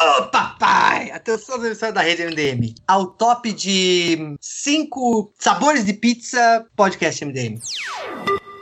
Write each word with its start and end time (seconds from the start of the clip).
Ô, 0.00 0.22
papai! 0.28 1.10
Atenção 1.10 1.64
emissão 1.64 1.92
da 1.92 2.00
rede 2.02 2.24
MDM. 2.24 2.74
Ao 2.86 3.06
top 3.06 3.52
de 3.52 4.36
cinco 4.40 5.32
sabores 5.38 5.84
de 5.84 5.92
pizza, 5.92 6.64
podcast 6.76 7.24
MDM. 7.24 7.58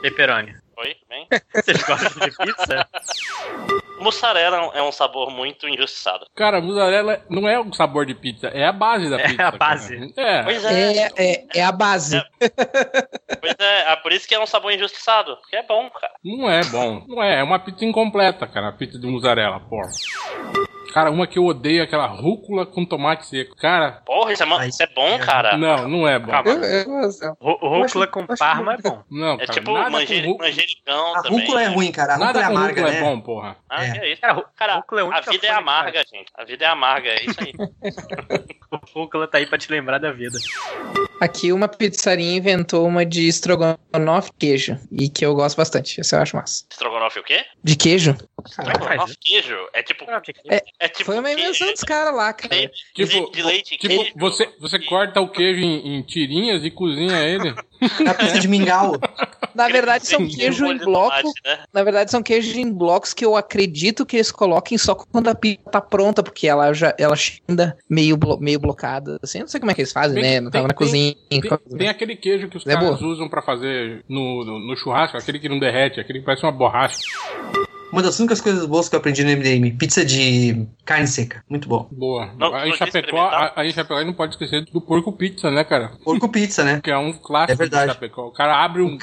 Pepperoni. 0.01 0.55
Oi, 0.77 0.95
bem? 1.09 1.27
Vocês 1.53 1.83
gostam 1.83 2.27
de 2.27 2.35
pizza? 2.37 2.87
Mussarela 3.99 4.71
é 4.75 4.81
um 4.81 4.91
sabor 4.91 5.31
muito 5.31 5.67
injustiçado. 5.67 6.25
Cara, 6.35 6.61
mussarela 6.61 7.19
não 7.29 7.47
é 7.47 7.59
o 7.59 7.71
sabor 7.73 8.05
de 8.05 8.13
pizza, 8.15 8.47
é 8.47 8.65
a 8.65 8.71
base 8.71 9.09
da 9.09 9.19
É 9.19 9.27
pizza. 9.27 9.43
a 9.47 9.51
base. 9.51 10.13
É. 10.15 10.43
Pois 10.43 10.65
é. 10.65 10.97
É, 10.97 11.11
é, 11.17 11.47
é 11.55 11.63
a 11.63 11.71
base. 11.71 12.21
Pois 12.39 13.55
é, 13.59 13.91
é 13.91 13.95
por 13.97 14.11
isso 14.11 14.27
que 14.27 14.35
é 14.35 14.39
um 14.39 14.45
sabor 14.45 14.71
injustiçado. 14.71 15.35
Porque 15.37 15.55
é 15.55 15.63
bom, 15.63 15.89
cara. 15.89 16.13
Não 16.23 16.49
é 16.49 16.63
bom. 16.65 17.05
Não 17.07 17.23
é, 17.23 17.39
é 17.39 17.43
uma 17.43 17.59
pizza 17.59 17.85
incompleta, 17.85 18.47
cara, 18.47 18.69
a 18.69 18.73
pizza 18.73 18.99
de 18.99 19.07
mussarela, 19.07 19.59
porra. 19.61 19.89
Cara, 20.97 21.11
uma 21.11 21.27
que 21.27 21.37
eu 21.37 21.45
odeio 21.45 21.81
é 21.81 21.83
aquela 21.83 22.07
rúcula 22.07 22.65
com 22.65 22.83
tomate 22.83 23.27
seco. 23.27 23.55
Cara, 23.55 24.01
Porra, 24.03 24.33
isso 24.33 24.41
é, 24.41 24.47
Ai, 24.49 24.69
isso 24.69 24.81
é 24.81 24.87
bom, 24.87 25.19
cara. 25.19 25.55
não, 25.55 25.87
não 25.87 26.07
é 26.07 26.17
bom. 26.17 26.31
Calma. 26.31 26.49
Eu, 26.49 26.63
eu, 26.63 26.89
eu, 27.21 27.37
Rú- 27.39 27.59
Rúcula 27.81 28.07
com 28.07 28.25
parma 28.25 28.73
é 28.73 28.77
bom. 28.77 29.03
Não, 29.11 29.33
É 29.35 29.45
cara, 29.45 29.53
tipo 29.53 29.65
com 29.67 29.73
rúcula, 29.77 29.89
manjericão 29.91 31.15
A 31.15 31.21
também. 31.21 31.39
rúcula 31.39 31.61
é 31.61 31.67
ruim, 31.67 31.91
cara. 31.91 32.13
A 32.13 32.15
rúcula 32.15 32.33
nada 32.33 32.39
é 32.39 32.43
com 32.49 32.57
amarga, 32.57 32.81
rúcula 32.81 32.91
né? 32.91 32.97
é 32.97 33.01
bom, 33.03 33.21
porra. 33.21 33.57
Ah, 33.69 33.85
É. 33.85 33.97
é 33.99 34.11
isso? 34.11 34.21
Cara, 34.21 34.33
rú- 34.33 34.45
Cara, 34.55 34.75
rúcula 34.77 35.01
é 35.01 35.03
a 35.03 35.17
a 35.17 35.21
vida 35.21 35.45
é 35.45 35.51
amarga, 35.51 35.99
gente. 36.11 36.31
A 36.35 36.43
vida 36.43 36.65
é 36.65 36.67
amarga, 36.67 37.09
é 37.09 37.25
isso 37.25 37.39
aí. 37.41 37.53
Rúcula 38.93 39.27
tá 39.27 39.37
aí 39.37 39.45
pra 39.45 39.57
te 39.57 39.71
lembrar 39.71 39.97
da 39.97 40.11
vida. 40.11 40.37
Aqui 41.21 41.51
uma 41.53 41.67
pizzaria 41.67 42.35
inventou 42.35 42.85
uma 42.85 43.05
de 43.05 43.27
estrogonofe 43.27 44.31
queijo. 44.37 44.77
E 44.91 45.09
que 45.09 45.25
eu 45.25 45.33
gosto 45.35 45.55
bastante. 45.57 45.99
Esse 46.01 46.15
eu 46.15 46.19
acho 46.19 46.35
massa. 46.35 46.65
Estrogonofe 46.69 47.19
o 47.19 47.23
quê? 47.23 47.45
De 47.63 47.75
queijo? 47.75 48.15
Estrogonofe 48.45 49.15
queijo? 49.21 49.55
É 49.73 49.81
tipo. 49.83 50.05
É, 50.49 50.61
É 50.87 50.89
tipo 50.89 51.05
Foi 51.05 51.19
uma 51.19 51.31
invenção 51.31 51.69
dos 51.71 51.81
caras 51.83 52.13
lá, 52.15 52.33
cara. 52.33 52.55
de, 52.55 52.71
Tipo, 52.93 53.31
de 53.31 53.41
leite 53.43 53.77
Tipo, 53.77 53.95
queijo. 53.95 54.11
você, 54.17 54.49
você 54.59 54.79
corta 54.79 55.21
o 55.21 55.27
queijo 55.29 55.59
em, 55.59 55.97
em 55.97 56.01
tirinhas 56.01 56.63
e 56.63 56.71
cozinha 56.71 57.17
ele. 57.23 57.53
É 58.03 58.09
a 58.09 58.13
pizza 58.15 58.39
de 58.39 58.47
mingau. 58.47 58.95
Na 59.53 59.67
verdade, 59.67 60.07
são 60.07 60.27
queijo 60.27 60.65
em 60.65 60.77
bloco. 60.79 61.31
né? 61.45 61.59
Na 61.71 61.83
verdade, 61.83 62.09
são 62.09 62.23
queijos 62.23 62.55
em 62.55 62.71
blocos 62.73 63.13
que 63.13 63.23
eu 63.23 63.35
acredito 63.35 64.03
que 64.03 64.15
eles 64.17 64.31
coloquem 64.31 64.79
só 64.79 64.95
quando 64.95 65.27
a 65.27 65.35
pizza 65.35 65.61
tá 65.69 65.79
pronta, 65.79 66.23
porque 66.23 66.47
ela 66.47 66.73
já 66.73 66.95
ela 66.97 67.15
ainda 67.47 67.77
meio, 67.87 68.17
blo- 68.17 68.39
meio 68.39 68.59
blocada. 68.59 69.19
Assim, 69.21 69.37
eu 69.39 69.41
não 69.43 69.47
sei 69.47 69.59
como 69.59 69.71
é 69.71 69.75
que 69.75 69.81
eles 69.81 69.93
fazem, 69.93 70.15
Bem, 70.19 70.23
né? 70.23 70.41
Não 70.41 70.49
tem- 70.49 70.59
tava 70.59 70.67
na 70.69 70.73
tem- 70.73 70.77
cozinha. 70.77 71.15
Tem, 71.29 71.41
tem 71.77 71.87
aquele 71.87 72.15
queijo 72.15 72.47
que 72.49 72.57
os 72.57 72.65
É 72.65 72.73
caras 72.73 72.99
boa. 72.99 73.11
usam 73.11 73.29
pra 73.29 73.43
fazer 73.43 74.03
no, 74.09 74.43
no, 74.43 74.57
no 74.59 74.75
churrasco, 74.75 75.15
aquele 75.17 75.37
que 75.39 75.47
não 75.49 75.59
derrete, 75.59 75.99
aquele 75.99 76.19
que 76.19 76.25
parece 76.25 76.43
uma 76.43 76.51
borracha. 76.51 76.97
Uma 77.91 78.01
das 78.01 78.19
únicas 78.19 78.41
coisas 78.41 78.65
boas 78.65 78.89
que 78.89 78.95
eu 78.95 78.99
aprendi 78.99 79.23
no 79.23 79.31
MDM. 79.31 79.77
Pizza 79.77 80.03
de 80.03 80.67
carne 80.83 81.07
seca. 81.07 81.43
Muito 81.49 81.69
bom. 81.69 81.87
Boa. 81.91 82.33
Não, 82.37 82.53
aí 82.53 82.69
não 82.69 82.77
Chapecó, 82.77 83.51
aí 83.55 83.71
Chapecó 83.71 84.03
não 84.03 84.13
pode 84.13 84.33
esquecer 84.33 84.65
do 84.65 84.81
porco 84.81 85.11
pizza, 85.13 85.49
né, 85.49 85.63
cara? 85.63 85.93
Porco 86.03 86.27
pizza, 86.27 86.63
né? 86.63 86.81
Que 86.83 86.91
é 86.91 86.97
um 86.97 87.13
clássico 87.13 87.53
É 87.53 87.55
verdade. 87.55 87.87
de 87.87 87.93
Chapecó. 87.93 88.27
O 88.27 88.31
cara 88.31 88.61
abre 88.63 88.81
um, 88.81 88.95
Um 88.95 88.97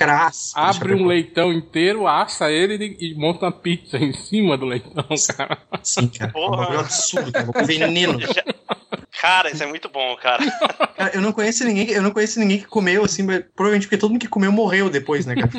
abre 0.55 0.95
um 0.95 1.07
leitão 1.07 1.53
inteiro, 1.53 2.07
assa 2.07 2.51
ele 2.51 2.97
e, 3.01 3.13
e 3.13 3.15
monta 3.15 3.47
uma 3.47 3.53
pizza 3.53 3.97
em 3.97 4.13
cima 4.13 4.57
do 4.57 4.67
leitão, 4.67 5.05
cara. 5.35 5.59
Sim, 5.83 6.09
cara. 6.09 6.33
É 6.35 6.39
um 6.39 6.51
Porra. 6.51 6.81
absurdo, 6.81 7.33
cara. 7.33 7.49
Um 7.55 7.65
veneno. 7.65 8.19
Cara, 9.21 9.51
isso 9.51 9.63
é 9.63 9.67
muito 9.67 9.89
bom, 9.89 10.15
cara. 10.17 10.45
Cara, 10.97 11.13
eu 11.15 11.21
não 11.23 11.33
conheço 11.33 11.65
ninguém, 11.65 11.89
eu 11.91 12.03
não 12.03 12.11
conheço 12.11 12.39
ninguém 12.39 12.59
que 12.59 12.67
comeu 12.67 13.05
assim, 13.05 13.23
mas 13.23 13.43
provavelmente 13.57 13.87
porque 13.87 13.97
todo 13.97 14.11
mundo 14.11 14.21
que 14.21 14.29
comeu 14.29 14.53
morreu 14.53 14.91
depois, 14.91 15.25
né, 15.25 15.35
cara? 15.35 15.51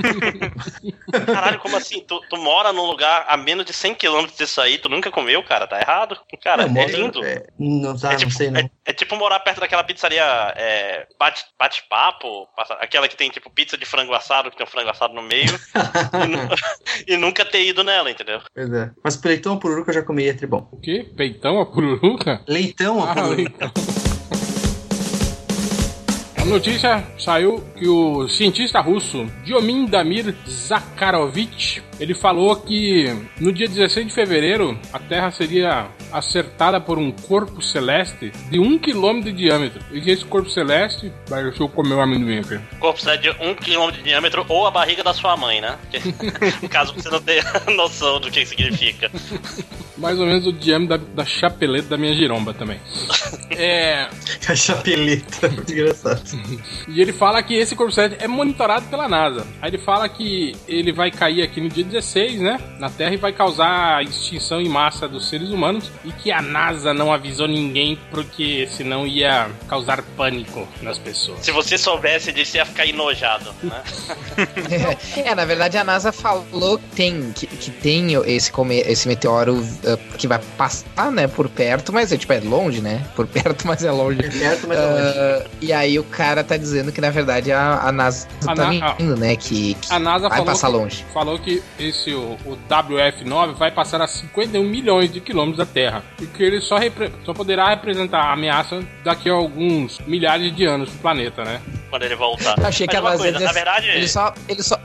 Caralho, 1.26 1.60
como 1.60 1.76
assim? 1.76 2.02
Tu, 2.08 2.22
tu 2.30 2.38
mora 2.38 2.72
num 2.72 2.86
lugar 2.86 3.15
a 3.28 3.38
menos 3.38 3.66
de 3.66 3.74
100 3.74 3.96
km 3.96 4.26
disso 4.38 4.60
aí, 4.62 4.78
tu 4.78 4.90
nunca 4.90 5.10
comeu, 5.12 5.42
cara? 5.44 5.68
Tá 5.68 5.80
errado. 5.80 6.18
Cara, 6.44 6.68
Não, 6.68 6.82
é 6.82 6.88
moro- 6.88 6.98
lindo. 6.98 7.24
é, 7.26 7.44
não, 7.60 7.98
tá, 7.98 8.14
É 8.14 8.16
tipo, 8.16 8.32
não 8.32 8.38
sei, 8.38 8.52
não. 8.52 8.60
é- 8.60 8.70
é 8.86 8.94
tipo 8.94 9.16
morar 9.16 9.40
perto 9.40 9.60
daquela 9.60 9.84
pizzaria 9.84 10.24
é, 10.56 11.08
bate- 11.20 11.46
bate-papo, 11.58 12.48
passa- 12.56 12.76
aquela 12.76 13.08
que 13.08 13.16
tem 13.16 13.30
tipo 13.30 13.50
pizza 13.50 13.78
de 13.78 13.86
frango 13.86 14.14
assado, 14.14 14.52
que 14.52 14.58
tem 14.58 14.66
um 14.66 14.70
frango 14.70 14.90
assado 14.90 15.14
no 15.14 15.22
meio, 15.22 15.46
e, 16.24 16.28
nu- 16.28 16.50
e 17.08 17.18
nunca 17.18 17.44
ter 17.46 17.66
ido 17.66 17.84
nela, 17.84 18.10
entendeu? 18.12 18.42
Pois 18.54 18.72
é. 18.72 18.92
Mas 19.04 19.22
leitão 19.24 19.54
ou 19.54 19.60
pururuca 19.60 19.90
eu 19.92 19.96
já 19.96 20.02
comi, 20.04 20.28
é 20.28 20.34
tribom. 20.34 20.68
O 20.72 20.80
quê? 20.80 21.10
Peitão, 21.16 21.60
a 21.60 21.66
pururuca? 21.66 22.42
Leitão 22.48 22.98
ou 23.00 23.04
Ah, 23.04 23.14
pururuca? 23.14 23.36
leitão. 23.36 23.72
A 26.38 26.46
notícia 26.48 27.04
saiu 27.18 27.60
que 27.76 27.88
o 27.88 28.28
cientista 28.28 28.80
russo 28.80 29.26
Diomin 29.44 29.88
Damir 29.88 30.36
Zakharovich 30.48 31.82
ele 32.00 32.14
falou 32.14 32.56
que 32.56 33.06
no 33.40 33.52
dia 33.52 33.68
16 33.68 34.08
de 34.08 34.14
fevereiro 34.14 34.78
a 34.92 35.00
Terra 35.00 35.32
seria 35.32 35.88
acertada 36.12 36.80
por 36.80 36.98
um 36.98 37.12
corpo 37.12 37.62
celeste 37.62 38.32
de 38.50 38.60
um 38.60 38.78
quilômetro 38.78 39.32
de 39.32 39.38
diâmetro. 39.38 39.82
E 39.92 40.02
que 40.02 40.10
esse 40.12 40.26
corpo 40.26 40.50
celeste. 40.50 41.12
Vai, 41.28 41.44
deixa 41.44 41.62
eu 41.64 41.70
comer 41.70 41.96
o 41.96 42.02
amendoim 42.02 42.40
aqui. 42.40 42.60
Corpo 42.80 43.00
sai 43.02 43.18
de 43.18 43.30
um 43.42 43.54
quilômetro 43.56 44.02
de 44.02 44.10
diâmetro 44.10 44.46
ou 44.50 44.66
a 44.68 44.72
barriga 44.72 45.04
da 45.04 45.14
sua 45.14 45.36
mãe, 45.38 45.62
né? 45.62 45.78
Que- 45.92 46.00
Caso 46.70 46.94
você 46.94 47.10
não 47.10 47.22
tenha 47.22 47.44
noção 47.76 48.20
do 48.20 48.30
que 48.32 48.46
significa. 48.46 49.10
Mais 49.98 50.20
ou 50.20 50.26
menos 50.26 50.46
o 50.46 50.52
diâmetro 50.54 50.98
da, 50.98 51.24
da 51.24 51.26
chapeleta 51.26 51.90
da 51.90 51.98
minha 51.98 52.14
giromba 52.14 52.54
também. 52.54 52.80
É. 53.58 54.10
A 54.50 54.56
chapeleta. 54.56 55.48
Muito 55.48 55.72
engraçado. 55.72 56.22
E 56.90 57.00
ele 57.00 57.14
fala 57.14 57.42
que 57.42 57.54
esse 57.54 57.74
corpo 57.74 57.92
celeste 57.92 58.18
é 58.22 58.28
monitorado 58.28 58.86
pela 58.88 59.08
NASA. 59.08 59.48
Aí 59.62 59.70
ele 59.70 59.78
fala 59.78 60.10
que 60.10 60.54
ele 60.68 60.92
vai 60.92 61.10
cair 61.10 61.42
aqui 61.42 61.62
no 61.62 61.70
dia 61.70 61.85
16, 61.86 62.40
né? 62.42 62.60
Na 62.80 62.90
Terra 62.90 63.14
e 63.14 63.18
vai 63.18 63.32
causar 63.32 63.98
a 63.98 64.04
extinção 64.04 64.60
em 64.62 64.68
massa 64.70 65.08
dos 65.08 65.30
seres 65.30 65.50
humanos. 65.50 65.90
E 66.04 66.12
que 66.12 66.32
a 66.32 66.42
NASA 66.42 66.94
não 66.94 67.12
avisou 67.14 67.48
ninguém 67.48 67.98
porque 68.12 68.68
senão 68.72 69.06
ia 69.08 69.48
causar 69.68 70.02
pânico 70.18 70.68
nas 70.82 70.98
pessoas. 70.98 71.40
Se 71.42 71.52
você 71.52 71.78
soubesse 71.78 72.32
disso, 72.32 72.58
ia 72.58 72.66
ficar 72.66 72.86
enojado, 72.86 73.52
né? 73.64 73.82
é, 75.24 75.36
na 75.36 75.46
verdade 75.46 75.78
a 75.78 75.84
NASA 75.84 76.12
falou 76.12 76.78
que 76.78 76.96
tem, 76.96 77.32
que, 77.34 77.48
que 77.48 77.72
tem 77.72 78.14
esse, 78.26 78.52
come- 78.52 78.80
esse 78.82 79.08
meteoro 79.08 79.56
uh, 79.58 79.98
que 80.18 80.28
vai 80.28 80.40
passar, 80.58 81.12
né, 81.12 81.28
por 81.28 81.48
perto, 81.50 81.92
mas 81.94 82.12
é 82.12 82.18
tipo, 82.18 82.34
é 82.34 82.40
longe, 82.40 82.82
né? 82.82 83.04
Por 83.16 83.28
perto, 83.28 83.66
mas 83.68 83.84
é 83.84 83.92
longe. 83.92 84.20
É 84.20 84.30
perto, 84.30 84.68
mas 84.68 84.78
é 84.78 84.86
longe. 84.86 85.46
Uh, 85.46 85.50
e 85.62 85.74
aí 85.74 85.98
o 86.00 86.04
cara 86.04 86.44
tá 86.44 86.58
dizendo 86.58 86.92
que 86.92 87.02
na 87.02 87.10
verdade 87.10 87.52
a, 87.52 87.80
a 87.80 87.92
NASA 87.92 88.28
A 88.44 88.54
tá 88.54 88.56
Na- 88.56 88.70
mentindo, 88.70 89.16
né? 89.16 89.36
Que, 89.36 89.74
que 89.76 89.92
A 89.94 90.00
NASA 90.00 90.28
vai 90.30 90.38
falou 90.40 90.46
passar 90.46 90.68
que, 90.68 90.74
longe. 90.74 91.06
falou 91.14 91.40
que 91.40 91.64
esse 91.80 92.14
o, 92.14 92.38
o 92.46 92.58
WF9 92.70 93.54
vai 93.54 93.72
passar 93.72 94.02
a 94.02 94.08
51 94.08 94.64
milhões 94.64 95.12
de 95.12 95.20
quilômetros 95.20 95.58
da 95.58 95.66
Terra 95.72 96.04
e 96.22 96.26
que 96.26 96.44
ele 96.44 96.62
só, 96.62 96.78
repre- 96.78 97.12
só 97.26 97.34
poderá 97.34 97.70
representar 97.70 98.20
a 98.22 98.34
ameaça 98.34 98.84
daqui 99.04 99.30
a 99.30 99.34
alguns 99.34 100.00
milhares 100.08 100.56
de 100.56 100.66
anos 100.66 100.90
pro 100.90 101.00
planeta, 101.00 101.44
né? 101.44 101.62
Quando 101.90 102.04
ele 102.04 102.16
voltar. 102.16 102.56
Achei 102.66 102.88
que 102.88 102.96
Mas 102.96 103.04
uma 103.04 103.10
ela 103.12 103.18
coisa, 103.20 103.40
na 103.40 103.52
verdade, 103.52 103.88
ele 103.90 104.08
só, 104.08 104.34
ele 104.48 104.64
só, 104.64 104.80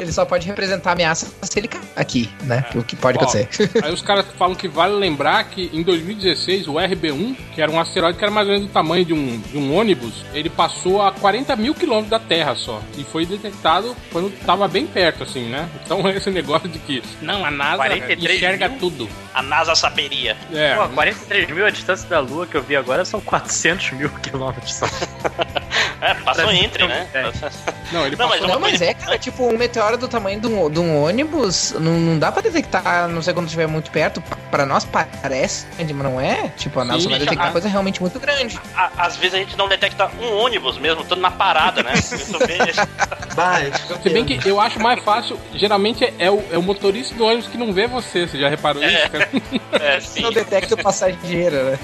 ele 0.00 0.12
só 0.12 0.24
pode 0.24 0.46
representar 0.46 0.90
a 0.90 0.92
ameaça 0.94 1.28
se 1.42 1.58
ele 1.58 1.68
cair 1.68 1.80
aqui, 1.96 2.30
né? 2.42 2.64
O 2.74 2.82
que 2.82 2.96
pode 2.96 3.18
Ó, 3.18 3.22
acontecer. 3.22 3.48
Aí 3.82 3.92
os 3.92 4.02
caras 4.02 4.26
falam 4.38 4.54
que 4.54 4.68
vale 4.68 4.94
lembrar 4.94 5.44
que 5.44 5.70
em 5.72 5.82
2016 5.82 6.68
o 6.68 6.74
RB1, 6.74 7.36
que 7.54 7.60
era 7.60 7.70
um 7.70 7.78
asteroide 7.78 8.18
que 8.18 8.24
era 8.24 8.32
mais 8.32 8.46
ou 8.46 8.54
menos 8.54 8.68
do 8.68 8.72
tamanho 8.72 9.04
de 9.04 9.12
um, 9.12 9.38
de 9.40 9.58
um 9.58 9.74
ônibus, 9.76 10.24
ele 10.32 10.48
passou 10.48 11.02
a 11.02 11.12
40 11.12 11.54
mil 11.56 11.74
quilômetros 11.74 12.10
da 12.10 12.18
Terra 12.18 12.54
só. 12.54 12.80
E 12.96 13.04
foi 13.04 13.26
detectado 13.26 13.94
quando 14.12 14.30
tava 14.44 14.66
bem 14.66 14.86
perto, 14.86 15.22
assim, 15.24 15.48
né? 15.48 15.68
Então 15.84 16.08
esse 16.10 16.30
negócio 16.30 16.68
de 16.68 16.78
que, 16.78 17.02
não, 17.20 17.44
a 17.44 17.50
NASA 17.50 17.76
43 17.76 18.36
enxerga 18.36 18.68
mil? 18.68 18.78
tudo. 18.78 19.08
a 19.34 19.42
NASA 19.42 19.74
saberia. 19.74 20.36
É, 20.52 20.74
Pô, 20.74 20.88
43 20.88 21.50
mil 21.50 21.66
a 21.66 21.70
distância 21.70 22.08
da 22.08 22.20
Lua 22.20 22.46
que 22.46 22.56
eu 22.56 22.62
vi 22.62 22.76
agora 22.76 23.04
são 23.04 23.20
400 23.20 23.92
mil 23.92 24.08
quilômetros. 24.22 24.80
É, 26.00 26.14
passou 26.24 26.50
entre, 26.50 26.86
né? 26.86 27.06
não, 27.92 28.06
ele 28.06 28.16
Não, 28.16 28.28
mas 28.28 28.40
passou... 28.40 28.46
uma 28.46 28.54
Não, 28.54 28.60
mas 28.60 28.80
é, 28.80 28.94
cara, 28.94 29.18
tipo, 29.18 29.44
um 29.44 29.56
meteoro 29.56 29.96
do 29.96 30.08
tamanho 30.08 30.40
de 30.40 30.46
um, 30.46 30.70
de 30.70 30.78
um 30.78 31.02
ônibus, 31.02 31.72
não, 31.72 31.92
não 31.98 32.18
dá 32.18 32.32
pra 32.32 32.42
detectar, 32.42 33.08
não 33.08 33.22
sei 33.22 33.34
quando 33.34 33.46
estiver 33.46 33.66
muito 33.66 33.90
perto. 33.90 34.22
Pra- 34.50 34.60
Pra 34.60 34.66
nós 34.66 34.84
parece 34.84 35.66
grande, 35.76 35.94
mas 35.94 36.12
não 36.12 36.20
é. 36.20 36.48
Tipo, 36.56 36.80
a 36.80 36.84
NASA 36.84 37.00
Sim, 37.00 37.08
vai 37.08 37.18
detectar 37.18 37.48
a- 37.48 37.52
coisa 37.52 37.68
realmente 37.68 38.00
muito 38.02 38.20
grande. 38.20 38.60
A- 38.76 38.90
às 38.98 39.16
vezes 39.16 39.34
a 39.34 39.38
gente 39.38 39.56
não 39.56 39.68
detecta 39.68 40.10
um 40.20 40.36
ônibus 40.36 40.76
mesmo, 40.76 41.02
estando 41.02 41.20
na 41.20 41.30
parada, 41.30 41.82
né? 41.82 41.92
Eu 41.96 42.02
fico 42.02 42.10
Se 44.02 44.10
bem 44.10 44.24
que 44.24 44.48
eu 44.48 44.60
acho 44.60 44.78
mais 44.80 45.02
fácil, 45.02 45.38
geralmente 45.54 46.04
é 46.18 46.30
o, 46.30 46.44
é 46.52 46.58
o 46.58 46.62
motorista 46.62 47.14
do 47.14 47.24
ônibus 47.24 47.46
que 47.46 47.56
não 47.56 47.72
vê 47.72 47.86
você, 47.86 48.26
você 48.26 48.38
já 48.38 48.48
reparou 48.48 48.82
É. 48.82 48.92
isso? 48.92 49.10
cara? 49.10 49.28
é, 49.96 50.00
sim. 50.00 50.22
Não 50.22 50.32
detecta 50.32 50.74
o 50.74 50.82
passageiro, 50.82 51.56
né? 51.70 51.78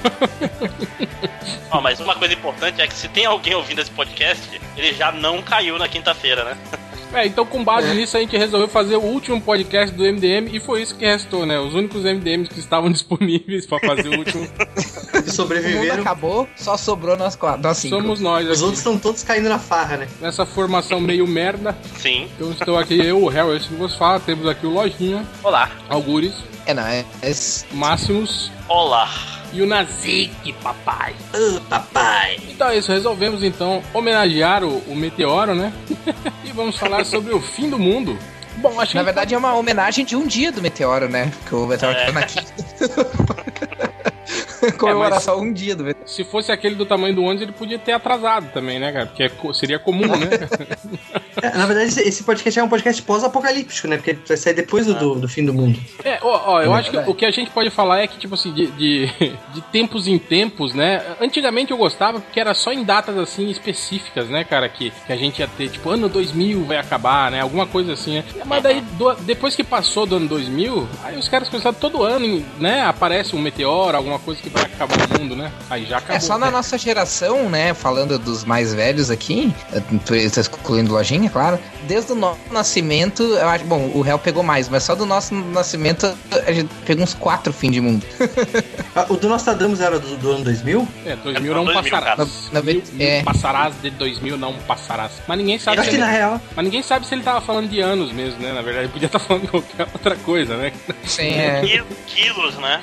Ó, 1.71 1.81
mas 1.81 2.01
uma 2.01 2.15
coisa 2.15 2.35
importante 2.35 2.81
é 2.81 2.87
que 2.87 2.95
se 2.95 3.09
tem 3.09 3.27
alguém 3.27 3.55
ouvindo 3.55 3.81
esse 3.81 3.91
podcast, 3.91 4.61
ele 4.77 4.93
já 4.95 5.13
não 5.13 5.43
caiu 5.43 5.79
na 5.79 5.89
quinta-feira, 5.89 6.45
né? 6.45 6.57
É, 7.17 7.27
então 7.27 7.47
com 7.47 7.65
base 7.65 7.95
nisso 7.95 8.15
a 8.17 8.21
gente 8.21 8.37
resolveu 8.37 8.69
fazer 8.69 8.97
o 8.97 9.01
último 9.01 9.41
podcast 9.41 9.95
do 9.95 10.03
MDM 10.05 10.49
e 10.55 10.61
foi 10.61 10.83
isso 10.83 10.95
que 10.95 11.05
restou, 11.07 11.47
né? 11.47 11.59
Os 11.59 11.73
únicos 11.75 12.03
MDMs 12.03 12.51
que 12.51 12.61
estavam 12.61 12.91
disponíveis 12.93 13.65
pra 13.65 13.79
fazer 13.81 14.09
o 14.09 14.19
último 14.19 14.43
mundo 14.43 15.31
sobreviveram. 15.33 16.03
acabou, 16.03 16.47
só 16.57 16.77
sobrou 16.77 17.17
nós 17.17 17.35
quatro, 17.35 17.63
nós 17.63 17.79
cinco. 17.79 17.97
somos 17.97 18.21
nós 18.21 18.45
Os 18.47 18.53
aqui. 18.53 18.61
outros 18.63 18.79
estão 18.79 18.99
todos 18.99 19.23
caindo 19.23 19.49
na 19.49 19.59
farra, 19.59 19.97
né? 19.97 20.09
Nessa 20.21 20.45
formação 20.45 21.01
meio 21.01 21.27
merda. 21.27 21.77
Sim. 21.99 22.29
Então 22.37 22.51
estou 22.51 22.77
aqui, 22.79 22.99
eu, 22.99 23.23
o 23.23 23.29
Harry, 23.29 23.57
esse 23.57 23.69
que 23.69 23.75
vos 23.75 23.95
fala. 23.95 24.21
Temos 24.21 24.47
aqui 24.47 24.67
o 24.67 24.71
Lojinha, 24.71 25.27
Olá. 25.43 25.71
Algures, 25.89 26.35
É, 26.67 26.73
é, 26.73 27.05
é 27.23 27.33
Máximos 27.73 28.51
Olá. 28.69 29.09
E 29.57 29.63
o 29.63 29.67
Nazik, 29.67 30.53
papai. 30.63 31.15
Ô, 31.35 31.61
papai. 31.63 32.39
Então 32.49 32.69
é 32.69 32.77
isso, 32.79 32.93
resolvemos 32.93 33.43
então 33.43 33.83
homenagear 33.95 34.63
o, 34.63 34.79
o 34.87 34.95
meteoro, 34.95 35.55
né? 35.55 35.73
e 36.45 36.53
vamos 36.53 36.77
falar 36.77 37.05
sobre 37.05 37.35
o 37.35 37.41
fim 37.41 37.69
do 37.71 37.79
mundo. 37.79 38.19
Bom, 38.59 38.81
acho 38.81 38.95
Na 38.95 39.01
que 39.03 39.05
verdade 39.05 39.35
é 39.35 39.39
uma 39.39 39.55
homenagem 39.55 40.05
de 40.05 40.17
um 40.17 40.27
dia 40.27 40.51
do 40.53 40.63
meteoro, 40.63 41.09
né? 41.09 41.31
Que 41.47 41.55
o 41.55 41.67
meteoro 41.67 41.97
É. 41.97 42.01
caiu 42.03 42.13
na 42.15 42.23
quinta. 42.23 42.47
Comemoração 44.79 45.41
um 45.41 45.53
dia 45.53 45.75
do 45.77 45.85
meteoro. 45.85 46.09
se 46.09 46.25
fosse 46.25 46.51
aquele 46.53 46.75
do 46.75 46.87
tamanho 46.87 47.15
do 47.15 47.23
ônibus, 47.23 47.43
ele 47.43 47.53
podia 47.53 47.79
ter 47.79 47.93
atrasado 47.93 48.51
também, 48.53 48.79
né, 48.79 48.93
cara? 48.93 49.07
Porque 49.07 49.23
é 49.23 49.31
seria 49.55 49.79
comum, 49.79 50.07
né? 50.07 50.29
É, 51.43 51.51
na 51.59 51.67
verdade, 51.67 52.01
esse- 52.01 52.25
podcast 52.25 52.59
é 52.59 52.65
um 52.65 52.69
podcast 52.69 53.03
pós-apocalíptico, 53.03 53.87
né? 53.87 53.97
Porque 53.99 54.15
vai 54.27 54.39
sair 54.39 54.55
depois 54.55 54.87
do, 54.87 54.95
do, 54.95 55.15
do 55.17 55.29
fim 55.29 55.45
do 55.45 55.53
mundo. 55.53 55.79
É, 56.03 56.19
ó, 56.23 56.53
ó, 56.55 56.63
eu 56.63 56.75
É 56.75 56.79
acho 56.79 56.91
que 56.91 56.97
o 56.97 57.15
que 57.15 57.27
a 57.27 57.31
gente 57.31 57.51
pode 57.51 57.69
falar 57.69 57.99
é 58.01 58.07
que, 58.07 58.17
tipo 58.19 58.35
assim, 58.35 58.51
de, 58.55 58.69
de, 58.69 59.07
de 59.53 59.61
tempos 59.71 60.09
em 60.09 60.19
tempos, 60.19 60.73
né? 60.73 61.03
Antigamente 61.21 61.73
eu 61.73 61.77
gostava 61.77 62.21
porque 62.21 62.41
era 62.41 62.55
só 62.55 62.73
em 62.73 62.83
datas, 62.83 63.19
assim, 63.19 63.51
específicas, 63.51 64.31
né, 64.31 64.45
cara? 64.45 64.67
Que, 64.67 64.91
que 65.07 65.13
a 65.13 65.17
gente 65.17 65.41
ia 65.41 65.47
ter, 65.47 65.69
tipo, 65.69 65.91
ano 65.91 66.09
2000 66.09 66.65
vai 66.65 66.79
acabar, 66.79 67.31
né? 67.31 67.43
Alguma 67.43 67.67
coisa 67.67 67.93
assim, 67.93 68.15
né? 68.15 68.25
Mas 68.47 68.63
daí, 68.63 68.81
do- 68.81 69.15
depois 69.17 69.55
que 69.55 69.63
passou 69.63 70.07
do 70.07 70.17
ano 70.17 70.29
2000, 70.29 70.89
aí 71.05 71.19
os 71.19 71.29
caras 71.29 71.51
começaram 71.51 71.77
todo 71.79 72.03
ano, 72.03 72.43
né? 72.59 72.81
Aparece 72.83 73.37
um 73.37 73.41
meteoro, 73.41 73.95
alguma 73.95 74.19
coisa 74.19 74.41
que 74.41 74.49
vai 74.57 74.65
acabar 74.65 74.97
o 75.17 75.21
mundo, 75.21 75.37
né? 75.37 75.53
Aí 75.71 75.85
já 75.87 75.99
acabou. 75.99 76.17
É 76.17 76.21
só 76.21 76.39
na 76.39 76.51
nossa 76.51 76.77
geração, 76.79 77.49
né? 77.49 77.75
Falando 77.75 78.19
dos 78.19 78.45
mais 78.45 78.73
velhos 78.75 79.11
aqui, 79.11 79.55
eh, 79.73 79.81
tô 80.05 80.15
excluindo 80.15 80.93
lojinha, 80.93 81.29
claro. 81.31 81.59
Desde 81.87 82.13
o 82.13 82.15
nosso 82.15 82.41
nascimento, 82.51 83.23
eu 83.23 83.49
acho. 83.49 83.65
Bom, 83.65 83.91
o 83.95 84.01
réu 84.01 84.19
pegou 84.19 84.43
mais, 84.43 84.69
mas 84.69 84.83
só 84.83 84.95
do 84.95 85.07
nosso 85.07 85.35
nascimento 85.35 86.13
a 86.47 86.53
gente 86.53 86.69
pegou 86.85 87.05
uns 87.05 87.15
quatro 87.15 87.53
fim 87.53 87.71
de 87.71 87.81
mundo. 87.81 88.05
Ah, 88.95 89.07
O 89.09 89.17
do 89.17 89.29
Nostradamus 89.29 89.81
era 89.81 89.99
do, 89.99 90.17
do 90.17 90.31
ano 90.33 90.45
2000? 90.45 90.89
É, 91.05 91.17
2000 91.17 91.53
É, 91.53 91.55
não 91.55 91.65
2000, 91.65 91.83
passarás. 91.91 92.17
cara. 92.17 92.25
Na- 92.53 92.61
na- 92.61 92.63
Mil- 92.63 92.83
mil 92.93 93.07
é. 93.07 93.23
Passarás 93.23 93.75
de 93.81 93.91
2000 93.91 94.37
não 94.37 94.55
passarás. 94.67 95.13
Mas 95.29 95.39
ninguém 95.39 95.59
sabe 95.59 95.77
Eu 95.77 95.81
acho 95.83 95.91
se 95.91 95.97
que 95.97 96.03
ele- 96.03 96.11
na 96.11 96.17
real. 96.17 96.41
Mas 96.57 96.65
ninguém 96.65 96.83
sabe 96.83 97.07
se 97.07 97.15
ele 97.15 97.23
tava 97.23 97.41
falando 97.41 97.69
de 97.69 97.81
anos 97.81 98.11
mesmo, 98.13 98.41
né? 98.41 98.53
Na 98.53 98.63
verdade, 98.63 98.87
ele 98.87 98.93
podia 98.93 99.07
estar 99.07 99.19
falando 99.19 99.43
de 99.43 99.49
qualquer 99.49 99.87
outra 99.93 100.17
coisa, 100.17 100.57
né? 100.57 100.73
Sim, 101.05 101.29
é. 101.35 101.61
Quil- 101.61 101.87
Quilos, 102.07 102.55
né? 102.57 102.81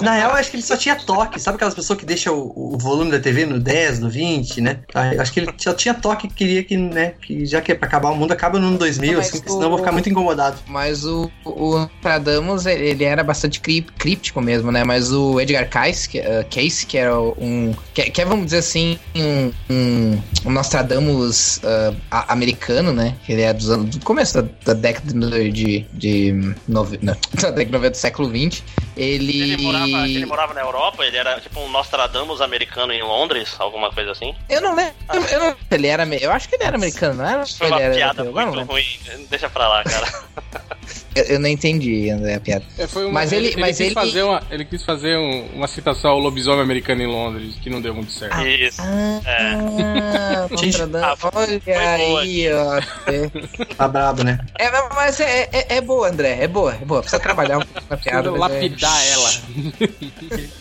Na 0.00 0.13
real, 0.14 0.30
eu 0.30 0.36
acho 0.36 0.50
que 0.50 0.56
ele 0.56 0.62
só 0.62 0.76
tinha 0.76 0.96
toque. 0.96 1.40
Sabe 1.40 1.56
aquelas 1.56 1.74
pessoas 1.74 1.98
que 1.98 2.04
deixam 2.04 2.34
o, 2.38 2.74
o 2.74 2.78
volume 2.78 3.10
da 3.10 3.18
TV 3.20 3.46
no 3.46 3.58
10, 3.58 4.00
no 4.00 4.10
20, 4.10 4.60
né? 4.60 4.80
Ah, 4.94 5.14
eu 5.14 5.20
acho 5.20 5.32
que 5.32 5.40
ele 5.40 5.52
só 5.58 5.72
tinha 5.72 5.94
toque 5.94 6.28
que 6.28 6.34
queria 6.34 6.64
que, 6.64 6.76
né? 6.76 7.14
Que 7.22 7.44
já 7.46 7.60
que 7.60 7.72
é 7.72 7.74
pra 7.74 7.86
acabar 7.88 8.10
o 8.10 8.16
mundo, 8.16 8.32
acaba 8.32 8.58
no 8.58 8.68
ano 8.68 8.78
2000, 8.78 9.16
Mas 9.18 9.28
assim, 9.28 9.38
o- 9.46 9.48
senão 9.48 9.62
eu 9.62 9.68
vou 9.70 9.78
ficar 9.78 9.92
muito 9.92 10.08
incomodado. 10.08 10.58
Mas 10.66 11.04
o, 11.04 11.30
o 11.44 11.78
Nostradamus, 11.78 12.66
ele 12.66 13.04
era 13.04 13.22
bastante 13.22 13.60
críptico 13.60 14.40
mesmo, 14.40 14.70
né? 14.72 14.84
Mas 14.84 15.12
o 15.12 15.40
Edgar 15.40 15.68
Cayce, 15.68 16.08
que, 16.08 16.18
uh, 16.20 16.44
Cayce, 16.50 16.86
que 16.86 16.98
era 16.98 17.18
um... 17.18 17.74
Que, 17.92 18.10
que 18.10 18.20
é, 18.20 18.24
vamos 18.24 18.46
dizer 18.46 18.58
assim, 18.58 18.98
um, 19.14 19.52
um, 19.70 20.18
um 20.46 20.50
Nostradamus 20.50 21.58
uh, 21.58 21.96
americano, 22.28 22.92
né? 22.92 23.14
Que 23.24 23.32
ele 23.32 23.42
é 23.42 23.52
dos 23.52 23.70
anos, 23.70 23.96
do 23.96 24.04
começo 24.04 24.34
da, 24.42 24.48
da 24.64 24.74
década 24.74 25.12
de... 25.12 25.50
de, 25.52 25.86
de 25.92 26.54
nove, 26.68 26.98
não, 27.02 27.14
da 27.40 27.50
década 27.50 27.64
de 27.64 27.72
90 27.72 27.90
do 27.90 27.96
século 27.96 28.28
XX. 28.28 28.62
Ele... 28.96 29.42
Ele 29.42 29.62
morava, 29.62 29.86
ele 29.96 30.26
morava 30.26 30.54
na 30.54 30.60
Europa, 30.60 31.04
ele 31.04 31.16
era 31.16 31.40
tipo 31.40 31.60
um 31.60 31.68
Nostradamus 31.70 32.40
americano 32.40 32.92
em 32.92 33.02
Londres, 33.02 33.54
alguma 33.58 33.90
coisa 33.90 34.12
assim. 34.12 34.34
Eu 34.48 34.60
não 34.60 34.74
lembro... 34.74 34.94
Eu, 35.30 35.40
não, 35.40 35.56
ele 35.70 35.86
era... 35.86 36.04
Eu 36.16 36.30
acho 36.32 36.48
que 36.48 36.56
ele 36.56 36.64
era 36.64 36.76
americano, 36.76 37.14
não 37.14 37.28
era? 37.28 37.46
Foi 37.46 37.68
uma 37.68 37.78
piada 37.78 38.24
muito 38.24 38.62
ruim. 38.64 39.00
Deixa 39.28 39.48
pra 39.48 39.68
lá, 39.68 39.84
cara. 39.84 40.24
Eu, 41.14 41.22
eu 41.24 41.38
não 41.40 41.48
entendi, 41.48 42.10
André, 42.10 42.34
a 42.34 42.40
piada. 42.40 42.64
É, 42.78 42.86
foi 42.86 43.04
uma- 43.04 43.12
Mas 43.12 43.32
ele- 43.32 43.54
mas 43.56 43.76
quis 43.76 43.86
ele- 43.86 43.94
Fazer 43.94 44.22
uma, 44.22 44.42
ele 44.50 44.64
quis 44.64 44.82
fazer 44.82 45.16
um- 45.16 45.46
uma 45.54 45.68
citação 45.68 46.10
ao 46.12 46.18
lobisomem 46.18 46.62
americano 46.62 47.02
em 47.02 47.06
Londres, 47.06 47.54
que 47.62 47.70
não 47.70 47.80
deu 47.80 47.94
muito 47.94 48.10
certo. 48.12 48.36
Isso. 48.46 48.82
Ah, 48.82 50.46
Nostradamus. 50.50 51.18
ah, 51.24 51.30
Olha 51.34 51.60
boa. 52.06 52.20
aí, 52.20 52.52
ó. 52.52 52.78
É, 52.78 53.64
Tá 53.76 53.88
brabo, 53.88 54.24
né? 54.24 54.38
é, 54.58 54.70
mas 54.94 55.20
é, 55.20 55.48
é, 55.52 55.76
é 55.76 55.80
boa, 55.80 56.08
André. 56.08 56.38
É 56.40 56.48
boa, 56.48 56.74
é 56.74 56.84
boa. 56.84 57.00
Precisa 57.00 57.20
trabalhar 57.20 57.58
um 57.58 57.62
pouco 57.62 57.86
na 57.88 57.96
piada. 57.96 58.28
É- 58.28 58.32
lapidar 58.32 59.02
ela. 59.06 59.30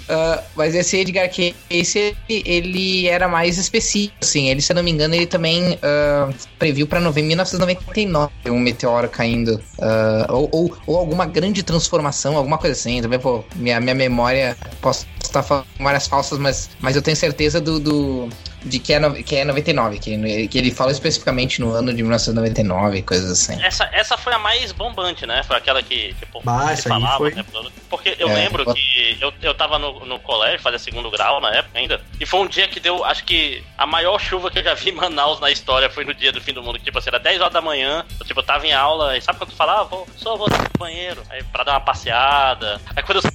Ah, 0.10 0.44
mas 0.56 0.76
esse 0.76 0.98
Edgar 0.98 1.30
Cayce, 1.30 2.16
ele, 2.30 2.44
ele 2.46 3.08
era 3.08 3.28
mais 3.28 3.58
específico, 3.58 4.16
assim. 4.22 4.50
Ele, 4.50 4.62
se 4.62 4.72
eu 4.72 4.76
não 4.76 4.84
me 4.84 4.92
engano, 4.92 5.16
ele 5.16 5.26
também 5.28 5.78
ah, 5.82 6.30
previu 6.60 6.88
pra 6.88 7.00
nove- 7.00 7.22
1999 7.22 8.32
um 8.48 8.60
meteoro 8.60 9.10
caindo. 9.10 9.60
ah, 9.82 10.26
ou, 10.44 10.50
ou, 10.52 10.78
ou 10.88 10.98
alguma 10.98 11.26
grande 11.26 11.64
transformação, 11.64 12.38
alguma 12.38 12.58
coisa 12.58 12.74
assim. 12.74 13.02
Também, 13.02 13.20
pô, 13.20 13.44
minha, 13.56 13.80
minha 13.80 13.96
memória, 13.96 14.58
posso 14.82 15.06
estar 15.24 15.44
falando 15.44 15.66
memórias 15.78 16.08
falsas, 16.08 16.38
mas, 16.40 16.70
mas 16.80 16.96
eu 16.96 17.02
tenho 17.02 17.18
certeza 17.18 17.60
do... 17.60 17.80
do- 17.80 18.30
de 18.66 18.80
que 18.80 18.94
é, 18.94 19.00
no- 19.00 19.14
que 19.24 19.36
é 19.36 19.44
99, 19.46 20.00
que, 20.00 20.48
que 20.48 20.58
ele 20.58 20.72
fala 20.72 20.92
especificamente 20.92 21.60
no 21.62 21.72
ano 21.74 21.94
de 21.94 22.02
1999, 22.02 23.02
coisas 23.02 23.30
assim. 23.32 23.62
Essa, 23.64 23.90
essa 23.92 24.18
foi 24.18 24.34
a 24.34 24.40
mais 24.40 24.72
bombante, 24.72 25.26
né? 25.26 25.44
Foi 25.44 25.56
aquela 25.58 25.82
que, 25.84 26.14
tipo, 26.16 26.42
Bah, 26.44 26.76
falava 26.78 27.18
foi. 27.18 27.32
todo. 27.32 27.72
Porque 27.90 28.16
eu 28.20 28.30
É. 28.30 28.34
lembro 28.34 28.66
que 28.74 29.18
eu, 29.22 29.34
eu 29.42 29.54
tava 29.54 29.78
no, 29.78 30.06
no 30.06 30.20
colégio, 30.20 30.60
fazia 30.62 30.80
segundo 30.80 31.12
grau 31.12 31.40
na 31.42 31.50
época 31.54 31.78
ainda, 31.78 32.02
e 32.20 32.26
foi 32.26 32.40
um 32.40 32.48
dia 32.48 32.68
que 32.68 32.80
deu, 32.80 33.04
acho 33.06 33.24
que 33.24 33.64
a 33.78 33.86
maior 33.86 34.20
chuva 34.20 34.50
que 34.50 34.60
eu 34.60 34.64
já 34.64 34.74
vi 34.74 34.90
em 34.90 34.94
Manaus 34.94 35.40
na 35.40 35.52
história 35.52 35.90
foi 35.90 36.04
no 36.06 36.14
dia 36.14 36.32
do 36.32 36.42
fim 36.42 36.54
do 36.54 36.64
mundo. 36.64 36.80
que, 36.80 36.86
Tipo 36.86 37.00
assim, 37.00 37.10
era 37.10 37.20
10 37.20 37.40
horas 37.42 37.54
da 37.54 37.62
manhã, 37.62 38.06
eu, 38.20 38.26
tipo, 38.26 38.40
eu 38.40 38.44
tava 38.44 38.66
em 38.68 38.74
aula, 38.74 39.18
e 39.18 39.22
sabe 39.22 39.38
quando 39.38 39.52
tu 39.52 39.56
falava, 39.56 39.82
ah, 39.82 39.84
vou, 39.86 40.08
só 40.16 40.36
vou 40.36 40.48
no 40.50 40.56
banheiro, 40.80 41.22
aí 41.30 41.44
pra 41.44 41.64
dar 41.64 41.74
uma 41.74 41.80
passeada. 41.82 42.80
Aí 42.96 43.02
quando 43.04 43.18
eu 43.24 43.33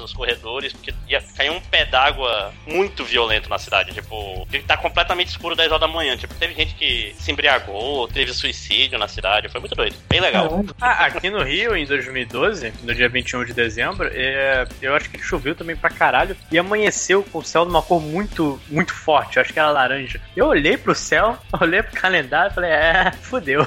nos 0.00 0.12
corredores, 0.12 0.72
porque 0.72 0.94
ia 1.08 1.22
cair 1.36 1.50
um 1.50 1.60
pé 1.60 1.84
d'água 1.84 2.52
muito 2.66 3.04
violento 3.04 3.48
na 3.48 3.58
cidade. 3.58 3.92
Tipo, 3.92 4.46
tá 4.66 4.76
completamente 4.76 5.28
escuro 5.28 5.56
10 5.56 5.68
horas 5.70 5.80
da 5.80 5.88
manhã. 5.88 6.16
Tipo, 6.16 6.34
teve 6.34 6.54
gente 6.54 6.74
que 6.74 7.14
se 7.18 7.30
embriagou, 7.30 8.08
teve 8.08 8.32
suicídio 8.32 8.98
na 8.98 9.08
cidade. 9.08 9.48
Foi 9.48 9.60
muito 9.60 9.74
doido. 9.74 9.96
Bem 10.08 10.20
legal. 10.20 10.64
Ah, 10.80 11.06
aqui 11.06 11.30
no 11.30 11.42
Rio, 11.42 11.76
em 11.76 11.86
2012, 11.86 12.72
no 12.82 12.94
dia 12.94 13.08
21 13.08 13.44
de 13.44 13.52
dezembro, 13.52 14.08
é, 14.12 14.66
eu 14.80 14.94
acho 14.94 15.10
que 15.10 15.18
choveu 15.22 15.54
também 15.54 15.76
pra 15.76 15.90
caralho 15.90 16.36
e 16.50 16.58
amanheceu 16.58 17.22
com 17.22 17.38
o 17.38 17.44
céu 17.44 17.64
de 17.64 17.70
uma 17.70 17.82
cor 17.82 18.00
muito, 18.00 18.60
muito 18.68 18.92
forte. 18.92 19.36
Eu 19.36 19.42
acho 19.42 19.52
que 19.52 19.58
era 19.58 19.70
laranja. 19.70 20.20
Eu 20.36 20.46
olhei 20.46 20.76
pro 20.76 20.94
céu, 20.94 21.38
olhei 21.60 21.82
pro 21.82 22.00
calendário 22.00 22.50
e 22.50 22.54
falei, 22.54 22.70
é, 22.70 23.12
fudeu. 23.22 23.66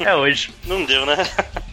É 0.00 0.14
hoje. 0.14 0.50
Não 0.66 0.84
deu, 0.84 1.04
né? 1.06 1.16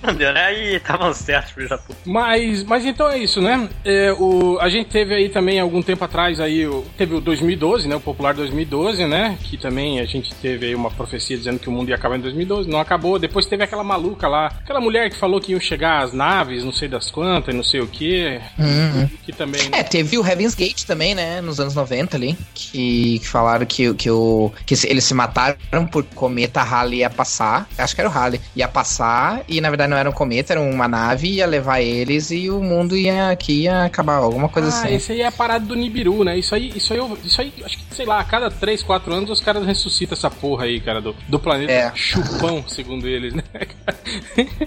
Não 0.02 0.14
deu, 0.14 0.34
né? 0.34 0.46
Aí 0.46 0.76
estavam 0.76 1.14
certos, 1.14 1.52
filho 1.54 1.70
da 1.70 1.78
puta. 1.78 1.98
Mas, 2.06 2.64
mas 2.64 2.86
então 2.86 3.10
é 3.10 3.18
isso, 3.18 3.42
né? 3.42 3.70
É, 3.86 4.12
o, 4.14 4.58
a 4.60 4.68
gente 4.70 4.90
teve 4.90 5.14
aí 5.14 5.30
também, 5.30 5.60
algum 5.60 5.82
tempo 5.82 6.04
atrás, 6.04 6.40
aí, 6.40 6.68
o- 6.68 6.86
teve 6.98 7.16
o 7.16 7.22
2012, 7.22 7.88
né? 7.88 7.96
O 7.96 8.00
popular 8.02 8.34
2012, 8.34 9.06
né? 9.06 9.38
Que 9.44 9.58
também 9.58 10.00
a 10.00 10.06
gente 10.06 10.34
teve 10.36 10.68
aí 10.68 10.76
uma 10.76 10.92
profecia 10.92 11.38
dizendo 11.38 11.60
que 11.60 11.70
o 11.70 11.72
mundo 11.72 11.90
ia 11.90 11.96
acabar 11.96 12.18
em 12.18 12.22
2012. 12.22 12.70
Não 12.70 12.80
acabou. 12.80 13.18
Depois 13.18 13.46
teve 13.46 13.64
aquela 13.64 13.84
maluca 13.84 14.28
lá, 14.28 14.48
aquela 14.48 14.82
mulher 14.82 15.10
que 15.10 15.16
falou 15.16 15.40
que 15.40 15.52
iam 15.54 15.60
chegar 15.62 16.04
as 16.04 16.12
naves, 16.14 16.64
não 16.64 16.72
sei 16.74 16.88
das 16.88 17.10
quantas, 17.10 17.54
não 17.56 17.64
sei 17.64 17.80
o 17.80 17.88
que. 17.88 18.40
Uhum. 18.60 19.08
Que 19.26 19.32
também. 19.32 19.62
né? 19.70 19.80
É, 19.80 19.84
teve 19.84 20.18
o 20.18 20.26
Heaven's 20.28 20.56
Gate 20.56 20.84
também, 20.84 21.16
né, 21.16 21.40
nos 21.42 21.60
anos 21.60 21.76
90 21.76 22.18
ali, 22.18 22.38
que, 22.54 23.20
que 23.20 23.28
falaram 23.28 23.66
que, 23.66 23.94
que, 23.94 24.10
o, 24.10 24.52
que 24.66 24.76
eles 24.88 25.04
se 25.06 25.14
mataram 25.14 25.86
por 25.92 26.04
cometa 26.04 26.62
Halley 26.62 27.00
ia 27.00 27.10
passar, 27.10 27.68
acho 27.78 27.93
que 27.96 28.02
era 28.02 28.10
o 28.10 28.12
Halley, 28.12 28.40
ia 28.56 28.68
passar 28.68 29.42
e 29.48 29.60
na 29.62 29.70
verdade 29.70 29.90
não 29.90 29.98
era 29.98 30.10
um 30.10 30.14
cometa, 30.14 30.54
era 30.54 30.62
uma 30.62 30.88
nave, 30.88 31.28
ia 31.30 31.46
levar 31.46 31.82
eles 31.82 32.32
e 32.32 32.50
o 32.50 32.62
mundo 32.62 32.96
ia 32.96 33.30
aqui 33.30 33.64
ia 33.64 33.84
acabar, 33.86 34.16
alguma 34.16 34.50
coisa 34.50 34.68
Ah, 34.70 34.72
assim. 34.86 34.96
esse 34.96 35.12
aí 35.12 35.22
é 35.22 35.28
a 35.28 35.32
parada 35.32 35.66
do 35.66 35.76
Nibiru, 35.76 36.24
né? 36.24 36.38
Isso 36.38 36.54
aí, 36.56 36.72
isso 36.76 36.94
aí, 36.94 37.00
isso 37.24 37.42
aí, 37.42 37.54
acho 37.64 37.78
que, 37.78 37.96
sei 37.96 38.06
lá, 38.06 38.20
a 38.20 38.24
cada 38.24 38.50
3, 38.50 38.82
4 38.84 39.14
anos 39.14 39.30
os 39.30 39.40
caras 39.40 39.66
ressuscitam 39.66 40.18
essa 40.18 40.30
porra 40.30 40.66
aí, 40.66 40.80
cara, 40.80 41.02
do, 41.02 41.16
do 41.28 41.40
planeta 41.40 41.72
É. 41.72 41.92
chupão, 41.96 42.64
segundo 42.68 43.08
eles, 43.08 43.34
né? 43.34 43.44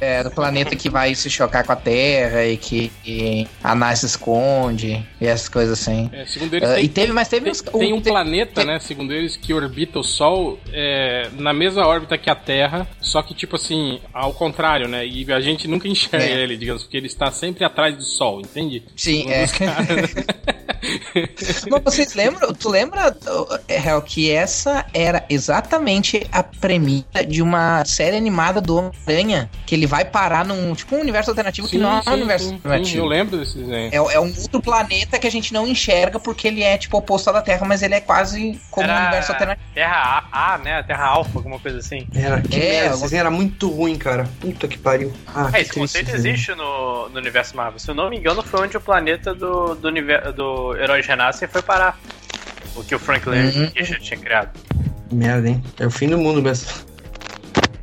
É, 0.00 0.22
do 0.22 0.30
planeta 0.30 0.74
que 0.76 0.88
vai 0.88 1.14
se 1.14 1.28
chocar 1.30 1.64
com 1.64 1.72
a 1.72 1.76
Terra 1.76 2.44
e 2.44 2.56
que 2.56 2.90
e 3.04 3.46
a 3.62 3.74
NASA 3.74 4.00
se 4.00 4.06
esconde 4.06 5.04
e 5.20 5.26
essas 5.26 5.48
coisas 5.48 5.80
assim. 5.80 6.08
É, 6.12 6.24
segundo 6.26 6.54
eles, 6.54 6.68
Ah, 6.68 6.74
tem, 6.74 6.84
e 6.84 6.88
teve, 6.88 7.12
mas 7.12 7.28
teve 7.28 7.42
tem, 7.44 7.52
uns- 7.52 7.60
tem 7.62 7.92
um 7.92 8.00
planeta, 8.00 8.60
te- 8.62 8.66
né, 8.66 8.78
segundo 8.78 9.12
eles, 9.12 9.36
que 9.36 9.52
orbita 9.54 9.98
o 9.98 10.04
Sol 10.04 10.58
é, 10.72 11.28
na 11.38 11.52
mesma 11.52 11.86
órbita 11.86 12.16
que 12.18 12.28
a 12.30 12.34
Terra, 12.34 12.86
só 13.16 13.22
que, 13.22 13.32
tipo 13.32 13.56
assim, 13.56 13.98
ao 14.12 14.34
contrário, 14.34 14.86
né? 14.86 15.06
E 15.06 15.32
a 15.32 15.40
gente 15.40 15.66
nunca 15.66 15.88
enxerga 15.88 16.26
É. 16.26 16.42
ele, 16.42 16.54
digamos, 16.54 16.82
porque 16.82 16.98
ele 16.98 17.06
está 17.06 17.30
sempre 17.32 17.64
atrás 17.64 17.96
do 17.96 18.02
Sol, 18.02 18.40
entende? 18.42 18.82
Sim, 18.94 19.22
Segundo 19.22 19.32
é. 19.32 19.46
Mas 21.70 21.82
vocês 21.84 22.14
lembram? 22.14 22.52
Tu 22.54 22.68
lembra, 22.68 23.16
Hel, 23.68 24.02
que 24.02 24.30
essa 24.30 24.84
era 24.92 25.24
exatamente 25.28 26.26
a 26.32 26.42
premissa 26.42 27.24
de 27.26 27.42
uma 27.42 27.84
série 27.84 28.16
animada 28.16 28.60
do 28.60 28.76
Homem-Aranha? 28.76 29.50
Que 29.66 29.74
ele 29.74 29.86
vai 29.86 30.04
parar 30.04 30.44
num 30.44 30.74
tipo 30.74 30.96
um 30.96 31.00
universo 31.00 31.30
alternativo 31.30 31.68
que 31.68 31.78
não 31.78 31.98
é 31.98 32.10
um 32.10 32.12
universo 32.14 32.48
sim, 32.48 32.54
alternativo. 32.54 32.98
eu 33.04 33.06
lembro 33.06 33.38
desse 33.38 33.58
desenho. 33.58 33.90
É, 33.92 33.96
é 34.14 34.20
um 34.20 34.32
outro 34.40 34.60
planeta 34.60 35.18
que 35.18 35.26
a 35.26 35.30
gente 35.30 35.52
não 35.52 35.66
enxerga 35.66 36.18
porque 36.20 36.48
ele 36.48 36.62
é 36.62 36.76
tipo 36.78 36.96
oposto 36.96 37.30
à 37.30 37.32
da 37.34 37.42
Terra, 37.42 37.66
mas 37.66 37.82
ele 37.82 37.94
é 37.94 38.00
quase 38.00 38.58
como 38.70 38.86
um 38.86 38.90
Era 38.90 39.00
universo 39.02 39.32
alternativo. 39.32 39.66
Terra 39.74 39.86
Terra 39.96 40.24
A, 40.32 40.58
né? 40.58 40.78
A 40.78 40.82
Terra 40.82 41.06
Alpha, 41.06 41.30
alguma 41.38 41.58
coisa 41.58 41.78
assim. 41.78 42.06
Era, 42.14 42.40
que 42.40 42.56
É, 42.56 42.82
merda, 42.88 43.04
esse 43.06 43.16
era 43.16 43.30
muito 43.30 43.68
ruim, 43.70 43.96
cara. 43.96 44.28
Puta 44.40 44.66
que 44.68 44.78
pariu. 44.78 45.12
Ah, 45.26 45.48
É, 45.48 45.52
que 45.52 45.60
esse 45.62 45.72
conceito 45.74 46.10
existe 46.14 46.54
no, 46.54 47.08
no 47.08 47.18
universo 47.18 47.56
Marvel. 47.56 47.78
Se 47.78 47.90
eu 47.90 47.94
não 47.94 48.10
me 48.10 48.18
engano, 48.18 48.42
foi 48.42 48.60
onde 48.62 48.76
o 48.76 48.80
planeta 48.80 49.34
do, 49.34 49.74
do, 49.74 49.88
univer- 49.88 50.32
do 50.32 50.75
Heróis 50.78 51.06
Renascem 51.06 51.48
foi 51.48 51.62
parar. 51.62 51.98
O 52.74 52.84
que 52.84 52.94
o 52.94 52.98
Frank 52.98 53.28
Uhum. 53.28 53.70
Richard 53.74 54.00
tinha 54.04 54.18
criado. 54.20 54.50
Merda, 55.10 55.48
hein? 55.48 55.62
É 55.78 55.86
o 55.86 55.90
fim 55.90 56.08
do 56.08 56.18
mundo 56.18 56.42
mesmo. 56.42 56.68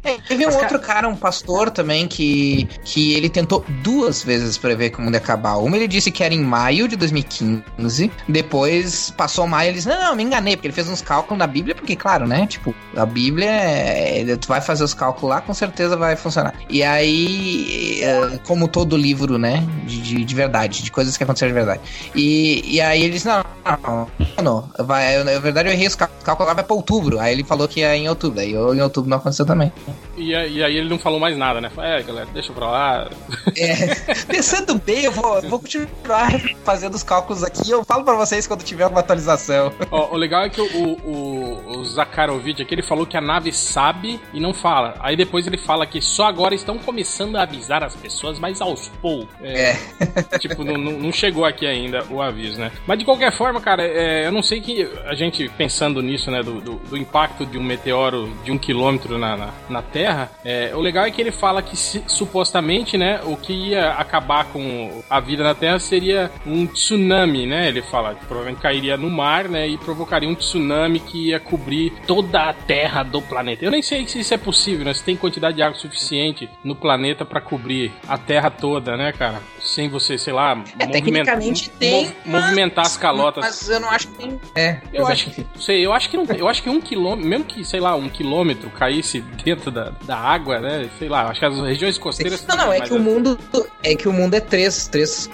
É, 0.04 0.18
teve 0.28 0.46
um 0.46 0.54
outro 0.56 0.80
cara, 0.80 1.08
um 1.08 1.16
pastor 1.16 1.70
também, 1.72 2.08
que, 2.08 2.68
que 2.84 3.14
ele 3.14 3.30
tentou 3.30 3.64
duas 3.82 4.22
vezes 4.24 4.58
prever 4.58 4.90
que 4.90 5.00
o 5.00 5.02
mundo 5.02 5.14
ia 5.14 5.20
acabar. 5.20 5.56
Uma 5.58 5.78
ele 5.78 5.88
disse 5.88 6.12
que 6.12 6.24
era 6.24 6.34
em 6.34 6.42
maio 6.42 6.88
de 6.88 6.96
2015, 6.96 8.12
depois 8.28 9.12
passou 9.12 9.48
maio 9.48 9.68
e 9.68 9.70
ele 9.70 9.76
disse, 9.78 9.88
não, 9.88 10.02
não, 10.02 10.16
me 10.16 10.24
enganei, 10.24 10.56
porque 10.58 10.68
ele 10.68 10.74
fez 10.74 10.90
uns 10.90 11.02
cálculos 11.02 11.38
na 11.40 11.48
Bíblia, 11.48 11.74
porque 11.74 11.96
claro, 11.96 12.28
né, 12.28 12.46
tipo, 12.48 12.76
a 12.96 13.06
Bíblia, 13.06 13.50
é, 13.50 14.36
tu 14.36 14.48
vai 14.48 14.60
fazer 14.60 14.84
os 14.84 14.94
cálculos 14.94 15.30
lá, 15.36 15.42
com 15.42 15.54
certeza 15.54 15.96
vai 15.96 16.16
funcionar. 16.16 16.54
E 16.70 16.84
aí, 16.84 18.02
é, 18.02 18.40
como 18.46 18.68
todo 18.68 18.98
livro, 18.98 19.38
né, 19.38 19.66
de, 19.86 20.02
de, 20.02 20.26
de 20.26 20.36
verdade, 20.36 20.84
de 20.84 20.92
coisas 20.92 21.16
que 21.16 21.24
aconteceram 21.24 21.52
de 21.52 21.56
verdade. 21.56 21.82
E, 22.14 22.76
e 22.76 22.82
aí 22.82 23.04
ele 23.04 23.14
disse, 23.14 23.28
não, 23.28 23.44
não, 23.66 24.08
não, 24.44 24.86
vai, 24.86 25.18
eu- 25.18 25.24
na 25.24 25.40
verdade 25.40 25.70
eu 25.70 25.74
errei 25.74 25.88
os 25.88 25.96
cálculos, 25.96 26.48
lá 26.48 26.54
vai 26.54 26.64
pra 26.64 26.76
outubro. 26.76 27.20
Aí 27.20 27.34
ele 27.34 27.44
falou 27.44 27.68
que 27.68 27.80
ia 27.80 27.96
em 27.96 28.10
outubro, 28.10 28.40
aí 28.42 28.52
eu- 28.52 28.74
em 28.76 28.82
outubro 28.82 29.10
não 29.10 29.18
aconteceu 29.18 29.46
também. 29.46 29.72
E, 30.16 30.36
aí- 30.36 30.58
e 30.58 30.64
aí 30.64 30.78
ele 30.78 30.90
não 30.90 31.00
falou 31.00 31.20
mais 31.20 31.36
nada, 31.38 31.60
né? 31.60 31.70
Falou, 31.70 31.90
É, 31.90 32.02
galera, 32.04 32.28
deixa 32.34 32.54
pra 32.54 32.68
lá. 32.70 33.10
É, 33.58 33.96
pensando 34.28 34.76
bem, 34.76 35.04
eu 35.06 35.12
vou, 35.12 35.36
eu 35.40 35.50
vou 35.50 35.60
continuar 35.60 36.32
fazendo 36.64 36.94
os 36.96 37.04
cálculos 37.04 37.44
aqui. 37.44 37.70
Eu 37.70 37.84
falo 37.84 38.04
pra 38.04 38.14
vocês 38.16 38.46
quando 38.48 38.64
tiver 38.64 38.86
uma 38.88 39.00
atualização. 39.00 39.72
Ó, 39.92 40.14
o 40.14 40.18
legal 40.18 40.44
é 40.44 40.50
que 40.50 40.62
o, 40.62 40.66
o, 41.04 41.78
o 41.80 41.86
Zakharovich 41.86 42.62
aqui, 42.62 42.74
ele 42.76 42.84
falou 42.84 43.06
que 43.06 43.18
a 43.18 43.22
nave 43.22 43.52
sabe 43.52 44.20
e 44.34 44.40
não 44.40 44.54
fala. 44.54 44.96
Aí 45.00 45.16
depois 45.16 45.46
ele 45.48 45.58
fala 45.58 45.86
que 45.86 46.02
só 46.02 46.26
agora 46.28 46.54
estão 46.56 46.78
começando 46.78 47.36
a 47.36 47.44
avisar 47.44 47.84
as 47.84 47.96
pessoas, 47.96 48.40
mas 48.40 48.62
aos 48.62 48.90
poucos. 49.02 49.28
É, 49.42 49.74
tipo, 50.40 50.64
não, 50.64 50.76
não- 50.78 50.94
não 51.00 51.12
chegou 51.12 51.46
aqui 51.46 51.66
ainda 51.66 52.04
o 52.10 52.22
aviso, 52.22 52.60
né? 52.60 52.72
Mas 52.88 53.00
de 53.00 53.06
qualquer 53.06 53.32
forma, 53.32 53.60
cara, 53.60 53.84
é, 53.84 54.26
eu 54.28 54.32
não 54.32 54.42
sei 54.44 54.62
que 54.62 54.88
a 55.06 55.16
gente 55.16 55.50
pensando 55.50 56.02
nisso, 56.02 56.30
né, 56.32 56.42
do, 56.42 56.62
do, 56.62 56.76
do 56.76 56.98
impacto 56.98 57.46
de 57.46 57.58
um 57.58 57.64
meteoro 57.64 58.32
de 58.44 58.52
um 58.52 58.58
quilômetro 58.58 59.18
na, 59.18 59.36
na, 59.38 59.50
na 59.70 59.82
Terra, 59.84 60.32
é, 60.44 60.72
o 60.76 60.80
legal 60.80 61.06
é 61.06 61.12
que 61.12 61.22
ele 61.22 61.32
fala 61.32 61.62
que 61.62 61.76
se- 61.78 62.04
supostamente, 62.08 62.98
né, 62.98 63.20
o 63.26 63.38
que 63.38 63.54
ia 63.54 63.92
acabar 63.92 64.46
com 64.46 65.04
a 65.10 65.20
vida 65.20 65.44
na 65.44 65.54
Terra 65.54 65.80
seria 65.80 66.32
um 66.46 66.66
tsunami, 66.66 67.46
né? 67.46 67.68
Ele 67.68 67.82
fala 67.82 68.16
que 68.16 68.26
provavelmente 68.26 68.62
cairia 68.62 68.98
no 68.98 69.10
mar, 69.10 69.48
né, 69.48 69.68
e 69.68 69.78
provocaria 69.78 70.28
um 70.30 70.36
tsunami 70.36 71.00
que 71.00 71.30
ia 71.30 71.40
cobrir 71.40 71.92
toda 72.08 72.50
a 72.50 72.54
Terra 72.54 73.04
do 73.04 73.22
planeta. 73.22 73.64
Eu 73.66 73.72
nem 73.72 73.82
sei 73.82 74.08
se 74.08 74.20
isso 74.20 74.34
é 74.34 74.38
possível, 74.38 74.86
né? 74.86 74.94
Se 74.94 75.04
tem 75.04 75.16
quantidade 75.16 75.56
de 75.56 75.62
água 75.64 75.78
suficiente 75.78 76.50
no 76.64 76.76
planeta 76.76 77.24
pra 77.26 77.40
cobrir 77.42 77.92
a 78.08 78.18
Terra 78.18 78.50
toda, 78.50 78.96
né, 78.98 79.12
cara? 79.12 79.42
Sem 79.60 79.90
você, 79.90 80.18
sei 80.18 80.34
lá, 80.34 80.62
É, 80.80 80.86
tecnicamente 80.88 81.70
tem, 81.72 82.06
mov- 82.06 82.14
movimentar 82.26 82.86
as 82.86 82.98
calotas. 82.98 83.44
Mas 83.44 83.70
eu 83.70 83.80
não 83.80 83.90
acho 83.90 84.08
que 84.08 84.14
tem. 84.18 84.40
É, 84.56 84.80
Eu 84.94 85.08
acho, 85.08 85.30
enfim. 85.30 85.46
sei, 85.60 85.86
eu 85.86 85.94
acho 85.94 86.10
que 86.10 86.18
não, 86.18 86.26
eu 86.36 86.48
acho 86.48 86.62
que 86.62 86.70
um 86.70 86.82
quilômetro, 86.82 87.28
mesmo 87.30 87.46
que, 87.46 87.64
sei 87.64 87.80
lá, 87.80 87.96
um 87.96 88.10
quilômetro 88.10 88.70
caísse 88.70 89.22
dentro 89.44 89.72
da, 89.74 89.92
da 90.06 90.18
água, 90.18 90.60
né? 90.60 90.90
Sei 90.98 91.10
lá, 91.10 91.24
acho 91.28 91.40
que 91.40 91.46
as 91.46 91.60
regiões 91.60 91.98
costeiras. 91.98 92.46
Não, 92.48 92.56
não, 92.56 92.74
é 92.74 92.82
que 92.82 92.94
o 92.94 93.00
mundo. 93.00 93.38
É 93.84 93.96
que 93.96 94.08
o 94.08 94.14
mundo 94.14 94.34
é 94.36 94.40
três, 94.40 94.88
três, 94.88 95.30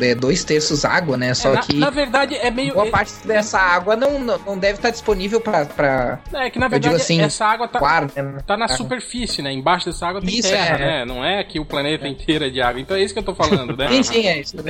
é 0.00 0.14
dois 0.14 0.44
terços 0.44 0.84
água, 0.84 1.16
né? 1.16 1.34
Só 1.34 1.50
é, 1.50 1.54
na, 1.54 1.60
que 1.60 1.76
na 1.76 1.90
verdade 1.90 2.34
é 2.36 2.50
meio 2.50 2.74
boa 2.74 2.86
é, 2.86 2.90
parte 2.90 3.12
dessa 3.26 3.58
água 3.58 3.96
não, 3.96 4.18
não, 4.18 4.38
não 4.38 4.58
deve 4.58 4.78
estar 4.78 4.90
disponível 4.90 5.40
pra, 5.40 5.66
pra 5.66 6.18
é 6.32 6.48
que 6.50 6.58
na 6.58 6.68
verdade 6.68 6.94
assim, 6.94 7.20
essa 7.20 7.44
água 7.44 7.68
tá, 7.68 7.80
né? 8.16 8.38
tá 8.46 8.56
na 8.56 8.68
superfície, 8.68 9.42
né? 9.42 9.52
Embaixo 9.52 9.86
dessa 9.86 10.06
água 10.06 10.20
tem 10.20 10.38
Isso, 10.38 10.48
terra, 10.48 10.76
é. 10.76 10.78
né? 10.78 11.04
Não 11.04 11.24
é 11.24 11.42
que 11.44 11.58
o 11.60 11.64
planeta 11.64 12.08
inteiro 12.08 12.44
é 12.46 12.50
de 12.50 12.60
água. 12.60 12.80
Então 12.80 12.96
é 12.96 13.02
isso 13.02 13.12
que 13.12 13.20
eu 13.20 13.24
tô 13.24 13.34
falando, 13.34 13.76
né? 13.76 13.88
Sim, 13.92 14.02
sim, 14.02 14.26
é 14.26 14.40
isso. 14.40 14.56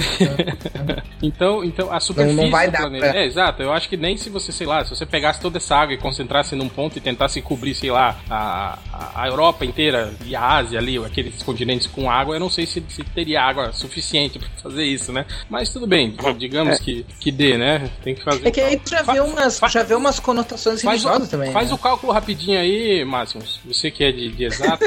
Então, 1.22 1.62
então 1.64 1.92
a 1.92 2.00
superfície 2.00 2.42
não 2.42 2.50
vai 2.50 2.66
do 2.66 2.72
dar 2.72 2.80
planeta. 2.80 3.10
pra- 3.10 3.20
É, 3.20 3.24
exato. 3.24 3.62
Eu 3.62 3.72
acho 3.72 3.88
que 3.88 3.96
nem 3.96 4.16
se 4.16 4.28
você, 4.28 4.50
sei 4.50 4.66
lá, 4.66 4.84
se 4.84 4.90
você 4.90 5.06
pegasse 5.06 5.40
toda 5.40 5.58
essa 5.58 5.76
água 5.76 5.94
e 5.94 5.98
concentrasse 5.98 6.56
num 6.56 6.68
ponto 6.68 6.98
e 6.98 7.00
tentasse 7.00 7.40
cobrir, 7.40 7.74
sei 7.74 7.90
lá, 7.92 8.16
a, 8.28 8.61
a- 8.92 9.22
a 9.22 9.26
Europa 9.28 9.64
inteira 9.64 10.12
e 10.24 10.34
a 10.36 10.42
Ásia 10.42 10.78
ali, 10.78 10.96
aqueles 10.98 11.42
continentes 11.42 11.86
com 11.86 12.10
água, 12.10 12.36
eu 12.36 12.40
não 12.40 12.50
sei 12.50 12.66
se, 12.66 12.82
se 12.88 13.02
teria 13.04 13.42
água 13.42 13.72
suficiente 13.72 14.38
pra 14.38 14.48
fazer 14.62 14.84
isso, 14.84 15.12
né? 15.12 15.24
Mas 15.48 15.72
tudo 15.72 15.86
bem, 15.86 16.14
digamos 16.38 16.78
que, 16.78 17.04
que 17.20 17.30
dê, 17.30 17.56
né? 17.58 17.90
Tem 18.02 18.14
que 18.14 18.22
fazer. 18.22 18.46
É 18.46 18.50
que 18.50 18.60
aí 18.60 18.76
tu 18.78 18.90
já 18.90 19.02
vê 19.02 19.20
umas, 19.20 19.60
já 19.70 19.82
vê 19.82 19.94
umas 19.94 20.18
conotações 20.20 20.82
Faz, 20.82 21.02
religiosas 21.02 21.28
o, 21.28 21.30
também. 21.30 21.52
faz 21.52 21.68
né? 21.68 21.74
o 21.74 21.78
cálculo 21.78 22.12
rapidinho 22.12 22.58
aí, 22.60 23.04
Máximos. 23.04 23.60
Você 23.64 23.90
que 23.90 24.04
é 24.04 24.12
de, 24.12 24.28
de 24.30 24.44
exato. 24.44 24.84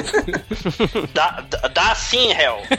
Dá, 1.13 1.43
dá, 1.49 1.67
dá 1.69 1.95
sim, 1.95 2.31
réu. 2.33 2.57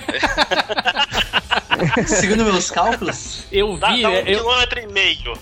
Segundo 2.07 2.45
meus 2.45 2.71
cálculos, 2.71 3.45
Eu 3.53 3.77
Dá, 3.77 3.93
vi, 3.93 4.03
dá 4.03 4.09
um 4.09 4.13
é, 4.13 4.21
eu, 4.21 4.25
quilômetro 4.39 4.81
e 4.81 4.87
meio. 4.87 5.39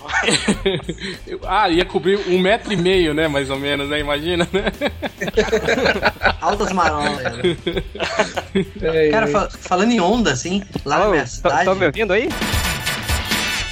eu- 1.27 1.39
Ah, 1.45 1.69
ia 1.69 1.85
cobrir 1.85 2.19
um 2.27 2.39
metro 2.39 2.73
e 2.73 2.77
meio, 2.77 3.13
né? 3.13 3.27
Mais 3.27 3.49
ou 3.49 3.57
menos, 3.57 3.87
né? 3.89 3.99
Imagina, 3.99 4.47
né? 4.51 4.63
altas 6.41 6.71
marolas. 6.71 7.19
É, 8.81 9.09
Cara, 9.09 9.27
fa- 9.27 9.49
falando 9.49 9.91
em 9.91 9.99
onda, 9.99 10.31
assim, 10.31 10.63
lá 10.85 10.99
na 10.99 11.07
minha 11.07 11.21
tá- 11.21 11.27
cidade, 11.27 11.65
Tá 11.65 11.75
me 11.75 11.85
ouvindo 11.85 12.13
aí? 12.13 12.29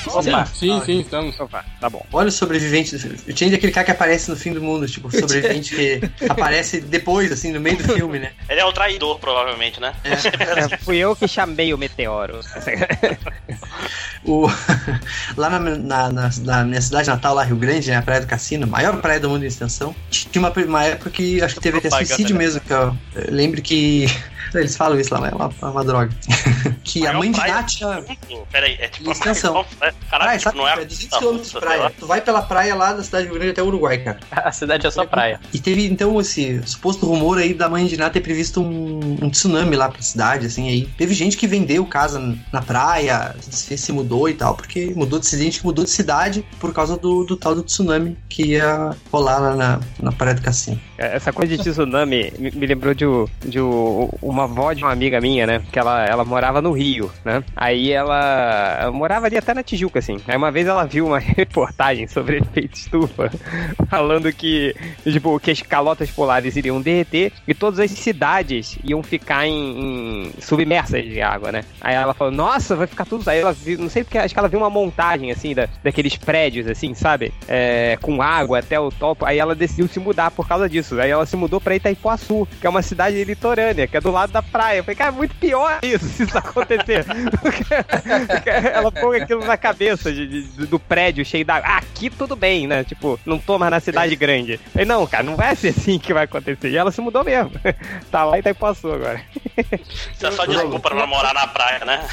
Opa. 0.08 0.46
Sim, 0.46 0.82
sim, 0.86 1.00
estamos. 1.00 1.40
Opa, 1.40 1.64
tá 1.80 1.90
bom. 1.90 2.06
olha 2.12 2.28
os 2.30 2.36
sobreviventes. 2.36 3.06
Eu 3.28 3.34
tinha 3.34 3.56
aquele 3.56 3.72
cara 3.72 3.86
que 3.86 3.92
aparece 3.92 4.30
no 4.30 4.36
fim 4.36 4.54
do 4.54 4.62
mundo, 4.62 4.88
tipo, 4.88 5.10
sobrevivente 5.16 5.76
que 5.76 6.02
aparece 6.30 6.82
depois, 6.82 7.32
assim, 7.32 7.52
no 7.52 7.60
meio 7.60 7.78
do 7.78 7.94
filme, 7.94 8.20
né? 8.20 8.32
Ele 8.50 8.60
é 8.60 8.66
o 8.66 8.72
traidor, 8.74 9.20
provavelmente, 9.20 9.80
né? 9.80 9.94
É, 10.04 10.78
fui 10.78 10.98
eu 10.98 11.16
que 11.16 11.28
chamei 11.28 11.74
o 11.74 11.78
meteoro. 11.78 12.40
O... 14.26 14.48
lá 15.36 15.50
na, 15.50 15.60
na, 15.60 16.10
na- 16.10 16.30
na 16.44 16.64
minha 16.64 16.82
cidade 16.82 17.10
natal, 17.10 17.36
lá 17.36 17.44
Rio 17.44 17.58
Grande, 17.58 17.90
né, 17.90 17.98
a 17.98 18.02
Praia 18.02 18.22
do 18.22 18.28
Cassino, 18.28 18.66
maior 18.66 18.96
praia 19.02 19.20
do 19.20 19.30
mundo 19.30 19.44
em 19.44 19.48
extensão, 19.48 19.94
tinha 20.10 20.42
uma, 20.42 20.50
uma 20.66 20.86
época 20.86 21.10
que 21.10 21.42
acho 21.42 21.56
que 21.56 21.62
teve 21.62 21.80
até 21.80 21.90
suicídio 21.90 22.34
né? 22.36 22.44
mesmo, 22.46 22.62
que 22.62 22.72
eu, 22.72 22.98
eu 23.16 23.34
lembro 23.34 23.62
que. 23.62 24.06
Eles 24.60 24.76
falam 24.78 25.00
isso 25.00 25.14
lá, 25.14 25.20
mas 25.22 25.32
é 25.32 25.36
uma, 25.36 25.52
é 25.62 25.66
uma 25.66 25.84
droga. 25.84 26.10
que 26.84 27.06
a 27.08 27.14
mãe 27.14 27.32
de 27.32 27.38
praia 27.40 27.56
Ná 27.56 27.64
tinha. 27.64 28.02
do 28.02 28.08
mundo. 28.08 28.48
Peraí, 28.52 28.76
é 28.80 28.88
tipo 28.88 29.12
extensão. 29.12 29.54
mais- 29.54 29.68
é, 29.82 29.94
Caralho, 30.10 30.10
Praia, 30.10 30.38
tipo, 30.38 30.44
sabe? 30.44 30.58
não 30.58 30.68
é. 30.68 30.74
é 30.82 30.86
200 30.86 31.18
km 31.20 31.38
de 31.42 31.52
praia. 31.60 31.92
Tu 32.00 32.08
vai 32.08 32.22
pela 32.22 32.42
praia 32.42 32.76
lá 32.76 32.94
da 32.94 33.04
cidade 33.04 33.26
do 33.26 33.30
Rio 33.32 33.36
Grande 33.40 33.52
até 33.52 33.64
o 33.64 33.68
Uruguai, 33.68 33.98
cara. 34.00 34.20
A 34.32 34.52
cidade 34.52 34.86
é 34.86 34.92
só 34.92 35.06
praia. 35.06 35.40
E 35.54 35.60
teve, 35.60 35.86
então, 35.88 36.20
esse 36.20 36.62
suposto 36.66 37.06
rumor 37.06 37.38
aí 37.38 37.54
da 37.54 37.68
mãe 37.70 37.86
de 37.86 37.98
Ná 37.98 38.10
ter 38.10 38.22
previsto 38.22 38.62
um, 38.62 39.18
um 39.22 39.30
tsunami 39.30 39.76
lá 39.76 39.90
pra 39.90 40.02
cidade, 40.02 40.46
assim, 40.48 40.68
aí. 40.70 40.86
Teve 40.98 41.14
gente 41.14 41.38
que 41.38 41.48
vendeu 41.48 41.86
casa 41.86 42.20
na 42.52 42.62
praia, 42.62 43.36
se, 43.42 43.78
se 43.78 43.92
mudou 43.92 44.28
e 44.30 44.34
tal, 44.34 44.56
porque 44.56 44.94
mudou 44.96 45.20
de 45.20 45.34
que 45.34 45.66
mudou 45.66 45.84
de 45.84 45.90
cidade 45.90 46.46
por 46.60 46.74
causa 46.74 46.96
do, 46.98 47.24
do 47.24 47.36
tal 47.36 47.56
do 47.56 47.64
tsunami 47.64 48.18
que 48.30 48.44
ia 48.54 48.96
rolar 49.12 49.40
lá 49.40 49.56
na, 49.56 49.80
na 50.00 50.12
Praia 50.12 50.36
do 50.36 50.42
Cassino. 50.42 50.80
É, 50.98 51.16
Essa 51.16 51.34
coisa 51.34 51.56
de 51.58 51.64
tsunami 51.64 52.32
me, 52.38 52.52
me 52.52 52.66
lembrou 52.68 52.94
de, 52.94 53.06
de 53.46 53.60
o- 53.60 54.10
uma 54.44 54.52
avó 54.52 54.74
de 54.74 54.84
uma 54.84 54.92
amiga 54.92 55.20
minha, 55.22 55.48
né? 55.48 55.62
Que 55.72 55.80
ela, 55.80 56.06
ela 56.06 56.26
morava 56.26 56.62
no 56.62 56.72
Rio, 56.72 57.12
né? 57.24 57.44
Aí 57.56 57.92
ela, 57.92 58.92
morava 58.94 59.26
ali 59.26 59.38
até 59.38 59.54
na 59.54 59.64
Tijuca, 59.64 60.00
assim. 60.00 60.20
Aí 60.28 60.36
uma 60.36 60.52
vez 60.52 60.68
ela 60.68 60.86
viu 60.86 61.08
uma 61.08 61.20
reportagem 61.20 62.08
sobre 62.08 62.38
efeito 62.38 62.76
estufa, 62.76 63.32
falando 63.90 64.32
que, 64.34 64.76
tipo, 65.04 65.40
que 65.40 65.52
as 65.52 65.62
calotas 65.62 66.12
polares 66.12 66.56
iriam 66.56 66.82
derreter 66.82 67.32
e 67.48 67.54
todas 67.54 67.80
as 67.80 67.92
cidades 67.92 68.78
iam 68.84 69.02
ficar 69.02 69.48
em, 69.48 70.28
em 70.28 70.32
submersas 70.40 71.04
de 71.04 71.22
água, 71.22 71.52
né? 71.52 71.64
Aí 71.82 71.96
ela 71.96 72.14
falou, 72.14 72.34
nossa, 72.34 72.76
vai 72.76 72.88
ficar 72.88 73.06
tudo. 73.06 73.28
Aí 73.30 73.40
ela 73.40 73.54
viu, 73.54 73.78
não 73.80 73.90
sei 73.90 74.04
porque, 74.04 74.18
acho 74.18 74.34
que 74.34 74.40
ela 74.40 74.50
viu 74.50 74.60
uma 74.60 74.70
montagem, 74.70 75.32
assim, 75.32 75.54
da, 75.54 75.68
daqueles 75.84 76.16
prédios, 76.18 76.68
assim, 76.68 76.94
sabe? 76.94 77.34
É, 77.48 77.98
com 78.02 78.22
água 78.22 78.60
até 78.60 78.80
o 78.80 78.92
topo. 78.92 79.26
Aí 79.26 79.40
ela 79.40 79.56
decidiu 79.56 79.88
se 79.88 80.00
mudar 80.00 80.32
por 80.32 80.48
causa 80.48 80.68
disso. 80.68 81.00
Aí 81.00 81.10
ela 81.10 81.26
se 81.26 81.36
mudou 81.36 81.62
pra 81.62 81.76
Itaipuaçu, 81.76 82.48
que 82.60 82.68
é 82.68 82.70
uma 82.70 82.82
cidade 82.82 83.24
litorânea, 83.24 83.88
que 83.88 83.98
é 83.98 84.02
do 84.02 84.12
lado 84.12 84.33
da 84.34 84.42
praia. 84.42 84.80
Eu 84.80 84.84
falei, 84.84 84.96
cara, 84.96 85.10
é 85.12 85.16
muito 85.16 85.36
pior 85.36 85.80
isso, 85.84 86.06
se 86.06 86.24
isso 86.24 86.38
acontecer. 86.38 87.06
ela 88.74 88.92
põe 88.92 89.22
aquilo 89.22 89.46
na 89.46 89.58
cabeça 89.58 90.12
de, 90.12 90.28
de- 90.28 90.66
do 90.68 90.80
prédio 90.80 91.24
cheio 91.26 91.46
d'água. 91.46 91.70
Ah, 91.70 91.78
aqui 91.78 92.10
tudo 92.10 92.36
bem, 92.36 92.68
né? 92.68 92.84
Tipo, 92.84 93.20
não 93.26 93.38
tô 93.40 93.58
mais 93.58 93.72
na 93.72 93.80
cidade 93.80 94.16
grande. 94.16 94.54
Eu 94.54 94.60
falei, 94.72 94.86
não, 94.88 95.06
cara, 95.08 95.24
não 95.24 95.36
vai 95.36 95.56
ser 95.56 95.70
assim 95.70 95.98
que 96.00 96.14
vai 96.14 96.26
acontecer. 96.26 96.70
E 96.70 96.78
ela 96.78 96.92
se 96.92 97.02
mudou 97.02 97.24
mesmo. 97.24 97.52
tá 98.12 98.24
lá 98.24 98.36
em 98.38 98.40
Itaipuaçu 98.40 98.92
agora. 98.92 99.22
Isso 100.14 100.26
é 100.28 100.32
só 100.32 100.46
desculpa 100.46 100.90
pra 100.90 101.06
morar 101.08 101.34
na 101.34 101.48
praia, 101.48 101.86
né? 101.86 102.06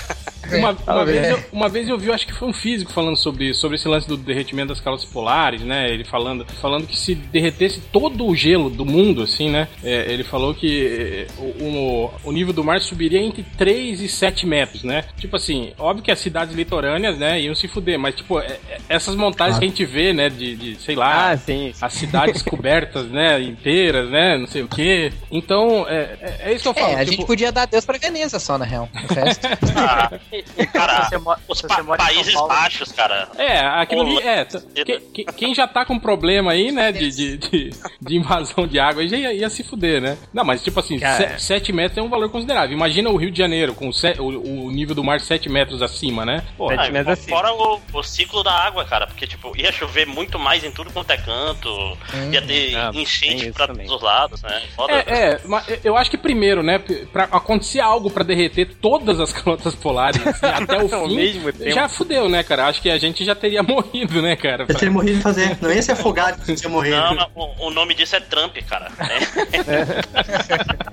Uma, 0.52 0.76
uma, 0.86 1.04
vez 1.04 1.28
eu, 1.28 1.44
uma 1.52 1.68
vez 1.68 1.88
eu 1.88 1.96
vi, 1.98 2.10
acho 2.10 2.26
que 2.26 2.32
foi 2.34 2.48
um 2.48 2.52
físico 2.52 2.92
falando 2.92 3.16
sobre, 3.16 3.54
sobre 3.54 3.76
esse 3.76 3.86
lance 3.86 4.08
do 4.08 4.16
derretimento 4.16 4.68
das 4.70 4.80
calotas 4.80 5.04
polares, 5.04 5.60
né? 5.62 5.88
Ele 5.88 6.02
falando, 6.04 6.44
falando 6.60 6.86
que 6.86 6.96
se 6.96 7.14
derretesse 7.14 7.80
todo 7.92 8.26
o 8.26 8.34
gelo 8.34 8.68
do 8.68 8.84
mundo, 8.84 9.22
assim, 9.22 9.48
né? 9.48 9.68
É, 9.84 10.10
ele 10.12 10.24
falou 10.24 10.52
que 10.52 10.86
é, 10.86 11.26
o, 11.38 11.44
o- 11.64 12.09
o, 12.24 12.32
nível 12.32 12.52
do 12.52 12.62
mar 12.64 12.80
subiria 12.80 13.20
entre 13.20 13.42
3 13.56 14.00
e 14.00 14.08
7 14.08 14.46
metros, 14.46 14.82
né? 14.82 15.04
Tipo 15.18 15.36
assim, 15.36 15.72
óbvio 15.78 16.02
que 16.04 16.10
as 16.10 16.18
cidades 16.18 16.54
litorâneas, 16.54 17.18
né, 17.18 17.40
iam 17.40 17.54
se 17.54 17.68
fuder, 17.68 17.98
mas 17.98 18.14
tipo, 18.14 18.38
é- 18.40 18.58
é- 18.68 18.78
essas 18.88 19.14
montagens 19.14 19.58
que 19.58 19.64
a 19.64 19.68
gente 19.68 19.84
vê, 19.84 20.12
né, 20.12 20.28
de, 20.28 20.56
de, 20.56 20.76
sei 20.82 20.94
lá, 20.94 21.30
Ah, 21.30 21.36
sim. 21.36 21.72
as 21.80 21.92
cidades 21.92 22.42
cobertas, 22.42 23.06
né, 23.10 23.40
inteiras, 23.40 24.10
né, 24.10 24.36
não 24.38 24.46
sei 24.46 24.62
o 24.62 24.68
quê. 24.68 25.12
Então, 25.30 25.86
é, 25.88 26.16
é, 26.20 26.36
é 26.50 26.52
isso 26.54 26.62
que 26.62 26.68
eu 26.68 26.74
falo. 26.74 26.92
É, 26.92 26.94
a 26.96 26.98
tipo, 27.04 27.12
gente 27.18 27.26
podia 27.26 27.52
dar 27.52 27.66
Deus 27.66 27.84
pra 27.84 27.98
Veneza 27.98 28.38
só, 28.38 28.56
na 28.58 28.64
real. 28.64 28.88
O 29.10 29.14
resto. 29.14 29.46
Ah, 29.82 30.10
cara, 30.72 31.08
os 31.48 31.62
pa- 31.62 31.82
Países 31.96 32.34
Paulo- 32.34 32.48
Baixos, 32.48 32.92
cara. 32.92 33.28
É, 33.38 33.58
aquilo 33.60 34.02
ali, 34.02 34.18
é. 34.18 34.44
que- 34.44 35.00
que- 35.00 35.24
quem 35.36 35.54
já 35.54 35.66
tá 35.66 35.84
com 35.84 35.98
problema 35.98 36.52
aí, 36.52 36.70
né, 36.70 36.92
de, 36.92 37.10
de, 37.10 37.36
de, 37.38 37.70
de 38.00 38.16
invasão 38.16 38.66
de 38.66 38.78
água, 38.78 39.06
já 39.08 39.16
ia, 39.16 39.32
ia 39.32 39.48
se 39.50 39.62
fuder, 39.62 40.00
né? 40.00 40.18
Não, 40.34 40.44
mas 40.44 40.62
tipo 40.62 40.78
assim, 40.80 40.98
Cara. 40.98 41.38
7 41.38 41.72
metros 41.72 41.89
é 41.98 42.02
um 42.02 42.08
valor 42.08 42.28
considerável. 42.30 42.72
Imagina 42.76 43.10
o 43.10 43.16
Rio 43.16 43.30
de 43.30 43.38
Janeiro 43.38 43.74
com 43.74 43.92
se- 43.92 44.14
o, 44.18 44.66
o 44.66 44.70
nível 44.70 44.94
do 44.94 45.02
mar 45.02 45.20
7 45.20 45.48
metros 45.48 45.82
acima, 45.82 46.24
né? 46.24 46.42
Pô, 46.56 46.68
Sete 46.68 46.88
Ah, 46.88 46.90
metros 46.92 47.18
acima. 47.18 47.36
fora 47.36 47.52
o, 47.52 47.80
o 47.92 48.02
ciclo 48.02 48.42
da 48.42 48.52
água, 48.52 48.84
cara, 48.84 49.06
porque, 49.06 49.26
tipo, 49.26 49.56
ia 49.56 49.72
chover 49.72 50.06
muito 50.06 50.38
mais 50.38 50.62
em 50.64 50.70
tudo 50.70 50.90
quanto 50.92 51.10
é 51.10 51.16
canto, 51.16 51.68
ia 52.32 52.42
ter 52.42 52.76
Ah, 52.76 52.90
tem 52.92 53.02
enchente 53.02 53.50
pra 53.52 53.66
também. 53.66 53.86
todos 53.86 54.02
os 54.02 54.06
lados, 54.06 54.42
né? 54.42 54.62
Foda. 54.76 54.92
É, 54.92 55.00
é, 55.32 55.40
mas 55.46 55.64
eu 55.84 55.96
acho 55.96 56.10
que 56.10 56.18
primeiro, 56.18 56.62
né, 56.62 56.78
pra 57.12 57.24
acontecer 57.24 57.80
algo 57.80 58.10
pra 58.10 58.22
derreter 58.24 58.74
todas 58.80 59.18
as 59.20 59.32
calotas 59.34 59.74
polares 59.74 60.24
assim, 60.26 60.46
até 60.46 60.82
o 60.82 60.88
fim, 61.08 61.16
mesmo 61.16 61.52
tempo. 61.52 61.70
já 61.70 61.88
fudeu, 61.88 62.28
né, 62.28 62.42
cara? 62.42 62.66
Acho 62.66 62.80
que 62.82 62.90
a 62.90 62.98
gente 62.98 63.24
já 63.24 63.34
teria 63.34 63.62
morrido, 63.64 64.20
né, 64.22 64.36
cara? 64.36 64.64
Eu 64.68 64.74
teria 64.74 64.90
morrido 64.90 65.20
fazer. 65.20 65.56
Não 65.60 65.72
ia 65.72 65.82
ser 65.82 65.92
afogado 65.92 66.44
que 66.44 66.54
tinha 66.54 66.68
morrido. 66.70 66.96
Não, 66.96 67.14
mas 67.14 67.26
o, 67.34 67.66
o 67.66 67.70
nome 67.70 67.94
disso 67.94 68.16
é 68.16 68.20
Trump, 68.20 68.56
cara. 68.68 68.90
É. 68.98 70.89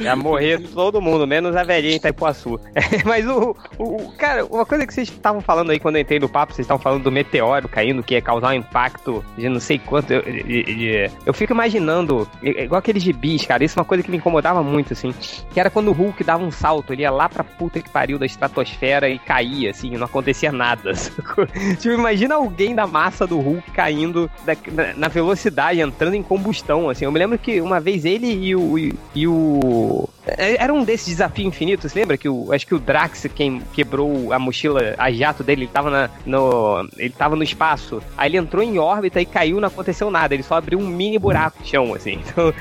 Ia 0.00 0.14
morrer 0.16 0.58
todo 0.74 1.00
mundo, 1.00 1.26
menos 1.26 1.54
a 1.56 1.62
velhinha 1.64 1.94
em 1.94 1.96
Itaipuaçu. 1.96 2.60
Mas 3.04 3.26
o, 3.26 3.54
o- 3.78 4.12
Cara, 4.18 4.44
uma 4.46 4.64
coisa 4.66 4.86
que 4.86 4.94
vocês 4.94 5.08
estavam 5.08 5.40
falando 5.40 5.70
aí 5.70 5.78
quando 5.78 5.96
eu 5.96 6.02
entrei 6.02 6.18
no 6.18 6.28
papo, 6.28 6.52
vocês 6.54 6.64
estavam 6.64 6.82
falando 6.82 7.02
do 7.02 7.12
meteoro 7.12 7.68
caindo, 7.68 8.02
que 8.02 8.14
ia 8.14 8.22
causar 8.22 8.50
um 8.50 8.54
impacto 8.54 9.24
de 9.36 9.48
não 9.48 9.60
sei 9.60 9.78
quanto. 9.78 10.12
Eu, 10.12 10.22
de- 10.22 11.10
eu 11.26 11.34
fico 11.34 11.52
imaginando, 11.52 12.28
igual 12.42 12.78
aqueles 12.78 13.02
gibis, 13.02 13.44
cara, 13.46 13.64
isso 13.64 13.78
é 13.78 13.80
uma 13.80 13.86
coisa 13.86 14.02
que 14.02 14.10
me 14.10 14.16
incomodava 14.16 14.62
muito, 14.62 14.92
assim. 14.92 15.12
Que 15.52 15.60
era 15.60 15.70
quando 15.70 15.88
o 15.88 15.92
Hulk 15.92 16.22
dava 16.24 16.42
um 16.44 16.50
salto, 16.50 16.92
ele 16.92 17.02
ia 17.02 17.10
lá 17.10 17.28
pra 17.28 17.42
puta 17.44 17.80
que 17.80 17.90
pariu 17.90 18.18
da 18.18 18.26
estratosfera 18.26 19.08
e 19.08 19.18
caía, 19.18 19.70
assim, 19.70 19.90
não 19.96 20.06
acontecia 20.06 20.50
nada. 20.52 20.92
tipo, 21.78 21.94
imagina 21.94 22.34
alguém 22.36 22.74
da 22.74 22.86
massa 22.86 23.26
do 23.26 23.38
Hulk 23.40 23.70
caindo 23.72 24.30
da- 24.44 24.56
na, 24.72 24.94
na 24.94 25.08
velocidade, 25.08 25.80
entrando 25.80 26.14
em 26.14 26.22
combustão, 26.22 26.88
assim. 26.88 27.04
Eu 27.04 27.12
me 27.12 27.18
lembro 27.18 27.38
que 27.38 27.60
uma 27.60 27.80
vez 27.80 28.04
ele 28.04 28.26
e 28.32 28.54
o. 28.56 28.78
e- 28.78 28.94
e 29.14 29.26
o 29.26 29.87
é, 29.88 30.17
Era 30.36 30.72
um 30.72 30.84
desses 30.84 31.08
desafios 31.08 31.48
infinitos, 31.48 31.94
lembra? 31.94 32.16
Que 32.16 32.28
o, 32.28 32.52
acho 32.52 32.66
que 32.66 32.74
o 32.74 32.78
Drax 32.78 33.26
quem 33.34 33.62
quebrou 33.72 34.32
a 34.32 34.38
mochila 34.38 34.94
a 34.98 35.10
jato 35.10 35.42
dele, 35.42 35.62
ele 35.62 35.70
tava, 35.72 35.90
na, 35.90 36.10
no, 36.26 36.88
ele 36.96 37.10
tava 37.10 37.36
no 37.36 37.42
espaço. 37.42 38.02
Aí 38.16 38.30
ele 38.30 38.36
entrou 38.38 38.62
em 38.62 38.78
órbita 38.78 39.20
e 39.20 39.26
caiu, 39.26 39.60
não 39.60 39.68
aconteceu 39.68 40.10
nada. 40.10 40.34
Ele 40.34 40.42
só 40.42 40.56
abriu 40.56 40.78
um 40.78 40.86
mini 40.86 41.18
buraco 41.18 41.58
no 41.60 41.66
chão, 41.66 41.94
assim. 41.94 42.18
Então, 42.38 42.52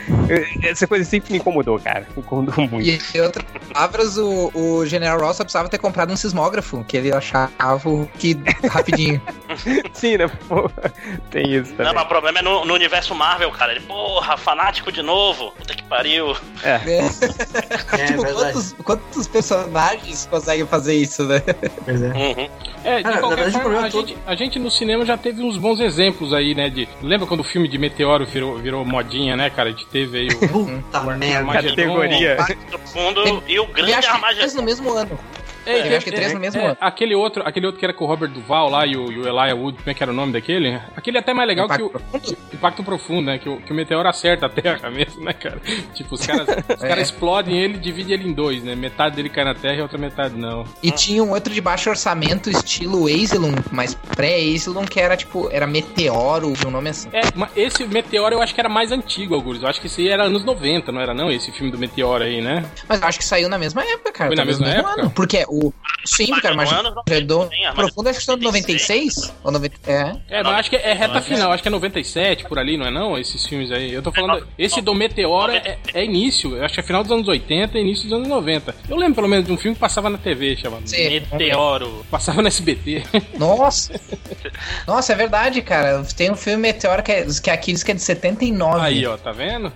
essa 0.63 0.87
coisa 0.87 1.03
sempre 1.05 1.31
me 1.31 1.37
incomodou, 1.39 1.77
cara. 1.79 2.07
Me 2.15 2.23
incomodou 2.23 2.67
muito. 2.67 2.87
E 2.87 2.99
em 3.15 3.21
outras 3.21 3.45
palavras, 3.71 4.17
o, 4.17 4.51
o 4.53 4.85
General 4.85 5.19
Ross 5.19 5.37
precisava 5.37 5.69
ter 5.69 5.77
comprado 5.77 6.11
um 6.11 6.15
sismógrafo, 6.15 6.83
que 6.87 6.97
ele 6.97 7.11
achava 7.13 7.49
que 8.17 8.35
rapidinho. 8.69 9.21
Sim, 9.93 10.17
né? 10.17 10.27
Pô, 10.47 10.69
tem 11.29 11.53
isso 11.53 11.71
Não, 11.71 11.77
também. 11.77 11.93
mas 11.93 12.03
o 12.03 12.07
problema 12.07 12.39
é 12.39 12.41
no, 12.41 12.65
no 12.65 12.73
universo 12.73 13.13
Marvel, 13.13 13.51
cara. 13.51 13.73
Ele, 13.73 13.81
porra, 13.81 14.37
fanático 14.37 14.91
de 14.91 15.01
novo. 15.01 15.51
Puta 15.51 15.75
que 15.75 15.83
pariu. 15.83 16.35
É, 16.63 16.79
tipo, 17.61 18.21
verdade. 18.21 18.33
quantos, 18.53 18.75
quantos 18.83 19.27
personagens 19.27 20.27
conseguem 20.29 20.65
fazer 20.65 20.95
isso, 20.95 21.23
né? 21.23 21.41
Pois 21.85 22.01
é. 22.01 22.07
Uhum. 22.07 22.49
É, 22.83 22.97
de 22.97 23.03
na 23.03 23.17
qualquer 23.17 23.35
verdade, 23.43 23.57
o 23.57 23.61
forma, 23.61 23.85
a 23.85 23.89
todo- 23.89 24.07
gente, 24.07 24.17
a 24.25 24.35
gente 24.35 24.59
no 24.59 24.71
cinema 24.71 25.05
já 25.05 25.17
teve 25.17 25.41
uns 25.43 25.57
bons 25.57 25.79
exemplos 25.79 26.33
aí, 26.33 26.55
né? 26.55 26.69
De, 26.69 26.87
lembra 27.01 27.27
quando 27.27 27.41
o 27.41 27.43
filme 27.43 27.67
de 27.67 27.77
Meteoro 27.77 28.25
virou, 28.25 28.57
virou 28.57 28.85
modinha, 28.85 29.35
né, 29.35 29.49
cara? 29.49 29.69
A 29.69 29.71
gente 29.71 29.85
teve 29.87 30.17
aí 30.19 30.27
o. 30.27 30.47
Puta 30.47 31.01
merda. 31.01 31.51
Categoria. 31.53 32.37
Do 32.71 32.77
fundo 32.79 33.43
e 33.47 33.59
o 33.59 33.67
grande 33.67 34.05
Armagedon. 34.07 34.55
no 34.55 34.63
mesmo 34.63 34.93
ano. 34.93 35.19
É, 35.67 35.91
Eu 35.93 35.97
acho 35.97 36.05
que 36.05 36.11
três 36.11 36.33
no 36.33 36.39
mesmo 36.39 36.61
ano. 36.63 36.77
Aquele 36.79 37.15
outro, 37.15 37.43
aquele 37.45 37.65
outro 37.65 37.79
que 37.79 37.85
era 37.85 37.93
com 37.93 38.05
o 38.05 38.07
Robert 38.07 38.29
Duval 38.29 38.69
lá 38.69 38.85
e 38.85 38.95
o, 38.95 39.11
e 39.11 39.17
o 39.19 39.27
Elijah 39.27 39.55
Wood, 39.55 39.77
como 39.77 39.89
é 39.89 39.93
que 39.93 40.03
era 40.03 40.11
o 40.11 40.15
nome 40.15 40.33
daquele? 40.33 40.79
Aquele 40.95 41.17
é 41.17 41.19
até 41.19 41.33
mais 41.33 41.47
legal 41.47 41.67
que 41.67 41.81
o 41.81 41.87
Impacto 41.87 41.99
Profundo? 42.09 42.37
Impacto 42.53 42.83
Profundo, 42.83 43.25
né? 43.27 43.37
Que 43.37 43.49
o, 43.49 43.57
que 43.57 43.71
o 43.71 43.75
meteoro 43.75 44.07
acerta 44.07 44.45
a 44.45 44.49
Terra 44.49 44.89
mesmo, 44.91 45.23
né, 45.23 45.33
cara? 45.33 45.59
Tipo, 45.93 46.15
os 46.15 46.25
caras, 46.25 46.47
os 46.47 46.83
É. 46.83 46.87
caras 46.87 47.09
explodem 47.09 47.57
ele 47.59 47.75
e 47.75 47.79
dividem 47.79 48.13
ele 48.13 48.29
em 48.29 48.33
dois, 48.33 48.63
né? 48.63 48.75
Metade 48.75 49.15
dele 49.15 49.29
cai 49.29 49.43
na 49.43 49.53
Terra 49.55 49.75
e 49.75 49.79
a 49.79 49.83
outra 49.83 49.97
metade 49.97 50.35
não. 50.35 50.63
E 50.81 50.91
tinha 50.91 51.23
um 51.23 51.31
outro 51.31 51.53
de 51.53 51.61
baixo 51.61 51.89
orçamento, 51.89 52.49
estilo 52.49 53.07
Azelon, 53.07 53.53
mas 53.71 53.93
pré-Azelon, 53.93 54.85
que 54.85 54.99
era 54.99 55.15
tipo, 55.15 55.49
era 55.51 55.65
Meteoro, 55.67 56.53
um 56.65 56.71
nome 56.71 56.89
assim. 56.89 57.09
É, 57.13 57.21
mas 57.35 57.49
esse 57.55 57.85
Meteoro 57.85 58.35
eu 58.35 58.41
acho 58.41 58.53
que 58.53 58.59
era 58.59 58.69
mais 58.69 58.91
antigo, 58.91 59.35
Algures. 59.35 59.61
Eu 59.61 59.67
acho 59.69 59.79
que 59.81 59.87
esse 59.87 60.07
era 60.07 60.23
anos 60.23 60.43
90, 60.43 60.91
não 60.91 61.01
era 61.01 61.13
não? 61.13 61.31
Esse 61.31 61.51
filme 61.51 61.71
do 61.71 61.77
Meteoro 61.77 62.23
aí, 62.23 62.41
né? 62.41 62.65
Mas 62.87 63.01
eu 63.01 63.07
acho 63.07 63.19
que 63.19 63.25
saiu 63.25 63.47
na 63.49 63.57
mesma 63.57 63.83
época, 63.83 64.11
cara. 64.11 64.27
Foi 64.29 64.35
na 64.35 64.45
mesma 64.45 64.67
época? 64.67 65.01
ano. 65.01 65.11
Porque 65.11 65.45
o. 65.47 65.56
Sim, 66.05 66.27
cara, 66.39 66.55
mas 66.55 66.69
sim, 66.69 66.75
Armagedon 66.75 67.49
Profundo 67.75 68.07
acho 68.09 68.19
que 68.19 68.25
são 68.25 68.37
de 68.37 68.43
96? 68.45 69.33
Ou 69.43 69.51
90, 69.51 69.75
é. 69.91 70.15
É, 70.29 70.43
não, 70.43 70.51
acho 70.51 70.69
que 70.69 70.75
é 70.77 70.93
reta 70.93 71.21
final, 71.21 71.51
acho 71.51 71.61
que 71.61 71.67
é 71.67 71.71
97 71.71 72.45
por 72.45 72.57
ali, 72.57 72.77
não 72.77 72.85
é 72.87 72.91
não? 72.91 73.17
Esses 73.17 73.45
filmes 73.45 73.71
aí. 73.71 73.91
Eu 73.93 74.01
tô 74.01 74.11
falando. 74.11 74.47
Esse 74.57 74.79
do 74.81 74.93
Meteoro 74.95 75.51
é, 75.51 75.77
é 75.93 76.05
início, 76.05 76.55
eu 76.55 76.63
acho 76.63 76.73
que 76.75 76.79
é 76.79 76.83
final 76.83 77.03
dos 77.03 77.11
anos 77.11 77.27
80 77.27 77.77
e 77.77 77.81
início 77.81 78.05
dos 78.05 78.13
anos 78.13 78.27
90. 78.27 78.73
Eu 78.87 78.95
lembro 78.95 79.15
pelo 79.15 79.27
menos 79.27 79.45
de 79.45 79.51
um 79.51 79.57
filme 79.57 79.75
que 79.75 79.81
passava 79.81 80.09
na 80.09 80.17
TV 80.17 80.55
chamado 80.55 80.87
Sim. 80.87 81.19
Meteoro. 81.31 82.05
Passava 82.09 82.41
no 82.41 82.47
SBT. 82.47 83.03
Nossa! 83.37 83.99
Nossa, 84.87 85.11
é 85.11 85.15
verdade, 85.15 85.61
cara. 85.61 86.03
Tem 86.15 86.31
um 86.31 86.35
filme 86.35 86.61
Meteoro 86.61 87.03
que, 87.03 87.11
é, 87.11 87.25
que 87.25 87.49
aqui 87.49 87.73
diz 87.73 87.83
que 87.83 87.91
é 87.91 87.95
de 87.95 88.01
79. 88.01 88.79
Aí, 88.79 89.05
ó, 89.05 89.17
tá 89.17 89.31
vendo? 89.33 89.71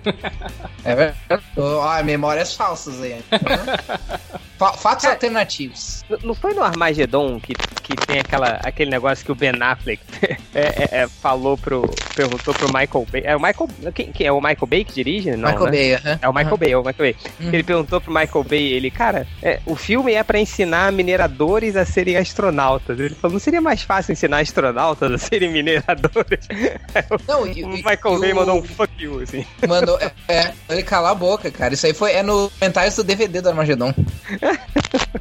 É 0.86 0.96
verdade. 0.96 1.44
Ó, 1.58 2.04
memórias 2.04 2.54
falsas 2.56 3.02
aí. 3.02 3.22
Fa- 4.58 4.74
Fatos 4.74 5.06
alternativos. 5.06 5.71
N- 6.10 6.20
Não 6.24 6.34
foi 6.34 6.54
no 6.54 6.64
Armagedon 6.64 7.40
que, 7.40 7.54
que 7.56 7.96
tem 8.06 8.20
aquela, 8.20 8.60
aquele 8.64 8.90
negócio 8.92 9.26
que 9.26 9.32
o 9.32 9.36
Ben 9.36 9.52
Affleck 9.62 10.02
é, 10.54 10.62
é, 10.62 10.90
é, 11.04 11.08
falou 11.08 11.58
pro. 11.58 11.90
perguntou 12.16 12.54
pro 12.54 12.68
Michael 12.68 13.08
Bay. 13.12 13.22
É 13.26 13.36
o 13.36 13.40
Michael. 13.42 13.70
Quem, 13.94 14.12
quem 14.12 14.28
é 14.28 14.32
o 14.32 14.38
Michael 14.42 14.68
Bay 14.68 14.84
que 14.84 14.94
dirige? 14.94 15.32
Não, 15.36 15.50
Michael 15.50 15.66
né? 15.72 15.72
Bay. 15.72 16.18
É 16.22 16.30
o 16.30 16.34
Michael 16.34 16.58
Bay, 16.58 16.72
é 16.72 16.78
o 16.78 16.84
Michael 16.84 17.14
Bay. 17.14 17.16
Uhum. 17.40 17.54
Ele 17.54 17.64
perguntou 17.64 18.02
pro 18.02 18.14
Michael 18.14 18.44
Bay, 18.44 18.74
ele, 18.74 18.92
cara, 18.92 19.28
é, 19.42 19.60
o 19.66 19.76
filme 19.76 20.14
é 20.14 20.24
pra 20.24 20.40
ensinar 20.40 20.92
mineradores 20.92 21.76
a 21.76 21.86
serem 21.86 22.18
astronautas. 22.18 23.00
Ele 23.00 23.16
falou, 23.16 23.34
não 23.34 23.40
seria 23.40 23.62
mais 23.62 23.82
fácil 23.84 24.12
ensinar 24.14 24.40
astronautas 24.40 25.12
a 25.12 25.18
serem 25.18 25.52
mineradores? 25.52 26.48
Não, 27.28 27.46
e, 27.48 27.64
o 27.64 27.70
Michael 27.70 28.16
e 28.16 28.20
Bay 28.20 28.32
o- 28.34 28.36
mandou 28.36 28.58
um 28.60 28.64
fuck 28.64 28.92
you, 29.02 29.20
assim. 29.22 29.46
Mandou. 29.68 29.98
É, 30.00 30.12
é, 30.28 30.54
ele 30.70 30.84
calar 30.84 31.12
a 31.12 31.16
boca, 31.16 31.50
cara. 31.52 31.74
Isso 31.74 31.86
aí 31.86 31.94
foi. 31.94 32.12
É 32.14 32.24
no 32.24 32.50
comentários 32.60 32.96
do 32.96 33.04
DVD 33.04 33.42
do 33.42 33.50
Armagedon. 33.50 33.94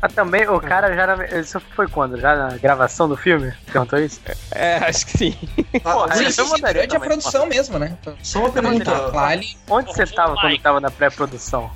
Mas 0.01 0.13
também 0.15 0.40
o 0.49 0.61
cara 0.61 0.95
já 0.95 1.03
era. 1.03 1.41
Isso 1.41 1.61
foi 1.75 1.89
quando? 1.89 2.19
Já 2.19 2.35
na 2.37 2.57
gravação 2.57 3.09
do 3.09 3.17
filme? 3.17 3.53
Perguntou 3.73 3.99
isso? 3.99 4.21
É, 4.53 4.77
acho 4.79 5.07
que 5.07 5.19
sim. 5.19 5.39
Ah, 5.85 6.07
Aí 6.11 6.25
mas 6.25 6.39
eu 6.39 6.47
mandaria 6.49 6.83
Durante 6.87 6.97
a 6.97 7.01
também. 7.01 7.09
produção 7.09 7.47
mesmo, 7.47 7.79
né? 7.79 7.97
só 8.23 8.41
uma 8.41 8.51
pergunta. 8.51 8.91
Ele. 9.33 9.57
Onde 9.69 9.87
você 9.93 10.07
tava 10.07 10.35
quando 10.37 10.59
tava 10.59 10.81
na 10.81 10.91
pré-produção? 10.91 11.71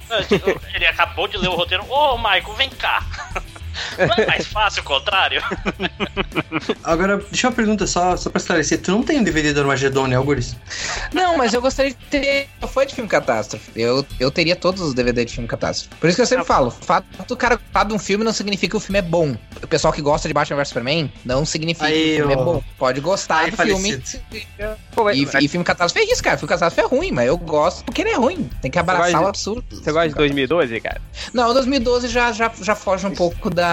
Ele 0.74 0.87
acabou 0.87 1.27
de 1.29 1.37
ler 1.37 1.48
o 1.48 1.55
roteiro. 1.55 1.85
Ô, 1.90 2.16
Michael, 2.18 2.55
vem 2.57 2.70
cá. 2.70 3.03
Não 3.98 4.14
é 4.16 4.26
mais 4.26 4.46
fácil 4.46 4.82
o 4.82 4.84
contrário? 4.84 5.42
Agora, 6.82 7.18
deixa 7.30 7.46
eu 7.46 7.50
uma 7.50 7.56
pergunta 7.56 7.87
só, 7.87 8.16
só 8.16 8.30
pra 8.30 8.38
esclarecer. 8.40 8.80
Tu 8.80 8.90
não 8.90 9.02
tem 9.02 9.20
o 9.20 9.24
DVD 9.24 9.52
do 9.52 9.60
Armagedon, 9.60 10.06
né, 10.06 10.16
Algures? 10.16 10.56
Não, 11.12 11.37
mas 11.37 11.52
eu 11.54 11.60
gostaria 11.60 11.90
de 11.92 11.96
ter. 12.10 12.48
Eu 12.60 12.68
fui 12.68 12.87
de 12.87 12.94
filme 12.94 13.08
catástrofe. 13.08 13.70
Eu, 13.76 14.04
eu 14.18 14.30
teria 14.30 14.56
todos 14.56 14.80
os 14.80 14.94
DVD 14.94 15.24
de 15.24 15.32
filme 15.32 15.48
catástrofe. 15.48 15.94
Por 15.96 16.06
isso 16.08 16.16
que 16.16 16.22
eu 16.22 16.26
sempre 16.26 16.44
falo: 16.44 16.68
o 16.68 16.70
fato 16.70 17.04
do 17.26 17.37
cara 17.37 17.56
gostar 17.56 17.84
de 17.84 17.94
um 17.94 17.98
filme 17.98 18.24
não 18.24 18.32
significa 18.32 18.70
que 18.70 18.76
o 18.76 18.80
filme 18.80 18.98
é 18.98 19.02
bom. 19.02 19.37
O 19.62 19.66
pessoal 19.66 19.92
que 19.92 20.02
gosta 20.02 20.28
de 20.28 20.34
Batman 20.34 20.56
vs 20.56 20.68
Superman 20.68 21.12
não 21.24 21.44
significa 21.44 21.87
Aí, 21.87 22.04
que 22.04 22.12
o 22.12 22.16
filme 22.28 22.32
é 22.32 22.37
bom. 22.37 22.62
Pode 22.78 23.00
gostar 23.00 23.38
Aí, 23.40 23.50
do 23.50 23.56
filme. 23.56 23.92
falecido. 23.92 24.22
Pô, 24.94 25.10
E, 25.10 25.26
mas- 25.26 25.44
e 25.44 25.48
filme 25.48 25.64
catástrofe 25.64 26.06
é 26.06 26.12
isso, 26.12 26.22
cara. 26.22 26.37
Filme 26.38 26.48
catástrofe 26.48 26.87
é 26.87 26.96
ruim, 26.96 27.10
mas 27.10 27.26
eu 27.26 27.37
gosto 27.37 27.84
porque 27.84 28.02
ele 28.02 28.10
é 28.10 28.16
ruim. 28.16 28.48
Tem 28.60 28.70
que 28.70 28.78
abraçar 28.78 29.22
o 29.22 29.26
absurdo. 29.26 29.64
Você 29.70 29.90
gosta 29.92 30.08
de 30.08 30.14
2012, 30.14 30.80
cara? 30.80 31.00
Não, 31.32 31.52
2012 31.52 32.08
já, 32.08 32.32
já, 32.32 32.50
já 32.60 32.74
foge 32.74 33.06
um 33.06 33.14
pouco 33.14 33.50
da. 33.50 33.63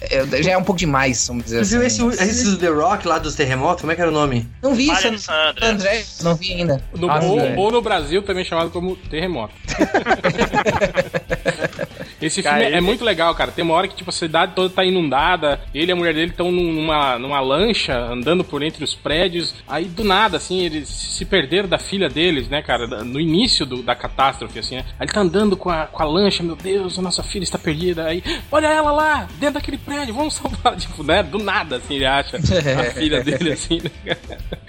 É, 0.00 0.26
já 0.42 0.52
é 0.52 0.56
um 0.56 0.64
pouco 0.64 0.78
demais, 0.78 1.26
vamos 1.26 1.44
dizer 1.44 1.64
viu 1.64 1.86
assim. 1.86 2.08
esse, 2.08 2.22
esse 2.22 2.44
do 2.44 2.56
The 2.56 2.68
Rock 2.68 3.06
lá 3.06 3.18
dos 3.18 3.34
terremotos? 3.34 3.80
Como 3.82 3.92
é 3.92 3.94
que 3.94 4.00
era 4.00 4.10
o 4.10 4.14
nome? 4.14 4.48
Não 4.62 4.74
vi 4.74 4.86
Maria 4.86 4.98
isso, 4.98 5.30
Alessandra. 5.30 5.66
André. 5.66 6.04
Não 6.22 6.34
vi 6.34 6.52
ainda. 6.52 6.82
No, 6.94 7.06
Nossa, 7.06 7.26
ou, 7.26 7.56
ou 7.56 7.70
no 7.70 7.82
Brasil 7.82 8.22
também 8.22 8.44
chamado 8.44 8.70
como 8.70 8.96
terremoto. 8.96 9.54
Esse 12.22 12.42
Cara, 12.42 12.56
filme 12.60 12.72
é 12.72 12.76
ele- 12.78 12.86
muito 12.86 13.04
legal, 13.04 13.34
cara. 13.34 13.50
Tem 13.50 13.64
uma 13.64 13.74
hora 13.74 13.88
que, 13.88 13.96
tipo, 13.96 14.10
a 14.10 14.12
cidade 14.12 14.52
toda 14.54 14.70
tá 14.72 14.84
inundada, 14.84 15.60
ele 15.74 15.90
e 15.90 15.92
a 15.92 15.96
mulher 15.96 16.14
dele 16.14 16.30
estão 16.30 16.50
numa, 16.52 17.18
numa 17.18 17.40
lancha, 17.40 17.96
andando 17.98 18.44
por 18.44 18.62
entre 18.62 18.84
os 18.84 18.94
prédios. 18.94 19.54
Aí, 19.66 19.84
do 19.86 20.04
nada, 20.04 20.36
assim, 20.36 20.60
eles 20.64 20.88
se 20.88 21.24
perderam 21.24 21.68
da 21.68 21.78
filha 21.78 22.08
deles, 22.08 22.48
né, 22.48 22.62
cara? 22.62 22.86
No 23.04 23.18
início 23.20 23.66
do- 23.66 23.82
da 23.82 23.94
catástrofe, 23.94 24.58
assim, 24.58 24.76
né? 24.76 24.84
Aí 24.98 25.06
ele 25.06 25.12
tá 25.12 25.20
andando 25.20 25.56
com 25.56 25.68
a, 25.70 25.86
com 25.86 26.02
a 26.02 26.06
lancha, 26.06 26.42
meu 26.42 26.56
Deus, 26.56 26.98
a 26.98 27.02
nossa 27.02 27.22
filha 27.22 27.42
está 27.44 27.58
perdida. 27.58 28.06
Aí, 28.06 28.22
olha 28.50 28.68
ela 28.68 28.92
lá, 28.92 29.28
dentro 29.38 29.54
daquele 29.54 29.78
prédio, 29.78 30.14
vamos 30.14 30.34
salvar. 30.34 30.76
Tipo, 30.82 31.02
né? 31.02 31.22
Do 31.22 31.38
nada, 31.38 31.76
assim, 31.76 31.96
ele 31.96 32.06
acha 32.06 32.36
a 32.36 32.84
filha 32.94 33.22
dele, 33.22 33.52
assim, 33.52 33.80
né? 33.82 34.16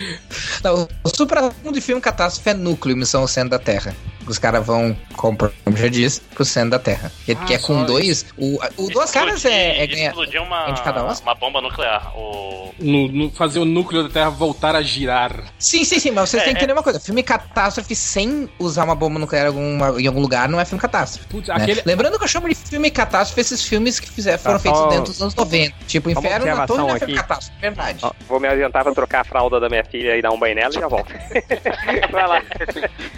Não, 0.64 0.88
o 1.04 1.10
supra-sumo 1.10 1.72
de 1.72 1.82
filme 1.82 2.02
catástrofe 2.02 2.50
é 2.50 2.54
núcleo, 2.54 2.96
missão 2.96 3.22
ao 3.22 3.28
centro 3.28 3.50
da 3.52 3.60
Terra. 3.60 3.96
Os 4.26 4.38
caras 4.38 4.66
vão, 4.66 4.96
como 5.18 5.38
já 5.76 5.88
disse, 5.90 6.22
pro 6.34 6.46
centro 6.46 6.70
da 6.72 6.80
Terra. 6.80 7.12
Que, 7.26 7.34
Ah, 7.34 7.36
que 7.46 7.54
é 7.56 7.58
com 7.58 7.80
só 7.82 7.84
dois. 7.86 8.26
O, 8.38 8.58
o 8.78 8.90
Duas 8.90 9.12
Caras 9.12 9.44
é, 9.44 9.84
é 9.84 9.88
ganhar. 9.88 10.10
Explodir 10.12 10.42
uma, 10.42 10.70
é 10.70 10.72
de 10.72 10.82
cada 10.82 11.04
Oscar? 11.04 11.28
uma 11.28 11.36
bomba 11.36 11.60
nuclear. 11.60 12.18
O... 12.18 12.74
No, 12.80 13.08
no- 13.10 13.32
fazer 13.32 13.60
o 13.60 13.66
núcleo 13.66 14.04
da 14.04 14.10
Terra 14.10 14.30
voltar 14.30 14.76
a 14.78 14.82
girar. 14.82 15.44
Sim, 15.60 15.84
sim, 15.84 16.00
sim, 16.00 16.12
mas 16.12 16.30
vocês 16.30 16.42
É, 16.42 16.46
têm 16.46 16.54
que 16.54 16.60
é. 16.60 16.64
entender 16.64 16.74
uma 16.74 16.82
coisa: 16.84 17.02
filme 17.02 17.22
catástrofe 17.22 17.94
sem 17.96 18.50
usar 18.58 18.86
uma 18.86 18.96
bomba 18.96 19.20
nuclear 19.20 19.46
em, 19.46 19.48
alguma- 19.50 20.02
em 20.02 20.08
algum 20.08 20.22
lugar 20.22 20.48
não 20.48 20.58
é 20.60 20.64
filme 20.64 20.82
catástrofe. 20.82 21.28
Putz, 21.28 21.50
né? 21.50 21.56
aquele. 21.56 21.82
Lembrando 21.86 22.18
que 22.18 22.24
eu 22.24 22.28
chamo 22.30 22.48
de 22.48 22.56
filme 22.56 22.90
catástrofe 22.90 23.42
esses 23.42 23.62
filmes 23.64 24.00
que 24.00 24.10
fizer, 24.10 24.38
foram 24.38 24.56
Tá, 24.58 24.64
feitos 24.64 24.80
só- 24.80 24.88
dentro 24.88 25.12
dos 25.12 25.22
anos 25.22 25.36
90. 25.36 25.76
Tipo, 25.86 26.10
Inferno 26.10 26.46
na 26.46 26.66
Torre 26.66 26.80
não 26.80 26.96
é 26.96 27.00
filme 27.00 27.14
catástrofe, 27.16 27.60
verdade. 27.60 28.00
Ó, 28.02 28.12
vou 28.28 28.40
me 28.40 28.48
adiantar 28.48 28.84
pra 28.86 28.94
trocar 28.94 29.20
a 29.22 29.24
fralda 29.26 29.60
da 29.60 29.68
minha 29.68 29.84
filha 29.94 30.18
e 30.18 30.22
dar 30.24 30.32
um 30.32 30.40
banho 30.40 30.56
nela 30.56 30.72
e 30.72 30.80
já 30.80 30.88
volto. 30.88 31.14
Vai 32.12 32.28
lá. 32.28 32.42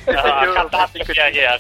A 0.07 0.53
catástrofe 0.53 1.19
aí, 1.21 1.45
a 1.45 1.59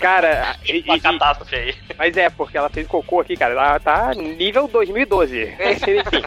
Cara, 0.00 0.56
e- 0.64 0.80
uma 0.86 0.96
e- 0.96 1.00
catástrofe 1.00 1.54
aí. 1.54 1.74
mas 1.98 2.16
é, 2.16 2.30
porque 2.30 2.56
ela 2.56 2.70
fez 2.70 2.86
cocô 2.86 3.20
aqui, 3.20 3.36
cara. 3.36 3.52
Ela 3.52 3.78
tá 3.78 4.14
nível 4.14 4.66
2012. 4.66 5.42
Enfim. 5.60 6.22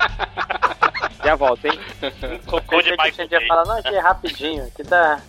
Já 1.24 1.36
volto, 1.36 1.66
hein? 1.66 1.80
Cocô 2.46 2.82
de 2.82 2.92
Michael 2.92 3.28
Bay. 3.30 3.48
falar, 3.48 3.66
não, 3.66 3.78
aqui 3.78 3.94
é 3.96 4.00
rapidinho, 4.00 4.64
aqui 4.66 4.84
tá. 4.84 5.22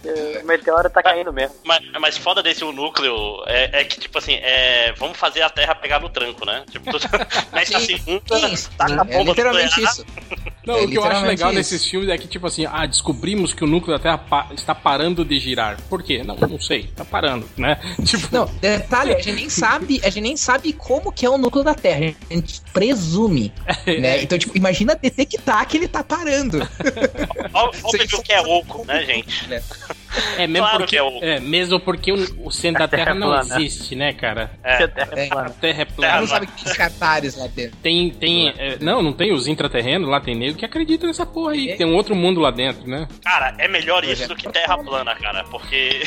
O 0.43 0.47
meteoro 0.47 0.89
tá 0.89 1.03
caindo 1.03 1.33
mesmo. 1.33 1.55
Mas, 1.65 1.81
mas 2.01 2.17
foda 2.17 2.43
desse 2.43 2.65
o 2.65 2.73
núcleo 2.73 3.43
é, 3.47 3.81
é 3.81 3.85
que, 3.85 3.99
tipo 3.99 4.17
assim, 4.19 4.35
é, 4.35 4.93
vamos 4.99 5.19
fazer 5.19 5.43
a 5.43 5.51
Terra 5.51 5.75
pegar 5.75 5.99
no 6.01 6.09
tranco, 6.09 6.47
né? 6.47 6.65
Tipo, 6.71 6.99
tu 6.99 7.09
mete 7.53 7.75
a 7.75 7.81
Sim, 7.81 7.87
segunda, 7.99 8.57
sim, 8.57 8.69
taca 8.79 9.03
a 9.03 9.05
é 9.07 9.19
bomba 9.19 9.31
literalmente 9.31 9.69
nuclear. 9.81 9.93
isso. 9.93 10.07
Não, 10.65 10.77
É 10.77 10.83
o 10.83 10.89
que 10.91 10.99
eu 10.99 11.05
acho 11.05 11.27
legal 11.27 11.49
isso. 11.51 11.59
nesses 11.59 11.85
filmes 11.87 12.09
é 12.09 12.17
que, 12.19 12.29
tipo 12.29 12.47
assim, 12.47 12.67
ah, 12.71 12.87
descobrimos 12.87 13.53
que 13.53 13.65
o 13.65 13.67
núcleo 13.67 13.97
da 13.97 14.03
Terra 14.03 14.19
pa- 14.19 14.49
está 14.53 14.75
parando 14.75 15.25
de 15.25 15.39
girar. 15.39 15.77
Por 15.89 16.03
quê? 16.03 16.23
Não, 16.23 16.37
não 16.37 16.61
sei, 16.61 16.85
tá 16.95 17.05
parando, 17.05 17.49
né? 17.57 17.79
Tipo, 18.05 18.29
Não, 18.31 18.45
detalhe, 18.61 19.13
a 19.15 19.17
gente 19.19 19.33
nem 19.33 19.49
sabe, 19.51 20.01
a 20.05 20.11
gente 20.11 20.21
nem 20.23 20.37
sabe 20.37 20.73
como 20.73 21.11
que 21.11 21.25
é 21.27 21.31
o 21.31 21.39
núcleo 21.39 21.65
da 21.65 21.75
Terra. 21.75 22.15
A 22.31 22.35
gente 22.35 22.61
presume, 22.73 23.53
né? 24.01 24.23
Então, 24.23 24.39
tipo, 24.39 24.57
imagina 24.57 24.95
detectar 24.95 25.67
que 25.67 25.80
ele 25.81 25.89
tá 25.89 26.05
parando. 26.05 26.59
Olha 27.53 27.71
o 27.71 28.23
que 28.23 28.33
é 28.33 28.41
oco, 28.41 28.85
né, 28.87 29.05
gente? 29.05 29.49
É 30.39 30.47
mesmo 30.47 30.67
claro 30.67 30.79
porque, 30.79 30.91
que 30.91 30.97
é 30.97 31.03
o- 31.03 31.19
é 31.23 31.41
mesmo 31.41 31.81
porque 31.81 32.13
o, 32.13 32.47
o 32.47 32.51
centro 32.51 32.81
da 32.81 32.89
Terra 32.89 33.05
Terra 33.07 33.17
é 33.17 33.21
não 33.21 33.29
plana. 33.29 33.55
existe, 33.61 33.95
né, 33.95 34.13
cara? 34.13 34.51
É. 34.63 34.85
A 34.85 34.89
Terra 34.89 35.11
é 35.17 35.21
É. 35.21 35.27
A 35.27 35.31
plana. 35.31 35.51
Terra 35.61 35.83
é 35.83 35.85
Você 35.85 35.93
plana. 35.95 36.21
não 36.21 36.27
sabe 36.27 36.47
que 36.47 36.53
tem 36.63 36.73
escatares 36.73 37.37
lá 37.37 37.47
dentro. 37.47 37.77
Tem, 37.83 38.11
tem, 38.11 38.49
é, 38.59 38.77
não, 38.81 39.03
não 39.03 39.13
tem 39.13 39.33
os 39.33 39.47
intraterrenos, 39.47 40.09
lá 40.09 40.21
tem 40.21 40.35
nego 40.35 40.59
que 40.59 40.65
acredita 40.65 41.07
nessa 41.07 41.25
porra 41.27 41.53
aí, 41.53 41.69
que 41.69 41.77
tem 41.77 41.87
um 41.87 41.95
outro 41.95 42.15
mundo 42.15 42.41
lá 42.41 42.51
dentro, 42.51 42.89
né? 42.89 43.07
Cara, 43.25 43.55
é 43.59 43.69
melhor 43.69 44.05
isso 44.05 44.27
do 44.29 44.35
que 44.37 44.49
Terra 44.51 44.77
plana, 44.79 45.15
cara, 45.15 45.45
porque 45.45 46.03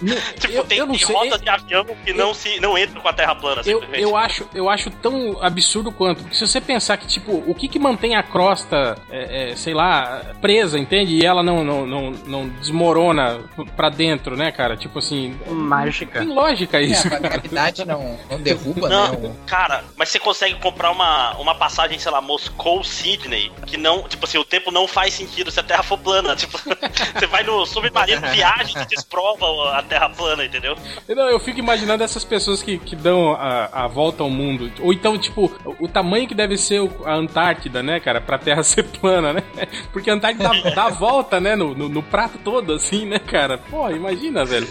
tipo, 0.38 0.52
eu- 0.54 0.64
tem, 0.64 0.78
eu 0.78 0.86
não 0.86 0.94
tem 0.94 1.30
eu- 1.30 1.38
de 1.38 1.48
avião 1.48 1.84
que 2.04 2.12
não 2.12 2.32
se 2.34 2.60
não 2.60 2.76
entram 2.78 3.00
com 3.00 3.08
a 3.08 3.12
Terra 3.12 3.34
plana, 3.34 3.62
Eu, 3.66 3.82
eu, 3.94 4.16
acho, 4.16 4.48
eu 4.54 4.68
acho 4.70 4.90
tão 4.90 5.42
absurdo 5.42 5.90
quanto. 5.92 6.22
Porque 6.22 6.36
se 6.36 6.46
você 6.46 6.60
pensar 6.60 6.96
que, 6.96 7.06
tipo, 7.06 7.42
o 7.46 7.54
que 7.54 7.68
que 7.68 7.78
mantém 7.78 8.14
a 8.16 8.22
crosta, 8.22 8.96
é, 9.10 9.50
é, 9.50 9.56
sei 9.56 9.74
lá, 9.74 10.34
presa, 10.40 10.78
entende? 10.78 11.14
E 11.16 11.24
ela 11.24 11.42
não, 11.42 11.64
não, 11.64 11.86
não, 11.86 12.10
não 12.26 12.48
desmorona 12.48 13.40
pra 13.76 13.88
dentro, 13.88 14.36
né, 14.36 14.52
cara? 14.52 14.76
Tipo 14.76 14.98
assim. 15.00 15.38
Mágica. 15.48 16.20
Tem 16.20 16.28
lógica 16.28 16.78
É, 16.78 16.82
isso, 16.82 17.06
a 17.06 17.10
cara. 17.10 17.28
gravidade 17.28 17.84
não, 17.84 18.18
não 18.30 18.40
derruba, 18.40 18.88
Não, 18.88 19.12
né? 19.12 19.28
o- 19.28 19.46
cara, 19.46 19.84
mas 19.96 20.08
você 20.10 20.18
consegue 20.18 20.54
comprar 20.60 20.90
uma, 20.90 21.36
uma 21.38 21.54
passagem, 21.54 21.98
sei 21.98 22.10
lá, 22.12 22.20
Moscou-Sydney, 22.20 23.50
que 23.66 23.76
não, 23.76 24.08
tipo 24.08 24.24
assim, 24.24 24.38
o 24.38 24.44
tempo 24.44 24.70
não 24.70 24.86
faz 24.86 25.14
sentido 25.14 25.50
se 25.50 25.58
a 25.60 25.62
Terra 25.62 25.82
for 25.82 25.98
plana. 25.98 26.36
Tipo, 26.48 26.56
você 26.58 27.26
vai 27.26 27.42
no 27.42 27.66
submarino, 27.66 28.20
viagem 28.28 28.80
e 28.80 28.86
desprova 28.86 29.76
a 29.76 29.82
Terra 29.82 30.08
plana, 30.10 30.44
entendeu? 30.44 30.76
Não, 31.08 31.28
eu 31.28 31.40
fico 31.40 31.58
imaginando 31.58 32.04
essas 32.04 32.24
pessoas 32.24 32.62
que, 32.62 32.78
que 32.78 32.94
dão 32.94 33.32
a, 33.32 33.84
a 33.84 33.86
volta 33.88 34.22
ao 34.22 34.30
mundo. 34.30 34.70
Ou 34.80 34.92
então, 34.92 35.18
tipo, 35.18 35.50
o, 35.80 35.88
tamanho 35.88 36.26
que 36.28 36.34
deve 36.34 36.56
ser 36.56 36.80
a 37.04 37.14
Antártida, 37.14 37.82
né, 37.82 37.98
cara? 38.00 38.20
Pra 38.20 38.38
Terra 38.38 38.62
ser 38.64 38.84
plana, 38.84 39.32
né? 39.32 39.42
Porque 39.92 40.10
a 40.10 40.14
Antártida 40.14 40.48
dá, 40.48 40.70
dá 40.70 40.84
a 40.84 40.90
volta, 40.90 41.40
né? 41.40 41.56
No, 41.56 41.74
no, 41.74 41.88
no 41.88 42.02
prato 42.02 42.38
todo, 42.38 42.72
assim, 42.74 43.04
né, 43.06 43.18
cara? 43.18 43.37
Pô, 43.70 43.88
imagina, 43.90 44.44
velho. 44.44 44.66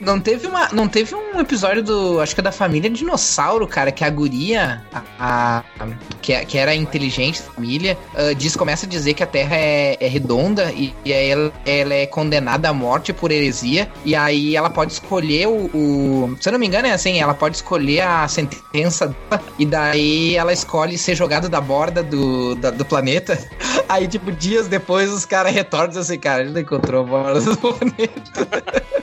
Não 0.00 0.18
teve 0.20 0.46
uma, 0.46 0.68
não 0.72 0.88
teve 0.88 1.14
um 1.14 1.38
episódio 1.40 1.82
do, 1.82 2.20
acho 2.20 2.34
que 2.34 2.40
é 2.40 2.44
da 2.44 2.52
família 2.52 2.90
dinossauro, 2.90 3.66
cara, 3.66 3.92
que 3.92 4.04
a 4.04 4.10
guria, 4.10 4.82
a, 4.92 5.62
a- 5.78 5.86
que, 6.20 6.32
é- 6.32 6.44
que 6.44 6.58
era 6.58 6.74
inteligente 6.74 7.42
da 7.42 7.50
família, 7.52 7.96
ah, 8.14 8.32
diz 8.32 8.56
começa 8.56 8.86
a 8.86 8.88
dizer 8.88 9.14
que 9.14 9.22
a 9.22 9.26
Terra 9.26 9.56
é, 9.56 9.96
é 10.00 10.08
redonda 10.08 10.72
e, 10.72 10.94
e 11.04 11.12
aí 11.12 11.28
ela, 11.30 11.52
ela 11.64 11.94
é 11.94 12.06
condenada 12.06 12.68
à 12.68 12.72
morte 12.72 13.12
por 13.12 13.30
heresia 13.30 13.88
e 14.04 14.14
aí 14.16 14.56
ela 14.56 14.70
pode 14.70 14.92
escolher 14.92 15.46
o, 15.48 15.66
o- 15.74 16.36
se 16.40 16.48
eu 16.48 16.52
não 16.52 16.58
me 16.58 16.66
engano 16.66 16.88
é 16.88 16.92
assim, 16.92 17.20
ela 17.20 17.34
pode 17.34 17.56
escolher 17.56 18.00
a 18.00 18.26
sentença 18.28 19.14
e 19.58 19.66
daí 19.66 20.36
ela 20.36 20.52
escolhe 20.52 20.96
ser 20.98 21.14
jogada 21.14 21.48
da 21.48 21.60
borda 21.60 22.02
do, 22.02 22.54
da- 22.56 22.70
do 22.70 22.84
planeta. 22.84 23.38
Aí 23.88 24.08
tipo 24.08 24.32
dias 24.32 24.68
depois 24.68 25.12
os 25.12 25.26
caras 25.26 25.52
retornam 25.52 26.00
assim, 26.00 26.18
cara, 26.18 26.40
a 26.42 26.44
gente 26.46 26.54
não 26.54 26.60
encontrou 26.62 27.02
a 27.02 27.04
borda 27.04 27.40
do 27.44 27.56
planeta. 27.56 28.92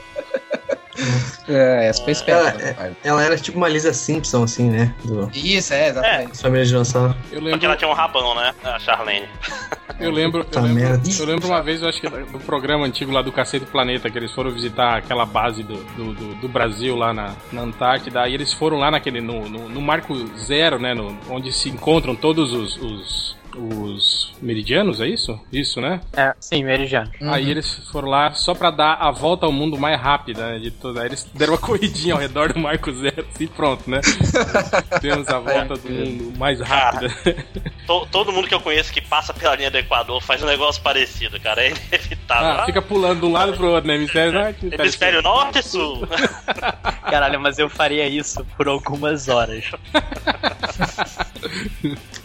É, 1.48 1.86
essa 1.88 2.02
foi 2.02 2.12
esperta. 2.12 2.60
Ela, 2.60 2.62
é- 2.86 2.92
ela 3.02 3.22
era 3.24 3.36
tipo 3.36 3.56
uma 3.56 3.68
Lisa 3.68 3.92
Simpson, 3.92 4.42
assim, 4.42 4.68
né? 4.68 4.94
Do 5.02 5.30
Isso, 5.34 5.72
é, 5.72 5.88
exatamente. 5.88 6.38
Família 6.38 6.62
de 6.64 6.70
Dinossauro. 6.70 7.16
Eu 7.32 7.38
Porque 7.40 7.44
lembro. 7.50 7.64
ela 7.66 7.76
tinha 7.76 7.90
um 7.90 7.94
rabão, 7.94 8.34
né? 8.34 8.54
A 8.62 8.78
Charlene. 8.78 9.26
Eu 9.98 10.10
lembro, 10.10 10.46
eu 10.52 10.60
lembro, 10.62 11.00
eu 11.18 11.26
lembro 11.26 11.46
uma 11.48 11.62
vez, 11.62 11.80
eu 11.82 11.88
acho 11.88 12.00
que 12.00 12.08
do 12.08 12.38
programa 12.40 12.84
antigo 12.84 13.10
lá 13.12 13.22
do 13.22 13.32
Cacete 13.32 13.64
do 13.64 13.70
Planeta, 13.70 14.10
que 14.10 14.18
eles 14.18 14.30
foram 14.32 14.50
visitar 14.50 14.98
aquela 14.98 15.24
base 15.24 15.62
do, 15.62 15.76
do, 15.94 16.12
do- 16.14 16.34
do 16.34 16.48
Brasil 16.48 16.94
lá 16.96 17.12
na, 17.14 17.32
na 17.50 17.62
Antártida, 17.62 18.20
aí 18.22 18.34
eles 18.34 18.52
foram 18.52 18.76
lá 18.78 18.90
naquele, 18.90 19.20
no, 19.22 19.48
no, 19.48 19.68
no 19.70 19.80
Marco 19.80 20.14
Zero, 20.38 20.78
né, 20.78 20.92
no- 20.94 21.16
onde 21.30 21.50
se 21.52 21.68
encontram 21.70 22.14
todos 22.14 22.52
os, 22.52 22.76
os, 22.76 23.36
os 23.56 24.32
meridianos, 24.40 25.00
é 25.00 25.06
isso? 25.06 25.38
Isso, 25.52 25.80
né? 25.80 26.00
É, 26.12 26.34
sim, 26.40 26.64
meridiano. 26.64 27.10
Uhum. 27.20 27.32
Aí 27.32 27.50
eles 27.50 27.88
foram 27.90 28.08
lá 28.08 28.32
só 28.32 28.54
pra 28.54 28.70
dar 28.70 28.94
a 28.94 29.10
volta 29.10 29.46
ao 29.46 29.52
mundo 29.52 29.78
mais 29.78 30.00
rápida, 30.00 30.52
né, 30.52 30.58
de 30.58 30.70
toda. 30.70 31.00
Aí 31.00 31.06
eles 31.08 31.24
deram 31.34 31.52
uma 31.54 31.58
corridinha 31.60 32.14
ao 32.14 32.20
redor 32.20 32.52
do 32.52 32.58
Marco 32.60 32.90
Zero 32.92 33.26
e 33.38 33.46
pronto, 33.46 33.88
né? 33.90 34.00
Temos 35.00 35.28
a 35.28 35.38
volta 35.38 35.74
do 35.76 35.90
mundo 35.90 36.38
mais 36.38 36.60
rápida. 36.60 37.08
To- 37.86 38.06
todo 38.10 38.32
mundo 38.32 38.48
que 38.48 38.54
eu 38.54 38.60
conheço 38.60 38.92
que 38.92 39.00
passa 39.00 39.32
pela 39.34 39.54
linha 39.56 39.70
do 39.70 39.78
Equador 39.78 40.20
faz 40.22 40.42
um 40.42 40.46
negócio 40.46 40.82
parecido, 40.82 41.38
cara. 41.40 41.62
É 41.62 41.70
inevitável. 41.70 42.62
Ah, 42.62 42.66
fica 42.66 42.80
pulando 42.82 43.20
de 43.20 43.26
um 43.26 43.32
lado 43.32 43.52
pro 43.54 43.70
outro, 43.70 43.88
né? 43.88 43.96
Hemisfério 43.96 44.32
norte, 44.32 44.68
Hemisfério 44.72 45.22
norte 45.22 45.58
e 45.58 45.62
sul. 45.62 46.06
Caralho, 47.02 47.40
mas 47.40 47.58
eu 47.58 47.68
faria 47.68 48.06
isso 48.08 48.44
por 48.56 48.68
algumas 48.68 49.28
horas. 49.28 49.64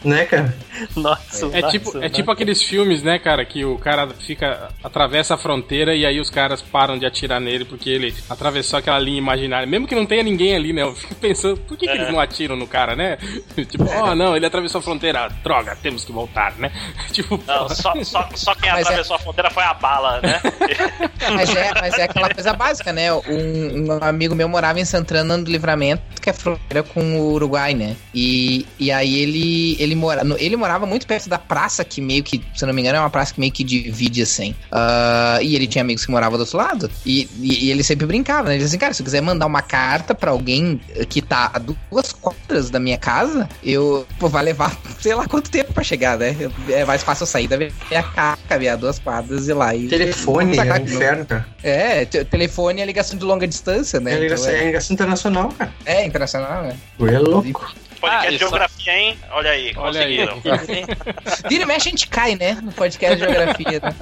Né, 0.03 0.25
cara? 0.25 0.55
Nossa, 0.95 1.45
É 1.47 1.61
nossa, 1.61 1.71
tipo, 1.71 1.89
é 1.97 2.01
nossa. 2.01 2.09
tipo 2.09 2.31
aqueles 2.31 2.61
filmes, 2.61 3.01
né, 3.01 3.17
cara, 3.17 3.43
que 3.43 3.65
o 3.65 3.77
cara 3.77 4.07
fica 4.19 4.69
atravessa 4.83 5.33
a 5.33 5.37
fronteira 5.37 5.95
e 5.95 6.05
aí 6.05 6.19
os 6.19 6.29
caras 6.29 6.61
param 6.61 6.97
de 6.97 7.05
atirar 7.05 7.39
nele 7.41 7.65
porque 7.65 7.89
ele 7.89 8.13
atravessou 8.29 8.77
aquela 8.79 8.99
linha 8.99 9.17
imaginária, 9.17 9.65
mesmo 9.65 9.87
que 9.87 9.95
não 9.95 10.05
tenha 10.05 10.21
ninguém 10.23 10.55
ali, 10.55 10.73
né? 10.73 10.83
Eu 10.83 10.93
fico 10.95 11.15
pensando, 11.15 11.57
por 11.57 11.75
que, 11.77 11.87
que 11.87 11.93
eles 11.93 12.11
não 12.11 12.19
atiram 12.19 12.55
no 12.55 12.67
cara, 12.67 12.95
né? 12.95 13.17
Tipo, 13.69 13.85
oh, 13.85 14.13
não, 14.15 14.35
ele 14.35 14.45
atravessou 14.45 14.79
a 14.79 14.81
fronteira, 14.81 15.27
droga, 15.43 15.75
temos 15.81 16.03
que 16.05 16.11
voltar, 16.11 16.53
né? 16.57 16.71
Tipo, 17.11 17.41
Não, 17.47 17.67
só, 17.69 17.93
só, 18.03 18.29
só 18.35 18.53
quem 18.55 18.69
Mas 18.71 18.79
é- 18.79 18.89
atravessou 18.89 19.15
a 19.15 19.19
fronteira 19.19 19.49
foi 19.49 19.63
a 19.63 19.73
bala, 19.73 20.21
né? 20.21 20.39
Mas 21.33 21.55
é, 21.55 21.71
mas 21.81 21.97
é 21.97 22.03
aquela 22.03 22.29
coisa 22.29 22.53
básica, 22.53 22.93
né? 22.93 23.11
Um, 23.11 23.87
um 23.87 24.03
amigo 24.03 24.35
meu 24.35 24.47
morava 24.47 24.79
em 24.79 24.85
Santana 24.85 25.37
do 25.37 25.49
Livramento, 25.49 26.03
que 26.21 26.29
é 26.29 26.33
fronteira 26.33 26.83
com 26.83 27.19
o 27.19 27.33
Uruguai, 27.33 27.73
né? 27.73 27.95
E, 28.13 28.65
e 28.77 28.91
aí 28.91 29.04
ele 29.13 29.75
ele, 29.79 29.93
mora, 29.95 30.21
ele 30.39 30.55
morava 30.55 30.85
muito 30.85 31.05
perto 31.05 31.27
da 31.29 31.37
praça 31.37 31.83
que 31.83 31.99
meio 32.01 32.23
que, 32.23 32.41
se 32.55 32.63
eu 32.63 32.67
não 32.67 32.73
me 32.73 32.81
engano, 32.81 32.97
é 32.97 32.99
uma 32.99 33.09
praça 33.09 33.33
que 33.33 33.39
meio 33.39 33.51
que 33.51 33.63
divide 33.63 34.21
assim. 34.21 34.55
Ah, 34.71 35.39
e 35.41 35.55
ele 35.55 35.67
tinha 35.67 35.81
amigos 35.83 36.05
que 36.05 36.11
moravam 36.11 36.37
do 36.37 36.41
outro 36.41 36.57
lado. 36.57 36.89
E, 37.05 37.27
e, 37.39 37.65
e 37.65 37.71
ele 37.71 37.83
sempre 37.83 38.05
brincava, 38.05 38.47
né? 38.49 38.55
Ele 38.55 38.63
dizia 38.63 38.69
assim, 38.69 38.77
cara, 38.79 38.93
se 38.93 39.01
eu 39.01 39.05
quiser 39.05 39.21
mandar 39.21 39.45
uma 39.45 39.61
carta 39.61 40.15
pra 40.15 40.31
alguém 40.31 40.79
que 41.09 41.21
tá 41.21 41.51
a 41.53 41.59
duas 41.59 42.11
quadras 42.13 42.69
da 42.69 42.79
minha 42.79 42.97
casa, 42.97 43.47
eu 43.63 44.07
pô, 44.19 44.27
vai 44.29 44.43
levar 44.43 44.75
sei 44.99 45.13
lá 45.13 45.27
quanto 45.27 45.49
tempo 45.51 45.73
pra 45.73 45.83
chegar, 45.83 46.17
né? 46.17 46.35
É 46.69 46.85
mais 46.85 47.03
fácil 47.03 47.25
sair 47.25 47.47
da 47.47 47.57
minha 47.57 47.71
casa, 48.15 48.37
caminhar 48.47 48.77
duas 48.77 48.97
quadras 48.99 49.47
e 49.47 49.53
lá. 49.53 49.75
E... 49.75 49.87
Telefone, 49.87 50.57
é 50.57 50.73
um 50.73 50.77
inferno, 50.77 51.25
cara. 51.25 51.45
É, 51.63 52.05
te- 52.05 52.23
telefone 52.25 52.81
é 52.81 52.85
ligação 52.85 53.17
de 53.17 53.23
longa 53.25 53.47
distância, 53.47 53.99
né? 53.99 54.13
É 54.13 54.19
ligação, 54.19 54.47
Então 54.49 54.61
é 54.61 54.65
ligação 54.65 54.93
internacional, 54.93 55.49
cara. 55.49 55.73
é, 55.85 55.95
é 56.01 56.05
internacional, 56.05 56.63
né? 56.63 56.75
É 56.99 57.19
louco. 57.19 57.73
Podcast 58.05 58.27
Ah, 58.27 58.31
de 58.31 58.37
geografia, 58.37 58.97
hein? 58.97 59.17
Olha 59.31 59.51
aí, 59.51 59.73
Olha 59.75 60.01
aí. 60.01 60.27
conseguiram. 60.27 60.41
Vira 61.49 61.63
e 61.63 61.65
mexe 61.65 61.87
a 61.87 61.91
gente 61.91 62.07
cai, 62.07 62.35
né? 62.35 62.57
No 62.61 62.71
podcast 62.71 63.15
de 63.17 63.23
geografia, 63.23 63.79
né? 63.79 63.95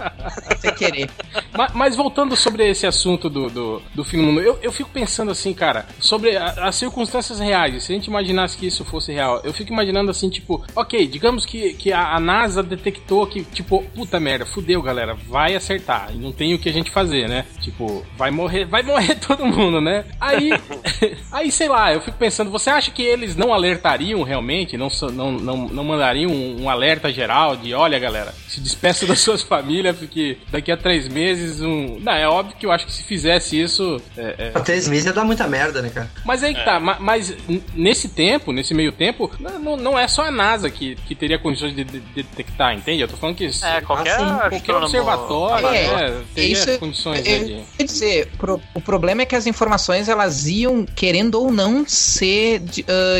Sem 0.59 0.73
querer. 0.73 1.09
Ma- 1.57 1.69
Mas, 1.73 1.95
voltando 1.95 2.35
sobre 2.35 2.67
esse 2.69 2.85
assunto 2.85 3.29
do, 3.29 3.49
do, 3.49 3.81
do 3.93 4.03
fim 4.03 4.17
do 4.17 4.23
mundo, 4.23 4.41
eu, 4.41 4.59
eu 4.61 4.71
fico 4.71 4.89
pensando 4.89 5.31
assim, 5.31 5.53
cara, 5.53 5.85
sobre 5.99 6.35
a- 6.37 6.53
as 6.67 6.75
circunstâncias 6.75 7.39
reais. 7.39 7.83
Se 7.83 7.91
a 7.91 7.95
gente 7.95 8.07
imaginasse 8.07 8.57
que 8.57 8.67
isso 8.67 8.83
fosse 8.85 9.11
real, 9.11 9.41
eu 9.43 9.53
fico 9.53 9.71
imaginando 9.71 10.11
assim, 10.11 10.29
tipo, 10.29 10.63
ok, 10.75 11.07
digamos 11.07 11.45
que, 11.45 11.73
que 11.73 11.91
a, 11.91 12.13
a 12.15 12.19
NASA 12.19 12.61
detectou 12.63 13.25
que, 13.27 13.43
tipo, 13.43 13.83
puta 13.95 14.19
merda, 14.19 14.45
fudeu, 14.45 14.81
galera, 14.81 15.13
vai 15.15 15.55
acertar. 15.55 16.09
E 16.13 16.17
não 16.17 16.31
tem 16.31 16.53
o 16.53 16.59
que 16.59 16.69
a 16.69 16.73
gente 16.73 16.91
fazer, 16.91 17.27
né? 17.27 17.45
Tipo, 17.61 18.05
vai 18.17 18.31
morrer, 18.31 18.65
vai 18.65 18.83
morrer 18.83 19.15
todo 19.25 19.45
mundo, 19.45 19.79
né? 19.81 20.05
Aí, 20.19 20.51
aí 21.31 21.51
sei 21.51 21.67
lá, 21.69 21.93
eu 21.93 22.01
fico 22.01 22.17
pensando, 22.17 22.49
você 22.51 22.69
acha 22.69 22.91
que 22.91 23.01
eles 23.01 23.35
não 23.35 23.53
alertariam 23.93 24.23
realmente? 24.23 24.77
Não, 24.77 24.87
não, 25.13 25.31
não, 25.31 25.57
não 25.69 25.83
mandariam 25.83 26.31
um, 26.31 26.63
um 26.63 26.69
alerta 26.69 27.11
geral 27.11 27.55
de, 27.55 27.73
olha, 27.73 27.97
galera, 27.99 28.33
se 28.47 28.59
despeça 28.59 29.05
das 29.07 29.19
suas 29.19 29.41
famílias, 29.41 29.95
porque 29.97 30.37
daqui 30.51 30.71
a 30.71 30.77
três 30.77 31.07
meses 31.07 31.61
um. 31.61 31.99
Não, 31.99 32.13
é 32.13 32.27
óbvio 32.27 32.55
que 32.57 32.65
eu 32.65 32.71
acho 32.71 32.85
que 32.85 32.93
se 32.93 33.03
fizesse 33.03 33.59
isso. 33.59 34.01
é- 34.17 34.51
é- 34.55 34.59
três 34.61 34.87
meses 34.87 35.05
ia 35.05 35.13
dar 35.13 35.23
muita 35.23 35.47
merda, 35.47 35.81
né, 35.81 35.89
cara? 35.89 36.09
Mas 36.25 36.43
aí 36.43 36.53
que 36.53 36.63
tá, 36.63 36.79
ma- 36.79 36.97
mas 36.99 37.29
n- 37.47 37.63
nesse 37.75 38.09
tempo, 38.09 38.51
nesse 38.51 38.73
meio 38.73 38.91
tempo, 38.91 39.29
não, 39.39 39.77
não 39.77 39.97
é 39.99 40.07
só 40.07 40.25
a 40.25 40.31
NASA 40.31 40.69
que, 40.69 40.95
que 41.07 41.15
teria 41.15 41.37
condições 41.37 41.75
de, 41.75 41.83
de- 41.83 41.99
de 41.99 42.23
detectar, 42.23 42.73
entende? 42.75 43.01
Eu 43.01 43.07
tô 43.07 43.17
falando 43.17 43.35
que 43.35 43.43
É, 43.63 43.81
qualquer, 43.81 44.13
Assim, 44.15 44.49
qualquer 44.49 44.75
observatório 44.75 45.67
É, 45.67 46.09
né, 46.11 46.21
teria 46.33 46.53
isso- 46.53 46.79
condições 46.79 47.25
eu- 47.25 47.39
né, 47.39 47.43
de. 47.45 47.63
Quer 47.77 47.83
dizer, 47.83 48.27
pro- 48.37 48.61
o 48.73 48.81
problema 48.81 49.21
é 49.21 49.25
que 49.25 49.35
as 49.35 49.45
informações 49.47 50.07
elas 50.09 50.47
iam, 50.47 50.85
querendo 50.85 51.35
ou 51.35 51.51
não, 51.51 51.85
ser 51.87 52.59
di- 52.59 52.85
ah, 52.87 53.19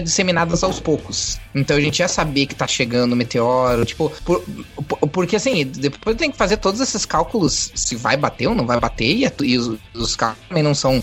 aos 0.62 0.82
poucos. 0.82 1.40
Então 1.56 1.78
a 1.78 1.80
gente 1.80 2.00
ia 2.00 2.08
saber 2.10 2.48
que 2.48 2.54
tá 2.56 2.68
chegando 2.68 3.14
o 3.14 3.16
meteoro, 3.16 3.86
tipo, 3.86 4.12
por- 4.26 4.44
por- 4.88 5.08
porque 5.08 5.38
assim, 5.38 5.64
depois 5.66 6.18
tem 6.18 6.30
que 6.30 6.38
fazer 6.38 6.58
todos 6.58 6.82
esses 6.82 7.06
cálculos 7.06 7.72
se 7.74 7.96
vai 7.96 8.18
bater 8.18 8.48
ou 8.48 8.56
não 8.56 8.66
vai 8.66 8.78
bater, 8.78 9.06
e, 9.06 9.32
e 9.44 9.58
os, 9.58 9.78
os 9.94 10.16
cálculos 10.18 10.48
também 10.50 10.64
não 10.64 10.76
são 10.76 11.02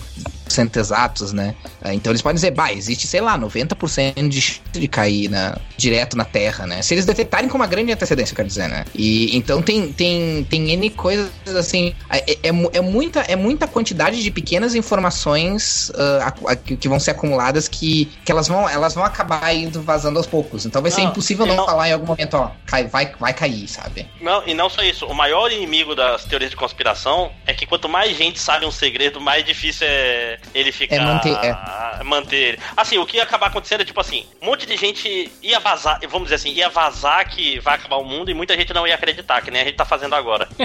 100% 0.51 0.77
exatos, 0.77 1.33
né? 1.33 1.55
Ah, 1.81 1.93
Então 1.93 2.11
eles 2.11 2.21
podem 2.21 2.35
dizer, 2.35 2.51
bah, 2.51 2.71
existe, 2.73 3.07
sei 3.07 3.21
lá, 3.21 3.37
90% 3.37 4.27
de 4.29 4.41
chance 4.41 4.61
de 4.73 4.87
cair 4.87 5.29
na, 5.29 5.57
direto 5.77 6.15
na 6.17 6.25
Terra, 6.25 6.65
né? 6.67 6.81
Se 6.81 6.93
eles 6.93 7.05
detectarem 7.05 7.49
com 7.49 7.57
uma 7.57 7.67
grande 7.67 7.91
antecedência, 7.91 8.33
eu 8.33 8.35
quero 8.35 8.47
dizer, 8.47 8.67
né? 8.67 8.85
E 8.95 9.35
então 9.35 9.61
tem, 9.61 9.91
tem, 9.91 10.43
tem 10.49 10.71
N 10.71 10.89
coisas 10.91 11.29
assim. 11.55 11.93
É, 12.09 12.37
é, 12.43 12.51
mu- 12.51 12.69
é 12.73 12.81
muita, 12.81 13.19
é 13.21 13.35
muita 13.35 13.67
quantidade 13.67 14.21
de 14.21 14.31
pequenas 14.31 14.75
informações 14.75 15.91
ah, 15.95 16.27
acu- 16.27 16.47
a- 16.47 16.55
que, 16.55 16.87
vão 16.87 16.99
ser 16.99 17.11
acumuladas 17.11 17.67
que, 17.67 18.05
que 18.25 18.31
elas, 18.31 18.47
vão, 18.47 18.67
elas 18.67 18.93
vão 18.93 19.03
acabar 19.03 19.53
indo 19.55 19.81
vazando 19.81 20.17
aos 20.17 20.27
poucos. 20.27 20.65
Então 20.65 20.81
vai 20.81 20.91
ser 20.91 21.01
Não, 21.01 21.09
impossível 21.11 21.45
não, 21.45 21.55
não- 21.55 21.65
falar 21.65 21.89
em 21.89 21.93
algum 21.93 22.05
momento, 22.07 22.33
ó, 22.35 22.51
cai, 22.65 22.87
vai, 22.87 23.11
vai 23.19 23.33
cair, 23.33 23.67
sabe? 23.67 24.07
Não, 24.21 24.45
e 24.47 24.53
não 24.53 24.69
só 24.69 24.81
isso. 24.83 25.05
O 25.05 25.13
maior 25.13 25.51
inimigo 25.51 25.95
das 25.95 26.25
teorias 26.25 26.51
de 26.51 26.57
conspiração 26.57 27.31
é 27.45 27.53
que 27.53 27.65
quanto 27.65 27.87
mais 27.89 28.17
gente 28.17 28.39
sabe 28.39 28.65
um 28.65 28.71
segredo, 28.71 29.19
mais 29.21 29.45
difícil 29.45 29.85
é 29.89 30.37
ele 30.53 30.71
ficar. 30.71 30.95
É 30.95 30.99
manter, 30.99 31.33
é. 31.43 32.03
manter 32.03 32.35
ele. 32.35 32.59
Assim, 32.75 32.97
o 32.97 33.05
que 33.05 33.17
ia 33.17 33.23
acabar 33.23 33.47
acontecendo 33.47 33.81
é 33.81 33.85
tipo 33.85 33.99
assim: 33.99 34.25
um 34.41 34.47
monte 34.47 34.65
de 34.65 34.75
gente 34.77 35.31
ia 35.41 35.59
vazar, 35.59 35.99
vamos 36.09 36.23
dizer 36.23 36.35
assim, 36.35 36.51
ia 36.51 36.69
vazar 36.69 37.27
que 37.29 37.59
vai 37.59 37.75
acabar 37.75 37.97
o 37.97 38.03
mundo 38.05 38.29
e 38.31 38.33
muita 38.33 38.55
gente 38.55 38.73
não 38.73 38.85
ia 38.87 38.95
acreditar, 38.95 39.41
que 39.41 39.51
nem 39.51 39.61
a 39.61 39.65
gente 39.65 39.75
tá 39.75 39.85
fazendo 39.85 40.15
agora. 40.15 40.47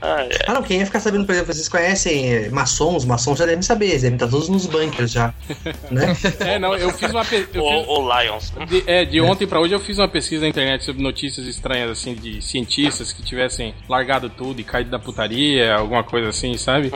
Ah, 0.00 0.22
é. 0.22 0.38
Ah, 0.46 0.54
não, 0.54 0.62
quem 0.62 0.78
ia 0.78 0.86
ficar 0.86 1.00
sabendo, 1.00 1.26
por 1.26 1.32
exemplo, 1.32 1.52
vocês 1.52 1.68
conhecem 1.68 2.32
eh, 2.32 2.48
maçons, 2.50 3.04
maçons 3.04 3.36
já 3.38 3.44
devem 3.46 3.62
saber, 3.62 3.86
eles 3.88 4.02
devem 4.02 4.14
estar 4.16 4.28
todos 4.28 4.48
nos 4.48 4.64
bunkers 4.66 5.10
já, 5.10 5.34
né? 5.90 6.16
É, 6.40 6.58
não, 6.58 6.74
eu 6.76 6.92
fiz 6.92 7.10
uma. 7.10 7.24
pe- 7.24 7.36
eu 7.40 7.46
fiz- 7.48 7.60
O, 7.88 8.00
o 8.04 8.20
Lions. 8.22 8.52
De, 8.68 8.84
é, 8.86 9.04
de 9.04 9.20
ontem 9.20 9.46
pra 9.46 9.58
hoje 9.60 9.74
eu 9.74 9.80
fiz 9.80 9.98
uma 9.98 10.06
pesquisa 10.08 10.42
na 10.42 10.48
internet 10.48 10.84
sobre 10.84 11.02
notícias 11.02 11.46
estranhas, 11.46 11.90
assim, 11.90 12.14
de 12.14 12.40
cientistas 12.40 13.12
que 13.12 13.22
tivessem 13.24 13.74
largado 13.88 14.30
tudo 14.30 14.60
e 14.60 14.64
caído 14.64 14.90
da 14.90 14.98
putaria, 15.00 15.74
alguma 15.74 16.04
coisa 16.04 16.28
assim, 16.28 16.56
sabe? 16.56 16.92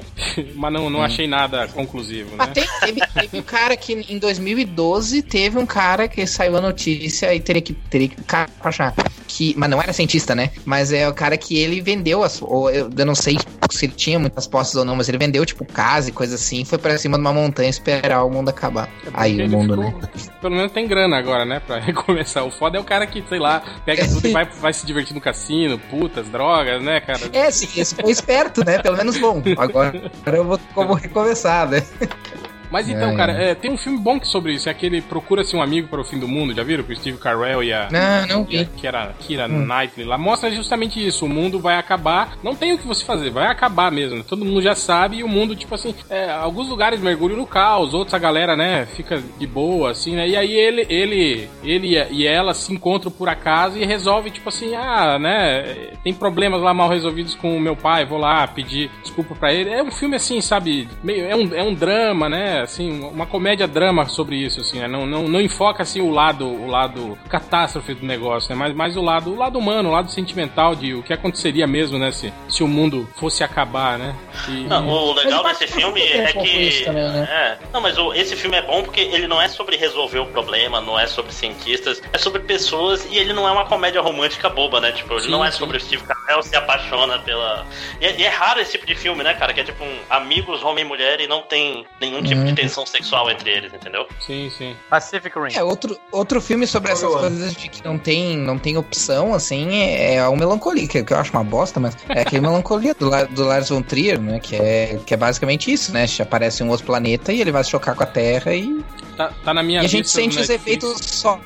Mas 0.62 0.72
não, 0.72 0.88
não 0.88 1.02
achei 1.02 1.26
nada 1.26 1.66
conclusivo, 1.68 2.30
né? 2.30 2.36
Mas 2.38 2.48
tem- 2.50 2.64
teve, 2.80 3.00
teve 3.12 3.38
um 3.38 3.42
cara 3.42 3.76
que 3.76 3.92
em 4.08 4.16
2012 4.18 5.22
teve 5.22 5.58
um 5.58 5.66
cara 5.66 6.06
que 6.08 6.24
saiu 6.26 6.56
a 6.56 6.60
notícia 6.60 7.34
e 7.34 7.40
teria 7.40 7.60
que 7.60 7.72
teria 7.72 8.08
que 8.08 8.22
cara, 8.22 8.48
pra 8.60 8.68
achar 8.68 8.94
que, 9.26 9.54
mas 9.56 9.68
não 9.68 9.80
era 9.82 9.92
cientista, 9.92 10.34
né? 10.34 10.50
Mas 10.64 10.92
é 10.92 11.08
o 11.08 11.14
cara 11.14 11.36
que 11.36 11.58
ele 11.58 11.80
vendeu 11.80 12.22
as, 12.22 12.40
ou 12.40 12.70
eu, 12.70 12.88
eu 12.96 13.06
não 13.06 13.14
sei 13.14 13.36
se 13.70 13.86
ele 13.86 13.94
tinha 13.94 14.18
muitas 14.18 14.46
posses 14.46 14.74
ou 14.76 14.84
não, 14.84 14.94
mas 14.94 15.08
ele 15.08 15.18
vendeu 15.18 15.44
tipo 15.44 15.64
casa 15.64 16.10
e 16.10 16.12
coisa 16.12 16.34
assim, 16.36 16.64
foi 16.64 16.78
pra 16.78 16.96
cima 16.98 17.16
de 17.16 17.22
uma 17.22 17.32
montanha 17.32 17.68
esperar 17.70 18.22
o 18.24 18.30
mundo 18.30 18.50
acabar. 18.50 18.88
Aí 19.14 19.36
Porque 19.36 19.48
o 19.54 19.58
mundo, 19.58 19.74
ficou- 19.74 20.00
né? 20.00 20.08
Pelo 20.40 20.54
menos 20.56 20.72
tem 20.72 20.86
grana 20.86 21.16
agora, 21.18 21.44
né? 21.44 21.60
Pra 21.66 21.80
recomeçar. 21.80 22.44
O 22.46 22.50
foda 22.50 22.76
é 22.76 22.80
o 22.80 22.84
cara 22.84 23.06
que, 23.06 23.24
sei 23.28 23.38
lá, 23.38 23.62
pega 23.86 24.06
tudo 24.06 24.26
e 24.28 24.30
vai, 24.32 24.44
vai 24.44 24.72
se 24.72 24.84
divertir 24.86 25.14
no 25.14 25.20
cassino, 25.20 25.78
putas, 25.78 26.28
drogas, 26.28 26.82
né, 26.82 27.00
cara? 27.00 27.20
É, 27.32 27.50
sim, 27.50 27.68
esse 27.80 27.94
foi 27.94 28.10
esperto, 28.10 28.62
né? 28.64 28.78
Pelo 28.78 28.96
menos 28.96 29.16
bom. 29.18 29.42
Agora, 29.56 30.10
agora 30.20 30.36
eu 30.36 30.44
vou 30.44 30.51
como 30.74 30.94
recomeçar, 30.94 31.68
né? 31.68 31.82
Mas 32.72 32.88
então, 32.88 33.10
É, 33.10 33.16
cara, 33.16 33.32
é, 33.32 33.54
tem 33.54 33.70
um 33.70 33.76
filme 33.76 33.98
bom 33.98 34.18
que 34.18 34.26
sobre 34.26 34.52
isso. 34.54 34.68
É 34.68 34.72
aquele 34.72 35.00
Procura-se 35.02 35.54
um 35.54 35.62
Amigo 35.62 35.88
para 35.88 36.00
o 36.00 36.04
Fim 36.04 36.18
do 36.18 36.26
Mundo, 36.26 36.54
já 36.54 36.62
viram? 36.62 36.82
Com 36.84 36.92
o 36.92 36.96
Steve 36.96 37.18
Carell 37.18 37.62
e 37.62 37.72
a. 37.72 37.88
Não, 37.90 38.26
não 38.38 38.46
e 38.48 38.58
a 38.58 38.62
vi. 38.62 38.68
Kira, 38.76 39.46
Hum. 39.46 39.66
Knightley 39.66 40.06
lá. 40.06 40.16
Mostra 40.16 40.50
justamente 40.50 41.04
isso. 41.04 41.26
O 41.26 41.28
mundo 41.28 41.60
vai 41.60 41.76
acabar. 41.76 42.36
Não 42.42 42.54
tem 42.54 42.72
o 42.72 42.78
que 42.78 42.86
você 42.86 43.04
fazer, 43.04 43.30
vai 43.30 43.46
acabar 43.46 43.90
mesmo. 43.92 44.16
né? 44.18 44.24
Todo 44.26 44.44
mundo 44.44 44.62
já 44.62 44.74
sabe 44.74 45.18
e 45.18 45.24
o 45.24 45.28
mundo, 45.28 45.54
tipo 45.54 45.74
assim, 45.74 45.94
é, 46.08 46.30
alguns 46.30 46.68
lugares 46.68 47.00
mergulham 47.00 47.36
no 47.36 47.46
caos, 47.46 47.92
outros 47.92 48.14
a 48.14 48.18
galera, 48.18 48.56
né, 48.56 48.86
fica 48.86 49.22
de 49.38 49.46
boa, 49.46 49.90
assim, 49.90 50.14
né? 50.16 50.28
E 50.28 50.36
aí 50.36 50.52
ele, 50.52 50.86
ele, 50.88 51.48
ele 51.62 51.96
e 52.10 52.26
ela 52.26 52.54
se 52.54 52.72
encontram 52.72 53.10
por 53.10 53.28
acaso 53.28 53.76
e 53.78 53.84
resolve, 53.84 54.30
tipo 54.30 54.48
assim, 54.48 54.74
ah, 54.74 55.18
né, 55.18 55.90
tem 56.02 56.14
problemas 56.14 56.60
lá 56.62 56.72
mal 56.72 56.88
resolvidos 56.88 57.34
com 57.34 57.56
o 57.56 57.60
meu 57.60 57.76
pai, 57.76 58.04
vou 58.04 58.18
lá 58.18 58.46
pedir 58.46 58.90
desculpa 59.02 59.34
pra 59.34 59.52
ele. 59.52 59.70
É 59.70 59.82
um 59.82 59.90
filme 59.90 60.16
assim, 60.16 60.40
sabe, 60.40 60.88
meio, 61.02 61.24
é 61.26 61.36
um, 61.36 61.54
é 61.54 61.62
um 61.62 61.74
drama, 61.74 62.28
né, 62.28 62.61
assim, 62.62 63.00
uma 63.02 63.26
comédia-drama 63.26 64.06
sobre 64.06 64.36
isso, 64.36 64.60
assim, 64.60 64.78
né? 64.80 64.88
Não, 64.88 65.06
não, 65.06 65.24
não 65.28 65.40
enfoca, 65.40 65.82
assim, 65.82 66.00
o 66.00 66.10
lado, 66.10 66.46
o 66.46 66.66
lado 66.66 67.18
catástrofe 67.28 67.94
do 67.94 68.06
negócio, 68.06 68.50
né? 68.50 68.56
Mas 68.56 68.74
mais 68.74 68.96
o 68.96 69.02
lado, 69.02 69.32
o 69.32 69.36
lado 69.36 69.58
humano, 69.58 69.88
o 69.88 69.92
lado 69.92 70.10
sentimental 70.10 70.74
de 70.74 70.94
o 70.94 71.02
que 71.02 71.12
aconteceria 71.12 71.66
mesmo, 71.66 71.98
né, 71.98 72.10
se, 72.12 72.32
se 72.48 72.62
o 72.62 72.68
mundo 72.68 73.08
fosse 73.16 73.42
acabar, 73.44 73.98
né? 73.98 74.14
E- 74.48 74.64
Não, 74.64 74.88
o 74.88 75.12
legal 75.14 75.42
desse 75.44 75.66
filme 75.66 76.00
é 76.00 76.32
que. 76.32 76.84
também, 76.84 77.08
né? 77.10 77.28
É. 77.30 77.58
Não, 77.72 77.80
mas 77.80 77.98
o- 77.98 78.12
esse 78.14 78.36
filme 78.36 78.56
é 78.56 78.62
bom 78.62 78.82
porque 78.82 79.00
ele 79.00 79.26
não 79.26 79.40
é 79.40 79.48
sobre 79.48 79.76
resolver 79.76 80.18
o 80.20 80.26
problema, 80.26 80.80
não 80.80 80.98
é 80.98 81.06
sobre 81.06 81.32
cientistas, 81.32 82.02
é 82.12 82.18
sobre 82.18 82.40
pessoas 82.42 83.06
e 83.10 83.16
ele 83.16 83.32
não 83.32 83.46
é 83.48 83.52
uma 83.52 83.64
comédia 83.66 84.00
romântica 84.00 84.48
boba, 84.48 84.80
né? 84.80 84.92
Tipo, 84.92 85.14
ele 85.14 85.22
Sim, 85.22 85.30
não 85.30 85.44
é 85.44 85.50
sim. 85.50 85.58
sobre 85.58 85.76
o 85.76 85.80
Steve 85.80 86.02
Carell 86.04 86.42
se 86.42 86.54
apaixona 86.56 87.18
pela. 87.20 87.66
E 88.00 88.06
é, 88.06 88.20
e 88.20 88.24
é 88.24 88.28
raro 88.28 88.60
esse 88.60 88.72
tipo 88.72 88.86
de 88.86 88.94
filme, 88.94 89.22
né, 89.22 89.34
cara? 89.34 89.52
Que 89.52 89.60
é 89.60 89.64
tipo 89.64 89.82
um 89.84 89.98
amigos, 90.10 90.62
homem 90.62 90.84
e 90.84 90.88
mulher 90.88 91.20
e 91.20 91.26
não 91.26 91.42
tem 91.42 91.84
nenhum 92.00 92.22
tipo 92.22 92.42
de 92.44 92.51
Uhum. 92.52 92.56
tensão 92.56 92.86
sexual 92.86 93.30
entre 93.30 93.50
eles, 93.50 93.72
entendeu? 93.72 94.06
Sim, 94.20 94.50
sim. 94.56 94.76
Pacific 94.88 95.38
Rim. 95.38 95.54
É, 95.54 95.62
outro, 95.62 95.98
outro 96.10 96.40
filme 96.40 96.66
sobre 96.66 96.92
essas 96.92 97.08
Boa. 97.08 97.20
coisas 97.20 97.54
de 97.54 97.68
que 97.68 97.84
não 97.84 97.98
tem, 97.98 98.36
não 98.36 98.58
tem 98.58 98.76
opção, 98.76 99.34
assim, 99.34 99.74
é, 99.74 100.14
é 100.16 100.28
o 100.28 100.36
Melancolia, 100.36 100.86
que, 100.86 100.98
eu 100.98 101.18
acho 101.18 101.32
uma 101.32 101.44
bosta, 101.44 101.80
mas 101.80 101.96
é 102.08 102.20
aquele 102.20 102.40
Melancolia 102.42 102.94
do, 102.94 103.10
do 103.28 103.44
Lars 103.44 103.68
von 103.68 103.82
Trier, 103.82 104.20
né? 104.20 104.40
Que 104.40 104.56
é, 104.56 105.00
que 105.04 105.14
é 105.14 105.16
basicamente 105.16 105.72
isso, 105.72 105.92
né? 105.92 106.06
Aparece 106.20 106.62
um 106.62 106.70
outro 106.70 106.86
planeta 106.86 107.32
e 107.32 107.40
ele 107.40 107.52
vai 107.52 107.64
se 107.64 107.70
chocar 107.70 107.94
com 107.94 108.02
a 108.02 108.06
Terra 108.06 108.54
e, 108.54 108.82
Tá, 109.16 109.32
tá 109.44 109.54
na 109.54 109.62
minha 109.62 109.82
e 109.82 109.84
a 109.84 109.88
gente 109.88 110.08
sente 110.08 110.38
os 110.38 110.48
efeitos 110.48 110.96
só. 111.00 111.40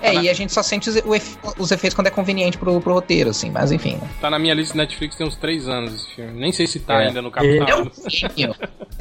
É, 0.00 0.12
na- 0.12 0.22
e 0.22 0.28
a 0.28 0.34
gente 0.34 0.52
só 0.52 0.62
sente 0.62 0.88
os, 0.90 0.96
efe- 0.96 1.38
os 1.58 1.70
efeitos 1.70 1.94
quando 1.94 2.06
é 2.08 2.10
conveniente 2.10 2.58
pro, 2.58 2.80
pro 2.80 2.92
roteiro, 2.94 3.30
assim, 3.30 3.50
mas 3.50 3.72
enfim. 3.72 3.96
Né? 3.96 4.08
Tá 4.20 4.30
na 4.30 4.38
minha 4.38 4.54
lista 4.54 4.74
do 4.74 4.78
Netflix 4.78 5.16
tem 5.16 5.26
uns 5.26 5.36
três 5.36 5.66
anos 5.68 5.94
esse 5.94 6.14
filme. 6.14 6.32
Nem 6.38 6.52
sei 6.52 6.66
se 6.66 6.80
tá 6.80 7.02
É. 7.02 7.06
ainda 7.08 7.22
no 7.22 7.30
capital. 7.30 7.68
É 7.68 7.76
um. 7.76 7.90
Eu, 8.36 8.54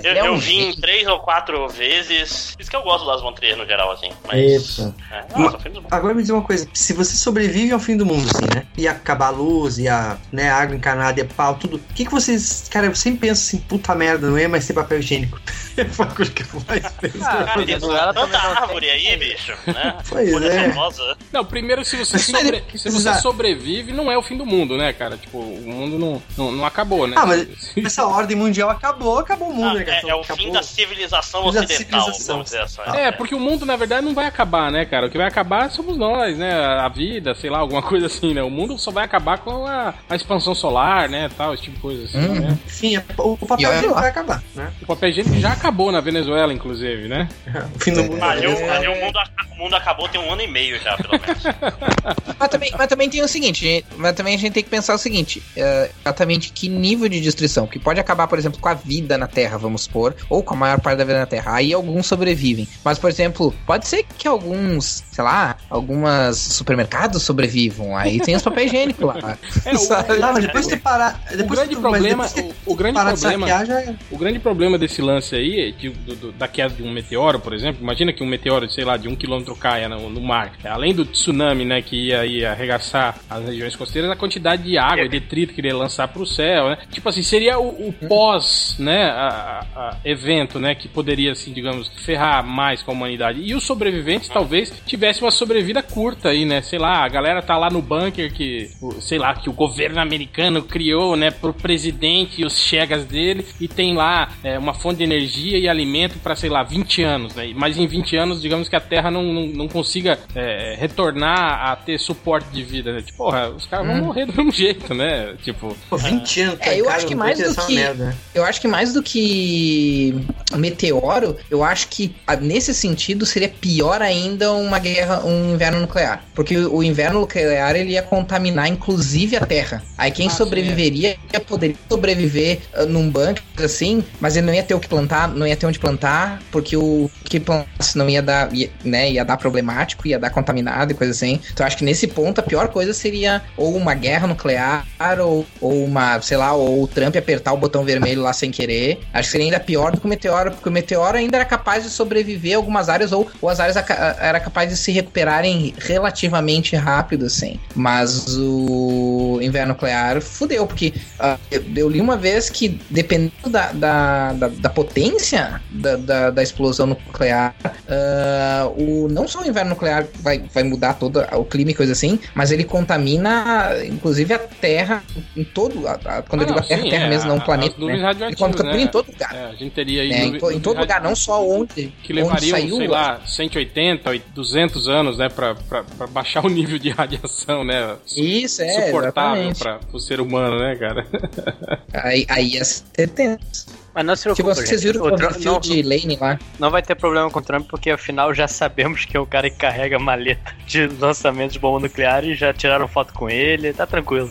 é 0.03 0.27
eu 0.27 0.33
um 0.33 0.37
vi 0.37 0.59
em 0.71 1.07
ou 1.07 1.19
quatro 1.19 1.67
vezes. 1.69 2.51
Por 2.55 2.61
isso 2.61 2.69
que 2.69 2.75
eu 2.75 2.81
gosto 2.83 3.03
do 3.03 3.09
Las 3.09 3.21
Von 3.21 3.33
Trier 3.33 3.57
no 3.57 3.65
geral, 3.65 3.91
assim. 3.91 4.09
Mas. 4.27 4.79
Eita. 4.79 4.95
É, 5.11 5.39
nossa. 5.39 5.57
Agora 5.91 6.13
me 6.13 6.21
diz 6.21 6.29
uma 6.31 6.41
coisa, 6.41 6.67
se 6.73 6.93
você 6.93 7.15
sobrevive 7.15 7.71
ao 7.71 7.79
fim 7.79 7.95
do 7.97 8.05
mundo, 8.05 8.29
assim, 8.33 8.45
né? 8.55 8.65
E 8.77 8.87
acabar 8.87 9.27
a 9.27 9.29
luz, 9.31 9.77
e 9.77 9.87
a 9.87 10.17
né, 10.31 10.49
água 10.49 10.75
encanada, 10.75 11.19
e 11.19 11.23
a 11.23 11.25
pau, 11.25 11.55
tudo. 11.55 11.77
O 11.77 11.93
que, 11.93 12.05
que 12.05 12.11
vocês. 12.11 12.67
Cara, 12.69 12.87
eu 12.87 12.95
sempre 12.95 13.27
penso 13.27 13.41
assim, 13.41 13.57
puta 13.57 13.93
merda, 13.95 14.29
não 14.29 14.37
ia 14.37 14.49
mais 14.49 14.65
ter 14.67 14.73
papel 14.73 14.99
higiênico. 14.99 15.39
Foi 15.91 16.05
a 16.05 16.09
coisa 16.09 16.31
que 16.31 16.43
eu 16.43 16.61
mais. 16.67 16.81
Cara, 17.19 17.45
tem 17.53 17.65
Venezuela 17.65 18.13
tanta 18.13 18.37
árvore 18.37 18.89
aí, 18.89 19.17
bicho, 19.17 19.53
né? 19.67 19.95
Pois 20.07 20.31
Folha 20.31 20.47
é. 20.47 20.69
famosa. 20.69 21.17
Não, 21.31 21.43
primeiro, 21.45 21.83
se 21.83 21.95
você, 21.97 22.17
sobre- 22.19 22.63
se 22.75 22.89
você 22.89 23.13
sobrevive, 23.15 23.91
não 23.91 24.11
é 24.11 24.17
o 24.17 24.21
fim 24.23 24.37
do 24.37 24.45
mundo, 24.45 24.77
né, 24.77 24.93
cara? 24.93 25.17
Tipo, 25.17 25.39
o 25.39 25.61
mundo 25.67 25.97
não, 25.99 26.21
não, 26.37 26.51
não 26.51 26.65
acabou, 26.65 27.07
né? 27.07 27.15
Ah, 27.17 27.25
mas 27.25 27.47
essa 27.85 28.05
ordem 28.05 28.37
mundial 28.37 28.69
acabou, 28.69 29.19
acabou 29.19 29.49
o 29.49 29.53
mundo, 29.53 29.69
Ah, 29.69 29.73
né, 29.73 29.83
cara? 29.83 29.97
é, 30.03 30.09
é 30.09 30.15
o 30.15 30.21
Acabou. 30.21 30.45
fim 30.45 30.51
da 30.51 30.63
civilização 30.63 31.43
Fim 31.45 31.51
da 31.53 31.59
ocidental, 31.61 32.01
civilização. 32.01 32.35
vamos 32.35 32.45
dizer 32.51 32.61
assim. 32.61 32.81
É, 32.95 33.11
porque 33.11 33.35
o 33.35 33.39
mundo, 33.39 33.65
na 33.65 33.75
verdade, 33.75 34.05
não 34.05 34.13
vai 34.13 34.25
acabar, 34.27 34.71
né, 34.71 34.85
cara? 34.85 35.07
O 35.07 35.09
que 35.09 35.17
vai 35.17 35.27
acabar 35.27 35.69
somos 35.71 35.97
nós, 35.97 36.37
né? 36.37 36.53
A 36.53 36.87
vida, 36.87 37.35
sei 37.35 37.49
lá, 37.49 37.59
alguma 37.59 37.81
coisa 37.83 38.05
assim, 38.05 38.33
né? 38.33 38.41
O 38.43 38.49
mundo 38.49 38.77
só 38.77 38.91
vai 38.91 39.03
acabar 39.03 39.37
com 39.39 39.65
a, 39.67 39.93
a 40.09 40.15
expansão 40.15 40.55
solar, 40.55 41.09
né? 41.09 41.29
Tal, 41.37 41.53
esse 41.53 41.63
tipo 41.63 41.75
de 41.75 41.81
coisa 41.81 42.05
assim, 42.05 42.17
Hum. 42.25 42.39
né? 42.39 42.57
Enfim, 42.65 42.97
o, 43.17 43.37
papel 43.37 43.69
higiênico 43.69 43.93
lá. 43.93 44.01
vai 44.01 44.09
acabar, 44.09 44.43
né? 44.55 44.71
O 44.81 44.85
papel 44.85 45.09
higiênico 45.09 45.37
já 45.39 45.51
acabou 45.65 45.91
na 45.91 45.99
Venezuela, 45.99 46.53
inclusive, 46.53 47.07
né? 47.07 47.27
O 47.75 47.79
fim 47.83 47.91
do 47.93 48.03
mundo. 48.03 48.23
Ali, 48.23 48.47
o- 48.47 48.51
é- 48.51 48.69
ali 48.69 48.87
o, 48.87 48.95
mundo, 49.03 49.19
o 49.51 49.55
mundo 49.55 49.75
acabou 49.75 50.07
tem 50.07 50.21
um 50.21 50.31
ano 50.31 50.41
e 50.43 50.47
meio 50.47 50.79
já, 50.81 50.95
pelo 50.97 51.13
menos. 51.19 51.43
Mas 52.37 52.49
também, 52.49 52.71
mas 52.77 52.87
também 52.87 53.09
tem 53.09 53.23
o 53.23 53.27
seguinte, 53.27 53.85
mas 53.95 54.13
também 54.13 54.35
a 54.35 54.37
gente 54.37 54.51
tem 54.53 54.61
que 54.63 54.69
pensar 54.69 54.93
o 54.93 54.97
seguinte, 54.97 55.41
é, 55.55 55.89
exatamente 56.01 56.51
que 56.51 56.67
nível 56.67 57.07
de 57.07 57.21
destruição, 57.21 57.65
que 57.65 57.79
pode 57.79 57.97
acabar, 57.99 58.27
por 58.27 58.37
exemplo, 58.37 58.59
com 58.59 58.67
a 58.67 58.73
vida 58.73 59.17
na 59.17 59.25
Terra, 59.25 59.57
vamos 59.57 59.83
supor, 59.83 60.13
ou 60.29 60.43
com 60.43 60.53
a 60.53 60.57
maior 60.57 60.79
parte 60.81 60.97
da 60.97 61.05
vida 61.05 61.17
na 61.19 61.25
Terra. 61.25 61.55
Aí 61.55 61.73
alguns 61.73 62.05
sobrevivem. 62.05 62.67
Mas, 62.83 62.99
por 62.99 63.09
exemplo, 63.09 63.55
pode 63.65 63.87
ser 63.87 64.03
que 64.17 64.27
alguns, 64.27 65.04
sei 65.15 65.23
lá, 65.23 65.55
algumas 65.69 66.37
supermercados 66.37 67.23
sobrevivam. 67.23 67.95
Aí 67.95 68.19
tem 68.19 68.35
os 68.35 68.41
papéis 68.41 68.67
higiênicos 68.69 69.05
lá. 69.05 69.37
É, 69.65 69.71
o-? 69.73 70.19
Não, 70.19 70.33
mas 70.33 70.43
depois 70.45 70.67
tu 70.67 70.77
parar. 70.77 71.21
Depois 71.31 71.57
grande 71.59 71.69
que 71.69 71.75
tu, 71.75 71.81
problema- 71.81 72.25
o- 72.25 72.71
o 72.73 72.75
grande 72.75 72.97
de 72.99 73.03
problema- 73.21 73.47
saquear, 73.47 73.71
é. 73.89 73.95
O 74.11 74.17
grande 74.17 74.39
problema 74.39 74.77
desse 74.77 75.01
lance 75.01 75.33
aí, 75.33 75.71
de, 75.71 75.89
do- 75.89 76.15
do- 76.15 76.31
da 76.33 76.49
queda 76.49 76.73
de 76.75 76.83
um 76.83 76.91
meteoro, 76.91 77.39
por 77.39 77.53
exemplo, 77.53 77.81
imagina 77.81 78.11
que 78.11 78.21
um 78.23 78.27
meteoro, 78.27 78.69
sei 78.69 78.83
lá, 78.83 78.97
de 78.97 79.07
um 79.07 79.15
quilômetro 79.15 79.55
caia 79.55 79.87
no, 79.87 80.09
no 80.09 80.19
mar. 80.19 80.51
Além 80.65 80.93
do 80.93 81.05
tsunami, 81.05 81.63
né, 81.63 81.81
que 81.81 81.95
ia, 82.07 82.25
ia 82.25 82.51
arregaçar 82.51 83.15
as 83.29 83.45
regiões 83.45 83.73
costeiras, 83.73 84.11
a 84.11 84.17
quantidade 84.17 84.63
de 84.63 84.77
água 84.77 85.05
e 85.05 85.07
detrito 85.09 85.53
que 85.53 85.61
ele 85.61 85.69
ia 85.69 85.77
lançar 85.77 86.09
pro 86.09 86.25
céu, 86.25 86.69
né? 86.71 86.77
Tipo 86.91 87.07
assim, 87.07 87.23
seria 87.23 87.57
o, 87.57 87.87
o 87.87 87.93
pós, 87.93 88.75
né, 88.79 89.05
a- 89.11 89.65
a- 89.75 89.79
a 89.81 89.97
evento, 90.03 90.59
né, 90.59 90.75
que 90.75 90.89
poderia, 90.89 91.31
assim, 91.31 91.53
digamos, 91.53 91.89
ferrar 92.03 92.45
mais 92.45 92.81
com 92.83 92.91
a 92.91 92.93
humanidade. 92.93 93.39
E 93.41 93.55
os 93.55 93.63
sobreviventes 93.63 94.27
talvez 94.27 94.73
tivessem 94.85 95.04
uma 95.21 95.31
sobrevida 95.31 95.81
curta 95.83 96.29
aí, 96.29 96.45
né? 96.45 96.61
Sei 96.61 96.79
lá, 96.79 97.03
a 97.03 97.07
galera 97.09 97.41
tá 97.41 97.57
lá 97.57 97.69
no 97.69 97.81
bunker 97.81 98.33
que, 98.33 98.69
o- 98.81 98.99
sei 99.01 99.17
lá, 99.17 99.33
que 99.35 99.49
o 99.49 99.53
governo 99.53 99.99
americano 99.99 100.61
criou, 100.63 101.15
né, 101.15 101.31
pro 101.31 101.53
presidente 101.53 102.41
e 102.41 102.45
os 102.45 102.57
chegas 102.57 103.05
dele 103.05 103.45
e 103.59 103.67
tem 103.67 103.93
lá 103.95 104.29
é, 104.43 104.57
uma 104.57 104.73
fonte 104.73 104.97
de 104.97 105.03
energia 105.03 105.57
e 105.57 105.67
alimento 105.67 106.17
para 106.19 106.35
sei 106.35 106.49
lá, 106.49 106.63
20 106.63 107.01
anos, 107.03 107.35
né? 107.35 107.51
Mas 107.55 107.77
em 107.77 107.87
20 107.87 108.15
anos, 108.15 108.41
digamos 108.41 108.67
que 108.69 108.75
a 108.75 108.79
Terra 108.81 109.09
não, 109.11 109.23
não, 109.23 109.47
não 109.47 109.67
consiga 109.67 110.17
é, 110.35 110.75
retornar 110.79 111.69
a 111.71 111.75
ter 111.75 111.99
suporte 111.99 112.49
de 112.51 112.63
vida, 112.63 112.91
né? 112.93 113.01
Tipo, 113.01 113.17
porra, 113.17 113.49
os 113.49 113.65
caras 113.65 113.87
vão 113.87 113.97
morrer 113.97 114.25
do 114.27 114.33
mesmo 114.33 114.51
jeito, 114.51 114.93
né? 114.93 115.35
Tipo, 115.43 115.75
Pô, 115.89 115.97
20 115.97 116.41
anos, 116.41 116.57
É, 116.61 116.79
eu 116.79 116.85
cara, 116.85 116.97
acho 116.97 117.07
que 117.07 117.15
mais 117.15 117.37
do 117.39 117.65
que- 117.65 117.75
merda, 117.75 118.05
né? 118.05 118.15
Eu 118.33 118.43
acho 118.45 118.61
que 118.61 118.67
mais 118.67 118.93
do 118.93 119.01
que 119.03 120.15
meteoro, 120.55 121.35
eu 121.49 121.63
acho 121.63 121.87
que 121.89 122.15
nesse 122.41 122.73
sentido 122.73 123.25
seria 123.25 123.49
pior 123.49 124.01
ainda 124.01 124.51
uma 124.53 124.79
guerra, 124.79 124.94
um 125.23 125.53
inverno 125.53 125.79
nuclear. 125.79 126.23
Porque 126.33 126.57
o 126.57 126.83
inverno 126.83 127.21
nuclear 127.21 127.75
ele 127.75 127.91
ia 127.91 128.01
contaminar 128.01 128.67
inclusive 128.67 129.35
a 129.35 129.45
Terra. 129.45 129.83
Aí 129.97 130.11
quem 130.11 130.27
Ah, 130.27 130.31
sobreviveria 130.31 131.17
ia 131.33 131.39
poder 131.39 131.75
sobreviver 131.89 132.59
ah, 132.73 132.85
num 132.85 133.09
bunker 133.09 133.43
assim, 133.63 134.03
mas 134.19 134.35
ele 134.35 134.45
não 134.45 134.53
ia 134.53 134.63
ter 134.63 134.73
o 134.73 134.79
que 134.79 134.87
plantar, 134.87 135.27
não 135.29 135.47
ia 135.47 135.55
ter 135.55 135.65
onde 135.65 135.79
plantar, 135.79 136.41
porque 136.51 136.75
o 136.77 137.09
que 137.29 137.39
plantasse 137.39 137.97
não 137.97 138.09
ia 138.09 138.21
dar, 138.21 138.53
ia, 138.53 138.69
né, 138.83 139.11
ia 139.11 139.23
dar 139.23 139.37
problemático, 139.37 140.07
ia 140.07 140.19
dar 140.19 140.29
contaminado 140.29 140.91
e 140.91 140.95
coisa 140.95 141.11
assim. 141.11 141.39
Então 141.53 141.65
acho 141.65 141.77
que 141.77 141.83
nesse 141.83 142.07
ponto 142.07 142.39
a 142.39 142.43
pior 142.43 142.69
coisa 142.69 142.93
seria 142.93 143.41
ou 143.57 143.75
uma 143.75 143.93
guerra 143.93 144.27
nuclear 144.27 144.85
ou, 145.19 145.45
ou 145.61 145.83
uma, 145.85 146.21
sei 146.21 146.37
lá, 146.37 146.53
ou 146.53 146.83
o 146.83 146.87
Trump 146.87 147.15
apertar 147.15 147.53
o 147.53 147.57
botão 147.57 147.83
vermelho 147.83 148.21
lá 148.21 148.33
sem 148.33 148.51
querer. 148.51 148.99
Acho 149.13 149.27
que 149.27 149.31
seria 149.31 149.47
ainda 149.47 149.59
pior 149.59 149.91
do 149.91 149.99
que 149.99 150.05
o 150.05 150.09
meteoro, 150.09 150.51
porque 150.51 150.69
o 150.69 150.71
meteoro 150.71 151.17
ainda 151.17 151.37
era 151.37 151.45
capaz 151.45 151.83
de 151.83 151.89
sobreviver 151.89 152.55
algumas 152.55 152.89
áreas 152.89 153.11
ou, 153.11 153.29
ou 153.41 153.49
as 153.49 153.59
áreas 153.59 153.75
era 154.19 154.39
capaz 154.39 154.69
de 154.69 154.77
se 154.77 154.91
recuperarem 154.91 155.73
relativamente 155.77 156.75
rápido, 156.75 157.25
assim. 157.25 157.59
Mas 157.75 158.37
o 158.37 159.39
inverno 159.41 159.75
nuclear 159.75 160.21
fudeu, 160.21 160.65
porque 160.65 160.93
ah, 161.19 161.37
eu, 161.51 161.63
eu 161.75 161.89
li 161.89 162.01
uma 162.01 162.17
vez 162.17 162.49
que 162.49 162.79
dependendo 162.89 163.49
da, 163.49 163.71
da, 163.71 164.33
da, 164.33 164.47
da 164.47 164.69
potência 164.69 165.61
da, 165.69 165.95
da, 165.97 166.29
da 166.31 166.43
explosão 166.43 166.87
nuclear, 166.87 167.14
ah, 167.23 168.67
o, 168.77 169.07
não 169.09 169.27
só 169.27 169.41
o 169.41 169.47
inverno 169.47 169.71
nuclear 169.71 170.05
vai, 170.21 170.39
vai 170.53 170.63
mudar 170.63 170.93
todo 170.95 171.19
o 171.33 171.45
clima 171.45 171.71
e 171.71 171.73
coisa 171.73 171.91
assim, 171.93 172.19
mas 172.33 172.51
ele 172.51 172.63
contamina 172.63 173.71
inclusive 173.85 174.33
a 174.33 174.39
Terra 174.39 175.03
em 175.35 175.43
todo. 175.43 175.87
a- 175.87 175.93
a- 176.05 176.21
quando 176.21 176.41
eu 176.41 176.47
Ah, 176.47 176.47
digo 176.47 176.59
a 176.59 176.61
não, 176.61 176.67
Terra, 176.67 176.81
sim, 176.83 176.89
Terra 176.89 177.05
é, 177.05 177.09
mesmo, 177.09 177.27
não 177.29 177.35
a- 177.35 177.39
o 177.39 177.45
planeta. 177.45 177.75
né? 177.79 177.93
Ele 178.27 178.35
contamina 178.35 178.75
né? 178.77 178.81
em 178.83 178.87
todo 178.87 179.11
lugar. 179.11 179.33
é, 179.35 179.45
a 179.45 179.55
gente 179.55 179.71
teria 179.71 180.01
aí 180.01 180.11
É, 180.11 180.25
em, 180.25 180.35
em 180.35 180.59
todo 180.59 180.79
lugar, 180.79 181.01
não 181.01 181.15
só 181.15 181.45
onde, 181.47 181.93
que 182.03 182.13
saiu. 182.51 182.77
sei 182.77 182.87
lá, 182.87 183.21
180, 183.25 184.11
200 184.33 184.87
anos, 184.87 185.17
né, 185.17 185.29
pra, 185.29 185.55
pra, 185.55 185.83
pra 185.83 186.07
baixar 186.07 186.45
o 186.45 186.49
nível 186.49 186.77
de 186.79 186.89
radiação, 186.89 187.63
né? 187.63 187.95
Isso, 188.15 188.61
é, 188.61 188.85
suportável 188.85 189.51
para 189.57 189.79
o 189.93 189.99
ser 189.99 190.19
humano, 190.19 190.59
né, 190.59 190.75
cara? 190.75 191.05
Aí, 191.93 192.25
aí 192.29 192.63
ser 192.65 193.07
tenso. 193.09 193.84
Mas 193.95 194.05
não 194.05 194.15
se 194.15 194.23
Tipo, 194.23 194.35
preocupe, 194.35 194.67
vocês 194.67 194.81
gente. 194.81 194.91
viram 194.91 195.05
O 195.05 195.07
o 195.13 195.15
Trump- 195.15 195.31
não, 195.37 195.61
Field 195.63 195.81
Lane 195.83 196.17
lá? 196.19 196.37
não 196.59 196.69
vai 196.69 196.81
ter 196.81 196.95
problema 196.95 197.29
com 197.31 197.39
o 197.39 197.41
Trump, 197.41 197.65
porque 197.69 197.89
afinal 197.89 198.33
já 198.33 198.45
sabemos 198.47 199.05
que 199.05 199.15
é 199.15 199.19
o 199.19 199.25
cara 199.25 199.49
que 199.49 199.55
carrega 199.55 199.95
a 199.95 199.99
maleta 199.99 200.53
de 200.67 200.85
lançamento 200.87 201.53
de 201.53 201.59
bomba 201.59 201.79
nuclear 201.79 202.25
e 202.25 202.35
já 202.35 202.53
tiraram 202.53 202.87
foto 202.89 203.13
com 203.13 203.29
ele, 203.29 203.71
tá 203.71 203.87
tranquilo. 203.87 204.29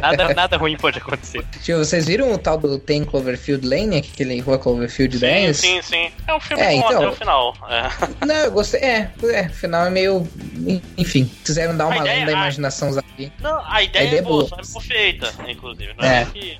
Nada, 0.00 0.32
nada 0.34 0.56
ruim 0.56 0.76
pode 0.78 0.98
acontecer. 0.98 1.44
Tipo, 1.62 1.78
vocês 1.78 2.06
viram 2.06 2.32
o 2.32 2.38
tal 2.38 2.56
do 2.56 2.78
Tem 2.78 3.04
Cloverfield 3.04 3.66
Lane, 3.68 3.98
aquele 3.98 4.40
Rua 4.40 4.58
Cloverfield 4.58 5.14
Sim, 5.18 5.20
10? 5.20 5.56
sim, 5.58 5.82
sim. 5.82 6.10
É 6.26 6.34
um 6.34 6.40
filme 6.40 6.62
É, 6.62 6.70
bom 6.70 6.78
então- 6.78 6.96
até 7.02 7.08
o 7.08 7.12
final. 7.12 7.54
É. 7.68 7.84
Não, 8.26 8.34
eu 8.34 8.52
gostei. 8.52 8.80
É, 8.80 9.10
é, 9.24 9.42
o 9.42 9.50
final 9.50 9.84
é 9.86 9.90
meio. 9.90 10.26
Enfim, 10.96 11.30
quiseram 11.44 11.76
dar 11.76 11.86
uma 11.86 11.98
ideia- 11.98 12.12
além 12.22 12.24
da 12.26 12.32
a- 12.32 12.34
imaginação 12.36 12.88
ali. 12.88 13.30
Não, 13.40 13.60
a 13.70 13.82
ideia, 13.82 14.04
A 14.04 14.08
ideia 14.08 14.14
é 14.14 14.18
é 14.18 14.22
boa, 14.22 14.48
é 14.58 14.80
feita, 14.80 15.30
inclusive. 15.46 15.92
Não 15.98 16.04
É. 16.04 16.22
é, 16.22 16.24
que... 16.24 16.56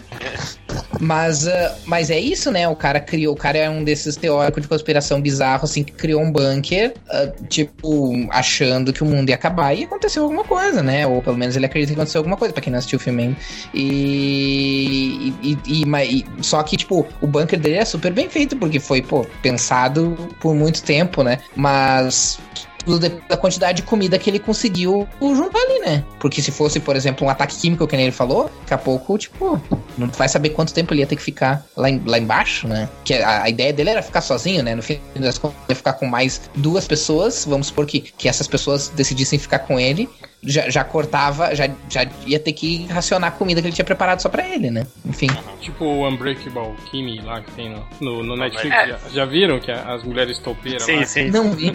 Mas, 1.00 1.46
ah, 1.48 1.76
mas 1.86 2.10
é 2.10 2.18
isso, 2.18 2.33
né? 2.50 2.68
O 2.68 2.76
cara 2.76 3.00
criou. 3.00 3.34
O 3.34 3.36
cara 3.36 3.58
é 3.58 3.68
um 3.70 3.82
desses 3.84 4.16
teóricos 4.16 4.62
de 4.62 4.68
conspiração 4.68 5.20
bizarro, 5.20 5.64
assim, 5.64 5.82
que 5.84 5.92
criou 5.92 6.22
um 6.22 6.30
bunker, 6.30 6.94
ah, 7.10 7.32
tipo, 7.48 8.12
achando 8.30 8.92
que 8.92 9.02
o 9.02 9.06
mundo 9.06 9.28
ia 9.28 9.34
acabar 9.34 9.74
e 9.74 9.84
aconteceu 9.84 10.24
alguma 10.24 10.44
coisa, 10.44 10.82
né? 10.82 11.06
Ou 11.06 11.22
pelo 11.22 11.36
menos 11.36 11.56
ele 11.56 11.66
acredita 11.66 11.92
que 11.92 11.98
aconteceu 11.98 12.20
alguma 12.20 12.36
coisa, 12.36 12.52
pra 12.52 12.62
quem 12.62 12.70
não 12.70 12.78
assistiu 12.78 12.98
o 12.98 13.00
filme. 13.02 13.36
E, 13.72 15.32
e, 15.42 15.58
e, 15.66 15.84
e- 15.84 16.24
Só 16.42 16.62
que, 16.62 16.76
tipo, 16.76 17.06
o 17.20 17.26
bunker 17.26 17.58
dele 17.58 17.76
é 17.76 17.84
super 17.84 18.12
bem 18.12 18.28
feito, 18.28 18.56
porque 18.56 18.78
foi, 18.80 19.02
pô, 19.02 19.24
pensado 19.42 20.16
por 20.40 20.54
muito 20.54 20.82
tempo, 20.82 21.22
né? 21.22 21.38
Mas 21.56 22.38
tudo 22.84 23.08
da 23.28 23.36
quantidade 23.36 23.76
de 23.76 23.82
comida 23.82 24.18
que 24.18 24.28
ele 24.30 24.38
conseguiu 24.38 25.06
juntar 25.20 25.58
ali, 25.58 25.78
né? 25.80 26.04
Porque 26.20 26.40
se 26.42 26.50
fosse, 26.50 26.78
por 26.80 26.96
exemplo, 26.96 27.26
um 27.26 27.30
ataque 27.30 27.56
químico, 27.56 27.86
que 27.86 27.96
nem 27.96 28.06
ele 28.06 28.12
falou, 28.12 28.50
daqui 28.60 28.74
a 28.74 28.78
pouco, 28.78 29.16
tipo, 29.18 29.60
não 29.96 30.08
vai 30.08 30.28
saber 30.28 30.50
quanto 30.50 30.72
tempo 30.74 30.92
ele 30.92 31.00
ia 31.00 31.06
ter 31.06 31.16
que 31.16 31.22
ficar 31.22 31.64
lá, 31.76 31.88
em- 31.90 32.02
lá 32.04 32.18
embaixo, 32.18 32.66
né? 32.68 32.88
Que 33.04 33.14
a, 33.14 33.42
a 33.44 33.48
ideia 33.48 33.72
dele 33.72 33.90
era 33.90 34.02
ficar 34.02 34.20
sozinho, 34.20 34.62
né? 34.62 34.74
No 34.74 34.82
fim 34.82 35.00
das 35.16 35.38
contas, 35.38 35.56
ele 35.60 35.70
ia 35.70 35.76
ficar 35.76 35.94
com 35.94 36.06
mais 36.06 36.40
duas 36.56 36.86
pessoas. 36.86 37.44
Vamos 37.48 37.68
supor 37.68 37.86
que, 37.86 38.00
que 38.00 38.28
essas 38.28 38.46
pessoas 38.46 38.88
decidissem 38.88 39.38
ficar 39.38 39.60
com 39.60 39.78
ele. 39.80 40.08
Já, 40.46 40.68
já 40.68 40.84
cortava, 40.84 41.54
já, 41.54 41.68
já 41.88 42.06
ia 42.26 42.38
ter 42.38 42.52
que 42.52 42.86
racionar 42.86 43.28
a 43.28 43.32
comida 43.32 43.60
que 43.62 43.66
ele 43.68 43.74
tinha 43.74 43.84
preparado 43.84 44.20
só 44.20 44.28
pra 44.28 44.46
ele, 44.46 44.70
né? 44.70 44.86
Enfim. 45.06 45.28
tipo 45.60 45.84
o 45.84 46.06
Unbreakable 46.08 46.74
Kimmy 46.90 47.20
lá 47.22 47.40
que 47.40 47.50
tem 47.52 47.70
no, 47.70 47.86
no, 48.00 48.22
no 48.22 48.36
Netflix. 48.36 48.74
É. 48.76 48.86
Já, 48.88 48.98
já 49.12 49.24
viram 49.24 49.58
que 49.58 49.70
a- 49.70 49.94
as 49.94 50.02
mulheres 50.04 50.38
topeiras 50.38 50.82
Sim, 50.82 50.96
lá? 51.00 51.06
sim. 51.06 51.30
Não 51.30 51.50
vi. 51.52 51.74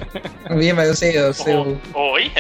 Não 0.49 0.57
vi, 0.57 0.71
mas 0.73 0.87
eu 0.89 0.95
sei, 0.95 1.17
eu 1.17 1.33
sei 1.33 1.55
o. 1.55 1.79
Oi? 1.93 2.31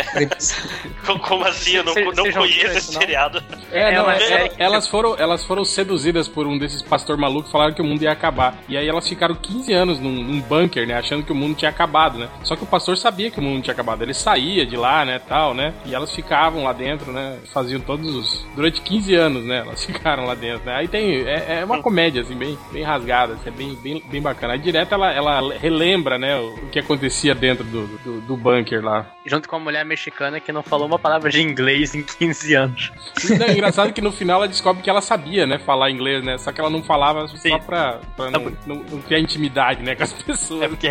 Como 1.27 1.43
assim? 1.45 1.71
Eu 1.77 1.83
não, 1.83 1.93
Cê- 1.93 2.03
não 2.05 2.11
não 2.11 2.31
conheço 2.31 2.77
esse 2.77 2.93
seriado. 2.93 3.41
É, 3.71 3.95
não, 3.95 4.09
é- 4.09 4.17
é- 4.45 4.51
elas, 4.57 4.87
foram, 4.87 5.15
elas 5.17 5.43
foram 5.43 5.65
seduzidas 5.65 6.27
por 6.27 6.45
um 6.47 6.57
desses 6.57 6.81
pastor 6.81 7.17
maluco 7.17 7.45
que 7.45 7.51
falaram 7.51 7.73
que 7.73 7.81
o 7.81 7.85
mundo 7.85 8.01
ia 8.03 8.11
acabar. 8.11 8.55
E 8.67 8.77
aí 8.77 8.87
elas 8.87 9.07
ficaram 9.07 9.35
15 9.35 9.73
anos 9.73 9.99
num, 9.99 10.11
num 10.11 10.41
bunker, 10.41 10.87
né? 10.87 10.93
Achando 10.95 11.23
que 11.23 11.31
o 11.31 11.35
mundo 11.35 11.55
tinha 11.55 11.69
acabado, 11.69 12.17
né? 12.19 12.27
Só 12.43 12.55
que 12.55 12.63
o 12.63 12.67
pastor 12.67 12.97
sabia 12.97 13.31
que 13.31 13.39
o 13.39 13.43
mundo 13.43 13.63
tinha 13.63 13.73
acabado. 13.73 14.01
Ele 14.03 14.13
saía 14.13 14.65
de 14.65 14.75
lá, 14.77 15.03
né, 15.05 15.19
tal, 15.19 15.53
né? 15.53 15.73
E 15.85 15.93
elas 15.95 16.11
ficavam 16.21 16.63
lá 16.63 16.73
dentro, 16.73 17.11
né? 17.11 17.37
Faziam 17.53 17.79
todos 17.79 18.13
os. 18.13 18.45
Durante 18.55 18.81
15 18.81 19.15
anos, 19.15 19.45
né? 19.45 19.59
Elas 19.59 19.83
ficaram 19.85 20.25
lá 20.25 20.35
dentro, 20.35 20.65
né? 20.65 20.75
Aí 20.75 20.87
tem. 20.87 21.27
É, 21.27 21.59
é 21.59 21.65
uma 21.65 21.81
comédia, 21.81 22.21
assim, 22.21 22.35
bem, 22.35 22.57
bem 22.71 22.83
rasgada, 22.83 23.33
assim, 23.33 23.49
é 23.49 23.51
bem, 23.51 23.75
bem, 23.75 24.03
bem 24.09 24.21
bacana. 24.21 24.53
Aí 24.53 24.59
direto 24.59 24.93
ela, 24.93 25.11
ela 25.11 25.53
relembra, 25.53 26.17
né? 26.17 26.37
O 26.37 26.67
que 26.71 26.79
acontecia 26.79 27.33
dentro 27.33 27.63
do, 27.63 27.87
do, 27.99 28.21
do 28.21 28.37
bunker 28.37 28.83
lá. 28.83 29.05
Junto 29.25 29.47
com 29.47 29.55
a 29.55 29.59
mulher 29.59 29.85
mexicana 29.85 30.39
que 30.39 30.51
não 30.51 30.63
falou 30.63 30.87
uma 30.87 30.99
palavra 30.99 31.29
de 31.29 31.41
inglês 31.41 31.95
em 31.95 32.03
15 32.03 32.53
anos. 32.53 32.91
Não, 33.37 33.45
é 33.45 33.53
engraçado 33.53 33.93
que 33.93 34.01
no 34.01 34.11
final 34.11 34.39
ela 34.39 34.47
descobre 34.47 34.81
que 34.81 34.89
ela 34.89 35.01
sabia, 35.01 35.45
né? 35.45 35.59
Falar 35.59 35.91
inglês, 35.91 36.23
né? 36.23 36.37
Só 36.37 36.51
que 36.51 36.59
ela 36.59 36.69
não 36.69 36.83
falava 36.83 37.27
Sim. 37.27 37.49
só 37.49 37.59
pra, 37.59 37.99
pra 38.15 38.31
não, 38.31 38.51
não, 38.65 38.75
não 38.75 39.01
criar 39.01 39.19
intimidade, 39.19 39.81
né? 39.81 39.95
Com 39.95 40.03
as 40.03 40.13
pessoas. 40.23 40.63
É 40.63 40.67
porque 40.67 40.87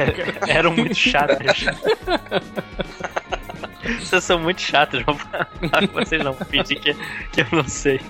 eram 0.46 0.74
muito 0.74 0.94
chatas. 0.94 1.38
Vocês 4.00 4.24
são 4.24 4.38
muito 4.38 4.60
chatos, 4.60 5.02
vou 5.04 5.14
falar 5.14 5.44
com 5.46 5.86
vocês 5.94 6.22
não 6.24 6.34
fingir 6.34 6.80
que, 6.80 6.94
que 7.32 7.40
eu 7.42 7.46
não 7.52 7.64
sei. 7.68 8.00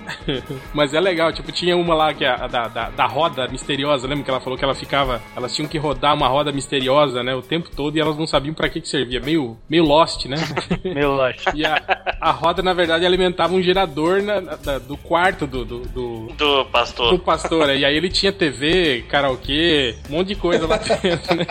Mas 0.73 0.93
é 0.93 0.99
legal, 0.99 1.31
tipo, 1.31 1.51
tinha 1.51 1.77
uma 1.77 1.93
lá 1.93 2.13
que 2.13 2.25
é 2.25 2.29
a, 2.29 2.47
da, 2.47 2.67
da, 2.67 2.89
da 2.89 3.05
roda 3.05 3.47
misteriosa, 3.47 4.07
lembra 4.07 4.23
que 4.23 4.31
ela 4.31 4.39
falou 4.41 4.57
que 4.57 4.63
ela 4.65 4.73
ficava. 4.75 5.21
Elas 5.35 5.55
tinham 5.55 5.67
que 5.69 5.77
rodar 5.77 6.15
uma 6.15 6.27
roda 6.27 6.51
misteriosa, 6.51 7.21
né? 7.23 7.35
O 7.35 7.41
tempo 7.41 7.69
todo 7.75 7.95
e 7.95 8.01
elas 8.01 8.17
não 8.17 8.25
sabiam 8.25 8.53
pra 8.53 8.67
que, 8.69 8.81
que 8.81 8.89
servia. 8.89 9.19
Meio, 9.19 9.57
meio 9.69 9.83
lost, 9.83 10.25
né? 10.25 10.37
Meu 10.83 11.11
lote. 11.13 11.43
E 11.53 11.65
a, 11.65 11.79
a 12.19 12.31
roda, 12.31 12.61
na 12.63 12.73
verdade, 12.73 13.05
alimentava 13.05 13.53
um 13.53 13.61
gerador 13.61 14.21
na- 14.23 14.41
na- 14.41 14.55
da- 14.55 14.79
do 14.79 14.97
quarto 14.97 15.45
do, 15.45 15.63
do, 15.63 15.79
do, 15.81 16.27
Do 16.35 16.65
pastor. 16.65 17.11
do 17.11 17.19
pastor. 17.19 17.67
né? 17.67 17.77
E 17.77 17.85
aí 17.85 17.95
ele 17.95 18.09
tinha 18.09 18.31
TV, 18.31 19.05
karaokê, 19.07 19.95
um 20.09 20.13
monte 20.13 20.29
de 20.29 20.35
coisa 20.35 20.65
lá 20.67 20.77
dentro, 20.77 21.35
né? 21.35 21.45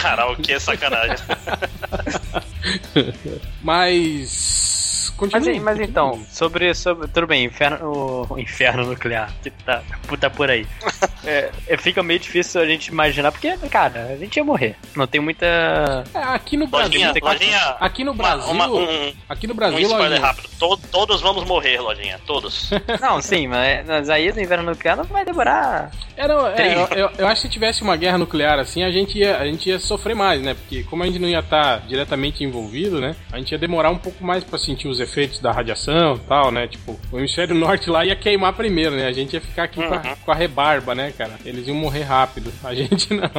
Karaokê 0.00 0.52
é 0.52 0.58
sacanagem. 0.60 1.16
Mas. 3.62 4.67
Mas, 5.20 5.32
Continua. 5.32 5.60
mas 5.62 5.80
então, 5.80 6.22
sobre, 6.30 6.72
sobre. 6.74 7.08
Tudo 7.08 7.26
bem, 7.26 7.44
inferno, 7.44 8.26
o 8.30 8.38
inferno 8.38 8.86
nuclear, 8.86 9.30
que 9.42 9.50
tá, 9.50 9.82
tá 10.20 10.30
por 10.30 10.50
aí. 10.50 10.66
É, 11.26 11.50
é, 11.66 11.76
fica 11.76 12.02
meio 12.02 12.18
difícil 12.18 12.58
a 12.58 12.64
gente 12.64 12.86
imaginar, 12.86 13.30
porque, 13.32 13.54
cara, 13.68 14.06
a 14.12 14.16
gente 14.16 14.36
ia 14.36 14.44
morrer. 14.44 14.76
Não 14.96 15.06
tem 15.06 15.20
muita. 15.20 15.44
É, 16.14 16.18
aqui 16.22 16.56
no 16.56 16.66
Lojinha, 16.70 17.12
Brasil. 17.12 17.22
lojinha. 17.22 17.76
Aqui 17.80 18.04
no 18.04 18.12
uma- 18.12 18.22
Brasil. 18.22 18.50
uma- 18.50 18.66
um, 18.70 19.12
Aqui 19.28 19.46
no 19.46 19.52
um 19.52 19.56
Brasil, 19.56 19.80
spoiler 19.80 20.08
Lojinha, 20.10 20.26
rápido. 20.26 20.48
To- 20.58 20.80
todos 20.90 21.20
vamos 21.20 21.44
morrer, 21.44 21.80
lojinha. 21.80 22.18
Todos. 22.24 22.70
Não, 23.02 23.20
sim, 23.20 23.46
mas, 23.46 23.84
mas 23.86 24.08
aí 24.08 24.32
no 24.32 24.40
inverno 24.40 24.70
nuclear 24.70 24.96
não 24.96 25.04
vai 25.04 25.22
demorar. 25.24 25.90
Era, 26.16 26.32
é, 26.56 26.74
eu, 26.74 26.86
eu- 26.96 27.10
eu 27.18 27.26
acho 27.26 27.42
que 27.42 27.48
se 27.48 27.52
tivesse 27.52 27.82
uma 27.82 27.96
guerra 27.96 28.16
nuclear 28.16 28.58
assim, 28.58 28.82
a 28.82 28.90
gente 28.90 29.18
ia, 29.18 29.36
a 29.38 29.44
gente 29.44 29.68
ia 29.68 29.78
sofrer 29.78 30.14
mais, 30.14 30.40
né? 30.40 30.54
Porque 30.54 30.82
como 30.84 31.02
a 31.02 31.06
gente 31.06 31.18
não 31.18 31.28
ia 31.28 31.40
estar 31.40 31.80
diretamente 31.86 32.42
envolvido, 32.42 33.00
né? 33.00 33.14
A 33.30 33.36
gente 33.38 33.50
ia 33.52 33.58
demorar 33.58 33.90
um 33.90 33.98
pouco 33.98 34.24
mais 34.24 34.42
pra 34.44 34.58
sentir 34.58 34.88
os 34.88 34.98
efeitos 34.98 35.07
da 35.42 35.50
radiação 35.52 36.16
e 36.16 36.20
tal, 36.28 36.50
né? 36.50 36.66
Tipo, 36.68 36.98
o 37.10 37.18
hemisfério 37.18 37.54
norte 37.54 37.88
lá 37.90 38.04
ia 38.04 38.14
queimar 38.16 38.52
primeiro, 38.52 38.94
né? 38.96 39.06
A 39.06 39.12
gente 39.12 39.32
ia 39.34 39.40
ficar 39.40 39.64
aqui 39.64 39.76
com, 39.76 39.94
a, 39.94 40.16
com 40.16 40.30
a 40.30 40.34
rebarba, 40.34 40.94
né, 40.94 41.12
cara? 41.16 41.32
Eles 41.44 41.66
iam 41.66 41.76
morrer 41.76 42.02
rápido. 42.02 42.52
A 42.62 42.74
gente 42.74 43.12
não. 43.14 43.30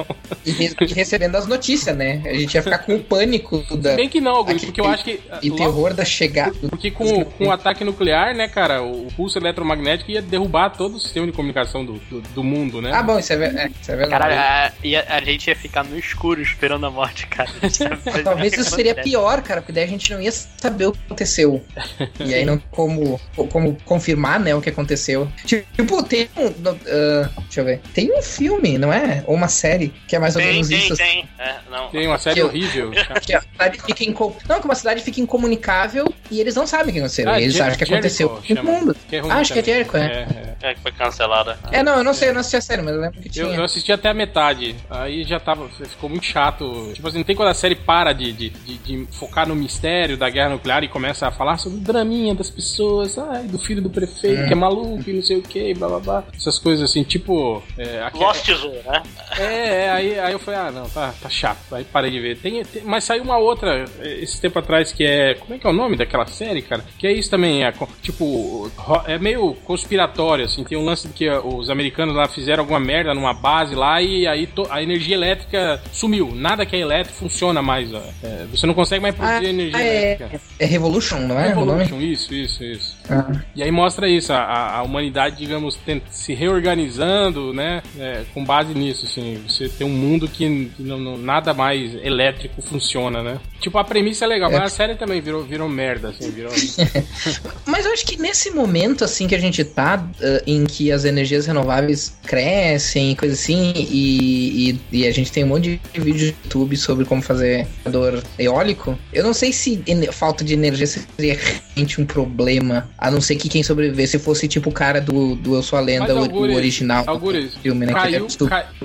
E, 0.46 0.52
re- 0.52 0.76
e 0.82 0.94
recebendo 0.94 1.36
as 1.36 1.46
notícias, 1.48 1.96
né? 1.96 2.22
A 2.26 2.34
gente 2.34 2.54
ia 2.56 2.64
ficar 2.64 2.80
com 2.80 2.96
o 2.96 3.00
pânico 3.04 3.64
da, 3.78 3.96
Bem 3.96 4.10
que 4.10 4.20
não, 4.20 4.36
Augusto, 4.38 4.66
porque 4.66 4.82
eu 4.82 4.88
acho 4.88 5.04
que. 5.04 5.20
e 5.42 5.50
logo- 5.50 5.64
terror 5.64 5.94
da 5.94 6.06
chegada. 6.06 6.54
Porque 6.70 6.92
com, 6.92 7.24
com 7.24 7.46
o 7.48 7.52
ataque 7.52 7.84
nuclear, 7.84 8.36
né, 8.36 8.48
cara, 8.48 8.82
o 8.82 9.08
pulso 9.16 9.38
eletromagnético 9.38 10.12
ia 10.12 10.22
derrubar 10.22 10.70
todo 10.72 10.96
o 10.96 11.00
sistema 11.00 11.26
de 11.28 11.32
comunicação 11.32 11.86
do, 11.86 11.94
do, 12.10 12.22
do 12.22 12.44
mundo, 12.44 12.82
né? 12.82 12.92
Ah, 12.94 13.04
bom, 13.04 13.18
isso 13.20 13.32
é, 13.34 13.36
é, 13.46 13.70
isso 13.82 13.92
é 13.92 13.96
verdade. 13.96 14.10
Caralho, 14.24 14.40
a, 14.40 14.72
e 14.84 14.96
a, 14.96 15.06
a 15.10 15.22
gente 15.22 15.48
ia 15.48 15.56
ficar 15.56 15.84
no 15.84 15.98
escuro 15.98 16.42
esperando 16.42 16.86
a 16.86 16.90
morte, 16.92 17.28
cara. 17.28 17.50
Talvez 18.24 18.54
isso 18.54 18.72
seria 18.76 18.96
pior, 18.96 19.42
cara, 19.42 19.62
porque 19.62 19.72
daí 19.74 19.84
a 19.84 19.88
gente 19.88 20.12
não 20.12 20.22
ia 20.22 20.32
saber 20.32 20.88
o 20.88 20.92
que 20.92 21.00
aconteceu. 21.06 21.59
E 22.20 22.34
aí 22.34 22.46
não 22.46 22.58
como, 22.72 23.20
como 23.52 23.76
confirmar, 23.86 24.40
né, 24.40 24.54
o 24.56 24.62
que 24.62 24.70
aconteceu. 24.70 25.28
Tipo, 25.46 26.04
tem 26.04 26.30
um. 26.38 26.50
no- 26.50 26.72
ah, 26.88 27.30
deixa 27.44 27.62
eu 27.62 27.66
ver. 27.66 27.82
Tem 27.94 28.12
um 28.18 28.22
filme, 28.22 28.78
não 28.78 28.92
é? 28.92 29.24
Ou 29.26 29.36
uma 29.36 29.48
série, 29.48 29.94
que 30.08 30.16
é 30.16 30.20
mais 30.20 30.36
ou 30.36 30.42
Tem, 30.42 30.52
menos 30.54 30.68
tem, 30.68 30.78
isso. 30.80 30.96
tem. 30.96 31.30
É, 31.40 31.56
não. 31.70 31.90
Tem 31.90 32.08
uma 32.08 32.18
série 32.18 32.36
Que 32.36 32.42
eu- 32.42 32.48
horrível. 32.48 32.92
Que 33.22 33.34
a 33.34 33.42
cidade 33.42 33.82
fica 33.82 34.04
inco... 34.04 34.36
Não, 34.48 34.60
que 34.60 34.66
uma 34.66 34.76
cidade 34.76 35.02
fica 35.04 35.20
incomunicável 35.22 36.12
e 36.32 36.40
eles 36.40 36.56
não 36.56 36.66
sabem 36.68 36.90
o 36.90 36.94
que 36.94 37.00
aconteceu. 37.00 37.30
Ah, 37.30 37.40
eles 37.42 37.54
Jer- 37.54 37.64
acham 37.64 37.78
que 37.78 37.86
Jericho 37.86 37.94
aconteceu 37.96 38.30
com 38.30 38.42
chama. 38.44 38.62
o 38.62 38.74
mundo. 38.74 38.96
Que 39.08 39.16
é 39.18 39.20
Ah, 39.22 39.36
acho 39.36 39.54
que 39.54 39.60
é 39.60 39.62
também. 39.62 39.78
Jericho, 39.78 39.98
é. 39.98 40.06
É, 40.06 40.28
é. 40.66 40.70
É 40.72 40.74
que 40.74 40.82
foi 40.82 40.92
cancelada. 40.92 41.58
É, 41.72 41.82
não, 41.82 41.98
eu 41.98 42.04
não 42.04 42.14
sei, 42.14 42.30
eu 42.30 42.34
não 42.34 42.42
assisti 42.42 42.58
a 42.58 42.62
série, 42.62 42.82
mas 42.82 42.94
eu 42.94 43.00
lembro 43.02 43.22
que 43.22 43.28
Eu, 43.30 43.32
tinha. 43.32 43.58
eu 43.58 43.64
assisti 43.64 43.92
até 43.94 44.10
a 44.10 44.14
metade, 44.14 44.76
aí 44.90 45.24
já 45.24 45.40
tava, 45.40 45.70
ficou 45.70 46.10
muito 46.10 46.26
chato. 46.26 46.92
Tipo 46.94 47.08
assim, 47.08 47.18
não 47.20 47.24
tem 47.24 47.36
quando 47.36 47.48
a 47.50 47.54
série 47.54 47.76
para 47.76 48.12
de, 48.12 48.34
de, 48.34 48.50
de- 48.50 48.78
de 48.78 49.08
focar 49.14 49.48
no 49.48 49.56
mistério 49.56 50.18
da 50.18 50.30
guerra 50.30 50.50
nuclear 50.50 50.84
e 50.84 50.88
começa 50.90 51.28
a 51.28 51.32
falar 51.32 51.49
sobre 51.58 51.78
o 51.80 51.82
draminha 51.82 52.34
das 52.36 52.50
pessoas, 52.50 53.18
ai, 53.18 53.44
do 53.44 53.58
filho 53.60 53.82
do 53.82 53.90
prefeito 53.90 54.46
que 54.48 54.54
é 54.54 54.56
maluco 54.56 55.10
e 55.10 55.14
não 55.14 55.22
sei 55.22 55.38
o 55.38 55.42
que, 55.42 55.74
blá 55.74 55.88
blá 55.88 56.00
blá. 56.00 56.24
Essas 56.36 56.58
coisas 56.60 56.90
assim, 56.90 57.04
tipo. 57.04 57.62
É, 57.78 58.02
aqui- 58.04 58.20
Lost 58.20 58.52
Zone, 58.52 58.80
né? 58.86 59.04
é, 59.38 59.84
é, 59.86 59.90
aí, 59.92 60.20
aí 60.20 60.32
eu 60.34 60.40
falei, 60.40 60.60
ah, 60.60 60.72
não, 60.72 60.90
tá, 60.90 61.14
tá 61.22 61.30
chato. 61.30 61.60
Aí 61.74 61.84
parei 61.84 62.12
de 62.12 62.20
ver. 62.20 62.38
Tem, 62.38 62.64
tem- 62.64 62.84
mas 62.84 63.04
saiu 63.04 63.24
uma 63.24 63.38
outra 63.38 63.86
esse 64.02 64.40
tempo 64.40 64.60
atrás 64.60 64.92
que 64.92 65.04
é. 65.04 65.34
Como 65.36 65.54
é 65.54 65.58
que 65.60 65.66
é 65.66 65.70
o 65.70 65.74
nome 65.74 65.96
daquela 65.96 66.26
série, 66.28 66.62
cara? 66.62 66.84
Que 66.98 67.08
é 67.08 67.12
isso 67.14 67.30
também, 67.30 67.64
é 67.64 67.74
tipo, 68.02 68.70
é 69.08 69.18
meio 69.18 69.54
conspiratório, 69.66 70.46
assim. 70.46 70.64
Tem 70.64 70.78
um 70.78 70.86
lance 70.86 71.08
de 71.08 71.14
que 71.14 71.30
os 71.30 71.70
americanos 71.70 72.16
lá 72.16 72.28
fizeram 72.28 72.62
alguma 72.64 72.80
merda 72.80 73.14
numa 73.14 73.34
base 73.34 73.76
lá 73.76 74.02
e 74.02 74.28
aí 74.28 74.48
to- 74.48 74.68
a 74.70 74.82
energia 74.84 75.16
elétrica 75.16 75.82
sumiu. 75.92 76.32
Nada 76.34 76.66
que 76.66 76.76
é 76.76 76.80
elétrico 76.80 77.18
funciona 77.18 77.62
mais. 77.62 77.94
ó. 77.94 78.02
É, 78.24 78.46
você 78.52 78.66
não 78.68 78.74
consegue 78.74 79.02
mais 79.02 79.16
produzir 79.16 79.46
Ah, 79.46 79.50
energia 79.50 79.80
é, 79.82 80.06
elétrica. 80.18 80.42
é 80.60 80.66
Revolution, 80.66 81.20
não 81.20 81.39
é? 81.39 81.39
O 81.48 81.66
nome? 81.66 81.84
Revolution, 81.84 82.02
isso, 82.02 82.34
isso, 82.34 82.64
isso. 82.64 82.98
Ah. 83.10 83.32
E 83.56 83.64
aí 83.64 83.72
mostra 83.72 84.08
isso, 84.08 84.32
a- 84.34 84.78
a, 84.78 84.84
humanidade, 84.84 85.38
digamos, 85.38 85.78
se 86.10 86.34
reorganizando, 86.34 87.54
né? 87.54 87.82
é, 87.98 88.24
com 88.34 88.44
base 88.44 88.74
nisso, 88.74 89.06
assim. 89.06 89.42
Você 89.48 89.68
tem 89.70 89.86
um 89.86 89.90
mundo 89.90 90.28
que, 90.28 90.72
que 90.76 90.84
não, 90.84 90.98
não- 91.00 91.18
nada 91.18 91.54
mais 91.54 91.94
elétrico 92.04 92.62
funciona, 92.62 93.22
né? 93.24 93.40
Tipo, 93.60 93.78
a 93.78 93.84
premissa 93.84 94.26
é 94.26 94.28
legal, 94.28 94.50
mas 94.52 94.64
a 94.64 94.70
série 94.70 94.96
também 94.96 95.20
virou, 95.22 95.44
virou 95.44 95.68
merda, 95.68 96.10
assim, 96.10 96.32
virou. 96.32 96.52
Mas 97.66 97.86
eu 97.86 97.94
acho 97.94 98.06
que 98.06 98.18
nesse 98.18 98.52
momento, 98.52 99.04
assim, 99.04 99.28
que 99.28 99.36
a 99.36 99.40
gente 99.40 99.64
tá, 99.64 100.06
ah, 100.22 100.44
em 100.48 100.66
que 100.66 100.92
as 100.92 101.06
energias 101.06 101.46
renováveis 101.46 102.18
crescem 102.26 103.12
e 103.12 103.16
coisa 103.16 103.34
assim, 103.34 103.74
e, 103.76 104.72
e, 104.72 105.00
e 105.00 105.08
a 105.08 105.12
gente 105.12 105.32
tem 105.32 105.44
um 105.44 105.48
monte 105.48 105.80
de 105.94 106.00
vídeo 106.00 106.28
no 106.28 106.44
YouTube 106.44 106.78
sobre 106.78 107.06
como 107.06 107.22
fazer 107.22 107.68
gerador 107.80 108.24
eólico, 108.38 108.98
eu 109.14 109.24
não 109.24 109.34
sei 109.34 109.52
se 109.52 109.84
falta 110.12 110.44
de 110.44 110.54
energia 110.54 110.88
seria 110.88 111.38
realmente 111.38 112.02
um 112.02 112.06
problema, 112.06 112.90
a 112.98 113.12
não 113.12 113.22
ser 113.22 113.36
que 113.36 113.50
quem 113.50 113.64
sobrevivesse 113.64 114.20
fosse 114.20 114.48
tipo 114.48 114.70
o 114.70 114.74
cara 114.74 115.02
do, 115.02 115.36
do 115.36 115.56
Eu 115.56 115.64
Sou 115.64 115.78
a 115.78 115.82
Lenda, 115.82 116.16
o, 116.16 116.26
o 116.26 116.56
original. 116.56 117.04
Algures, 117.08 117.54
do 117.54 117.60
filme, 117.60 117.86
né? 117.86 117.92
é 117.92 117.96
caiu, 117.96 118.28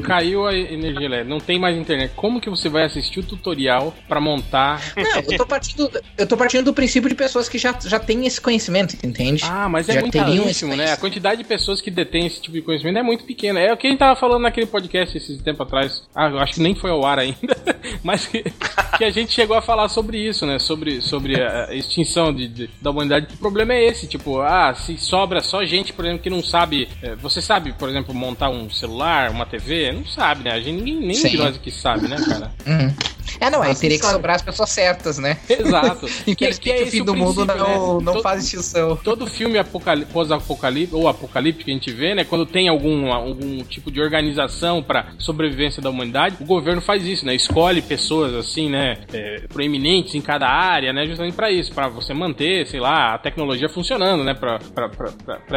caiu 0.03 0.47
a 0.47 0.55
energia 0.55 1.07
elétrica, 1.07 1.31
não 1.31 1.41
tem 1.41 1.59
mais 1.59 1.77
internet. 1.77 2.13
Como 2.15 2.41
que 2.41 2.51
você 2.51 2.69
vai 2.69 2.85
assistir 2.85 3.21
o 3.21 3.23
tutorial 3.23 3.95
pra 4.09 4.21
montar? 4.21 4.64
Não, 4.97 5.21
eu 5.33 5.37
tô 5.39 5.47
partindo, 5.47 5.91
eu 6.19 6.27
tô 6.27 6.37
partindo 6.37 6.65
do 6.65 6.75
princípio 6.75 7.09
de 7.09 7.15
pessoas 7.15 7.49
que 7.49 7.59
já, 7.59 7.75
já 7.85 7.99
têm 7.99 8.27
esse 8.27 8.41
conhecimento, 8.41 8.95
entende? 9.05 9.45
Ah, 9.45 9.69
mas 9.69 9.89
é 9.89 9.95
Já 9.95 10.01
muito 10.01 10.13
né? 10.77 10.93
A 10.93 10.97
quantidade 10.97 11.43
de 11.43 11.49
pessoas 11.49 11.81
que 11.81 11.91
detêm 11.91 12.27
esse 12.27 12.41
tipo 12.41 12.55
de 12.55 12.63
conhecimento 12.63 12.99
é 12.99 13.03
muito 13.03 13.25
pequena. 13.25 13.61
É 13.61 13.73
o 13.73 13.77
que 13.77 13.87
a 13.87 13.91
gente 13.91 13.99
tava 13.99 14.19
falando 14.19 14.43
naquele 14.43 14.67
podcast 14.67 15.17
esses 15.17 15.41
tempo 15.43 15.63
atrás. 15.63 16.03
Ah, 16.15 16.29
eu 16.29 16.39
acho 16.39 16.55
que 16.55 16.61
nem 16.61 16.75
foi 16.75 16.91
ao 16.91 17.05
ar 17.05 17.19
ainda. 17.19 17.57
mas 18.03 18.27
que, 18.27 18.43
que 18.97 19.05
a 19.05 19.11
gente 19.11 19.33
chegou 19.33 19.57
a 19.57 19.63
falar 19.63 19.89
sobre 19.89 20.19
isso, 20.19 20.47
né? 20.47 20.59
Sobre, 20.59 21.01
sobre 21.01 21.41
a 21.41 21.75
extinção 21.75 22.33
de, 22.33 22.49
de- 22.49 22.71
da 22.81 22.91
humanidade. 22.91 23.29
O 23.35 23.37
problema 23.39 23.75
é 23.75 23.85
esse, 23.85 24.07
tipo, 24.07 24.41
ah, 24.41 24.75
se 24.75 24.97
sobra 24.99 25.41
só 25.41 25.65
gente, 25.65 25.93
por 25.93 26.05
exemplo, 26.05 26.23
que 26.23 26.31
não 26.31 26.43
sabe. 26.43 26.89
eh, 27.03 27.15
Você 27.17 27.41
sabe, 27.43 27.73
por 27.73 27.89
exemplo, 27.89 28.15
montar 28.15 28.49
um 28.51 28.71
celular, 28.71 29.31
uma 29.31 29.47
TV? 29.47 29.93
Não 29.93 30.07
sabe, 30.07 30.45
né? 30.45 30.53
A 30.53 30.61
gente, 30.61 30.83
ninguém, 30.83 30.97
nem 31.01 31.17
Sim. 31.17 31.29
de 31.29 31.37
nós 31.37 31.57
aqui 31.57 31.71
sabe, 31.71 32.09
né, 32.09 32.17
cara? 32.27 32.51
Uhum. 32.67 32.95
É, 33.41 33.51
não, 33.51 33.63
aí 33.63 33.69
Nossa, 33.71 33.81
teria 33.81 33.99
que 33.99 34.07
sobrar 34.07 34.37
as 34.37 34.43
pessoas 34.43 34.54
certas, 34.67 35.19
né? 35.19 35.39
Exato. 35.49 36.07
Infelizmente, 36.27 36.35
Que- 36.37 36.59
que 36.61 36.71
é 36.71 36.75
o 36.79 36.83
esse 36.83 36.91
fim 36.93 37.01
o 37.03 37.05
do 37.05 37.15
mundo 37.15 37.45
não, 37.45 37.57
né? 37.99 38.05
não 38.05 38.13
Todo- 38.15 38.23
faz 38.23 38.45
extinção. 38.45 38.97
todo 38.97 39.27
filme 39.27 39.59
apocali- 39.59 40.05
pós-apocalíptico 40.07 40.97
ou 40.99 41.09
apocalíptico 41.09 41.65
que 41.65 41.71
a 41.71 41.75
gente 41.75 41.91
vê, 41.91 42.15
né? 42.15 42.25
Quando 42.25 42.47
tem 42.47 42.69
algum, 42.69 43.13
algum 43.13 43.63
tipo 43.65 43.91
de 43.91 44.01
organização 44.01 44.83
para 44.83 45.09
sobrevivência 45.19 45.81
da 45.83 45.91
humanidade, 45.91 46.37
o 46.41 46.45
governo 46.45 46.81
faz 46.81 47.05
isso, 47.07 47.25
né? 47.27 47.35
Escolhe 47.35 47.83
pessoas 47.83 48.35
assim, 48.35 48.69
né? 48.69 48.99
é, 49.13 49.45
proeminentes 49.53 50.15
em 50.15 50.21
cada 50.21 50.49
área, 50.49 50.93
né? 50.93 51.07
Justamente 51.07 51.35
para 51.35 51.51
isso, 51.51 51.73
para 51.73 51.89
você 51.89 52.13
manter, 52.15 52.67
sei 52.67 52.81
lá, 52.81 53.15
a 53.15 53.19
tecnologia 53.19 53.69
funcionando, 53.69 54.23
né? 54.25 54.35
Para 54.35 54.59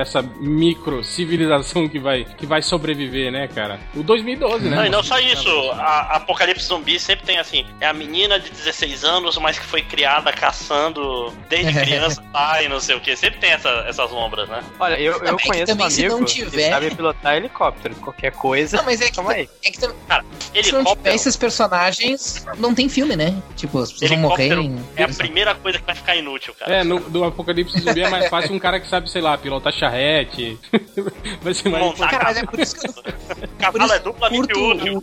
essa 0.01 0.21
micro 0.21 1.03
civilização 1.03 1.87
que 1.87 1.99
vai 1.99 2.25
que 2.37 2.45
vai 2.45 2.61
sobreviver, 2.61 3.31
né, 3.31 3.47
cara? 3.47 3.79
O 3.95 4.03
2012, 4.03 4.69
né? 4.69 4.75
Não, 4.77 4.85
e 4.85 4.89
não 4.89 5.03
só 5.03 5.19
isso. 5.19 5.49
A, 5.71 5.81
a 6.13 6.17
Apocalipse 6.17 6.65
Zumbi 6.67 6.99
sempre 6.99 7.25
tem 7.25 7.37
assim: 7.37 7.65
é 7.79 7.87
a 7.87 7.93
menina 7.93 8.39
de 8.39 8.49
16 8.49 8.86
anos, 9.03 9.37
mas 9.37 9.57
que 9.59 9.65
foi 9.65 9.81
criada 9.81 10.31
caçando 10.33 11.33
desde 11.49 11.73
criança, 11.73 12.21
pai, 12.33 12.67
não 12.67 12.79
sei 12.79 12.95
o 12.95 12.99
que. 13.01 13.15
Sempre 13.15 13.39
tem 13.39 13.51
essa, 13.51 13.69
essas 13.87 14.11
lombras, 14.11 14.47
né? 14.49 14.63
Olha, 14.79 14.99
eu, 14.99 15.13
eu 15.13 15.19
Também 15.19 15.37
que 15.37 15.47
conheço 15.47 15.71
um 15.73 15.75
também 15.75 15.89
se 15.89 16.01
amigo 16.01 16.19
não 16.19 16.25
que 16.25 16.33
tiver- 16.33 16.69
sabe 16.69 16.95
pilotar 16.95 17.35
helicóptero. 17.35 17.95
Qualquer 17.95 18.31
coisa. 18.31 18.77
Não, 18.77 18.83
mas 18.85 19.01
é 19.01 19.09
que, 19.09 19.19
aí. 19.19 19.49
é 19.63 19.71
que 19.71 19.79
tam- 19.79 19.89
se 19.89 19.95
não 19.97 20.23
tiver 20.53 20.59
Helicóptero 20.59 21.15
esses 21.15 21.35
personagens, 21.35 22.45
não 22.57 22.73
tem 22.73 22.89
filme, 22.89 23.15
né? 23.15 23.35
Tipo, 23.55 23.79
as 23.79 23.91
pessoas 23.91 24.11
vão 24.11 24.19
morrer 24.19 24.45
Helicóptero 24.51 24.61
em... 24.77 25.01
é 25.01 25.03
a 25.03 25.07
primeira 25.09 25.55
coisa 25.55 25.79
que 25.79 25.85
vai 25.85 25.95
ficar 25.95 26.15
inútil, 26.15 26.53
cara. 26.55 26.75
É, 26.77 26.83
no, 26.83 26.99
do 26.99 27.23
Apocalipse 27.23 27.79
Zumbi 27.79 28.01
é 28.01 28.09
mais 28.09 28.27
fácil 28.29 28.53
um 28.53 28.59
cara 28.59 28.79
que 28.79 28.87
sabe, 28.87 29.09
sei 29.09 29.21
lá, 29.21 29.37
pilotar 29.37 29.73
charrete. 29.73 30.57
Vai 31.41 31.53
ser 31.53 31.69
mais 31.69 31.83
Montar 31.83 32.09
Cara, 32.09 32.23
mas 32.25 32.37
é 32.37 32.45
por 32.45 32.59
isso 32.59 32.75
que 32.79 32.87
eu 32.87 32.91
O 32.91 33.47
cavalo 33.59 33.91
é 33.93 33.99
duplamente 33.99 34.53
útil. 34.57 34.99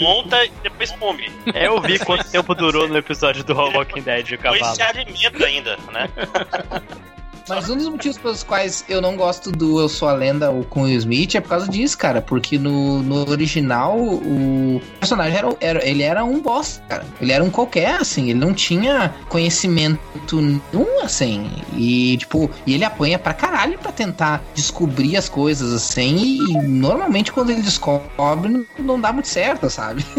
Monta 0.00 0.44
e 0.44 0.50
depois 0.62 0.90
come. 0.92 1.30
É, 1.52 1.66
Eu 1.66 1.80
vi 1.80 1.98
quanto 1.98 2.30
tempo 2.30 2.54
durou 2.54 2.88
no 2.88 2.96
episódio 2.96 3.23
do 3.32 3.54
Walking 3.72 4.02
Dead 4.02 4.32
o 4.32 4.38
cavalo. 4.38 4.74
se 4.74 4.82
alimenta 4.82 5.46
ainda, 5.46 5.76
né? 5.92 6.08
Mas 7.48 7.68
um 7.68 7.76
dos 7.76 7.88
motivos 7.88 8.16
pelos 8.16 8.42
quais 8.42 8.84
eu 8.88 9.00
não 9.02 9.16
gosto 9.16 9.52
do 9.52 9.78
Eu 9.78 9.88
Sou 9.88 10.08
a 10.08 10.14
Lenda 10.14 10.50
ou 10.50 10.64
com 10.64 10.80
o 10.80 10.84
Will 10.84 10.96
Smith 10.96 11.34
é 11.34 11.40
por 11.40 11.50
causa 11.50 11.68
disso, 11.68 11.96
cara. 11.98 12.22
Porque 12.22 12.58
no, 12.58 13.02
no 13.02 13.28
original 13.30 13.98
o 13.98 14.80
personagem 14.98 15.36
era, 15.36 15.56
era- 15.60 15.86
ele 15.86 16.02
era 16.02 16.24
um 16.24 16.40
boss, 16.40 16.80
cara. 16.88 17.04
Ele 17.20 17.32
era 17.32 17.44
um 17.44 17.50
qualquer, 17.50 17.96
assim. 18.00 18.30
Ele 18.30 18.38
não 18.38 18.54
tinha 18.54 19.14
conhecimento 19.28 20.00
nenhum, 20.40 21.02
assim. 21.02 21.50
E, 21.76 22.16
tipo, 22.16 22.50
e 22.66 22.72
ele 22.74 22.84
apanha 22.84 23.18
pra 23.18 23.34
caralho 23.34 23.78
pra 23.78 23.92
tentar 23.92 24.42
descobrir 24.54 25.16
as 25.16 25.28
coisas, 25.28 25.70
assim. 25.72 26.16
E, 26.16 26.52
normalmente 26.62 27.30
quando 27.30 27.50
ele 27.50 27.60
descobre, 27.60 28.08
não, 28.48 28.64
não 28.78 29.00
dá 29.00 29.12
muito 29.12 29.28
certo, 29.28 29.68
sabe? 29.68 30.04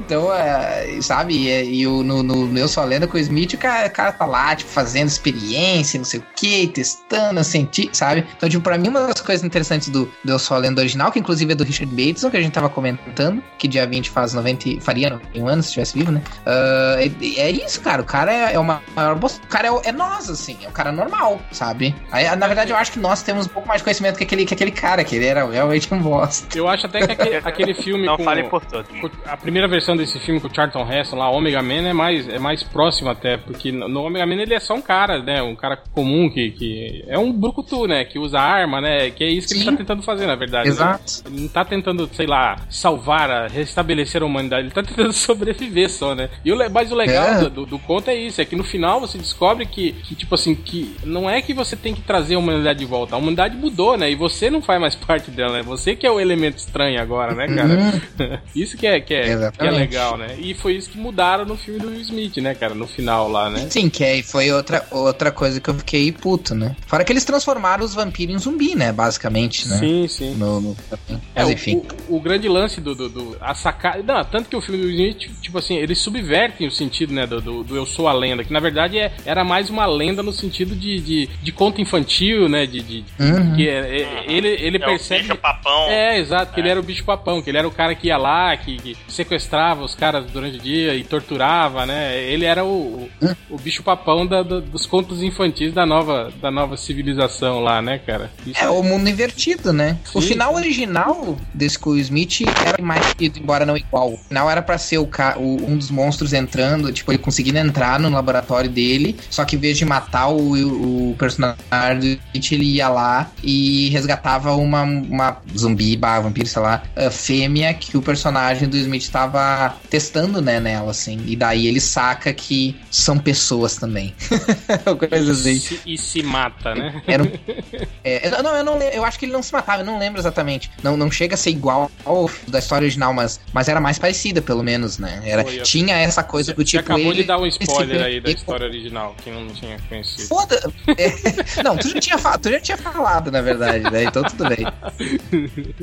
Então, 0.00 0.32
é, 0.34 0.98
sabe, 1.00 1.34
e, 1.34 1.80
e 1.80 1.86
o, 1.86 2.02
no, 2.02 2.22
no 2.22 2.58
Eu 2.58 2.68
Sou 2.68 2.82
a 2.82 2.86
Lenda 2.86 3.06
com 3.06 3.16
o 3.16 3.20
Smith, 3.20 3.54
o 3.54 3.58
cara, 3.58 3.86
o 3.86 3.90
cara 3.90 4.12
tá 4.12 4.26
lá, 4.26 4.54
tipo, 4.54 4.70
fazendo 4.70 5.08
experiência, 5.08 5.98
não 6.04 6.10
sei 6.10 6.20
o 6.20 6.24
que, 6.36 6.68
testando, 6.68 7.42
senti, 7.42 7.88
sabe? 7.92 8.24
Então, 8.36 8.48
tipo, 8.48 8.62
pra 8.62 8.76
mim, 8.76 8.88
uma 8.88 9.08
das 9.08 9.20
coisas 9.22 9.44
interessantes 9.44 9.88
do, 9.88 10.04
do 10.22 10.32
Eu 10.32 10.38
Sou 10.38 10.54
a 10.56 10.60
Lenda 10.60 10.80
original, 10.82 11.10
que 11.10 11.18
inclusive 11.18 11.52
é 11.52 11.54
do 11.56 11.64
Richard 11.64 11.90
Bateson, 11.94 12.30
que 12.30 12.36
a 12.36 12.42
gente 12.42 12.52
tava 12.52 12.68
comentando, 12.68 13.42
que 13.58 13.66
dia 13.66 13.86
20 13.86 14.10
faz 14.10 14.34
90, 14.34 14.68
e- 14.68 14.80
faria 14.80 15.10
91 15.10 15.48
anos 15.48 15.64
se 15.66 15.70
estivesse 15.70 15.98
vivo, 15.98 16.12
né? 16.12 16.22
Ah, 16.44 16.96
é, 16.98 17.40
é 17.40 17.50
isso, 17.50 17.80
cara, 17.80 18.02
o 18.02 18.04
cara 18.04 18.32
é, 18.32 18.54
é 18.54 18.58
o 18.58 18.64
maior 18.64 19.14
boss, 19.16 19.40
o 19.42 19.46
cara 19.48 19.68
é, 19.68 19.88
é 19.88 19.92
nós, 19.92 20.28
assim, 20.28 20.58
é 20.62 20.68
o 20.68 20.72
cara 20.72 20.92
normal, 20.92 21.40
sabe? 21.50 21.94
Aí, 22.12 22.24
na 22.36 22.46
verdade, 22.46 22.70
eu 22.70 22.76
acho 22.76 22.92
que 22.92 22.98
nós 22.98 23.22
temos 23.22 23.46
um 23.46 23.48
pouco 23.48 23.66
mais 23.66 23.80
de 23.80 23.84
conhecimento 23.84 24.18
que 24.18 24.24
aquele, 24.24 24.44
que 24.44 24.52
aquele 24.54 24.70
cara, 24.70 25.02
que 25.04 25.16
ele 25.16 25.26
era 25.26 25.48
realmente 25.50 25.92
um 25.92 25.98
boss. 25.98 26.46
Eu 26.54 26.68
acho 26.68 26.86
até 26.86 27.06
que 27.06 27.12
aquele, 27.12 27.36
aquele 27.42 27.74
filme 27.74 28.04
Não 28.04 28.16
com, 28.18 28.24
falem 28.24 28.48
por 28.48 28.62
todos. 28.64 28.90
A 29.26 29.36
primeira 29.36 29.66
versão 29.66 29.96
desse 29.96 30.18
filme 30.20 30.40
com 30.40 30.48
o 30.48 30.54
Charlton 30.54 30.86
Heston 30.90 31.16
lá, 31.16 31.30
Omega 31.30 31.62
Man, 31.62 31.88
é 31.88 31.92
mais, 31.92 32.28
é 32.28 32.38
mais 32.38 32.62
próximo 32.62 33.08
até, 33.08 33.38
porque 33.38 33.72
no 33.72 33.94
no 33.94 34.04
Omega 34.04 34.26
Man 34.26 34.34
ele 34.42 34.54
é 34.54 34.60
só 34.60 34.74
um 34.74 34.82
cara, 34.82 35.22
né? 35.22 35.40
Um 35.40 35.54
cara 35.54 35.76
comum 35.94 36.28
que, 36.28 36.50
que 36.50 37.04
é 37.06 37.18
um 37.18 37.32
brucutu, 37.32 37.86
né? 37.86 38.04
Que 38.04 38.18
usa 38.18 38.38
arma, 38.40 38.80
né? 38.80 39.10
Que 39.10 39.24
é 39.24 39.28
isso 39.30 39.48
que 39.48 39.54
ele 39.54 39.60
Sim. 39.64 39.70
tá 39.70 39.76
tentando 39.76 40.02
fazer, 40.02 40.26
na 40.26 40.34
verdade. 40.34 40.68
né? 40.68 40.74
Exato. 40.74 41.22
Ele 41.26 41.40
não 41.42 41.48
tá 41.48 41.64
tentando, 41.64 42.10
sei 42.12 42.26
lá, 42.26 42.56
salvar, 42.68 43.30
a- 43.30 43.46
restabelecer 43.48 44.22
a 44.22 44.26
humanidade. 44.26 44.62
Ele 44.66 44.74
tá 44.74 44.82
tentando 44.84 45.12
sobreviver 45.12 45.88
só, 45.90 46.14
né? 46.14 46.28
E 46.44 46.52
o, 46.52 46.70
mas 46.70 46.90
o 46.90 46.94
legal 46.94 47.24
É. 47.26 47.48
do, 47.48 47.64
do, 47.64 47.78
conto 47.78 48.08
é 48.10 48.14
isso, 48.16 48.40
é 48.40 48.44
que 48.44 48.56
no 48.56 48.64
final 48.64 49.00
você 49.00 49.16
descobre 49.16 49.66
que, 49.66 49.92
que, 49.92 50.14
tipo 50.14 50.34
assim, 50.34 50.54
que 50.54 50.96
não 51.04 51.28
é 51.30 51.40
que 51.40 51.54
você 51.54 51.76
tem 51.76 51.94
que 51.94 52.00
trazer 52.00 52.34
a 52.34 52.38
humanidade 52.38 52.78
de 52.78 52.84
volta. 52.84 53.14
A 53.14 53.18
humanidade 53.18 53.56
mudou, 53.56 53.96
né? 53.96 54.10
E 54.10 54.14
você 54.16 54.50
não 54.50 54.60
faz 54.60 54.80
mais 54.80 54.94
parte 55.06 55.30
dela, 55.30 55.58
né? 55.58 55.62
Você 55.62 55.94
que 55.94 56.06
é 56.06 56.10
o 56.10 56.18
elemento 56.20 56.58
estranho 56.58 57.00
agora, 57.00 57.34
né, 57.34 57.46
cara? 57.46 58.42
isso 58.54 58.76
que 58.76 58.86
é, 58.86 59.00
que, 59.00 59.14
é, 59.14 59.50
que 59.50 59.64
é 59.66 59.70
legal, 59.70 60.16
né? 60.18 60.34
E 60.38 60.54
foi 60.54 60.74
isso 60.74 60.90
que 60.90 60.98
mudaram 60.98 61.44
no 61.44 61.56
filme 61.56 61.78
do 61.78 61.88
Will 61.88 62.00
Smith, 62.00 62.36
né, 62.38 62.54
cara? 62.54 62.74
No 62.74 62.86
final 62.86 63.28
lá, 63.30 63.48
né? 63.48 63.66
Sim, 63.70 63.88
que 63.88 64.02
aí 64.02 64.22
foi 64.22 64.50
outra, 64.50 64.84
outra 64.90 65.30
coisa 65.30 65.60
que 65.60 65.70
eu 65.70 65.74
fiquei 65.84 66.10
puto, 66.10 66.54
né? 66.54 66.74
Fora 66.86 67.04
que 67.04 67.12
eles 67.12 67.24
transformaram 67.24 67.84
os 67.84 67.94
vampiros 67.94 68.34
em 68.34 68.38
zumbi, 68.38 68.74
né? 68.74 68.90
Basicamente, 68.92 69.68
né? 69.68 69.78
Sim, 69.78 70.08
sim. 70.08 70.34
No, 70.34 70.60
no- 70.60 70.76
É, 71.10 71.16
Mas 71.36 71.48
o- 71.48 71.52
enfim. 71.52 71.82
O, 72.08 72.16
o 72.16 72.20
grande 72.20 72.48
lance 72.48 72.80
do, 72.80 72.94
do, 72.94 73.08
do- 73.08 73.36
a 73.40 73.54
sacada. 73.54 74.02
Não, 74.02 74.24
tanto 74.24 74.48
que 74.48 74.56
o 74.56 74.60
filme 74.60 74.80
do 74.82 74.90
Smith, 74.90 75.30
tipo 75.40 75.58
assim, 75.58 75.76
eles 75.76 75.98
subvertem 75.98 76.66
o 76.66 76.70
sentido, 76.70 77.12
né, 77.12 77.26
do, 77.26 77.40
do, 77.40 77.62
do 77.62 77.76
Eu 77.76 77.84
Sou 77.86 78.08
a 78.08 78.12
Lenda, 78.12 78.42
que 78.44 78.52
na 78.52 78.60
verdade 78.60 78.98
é, 78.98 79.12
era 79.26 79.44
mais 79.44 79.68
uma 79.70 79.86
lenda 79.86 80.22
no 80.22 80.32
sentido 80.32 80.74
de, 80.74 80.98
de, 81.00 81.26
de 81.42 81.52
conto 81.52 81.80
infantil, 81.80 82.48
né? 82.48 82.66
De, 82.66 82.80
de- 82.80 83.04
Uhum. 83.20 83.54
que 83.54 83.68
é- 83.68 84.00
é- 84.02 84.24
ele, 84.26 84.48
ele 84.48 84.76
É 84.78 84.80
o 84.80 84.84
percebe. 84.90 85.22
bicho 85.22 85.36
papão. 85.36 85.88
É, 85.88 86.18
exato, 86.18 86.54
que 86.54 86.60
ele 86.60 86.68
era 86.68 86.80
o 86.80 86.82
bicho 86.82 87.04
papão, 87.04 87.42
que 87.42 87.50
ele 87.50 87.58
era 87.58 87.68
o 87.68 87.70
cara 87.70 87.94
que 87.94 88.06
ia 88.08 88.16
lá, 88.16 88.56
que, 88.56 88.76
que 88.76 88.96
sequestrava 89.08 89.84
os 89.84 89.94
caras 89.94 90.24
durante 90.30 90.56
o 90.56 90.60
dia 90.60 90.94
e 90.94 91.04
torturava, 91.04 91.84
né? 91.86 92.22
Ele 92.24 92.44
era 92.44 92.64
o, 92.64 93.08
o, 93.20 93.36
o 93.50 93.58
bicho 93.58 93.82
papão 93.82 94.26
da- 94.26 94.42
da- 94.42 94.60
dos 94.60 94.86
contos 94.86 95.22
infantis 95.22 95.73
da 95.74 95.84
nova, 95.86 96.32
da 96.40 96.50
nova 96.50 96.76
civilização 96.76 97.60
lá, 97.60 97.82
né, 97.82 97.98
cara? 97.98 98.30
Isso 98.46 98.58
É 98.62 98.68
o 98.68 98.82
mundo 98.82 99.08
invertido, 99.08 99.72
né? 99.72 99.98
O 100.14 100.20
Sim, 100.22 100.28
final 100.28 100.52
sim. 100.52 100.56
original 100.60 101.36
desse 101.52 101.78
o 101.84 101.96
Smith 101.98 102.42
era 102.64 102.82
mais 102.82 103.00
parecido, 103.04 103.38
embora 103.38 103.66
não 103.66 103.76
igual. 103.76 104.14
O 104.14 104.16
final 104.16 104.48
era 104.50 104.62
pra 104.62 104.78
ser 104.78 104.98
o, 104.98 105.06
ca- 105.06 105.36
o- 105.38 105.56
um 105.70 105.76
dos 105.76 105.90
monstros 105.90 106.32
entrando, 106.32 106.92
tipo, 106.92 107.10
ele 107.12 107.18
conseguindo 107.18 107.58
entrar 107.58 107.98
no 108.00 108.08
laboratório 108.08 108.70
dele, 108.70 109.16
só 109.28 109.44
que 109.44 109.56
em 109.56 109.58
vez 109.58 109.76
de 109.76 109.84
matar 109.84 110.28
o, 110.28 111.10
o 111.10 111.16
personagem 111.18 111.98
do 111.98 112.06
Smith, 112.06 112.52
ele 112.52 112.64
ia 112.76 112.88
lá 112.88 113.30
e 113.42 113.88
resgatava 113.90 114.52
uma, 114.54 114.82
uma 114.82 115.36
zumbi, 115.56 115.96
barra 115.96 116.20
vampiro, 116.20 116.46
sei 116.46 116.62
lá, 116.62 116.82
a 116.96 117.10
fêmea 117.10 117.74
que 117.74 117.96
o 117.96 118.02
personagem 118.02 118.68
do 118.68 118.76
Smith 118.76 119.08
tava 119.10 119.74
testando, 119.90 120.40
né, 120.40 120.60
nela, 120.60 120.90
assim. 120.92 121.20
E 121.26 121.36
daí 121.36 121.66
ele 121.66 121.80
saca 121.80 122.32
que 122.32 122.76
são 122.90 123.18
pessoas 123.18 123.76
também. 123.76 124.14
Coisa 125.10 125.32
assim. 125.32 125.60
Se, 125.64 125.80
e 125.86 125.98
se 125.98 126.22
mata, 126.22 126.74
né? 126.74 127.02
Era 127.06 127.22
um... 127.22 127.30
é, 128.04 128.28
eu- 128.28 128.42
não, 128.42 128.54
eu 128.56 128.64
não 128.64 128.78
eu 128.82 129.04
acho 129.04 129.18
que 129.18 129.24
ele 129.24 129.32
não 129.32 129.42
se 129.42 129.52
matava, 129.52 129.82
eu 129.82 129.86
não 129.86 129.98
lembro 129.98 130.20
exatamente. 130.20 130.70
Não, 130.82 130.96
não 130.96 131.10
chega 131.10 131.34
a 131.34 131.38
ser 131.38 131.50
igual 131.50 131.90
ao 132.04 132.30
da 132.48 132.58
história 132.58 132.84
original, 132.84 133.12
mas, 133.14 133.40
mas 133.52 133.68
era 133.68 133.80
mais 133.80 133.98
parecida, 133.98 134.42
pelo 134.42 134.62
menos, 134.62 134.98
né? 134.98 135.22
Era, 135.24 135.42
Foi, 135.44 135.58
tinha 135.60 135.96
essa 135.96 136.22
coisa 136.22 136.52
do 136.52 136.62
Você 136.62 136.78
tipo. 136.78 136.80
acabou 136.92 137.12
ele, 137.12 137.22
de 137.22 137.24
dar 137.24 137.38
um 137.38 137.46
spoiler 137.46 138.02
aí 138.02 138.20
da 138.20 138.28
ele- 138.30 138.38
história 138.38 138.66
original, 138.66 139.14
que 139.22 139.30
não 139.30 139.46
tinha 139.48 139.78
conhecido. 139.88 140.28
Foda. 140.28 140.60
É, 140.96 141.12
não, 141.64 141.76
tu 141.76 141.88
já, 141.88 141.98
tinha, 142.00 142.18
tu 142.38 142.50
já 142.50 142.60
tinha 142.60 142.76
falado, 142.76 143.30
na 143.32 143.40
verdade, 143.40 143.90
né? 143.90 144.04
Então 144.04 144.22
tudo 144.22 144.44
bem. 144.48 144.64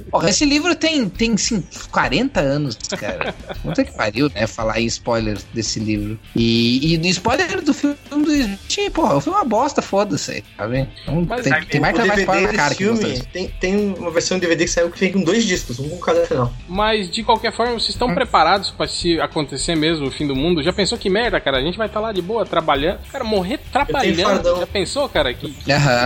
Porra, 0.10 0.30
esse 0.30 0.46
livro 0.46 0.76
tem, 0.76 1.08
tem 1.10 1.36
sim, 1.38 1.64
40 1.92 2.40
anos, 2.40 2.78
cara. 2.98 3.34
Puta 3.62 3.84
que 3.84 3.92
pariu, 3.92 4.30
né? 4.34 4.48
Falar 4.48 4.80
em 4.80 4.86
spoiler 4.86 5.38
desse 5.54 5.80
livro. 5.80 6.20
E, 6.36 6.94
e 6.94 6.98
do 6.98 7.08
spoiler 7.08 7.62
do 7.62 7.74
filme 7.74 7.98
do 8.10 8.32
Smith, 8.34 8.92
porra, 8.94 9.16
o 9.16 9.22
filme 9.22 9.38
é 9.38 9.42
uma 9.42 9.48
bosta, 9.48 9.71
foda-se, 9.80 10.44
sabe? 10.58 10.88
Então, 11.04 11.24
Mas 11.30 11.44
tem, 11.44 11.54
sabe, 11.54 11.66
tem 11.68 11.80
mais 11.80 11.96
que 11.96 12.02
DVD 12.02 12.22
spoiler 12.22 12.48
na 12.52 12.58
cara 12.58 12.74
que 12.74 12.84
filme 12.84 13.00
gosta. 13.10 13.26
tem, 13.32 13.48
tem 13.60 13.94
uma 13.94 14.10
versão 14.10 14.38
de 14.38 14.42
DVD 14.42 14.66
que 14.66 14.72
saiu 14.72 14.90
que 14.90 15.00
vem 15.00 15.12
com 15.12 15.22
dois 15.22 15.44
discos, 15.46 15.78
um 15.80 15.88
com 15.90 15.98
cada 16.00 16.26
final. 16.26 16.52
Mas 16.68 17.12
de 17.12 17.22
qualquer 17.24 17.54
forma, 17.54 17.74
vocês 17.74 17.90
Hum. 17.90 17.92
estão 17.92 18.16
preparados 18.16 18.72
pra 18.72 18.88
se 18.88 19.20
acontecer 19.22 19.76
mesmo 19.76 20.08
o 20.08 20.12
fim 20.12 20.26
do 20.26 20.36
mundo? 20.36 20.64
Já 20.64 20.74
pensou 20.74 20.98
que 20.98 21.12
merda, 21.12 21.40
cara? 21.40 21.58
A 21.58 21.62
gente 21.62 21.78
vai 21.78 21.86
estar 21.86 22.00
lá 22.00 22.12
de 22.12 22.22
boa 22.24 22.44
trabalhando. 22.46 23.00
Cara, 23.12 23.24
morrer 23.24 23.60
trabalhando. 23.72 24.60
Já 24.60 24.66
pensou, 24.66 25.08
cara? 25.10 25.32
Que, 25.34 25.54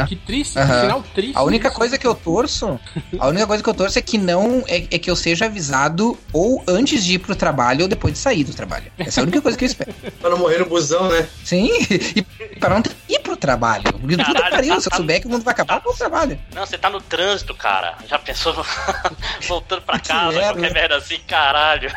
que 0.07 0.16
triste, 0.18 0.53
que 0.59 0.82
final 0.82 1.03
triste. 1.13 1.38
A 1.38 1.43
única 1.43 1.68
isso. 1.70 1.78
coisa 1.78 1.97
que 1.97 2.05
eu 2.07 2.16
torço, 2.16 2.78
a 3.20 3.28
única 3.30 3.47
coisa 3.47 3.63
que 3.63 3.70
eu 3.70 3.74
torço 3.74 3.97
é 3.99 4.01
que 4.01 4.18
não 4.18 4.63
é, 4.68 4.78
é 4.91 4.99
que 4.99 5.09
eu 5.09 5.16
seja 5.16 5.45
avisado 5.45 6.18
ou 6.34 6.63
antes 6.68 7.03
de 7.05 7.13
ir 7.13 7.20
pro 7.20 7.36
trabalho 7.36 7.84
ou 7.84 7.88
depois 7.88 8.13
de 8.13 8.20
sair 8.20 8.43
do 8.43 8.53
trabalho. 8.53 8.86
Essa 8.97 9.20
é 9.20 9.22
a 9.22 9.24
única 9.24 9.41
coisa 9.41 9.57
que 9.57 9.63
eu 9.63 9.68
espero. 9.68 9.93
Pra 10.20 10.30
não 10.30 10.38
morrer 10.39 10.57
no 10.59 10.66
busão, 10.66 11.07
né? 11.09 11.28
Sim, 11.43 11.70
e 12.16 12.26
pra 12.59 12.70
não 12.70 12.82
ter 12.82 12.89
que 13.07 13.13
ir 13.16 13.20
pro 13.20 13.38
trabalho. 13.38 13.55
Porque 13.84 14.18
tudo 14.18 14.34
Caralho, 14.34 14.56
pariu, 14.56 14.74
tá- 14.76 14.82
se 14.82 14.88
eu 14.88 14.91
tá- 14.91 14.97
souber 14.97 15.22
que 15.22 15.28
o 15.28 15.30
mundo 15.30 15.43
vai 15.43 15.53
acabar, 15.53 15.76
eu 15.78 15.82
vou 15.82 15.91
pro 15.93 15.97
trabalho. 15.99 16.39
Não, 16.53 16.66
você 16.66 16.78
tá 16.78 16.89
no 16.89 17.01
trânsito, 17.01 17.53
cara. 17.56 17.95
Já 18.08 18.20
pensou 18.20 18.53
voltando 19.47 19.82
pra 19.82 19.99
Que 19.99 20.10
casa, 20.10 20.32
merda. 20.38 20.53
qualquer 20.53 20.74
merda 20.74 20.97
assim, 20.97 21.20
caralho. 21.28 21.91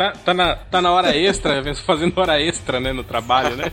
Tá, 0.00 0.12
tá, 0.24 0.32
na, 0.32 0.56
tá 0.56 0.80
na 0.80 0.90
hora 0.92 1.14
extra, 1.14 1.62
fazendo 1.84 2.18
hora 2.18 2.40
extra, 2.40 2.80
né, 2.80 2.90
no 2.90 3.04
trabalho, 3.04 3.54
né? 3.54 3.64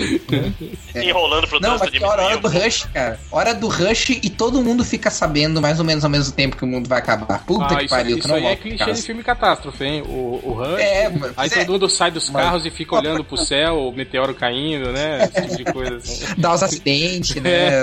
Enrolando 0.94 1.46
pro 1.46 1.60
Não, 1.60 1.70
mas 1.72 1.80
trânsito 1.80 1.98
de 1.98 2.04
hora, 2.04 2.22
hora 2.22 2.38
do 2.38 2.48
rush, 2.48 2.84
cara. 2.92 3.20
Hora 3.30 3.54
do 3.54 3.68
rush 3.68 4.10
e 4.10 4.30
todo 4.30 4.62
mundo 4.62 4.82
fica 4.82 5.10
sabendo 5.10 5.60
mais 5.60 5.78
ou 5.78 5.84
menos 5.84 6.04
ao 6.04 6.10
mesmo 6.10 6.32
tempo 6.32 6.56
que 6.56 6.64
o 6.64 6.66
mundo 6.66 6.88
vai 6.88 7.00
acabar. 7.00 7.44
Puta 7.44 7.66
Ah, 7.66 7.76
que 7.76 7.84
isso, 7.84 7.94
pariu, 7.94 8.16
isso 8.18 8.32
aí 8.32 8.46
é 8.46 8.56
clichê 8.56 8.92
de 8.92 9.02
filme 9.02 9.22
catástrofe, 9.22 9.84
hein? 9.84 10.02
O, 10.06 10.40
o 10.42 10.52
Rush. 10.54 10.80
É, 10.80 11.12
Aí 11.36 11.48
é, 11.48 11.50
todo 11.50 11.72
mundo 11.72 11.88
sai 11.90 12.10
dos 12.10 12.30
mas- 12.30 12.42
carros 12.42 12.64
e 12.64 12.70
fica 12.70 12.96
olhando 12.96 13.22
pro 13.22 13.36
céu, 13.36 13.88
o 13.88 13.92
meteoro 13.92 14.34
caindo, 14.34 14.90
né? 14.90 15.24
Esse 15.24 15.42
tipo 15.42 15.56
de 15.56 15.64
coisa 15.64 15.96
assim. 15.96 16.24
dá 16.38 16.54
os 16.54 16.62
acidentes, 16.62 17.34
né? 17.36 17.50
É. 17.50 17.82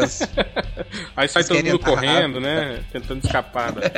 Aí 1.15 1.27
sai 1.27 1.43
Vocês 1.43 1.47
todo 1.47 1.63
mundo 1.63 1.79
correndo, 1.79 2.39
né? 2.39 2.79
Tentando 2.91 3.23
escapar 3.23 3.71
da, 3.73 3.91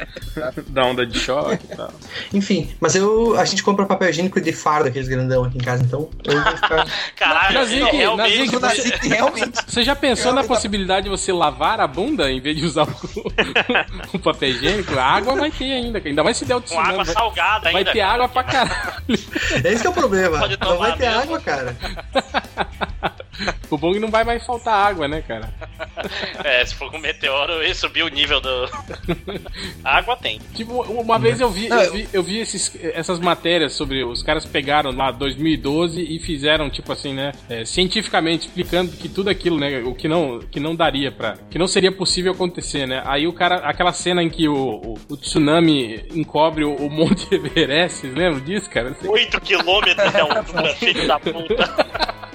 da 0.67 0.85
onda 0.85 1.05
de 1.05 1.17
choque 1.17 1.65
e 1.71 1.75
tal. 1.75 1.93
Enfim, 2.33 2.69
mas 2.81 2.95
eu 2.95 3.28
a 3.35 3.45
gente 3.45 3.63
compra 3.63 3.85
papel 3.85 4.09
higiênico 4.09 4.39
de 4.41 4.51
fardo, 4.51 4.87
aqueles 4.89 5.07
grandão 5.07 5.43
aqui 5.43 5.57
em 5.57 5.61
casa, 5.61 5.83
então 5.83 6.09
eu 6.23 6.43
vou 6.43 6.51
ficar. 6.55 6.87
Caralho, 7.15 7.53
Nazik, 7.59 7.83
realmente- 7.95 8.37
Nazik, 8.37 8.55
O 8.55 8.59
você, 8.59 9.07
realmente. 9.07 9.59
você 9.67 9.83
já 9.83 9.95
pensou 9.95 10.33
na 10.33 10.43
possibilidade 10.43 11.03
de 11.05 11.09
você 11.09 11.31
lavar 11.33 11.79
a 11.79 11.87
bunda 11.87 12.31
em 12.31 12.39
vez 12.39 12.57
de 12.57 12.65
usar 12.65 12.83
o, 12.87 12.91
o 14.13 14.19
papel 14.19 14.49
higiênico? 14.49 14.97
A 14.97 15.03
água 15.03 15.35
vai 15.35 15.51
ter 15.51 15.71
ainda, 15.71 16.01
ainda 16.03 16.23
mais 16.23 16.37
se 16.37 16.45
der 16.45 16.55
o 16.55 16.59
Com 16.61 16.65
tsunami. 16.67 16.89
água 16.89 17.03
vai, 17.03 17.13
salgada 17.13 17.63
vai 17.71 17.75
ainda. 17.77 17.91
ter 17.91 17.99
cara. 17.99 18.13
água 18.13 18.29
pra 18.29 18.43
caralho. 18.43 19.03
Esse 19.09 19.81
que 19.81 19.87
é 19.87 19.89
o 19.89 19.93
problema. 19.93 20.39
Não 20.61 20.77
vai 20.77 20.95
ter 20.97 21.07
mesmo. 21.07 21.21
água, 21.21 21.39
cara. 21.41 21.75
O 23.69 23.77
bom 23.77 23.91
é 23.91 23.93
que 23.93 23.99
não 23.99 24.09
vai 24.09 24.23
mais 24.25 24.45
faltar 24.45 24.73
água, 24.73 25.07
né, 25.07 25.23
cara? 25.25 25.49
É, 26.43 26.65
se 26.65 26.73
for 26.75 26.89
com 26.89 26.97
meteoro, 26.97 27.61
e 27.63 27.73
subir 27.73 28.03
o 28.03 28.07
nível 28.07 28.39
do. 28.39 28.69
água 29.83 30.15
tem. 30.15 30.39
Tipo, 30.53 30.81
uma 30.83 31.19
vez 31.19 31.39
eu 31.41 31.49
vi, 31.49 31.67
eu 31.67 31.91
vi, 31.91 32.09
eu 32.13 32.23
vi 32.23 32.39
esses, 32.39 32.71
essas 32.93 33.19
matérias 33.19 33.73
sobre 33.73 34.03
os 34.03 34.23
caras 34.23 34.45
pegaram 34.45 34.91
lá 34.91 35.11
2012 35.11 36.01
e 36.01 36.19
fizeram, 36.19 36.69
tipo 36.69 36.91
assim, 36.91 37.13
né, 37.13 37.33
é, 37.49 37.65
cientificamente 37.65 38.47
explicando 38.47 38.91
que 38.91 39.09
tudo 39.09 39.29
aquilo, 39.29 39.59
né, 39.59 39.81
o 39.83 39.93
que 39.93 40.07
não, 40.07 40.39
que 40.39 40.59
não 40.59 40.75
daria 40.75 41.11
pra. 41.11 41.37
que 41.49 41.57
não 41.57 41.67
seria 41.67 41.91
possível 41.91 42.31
acontecer, 42.31 42.87
né? 42.87 43.03
Aí 43.05 43.27
o 43.27 43.33
cara, 43.33 43.57
aquela 43.57 43.91
cena 43.91 44.23
em 44.23 44.29
que 44.29 44.47
o, 44.47 44.55
o, 44.55 44.97
o 45.09 45.17
tsunami 45.17 46.05
encobre 46.13 46.63
o, 46.63 46.73
o 46.75 46.89
Monte 46.89 47.33
Everest, 47.33 47.99
vocês 47.99 48.15
lembram 48.15 48.39
disso, 48.39 48.69
cara? 48.69 48.95
8 49.03 49.41
quilômetros 49.41 50.11
de 50.11 50.19
altura, 50.19 50.69
filho 50.75 51.07
da 51.07 51.19
puta. 51.19 52.28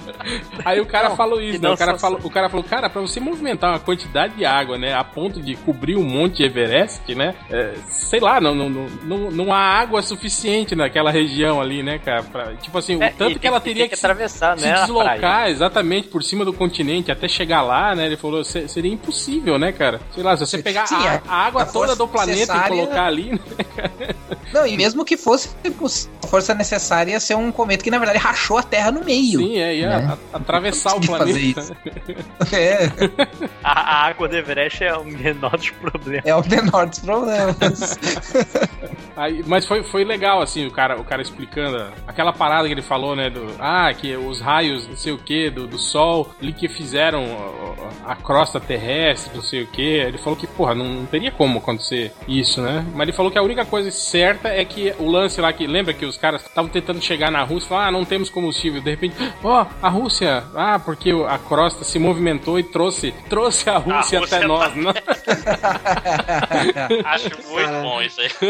Aí 0.63 0.79
o 0.79 0.85
cara 0.85 1.11
falou 1.11 1.41
isso, 1.41 1.61
né? 1.61 1.67
não 1.67 1.73
O 1.75 1.77
cara, 1.77 1.97
falou, 1.97 2.19
o 2.23 2.29
cara 2.29 2.49
falou, 2.49 2.63
cara, 2.63 2.89
pra 2.89 3.01
você 3.01 3.19
movimentar 3.19 3.71
uma 3.71 3.79
quantidade 3.79 4.35
de 4.35 4.45
água, 4.45 4.77
né, 4.77 4.93
a 4.93 5.03
ponto 5.03 5.41
de 5.41 5.55
cobrir 5.55 5.95
o 5.95 6.03
Monte 6.03 6.43
Everest, 6.43 7.13
né? 7.15 7.35
é, 7.49 7.73
sei 7.87 8.19
lá, 8.19 8.39
não, 8.41 8.55
não, 8.55 8.69
não, 8.69 8.87
não, 9.03 9.31
não 9.31 9.53
há 9.53 9.57
água 9.59 10.01
suficiente 10.01 10.75
naquela 10.75 11.11
região 11.11 11.61
ali, 11.61 11.83
né, 11.83 11.99
cara? 11.99 12.23
Pra- 12.23 12.53
tipo 12.55 12.77
assim, 12.77 12.93
É, 13.01 13.07
o 13.09 13.13
tanto 13.13 13.31
e 13.31 13.33
que 13.35 13.39
tem 13.41 13.49
ela 13.49 13.59
teria 13.59 13.83
tem 13.83 13.89
que, 13.89 13.95
que 13.95 13.99
se- 13.99 14.05
atravessar, 14.05 14.57
se, 14.57 14.65
né, 14.65 14.73
deslocar 14.81 15.19
praia. 15.19 15.49
exatamente 15.51 16.07
por 16.07 16.23
cima 16.23 16.43
do 16.45 16.53
continente 16.53 17.11
até 17.11 17.27
chegar 17.27 17.61
lá, 17.61 17.93
né? 17.95 18.05
Ele 18.07 18.17
falou, 18.17 18.43
"Se- 18.43 18.67
seria 18.67 18.91
impossível, 18.91 19.57
né, 19.59 19.71
cara? 19.71 19.99
Sei 20.13 20.23
lá, 20.23 20.35
se 20.35 20.45
você 20.45 20.57
pegar 20.57 20.87
Sim, 20.87 20.95
a, 20.95 21.21
a- 21.27 21.35
água 21.47 21.63
a 21.63 21.65
toda 21.65 21.95
do 21.95 22.07
planeta 22.07 22.31
necessária- 22.39 22.73
e 22.73 22.77
colocar 22.79 23.05
ali, 23.05 23.31
né? 23.31 23.39
Não, 24.53 24.65
e 24.65 24.77
mesmo 24.77 25.03
que 25.03 25.17
fosse 25.17 25.49
a 25.65 26.27
força 26.27 26.53
necessária 26.53 27.11
ia 27.11 27.19
ser 27.19 27.35
um 27.35 27.51
cometa 27.51 27.83
que 27.83 27.91
na 27.91 27.97
verdade 27.97 28.19
rachou 28.19 28.57
a 28.57 28.63
Terra 28.63 28.91
no 28.91 29.03
meio. 29.03 29.39
Sim, 29.39 29.57
é, 29.57 29.75
ia 29.75 29.89
né? 29.99 30.14
Atravessar 30.33 30.95
o 30.95 31.01
planeta. 31.01 31.39
isso. 31.39 31.75
É, 32.51 32.87
A, 33.63 33.71
a 33.71 34.07
água 34.07 34.27
do 34.27 34.35
Everest 34.35 34.83
é 34.83 34.95
o 34.95 35.03
menor 35.03 35.57
dos 35.57 35.69
problemas. 35.71 36.25
é 36.25 36.35
o 36.35 36.47
menor 36.47 36.87
dos 36.87 36.99
problemas. 36.99 37.99
Aí, 39.15 39.43
mas 39.47 39.65
foi, 39.65 39.81
foi 39.83 40.03
legal, 40.03 40.41
assim, 40.41 40.65
o 40.67 40.71
cara, 40.71 40.99
o 40.99 41.03
cara 41.03 41.21
explicando 41.21 41.87
aquela 42.05 42.33
parada 42.33 42.67
que 42.67 42.73
ele 42.73 42.81
falou, 42.81 43.15
né? 43.15 43.29
Do, 43.29 43.47
ah, 43.59 43.93
que 43.93 44.15
os 44.15 44.41
raios, 44.41 44.87
não 44.87 44.97
sei 44.97 45.13
o 45.13 45.17
que, 45.17 45.49
do, 45.49 45.65
do 45.65 45.77
sol, 45.77 46.29
ali 46.41 46.51
que 46.51 46.67
fizeram 46.67 47.23
a, 48.05 48.11
a 48.11 48.15
crosta 48.15 48.59
terrestre, 48.59 49.31
não 49.33 49.41
sei 49.41 49.63
o 49.63 49.67
que. 49.67 49.81
Ele 49.81 50.17
falou 50.17 50.37
que, 50.37 50.45
porra, 50.45 50.75
não, 50.75 50.85
não 50.85 51.05
teria 51.05 51.31
como 51.31 51.59
acontecer 51.59 52.11
isso, 52.27 52.61
né? 52.61 52.85
Mas 52.93 53.07
ele 53.07 53.15
falou 53.15 53.31
que 53.31 53.37
a 53.37 53.41
única 53.43 53.63
coisa 53.65 53.89
certa 53.89 54.49
é 54.49 54.65
que 54.65 54.93
o 54.99 55.09
lance 55.09 55.39
lá 55.39 55.51
que, 55.53 55.65
lembra 55.65 55.93
que 55.93 56.05
os 56.05 56.17
caras 56.17 56.45
estavam 56.45 56.69
tentando 56.69 57.01
chegar 57.01 57.31
na 57.31 57.43
Rússia 57.43 57.67
e 57.67 57.69
falaram, 57.69 57.87
ah, 57.87 57.91
não 57.91 58.05
temos 58.05 58.29
combustível. 58.29 58.81
De 58.81 58.89
repente, 58.89 59.15
ó, 59.43 59.65
a 59.81 59.89
Rússia, 59.89 60.04
ah, 60.55 60.79
porque 60.79 61.11
a 61.27 61.37
crosta 61.37 61.83
se 61.83 61.99
movimentou 61.99 62.57
e 62.59 62.63
trouxe, 62.63 63.13
trouxe 63.29 63.69
a 63.69 63.77
Rússia, 63.77 64.19
Rússia 64.19 64.37
até 64.37 64.47
nós, 64.47 64.69
tá- 64.73 64.75
né? 64.75 64.93
Acho 67.05 67.29
muito 67.49 67.81
bom 67.81 68.01
isso 68.01 68.21
aí. 68.21 68.29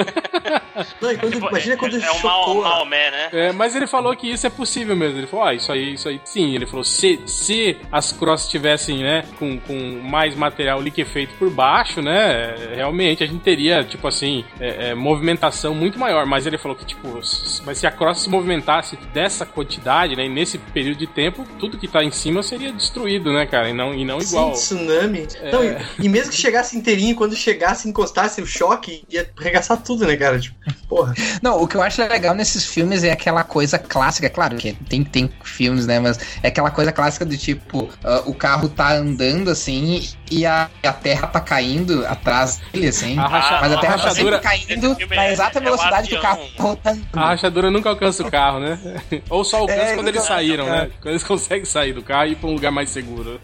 Não, 1.02 1.16
quando, 1.18 1.32
Tipo, 1.34 1.50
imagina 1.50 1.78
quando 1.78 1.98
é, 1.98 2.06
é 2.06 2.12
o 2.12 2.24
Mal- 2.24 2.44
chocou. 2.46 2.66
a- 2.66 2.70
Maomé, 2.70 3.12
né? 3.12 3.30
É, 3.32 3.52
mas 3.54 3.76
ele 3.76 3.88
falou 3.88 4.16
que 4.16 4.30
isso 4.30 4.46
é 4.46 4.50
possível 4.50 4.96
mesmo. 4.96 5.20
Ele 5.20 5.28
falou, 5.28 5.46
ah, 5.46 5.54
isso 5.54 5.72
aí, 5.72 5.94
isso 5.94 6.10
aí 6.10 6.20
sim. 6.26 6.54
Ele 6.54 6.66
falou, 6.66 6.84
se, 6.84 7.20
se 7.26 7.78
as 7.92 8.12
crosses 8.12 8.50
tivessem, 8.50 9.04
né, 9.04 9.24
com, 9.40 9.60
com 9.60 10.02
mais 10.04 10.36
material 10.36 10.82
liquefeito 10.82 11.34
por 11.38 11.50
baixo, 11.50 12.02
né, 12.02 12.56
é, 12.72 12.76
realmente 12.76 13.24
a 13.24 13.28
gente 13.28 13.42
teria, 13.42 13.84
tipo 13.84 14.08
assim, 14.08 14.44
é, 14.60 14.90
é, 14.90 14.96
movimentação 14.96 15.74
muito 15.74 15.98
maior. 15.98 16.26
Mas 16.26 16.46
ele 16.46 16.58
falou 16.58 16.76
que, 16.76 16.86
tipo, 16.86 17.20
mas 17.66 17.78
se 17.78 17.88
a 17.88 17.92
crosta 17.92 18.24
se 18.24 18.30
movimentasse 18.30 18.98
dessa 19.14 19.46
quantidade, 19.46 20.16
né, 20.16 20.26
e 20.26 20.30
nesse 20.30 20.58
período 20.58 20.98
de 20.98 21.08
tempo, 21.08 21.45
tudo 21.60 21.78
que 21.78 21.88
tá 21.88 22.04
em 22.04 22.12
cima 22.12 22.44
seria 22.44 22.72
destruído, 22.72 23.32
né, 23.32 23.46
cara, 23.46 23.70
e 23.70 23.74
não, 23.74 23.94
e 23.94 24.04
não 24.04 24.20
igual. 24.20 24.56
Sim, 24.56 24.78
tsunami. 24.78 25.28
É. 25.42 25.52
Não, 25.52 25.64
e, 25.64 25.78
e 26.00 26.10
mesmo 26.10 26.32
que 26.32 26.38
chegasse 26.38 26.78
inteirinho, 26.78 27.16
quando 27.16 27.36
chegasse, 27.36 27.88
encostasse 27.88 28.42
o 28.42 28.46
choque, 28.46 29.04
ia 29.10 29.30
arregaçar 29.40 29.82
tudo, 29.82 30.06
né, 30.06 30.16
cara? 30.16 30.40
Tipo, 30.40 30.56
porra. 30.88 31.14
Não, 31.42 31.62
o 31.62 31.68
que 31.68 31.76
eu 31.76 31.82
acho 31.82 32.02
legal 32.02 32.36
nesses 32.36 32.66
filmes 32.66 33.04
é 33.04 33.12
aquela 33.12 33.44
coisa 33.44 33.78
clássica, 33.78 34.30
claro 34.30 34.58
que 34.58 34.74
tem, 34.74 35.04
tem 35.04 35.30
filmes, 35.44 35.86
né? 35.86 36.00
Mas 36.00 36.20
é 36.42 36.48
aquela 36.48 36.72
coisa 36.72 36.92
clássica 36.92 37.26
do 37.26 37.38
tipo, 37.38 37.90
ah, 38.04 38.24
o 38.26 38.34
carro 38.34 38.70
tá 38.70 38.94
andando 38.94 39.50
assim 39.50 40.08
e 40.32 40.46
a, 40.46 40.70
a 40.84 40.94
terra 40.94 41.28
tá 41.28 41.40
caindo 41.40 42.06
atrás 42.08 42.62
dele, 42.74 42.88
assim. 42.88 43.18
A, 43.18 43.28
racha- 43.28 43.60
Mas 43.62 43.72
a 43.72 43.76
a 43.76 43.80
terra 43.80 43.98
tá 43.98 44.04
rachadura, 44.10 44.42
sempre 44.42 44.66
caindo 44.66 44.98
na 45.16 45.24
é- 45.26 45.32
exata 45.32 45.60
é 45.60 45.62
o 45.62 45.64
velocidade 45.64 46.10
que 46.10 46.16
o 46.16 46.22
carro 46.22 46.76
tá 46.82 46.96
a 47.14 47.26
rachadura 47.28 47.70
nunca 47.72 47.90
alcança 47.90 48.24
o 48.26 48.32
carro, 48.32 48.60
né? 48.60 48.80
Ou 49.30 49.44
só 49.44 49.58
alcança 49.58 49.80
É, 49.82 49.96
quando 49.96 50.08
eles 50.08 50.24
saíram, 50.24 50.68
é. 50.68 50.70
né? 50.70 50.90
Quando 51.02 51.12
eles 51.14 51.24
conseguem 51.26 51.66
sair 51.66 51.94
do 51.94 52.02
carro 52.02 52.28
e 52.28 52.32
ir 52.32 52.36
pra 52.36 52.50
um 52.50 52.54
lugar 52.54 52.72
mais 52.72 52.90
seguro. 52.90 53.40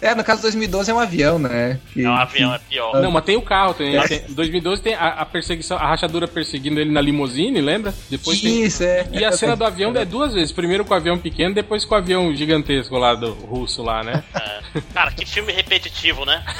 É, 0.00 0.14
no 0.14 0.24
caso 0.24 0.38
de 0.38 0.42
2012 0.42 0.90
é 0.90 0.94
um 0.94 0.98
avião, 0.98 1.38
né? 1.38 1.78
Que- 1.92 2.02
Não, 2.02 2.14
avião 2.14 2.54
é 2.54 2.58
pior. 2.58 3.00
Não, 3.00 3.10
mas 3.10 3.24
tem 3.24 3.36
o 3.36 3.42
carro 3.42 3.74
também. 3.74 4.00
Tem, 4.06 4.22
2012 4.30 4.82
tem 4.82 4.94
a, 4.94 5.08
a 5.08 5.24
perseguição, 5.26 5.76
a 5.76 5.86
rachadura 5.86 6.26
perseguindo 6.28 6.80
ele 6.80 6.90
na 6.90 7.00
limusine, 7.00 7.60
lembra? 7.60 7.94
Depois 8.10 8.40
tem. 8.40 8.62
Isso, 8.64 8.82
é. 8.82 9.06
E 9.12 9.24
a 9.24 9.32
cena 9.32 9.56
do 9.56 9.64
avião 9.64 9.94
é 9.96 10.04
duas 10.04 10.32
vezes. 10.34 10.52
Primeiro 10.52 10.84
com 10.84 10.94
o 10.94 10.96
avião 10.96 11.18
pequeno, 11.18 11.54
depois 11.54 11.84
com 11.84 11.94
o 11.94 11.98
avião 11.98 12.34
gigantesco 12.34 12.96
lá 12.96 13.14
do 13.14 13.32
russo 13.32 13.82
lá, 13.82 14.02
né? 14.02 14.22
É. 14.34 14.80
Cara, 14.92 15.10
que 15.12 15.23
filme 15.26 15.52
repetitivo, 15.52 16.24
né? 16.24 16.42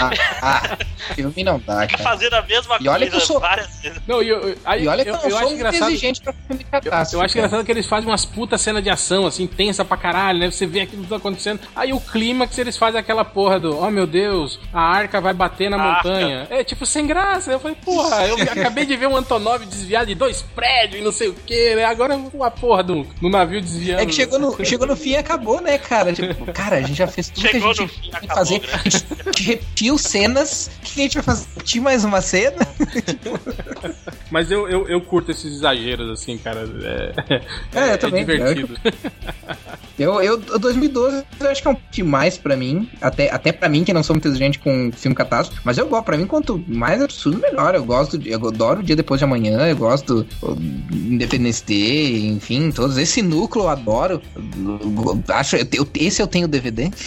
Ah, 0.00 0.10
ah, 0.42 0.76
filme 1.14 1.44
não 1.44 1.58
dá, 1.58 1.82
Fica 1.82 1.98
cara. 1.98 2.10
fazendo 2.10 2.34
a 2.34 2.42
mesma 2.42 2.78
E 2.80 2.88
olha 2.88 3.04
que 3.06 3.10
coisa 3.12 3.24
eu 3.24 3.26
sou- 3.26 3.40
várias 3.40 3.80
vezes. 3.80 4.00
Não, 4.06 4.22
e 4.22 4.28
eu, 4.28 4.56
aí, 4.64 4.84
E 4.84 4.88
olha 4.88 5.04
que 5.04 5.10
eu, 5.10 5.14
eu, 5.14 5.18
não 5.20 5.24
eu 5.24 5.30
sou 5.30 5.38
acho 5.78 5.84
exigente 5.90 6.20
pra 6.22 6.32
filme 6.32 6.62
Eu, 6.64 6.70
catástrofe. 6.70 7.14
eu 7.14 7.20
acho 7.22 7.34
cara. 7.34 7.46
engraçado 7.46 7.66
que 7.66 7.72
eles 7.72 7.86
fazem 7.86 8.08
umas 8.08 8.24
putas 8.24 8.60
cenas 8.60 8.82
de 8.82 8.88
ação, 8.90 9.26
assim, 9.26 9.46
tensa 9.46 9.84
pra 9.84 9.96
caralho, 9.96 10.38
né? 10.38 10.50
Você 10.50 10.66
vê 10.66 10.80
aquilo 10.82 11.02
tudo 11.02 11.14
acontecendo. 11.16 11.60
Aí 11.76 11.92
o 11.92 12.00
clímax 12.00 12.56
eles 12.58 12.76
fazem 12.76 12.98
aquela 13.00 13.24
porra 13.24 13.58
do, 13.60 13.78
oh 13.78 13.90
meu 13.90 14.06
Deus, 14.06 14.58
a 14.72 14.80
arca 14.80 15.20
vai 15.20 15.34
bater 15.34 15.68
na 15.70 15.76
A 15.76 15.94
montanha. 15.96 16.46
É 16.50 16.64
tipo 16.64 16.86
sem 16.86 17.06
graça. 17.06 17.52
Eu 17.52 17.60
falei, 17.60 17.76
porra, 17.84 18.26
eu 18.26 18.36
acabei 18.36 18.84
de 18.86 18.96
ver 18.96 19.06
um 19.06 19.16
Antonov 19.16 19.64
desviado 19.66 20.06
de 20.06 20.14
dois 20.14 20.42
prédios 20.42 21.00
e 21.00 21.04
não 21.04 21.12
sei 21.12 21.28
o 21.28 21.34
que, 21.34 21.74
né? 21.74 21.84
Agora 21.84 22.16
uma 22.16 22.50
porra 22.50 22.82
do, 22.82 23.04
do 23.20 23.28
navio 23.28 23.60
desviando. 23.60 24.00
É 24.00 24.06
que 24.06 24.12
chegou 24.14 24.38
no, 24.38 24.64
chegou 24.64 24.86
no 24.86 24.96
fim 24.96 25.10
e 25.10 25.16
acabou, 25.16 25.60
né, 25.60 25.78
cara? 25.78 26.12
Tipo, 26.12 26.52
cara, 26.52 26.76
a 26.76 26.82
gente 26.82 26.94
já 26.96 27.06
fez 27.06 27.28
tudo 27.28 27.40
Chegou 27.40 27.59
que 27.59 27.59
a 27.64 27.68
no 27.68 27.74
gente 27.74 28.00
fim, 28.00 28.08
acabou, 28.12 28.36
fazer. 28.36 28.60
né? 28.60 28.68
A 28.72 28.88
gente, 28.88 29.06
a 29.12 29.42
repetiu 29.42 29.98
cenas. 29.98 30.70
O 30.78 30.80
que 30.82 31.00
a 31.00 31.02
gente 31.04 31.14
vai 31.14 31.22
fazer? 31.22 31.46
Repetir 31.54 31.82
mais 31.82 32.04
uma 32.04 32.20
cena? 32.20 32.56
Mas 34.30 34.50
eu, 34.50 34.68
eu, 34.68 34.88
eu 34.88 35.00
curto 35.00 35.30
esses 35.30 35.52
exageros, 35.54 36.10
assim, 36.10 36.38
cara. 36.38 36.60
É, 37.32 37.42
É, 37.78 37.92
eu 37.94 37.98
também. 37.98 38.24
divertido. 38.24 38.76
Eu, 40.00 40.20
eu, 40.22 40.38
2012 40.38 41.24
eu 41.38 41.50
acho 41.50 41.60
que 41.60 41.68
é 41.68 41.70
um 41.70 41.74
pouco 41.74 41.90
demais 41.92 42.38
pra 42.38 42.56
mim. 42.56 42.88
Até, 43.02 43.30
até 43.30 43.52
pra 43.52 43.68
mim, 43.68 43.84
que 43.84 43.92
não 43.92 44.02
sou 44.02 44.14
muito 44.14 44.26
exigente 44.28 44.58
com 44.58 44.90
filme 44.92 45.14
catástrofe. 45.14 45.60
Mas 45.64 45.76
eu 45.76 45.86
gosto, 45.86 46.04
pra 46.04 46.16
mim, 46.16 46.26
quanto 46.26 46.62
mais 46.66 47.02
absurdo, 47.02 47.38
melhor. 47.38 47.74
Eu 47.74 47.84
gosto, 47.84 48.16
de- 48.16 48.30
eu 48.30 48.48
adoro 48.48 48.80
o 48.80 48.82
dia 48.82 48.96
depois 48.96 49.18
de 49.18 49.24
amanhã. 49.24 49.66
Eu 49.68 49.76
gosto 49.76 50.24
do 50.24 50.56
Independence 50.90 51.62
Day, 51.64 52.26
enfim, 52.28 52.70
todos. 52.72 52.96
Esse 52.96 53.20
núcleo 53.20 53.64
eu 53.64 53.68
adoro. 53.68 54.22
Eu- 54.36 55.22
acho, 55.34 55.56
eu, 55.56 55.66
eu- 55.74 55.88
esse 55.96 56.22
eu 56.22 56.26
tenho 56.26 56.48
DVD. 56.48 56.90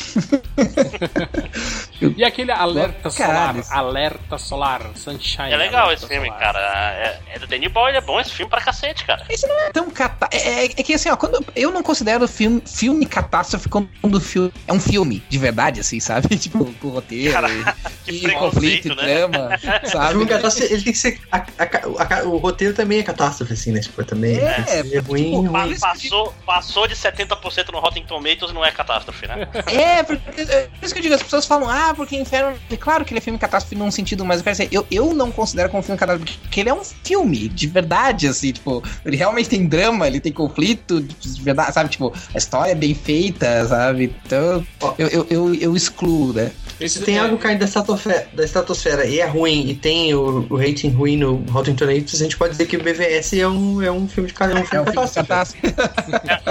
E 2.17 2.23
aquele 2.23 2.51
alerta 2.51 3.09
Caralho. 3.11 3.63
solar, 3.63 3.77
alerta 3.79 4.37
solar, 4.37 4.81
Sunshine. 4.95 5.51
É 5.53 5.55
legal 5.57 5.91
esse 5.93 6.05
filme, 6.05 6.27
Solar. 6.27 6.39
cara. 6.39 6.59
É, 6.59 7.19
é 7.35 7.39
do 7.39 7.47
Danny 7.47 7.69
Boyle, 7.69 7.95
é 7.97 8.01
bom 8.01 8.19
esse 8.19 8.31
filme 8.31 8.49
pra 8.49 8.59
cacete, 8.61 9.05
cara. 9.05 9.23
Esse 9.29 9.47
não 9.47 9.57
é 9.61 9.71
tão 9.71 9.89
catá... 9.89 10.27
É, 10.31 10.37
é- 10.37 10.65
é 10.65 10.83
que 10.83 10.93
assim, 10.93 11.09
ó, 11.09 11.15
quando 11.15 11.43
eu 11.55 11.71
não 11.71 11.81
considero 11.81 12.27
filme, 12.27 12.61
filme 12.83 13.05
catástrofe 13.05 13.69
quando 13.69 13.87
o 14.03 14.19
filme 14.19 14.51
é 14.67 14.73
um 14.73 14.79
filme, 14.79 15.23
de 15.29 15.37
verdade, 15.37 15.79
assim, 15.79 16.01
sabe? 16.01 16.27
Tipo, 16.37 16.65
com 16.81 16.89
roteiro, 16.89 17.31
Cara, 17.31 17.47
e, 17.49 17.63
que 18.03 18.11
e 18.27 18.31
conflito, 18.33 18.83
preconceito, 18.83 18.85
e 18.87 18.95
né? 18.95 19.03
drama, 19.15 19.49
O 19.83 19.87
sabe? 19.89 20.09
filme 20.09 20.25
catástrofe, 20.25 20.73
ele 20.73 20.83
tem 20.83 20.91
que 20.93 20.99
ser. 20.99 21.19
a- 21.31 21.37
a- 21.37 22.17
a- 22.19 22.23
o 22.25 22.35
roteiro 22.37 22.73
também 22.73 22.99
é 22.99 23.03
catástrofe, 23.03 23.53
assim, 23.53 23.71
né? 23.71 23.79
Tipo, 23.79 24.03
também. 24.03 24.35
É, 24.37 24.63
ser 24.63 24.97
ruim, 24.99 25.23
tipo, 25.23 25.41
ruim. 25.41 25.79
passou, 25.79 26.33
passou 26.45 26.87
de 26.89 26.95
70% 26.95 27.71
no 27.71 27.79
Rotten 27.79 28.03
Tomatoes 28.03 28.51
não 28.53 28.65
é 28.65 28.71
catástrofe, 28.71 29.27
né? 29.27 29.47
É, 29.67 30.03
porque, 30.03 30.41
é 30.41 30.67
por 30.67 30.85
isso 30.85 30.93
que 30.93 30.99
eu 30.99 31.03
digo, 31.03 31.15
as 31.15 31.23
pessoas 31.23 31.45
falam, 31.45 31.69
ah, 31.69 31.93
porque 31.95 32.17
Inferno. 32.17 32.57
É 32.69 32.75
claro 32.75 33.05
que 33.05 33.13
ele 33.13 33.19
é 33.19 33.21
filme 33.21 33.39
catástrofe 33.39 33.75
num 33.75 33.91
sentido, 33.91 34.25
mas 34.25 34.39
eu 34.39 34.43
quero 34.43 34.57
dizer, 34.57 34.67
eu, 34.71 34.85
eu 34.91 35.13
não 35.13 35.31
considero 35.31 35.69
como 35.69 35.81
filme 35.81 35.97
catástrofe, 35.97 36.37
porque 36.39 36.59
ele 36.59 36.69
é 36.69 36.73
um 36.73 36.83
filme, 36.83 37.47
de 37.47 37.67
verdade, 37.67 38.27
assim, 38.27 38.51
tipo, 38.51 38.83
ele 39.05 39.15
realmente 39.15 39.47
tem 39.47 39.65
drama, 39.65 40.05
ele 40.05 40.19
tem 40.19 40.33
conflito, 40.33 40.99
de 41.01 41.41
verdade, 41.41 41.73
sabe? 41.73 41.89
Tipo, 41.89 42.13
a 42.33 42.37
história 42.37 42.72
bem 42.75 42.93
feita, 42.93 43.65
sabe? 43.67 44.13
Então, 44.25 44.65
eu, 44.97 45.27
eu, 45.29 45.55
eu 45.55 45.75
excluo, 45.75 46.33
né? 46.33 46.51
Esse 46.79 46.99
Se 46.99 47.05
tem 47.05 47.17
é- 47.17 47.19
algo 47.21 47.37
caindo 47.37 47.59
da 47.59 47.65
estratosfera, 47.65 48.27
da 48.33 48.43
estratosfera 48.43 49.05
e 49.05 49.19
é 49.19 49.25
ruim 49.25 49.69
e 49.69 49.75
tem 49.75 50.13
o, 50.13 50.45
o 50.49 50.57
rating 50.57 50.89
ruim 50.89 51.17
no 51.17 51.35
Rotten 51.51 51.75
Tomatoes, 51.75 52.15
a 52.21 52.23
gente 52.23 52.37
pode 52.37 52.51
dizer 52.51 52.65
que 52.65 52.75
o 52.77 52.83
BVS 52.83 53.33
é 53.39 53.47
um, 53.47 53.81
é 53.81 53.91
um 53.91 54.07
filme 54.07 54.29
de 54.31 54.35
é 54.41 54.45
um 54.45 54.57
É 54.59 54.65
filme 54.65 54.85
de 55.07 55.13
catástrofe. 55.13 55.67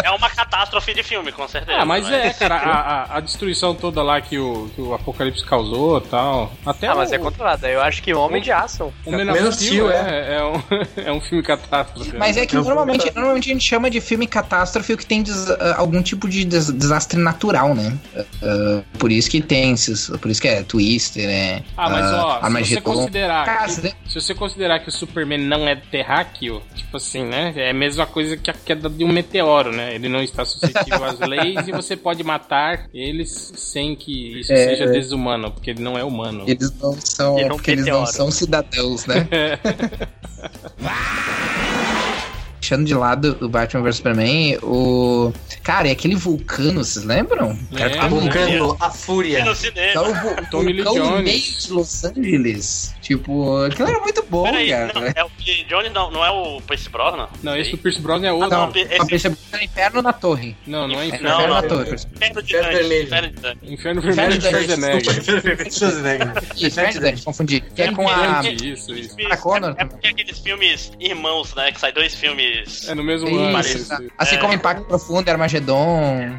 É, 0.03 0.07
é 0.07 0.11
uma 0.11 0.31
catástrofe 0.31 0.95
de 0.95 1.03
filme, 1.03 1.33
com 1.33 1.47
certeza. 1.49 1.79
Ah, 1.79 1.85
mas 1.85 2.09
é, 2.11 2.31
cara, 2.33 2.57
a, 2.57 3.17
a- 3.17 3.21
destruição 3.21 3.75
toda 3.75 4.03
lá 4.03 4.21
que 4.21 4.39
o, 4.39 4.69
que 4.75 4.81
o 4.81 4.95
Apocalipse 4.95 5.45
causou 5.45 5.99
e 5.99 6.03
tal. 6.03 6.53
Até 6.65 6.87
Ah, 6.89 6.95
mas 6.95 7.11
o, 7.11 7.15
é 7.15 7.19
controlado. 7.19 7.67
Eu 7.67 7.81
acho 7.81 8.03
que 8.03 8.13
Homem 8.15 8.43
de 8.43 8.51
Aço. 8.53 8.93
o 9.07 9.11
of 9.15 9.53
Steel 9.53 9.53
Steel, 9.53 9.91
é, 9.91 10.37
é, 10.37 10.45
um, 10.45 10.63
é 11.05 11.13
um 11.13 11.21
filme 11.21 11.43
catástrofe. 11.43 12.17
Mas 12.17 12.37
é 12.37 12.47
que 12.47 12.57
É 12.57 12.61
normalmente, 12.61 13.11
normalmente 13.15 13.51
a 13.51 13.53
gente 13.53 13.65
chama 13.65 13.91
de 13.91 14.01
filme 14.01 14.27
catástrofe 14.27 14.93
o 14.93 14.97
que 14.97 15.07
tem 15.07 15.23
des- 15.23 15.51
ah, 15.51 15.75
algum 15.79 16.03
tipo 16.03 16.29
de 16.29 16.45
des- 16.45 16.71
desastre 16.73 17.19
natural, 17.19 17.75
né? 17.75 17.97
Ah, 18.43 18.83
por 18.99 19.11
isso 19.11 19.29
que 19.31 19.41
tem 19.41 19.73
esses. 19.73 20.11
Por 20.19 20.31
isso 20.31 20.41
que 20.41 20.49
é 20.49 20.63
Twister, 20.63 21.29
é. 21.29 21.63
Ah, 21.77 21.91
mas 21.91 22.13
ó, 22.13 22.41
se 22.65 22.75
você 22.75 22.81
considerar. 22.81 23.45
Cara, 23.45 23.65
que- 23.67 23.73
se- 23.73 23.95
você 24.21 24.35
considerar 24.35 24.79
que 24.81 24.89
o 24.89 24.93
Superman 24.93 25.39
não 25.39 25.67
é 25.69 25.77
terráqueo, 25.77 26.63
tipo 26.75 26.97
assim, 26.97 27.25
né? 27.25 27.53
É 27.57 27.71
a 27.71 27.75
mesma 27.75 28.07
coisa 28.07 28.37
que 28.37 28.51
a 28.51 28.55
queda 28.55 28.89
de 28.89 29.05
um 29.05 29.13
meteoro, 29.13 29.73
né? 29.73 29.95
Ele 29.95 30.09
não 30.09 30.23
está 30.23 30.45
suscetível 30.45 31.05
às 31.05 31.19
leis 31.19 31.67
e 31.69 31.73
você 31.73 31.97
pode 31.97 32.23
matar 32.23 32.87
eles 32.93 33.53
sem 33.57 33.95
que 33.97 34.41
isso 34.41 34.53
É. 34.53 34.57
seja 34.69 34.87
desumano, 34.87 35.51
porque 35.51 35.71
ele 35.71 35.83
não 35.83 35.99
é 35.99 36.05
humano. 36.05 36.45
Eles 36.47 36.73
não 36.81 36.97
são. 37.01 37.37
Não 37.37 37.57
porque 37.57 37.71
eles 37.73 37.87
não 37.87 38.07
são 38.07 38.31
cidadãos, 38.31 39.07
né? 39.07 39.27
Deixando 42.73 42.87
de 42.87 42.95
lado 42.95 43.37
o 43.43 43.49
Batman 43.51 43.83
vs 43.83 43.97
Superman, 43.97 44.57
o. 44.63 45.31
Cara, 45.63 45.89
é 45.89 45.91
aquele 45.93 46.15
vulcano, 46.17 46.83
vocês 46.83 47.05
lembram? 47.05 47.55
Cara, 47.77 47.91
É, 47.91 47.97
tá 47.97 48.07
O 48.07 48.09
Vulcano, 48.09 48.77
a 48.81 48.91
Fúria. 48.91 49.45
no 49.45 49.55
cinema. 49.55 49.93
Tá 49.93 50.03
o 50.03 50.15
vu- 50.15 50.37
Tommy 50.51 50.73
Lee 50.73 50.83
Jones. 50.85 51.23
meio 51.23 51.41
de 51.43 51.73
Los 51.73 52.05
Angeles. 52.05 52.95
Tipo, 53.03 53.63
aquilo 53.65 53.89
era 53.89 53.99
muito 54.01 54.25
bom, 54.31 54.45
Peraí, 54.45 54.71
cara. 54.71 54.91
não, 54.95 55.03
é 55.05 55.25
o. 55.25 55.31
Jones, 55.69 55.93
não, 55.93 56.11
não 56.11 56.25
é 56.25 56.31
o 56.31 56.63
Pierce 56.63 56.89
Brosnan? 56.89 57.29
Não, 57.43 57.55
esse 57.57 57.73
do 57.73 57.79
Pierce 57.79 58.01
Brosnan 58.01 58.29
é 58.29 58.33
outro. 58.33 58.49
Não, 58.51 58.67
não, 58.71 58.77
esse- 58.77 58.97
só 58.97 59.05
percebeu 59.05 59.37
que 59.37 59.55
era 59.55 59.65
inferno 59.65 60.03
na 60.03 60.13
torre. 60.15 60.57
Não, 60.67 60.89
não 60.89 60.99
é 60.99 61.05
É 61.05 61.07
Inferno. 61.09 61.29
Não, 61.29 61.35
inferno 61.37 61.55
não. 61.55 61.63
na 61.63 61.69
torre. 61.69 61.95
Inferno 61.95 62.43
de 62.43 62.57
Inferno 62.57 62.73
Vermelho. 62.79 63.03
Inferno 63.05 63.29
de 63.29 63.41
Dante. 63.41 63.59
Inferno 63.75 64.01
Vermelho 64.01 64.31
de 64.39 64.39
Inferno 64.39 64.59
Schwarzenegger. 64.67 65.73
Schwarzenegger. 65.73 66.33
Inferno 66.57 66.93
de 66.93 67.01
Dante, 67.01 67.23
confundi. 67.23 67.61
Que 67.61 67.83
é 67.83 67.93
com 67.93 68.09
a. 68.09 68.43
Isso, 68.51 68.95
isso. 68.95 69.17
É, 69.21 69.83
é 69.83 69.85
porque 69.85 70.07
aqueles 70.09 70.39
filmes 70.39 70.93
irmãos, 70.99 71.55
né? 71.55 71.71
Que 71.73 71.79
sai 71.81 71.93
dois 71.93 72.15
filmes. 72.15 72.62
É 72.89 72.95
no 72.95 73.03
mesmo 73.05 73.29
Isso. 73.29 73.39
ano. 73.39 73.53
Parece. 73.53 73.77
isso. 73.79 73.93
Assim 74.19 74.35
É. 74.37 74.39
como 74.39 74.53
Impacto 74.53 74.85
Profundo, 74.85 75.29
Armagedon. 75.29 76.31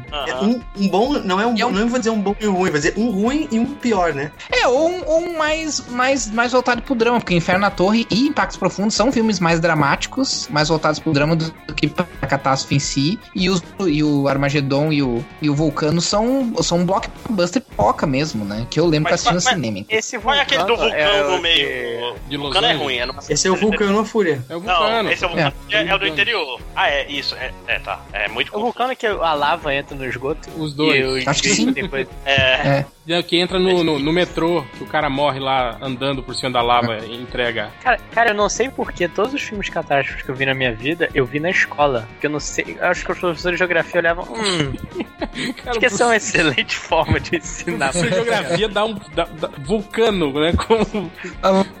Um, 0.42 0.60
um 0.76 0.88
bom, 0.88 1.12
não 1.24 1.40
é 1.40 1.46
um 1.46 1.54
E 1.56 1.60
é 1.62 1.66
um- 1.66 1.70
não 1.70 1.88
vou 1.88 1.98
dizer 1.98 2.10
um 2.10 2.20
bom 2.20 2.34
e 2.40 2.46
um 2.46 2.52
ruim, 2.54 2.70
vou 2.70 2.78
dizer 2.78 2.94
um 2.96 3.10
ruim 3.10 3.48
e 3.50 3.58
um 3.58 3.66
pior, 3.66 4.12
né? 4.14 4.30
É, 4.52 4.66
ou 4.66 4.88
um, 4.90 5.02
ou 5.06 5.18
um 5.20 5.36
mais, 5.38 5.86
mais, 5.88 6.30
mais 6.30 6.52
voltado 6.52 6.82
pro 6.82 6.94
drama, 6.94 7.20
porque 7.20 7.34
Inferno 7.34 7.60
na 7.62 7.70
Torre 7.70 8.06
e 8.10 8.26
Impactos 8.28 8.56
Profundos 8.56 8.94
são 8.94 9.10
filmes 9.12 9.40
mais 9.40 9.60
dramáticos, 9.60 10.48
mais 10.50 10.68
voltados 10.68 10.98
pro 10.98 11.12
drama 11.12 11.36
do, 11.36 11.52
do 11.66 11.74
que 11.74 11.88
pra 11.88 12.04
catástrofe 12.28 12.76
em 12.76 12.78
si. 12.78 13.18
E, 13.34 13.48
os, 13.50 13.62
e 13.86 14.02
o 14.02 14.28
Armagedon 14.28 14.92
e 14.92 15.02
o, 15.02 15.24
e 15.40 15.48
o 15.50 15.54
Vulcano 15.54 16.00
são, 16.00 16.52
são 16.62 16.78
um 16.78 16.86
blockbuster 16.86 17.62
pipoca 17.62 18.06
mesmo, 18.06 18.44
né? 18.44 18.66
Que 18.70 18.80
eu 18.80 18.86
lembro 18.86 19.10
Mas- 19.10 19.22
que 19.22 19.28
assisti 19.28 19.34
no 19.54 19.56
cinema. 19.62 19.86
Esse 19.88 20.18
Qual 20.18 20.34
é 20.34 20.40
aquele 20.40 20.62
do 20.64 20.68
vulcano 20.76 20.94
é 20.94 21.24
o 21.24 21.30
no 21.32 21.40
meio? 21.42 22.14
De 22.28 22.36
O 22.36 22.40
vulcano 22.40 22.66
é 22.66 22.72
ruim, 22.72 22.96
é 22.96 23.06
numa 23.06 23.20
Esse 23.28 23.46
é 23.48 23.50
o 23.50 23.56
Vulcano 23.56 23.98
a 24.00 24.04
Fúria. 24.04 24.42
É 24.48 24.56
o 24.56 24.60
Vulcano. 24.60 25.02
Não, 25.04 25.10
esse 25.10 25.22
é 25.24 25.26
o 25.26 25.30
vulcano. 25.30 25.52
É. 25.70 25.76
É, 25.76 25.86
é 25.88 25.94
o 25.94 25.98
do 26.08 26.12
interior. 26.12 26.60
Ah, 26.74 26.90
é, 26.90 27.10
isso. 27.10 27.34
É, 27.36 27.52
é, 27.66 27.78
tá. 27.78 28.00
É 28.12 28.28
muito 28.28 28.56
O 28.56 28.60
vulcano 28.60 28.92
é 28.92 28.94
que 28.94 29.06
a 29.06 29.32
lava 29.32 29.74
entra 29.74 29.96
no 29.96 30.04
esgoto. 30.04 30.48
Os 30.56 30.74
dois. 30.74 30.96
E 30.96 31.02
os 31.02 31.26
Acho 31.28 31.42
que 31.42 31.50
sim. 31.50 31.72
depois. 31.72 32.08
É. 32.24 32.34
É, 32.34 32.86
Que 33.28 33.38
entra 33.38 33.58
no, 33.58 33.84
no, 33.84 33.98
no 33.98 34.12
metrô, 34.12 34.64
que 34.78 34.82
o 34.82 34.86
cara 34.86 35.10
morre 35.10 35.38
lá 35.38 35.76
andando 35.82 36.22
por 36.22 36.34
cima 36.34 36.50
da 36.50 36.62
lava 36.62 36.98
e 37.06 37.14
entrega. 37.14 37.70
Cara, 37.82 37.98
cara, 38.12 38.30
eu 38.30 38.34
não 38.34 38.48
sei 38.48 38.70
porque 38.70 39.06
todos 39.08 39.34
os 39.34 39.42
filmes 39.42 39.68
catástrofes 39.68 40.22
que 40.24 40.30
eu 40.30 40.34
vi 40.34 40.46
na 40.46 40.54
minha 40.54 40.72
vida, 40.74 41.08
eu 41.14 41.26
vi 41.26 41.38
na 41.38 41.50
escola. 41.50 42.08
Porque 42.12 42.26
eu 42.26 42.30
não 42.30 42.40
sei. 42.40 42.76
Eu 42.80 42.86
acho 42.86 43.04
que 43.04 43.12
os 43.12 43.18
professores 43.18 43.56
de 43.56 43.58
geografia 43.58 44.00
olhavam. 44.00 44.24
Hum, 44.24 44.72
Cara, 45.56 45.70
acho 45.70 45.80
que 45.80 45.86
essa 45.86 46.04
é 46.04 46.06
uma 46.06 46.16
excelente 46.16 46.76
forma 46.76 47.18
de 47.20 47.34
o 47.34 47.36
ensinar. 47.38 47.90
professor 47.92 48.08
de 48.08 48.14
geografia 48.14 48.68
dá 48.68 48.84
um 48.84 48.94
dá- 49.14 49.28
dá- 49.38 49.50
vulcano, 49.58 50.32
né? 50.40 50.52
Como, 50.52 51.10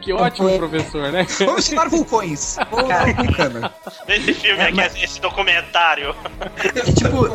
que 0.00 0.12
ótimo 0.12 0.58
professor, 0.58 1.10
né? 1.12 1.24
Vamos 1.40 1.66
ensinar 1.66 1.88
vulcões. 1.88 2.56
Vamos 2.70 2.90
ensinar 2.90 3.14
vulcano. 3.24 3.70
Nesse 4.08 4.34
filme 4.34 4.62
aqui, 4.62 5.04
esse 5.04 5.20
documentário. 5.20 6.14
É 6.58 6.92
tipo, 6.92 7.28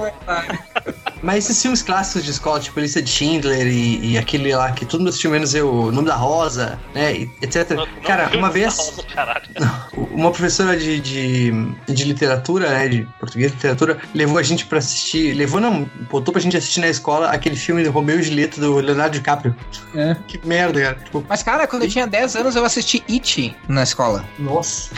mas 1.21 1.45
esses 1.45 1.61
filmes 1.61 1.81
clássicos 1.81 2.23
de 2.23 2.31
escola, 2.31 2.59
tipo 2.59 2.79
Lista 2.79 3.01
de 3.01 3.09
Schindler 3.09 3.67
e, 3.67 4.11
e 4.13 4.17
aquele 4.17 4.53
lá 4.55 4.71
que 4.71 4.85
todo 4.85 4.99
mundo 5.01 5.09
assistiu 5.09 5.31
menos 5.31 5.53
eu, 5.53 5.69
O 5.71 5.91
Nome 5.91 6.07
da 6.07 6.15
Rosa, 6.15 6.79
né, 6.93 7.13
e 7.13 7.31
etc. 7.41 7.71
Não- 7.71 7.87
Cara, 8.03 8.29
não- 8.29 8.39
uma 8.39 8.49
vez 8.49 8.93
Caralho. 9.13 9.43
uma 10.11 10.31
professora 10.31 10.77
de, 10.77 10.99
de, 10.99 11.51
de 11.87 12.03
literatura, 12.05 12.69
né, 12.69 12.87
de 12.87 13.07
português 13.19 13.51
e 13.51 13.55
literatura, 13.55 13.97
levou 14.13 14.37
a 14.37 14.43
gente 14.43 14.65
pra 14.65 14.79
assistir, 14.79 15.33
levou 15.33 15.59
não, 15.59 15.89
botou 16.09 16.31
pra 16.31 16.41
gente 16.41 16.55
assistir 16.57 16.79
na 16.79 16.87
escola 16.87 17.29
aquele 17.29 17.55
filme 17.55 17.83
do 17.83 17.91
Romeu 17.91 18.19
e 18.19 18.23
Julieta 18.23 18.59
do 18.61 18.75
Leonardo 18.75 19.13
DiCaprio. 19.17 19.55
É. 19.95 20.15
Que 20.27 20.39
merda, 20.45 20.81
cara. 20.81 20.95
Tipo, 21.03 21.25
Mas, 21.27 21.43
cara, 21.43 21.67
quando 21.67 21.83
eu 21.83 21.89
tinha 21.89 22.05
10 22.07 22.35
anos, 22.35 22.55
eu 22.55 22.63
assisti 22.65 23.03
It 23.09 23.55
na 23.67 23.83
escola. 23.83 24.23
nossa. 24.37 24.93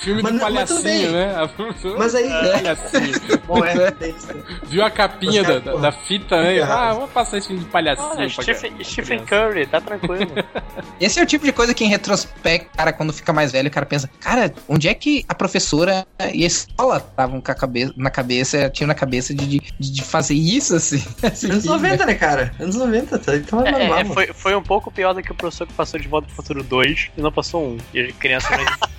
Filme 0.00 0.22
Mas 0.22 0.32
do 0.32 0.38
mas 0.38 0.52
palhacinho, 0.54 0.82
bem. 0.82 1.10
né? 1.10 1.34
A 1.36 1.48
professora- 1.48 1.98
Mas 1.98 2.14
aí, 2.14 2.28
Palhacinho. 2.28 3.12
bom, 3.46 3.64
é, 3.64 3.94
é 4.00 4.08
isso. 4.10 4.28
Viu 4.68 4.84
a 4.84 4.90
capinha 4.90 5.25
da, 5.42 5.58
da, 5.58 5.76
da 5.76 5.92
fita, 5.92 6.42
né? 6.42 6.62
Ah, 6.62 6.92
vou 6.94 7.08
passar 7.08 7.38
esse 7.38 7.48
filme 7.48 7.64
de 7.64 7.70
palhacinho. 7.70 8.08
Olha, 8.08 8.30
pra 8.30 8.42
Stephen. 8.42 8.72
Stephen 8.84 9.24
Curry, 9.24 9.66
tá 9.66 9.80
tranquilo. 9.80 10.30
Esse 11.00 11.20
é 11.20 11.22
o 11.22 11.26
tipo 11.26 11.44
de 11.44 11.52
coisa 11.52 11.74
que, 11.74 11.84
em 11.84 11.88
retrospecto, 11.88 12.70
cara, 12.76 12.92
quando 12.92 13.12
fica 13.12 13.32
mais 13.32 13.52
velho, 13.52 13.68
o 13.68 13.70
cara 13.70 13.86
pensa, 13.86 14.08
cara, 14.20 14.52
onde 14.68 14.88
é 14.88 14.94
que 14.94 15.24
a 15.28 15.34
professora 15.34 16.06
e 16.32 16.44
a 16.44 16.46
escola 16.46 16.96
estavam 16.98 17.40
com 17.40 17.50
a 17.52 17.54
cabeça, 17.54 17.92
na 17.96 18.10
cabeça, 18.10 18.70
tinham 18.70 18.88
na 18.88 18.94
cabeça 18.94 19.34
de, 19.34 19.46
de, 19.46 19.60
de 19.78 20.02
fazer 20.02 20.34
isso, 20.34 20.74
assim? 20.74 21.02
Anos 21.50 21.64
90, 21.64 22.06
né, 22.06 22.14
cara? 22.14 22.52
Anos 22.58 22.76
90, 22.76 23.18
tá? 23.18 23.36
Então 23.36 23.64
é 23.64 23.68
É, 23.68 23.72
normal. 23.72 23.98
é, 23.98 24.04
foi, 24.06 24.26
foi 24.32 24.56
um 24.56 24.62
pouco 24.62 24.90
pior 24.90 25.12
do 25.12 25.22
que 25.22 25.32
o 25.32 25.34
professor 25.34 25.66
que 25.66 25.72
passou 25.74 26.00
de 26.00 26.08
volta 26.08 26.26
pro 26.28 26.36
futuro 26.36 26.62
2 26.62 27.10
e 27.16 27.20
não 27.20 27.30
passou 27.32 27.64
um. 27.66 27.78
E 27.92 28.00
a 28.00 28.12
criança 28.12 28.48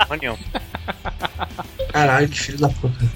não 0.09 0.17
nenhuma. 0.17 0.37
Caralho, 1.91 2.29
que 2.29 2.39
filho 2.39 2.59
da 2.59 2.69
puta. 2.69 2.95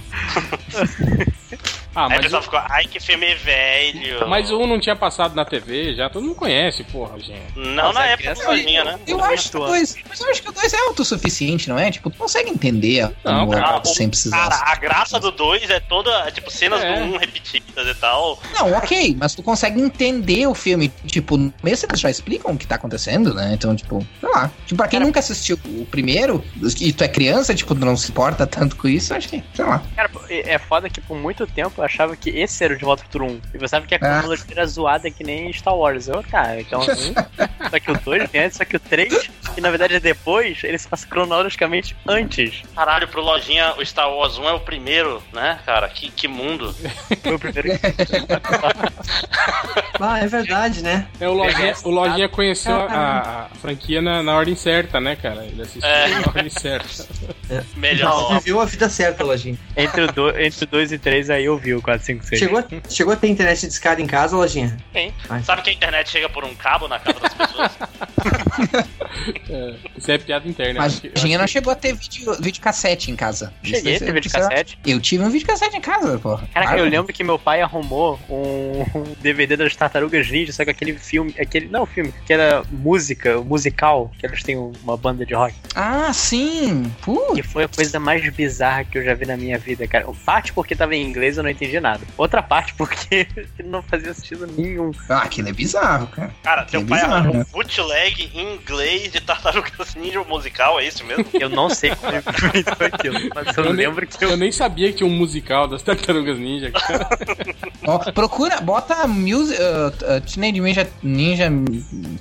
Ah, 1.93 2.03
Aí 2.03 2.07
o 2.07 2.09
mas, 2.11 2.19
pessoal 2.21 2.41
o, 2.41 2.43
ficou, 2.43 2.59
ai 2.69 2.85
que 2.85 2.99
filme 2.99 3.35
velho. 3.35 4.27
mas 4.27 4.49
o 4.49 4.59
um 4.59 4.67
não 4.67 4.79
tinha 4.79 4.95
passado 4.95 5.35
na 5.35 5.43
TV, 5.43 5.93
já 5.95 6.09
todo 6.09 6.23
mundo 6.23 6.35
conhece, 6.35 6.83
porra, 6.85 7.19
gente. 7.19 7.41
Não 7.55 7.85
Mas 7.87 7.93
na 7.95 8.01
a 8.01 8.07
época 8.07 8.33
que 8.35 8.63
tinha, 8.65 8.83
né? 8.83 8.99
Eu 9.07 9.23
acho 9.23 9.49
que 9.51 9.57
o 9.57 9.65
dois, 9.65 9.95
mas 10.07 10.19
eu 10.21 10.29
acho 10.29 10.41
que 10.41 10.49
o 10.49 10.51
2 10.53 10.73
é 10.73 10.77
autossuficiente, 10.87 11.69
não 11.69 11.77
é? 11.77 11.91
Tipo, 11.91 12.09
tu 12.09 12.17
consegue 12.17 12.49
entender 12.49 13.01
a 13.03 13.11
Não, 13.31 13.49
cara, 13.49 13.83
sem 13.85 14.07
o- 14.07 14.09
precisar. 14.09 14.49
Cara, 14.49 14.71
a 14.71 14.75
graça 14.75 15.19
do 15.19 15.31
2 15.31 15.69
é 15.69 15.79
toda, 15.79 16.09
é, 16.27 16.31
tipo, 16.31 16.49
cenas 16.51 16.81
É. 16.83 16.93
do 16.93 17.05
1 17.05 17.13
um 17.13 17.17
repetidas 17.17 17.87
e 17.87 17.95
tal. 17.95 18.39
Não, 18.53 18.71
ok, 18.73 19.15
mas 19.19 19.35
tu 19.35 19.43
consegue 19.43 19.79
entender 19.81 20.47
o 20.47 20.53
filme. 20.53 20.89
Tipo, 21.05 21.35
no 21.37 21.51
começo 21.51 21.85
eles 21.85 21.99
já 21.99 22.09
explicam 22.09 22.53
o 22.53 22.57
que 22.57 22.65
tá 22.67 22.75
acontecendo, 22.75 23.33
né? 23.33 23.51
Então, 23.53 23.75
tipo, 23.75 24.05
sei 24.19 24.29
lá. 24.29 24.49
Tipo, 24.65 24.77
pra 24.77 24.87
quem 24.87 24.99
Cara- 24.99 25.05
nunca 25.05 25.19
assistiu 25.19 25.59
o 25.65 25.85
primeiro, 25.85 26.43
e 26.79 26.93
tu 26.93 27.03
é 27.03 27.07
criança, 27.07 27.53
tipo, 27.53 27.73
não 27.75 27.97
se 27.97 28.11
importa 28.11 28.45
tanto 28.47 28.75
com 28.75 28.87
isso, 28.87 29.13
acho 29.13 29.27
que, 29.27 29.43
sei 29.53 29.65
lá. 29.65 29.81
Cara, 29.95 30.09
é 30.29 30.51
é 30.51 30.59
foda 30.59 30.89
que 30.89 30.99
por 31.01 31.17
muito 31.17 31.45
tempo 31.47 31.80
eu 31.81 31.85
achava 31.85 32.15
que 32.15 32.29
esse 32.29 32.63
era 32.63 32.73
o 32.73 32.77
De 32.77 32.85
Volta 32.85 33.03
pro 33.03 33.11
Futuro 33.11 33.25
1. 33.33 33.41
E 33.55 33.57
você 33.57 33.67
sabe 33.69 33.87
que 33.87 33.95
a 33.95 33.97
Ah. 33.97 33.99
cronologia 34.19 34.45
era 34.51 34.65
zoada 34.65 35.09
que 35.11 35.23
nem 35.23 35.51
Star 35.53 35.75
Wars. 35.75 36.07
Eu, 36.07 36.23
cara, 36.23 36.59
então 36.61 36.81
assim, 36.81 37.13
só 37.69 37.79
que 37.79 37.91
o 37.91 37.97
2 37.99 38.29
vem 38.31 38.41
antes, 38.43 38.57
só 38.57 38.65
que 38.65 38.75
o 38.75 38.79
3, 38.79 39.29
que 39.55 39.61
na 39.61 39.69
verdade 39.69 39.95
é 39.95 39.99
depois, 39.99 40.63
ele 40.63 40.77
se 40.77 40.87
passa 40.87 41.07
cronologicamente 41.07 41.95
antes. 42.07 42.61
Caralho, 42.75 43.07
pro 43.07 43.21
Lojinha, 43.21 43.73
o 43.77 43.85
Star 43.85 44.09
Wars 44.11 44.37
1 44.37 44.47
é 44.49 44.53
o 44.53 44.59
primeiro, 44.59 45.21
né, 45.33 45.59
cara? 45.65 45.87
Que, 45.89 46.09
que 46.11 46.27
mundo. 46.27 46.73
Foi 47.23 47.33
o 47.35 47.39
primeiro 47.39 47.69
que 47.77 47.79
Ah, 49.99 50.19
é 50.19 50.27
verdade, 50.27 50.83
né? 50.83 51.07
É, 51.19 51.27
o 51.27 51.33
Lojinha, 51.33 51.73
o 51.83 51.89
Lojinha 51.89 52.29
conheceu 52.29 52.75
a, 52.75 53.47
a- 53.51 53.55
franquia 53.61 54.01
na, 54.01 54.23
na 54.23 54.35
ordem 54.35 54.55
certa, 54.55 54.99
né, 54.99 55.15
cara? 55.15 55.45
Ele 55.45 55.61
assistiu 55.61 55.87
É. 55.87 56.07
na 56.09 56.19
ordem 56.27 56.49
certa. 56.49 56.87
Você 56.87 57.63
Melhor. 57.75 58.39
viveu 58.39 58.59
a 58.59 58.65
vida 58.65 58.89
certa, 58.89 59.23
Lojinha. 59.23 59.57
Entre 59.77 60.01
o 60.01 60.11
2 60.11 60.37
entre 60.39 60.63
o 60.63 60.67
dois 60.67 60.91
e 60.91 60.97
3 60.97 61.29
aí 61.29 61.45
eu 61.45 61.57
vi 61.57 61.70
o 61.73 61.81
4, 61.81 62.05
5, 62.05 62.25
6. 62.25 62.39
Chegou, 62.39 62.59
a- 62.59 62.65
chegou 62.89 63.13
a 63.13 63.15
ter 63.15 63.27
internet 63.27 63.61
de 63.61 63.67
escada 63.73 64.01
em 64.01 64.07
casa, 64.07 64.35
Lojinha? 64.35 64.77
Tem. 64.93 65.13
Ai. 65.29 65.43
Sabe 65.43 65.61
que 65.61 65.69
a 65.69 65.73
internet 65.73 66.09
chega 66.09 66.29
por 66.29 66.43
um 66.43 66.53
cabo 66.55 66.87
na 66.87 66.99
casa 66.99 67.19
das 67.19 67.33
pessoas? 67.33 67.71
É, 69.49 69.75
isso 69.97 70.09
é 70.11 70.17
piada 70.17 70.47
interna. 70.47 70.79
Mas 70.79 70.99
que- 70.99 71.11
a 71.13 71.19
gente 71.19 71.35
não 71.35 71.43
acho 71.43 71.53
chegou 71.53 71.71
a 71.73 71.75
ter 71.75 71.93
vídeo, 71.93 72.33
videocassete 72.39 73.11
em 73.11 73.15
casa. 73.15 73.53
Cheguei 73.61 73.77
a 73.91 73.95
Isso- 73.95 74.05
ter 74.05 74.05
isso- 74.05 74.13
videocassete. 74.13 74.79
Eu 74.85 74.99
tive 75.01 75.23
um 75.23 75.29
videocassete 75.29 75.75
em 75.75 75.81
casa, 75.81 76.17
porra. 76.17 76.47
Caraca, 76.53 76.73
Ah, 76.73 76.77
eu 76.77 76.85
lembro 76.85 77.11
que 77.13 77.23
meu 77.23 77.37
pai 77.37 77.61
arrumou 77.61 78.17
um 78.29 79.03
DVD 79.21 79.57
das 79.57 79.75
Tartarugas 79.75 80.29
Ninja, 80.31 80.53
só 80.53 80.63
que 80.63 80.71
aquele 80.71 80.97
filme, 80.97 81.35
aquele, 81.39 81.67
não 81.67 81.85
filme, 81.85 82.13
que 82.25 82.31
era 82.33 82.63
música, 82.71 83.37
o 83.39 83.43
musical, 83.43 84.09
que 84.17 84.25
eles 84.25 84.41
têm 84.43 84.55
uma 84.57 84.95
banda 84.95 85.25
de 85.25 85.33
rock. 85.33 85.53
Ah, 85.75 86.11
sim. 86.13 86.83
Putz. 87.01 87.35
Que 87.35 87.43
foi 87.43 87.65
a 87.65 87.67
coisa 87.67 87.99
mais 87.99 88.27
bizarra 88.29 88.85
que 88.85 88.97
eu 88.97 89.03
já 89.03 89.13
vi 89.13 89.25
na 89.25 89.35
minha 89.37 89.57
vida, 89.57 89.85
cara. 89.87 90.05
Parte 90.25 90.53
porque 90.53 90.73
tava 90.75 90.95
em 90.95 91.03
inglês 91.05 91.35
eu 91.37 91.43
não 91.43 91.49
entendi 91.49 91.60
nada. 91.79 92.01
Outra 92.17 92.41
parte 92.41 92.73
porque 92.77 93.27
não 93.63 93.81
fazia 93.83 94.13
sentido 94.13 94.47
nenhum. 94.47 94.91
Ah, 95.09 95.19
aquilo 95.19 95.49
é 95.49 95.53
bizarro, 95.53 96.07
cara. 96.07 96.31
Cara, 96.43 96.65
Que 96.65 96.71
teu 96.71 96.85
pai 96.85 96.99
bizarro, 96.99 97.13
arranjou 97.15 97.33
né? 97.33 97.45
um 97.47 97.51
bootleg 97.51 98.31
em 98.33 98.53
inglês 98.55 99.11
de 99.11 99.21
Tartarugas 99.21 99.93
Ninja 99.95 100.23
musical, 100.23 100.79
é 100.79 100.85
isso 100.87 101.03
mesmo? 101.05 101.25
Eu 101.33 101.49
não 101.49 101.69
sei 101.69 101.95
como 101.95 102.11
ele 102.13 102.23
inventou 102.59 102.87
aquilo, 102.87 103.19
mas 103.35 103.57
eu, 103.57 103.63
Eu 103.65 103.73
nem- 103.73 103.85
lembro 103.87 104.07
que 104.07 104.23
Eu 104.25 104.29
eu. 104.31 104.37
nem 104.37 104.51
sabia 104.51 104.87
que 104.91 104.97
tinha 104.99 105.09
um 105.09 105.13
musical 105.15 105.67
das 105.67 105.81
Tartarugas 105.81 106.37
Ninja. 106.39 106.71
cara. 106.71 107.07
Ó, 107.85 107.97
procura, 108.11 108.59
bota 108.61 109.07
music, 109.07 109.59
uh, 109.61 110.17
uh, 110.17 110.21
Teenage 110.21 110.59
Ninja, 110.61 110.87
Ninja 111.03 111.49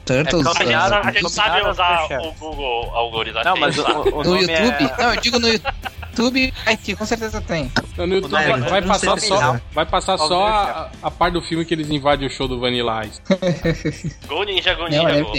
Turtles. 0.05 0.47
É, 0.47 0.51
A 0.51 0.53
gente, 0.55 0.75
uh, 0.75 0.79
a 1.09 1.13
gente 1.13 1.23
Combinaram 1.23 1.31
sabe 1.31 1.69
usar 1.71 2.07
o 2.21 2.33
Google 2.33 2.91
algoritmo. 2.95 3.43
Não, 3.45 3.57
mas 3.57 3.79
o, 3.79 3.83
o 3.83 4.25
no 4.25 4.31
nome 4.31 4.41
YouTube? 4.43 4.85
é. 4.99 5.03
Não, 5.03 5.15
eu 5.15 5.21
digo 5.21 5.39
no 5.39 5.49
YouTube, 5.49 6.55
vai 6.65 6.77
ter, 6.77 6.97
com 6.97 7.07
certeza 7.07 7.41
tem. 7.41 7.71
No 7.97 8.07
YouTube 8.15 8.33
Não, 8.33 8.41
vai, 8.61 8.61
vai 8.61 8.83
passar 8.83 9.17
só, 9.39 9.53
não. 9.53 9.61
vai 9.73 9.87
passar 9.87 10.19
só 10.19 10.47
a, 10.47 10.91
a 11.03 11.11
parte 11.11 11.35
do 11.35 11.43
filme 11.43 11.65
que 11.65 11.75
eles 11.75 11.89
invadem 11.91 12.27
o 12.27 12.31
show 12.31 12.47
do 12.49 12.59
Vanilla 12.61 13.05
Ice. 13.07 13.21
Go 14.29 14.43
Ninja, 14.45 14.75
Go 14.75 14.83
Não, 14.83 14.89
Ninja, 14.91 15.05
deve 15.07 15.23
Go. 15.23 15.33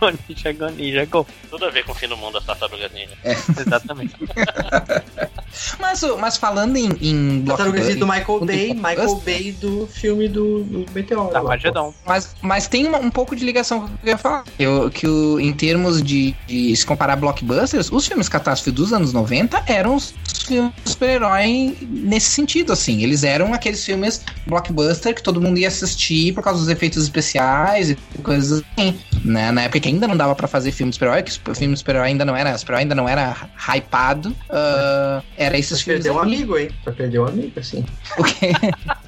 Go 0.00 0.18
Ninja, 0.28 0.52
Go 0.52 0.66
Ninja, 0.70 1.04
Go. 1.06 1.26
Tudo 1.50 1.64
a 1.66 1.70
ver 1.70 1.84
com 1.84 1.92
o 1.92 1.94
fim 1.94 2.08
do 2.08 2.16
mundo 2.16 2.34
das 2.34 2.44
Tartarugas 2.44 2.92
Ninja. 2.92 3.16
Exatamente. 3.24 4.14
Mas, 5.78 6.02
mas 6.18 6.36
falando 6.36 6.76
em, 6.76 6.88
em 7.00 7.44
Tartarugas 7.44 7.86
Ninja 7.86 7.98
do 8.00 8.06
Michael 8.06 8.40
Bay, 8.44 8.74
Michael 8.74 9.14
Bay 9.24 9.52
do 9.52 9.86
filme 9.86 10.26
do, 10.28 10.64
do 10.64 10.86
Meteoro. 10.92 11.30
Tá, 11.30 11.40
lá. 11.40 11.56
Mas, 12.04 12.34
mas 12.42 12.66
tem 12.66 12.86
uma- 12.88 12.98
um 12.98 13.10
pouco 13.10 13.36
de 13.36 13.44
ligação 13.44 13.80
com 13.82 13.86
o 13.86 13.98
que 13.98 14.06
eu 14.06 14.10
ia 14.10 14.18
falar. 14.18 14.44
Eu, 14.58 14.90
que 14.90 15.06
o, 15.06 15.38
em 15.38 15.52
termos 15.52 16.02
de, 16.02 16.32
de 16.46 16.74
se 16.74 16.84
comparar 16.84 17.14
blockbusters, 17.16 17.90
os 17.92 18.06
filmes 18.06 18.28
catástrofe 18.28 18.70
dos 18.72 18.92
anos 18.92 19.12
90 19.12 19.62
eram 19.68 19.94
os 19.94 20.12
filmes 20.46 20.72
super-herói 20.84 21.76
nesse 21.82 22.30
sentido, 22.30 22.63
assim. 22.72 23.02
Eles 23.02 23.24
eram 23.24 23.52
aqueles 23.52 23.84
filmes 23.84 24.22
blockbuster 24.46 25.14
que 25.14 25.22
todo 25.22 25.40
mundo 25.40 25.58
ia 25.58 25.68
assistir 25.68 26.32
por 26.34 26.42
causa 26.42 26.60
dos 26.60 26.68
efeitos 26.68 27.02
especiais 27.02 27.90
e 27.90 27.96
coisas 28.22 28.62
assim. 28.76 28.98
Né? 29.24 29.50
Na 29.50 29.62
época 29.62 29.80
que 29.80 29.88
ainda 29.88 30.06
não 30.06 30.16
dava 30.16 30.34
pra 30.34 30.46
fazer 30.46 30.70
filme 30.70 30.90
de 30.90 30.96
super-herói, 30.96 31.22
que 31.22 31.32
o 31.50 31.54
filme 31.54 31.74
de 31.74 31.78
super-herói 31.78 32.08
ainda 32.08 32.24
não 32.24 32.36
era, 32.36 32.56
super 32.58 32.74
ainda 32.74 32.94
não 32.94 33.08
era 33.08 33.34
hypado, 33.74 34.34
ah, 34.50 35.22
era 35.36 35.56
esses 35.58 35.78
Vai 35.78 35.84
filmes. 35.96 36.04
perder 36.04 36.18
um 36.18 36.22
amigo, 36.22 36.58
hein? 36.58 36.70
Vai 36.84 36.94
perder 36.94 37.18
um 37.20 37.26
amigo, 37.26 37.58
assim. 37.58 37.84
O 38.18 38.24
quê? 38.24 38.50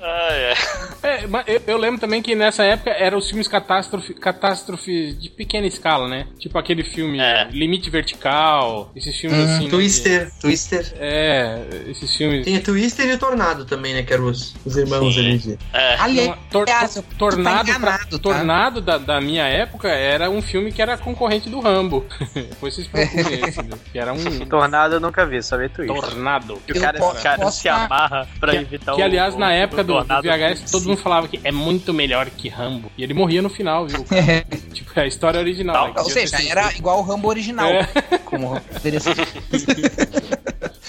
Ai, 0.00 0.46
ai. 0.50 0.54
É, 1.02 1.26
mas 1.26 1.44
eu, 1.48 1.60
eu 1.66 1.76
lembro 1.78 2.00
também 2.00 2.22
que 2.22 2.34
nessa 2.34 2.62
época 2.64 2.90
eram 2.90 3.18
os 3.18 3.28
filmes 3.28 3.48
catástrofe, 3.48 4.14
catástrofe 4.14 5.12
de 5.14 5.28
pequena 5.30 5.66
escala, 5.66 6.08
né? 6.08 6.26
Tipo 6.38 6.58
aquele 6.58 6.84
filme 6.84 7.18
É. 7.20 7.48
Limite 7.50 7.90
Vertical, 7.90 8.90
esses 8.94 9.16
filmes 9.16 9.38
Hum, 9.38 9.54
assim. 9.54 9.64
né, 9.64 9.70
Twister, 9.70 10.30
Twister. 10.40 10.94
é, 11.00 11.60
esses 11.88 12.14
filmes. 12.16 12.44
Tem 12.44 12.60
Twister 12.60 13.06
e 13.08 13.12
o 13.14 13.18
Tornado 13.18 13.64
também, 13.64 13.94
né? 13.94 14.02
Que 14.02 14.12
eram 14.12 14.26
os, 14.26 14.54
os 14.64 14.76
irmãos 14.76 15.14
Sim. 15.14 15.20
ali 15.20 15.38
de. 15.38 15.58
É. 15.72 15.96
Aliás, 15.98 16.28
Uma- 16.28 16.38
tor- 16.50 16.62
aliás, 16.68 16.96
eu- 16.96 17.04
tornado, 17.18 17.66
tá 17.66 17.76
enganado, 17.76 17.98
pra- 18.08 18.08
tá? 18.10 18.18
Tornado 18.18 18.80
da, 18.80 18.98
da 18.98 19.20
minha 19.20 19.44
época 19.46 19.88
era 19.88 20.28
um 20.30 20.40
filme 20.42 20.72
que 20.72 20.80
era 20.82 20.96
concorrente 20.96 21.48
do 21.48 21.60
Rambo. 21.60 22.04
Depois 22.34 22.74
vocês 22.74 22.86
procurem 22.88 23.40
esse, 23.48 23.62
né? 23.62 23.76
que 23.92 23.98
era 23.98 24.12
um 24.12 24.18
Tornado 24.48 24.94
eu 24.94 25.00
nunca 25.00 25.24
vi, 25.26 25.42
só 25.42 25.56
vi 25.56 25.68
Twist. 25.68 25.92
tornado. 25.92 26.60
Que 26.66 26.72
o 26.72 26.80
cara, 26.80 26.98
po- 26.98 27.14
cara 27.22 27.38
posso 27.38 27.60
se 27.60 27.68
amarra 27.68 28.28
pra 28.40 28.52
Que, 28.52 28.58
evitar 28.58 28.94
que, 28.94 29.00
o. 29.00 29.04
aliás, 29.04 29.34
o- 29.34 29.38
na 29.38 29.48
o 29.48 29.50
época 29.50 29.84
do, 29.94 30.04
do 30.04 30.22
VHS, 30.22 30.60
do- 30.62 30.70
todo 30.70 30.88
mundo 30.88 30.98
falava 30.98 31.28
que 31.28 31.40
é 31.42 31.50
muito 31.52 31.92
melhor 31.92 32.28
que 32.30 32.48
Rambo. 32.48 32.90
E 32.96 33.02
ele 33.02 33.14
morria 33.14 33.42
no 33.42 33.48
final, 33.48 33.86
viu? 33.86 34.04
tipo, 34.72 34.90
é 34.98 35.02
a 35.02 35.06
história 35.06 35.40
original. 35.40 35.88
né? 35.88 35.94
Ou 35.98 36.10
seja, 36.10 36.36
era 36.48 36.72
igual 36.74 36.98
o 36.98 37.02
Rambo 37.02 37.28
original. 37.28 37.68
É. 37.70 37.86
Como 38.24 38.46
o 38.46 38.52
Rambo 38.54 38.64
deveria 38.74 39.00
ser. 39.00 39.16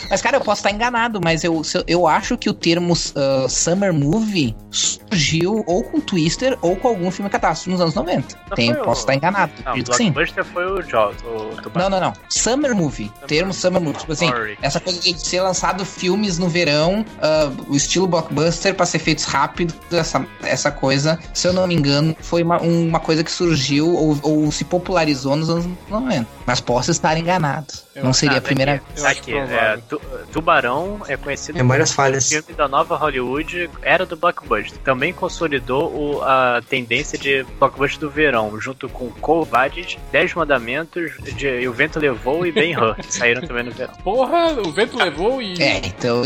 Mas, 0.09 0.21
cara, 0.21 0.37
eu 0.37 0.41
posso 0.41 0.59
estar 0.59 0.71
enganado, 0.71 1.19
mas 1.23 1.43
eu, 1.43 1.61
eu, 1.87 2.07
acho 2.07 2.37
que 2.37 2.49
o 2.49 2.53
termo 2.53 2.93
uh, 2.93 3.47
Summer 3.49 3.93
Movie 3.93 4.55
surgiu 4.71 5.63
ou 5.67 5.83
com 5.83 5.99
Twister 5.99 6.57
ou 6.61 6.75
com 6.75 6.87
algum 6.87 7.11
filme 7.11 7.29
catástrofe 7.29 7.69
nos 7.69 7.81
anos 7.81 7.93
90. 7.93 8.35
Não 8.49 8.55
Tem, 8.55 8.71
foi 8.73 8.81
o- 8.81 8.85
posso 8.85 9.01
estar 9.01 9.15
enganado. 9.15 9.51
Não, 9.65 9.73
o 9.73 9.93
sim. 9.93 10.11
Blockbuster 10.11 10.45
foi 10.45 10.65
o 10.65 10.81
Jaws, 10.81 11.15
o. 11.23 11.77
Não, 11.77 11.89
não, 11.89 11.99
não. 11.99 12.13
Summer 12.29 12.75
Movie. 12.75 13.11
Termo 13.27 13.53
Summer 13.53 13.81
Movie. 13.81 13.99
Tipo 13.99 14.13
assim, 14.13 14.27
Sorry. 14.27 14.57
essa 14.61 14.79
coisa 14.79 14.99
de 14.99 15.19
ser 15.19 15.41
lançado 15.41 15.85
filmes 15.85 16.37
no 16.37 16.47
verão, 16.49 17.05
ah, 17.21 17.51
o 17.67 17.75
estilo 17.75 18.07
blockbuster 18.07 18.73
pra 18.75 18.85
ser 18.85 18.99
feitos 18.99 19.25
rápido, 19.25 19.73
essa, 19.91 20.25
essa 20.41 20.71
coisa, 20.71 21.19
se 21.33 21.47
eu 21.47 21.53
não 21.53 21.67
me 21.67 21.75
engano, 21.75 22.15
foi 22.21 22.43
uma, 22.43 22.59
uma 22.61 22.99
coisa 22.99 23.23
que 23.23 23.31
surgiu 23.31 23.93
ou, 23.93 24.17
ou 24.23 24.51
se 24.51 24.63
popularizou 24.63 25.35
nos 25.35 25.49
anos 25.49 25.65
90. 25.89 26.27
Mas 26.45 26.59
posso 26.59 26.89
estar 26.91 27.17
enganado. 27.17 27.67
Eu 27.95 28.03
não 28.05 28.13
seria 28.13 28.35
Ah, 28.37 28.39
a 28.39 28.41
primeira 28.41 28.75
aqui, 28.75 28.85
Eu 28.97 29.05
acho 29.07 29.19
aqui, 29.19 29.33
é, 29.33 29.77
Tu- 29.89 29.98
Tubarão 30.31 31.01
é 31.07 31.15
conhecido 31.17 31.57
Memórias 31.57 31.89
como 31.93 32.07
falhas. 32.07 32.27
filme 32.29 32.53
da 32.55 32.67
nova 32.67 32.95
Hollywood, 32.95 33.69
era 33.81 34.05
do 34.05 34.15
blockbuster. 34.15 34.77
Também 34.79 35.11
consolidou 35.13 35.91
o- 35.91 36.21
a 36.23 36.61
tendência 36.69 37.17
de 37.17 37.43
blockbuster 37.59 37.99
do 37.99 38.09
verão, 38.09 38.59
junto 38.59 38.87
com 38.89 39.09
Covardes, 39.09 39.97
Dez 40.11 40.33
Mandamentos, 40.33 41.11
de, 41.35 41.47
e 41.47 41.67
O 41.67 41.73
Vento 41.73 41.99
Levou 41.99 42.45
e 42.45 42.51
Ben 42.51 42.75
Hur, 42.77 42.95
que 42.95 43.13
saíram 43.13 43.41
também 43.41 43.63
no 43.63 43.71
verão. 43.71 43.93
Porra, 44.03 44.53
o 44.65 44.71
vento 44.71 44.97
levou 44.97 45.41
e. 45.41 45.61
É, 45.61 45.77
então 45.85 46.21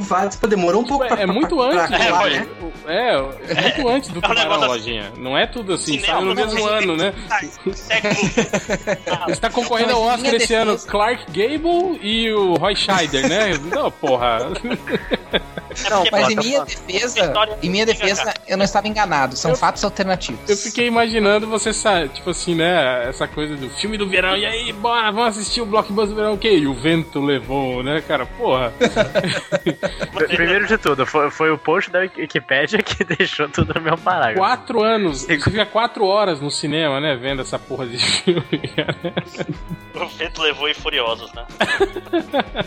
vários, 0.00 0.36
pô, 0.36 0.46
demorou 0.46 0.82
um 0.82 0.86
pouco 0.86 1.04
é, 1.04 1.22
é 1.22 1.26
muito 1.26 1.60
antes. 1.60 1.86
pra 1.88 1.98
né? 1.98 2.06
colar, 2.06 2.30
né? 2.30 2.46
É, 2.86 3.14
é 3.48 3.60
muito 3.62 3.88
antes 3.88 4.08
do 4.10 4.18
um 4.18 4.22
Tubarão, 4.22 4.52
assim. 4.54 4.66
lojinha. 4.66 5.12
Não 5.16 5.36
é 5.38 5.46
tudo 5.46 5.74
assim, 5.74 5.92
Cinema, 5.98 6.06
saiu 6.18 6.24
no 6.26 6.34
mesmo 6.34 6.66
ano, 6.66 6.96
né? 6.96 7.12
Século. 7.74 8.30
Ele 9.26 9.32
está 9.32 9.50
concorrendo 9.50 9.92
ao 9.92 10.02
Oscar 10.02 10.34
esse 10.34 10.54
ano 10.54 10.76
Clark 10.78 11.26
Gable 11.26 11.98
e 12.02 12.30
o 12.32 12.54
Roy 12.54 12.74
Scheider, 12.82 13.28
né? 13.28 13.50
Não, 13.74 13.90
porra. 13.90 14.38
Não, 15.90 16.04
Mas 16.12 16.28
em 16.30 16.34
tá 16.36 16.42
minha 16.42 16.64
defesa, 16.64 17.32
em 17.62 17.70
minha 17.70 17.86
defesa, 17.86 18.34
eu 18.46 18.56
não 18.58 18.64
estava 18.64 18.86
enganado. 18.88 19.36
São 19.36 19.52
Eu- 19.52 19.56
fatos 19.56 19.82
alternativos. 19.84 20.48
Eu 20.48 20.56
fiquei 20.56 20.86
imaginando 20.86 21.46
você, 21.48 21.70
tipo 22.08 22.30
assim, 22.30 22.54
né? 22.54 23.08
Essa 23.08 23.26
coisa 23.26 23.56
do 23.56 23.70
filme 23.70 23.96
do 23.96 24.06
verão. 24.08 24.36
E 24.36 24.44
aí, 24.44 24.72
bora, 24.72 25.10
vamos 25.10 25.38
assistir 25.38 25.60
o 25.62 25.66
blockbuster 25.66 26.10
do 26.10 26.16
verão. 26.16 26.34
O 26.34 26.38
quê? 26.38 26.58
E 26.58 26.66
o 26.66 26.74
vento 26.74 27.20
levou, 27.20 27.82
né, 27.82 28.02
cara? 28.06 28.26
Porra. 28.26 28.72
Primeiro 30.28 30.66
de 30.66 30.78
tudo, 30.78 31.06
foi, 31.06 31.30
foi 31.30 31.50
o 31.50 31.58
post 31.58 31.90
da 31.90 32.00
Wikipedia 32.00 32.82
que 32.82 33.02
deixou 33.16 33.48
tudo 33.48 33.74
no 33.74 33.80
meu 33.80 33.96
parágrafo. 33.98 34.38
Quatro 34.38 34.82
anos. 34.82 35.22
Você 35.22 35.38
fica 35.38 35.64
quatro 35.66 36.04
horas 36.04 36.40
no 36.40 36.50
cinema, 36.50 37.00
né? 37.00 37.16
Vendo 37.16 37.42
essa 37.42 37.58
porra 37.58 37.86
de 37.86 37.96
filme, 38.22 38.58
cara. 38.76 38.96
O 39.94 40.06
vento 40.08 40.42
levou 40.42 40.68
e 40.68 40.74
furiosos, 40.74 41.32
né? 41.32 41.44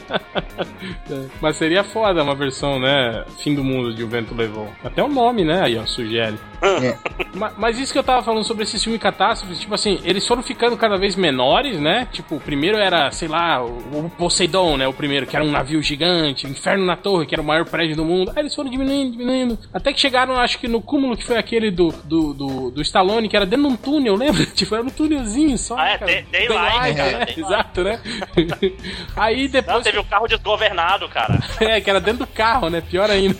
Mas 1.42 1.58
seria 1.58 1.84
foda 1.84 2.24
uma 2.24 2.36
versão, 2.36 2.80
né? 2.80 3.26
Fim 3.40 3.56
do 3.56 3.64
mundo 3.64 3.94
de 3.94 4.04
O 4.04 4.08
Vento 4.08 4.36
Levou. 4.36 4.70
Até 4.84 5.04
o 5.04 5.08
nome, 5.08 5.44
né? 5.44 5.62
Aí, 5.62 5.78
ó, 5.78 5.86
sugere. 5.86 6.38
É. 6.68 6.98
Ma- 7.36 7.52
Mas, 7.58 7.78
isso 7.80 7.92
que 7.92 8.00
eu 8.00 8.04
tava 8.04 8.24
falando 8.24 8.44
sobre 8.46 8.64
esses 8.64 8.82
filmes 8.84 9.02
catástrofes, 9.02 9.60
tipo 9.60 9.74
assim, 9.74 10.00
eles 10.04 10.26
foram 10.28 10.42
ficando 10.42 10.78
cada 10.78 10.98
vez 10.98 11.16
menores, 11.16 11.80
né? 11.80 12.08
Tipo, 12.12 12.36
o 12.36 12.40
primeiro 12.40 12.78
era, 12.78 13.12
sei 13.12 13.28
lá, 13.28 13.64
o 13.64 14.10
Poseidon, 14.18 14.78
né? 14.78 14.88
O 14.88 14.94
primeiro, 14.94 15.26
que 15.28 15.36
era 15.36 15.44
um 15.46 15.52
navio 15.52 15.82
gigante, 15.82 16.48
Inferno 16.48 16.86
na 16.86 16.96
Torre, 16.96 17.26
que 17.26 17.36
era 17.36 17.42
o 17.42 17.46
maior 17.46 17.66
prédio 17.66 17.96
do 17.96 18.06
mundo. 18.06 18.32
Aí 18.36 18.42
eles 18.44 18.56
foram 18.56 18.70
diminuindo, 18.70 19.12
diminuindo. 19.12 19.60
Até 19.74 19.92
que 19.92 20.00
chegaram, 20.00 20.40
acho 20.40 20.58
que 20.60 20.68
no 20.68 20.82
cúmulo, 20.82 21.18
que 21.18 21.24
foi 21.26 21.38
aquele 21.38 21.70
do, 21.72 21.90
do, 22.04 22.34
do, 22.34 22.72
do 22.72 22.82
Stallone, 22.82 23.28
que 23.28 23.36
era 23.36 23.46
dentro 23.46 23.68
de 23.68 23.74
um 23.74 23.78
túnel, 23.78 24.16
lembra? 24.18 24.46
Tipo, 24.46 24.76
era 24.76 24.84
um 24.84 24.90
túnelzinho 24.90 25.58
só. 25.58 25.76
Ah, 25.78 25.90
é, 25.90 25.98
cara. 25.98 26.12
Day- 26.12 26.26
Daylight, 26.48 26.96
cara, 26.96 27.10
é, 27.10 27.12
Daylight. 27.12 27.40
Exato, 27.42 27.84
né? 27.84 28.00
Aí 29.16 29.44
Não, 29.44 29.50
depois. 29.52 29.84
teve 29.84 30.00
o 30.00 30.04
carro 30.06 30.28
desgovernado, 30.28 31.08
cara. 31.10 31.40
É, 31.60 31.82
que 31.82 31.90
era 31.90 32.00
dentro 32.00 32.26
do 32.26 32.32
carro, 32.32 32.70
né? 32.70 32.82
Pior 32.82 33.10
ainda. 33.10 33.36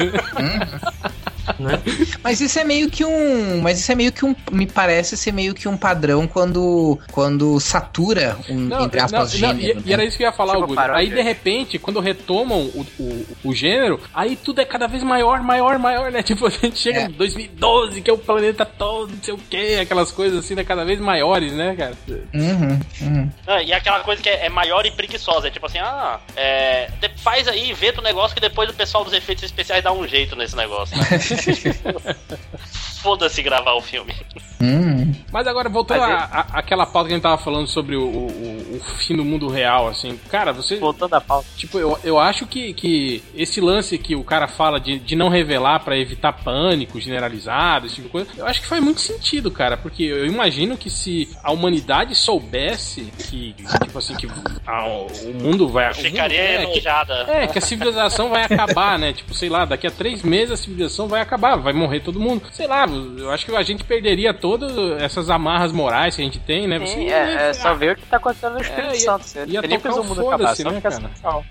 Mas 2.24 2.42
isso 2.42 2.58
é 2.60 2.64
meio 2.64 2.90
que 2.90 3.06
um. 3.06 3.62
Mas 3.62 3.80
isso 3.80 3.92
é 3.92 3.96
meio 3.96 4.12
que 4.12 4.26
um. 4.26 4.36
Me 4.52 4.66
parece 4.66 5.16
ser 5.18 5.32
meio 5.32 5.54
que 5.54 5.68
um 5.68 5.78
padrão 5.78 6.28
quando. 6.28 7.00
Quando 7.12 7.60
satura 7.60 8.38
um, 8.50 8.66
entre 8.84 9.00
aspas, 9.00 9.34
não, 9.40 9.50
não, 9.54 9.60
gênero. 9.60 9.82
e, 9.86 9.90
e 9.90 9.94
era 9.94 10.02
né? 10.02 10.08
isso 10.08 10.18
que 10.18 10.24
eu 10.24 10.28
ia 10.28 10.34
falar, 10.34 10.56
Augusto. 10.56 10.80
Aí, 10.80 11.10
de 11.10 11.22
repente, 11.22 11.78
quando 11.80 12.00
retomam 12.00 12.60
o, 12.62 12.86
o, 13.00 13.26
o 13.46 13.54
gênero, 13.54 14.00
aí 14.14 14.36
tudo 14.36 14.62
é 14.62 14.66
cada 14.66 14.88
vez 14.88 15.04
maior, 15.04 15.42
maior, 15.42 15.78
maior, 15.80 16.12
né? 16.12 16.22
Tipo, 16.36 16.48
a 16.48 16.50
gente 16.50 16.78
chega 16.78 17.00
É. 17.02 17.06
em 17.06 17.12
2012, 17.12 18.02
que 18.02 18.10
é 18.10 18.14
o 18.14 18.18
planeta 18.18 18.66
todo, 18.66 19.12
não 19.12 19.24
sei 19.24 19.34
o 19.34 19.38
quê, 19.38 19.80
aquelas 19.82 20.12
coisas 20.12 20.40
assim, 20.44 20.56
né? 20.56 20.64
Cada 20.64 20.84
vez 20.84 21.00
maiores, 21.00 21.54
né, 21.54 21.76
cara? 21.76 21.94
Uhum, 22.34 22.80
uhum. 23.02 23.30
Ah, 23.48 23.62
e 23.62 23.72
aquela 23.72 24.00
coisa 24.02 24.22
que 24.22 24.30
é, 24.30 24.46
é 24.48 24.50
maior 24.50 24.86
e 24.86 24.92
preguiçosa. 24.92 25.48
É 25.48 25.52
tipo 25.52 25.66
assim, 25.66 25.78
ah, 25.80 26.20
é, 26.36 26.90
faz 27.18 27.48
aí, 27.48 27.70
inventa 27.70 28.02
um 28.02 28.04
negócio 28.04 28.34
que 28.36 28.42
depois 28.42 28.70
o 28.70 28.74
pessoal 28.74 29.04
dos 29.04 29.14
efeitos 29.14 29.44
especiais 29.44 29.84
dá 29.84 29.92
um 29.92 30.08
jeito 30.08 30.36
nesse 30.36 30.56
negócio. 30.56 30.98
né? 30.98 31.06
Foda-se 33.02 33.44
gravar 33.44 33.74
o 33.74 33.82
filme. 33.82 34.12
Hum. 34.60 35.14
Mas 35.32 35.46
agora, 35.46 35.70
voltando 35.70 36.00
Mas 36.00 36.10
à- 36.12 36.24
à- 36.54 36.60
àquela 36.60 36.88
pauta 36.88 37.08
que 37.10 37.14
a 37.14 37.18
gente 37.18 37.24
tava 37.24 37.38
falando 37.38 37.68
sobre 37.68 37.96
o, 37.96 38.02
o- 38.04 38.78
o 38.78 38.80
fim 38.98 39.16
do 39.16 39.24
mundo 39.24 39.48
real, 39.48 39.88
assim, 39.88 40.18
cara, 40.30 40.52
você. 40.52 40.78
Voltando 40.78 41.14
à 41.14 41.22
pauta. 41.22 41.46
Tipo, 41.56 41.78
eu, 41.78 42.00
eu 42.04 42.18
acho 42.20 42.48
que, 42.48 42.74
que 42.74 43.24
esse 43.36 43.62
lance 43.62 43.98
que 44.00 44.16
o 44.16 44.24
cara 44.24 44.48
fala 44.48 44.80
de, 44.80 44.98
de 44.98 45.16
não 45.16 45.30
revelar 45.30 45.82
pra 45.82 45.96
evitar 45.98 46.34
pânico 46.34 47.00
generalizado, 47.00 47.86
esse 47.86 47.96
tipo 47.96 48.08
de 48.08 48.12
coisa, 48.12 48.28
eu 48.38 48.48
acho 48.48 48.62
que 48.62 48.68
faz 48.68 48.82
muito 48.84 49.02
sentido, 49.02 49.52
cara, 49.52 49.78
porque 49.78 50.02
eu 50.04 50.26
imagino 50.26 50.76
que 50.76 50.90
se 50.90 51.30
a 51.44 51.52
humanidade 51.52 52.16
soubesse 52.16 53.02
que, 53.30 53.54
tipo 53.84 54.00
assim, 54.00 54.16
que 54.16 54.26
a- 54.66 54.86
o 54.88 55.08
mundo 55.44 55.68
vai. 55.68 55.92
o 55.92 55.96
mundo- 55.96 56.06
Ficaria 56.06 56.40
é, 56.42 56.58
que- 56.58 56.64
enojada. 56.72 57.14
é, 57.30 57.46
que 57.48 57.60
a 57.60 57.62
civilização 57.62 58.30
vai 58.30 58.44
acabar, 58.46 58.98
né? 58.98 59.14
Tipo, 59.14 59.34
sei 59.36 59.50
lá, 59.50 59.64
daqui 59.66 59.86
a 59.86 59.92
três 59.92 60.24
meses 60.24 60.52
a 60.52 60.58
civilização 60.58 61.08
vai 61.08 61.22
acabar, 61.26 61.56
vai 61.58 61.74
morrer 61.74 62.00
todo 62.00 62.20
mundo. 62.20 62.44
Sei 62.52 62.68
lá, 62.68 62.86
eu 63.18 63.30
acho 63.32 63.46
que 63.46 63.56
a 63.56 63.64
gente 63.64 63.84
perderia 63.84 64.34
todas 64.34 64.72
essas 65.02 65.30
amarras 65.30 65.72
morais 65.72 66.16
que 66.16 66.22
a 66.22 66.26
gente 66.26 66.40
tem, 66.40 66.68
né? 66.68 66.80
Você 66.80 66.94
Sim, 66.94 67.06
ia- 67.08 67.16
é, 67.16 67.50
é 67.50 67.54
só 67.54 67.74
ver 67.74 67.94
o 67.94 67.96
que 67.96 68.06
tá 68.06 68.18
acontecendo 68.18 68.54
no 68.54 68.62
Espírito 68.62 68.88
É, 68.92 68.94
ia- 68.96 69.00
Santo. 69.02 69.24
Você 69.26 69.40
ia 69.46 69.62
você 69.62 69.68
nem 69.68 69.80
tocar 69.80 69.96
o 70.00 70.04
mundo 70.04 70.28
acabar, 70.28 70.56
né, 70.58 70.82
cara? 70.82 70.96
assim, 70.96 71.46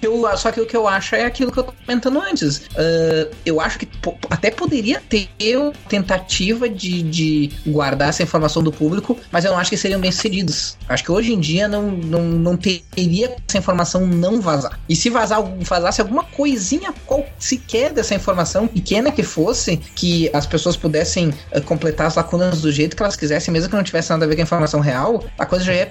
Eu, 0.00 0.36
só 0.36 0.52
que 0.52 0.60
o 0.60 0.66
que 0.66 0.76
eu 0.76 0.86
acho 0.86 1.14
é 1.16 1.24
aquilo 1.24 1.50
que 1.50 1.58
eu 1.58 1.64
tô 1.64 1.72
comentando 1.72 2.20
antes. 2.20 2.68
Ah, 2.76 3.28
eu 3.44 3.60
acho 3.60 3.78
que 3.78 3.88
até 4.30 4.50
poderia 4.50 5.00
ter 5.00 5.28
uma 5.56 5.72
tentativa 5.88 6.68
de, 6.68 7.02
de 7.02 7.50
guardar 7.66 8.08
essa 8.10 8.22
informação 8.22 8.62
do 8.62 8.70
público, 8.70 9.18
mas 9.32 9.44
eu 9.44 9.50
não 9.52 9.58
acho 9.58 9.70
que 9.70 9.76
seriam 9.76 10.00
bem 10.00 10.12
sucedidos. 10.12 10.76
Acho 10.88 11.02
que 11.04 11.10
hoje 11.12 11.32
em 11.32 11.40
dia 11.40 11.66
não, 11.66 11.82
não, 11.90 12.22
não 12.22 12.56
teria 12.56 13.34
essa 13.48 13.58
informação 13.58 14.06
não 14.06 14.40
vazar. 14.40 14.78
E 14.88 14.94
se 14.94 15.10
vazar, 15.10 15.38
algum- 15.38 15.58
vazasse 15.60 16.00
alguma 16.00 16.22
coisinha 16.24 16.92
qual, 17.06 17.26
sequer 17.38 17.92
dessa 17.92 18.14
informação, 18.14 18.68
pequena 18.98 19.12
que 19.12 19.22
fosse, 19.22 19.76
que 19.76 20.28
as 20.32 20.46
pessoas 20.46 20.76
pudessem 20.76 21.32
ah, 21.52 21.60
completar 21.60 22.06
as 22.08 22.16
lacunas 22.16 22.60
do 22.60 22.70
jeito 22.72 22.96
que 22.96 23.02
elas 23.02 23.14
quisessem, 23.16 23.52
mesmo 23.52 23.70
que 23.70 23.76
não 23.76 23.82
tivesse 23.84 24.10
nada 24.10 24.24
a 24.24 24.28
ver 24.28 24.34
com 24.34 24.40
a 24.42 24.44
informação 24.44 24.80
real, 24.80 25.24
a 25.38 25.46
coisa 25.46 25.64
já 25.64 25.72
ia, 25.72 25.88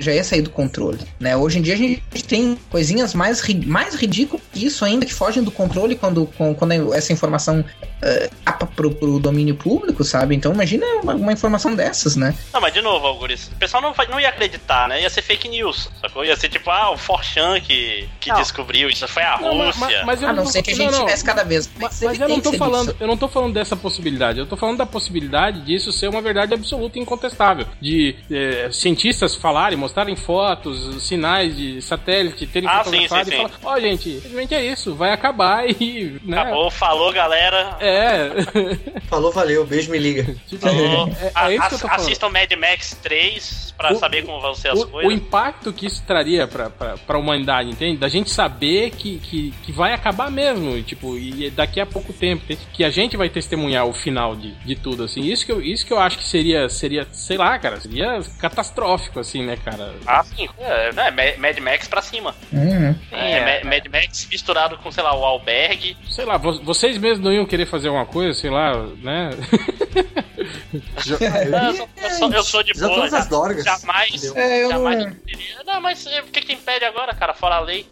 já 0.00 0.12
ia 0.12 0.24
sair 0.24 0.42
do 0.42 0.50
controle. 0.50 0.98
Né? 1.20 1.36
Hoje 1.36 1.58
em 1.58 1.62
dia 1.62 1.74
a 1.74 1.76
gente 1.76 2.02
tem 2.26 2.58
coisinhas 2.70 3.14
mais, 3.14 3.40
ri- 3.40 3.64
mais 3.66 3.94
ridículas 3.94 4.42
que 4.52 4.64
isso 4.66 4.84
ainda, 4.84 5.06
que 5.06 5.14
fogem 5.14 5.42
do 5.42 5.50
controle 5.52 5.94
quando, 5.94 6.26
com- 6.36 6.54
quando 6.54 6.92
essa 6.94 7.12
informação 7.12 7.60
uh, 7.60 8.30
capa 8.44 8.66
pro, 8.66 8.90
pro 8.90 9.18
domínio 9.20 9.54
público, 9.54 10.02
sabe? 10.02 10.34
Então 10.34 10.52
imagina 10.52 10.84
uma, 11.02 11.14
uma 11.14 11.32
informação 11.32 11.74
dessas, 11.74 12.16
né? 12.16 12.34
Não, 12.52 12.60
mas 12.60 12.72
de 12.72 12.80
novo, 12.82 13.06
Augusto, 13.06 13.52
o 13.52 13.56
pessoal 13.56 13.82
não, 13.82 13.92
vai- 13.92 14.08
não 14.08 14.18
ia 14.18 14.28
acreditar, 14.30 14.88
né? 14.88 15.00
Ia 15.02 15.10
ser 15.10 15.22
fake 15.22 15.48
news, 15.48 15.88
sacou? 16.00 16.24
Ia 16.24 16.36
ser 16.36 16.48
tipo, 16.48 16.70
ah, 16.70 16.90
o 16.90 16.96
Forchan 16.98 17.60
que, 17.60 18.08
que 18.20 18.30
Não. 18.30 18.36
descobriu, 18.36 18.88
isso 18.88 19.06
foi 19.06 19.22
a 19.22 19.38
Não, 19.40 19.54
mas- 19.54 19.76
Rússia. 19.76 20.02
mas 20.04 20.22
eu 20.22 20.28
A 20.28 20.32
não 20.32 20.44
tô- 20.44 20.50
ser 20.50 20.62
que 20.62 20.70
a 20.70 20.74
gente 20.74 20.86
não, 20.90 20.92
não. 20.98 21.04
tivesse 21.06 21.24
cada 21.24 21.44
vez 21.44 21.68
Mas, 21.78 22.00
mas 22.02 22.20
eu 22.20 22.28
não 22.28 22.40
tô 22.40 22.47
evidência 22.48 22.58
falando, 22.58 22.96
eu 23.00 23.06
não 23.06 23.16
tô 23.16 23.28
falando 23.28 23.52
dessa 23.54 23.76
possibilidade. 23.76 24.38
Eu 24.38 24.46
tô 24.46 24.56
falando 24.56 24.78
da 24.78 24.86
possibilidade 24.86 25.60
disso 25.62 25.92
ser 25.92 26.08
uma 26.08 26.20
verdade 26.20 26.54
absoluta 26.54 26.98
e 26.98 27.02
incontestável. 27.02 27.66
De 27.80 28.14
eh, 28.30 28.68
cientistas 28.72 29.34
falarem, 29.34 29.78
mostrarem 29.78 30.16
fotos, 30.16 31.02
sinais 31.02 31.56
de 31.56 31.80
satélite, 31.82 32.46
terem 32.46 32.68
Ah, 32.68 32.84
fotografado 32.84 33.24
sim, 33.30 33.30
sim, 33.36 33.44
e 33.44 33.48
falar, 33.48 33.74
ó, 33.76 33.80
gente, 33.80 34.10
simplesmente 34.14 34.54
é 34.54 34.64
isso, 34.64 34.94
vai 34.94 35.10
acabar 35.12 35.68
e. 35.68 36.20
Né? 36.24 36.38
Acabou, 36.38 36.70
falou, 36.70 37.12
galera. 37.12 37.76
É. 37.80 38.30
Falou, 39.08 39.32
valeu, 39.32 39.66
beijo, 39.66 39.90
me 39.90 39.98
liga. 39.98 40.24
Tipo, 40.48 40.66
Falou. 40.66 41.08
é, 41.20 41.30
A- 41.34 41.52
é 41.52 41.56
isso 41.56 41.68
que 41.68 41.74
eu 41.74 41.78
tô 41.78 41.86
ass- 41.86 41.92
falando. 41.92 42.00
Assistam 42.00 42.28
Mad 42.30 42.52
Max 42.58 42.98
3 43.02 43.74
pra 43.76 43.92
O- 43.92 43.96
saber 43.98 44.22
como 44.24 44.40
vão 44.40 44.54
ser 44.54 44.68
as 44.68 44.78
o, 44.80 44.82
o 44.84 44.88
coisas. 44.88 45.12
impacto 45.12 45.72
que 45.72 45.86
isso 45.86 46.02
traria 46.06 46.46
pra, 46.46 46.68
pra, 46.70 46.96
pra 46.98 47.18
humanidade, 47.18 47.70
entende? 47.70 47.96
Da 47.98 48.08
gente 48.08 48.30
saber 48.30 48.90
que, 48.90 49.18
que, 49.18 49.52
que 49.64 49.72
vai 49.72 49.92
acabar 49.92 50.30
mesmo, 50.30 50.80
tipo, 50.82 51.16
e 51.16 51.50
daqui 51.50 51.80
a 51.80 51.86
pouco 51.86 52.12
tempo, 52.12 52.37
entende? 52.44 52.60
que 52.72 52.84
a 52.84 52.90
gente 52.90 53.16
vai 53.16 53.28
testemunhar 53.28 53.86
o 53.86 53.92
final 53.92 54.34
de, 54.36 54.52
de 54.64 54.74
tudo, 54.76 55.04
assim. 55.04 55.20
Isso 55.22 55.44
que, 55.46 55.52
eu, 55.52 55.60
isso 55.62 55.84
que 55.86 55.92
eu 55.92 55.98
acho 55.98 56.18
que 56.18 56.24
seria, 56.24 56.68
seria, 56.68 57.06
sei 57.12 57.36
lá, 57.36 57.58
cara, 57.58 57.80
seria 57.80 58.20
catastrófico, 58.40 59.20
assim, 59.20 59.44
né, 59.44 59.56
cara? 59.64 59.94
Ah, 60.06 60.22
sim. 60.24 60.48
É, 60.58 60.92
né, 60.92 61.10
Ma- 61.10 61.48
Mad 61.48 61.58
Max 61.58 61.88
pra 61.88 62.02
cima. 62.02 62.34
Uhum. 62.52 62.94
É, 63.12 63.62
Ma- 63.64 63.70
Mad 63.70 63.86
Max 63.92 64.26
misturado 64.30 64.78
com, 64.78 64.90
sei 64.90 65.02
lá, 65.02 65.14
o 65.16 65.24
Albergue. 65.24 65.96
Sei 66.10 66.24
lá, 66.24 66.36
vo- 66.36 66.62
vocês 66.62 66.96
mesmos 66.98 67.20
não 67.24 67.32
iam 67.32 67.46
querer 67.46 67.66
fazer 67.66 67.88
uma 67.88 68.06
coisa, 68.06 68.32
sei 68.38 68.50
lá, 68.50 68.74
né? 69.02 69.30
Não, 71.50 71.68
eu, 71.68 71.74
sou, 71.74 71.88
eu 72.02 72.10
sou- 72.10 72.32
eu 72.32 72.42
sou 72.44 72.62
de 72.62 72.72
Já 72.78 72.86
boa. 72.86 72.96
todas 73.00 73.14
as 73.14 73.26
dorgas. 73.28 73.64
Jamais. 73.64 74.24
É, 74.36 74.64
eu 74.64 74.68
jamais 74.70 75.04
não- 75.04 75.10
queria. 75.12 75.56
Não, 75.66 75.80
mas 75.80 76.06
eh, 76.06 76.20
o 76.20 76.24
que, 76.24 76.40
que 76.40 76.52
impede 76.52 76.84
agora, 76.84 77.14
cara? 77.14 77.34
Fora 77.34 77.56
a 77.56 77.60
lei. 77.60 77.86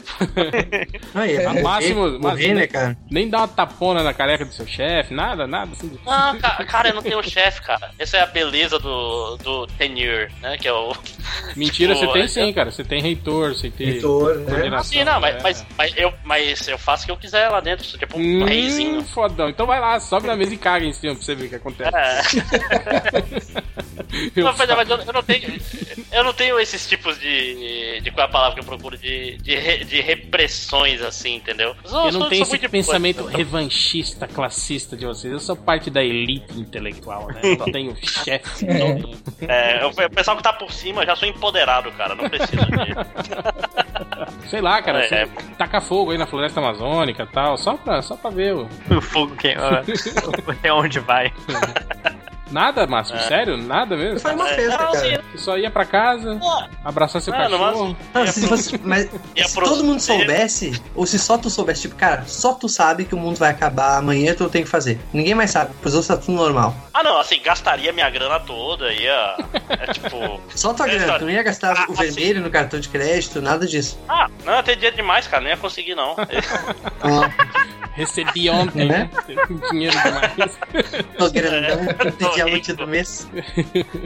Aí, 1.14 1.36
é, 1.36 1.62
máximo- 1.62 2.18
morrer, 2.18 2.54
né, 2.54 2.66
cara? 2.66 2.96
Nem 3.10 3.28
dar 3.28 3.38
uma 3.38 3.48
tapona 3.48 4.02
na 4.02 4.14
careca 4.36 4.44
do 4.44 4.52
seu 4.54 4.66
chefe, 4.66 5.14
nada, 5.14 5.46
nada. 5.46 5.72
Assim. 5.72 5.98
Não, 6.04 6.38
ca- 6.38 6.64
cara, 6.64 6.88
eu 6.90 6.94
não 6.94 7.02
tenho 7.02 7.22
chefe, 7.22 7.62
cara. 7.62 7.90
Essa 7.98 8.18
é 8.18 8.20
a 8.22 8.26
beleza 8.26 8.78
do, 8.78 9.36
do 9.38 9.66
tenure, 9.66 10.28
né? 10.42 10.56
Que 10.58 10.68
é 10.68 10.72
o. 10.72 10.92
Mentira, 11.56 11.94
Tipo, 11.94 12.06
você 12.06 12.12
tem 12.12 12.22
é- 12.22 12.28
sim, 12.28 12.52
cara. 12.52 12.70
Você 12.70 12.84
tem 12.84 13.00
reitor, 13.00 13.54
você 13.54 13.70
tem. 13.70 13.92
Reitor, 13.92 14.36
né? 14.40 14.82
Sim, 14.82 15.04
não, 15.04 15.20
mas, 15.20 15.36
é. 15.36 15.42
mas, 15.42 15.66
mas 15.76 15.92
eu, 15.96 16.12
mas 16.24 16.68
eu 16.68 16.78
faço 16.78 17.04
o 17.04 17.06
que 17.06 17.12
eu 17.12 17.16
quiser 17.16 17.48
lá 17.48 17.60
dentro. 17.60 17.84
Sou 17.84 17.98
tipo 17.98 18.18
um 18.18 18.42
Hum, 18.42 18.44
reizinho. 18.44 19.02
fodão. 19.04 19.48
Então 19.48 19.66
vai 19.66 19.80
lá, 19.80 19.98
sobe 20.00 20.26
na 20.26 20.36
mesa 20.36 20.52
e 20.54 20.58
caga 20.58 20.84
em 20.84 20.92
cima 20.92 21.14
pra 21.14 21.24
você 21.24 21.34
ver 21.34 21.46
o 21.46 21.48
que 21.48 21.54
acontece. 21.54 21.90
É. 21.96 22.22
Eu 24.36 24.44
Não, 24.44 24.52
mas, 24.56 24.68
fa- 24.68 24.76
mas 24.76 24.88
eu, 24.88 24.96
eu 24.98 25.12
não 25.12 25.22
tenho. 25.22 25.60
Eu 26.12 26.24
não 26.24 26.32
tenho 26.32 26.60
esses 26.60 26.88
tipos 26.88 27.18
de. 27.18 28.00
de 28.00 28.10
qual 28.12 28.26
é 28.26 28.28
a 28.28 28.32
palavra 28.32 28.54
que 28.54 28.60
eu 28.60 28.64
procuro? 28.64 28.96
De, 28.96 29.36
de, 29.38 29.84
de 29.84 30.00
repressões, 30.00 31.02
assim, 31.02 31.34
entendeu? 31.36 31.74
Eu 31.84 32.12
não 32.12 32.28
tenho 32.28 32.42
esse 32.42 32.50
muito 32.52 32.60
de 32.62 32.68
pensamento 32.68 33.24
revanchista, 33.24 34.15
classista 34.24 34.96
de 34.96 35.04
vocês. 35.04 35.32
Eu 35.32 35.40
sou 35.40 35.56
parte 35.56 35.90
da 35.90 36.04
elite 36.04 36.56
intelectual, 36.60 37.26
né? 37.26 37.40
Eu 37.42 37.56
só 37.58 37.64
tenho 37.64 37.96
chefe. 38.00 38.64
tenho- 38.64 39.10
É, 39.48 39.84
o 39.84 39.88
o 39.88 40.10
pessoal 40.10 40.36
que 40.36 40.42
tá 40.44 40.52
por 40.52 40.70
cima 40.72 41.04
já 41.04 41.16
sou 41.16 41.26
empoderado, 41.28 41.90
cara. 41.92 42.14
Não 42.14 42.28
preciso 42.30 42.64
de. 42.66 42.94
Sei 44.48 44.60
lá, 44.60 44.80
cara. 44.80 45.00
É, 45.04 45.08
você 45.08 45.14
é. 45.16 45.26
taca 45.58 45.80
fogo 45.80 46.12
aí 46.12 46.18
na 46.18 46.26
floresta 46.26 46.60
amazônica 46.60 47.24
e 47.24 47.26
tal. 47.26 47.56
Só 47.56 47.74
pra, 47.76 48.00
só 48.02 48.16
pra 48.16 48.30
ver. 48.30 48.54
o- 48.54 48.68
O 48.96 49.00
fogo 49.02 49.34
queima. 49.34 49.82
Até 50.46 50.72
onde 50.72 51.00
vai? 51.00 51.32
Nada, 52.50 52.86
Márcio? 52.86 53.18
Sério? 53.22 53.56
Nada 53.56 53.96
mesmo? 53.96 54.20
Foi 54.20 54.32
uma 54.32 54.48
É, 54.48 54.54
festa, 54.54 54.84
não, 54.84 54.92
cara. 54.92 55.24
Você 55.32 55.38
só 55.38 55.58
ia 55.58 55.70
pra 55.70 55.84
casa, 55.84 56.38
abraçar 56.84 57.20
seu 57.20 57.32
Mano, 57.34 57.58
cachorro. 57.58 57.96
mas- 58.14 58.26
Não, 58.26 58.32
se 58.32 58.46
você- 58.46 58.80
mas 58.84 59.10
se 59.48 59.54
todo 59.54 59.82
mundo 59.84 60.00
soubesse, 60.00 60.80
ou 60.94 61.04
se 61.06 61.18
só 61.18 61.36
tu 61.36 61.50
soubesse, 61.50 61.82
tipo, 61.82 61.96
cara, 61.96 62.24
só 62.26 62.52
tu 62.54 62.68
sabe 62.68 63.04
que 63.04 63.14
o 63.14 63.18
mundo 63.18 63.36
vai 63.36 63.50
acabar 63.50 63.96
amanhã, 63.98 64.32
tu 64.34 64.48
tem 64.48 64.62
que 64.62 64.68
fazer. 64.68 64.98
Ninguém 65.12 65.34
mais 65.34 65.50
sabe, 65.50 65.72
pois 65.82 65.94
outros 65.94 66.06
tá 66.08 66.16
tudo 66.16 66.32
normal. 66.34 66.74
Ah, 66.94 67.02
não, 67.02 67.18
assim, 67.18 67.40
gastaria 67.42 67.92
minha 67.92 68.08
grana 68.08 68.38
toda, 68.40 68.92
ia. 68.92 69.36
É 69.68 69.92
tipo. 69.92 70.40
Só 70.54 70.72
tua 70.72 70.86
É, 70.88 70.94
grana, 70.98 71.18
tu 71.18 71.24
não 71.24 71.32
ia 71.32 71.42
gastar 71.42 71.76
Ah, 71.76 71.86
o 71.88 71.94
vermelho 71.94 72.40
no 72.40 72.50
cartão 72.50 72.78
de 72.78 72.88
crédito, 72.88 73.42
nada 73.42 73.66
disso. 73.66 73.98
Ah, 74.08 74.28
não, 74.44 74.62
tem 74.62 74.76
dinheiro 74.76 74.96
demais, 74.96 75.26
cara, 75.26 75.42
não 75.42 75.50
ia 75.50 75.56
conseguir, 75.56 75.94
não. 75.96 76.14
Recebi 77.96 78.50
ontem, 78.50 78.86
né? 78.86 79.10
Dinheiro 79.70 79.96
demais. 80.02 80.58
Tô 81.16 81.30
grandão, 81.30 81.86
pedi 82.18 82.40
a 82.42 82.46
última 82.46 82.76
do 82.76 82.86
mês. 82.86 83.28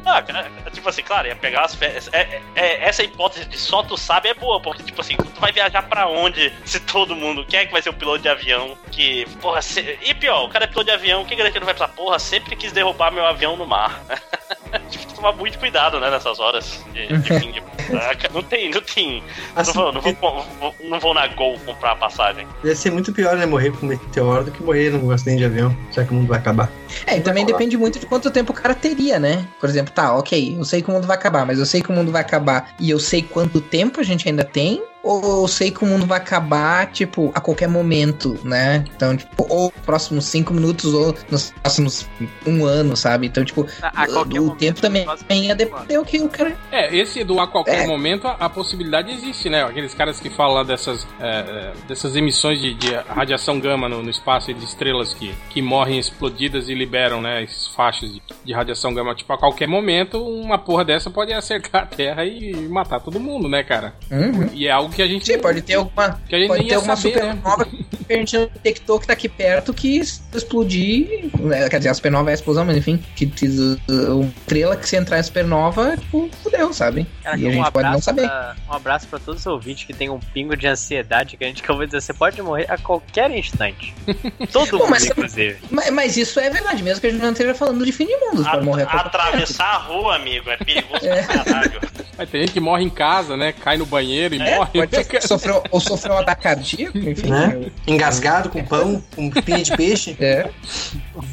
Ah, 0.06 0.22
tipo 0.70 0.88
assim, 0.88 1.02
claro, 1.02 1.26
ia 1.28 1.34
pegar 1.36 1.62
as 1.64 1.74
férias. 1.74 2.08
É, 2.12 2.20
é- 2.20 2.42
é- 2.54 2.88
essa 2.88 3.02
hipótese 3.02 3.46
de 3.46 3.58
só 3.58 3.82
tu 3.82 3.96
sabe 3.96 4.28
é 4.28 4.34
boa, 4.34 4.60
porque, 4.60 4.82
tipo 4.84 5.00
assim, 5.00 5.16
tu 5.16 5.40
vai 5.40 5.50
viajar 5.52 5.82
pra 5.82 6.06
onde 6.06 6.52
se 6.64 6.78
todo 6.80 7.16
mundo. 7.16 7.44
Quem 7.44 7.60
é 7.60 7.66
que 7.66 7.72
vai 7.72 7.82
ser 7.82 7.90
o 7.90 7.94
piloto 7.94 8.20
de 8.22 8.28
avião? 8.28 8.76
Que, 8.92 9.26
porra, 9.40 9.60
se- 9.60 9.98
e 10.02 10.14
pior, 10.14 10.44
o 10.44 10.48
cara 10.48 10.64
é 10.64 10.68
piloto 10.68 10.86
de 10.86 10.92
avião, 10.92 11.24
que 11.24 11.34
ele 11.34 11.42
não 11.42 11.50
vai 11.66 11.74
precisar? 11.74 11.88
Porra, 11.88 12.18
sempre 12.18 12.54
quis 12.56 12.70
derrubar 12.72 13.10
meu 13.10 13.26
avião 13.26 13.56
no 13.56 13.66
mar. 13.66 14.00
tipo, 14.88 15.04
tem 15.04 15.06
que 15.08 15.14
tomar 15.14 15.32
muito 15.32 15.58
cuidado, 15.58 15.98
né, 15.98 16.10
nessas 16.10 16.38
horas 16.38 16.84
de, 16.92 17.06
de 17.08 17.40
fim 17.40 17.50
de. 17.50 17.60
Ah, 17.92 18.12
Não 18.32 18.42
tem, 18.42 18.70
não 18.70 18.80
tem. 18.80 19.22
Assim, 19.56 19.72
não, 19.76 19.84
vou, 19.84 19.92
não, 19.92 20.00
vou, 20.00 20.44
vou- 20.60 20.74
não 20.84 21.00
vou 21.00 21.12
na 21.14 21.26
Gol 21.26 21.58
comprar 21.66 21.92
a 21.92 21.96
passagem. 21.96 22.46
Deve 22.62 22.76
ser 22.76 22.90
muito 22.92 23.12
pior, 23.12 23.36
né, 23.36 23.46
morrer 23.46 23.72
com 23.80 23.86
um 23.86 23.88
meteoro 23.88 24.44
do 24.44 24.50
que 24.50 24.62
morrer 24.62 24.90
num 24.90 25.10
acidente 25.10 25.38
de 25.38 25.44
avião, 25.44 25.76
já 25.90 26.04
que 26.04 26.12
o 26.12 26.14
mundo 26.14 26.28
vai 26.28 26.38
acabar. 26.38 26.70
É, 27.06 27.16
e 27.16 27.20
também 27.20 27.44
depende 27.44 27.76
muito 27.76 27.98
de 27.98 28.06
quanto 28.06 28.30
tempo 28.30 28.52
o 28.52 28.54
cara 28.54 28.74
teria, 28.74 29.18
né? 29.18 29.46
Por 29.58 29.68
exemplo, 29.68 29.92
tá, 29.92 30.14
ok, 30.14 30.56
eu 30.58 30.64
sei 30.64 30.82
que 30.82 30.90
o 30.90 30.92
mundo 30.92 31.06
vai 31.06 31.16
acabar, 31.16 31.46
mas 31.46 31.58
eu 31.58 31.66
sei 31.66 31.80
que 31.80 31.90
o 31.90 31.92
mundo 31.92 32.12
vai 32.12 32.20
acabar 32.20 32.74
e 32.78 32.90
eu 32.90 32.98
sei 32.98 33.22
quanto 33.22 33.60
tempo 33.60 34.00
a 34.00 34.02
gente 34.02 34.28
ainda 34.28 34.44
tem, 34.44 34.82
ou 35.02 35.42
eu 35.42 35.48
sei 35.48 35.70
que 35.70 35.82
o 35.84 35.86
mundo 35.86 36.06
vai 36.06 36.18
acabar, 36.18 36.86
tipo, 36.90 37.30
a 37.34 37.40
qualquer 37.40 37.68
momento, 37.68 38.38
né? 38.44 38.84
Então, 38.94 39.16
tipo, 39.16 39.46
ou 39.48 39.72
nos 39.74 39.84
próximos 39.84 40.24
cinco 40.26 40.52
minutos, 40.52 40.92
ou 40.94 41.14
nos 41.30 41.50
próximos 41.62 42.08
um 42.46 42.64
ano, 42.64 42.96
sabe? 42.96 43.26
Então, 43.26 43.44
tipo, 43.44 43.66
A, 43.82 44.02
a 44.02 44.06
qualquer 44.06 44.40
o 44.40 44.44
momento, 44.44 44.58
tempo 44.58 44.80
também 44.80 45.06
anos. 45.06 45.22
depender 45.56 45.98
o 45.98 46.04
que 46.04 46.20
o 46.20 46.28
cara. 46.28 46.56
É, 46.70 46.94
esse 46.96 47.24
do 47.24 47.40
a 47.40 47.46
qualquer 47.46 47.84
É. 47.84 47.86
momento, 47.86 48.26
a, 48.26 48.32
a 48.32 48.48
possibilidade 48.48 49.10
existe, 49.12 49.48
né? 49.48 49.62
Aqueles 49.62 49.94
caras 49.94 50.20
que 50.20 50.28
falam 50.30 50.54
lá 50.56 50.62
dessas, 50.62 51.06
é, 51.18 51.28
é, 51.28 51.72
dessas 51.88 52.14
emissões 52.16 52.60
de, 52.60 52.74
de 52.74 52.94
radiação 52.94 53.58
gama 53.58 53.88
no, 53.88 54.02
no 54.02 54.10
espaço 54.10 54.50
e 54.50 54.54
de 54.54 54.64
estrelas 54.64 55.14
que, 55.14 55.34
que 55.50 55.62
morrem 55.62 55.98
explodidas 55.98 56.68
e 56.68 56.74
liberam, 56.74 57.20
né? 57.22 57.42
Esses 57.42 57.66
fachos 57.68 58.12
de, 58.12 58.22
de 58.44 58.52
radiação 58.52 58.92
gama. 58.92 59.14
Tipo, 59.14 59.32
a 59.32 59.38
qualquer 59.38 59.66
momento, 59.66 60.22
uma 60.22 60.58
porra 60.58 60.84
dessa 60.84 61.10
pode 61.10 61.32
acertar 61.40 61.82
a 61.84 61.86
Terra 61.86 62.24
e 62.24 62.54
matar 62.68 63.00
todo 63.00 63.18
mundo, 63.18 63.48
né, 63.48 63.62
cara? 63.62 63.94
Uhum. 64.10 64.48
E 64.52 64.66
é 64.66 64.70
algo 64.70 64.89
que 64.90 65.02
a 65.02 65.06
gente. 65.06 65.24
Sim, 65.26 65.38
pode 65.38 65.62
ter 65.62 65.74
alguma. 65.74 66.20
Que 66.28 66.34
a 66.34 66.38
gente 66.38 66.48
Pode 66.48 66.60
nem 66.60 66.68
ter 66.68 66.74
alguma 66.74 66.96
saber, 66.96 67.14
né? 67.22 67.34
supernova 67.36 67.64
que 67.64 68.12
a 68.12 68.16
gente 68.16 68.36
não 68.36 68.42
detectou 68.52 68.98
que 68.98 69.06
tá 69.06 69.12
aqui 69.12 69.28
perto 69.28 69.72
que 69.72 69.98
explodir. 69.98 71.30
né, 71.38 71.68
Quer 71.68 71.78
dizer, 71.78 71.90
a 71.90 71.94
supernova 71.94 72.30
é 72.30 72.32
a 72.32 72.34
explosão, 72.34 72.64
mas 72.64 72.76
enfim, 72.76 73.02
que 73.14 73.26
que, 73.26 73.46
uma 73.88 74.24
estrela 74.26 74.76
que 74.76 74.88
se 74.88 74.96
entrar 74.96 75.18
em 75.18 75.22
supernova, 75.22 75.96
tipo, 75.96 76.28
fudeu, 76.42 76.72
sabe? 76.72 77.06
Cara, 77.22 77.38
e 77.38 77.46
a 77.46 77.48
um 77.48 77.52
gente 77.52 77.70
pode 77.70 77.84
não 77.84 77.90
abraço 77.90 78.04
saber. 78.04 78.22
pra- 78.26 78.56
um 78.68 78.72
abraço 78.74 79.06
pra 79.06 79.18
todos 79.18 79.40
os 79.42 79.46
ouvintes 79.46 79.84
que 79.84 79.92
tem 79.92 80.10
um 80.10 80.18
pingo 80.18 80.56
de 80.56 80.66
ansiedade 80.66 81.36
que 81.36 81.44
a 81.44 81.46
gente 81.46 81.62
acabou 81.62 81.82
de 81.82 81.92
dizer. 81.92 82.00
Você 82.00 82.12
pode 82.12 82.40
morrer 82.42 82.66
a 82.68 82.76
qualquer 82.78 83.30
instante. 83.30 83.94
Todo 84.52 84.70
Bom, 84.72 84.78
mundo, 84.78 84.90
mas- 84.90 85.06
inclusive. 85.06 85.58
Mas, 85.70 85.90
mas 85.90 86.16
isso 86.16 86.40
é 86.40 86.50
verdade, 86.50 86.82
mesmo 86.82 87.00
que 87.00 87.06
a 87.06 87.10
gente 87.10 87.22
não 87.22 87.32
esteja 87.32 87.54
falando 87.54 87.84
de 87.84 87.92
fim 87.92 88.06
de 88.06 88.16
mundo. 88.16 88.42
Morrer 88.64 88.82
a 88.82 88.86
qualquer 88.86 89.06
atravessar 89.06 89.64
a 89.66 89.78
rua, 89.78 90.16
amigo, 90.16 90.50
é 90.50 90.56
perigoso 90.56 91.00
pra 91.00 91.22
caralho. 91.44 91.80
Tem 92.26 92.40
gente 92.42 92.52
que 92.52 92.60
morre 92.60 92.84
em 92.84 92.90
casa, 92.90 93.36
né? 93.36 93.52
Cai 93.52 93.76
no 93.76 93.86
banheiro 93.86 94.34
e 94.34 94.40
É, 94.40 94.56
morre. 94.56 94.70
pode 94.72 94.94
ser 94.94 95.04
que 95.04 95.20
sofreu, 95.26 95.62
ou 95.70 95.80
sofreu 95.80 96.14
um 96.14 96.18
ataque 96.18 96.42
cardíaco, 96.42 96.98
enfim. 96.98 97.28
Né? 97.30 97.70
Engasgado 97.86 98.48
com 98.48 98.64
pão, 98.64 99.02
com 99.14 99.30
pinha 99.30 99.62
de 99.62 99.76
peixe. 99.76 100.16
É, 100.20 100.48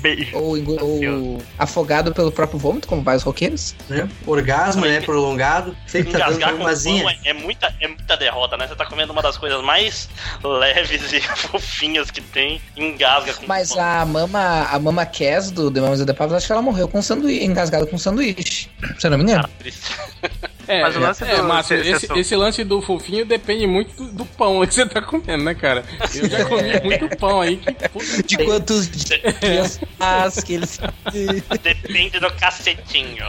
Beijo. 0.02 0.36
ou, 0.38 0.58
engo- 0.58 0.78
ou 0.82 1.42
afogado 1.58 2.14
pelo 2.14 2.32
próprio 2.32 2.60
vômito, 2.60 2.88
como 2.88 3.02
vários 3.02 3.24
roqueiros. 3.24 3.76
Né? 3.90 4.08
Orgasmo, 4.26 4.86
né? 4.86 5.02
Prolongado. 5.02 5.76
Sempre 5.88 6.14
tá 6.14 6.20
dando 6.20 6.28
Engasgar 6.38 6.50
com 6.52 6.64
uma 6.64 6.74
pão 6.74 7.10
é, 7.10 7.18
é 7.30 7.34
muita, 7.34 7.76
é 7.82 7.88
muita 7.88 8.18
derrota, 8.18 8.58
né? 8.58 8.68
Você 8.68 8.76
tá 8.76 8.86
comendo 8.86 9.12
uma 9.14 9.22
das 9.22 9.38
coisas 9.38 9.62
mais 9.64 10.10
leves 10.44 11.12
e 11.14 11.22
fofinhas 11.36 12.10
que 12.12 12.22
tem, 12.22 12.62
engasga 12.76 13.34
com 13.34 13.46
Mas 13.48 13.74
pão. 13.74 13.82
a 13.84 14.06
mama, 14.06 14.68
a 14.72 14.80
mama 14.80 15.06
Cass 15.06 15.52
do 15.52 15.70
The 15.72 15.82
Mamas 15.82 16.00
of 16.00 16.06
the 16.08 16.14
Papas, 16.14 16.34
acho 16.34 16.46
que 16.48 16.52
ela 16.52 16.62
morreu 16.62 16.88
com 16.88 17.02
sanduíche, 17.02 17.44
engasgada 17.46 17.86
com 17.86 17.98
sanduíche. 17.98 18.70
Se 18.98 19.08
eu 19.08 19.12
não 19.12 19.18
me 19.18 19.24
engano. 19.24 19.48
Triste. 19.60 19.92
É, 20.68 20.82
Mas 20.82 20.96
o 20.96 21.00
lance 21.00 21.24
é, 21.24 21.36
do- 21.38 21.44
Márcio, 21.46 21.84
cê- 21.84 21.90
esse, 21.92 22.20
esse 22.20 22.36
lance 22.36 22.64
do 22.64 22.82
fofinho 22.82 23.26
depende 23.26 23.66
muito 23.66 23.96
do, 23.96 24.12
do 24.12 24.26
pão 24.26 24.60
que 24.68 24.74
você 24.74 24.86
tá 24.86 25.02
comendo, 25.02 25.44
né, 25.44 25.56
cara? 25.56 25.84
Eu 26.14 26.30
já 26.30 26.44
comi 26.46 26.80
muito 26.84 27.16
pão 27.18 27.40
aí 27.42 27.58
que. 27.58 27.72
puta, 27.90 28.24
De 28.24 28.38
quantos 28.46 28.90
dias 28.90 29.80
faz 29.98 30.44
que 30.44 30.54
eles. 30.56 30.80
Depende 31.64 32.20
do 32.20 32.30
cacetinho. 32.34 33.26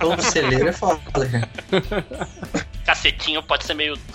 Do 0.00 0.22
celeiro 0.22 0.68
é 0.68 0.72
foda, 0.72 1.00
cara. 1.12 1.48
Cacetinho 2.84 3.42
pode 3.42 3.64
ser 3.64 3.74
meio. 3.74 3.96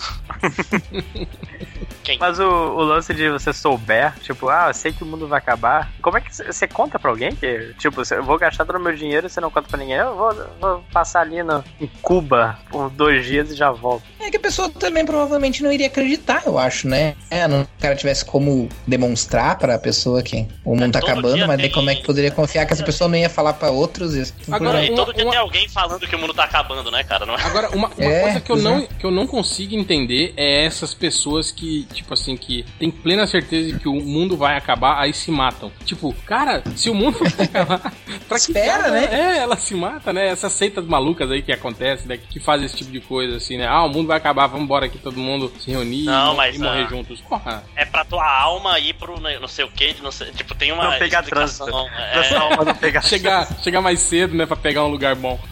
Quem? 2.08 2.18
Mas 2.18 2.38
o, 2.38 2.44
o 2.48 2.82
lance 2.82 3.12
de 3.12 3.28
você 3.28 3.52
souber, 3.52 4.14
tipo, 4.20 4.48
ah, 4.48 4.68
eu 4.68 4.74
sei 4.74 4.92
que 4.92 5.02
o 5.02 5.06
mundo 5.06 5.28
vai 5.28 5.38
acabar. 5.38 5.90
Como 6.00 6.16
é 6.16 6.20
que 6.22 6.34
você- 6.34 6.66
conta 6.66 6.98
pra 6.98 7.10
alguém 7.10 7.34
que, 7.34 7.74
tipo, 7.78 8.00
eu 8.10 8.22
vou 8.24 8.38
gastar 8.38 8.64
todo 8.64 8.76
o 8.76 8.80
meu 8.80 8.94
dinheiro 8.94 9.26
e 9.26 9.30
você 9.30 9.40
não 9.40 9.50
conta 9.50 9.68
pra 9.68 9.78
ninguém? 9.78 9.96
Eu 9.96 10.16
vou, 10.16 10.34
vou 10.60 10.84
passar 10.92 11.20
ali 11.20 11.42
no, 11.42 11.62
em 11.80 11.86
Cuba 12.00 12.58
por 12.70 12.88
dois 12.90 13.26
dias 13.26 13.50
e 13.50 13.54
já 13.54 13.70
volto. 13.70 14.04
É 14.20 14.30
que 14.30 14.36
a 14.36 14.40
pessoa 14.40 14.68
também 14.70 15.04
provavelmente 15.04 15.62
não 15.62 15.70
iria 15.72 15.86
acreditar, 15.86 16.42
eu 16.46 16.58
acho, 16.58 16.86
né? 16.88 17.14
É, 17.30 17.46
não, 17.48 17.62
o 17.62 17.68
cara 17.80 17.94
tivesse 17.94 18.24
como 18.24 18.68
demonstrar 18.86 19.56
pra 19.58 19.78
pessoa 19.78 20.22
que 20.22 20.46
o 20.64 20.74
mundo 20.76 20.92
tá 20.92 21.00
todo 21.00 21.10
acabando, 21.10 21.38
mas 21.46 21.48
daí 21.56 21.66
tem- 21.66 21.70
como 21.72 21.90
é 21.90 21.94
que 21.94 22.02
poderia 22.04 22.30
confiar 22.30 22.64
que 22.66 22.72
essa 22.72 22.84
pessoa 22.84 23.08
não 23.08 23.16
ia 23.16 23.28
falar 23.30 23.54
pra 23.54 23.70
outros? 23.70 24.14
Isso. 24.14 24.34
Agora, 24.50 24.82
E 24.84 24.88
uma- 24.90 24.96
todo 24.96 25.14
dia 25.14 25.24
uma- 25.24 25.30
tem 25.32 25.40
alguém 25.40 25.68
falando 25.68 26.06
que 26.06 26.14
o 26.14 26.18
mundo 26.18 26.32
tá 26.34 26.44
acabando, 26.44 26.90
né, 26.90 27.04
cara? 27.04 27.24
Não 27.26 27.34
é? 27.34 27.42
Agora, 27.42 27.70
uma, 27.70 27.88
uma 27.88 28.04
É, 28.04 28.22
coisa 28.22 28.40
que 28.40 28.52
eu, 28.52 28.56
não, 28.56 28.86
que 28.86 29.04
eu 29.04 29.10
não 29.10 29.26
consigo 29.26 29.74
entender 29.74 30.32
é 30.36 30.64
essas 30.64 30.94
pessoas 30.94 31.50
que, 31.50 31.84
tipo 31.98 32.14
assim, 32.14 32.36
que 32.36 32.64
tem 32.78 32.90
plena 32.90 33.26
certeza 33.26 33.72
de 33.72 33.78
que 33.78 33.88
o 33.88 33.94
mundo 33.94 34.36
vai 34.36 34.56
acabar, 34.56 34.98
aí 35.00 35.12
se 35.12 35.30
matam. 35.30 35.70
Tipo, 35.84 36.12
cara, 36.26 36.62
se 36.74 36.90
o 36.90 36.94
mundo 36.94 37.18
vai 37.36 37.46
acabar, 37.46 37.92
pra 38.28 38.38
que 38.38 38.50
Espera, 38.50 38.78
cara- 38.84 38.90
né? 38.90 39.08
É, 39.10 39.38
ela 39.38 39.56
se 39.56 39.74
mata, 39.74 40.12
né? 40.12 40.28
Essas 40.28 40.52
seitas 40.52 40.84
malucas 40.86 41.30
aí 41.30 41.42
que 41.42 41.52
acontecem, 41.52 42.06
né? 42.06 42.16
Que 42.16 42.40
fazem 42.40 42.66
esse 42.66 42.76
tipo 42.76 42.90
de 42.90 43.00
coisa, 43.00 43.36
assim, 43.36 43.58
né? 43.58 43.66
Ah, 43.66 43.84
o 43.84 43.88
mundo 43.88 44.08
vai 44.08 44.16
acabar, 44.16 44.46
vamos 44.46 44.64
embora 44.64 44.86
aqui 44.86 44.98
todo 44.98 45.18
mundo 45.18 45.52
se 45.58 45.70
reunir 45.70 46.04
Não, 46.04 46.34
e, 46.34 46.36
mas, 46.36 46.56
e 46.56 46.58
morrer 46.58 46.84
ah, 46.84 46.88
juntos. 46.88 47.20
Porra. 47.20 47.64
É 47.76 47.84
pra 47.84 48.04
tua 48.04 48.26
alma 48.26 48.78
ir 48.78 48.94
pro 48.94 49.18
não 49.20 49.48
sei 49.48 49.64
o 49.64 49.70
que, 49.70 49.96
não 50.02 50.12
sei. 50.12 50.30
Tipo, 50.32 50.54
tem 50.54 50.72
uma. 50.72 50.84
Não 50.84 50.98
pegar 50.98 51.22
trânsito. 51.22 51.68
é, 51.68 52.36
alma 52.36 52.64
não 52.64 52.74
pegar, 52.74 53.02
Chegar, 53.08 53.46
chegar 53.62 53.80
mais 53.80 54.00
cedo, 54.00 54.34
né? 54.34 54.46
Pra 54.46 54.56
pegar 54.56 54.84
um 54.84 54.88
lugar 54.88 55.14
bom. 55.14 55.38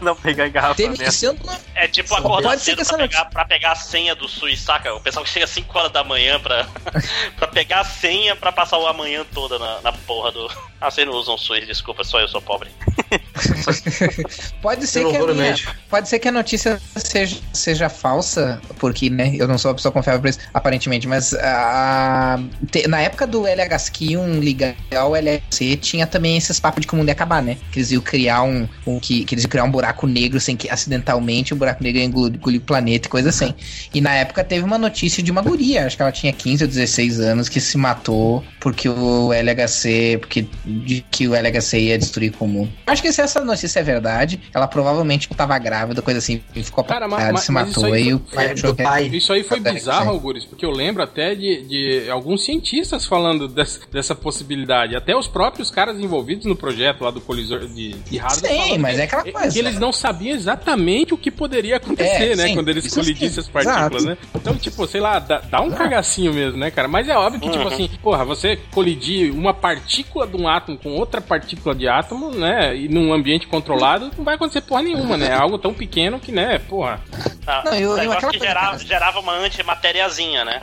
não 0.00 0.16
pegar 0.16 0.44
Teve 0.44 0.48
engarrafamento. 0.48 1.12
se 1.12 1.24
eu 1.26 1.34
não- 1.44 1.58
É 1.74 1.86
tipo 1.88 2.14
acordar 2.14 2.50
pode 2.50 2.62
ser 2.62 2.76
cedo 2.76 2.78
que 2.78 2.84
pra 2.84 2.96
essa 2.96 3.08
pegar, 3.08 3.24
pra 3.26 3.44
pegar 3.44 3.72
a 3.72 3.76
senha 3.90 4.14
do 4.14 4.28
SUS, 4.28 4.60
saca? 4.60 4.94
O 4.94 5.00
pessoal 5.00 5.24
que 5.24 5.30
chega 5.30 5.44
às 5.44 5.50
5 5.50 5.78
horas 5.78 5.92
da 5.92 6.04
manhã 6.04 6.38
pra, 6.40 6.66
pra 7.36 7.48
pegar 7.48 7.80
a 7.80 7.84
senha 7.84 8.36
pra 8.36 8.52
passar 8.52 8.78
o 8.78 8.86
amanhã 8.86 9.24
toda 9.34 9.58
na, 9.58 9.80
na 9.82 9.92
porra 9.92 10.30
do. 10.32 10.48
Ah, 10.80 10.90
vocês 10.90 11.06
não 11.06 11.14
usam 11.14 11.36
SUS, 11.36 11.66
desculpa, 11.66 12.04
só 12.04 12.20
eu 12.20 12.28
sou 12.28 12.40
pobre. 12.40 12.70
Pode 14.62 14.86
ser 14.86 15.04
que 15.10 15.16
a 15.16 15.26
minha, 15.34 15.54
pode 15.88 16.08
ser 16.08 16.18
que 16.18 16.28
a 16.28 16.32
notícia 16.32 16.80
seja, 16.96 17.36
seja 17.52 17.88
falsa, 17.88 18.60
porque, 18.78 19.10
né, 19.10 19.32
eu 19.34 19.48
não 19.48 19.58
sou 19.58 19.70
uma 19.70 19.74
pessoa 19.74 19.90
confiável 19.92 20.20
pra 20.20 20.30
isso, 20.30 20.38
aparentemente, 20.52 21.08
mas 21.08 21.34
a, 21.34 22.38
te- 22.70 22.86
na 22.86 23.00
época 23.00 23.26
do 23.26 23.46
LHSQ, 23.46 24.16
um 24.16 24.38
ligar 24.40 24.74
ao 24.96 25.14
LHC, 25.16 25.76
tinha 25.76 26.06
também 26.06 26.36
esses 26.36 26.60
papos 26.60 26.82
de 26.82 26.86
que 26.86 26.94
o 26.94 26.96
mundo 26.96 27.08
ia 27.08 27.12
acabar, 27.12 27.42
né? 27.42 27.56
Que 27.72 27.78
eles 27.80 27.90
iam 27.90 28.02
criar 28.02 28.42
um, 28.42 28.68
um 28.86 29.00
que, 29.00 29.24
que 29.24 29.34
eles 29.34 29.44
iam 29.44 29.50
criar 29.50 29.64
um 29.64 29.70
buraco 29.70 30.06
negro 30.06 30.38
sem 30.40 30.56
que 30.56 30.68
acidentalmente 30.70 31.52
o 31.52 31.56
buraco 31.56 31.82
negro 31.82 32.00
ia 32.00 32.04
engolir 32.06 32.60
o 32.60 32.64
planeta 32.64 33.06
e 33.08 33.10
coisa 33.10 33.30
assim. 33.30 33.54
E 33.94 34.00
na 34.00 34.14
época 34.14 34.42
teve 34.44 34.64
uma 34.64 34.78
notícia 34.78 35.22
de 35.22 35.30
uma 35.30 35.42
guria, 35.42 35.86
acho 35.86 35.96
que 35.96 36.02
ela 36.02 36.12
tinha 36.12 36.32
15 36.32 36.64
ou 36.64 36.68
16 36.68 37.20
anos, 37.20 37.48
que 37.48 37.60
se 37.60 37.76
matou 37.76 38.44
porque 38.60 38.88
o 38.88 39.32
LHC, 39.32 40.18
porque 40.20 40.46
de 40.64 41.04
que 41.10 41.26
o 41.28 41.34
LHC 41.34 41.78
ia 41.80 41.98
destruir 41.98 42.32
o 42.40 42.46
mundo. 42.46 42.70
Acho 42.86 43.02
que 43.02 43.12
se 43.12 43.20
essa 43.20 43.44
notícia 43.44 43.80
é 43.80 43.82
verdade, 43.82 44.40
ela 44.54 44.66
provavelmente 44.66 45.28
tava 45.30 45.58
grávida, 45.58 46.00
coisa 46.02 46.18
assim, 46.18 46.40
e 46.54 46.62
ficou 46.62 46.84
Cara, 46.84 47.06
mas- 47.08 47.20
apaixonada, 47.24 47.32
mas- 47.32 47.44
se 47.44 47.52
mas 47.52 47.68
matou 47.68 47.92
aí 47.92 48.08
e 48.08 48.14
o 48.14 48.20
pai 48.20 48.46
é, 48.46 48.52
achou 48.52 48.70
do 48.70 48.76
que 48.76 48.82
pai. 48.82 49.06
Isso 49.12 49.32
aí 49.32 49.42
foi 49.42 49.60
que 49.60 49.70
bizarro. 49.72 50.10
Algures, 50.10 50.44
porque 50.44 50.64
eu 50.64 50.70
lembro 50.70 51.02
até 51.02 51.34
de, 51.34 51.62
de 51.66 52.10
alguns 52.10 52.44
cientistas 52.44 53.04
falando 53.06 53.48
des- 53.48 53.80
dessa 53.92 54.14
possibilidade. 54.14 54.94
Até 54.96 55.16
os 55.16 55.26
próprios 55.28 55.70
caras 55.70 55.98
envolvidos 55.98 56.46
no 56.46 56.56
projeto 56.56 57.02
lá 57.04 57.10
do 57.10 57.20
colisor 57.20 57.60
de, 57.66 57.92
de. 57.94 58.20
Sim, 58.34 58.78
mas 58.78 58.94
que- 58.96 59.00
é 59.00 59.04
aquela 59.04 59.22
que 59.22 59.32
coisa. 59.32 59.58
eles 59.58 59.78
não 59.78 59.92
sabiam 59.92 60.34
exatamente 60.36 61.14
o 61.14 61.18
que 61.18 61.30
poderia 61.30 61.76
acontecer, 61.76 62.32
É, 62.32 62.36
né? 62.36 62.46
sim, 62.48 62.54
quando 62.54 62.68
eles 62.68 62.84
isso 62.84 62.96
colidissem 62.96 63.38
as 63.40 63.48
partículas, 63.64 64.02
exato. 64.04 64.20
né? 64.22 64.28
Então, 64.34 64.56
tipo, 64.56 64.86
sei 64.86 65.00
lá, 65.00 65.18
dá, 65.18 65.38
dá 65.40 65.60
um 65.60 65.70
cagacinho 65.70 66.32
mesmo, 66.32 66.58
né, 66.58 66.70
cara? 66.70 66.88
Mas 66.88 67.08
é 67.08 67.16
óbvio 67.16 67.40
que, 67.40 67.48
tipo 67.50 67.62
Uhum. 67.64 67.68
assim, 67.72 67.90
porra, 68.02 68.24
você 68.24 68.56
colidir 68.72 69.32
uma 69.34 69.52
partícula 69.54 70.26
de 70.26 70.36
um 70.36 70.48
átomo 70.48 70.78
com 70.78 70.90
outra 70.90 71.20
partícula 71.20 71.74
de 71.74 71.88
átomo, 71.88 72.30
né? 72.30 72.76
E 72.76 72.88
num 72.88 73.12
ambiente 73.12 73.46
controlado, 73.46 74.10
não 74.16 74.24
vai 74.24 74.34
acontecer 74.34 74.60
porra 74.62 74.82
nenhuma, 74.82 75.16
né? 75.16 75.28
É 75.28 75.34
algo 75.34 75.58
tão 75.58 75.72
pequeno 75.74 76.18
que, 76.18 76.32
né, 76.32 76.58
porra. 76.58 77.00
Ah, 77.46 77.62
Não, 77.64 77.74
eu- 77.74 77.96
eu- 77.98 78.16
que 78.30 78.38
gerava, 78.38 78.78
gerava 78.78 79.18
uma 79.20 79.32
antimatériazinha, 79.34 80.44
né? 80.44 80.62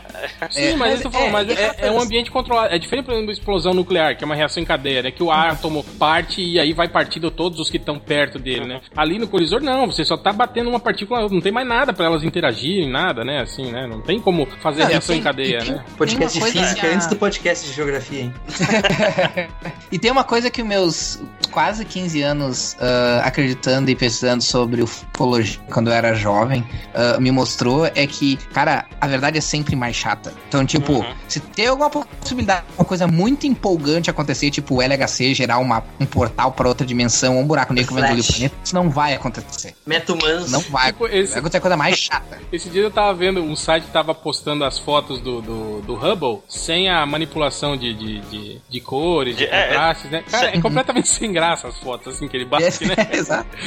Sim, 0.49 0.61
É, 0.61 0.69
mas, 0.71 0.79
mas 0.79 0.95
eu 0.99 1.03
tô 1.03 1.11
falando, 1.11 1.27
é, 1.29 1.31
mas 1.31 1.49
é, 1.49 1.65
aquela 1.69 1.87
é 1.87 1.91
um 1.91 1.99
ambiente 2.01 2.31
controlado. 2.31 2.73
É 2.73 2.77
diferente, 2.79 3.05
por 3.05 3.11
exemplo, 3.11 3.27
da 3.27 3.33
explosão 3.33 3.73
nuclear, 3.73 4.15
que 4.17 4.23
é 4.23 4.25
uma 4.25 4.35
reação 4.35 4.61
em 4.61 4.65
cadeia, 4.65 5.01
né? 5.03 5.11
Que 5.11 5.23
o 5.23 5.31
átomo 5.31 5.83
parte 5.99 6.41
e 6.41 6.59
aí 6.59 6.73
vai 6.73 6.87
partindo 6.87 7.29
todos 7.31 7.59
os 7.59 7.69
que 7.69 7.77
estão 7.77 7.97
perto 7.99 8.37
dele, 8.39 8.65
né? 8.65 8.81
Ali 8.95 9.17
no 9.19 9.27
colisor, 9.27 9.61
não. 9.61 9.87
Você 9.87 10.05
só 10.05 10.15
tá 10.17 10.31
batendo 10.31 10.69
uma 10.69 10.79
partícula, 10.79 11.27
não 11.29 11.41
tem 11.41 11.51
mais 11.51 11.67
nada 11.67 11.91
pra 11.93 12.05
elas 12.05 12.23
interagirem, 12.23 12.86
nada, 12.87 13.23
né? 13.23 13.41
Assim, 13.41 13.71
né? 13.71 13.85
Não 13.87 14.01
tem 14.01 14.19
como 14.19 14.45
fazer 14.61 14.81
Não, 14.83 14.87
reação 14.89 15.13
tem- 15.13 15.19
em 15.19 15.23
cadeia, 15.23 15.59
tem- 15.59 15.71
né? 15.73 15.83
Podcast 15.97 16.39
de 16.39 16.45
física 16.51 16.87
antes 16.87 17.07
do 17.07 17.15
podcast 17.15 17.67
de 17.67 17.73
geografia, 17.73 18.21
hein? 18.21 18.33
E 19.91 19.97
tem 19.97 20.11
uma 20.11 20.23
coisa 20.23 20.49
que 20.49 20.61
os 20.61 20.67
meus 20.67 21.19
quase 21.51 21.85
15 21.85 22.21
anos 22.21 22.75
ah, 22.79 23.21
acreditando 23.23 23.89
e 23.89 23.95
pesquisando 23.95 24.43
sobre 24.43 24.81
ufologia 24.81 25.59
quando 25.71 25.87
eu 25.87 25.93
era 25.93 26.13
jovem 26.13 26.65
ah, 26.93 27.19
me 27.19 27.31
mostrou 27.31 27.85
é 27.85 28.05
que, 28.05 28.37
cara, 28.53 28.85
a 28.99 29.07
verdade 29.07 29.37
é 29.37 29.41
sempre 29.41 29.75
mais 29.75 29.95
chata. 29.95 30.33
Então, 30.47 30.65
tipo, 30.65 30.93
Uhum. 30.93 31.13
se 31.27 31.39
tem 31.39 31.67
alguma 31.67 31.89
possibilidade, 31.89 32.65
uma 32.77 32.85
coisa 32.85 33.07
muito 33.07 33.45
empolgante 33.47 34.09
acontecer, 34.09 34.49
tipo 34.51 34.75
o 34.75 34.81
LHC 34.81 35.33
gerar 35.33 35.59
uma, 35.59 35.83
um 35.99 36.05
portal 36.05 36.51
pra 36.51 36.67
outra 36.67 36.85
dimensão, 36.85 37.37
um 37.39 37.45
buraco 37.45 37.73
negro 37.73 37.89
que 37.89 37.93
vai 38.01 38.03
engolir 38.09 38.23
o 38.23 38.27
planeta, 38.33 38.55
isso 38.63 38.75
não 38.75 38.89
vai 38.89 39.13
acontecer. 39.13 39.75
Meta-humanos. 39.85 40.51
Não 40.51 40.61
vai. 40.61 40.87
Tipo, 40.91 41.07
esse- 41.07 41.31
Vai 41.31 41.39
acontecer 41.39 41.57
a 41.57 41.61
coisa 41.61 41.77
mais 41.77 41.97
chata. 41.97 42.37
Esse 42.51 42.69
dia 42.77 42.85
eu 42.87 42.91
tava 42.91 43.13
vendo, 43.13 43.41
um 43.41 43.55
site 43.55 43.85
tava 43.87 44.13
postando 44.13 44.63
as 44.63 44.77
fotos 44.77 45.19
do, 45.19 45.41
do, 45.41 45.81
do 45.81 45.95
Hubble 45.95 46.41
sem 46.47 46.89
a 46.89 47.05
manipulação 47.05 47.75
de, 47.75 47.93
de, 47.93 48.19
de, 48.21 48.61
de 48.69 48.79
cores, 48.81 49.35
de 49.35 49.45
De- 49.45 49.51
é, 49.53 49.67
contrastes, 49.67 50.11
né? 50.11 50.23
Cara, 50.29 50.47
é 50.55 50.61
completamente 50.61 51.07
sem 51.09 51.31
graça 51.31 51.67
as 51.67 51.77
fotos, 51.79 52.15
assim, 52.15 52.27
que 52.27 52.37
ele 52.37 52.45
bate, 52.45 52.85
né? 52.85 52.95
Exato. 53.11 53.47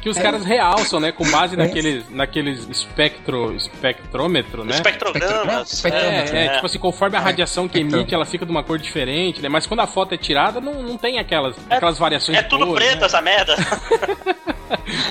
Que 0.00 0.08
os 0.08 0.18
caras 0.18 0.44
realçam, 0.44 0.98
né? 1.00 1.12
Com 1.12 1.28
base 1.30 1.56
naqueles, 1.56 2.08
naqueles 2.10 2.68
espectro, 2.68 3.54
espectrômetro, 3.54 4.64
né? 4.64 4.74
Espectrogramas. 4.76 5.72
Espectrômetro, 5.72 6.36
É, 6.36 6.42
é, 6.42 6.46
é. 6.46 6.48
tipo 6.54 6.66
assim, 6.66 6.78
conforme 6.78 7.16
a 7.16 7.20
radiação 7.20 7.68
que 7.68 7.78
emite, 7.78 8.14
ela 8.14 8.24
fica 8.24 8.44
de 8.44 8.50
uma 8.50 8.62
cor 8.62 8.78
diferente, 8.78 9.40
né? 9.40 9.48
Mas 9.48 9.66
quando 9.66 9.80
a 9.80 9.86
foto 9.86 10.14
é 10.14 10.16
tirada, 10.16 10.60
não, 10.60 10.82
não 10.82 10.96
tem 10.96 11.18
aquelas, 11.18 11.56
aquelas 11.70 11.98
variações 11.98 12.38
É 12.38 12.42
de 12.42 12.48
tudo 12.48 12.66
cor, 12.66 12.74
preto 12.76 13.00
né? 13.00 13.06
essa 13.06 13.20
merda. 13.22 13.54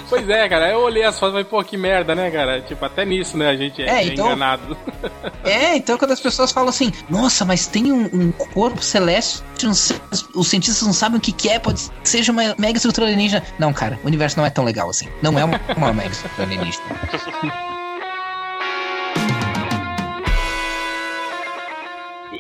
Pois 0.10 0.28
é, 0.30 0.50
cara, 0.50 0.70
eu 0.72 0.80
olhei 0.82 1.04
as 1.04 1.18
fotos 1.18 1.30
e 1.30 1.44
falei, 1.44 1.46
pô, 1.46 1.64
que 1.64 1.78
merda, 1.78 2.14
né, 2.16 2.30
cara? 2.32 2.62
Tipo, 2.62 2.84
até 2.86 3.06
nisso, 3.12 3.38
né, 3.38 3.50
a 3.50 3.56
gente 3.56 3.82
é, 3.82 3.86
É, 3.86 3.94
é 4.00 4.06
então- 4.08 4.26
enganado. 4.28 4.78
É, 5.44 5.76
então 5.76 5.98
quando 5.98 6.12
as 6.12 6.20
pessoas 6.20 6.52
falam 6.52 6.70
assim, 6.70 6.92
nossa, 7.10 7.44
mas 7.44 7.66
tem 7.66 7.92
um, 7.92 8.06
um 8.14 8.32
corpo 8.32 8.82
celeste, 8.82 9.42
não 9.64 9.74
sei, 9.74 9.98
os 10.36 10.48
cientistas 10.48 10.86
não 10.86 10.94
sabem 10.94 11.18
o 11.18 11.22
que, 11.22 11.32
que 11.32 11.50
é, 11.50 11.58
pode 11.58 11.80
ser 11.80 11.92
que 12.04 12.10
seja 12.10 12.32
uma 12.32 12.56
mega 12.60 12.78
estrutura 12.78 13.08
alienígena. 13.08 13.44
Não, 13.58 13.74
cara, 13.74 14.00
o 14.04 14.08
universo 14.08 14.38
não 14.38 14.46
é 14.46 14.50
tão 14.52 14.64
legal 14.64 14.90
assim. 14.90 15.08
Não 15.22 15.38
é 15.40 15.44
uma, 15.44 15.60
uma 15.76 15.92
mega 15.94 16.12
estrutura 16.12 16.44
alienígena. 16.48 16.84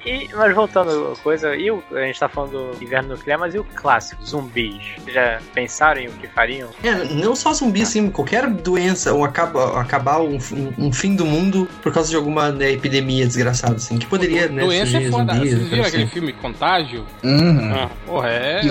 e, 0.05 0.20
mas 0.35 0.53
voltando 0.55 1.13
a 1.13 1.23
coisa, 1.23 1.55
e 1.55 1.69
o, 1.71 1.83
a 1.91 2.01
gente 2.05 2.19
tá 2.19 2.27
falando 2.29 2.71
do 2.77 2.83
inverno 2.83 3.09
nuclear, 3.15 3.39
mas 3.39 3.53
e 3.55 3.59
o 3.59 3.63
clássico, 3.63 4.23
zumbis? 4.25 4.81
Já 5.07 5.39
pensaram 5.53 6.01
em 6.01 6.07
o 6.07 6.11
que 6.13 6.27
fariam? 6.27 6.69
É, 6.83 6.91
não 7.13 7.35
só 7.35 7.53
zumbi, 7.53 7.81
assim, 7.81 8.09
qualquer 8.09 8.47
doença 8.49 9.13
ou 9.13 9.23
acaba, 9.23 9.79
acabar 9.79 10.21
um, 10.21 10.37
um, 10.77 10.91
fim 10.91 11.15
do 11.15 11.25
mundo 11.25 11.67
por 11.81 11.93
causa 11.93 12.09
de 12.09 12.15
alguma 12.15 12.51
né, 12.51 12.71
epidemia 12.71 13.25
desgraçada, 13.25 13.75
assim, 13.75 13.97
que 13.97 14.05
poderia, 14.05 14.47
né, 14.47 14.63
Doença 14.63 14.97
é 14.97 15.09
foda. 15.09 15.33
zumbis, 15.33 15.51
Vocês 15.53 15.67
viram 15.69 15.81
assim. 15.83 15.89
aquele 15.89 16.07
filme 16.09 16.33
Contágio? 16.33 17.05
Uhum. 17.23 17.73
Ah, 17.73 17.89
porra, 18.05 18.29
é. 18.29 18.61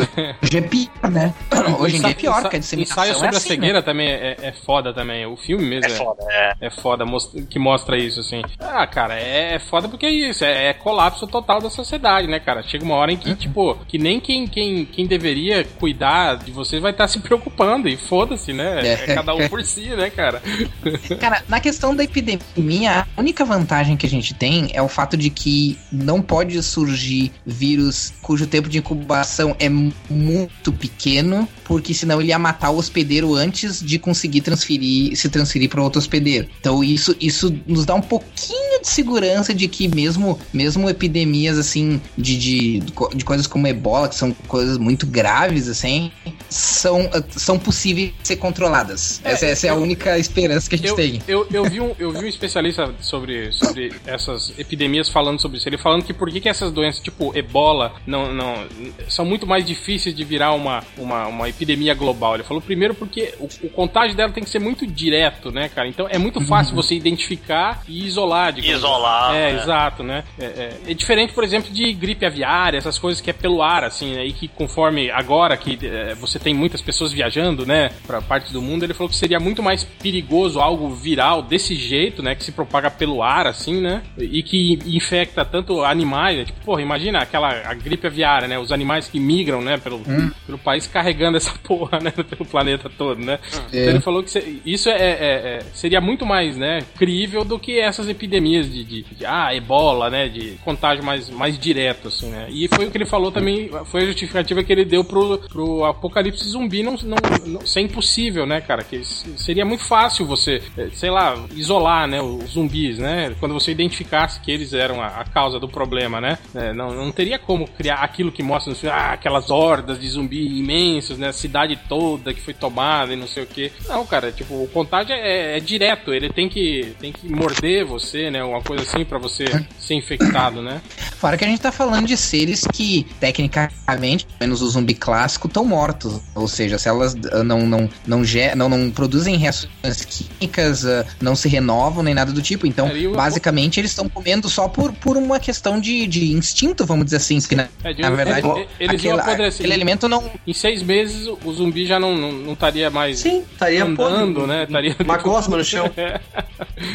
Hoje 0.43 0.59
é 0.59 0.61
pior, 0.63 1.11
né? 1.11 1.35
Hoje 1.79 1.97
em 1.97 2.01
dia 2.01 2.11
é 2.11 2.15
pior, 2.15 2.43
porque 2.43 2.57
a 2.57 2.59
disseminação 2.61 3.03
Ensaio 3.05 3.15
sobre 3.15 3.29
é 3.29 3.35
a 3.35 3.37
assim, 3.37 3.49
né? 3.51 3.55
cegueira 3.57 3.83
também 3.83 4.09
é, 4.09 4.37
é 4.43 4.53
foda 4.53 4.93
também. 4.93 5.27
O 5.27 5.37
filme 5.37 5.65
mesmo 5.65 5.93
É 5.93 5.97
foda, 5.97 6.23
é. 6.31 6.55
é 6.61 6.71
foda, 6.71 7.05
mos- 7.05 7.33
que 7.49 7.59
mostra 7.59 7.97
isso, 7.97 8.21
assim. 8.21 8.43
Ah, 8.59 8.87
cara, 8.87 9.19
é, 9.19 9.55
é 9.55 9.59
foda 9.59 9.89
porque 9.89 10.07
é 10.07 10.11
isso, 10.11 10.45
é, 10.45 10.69
é 10.69 10.75
colapso 10.75 11.27
total 11.27 11.50
da 11.59 11.71
sociedade, 11.71 12.29
né, 12.29 12.39
cara? 12.39 12.63
Chega 12.63 12.85
uma 12.85 12.95
hora 12.95 13.11
em 13.11 13.17
Uhum. 13.17 13.21
que, 13.23 13.35
tipo, 13.35 13.75
que 13.89 13.99
nem 13.99 14.21
quem, 14.21 14.47
quem, 14.47 14.85
quem 14.85 15.07
deveria 15.07 15.65
cuidar 15.79 16.37
de 16.37 16.51
você 16.53 16.79
vai 16.79 16.93
estar 16.93 17.09
se 17.09 17.19
preocupando, 17.19 17.89
e 17.89 17.97
foda-se, 17.97 18.53
né? 18.53 18.87
É. 18.87 18.93
É. 19.11 19.15
cada 19.15 19.35
um 19.35 19.49
por 19.49 19.63
si, 19.65 19.87
né, 19.89 20.11
cara? 20.11 20.43
Cara, 21.21 21.43
na 21.49 21.59
questão 21.61 21.95
da 21.97 22.05
epidemia, 22.05 23.07
a 23.17 23.21
única 23.21 23.45
vantagem 23.45 23.97
que 23.97 24.07
a 24.07 24.09
gente 24.09 24.35
tem 24.35 24.71
é 24.73 24.81
o 24.83 24.89
fato 24.89 25.17
de 25.17 25.31
que 25.31 25.79
não 25.91 26.21
pode 26.23 26.63
surgir 26.63 27.33
vírus 27.45 28.13
cujo 28.23 28.47
tempo 28.47 28.69
de 28.69 28.79
incubação 28.79 29.57
é 29.59 29.69
mu- 29.69 29.93
muito 30.09 30.73
pequeno, 30.73 31.49
porque 31.71 31.95
senão 31.95 32.21
ele 32.21 32.31
ia 32.31 32.39
matar 32.39 32.71
o 32.71 32.79
hospedeiro 32.79 33.37
antes 33.37 33.81
de 33.81 33.97
conseguir 33.97 34.41
transferir, 34.41 35.17
se 35.17 35.29
transferir 35.29 35.71
para 35.71 35.81
outro 35.81 36.01
hospedeiro. 36.01 36.49
Então 36.59 36.83
isso, 36.83 37.15
isso 37.21 37.57
nos 37.65 37.87
dá 37.87 37.95
um 37.95 38.01
pouquinho 38.01 38.81
de 38.81 38.89
segurança 38.89 39.55
de 39.55 39.69
que 39.69 39.87
mesmo, 39.87 40.37
mesmo 40.53 40.91
epidemias 40.91 41.57
assim 41.57 42.03
de, 42.19 42.37
de, 42.37 42.81
de 43.15 43.25
coisas 43.25 43.47
como 43.47 43.69
ebola, 43.69 44.09
que 44.09 44.17
são 44.17 44.33
coisas 44.49 44.79
muito 44.79 45.07
graves 45.07 45.69
assim, 45.69 46.11
são, 46.49 47.09
são 47.31 47.57
possíveis 47.57 48.13
de 48.21 48.27
ser 48.27 48.37
controladas. 48.37 49.21
essa, 49.23 49.47
essa 49.47 49.69
é 49.69 49.71
a 49.71 49.75
única 49.77 50.19
esperança 50.19 50.69
que 50.69 50.75
a 50.75 50.79
gente 50.79 50.89
Eu, 50.89 50.97
tem. 50.97 51.23
eu, 51.29 51.47
eu, 51.53 51.65
vi 51.71 51.81
um, 51.81 51.95
eu 52.01 52.11
vi 52.11 52.25
um 52.25 52.29
especialista 52.29 52.93
sobre, 53.01 53.53
sobre 53.53 53.93
essas 54.05 54.53
epidemias 54.59 55.09
falando 55.09 55.41
sobre 55.41 55.59
isso. 55.59 55.69
Ele 55.69 55.79
falando 55.79 56.03
que 56.03 56.13
por 56.13 56.29
que, 56.33 56.41
que 56.41 56.49
essas 56.49 56.73
doenças, 56.73 57.01
tipo 57.01 57.31
ebola, 57.39 57.95
não, 58.05 58.35
não, 58.35 58.67
são 59.09 59.25
muito 59.25 59.47
mais 59.47 59.65
difíceis 59.65 60.13
de 60.13 60.25
virar 60.25 60.53
uma, 60.53 60.83
uma, 60.99 61.29
uma 61.29 61.49
epidemia 61.49 61.60
global. 61.95 62.35
Ele 62.35 62.43
falou 62.45 62.61
primeiro 62.61 62.95
porque 62.95 63.35
o, 63.39 63.45
o 63.67 63.71
contágio 63.71 64.17
dela 64.17 64.33
tem 64.33 64.43
que 64.45 64.51
ser 64.51 64.59
muito 64.59 64.87
direto, 64.87 65.51
né, 65.51 65.69
cara? 65.69 65.89
Então 65.89 66.07
é 66.11 66.19
muito 66.19 66.41
fácil 66.41 66.75
você 66.75 66.95
identificar 66.95 67.83
e 67.89 68.05
isolar. 68.07 68.53
digamos. 68.53 68.79
Isolar, 68.79 69.35
É, 69.35 69.53
né? 69.53 69.61
exato, 69.61 70.03
né? 70.03 70.25
É, 70.39 70.45
é- 70.45 70.77
é 70.89 70.95
diferente, 70.95 71.33
por 71.33 71.45
exemplo, 71.45 71.71
de 71.73 71.93
gripe 71.93 72.25
aviária, 72.27 72.79
essas 72.79 72.99
coisas 72.99 73.21
que 73.21 73.31
é 73.31 73.33
pelo 73.33 73.63
ar, 73.63 73.85
assim, 73.85 74.15
né? 74.15 74.25
E 74.27 74.33
que 74.33 74.49
conforme 74.49 75.11
agora 75.11 75.57
que 75.57 75.79
é, 75.87 76.15
você 76.15 76.39
tem 76.39 76.55
muitas 76.55 76.81
pessoas 76.81 77.13
viajando, 77.13 77.65
né, 77.67 77.91
pra 78.07 78.21
parte 78.23 78.53
do 78.53 78.61
mundo, 78.63 78.85
ele 78.85 78.95
falou 78.95 79.09
que 79.09 79.17
seria 79.17 79.39
muito 79.41 79.63
mais 79.63 79.85
perigoso 79.85 80.61
algo 80.61 80.91
viral 80.95 81.43
desse 81.43 81.75
jeito, 81.75 82.23
né, 82.23 82.35
que 82.35 82.45
se 82.45 82.53
propaga 82.53 82.91
pelo 82.91 83.23
ar, 83.23 83.47
assim, 83.47 83.81
né? 83.81 84.03
E 84.19 84.43
que 84.43 84.79
infecta 84.87 85.45
tanto 85.45 85.83
animais, 85.85 86.39
né? 86.39 86.45
Tipo, 86.45 86.61
porra, 86.65 86.83
imagina 86.83 87.19
aquela 87.21 87.49
a 87.51 87.75
gripe 87.75 88.07
aviária, 88.07 88.49
né? 88.49 88.59
Os 88.59 88.73
animais 88.73 89.09
que 89.09 89.19
migram, 89.21 89.61
né, 89.61 89.77
pelo, 89.79 90.01
pelo 90.47 90.59
país 90.59 90.87
carregando 90.87 91.37
essa 91.37 91.50
porra, 91.65 91.99
né, 92.01 92.11
pelo 92.11 92.45
planeta 92.45 92.91
todo, 92.91 93.21
né? 93.21 93.39
Então 93.69 93.81
ele 93.81 94.01
falou 94.01 94.23
que 94.23 94.61
isso 94.65 94.89
é, 94.89 94.95
é- 94.97 94.99
é- 95.01 95.61
seria 95.73 96.01
muito 96.01 96.25
mais, 96.27 96.57
né, 96.57 96.81
crível 96.97 97.45
do 97.45 97.59
que 97.59 97.79
essas 97.79 98.09
epidemias 98.09 98.71
de, 98.71 98.85
de, 98.85 99.03
de, 99.03 99.27
ah, 99.27 99.55
ebola, 99.55 100.11
né, 100.11 100.29
de 100.29 100.59
contágio 100.65 101.05
mais, 101.05 101.29
mais 101.31 101.59
direto, 101.59 102.09
assim, 102.09 102.29
né? 102.31 102.47
E 102.51 102.69
foi 102.69 102.87
o 102.87 102.91
que 102.91 102.97
ele 102.97 103.07
falou 103.07 103.31
também, 103.31 103.71
foi 103.87 104.03
a 104.03 104.07
justificativa 104.07 104.63
que 104.63 104.73
ele 104.73 104.85
deu 104.85 105.05
pro, 105.05 105.39
pro 105.49 105.85
apocalipse 105.85 106.49
zumbi 106.49 106.83
não, 106.83 106.97
não, 107.03 107.17
não 107.47 107.67
ser 107.67 107.81
impossível, 107.81 108.47
né, 108.47 108.61
cara? 108.61 108.83
Que 108.83 109.05
seria 109.05 109.65
muito 109.65 109.85
fácil 109.85 110.27
você, 110.27 110.63
eh, 110.77 110.89
sei 110.93 111.11
lá, 111.11 111.37
isolar, 111.55 112.07
né, 112.07 112.21
os 112.21 112.51
zumbis, 112.53 112.99
né? 112.99 113.35
Quando 113.41 113.55
você 113.55 113.71
identificasse 113.71 114.41
que 114.41 114.51
eles 114.51 114.73
eram 114.73 115.01
a, 115.01 115.07
a 115.09 115.25
causa 115.25 115.59
do 115.59 115.69
problema, 115.69 116.21
né? 116.21 116.39
Eh, 116.55 116.73
não, 116.73 116.95
não 116.95 117.13
teria 117.13 117.39
como 117.39 117.67
criar 117.69 117.97
aquilo 117.97 118.33
que 118.33 118.43
mostra 118.43 118.71
no 118.71 118.77
filme, 118.77 118.95
ah, 118.97 119.13
aquelas 119.13 119.51
hordas 119.51 120.01
de 120.01 120.09
zumbi 120.09 120.59
imensos, 120.59 121.19
né? 121.19 121.33
Cidade 121.41 121.79
toda 121.89 122.35
que 122.35 122.41
foi 122.41 122.53
tomada 122.55 123.13
e 123.13 123.17
não 123.17 123.27
sei 123.27 123.43
o 123.43 123.47
que. 123.47 123.73
Não, 123.89 124.05
cara, 124.07 124.31
tipo, 124.31 124.55
o 124.55 124.69
contágio 124.69 125.15
é, 125.15 125.57
é 125.57 125.61
direto, 125.61 126.13
ele 126.13 126.29
tem 126.31 126.49
que, 126.49 126.95
tem 127.01 127.11
que 127.13 127.27
morder 127.33 127.85
você, 127.85 128.31
né? 128.31 128.43
Uma 128.45 128.61
coisa 128.63 128.83
assim 128.85 129.05
pra 129.05 129.19
você 129.19 129.45
ser 129.79 129.95
infectado, 129.95 130.61
né? 130.63 130.81
Fora 131.17 131.37
que 131.37 131.45
a 131.45 131.49
gente 131.49 131.61
tá 131.61 131.71
falando 131.73 132.07
de 132.07 132.17
seres 132.17 132.63
que, 132.73 133.07
tecnicamente, 133.19 134.25
pelo 134.27 134.39
menos 134.41 134.63
o 134.63 134.69
zumbi 134.71 134.95
clássico, 134.95 135.49
estão 135.49 135.65
mortos. 135.65 136.21
Ou 136.35 136.49
seja, 136.49 136.79
se 136.79 136.89
elas 136.89 137.15
ah, 137.33 137.43
não, 137.43 137.67
não, 137.67 137.89
não, 138.07 138.23
não, 138.57 138.69
não 138.69 138.91
produzem 138.91 139.37
reações 139.37 140.05
químicas, 140.05 140.85
ah, 140.87 141.05
não 141.21 141.35
se 141.37 141.49
renovam 141.49 142.03
nem 142.03 142.15
nada 142.15 142.33
do 142.33 142.41
tipo. 142.43 142.67
Então, 142.67 142.89
É, 142.89 142.97
e 142.99 143.09
basicamente, 143.09 143.79
eles 143.81 143.91
estão 143.91 144.09
comendo 144.09 144.49
só 144.49 144.69
por, 144.69 144.93
por 144.93 145.17
uma 145.17 145.39
questão 145.41 145.81
de, 145.81 146.07
de 146.07 146.33
instinto, 146.33 146.85
vamos 146.87 147.05
dizer 147.05 147.17
assim. 147.19 147.39
porque, 147.41 147.57
na, 147.57 147.69
É, 147.85 147.93
de- 147.93 148.03
na 148.03 148.11
verdade, 148.11 148.47
é, 148.49 148.67
eles 148.79 149.01
aquele, 149.01 149.21
apodrecer. 149.21 149.61
aquele 149.61 149.73
alimento 149.73 150.09
não. 150.09 150.31
Em 150.47 150.53
seis 150.53 150.83
meses 150.83 151.20
o 151.27 151.53
zumbi 151.53 151.87
já 151.87 151.99
não, 151.99 152.17
não, 152.17 152.33
não 152.33 152.53
estaria 152.53 152.91
mais 152.91 153.19
Sim, 153.21 153.45
estaria 153.53 153.85
andando, 153.85 154.41
podre. 154.41 154.47
né? 154.49 154.65
Estaria 154.65 154.97
Uma 155.01 155.17
gosma 155.23 155.57
no 155.57 155.65
chão. 155.65 155.91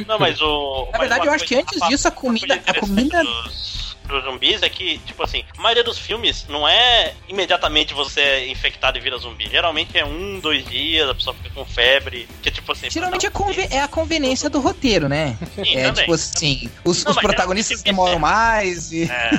Não, 0.08 0.20
mas 0.20 0.42
o. 0.42 0.88
Na 0.92 1.00
verdade, 1.00 1.28
eu 1.28 1.32
acho 1.34 1.46
que 1.46 1.56
antes 1.56 1.80
disso, 1.88 2.08
a 2.08 2.12
comida. 2.12 2.62
A 2.66 2.74
comida 2.80 3.24
Dos, 3.24 3.98
dos 4.08 4.24
zumbis 4.24 4.62
é 4.62 4.70
que, 4.70 5.00
tipo 5.00 5.24
assim, 5.24 5.44
a 5.58 5.62
maioria 5.62 5.84
dos 5.84 5.98
filmes 5.98 6.46
não 6.48 6.68
é 6.68 7.14
imediatamente 7.28 7.94
você 7.94 8.22
é 8.22 8.48
infectado 8.50 8.98
e 8.98 9.02
vira 9.02 9.18
zumbi. 9.18 9.50
Geralmente 9.50 9.98
é 9.98 10.06
um, 10.06 10.40
dois 10.40 10.66
dias, 10.66 11.10
a 11.10 11.16
pessoa 11.16 11.36
fica 11.36 11.50
com 11.50 11.66
febre. 11.66 12.28
Que 12.42 12.52
tipo 12.66 12.72
assim. 12.72 12.90
Geralmente 12.90 13.28
é, 13.28 13.76
é 13.78 13.82
a 13.82 13.88
conveniência 13.88 14.50
do 14.50 14.60
roteiro, 14.60 15.08
né? 15.08 15.38
Sim, 15.56 15.76
é 15.76 15.84
também. 15.86 15.94
tipo 16.02 16.14
assim, 16.14 16.70
os, 16.84 17.04
Não, 17.04 17.12
os 17.12 17.16
mas 17.18 17.26
protagonistas 17.26 17.82
demoram 17.84 18.16
é- 18.16 18.20
mais 18.20 18.92
e. 18.92 19.04
É. 19.04 19.30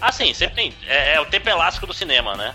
Ah, 0.00 0.10
sim, 0.12 0.34
sempre 0.34 0.54
tem. 0.56 0.72
É, 0.86 1.14
é 1.14 1.20
o 1.20 1.26
tempo 1.26 1.48
elástico 1.48 1.86
do 1.86 1.94
cinema, 1.94 2.36
né? 2.36 2.54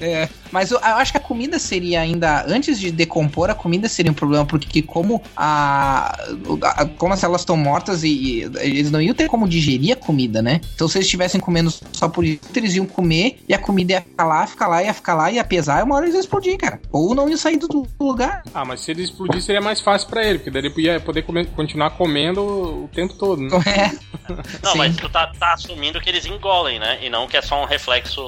É, 0.00 0.28
mas 0.52 0.70
eu, 0.70 0.78
eu 0.78 0.84
acho 0.96 1.12
que 1.12 1.18
a 1.18 1.20
comida 1.20 1.58
seria 1.58 2.00
ainda, 2.00 2.44
antes 2.46 2.78
de 2.78 2.90
decompor, 2.90 3.50
a 3.50 3.54
comida 3.54 3.88
seria 3.88 4.10
um 4.12 4.14
problema, 4.14 4.44
porque 4.44 4.82
como 4.82 5.22
a, 5.36 6.14
a- 6.62 6.86
como 6.98 7.14
as 7.14 7.20
células 7.20 7.40
estão 7.42 7.56
mortas 7.56 8.02
e, 8.02 8.08
e 8.08 8.42
eles 8.60 8.90
não 8.90 9.00
iam 9.00 9.14
ter 9.14 9.28
como 9.28 9.48
digerir 9.48 9.92
a 9.92 9.96
comida, 9.96 10.42
né? 10.42 10.60
Então 10.74 10.86
se 10.88 10.98
eles 10.98 11.06
estivessem 11.06 11.40
comendo 11.40 11.72
só 11.92 12.08
por 12.08 12.24
isso, 12.24 12.40
eles 12.54 12.74
iam 12.74 12.86
comer 12.86 13.38
e 13.48 13.54
a 13.54 13.58
comida 13.58 13.92
ia 13.94 14.00
ficar 14.02 14.24
lá, 14.24 14.46
ficar 14.46 14.66
lá, 14.68 14.82
ia 14.82 14.94
ficar 14.94 15.14
lá, 15.14 15.30
ia 15.30 15.44
pesar 15.44 15.80
e 15.80 15.82
uma 15.84 15.96
hora 15.96 16.04
eles 16.04 16.14
iam 16.14 16.20
explodir, 16.20 16.56
cara. 16.58 16.80
Ou 16.92 17.14
não 17.14 17.28
iam 17.28 17.38
sair 17.38 17.56
do, 17.56 17.66
do 17.68 17.86
lugar. 18.00 18.42
Ah, 18.52 18.64
mas 18.64 18.80
se 18.80 18.90
ele 18.90 19.02
explodir 19.14 19.40
seria 19.42 19.60
mais 19.60 19.80
fácil 19.80 20.08
pra 20.08 20.24
ele, 20.26 20.38
porque 20.38 20.50
daí 20.50 20.64
ele 20.66 20.72
ia 20.82 21.00
poder 21.00 21.22
comer- 21.22 21.46
continuar 21.46 21.90
comendo 21.90 22.42
o 22.42 22.90
tempo 22.92 23.14
todo, 23.14 23.40
né? 23.40 23.48
É. 23.66 24.14
Não, 24.62 24.72
Sim. 24.72 24.78
mas 24.78 24.96
tu 24.96 25.06
tá, 25.10 25.30
tá 25.38 25.52
assumindo 25.52 26.00
que 26.00 26.08
eles 26.08 26.24
engolem, 26.24 26.78
né? 26.78 26.98
E 27.02 27.10
não 27.10 27.28
que 27.28 27.36
é 27.36 27.42
só 27.42 27.62
um 27.62 27.66
reflexo, 27.66 28.22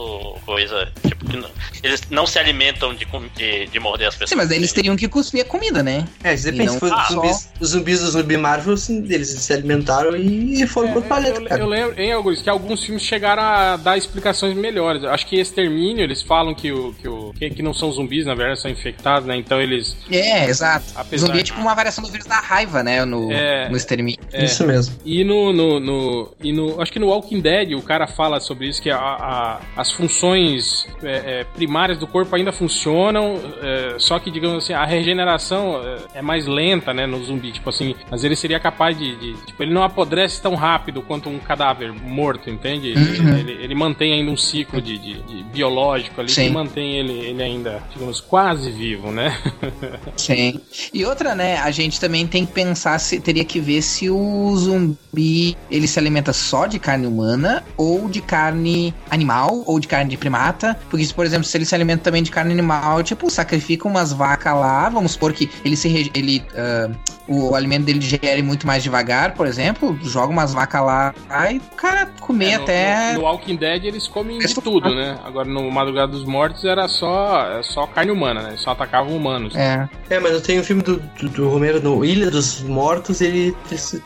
coisa. 0.45 0.93
Tipo, 1.07 1.25
que 1.25 1.37
não- 1.39 1.49
eles 1.83 2.03
não 2.11 2.27
se 2.27 2.39
alimentam 2.39 2.95
de, 2.95 3.07
de, 3.35 3.67
de 3.67 3.81
morder 3.81 4.09
as 4.09 4.15
pessoas. 4.15 4.29
Sim, 4.29 4.37
mas 4.37 4.51
eles 4.51 4.73
teriam 4.75 4.95
que 4.95 5.09
cuspir 5.09 5.41
a 5.41 5.45
comida, 5.47 5.83
né? 5.83 6.07
É, 6.23 6.35
depende. 6.37 6.63
E 6.65 6.67
não 6.67 6.75
Se 6.75 6.81
for 6.81 6.89
só- 6.91 7.01
os 7.01 7.09
zumbis, 7.09 7.53
os 7.61 7.69
zumbis 7.71 8.01
do 8.01 8.11
zumbi 8.11 8.37
Marvel, 8.37 8.75
assim, 8.75 8.99
eles 9.11 9.29
se 9.31 9.53
alimentaram 9.55 10.15
e 10.17 10.67
foram 10.67 10.89
pro 10.89 10.97
outro 10.99 11.09
planeta, 11.09 11.39
É, 11.39 11.43
eu, 11.43 11.49
cara. 11.49 11.63
eu 11.63 11.67
lembro, 11.67 11.99
em 11.99 12.13
Augusto, 12.13 12.45
que 12.45 12.51
alguns 12.51 12.85
filmes 12.85 13.03
chegaram 13.03 13.43
a 13.43 13.77
dar 13.79 13.97
explicações 13.97 14.55
melhores. 14.55 15.03
Eu 15.03 15.11
Acho 15.11 15.27
que 15.27 15.37
Extermínio, 15.41 16.05
eles 16.05 16.21
falam 16.21 16.55
que, 16.55 16.71
o, 16.73 16.93
que, 16.93 17.09
o, 17.09 17.33
que, 17.39 17.49
que 17.49 17.63
não 17.63 17.73
são 17.73 17.91
zumbis, 17.91 18.27
na 18.27 18.35
verdade, 18.35 18.61
são 18.61 18.71
infectados, 18.71 19.27
né? 19.27 19.35
Então 19.37 19.59
eles. 19.63 19.97
É, 20.11 20.45
exato. 20.45 20.76
Apesar- 20.95 21.27
Zumbi 21.27 21.41
é 21.41 21.43
tipo 21.43 21.61
uma 21.61 21.75
variação 21.75 22.03
do 22.05 22.11
vírus 22.11 22.27
da 22.27 22.37
raiva, 22.37 22.83
né? 22.83 23.05
No, 23.05 23.31
É. 23.33 23.69
no 23.69 23.77
extermínio. 23.77 24.21
É. 24.33 24.45
Isso 24.45 24.67
mesmo. 24.67 24.97
E 25.05 25.25
no, 25.25 25.53
no, 25.53 25.81
no- 25.81 26.35
e 26.43 26.53
no. 26.53 26.81
Acho 26.81 26.93
que 26.93 26.99
no 26.99 27.09
Walking 27.09 27.41
Dead 27.41 27.73
o 27.73 27.83
cara 27.83 28.07
fala 28.07 28.41
sobre 28.41 28.69
isso, 28.69 28.81
que 28.83 28.91
a- 28.91 28.99
a- 28.99 29.61
as 29.77 29.91
funções 29.93 30.87
é, 31.03 31.41
é, 31.41 31.45
primárias 31.45 31.99
do 31.99 32.07
corpo 32.07 32.35
ainda 32.35 32.53
funcionam, 32.53 33.35
é, 33.63 33.97
só 33.99 34.19
que, 34.19 34.31
digamos 34.31 34.65
assim, 34.65 34.73
a 34.73 34.85
regeneração 34.85 35.81
é, 36.15 36.19
é 36.19 36.23
mais 36.23 36.47
lenta, 36.47 36.93
né, 36.93 37.07
no 37.07 37.23
zumbi. 37.25 37.53
Tipo 37.53 37.71
assim, 37.71 37.95
mas 38.11 38.25
ele 38.25 38.37
seria 38.37 38.59
capaz 38.61 38.97
de, 38.99 39.17
de- 39.17 39.37
Tipo, 39.47 39.63
ele 39.63 39.73
não 39.73 39.83
apodrece 39.83 40.41
tão 40.41 40.55
rápido 40.55 41.03
quanto 41.03 41.29
um 41.29 41.39
cadáver 41.39 41.93
morto, 41.93 42.49
entende? 42.51 42.93
Uhum. 42.97 43.37
Ele, 43.39 43.53
ele 43.53 43.75
mantém 43.75 44.13
ainda 44.15 44.31
um 44.31 44.37
ciclo 44.37 44.81
de, 44.81 44.99
de- 44.99 45.23
de 45.23 45.43
biológico 45.45 46.21
ali 46.21 46.29
que 46.29 46.35
Sim. 46.35 46.51
mantém 46.51 46.97
ele, 46.99 47.13
ele 47.13 47.43
ainda, 47.43 47.83
digamos, 47.93 48.21
quase 48.21 48.71
vivo, 48.71 49.11
né? 49.11 49.37
Sim. 50.17 50.61
E 50.93 51.05
outra, 51.05 51.35
né? 51.35 51.59
A 51.59 51.71
gente 51.71 51.99
também 52.01 52.27
tem 52.27 52.45
que 52.45 52.53
pensar 52.53 52.99
se 52.99 53.21
teria 53.21 53.45
que 53.45 53.61
ver 53.61 53.83
se 53.83 54.11
o 54.11 54.57
zumbi 54.57 55.57
ele 55.71 55.87
se 55.87 55.99
alimenta 55.99 56.33
só 56.33 56.67
de 56.67 56.79
carne 56.79 57.07
humana 57.07 57.65
ou 57.77 58.09
de 58.09 58.21
carne 58.21 58.95
animal 59.11 59.63
ou 59.67 59.81
de 59.81 59.89
carne 59.89 60.11
de 60.11 60.17
primata. 60.17 60.79
Porque, 60.91 61.07
por 61.15 61.25
exemplo, 61.25 61.45
se 61.45 61.57
ele 61.57 61.65
se 61.65 61.75
alimenta 61.75 62.05
também 62.05 62.23
de 62.23 62.31
carne 62.31 62.53
animal, 62.53 63.03
tipo, 63.03 63.31
sacrifica 63.31 63.89
umas 63.89 64.13
vacas 64.13 64.55
lá, 64.55 64.89
vamos 64.89 65.13
supor 65.13 65.33
que 65.33 65.51
ele 65.65 65.77
se 65.77 66.11
ele 66.15 66.45
ah, 66.55 66.91
o 67.29 67.55
alimento 67.55 67.85
dele 67.85 67.99
digere 67.99 68.43
muito 68.43 68.67
mais 68.67 68.83
devagar, 68.83 69.35
por 69.35 69.47
exemplo, 69.47 69.99
joga 70.03 70.33
umas 70.33 70.53
vacas 70.55 70.83
lá 70.85 71.15
e 71.51 71.59
o 71.59 71.61
cara 71.77 72.07
comer 72.21 72.53
É, 72.53 72.57
no, 72.57 72.63
até. 72.63 73.13
no, 73.13 73.19
no 73.19 73.25
Walking 73.25 73.57
Dead 73.57 73.85
eles 73.85 74.07
comem 74.07 74.39
de 74.39 74.45
Eles 74.45 74.55
tudo, 74.55 74.95
né? 74.95 75.19
Agora 75.25 75.49
no 75.49 75.71
Madrugada 75.71 76.13
dos 76.13 76.25
Mortos 76.25 76.65
era 76.65 76.87
só, 76.89 77.59
é 77.59 77.63
só 77.63 77.87
carne 77.87 78.13
humana, 78.13 78.43
né? 78.43 78.55
Só 78.57 78.71
atacavam 78.71 79.17
humanos. 79.17 79.55
É. 79.57 79.89
É, 80.09 80.21
mas 80.21 80.33
eu 80.33 80.41
tenho 80.41 80.61
um 80.61 80.65
filme 80.65 80.83
do, 80.83 80.97
do, 80.99 81.29
do 81.29 81.49
Romero 81.49 81.81
no 81.83 82.05
Ilha 82.05 82.31
dos 82.31 82.63
Mortos, 82.63 83.21
ele 83.21 83.55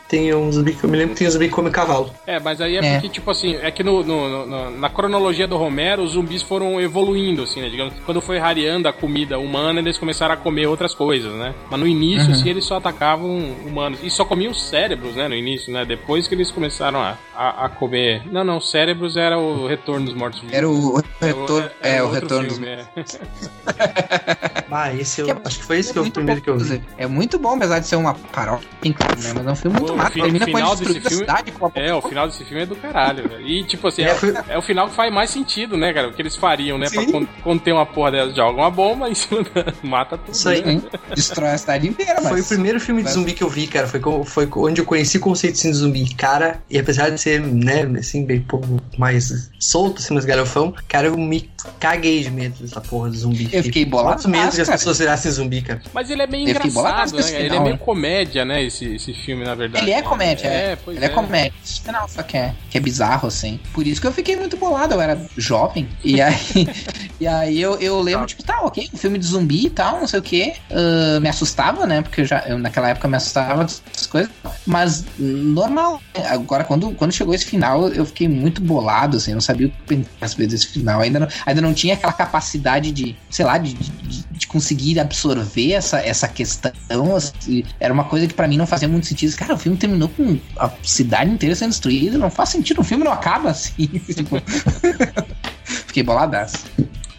tem 0.07 0.33
um 0.33 0.51
zumbi 0.51 0.73
que 0.73 0.83
eu 0.83 0.89
me 0.89 0.97
lembro 0.97 1.13
que 1.13 1.19
tem 1.19 1.27
um 1.27 1.31
zumbi 1.31 1.47
que 1.47 1.53
come 1.53 1.69
cavalo. 1.69 2.09
É, 2.25 2.39
mas 2.39 2.59
aí 2.61 2.77
é, 2.77 2.79
É. 2.85 2.93
porque, 2.93 3.09
tipo 3.09 3.29
assim, 3.29 3.55
é 3.61 3.69
que 3.71 3.83
no, 3.83 4.03
no- 4.03 4.45
no- 4.45 4.71
na 4.71 4.89
cronologia 4.89 5.47
do 5.47 5.57
Romero, 5.57 6.01
os 6.03 6.11
zumbis 6.13 6.41
foram 6.41 6.79
evoluindo, 6.81 7.43
assim, 7.43 7.61
né? 7.61 7.69
Digamos, 7.69 7.93
quando 8.05 8.21
foi 8.21 8.39
rareando 8.39 8.87
a 8.87 8.93
comida 8.93 9.37
humana, 9.37 9.79
eles 9.79 9.97
começaram 9.97 10.33
a 10.33 10.37
comer 10.37 10.67
outras 10.67 10.95
coisas, 10.95 11.31
né? 11.33 11.53
Mas 11.69 11.79
no 11.79 11.87
início, 11.87 12.27
Uhum. 12.27 12.31
assim, 12.33 12.49
eles 12.49 12.65
só 12.65 12.77
atacavam 12.77 13.10
humanos. 13.19 13.99
E 14.03 14.09
só 14.09 14.23
comiam 14.25 14.53
cérebros, 14.53 15.15
né? 15.15 15.27
No 15.27 15.35
início, 15.35 15.71
né? 15.73 15.83
Depois 15.85 16.27
que 16.27 16.35
eles 16.35 16.51
começaram 16.51 16.99
a, 17.01 17.17
a, 17.35 17.65
a 17.65 17.69
comer. 17.69 18.21
Não, 18.31 18.43
não, 18.43 18.59
cérebros 18.61 19.17
era 19.17 19.37
o 19.37 19.67
retorno 19.67 20.05
dos 20.05 20.15
mortos 20.15 20.39
vivos. 20.41 20.55
Era 20.55 20.69
o 20.69 20.95
retorno. 21.19 21.69
Era 21.81 21.95
É, 21.97 22.01
o 22.01 22.05
outro 22.05 22.21
retorno 22.21 22.47
dos. 22.47 22.61
é. 22.61 22.85
Ah, 24.73 24.93
esse 24.93 25.19
eu 25.19 25.25
Que 25.25 25.31
é 25.33 25.37
acho 25.43 25.59
que 25.59 25.65
foi 25.65 25.79
esse 25.79 25.91
que 25.91 25.97
é 25.97 26.01
o 26.01 26.05
muito 26.05 26.13
primeiro 26.13 26.39
bom, 26.39 26.43
que 26.45 26.49
eu 26.49 26.57
vi. 26.57 26.81
É 26.97 27.05
muito 27.05 27.37
bom, 27.37 27.55
apesar 27.57 27.79
de 27.79 27.87
ser 27.87 27.97
uma 27.97 28.13
paródia, 28.13 28.67
né? 28.81 28.93
Mas 29.35 29.45
é 29.47 29.51
um 29.51 29.55
filme 29.55 29.77
muito 29.77 29.91
O 29.93 29.97
massa. 29.97 30.11
Termina 30.13 30.45
o 30.45 30.49
com 30.49 30.55
a 30.57 30.59
final 30.61 30.75
desse 30.77 30.93
filme- 31.01 31.09
cidade. 31.17 31.51
Com 31.51 31.65
a... 31.65 31.71
É, 31.75 31.93
o 31.93 32.01
final 32.01 32.25
desse 32.27 32.45
filme 32.45 32.63
é 32.63 32.65
do 32.65 32.75
caralho, 32.77 33.27
velho. 33.27 33.45
E, 33.45 33.65
tipo 33.65 33.85
assim, 33.89 34.03
é, 34.03 34.11
É, 34.11 34.53
é 34.53 34.57
o 34.57 34.61
final 34.61 34.87
que 34.87 34.95
faz 34.95 35.13
mais 35.13 35.29
sentido, 35.29 35.75
né, 35.75 35.91
cara? 35.91 36.07
O 36.07 36.13
que 36.13 36.21
eles 36.21 36.37
fariam, 36.37 36.77
né? 36.77 36.89
Pra 36.89 37.01
Sim. 37.01 37.11
con- 37.11 37.27
conter 37.43 37.73
uma 37.73 37.85
porra 37.85 38.11
dessa. 38.11 38.33
Joga 38.33 38.61
uma 38.61 38.71
bomba 38.71 39.09
da... 39.09 39.73
Mata 39.83 40.17
tudo. 40.17 40.33
Isso 40.33 40.47
aí. 40.47 40.63
né? 40.63 40.81
Destrói 41.13 41.49
a 41.49 41.57
cidade 41.57 41.89
inteira, 41.89 42.21
mas. 42.21 42.29
Foi 42.29 42.39
o 42.41 42.45
primeiro 42.47 42.79
filme 42.79 43.00
de 43.01 43.05
mas- 43.05 43.13
zumbi 43.13 43.33
que 43.33 43.43
eu 43.43 43.49
vi, 43.49 43.67
cara. 43.67 43.87
Foi, 43.87 43.99
foi 44.25 44.49
onde 44.55 44.81
eu 44.81 44.85
conheci 44.85 45.17
o 45.17 45.21
conceito 45.21 45.53
assim, 45.55 45.71
de 45.71 45.77
zumbi. 45.77 46.13
Cara, 46.15 46.61
e 46.69 46.77
apesar 46.79 47.09
de 47.09 47.19
ser, 47.19 47.41
né, 47.41 47.83
assim, 47.99 48.25
bem 48.25 48.41
pouco 48.41 48.67
mais 48.97 49.49
solto, 49.59 49.99
assim, 50.01 50.13
mais 50.13 50.25
galhofão, 50.25 50.73
cara, 50.87 51.07
eu 51.07 51.17
me 51.17 51.49
caguei 51.79 52.23
de 52.23 52.31
medo 52.31 52.55
dessa 52.61 52.81
porra 52.81 53.09
de 53.09 53.17
zumbi. 53.17 53.49
Eu 53.51 53.63
fiquei 53.63 53.85
bolado, 53.85 54.11
Quantos 54.11 54.25
medo 54.25 54.51
que 54.51 54.61
as 54.61 54.69
pessoas 54.69 54.99
virassem 54.99 55.31
zumbi, 55.31 55.61
cara. 55.61 55.81
Mas 55.93 56.09
ele 56.09 56.21
é 56.21 56.27
meio 56.27 56.49
Eu 56.49 56.55
fiquei 56.55 56.71
bolado 56.71 57.09
engraçado, 57.09 57.33
né? 57.33 57.45
Ele 57.45 57.55
é 57.55 57.59
meio 57.59 57.77
comédia, 57.77 58.45
né? 58.45 58.63
Esse, 58.63 58.85
esse 58.95 59.13
filme, 59.13 59.43
na 59.43 59.55
verdade. 59.55 59.85
Ele 59.85 59.91
é 59.91 60.01
comédia, 60.01 60.47
É, 60.47 60.71
é. 60.71 60.75
pois 60.75 60.97
Ele 60.97 61.05
é, 61.05 61.09
comédia. 61.09 61.53
Esse 61.63 61.81
final 61.81 62.07
só 62.07 62.23
que 62.23 62.37
é, 62.37 62.53
que 62.69 62.77
é 62.77 62.81
bizarro, 62.81 63.27
assim. 63.27 63.59
Por 63.73 63.85
isso 63.85 64.01
que 64.01 64.07
eu 64.07 64.11
fiquei 64.11 64.35
muito 64.35 64.57
bolado, 64.57 64.93
eu 64.93 65.01
era 65.01 65.19
jovem. 65.37 65.87
E 66.03 66.21
aí, 66.21 66.35
e 67.19 67.27
aí 67.27 67.61
eu, 67.61 67.75
eu 67.79 67.99
lembro, 68.01 68.25
tipo, 68.25 68.43
tá, 68.43 68.61
ok, 68.61 68.89
um 68.93 68.97
filme 68.97 69.17
de 69.17 69.25
zumbi 69.25 69.65
e 69.65 69.69
tal, 69.69 69.99
não 69.99 70.07
sei 70.07 70.19
o 70.19 70.23
quê. 70.23 70.53
Ah, 70.71 71.19
me 71.19 71.29
assustava, 71.29 71.85
né? 71.85 72.01
Porque 72.01 72.21
eu 72.21 72.25
já, 72.25 72.43
eu, 72.47 72.57
naquela 72.57 72.89
época 72.91 73.07
me 73.07 73.17
assustava 73.17 73.63
dessas 73.63 74.07
coisas. 74.07 74.31
Mas 74.65 75.05
normal. 75.17 76.01
Agora, 76.29 76.63
quando, 76.63 76.91
quando 76.91 77.11
chegou 77.11 77.33
esse 77.33 77.45
final, 77.45 77.89
eu 77.89 78.05
fiquei 78.05 78.27
muito 78.27 78.61
bolado, 78.61 79.17
assim. 79.17 79.33
Não 79.33 79.41
sabia 79.41 79.67
o 79.67 79.69
que 79.69 79.81
pensar 79.83 80.09
às 80.21 80.33
vezes 80.33 80.51
desse 80.53 80.67
final. 80.67 81.01
Ainda 81.01 81.19
não, 81.21 81.27
ainda 81.45 81.61
não 81.61 81.73
tinha 81.73 81.93
aquela 81.93 82.13
capacidade 82.13 82.91
de, 82.91 83.15
sei 83.29 83.45
lá, 83.45 83.57
de, 83.57 83.73
de, 83.73 84.23
de 84.29 84.47
conseguir 84.47 84.99
absorver 84.99 85.73
essa, 85.73 85.99
essa 85.99 86.27
questão. 86.27 86.71
assim. 87.15 87.63
Era 87.79 87.93
uma 87.93 88.03
coisa 88.03 88.27
que 88.27 88.33
pra 88.33 88.47
mim 88.47 88.57
não 88.57 88.67
fazia 88.67 88.87
muito 88.87 89.07
sentido. 89.07 89.35
Cara, 89.35 89.53
o 89.53 89.57
filme 89.57 89.77
terminou 89.77 90.09
com 90.09 90.39
a 90.57 90.71
cidade 90.83 91.31
inteira 91.31 91.55
sendo 91.55 91.69
destruída. 91.69 92.17
Não 92.17 92.29
faz 92.29 92.49
sentido. 92.49 92.81
O 92.81 92.83
filme 92.83 93.03
não 93.03 93.11
acaba 93.11 93.49
assim. 93.49 93.87
tipo. 94.13 94.41
Fiquei 95.63 96.03
boladaço. 96.03 96.65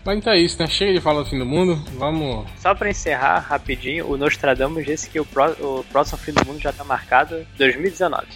Mas 0.04 0.18
então 0.18 0.32
é 0.32 0.38
isso, 0.38 0.58
né? 0.60 0.66
Chega 0.66 0.92
de 0.92 1.00
falar 1.00 1.22
do 1.22 1.28
fim 1.30 1.38
do 1.38 1.46
mundo. 1.46 1.76
Vamos. 1.96 2.44
Só 2.58 2.74
pra 2.74 2.90
encerrar 2.90 3.38
rapidinho, 3.38 4.10
o 4.10 4.16
Nostradamus 4.16 4.84
disse 4.84 5.08
que 5.08 5.20
o, 5.20 5.24
pró- 5.24 5.54
o 5.60 5.84
próximo 5.92 6.18
fim 6.18 6.32
do 6.32 6.44
mundo 6.44 6.60
já 6.60 6.72
tá 6.72 6.82
marcado 6.82 7.46
2019. 7.56 8.26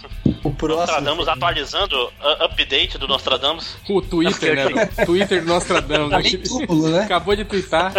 Próximo. 0.57 0.79
Nostradamus 0.79 1.27
atualizando 1.27 1.95
o 1.95 2.43
update 2.43 2.97
do 2.97 3.07
Nostradamus. 3.07 3.77
O 3.87 4.01
Twitter, 4.01 4.55
né? 4.55 4.65
O 4.65 5.05
Twitter 5.05 5.41
do 5.41 5.47
Nostradamus. 5.47 6.09
Tá 6.09 6.21
bem 6.21 6.37
túmulo, 6.37 6.89
né? 6.91 7.03
Acabou 7.03 7.35
de 7.35 7.45
twittar. 7.45 7.93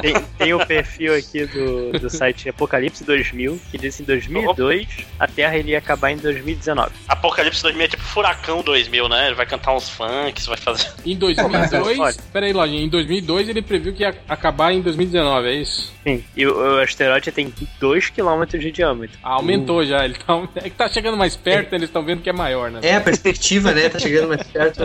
Tem, 0.00 0.14
tem 0.36 0.52
o 0.52 0.66
perfil 0.66 1.16
aqui 1.16 1.46
do, 1.46 1.92
do 1.98 2.10
site 2.10 2.50
Apocalipse 2.50 3.02
2000, 3.04 3.58
que 3.70 3.78
diz 3.78 3.96
que 3.96 4.02
em 4.02 4.06
2002 4.06 4.86
a 5.18 5.26
Terra 5.26 5.56
iria 5.56 5.78
acabar 5.78 6.10
em 6.10 6.16
2019. 6.18 6.90
Apocalipse 7.08 7.62
2000 7.62 7.84
é 7.84 7.88
tipo 7.88 8.02
Furacão 8.02 8.62
2000, 8.62 9.08
né? 9.08 9.26
Ele 9.28 9.34
vai 9.34 9.46
cantar 9.46 9.74
uns 9.74 9.88
funks, 9.88 10.46
vai 10.46 10.58
fazer. 10.58 10.92
Em 11.06 11.16
2002. 11.16 11.98
Olha. 11.98 12.14
Pera 12.32 12.46
aí, 12.46 12.52
Lojinha. 12.52 12.82
Em 12.82 12.88
2002 12.88 13.48
ele 13.48 13.62
previu 13.62 13.94
que 13.94 14.02
ia 14.02 14.14
acabar 14.28 14.72
em 14.72 14.80
2019, 14.80 15.48
é 15.48 15.54
isso? 15.54 15.92
Sim, 16.02 16.22
e 16.36 16.46
o, 16.46 16.54
o 16.54 16.80
asteroide 16.80 17.32
tem 17.32 17.52
2 17.80 18.10
km 18.10 18.44
de 18.58 18.70
diâmetro. 18.70 19.18
Ah, 19.22 19.34
aumentou 19.34 19.84
já. 19.86 20.04
Ele 20.04 20.14
tá, 20.14 20.42
é 20.56 20.62
que 20.62 20.76
tá 20.76 20.88
chegando 20.88 21.16
mais 21.16 21.36
perto, 21.36 21.53
eles 21.72 21.88
estão 21.88 22.04
vendo 22.04 22.20
que 22.22 22.30
é 22.30 22.32
maior, 22.32 22.70
né? 22.70 22.80
É, 22.82 22.96
a 22.96 23.00
perspectiva, 23.00 23.72
né? 23.72 23.88
Tá 23.88 23.98
chegando 23.98 24.28
mais 24.28 24.42
perto. 24.42 24.82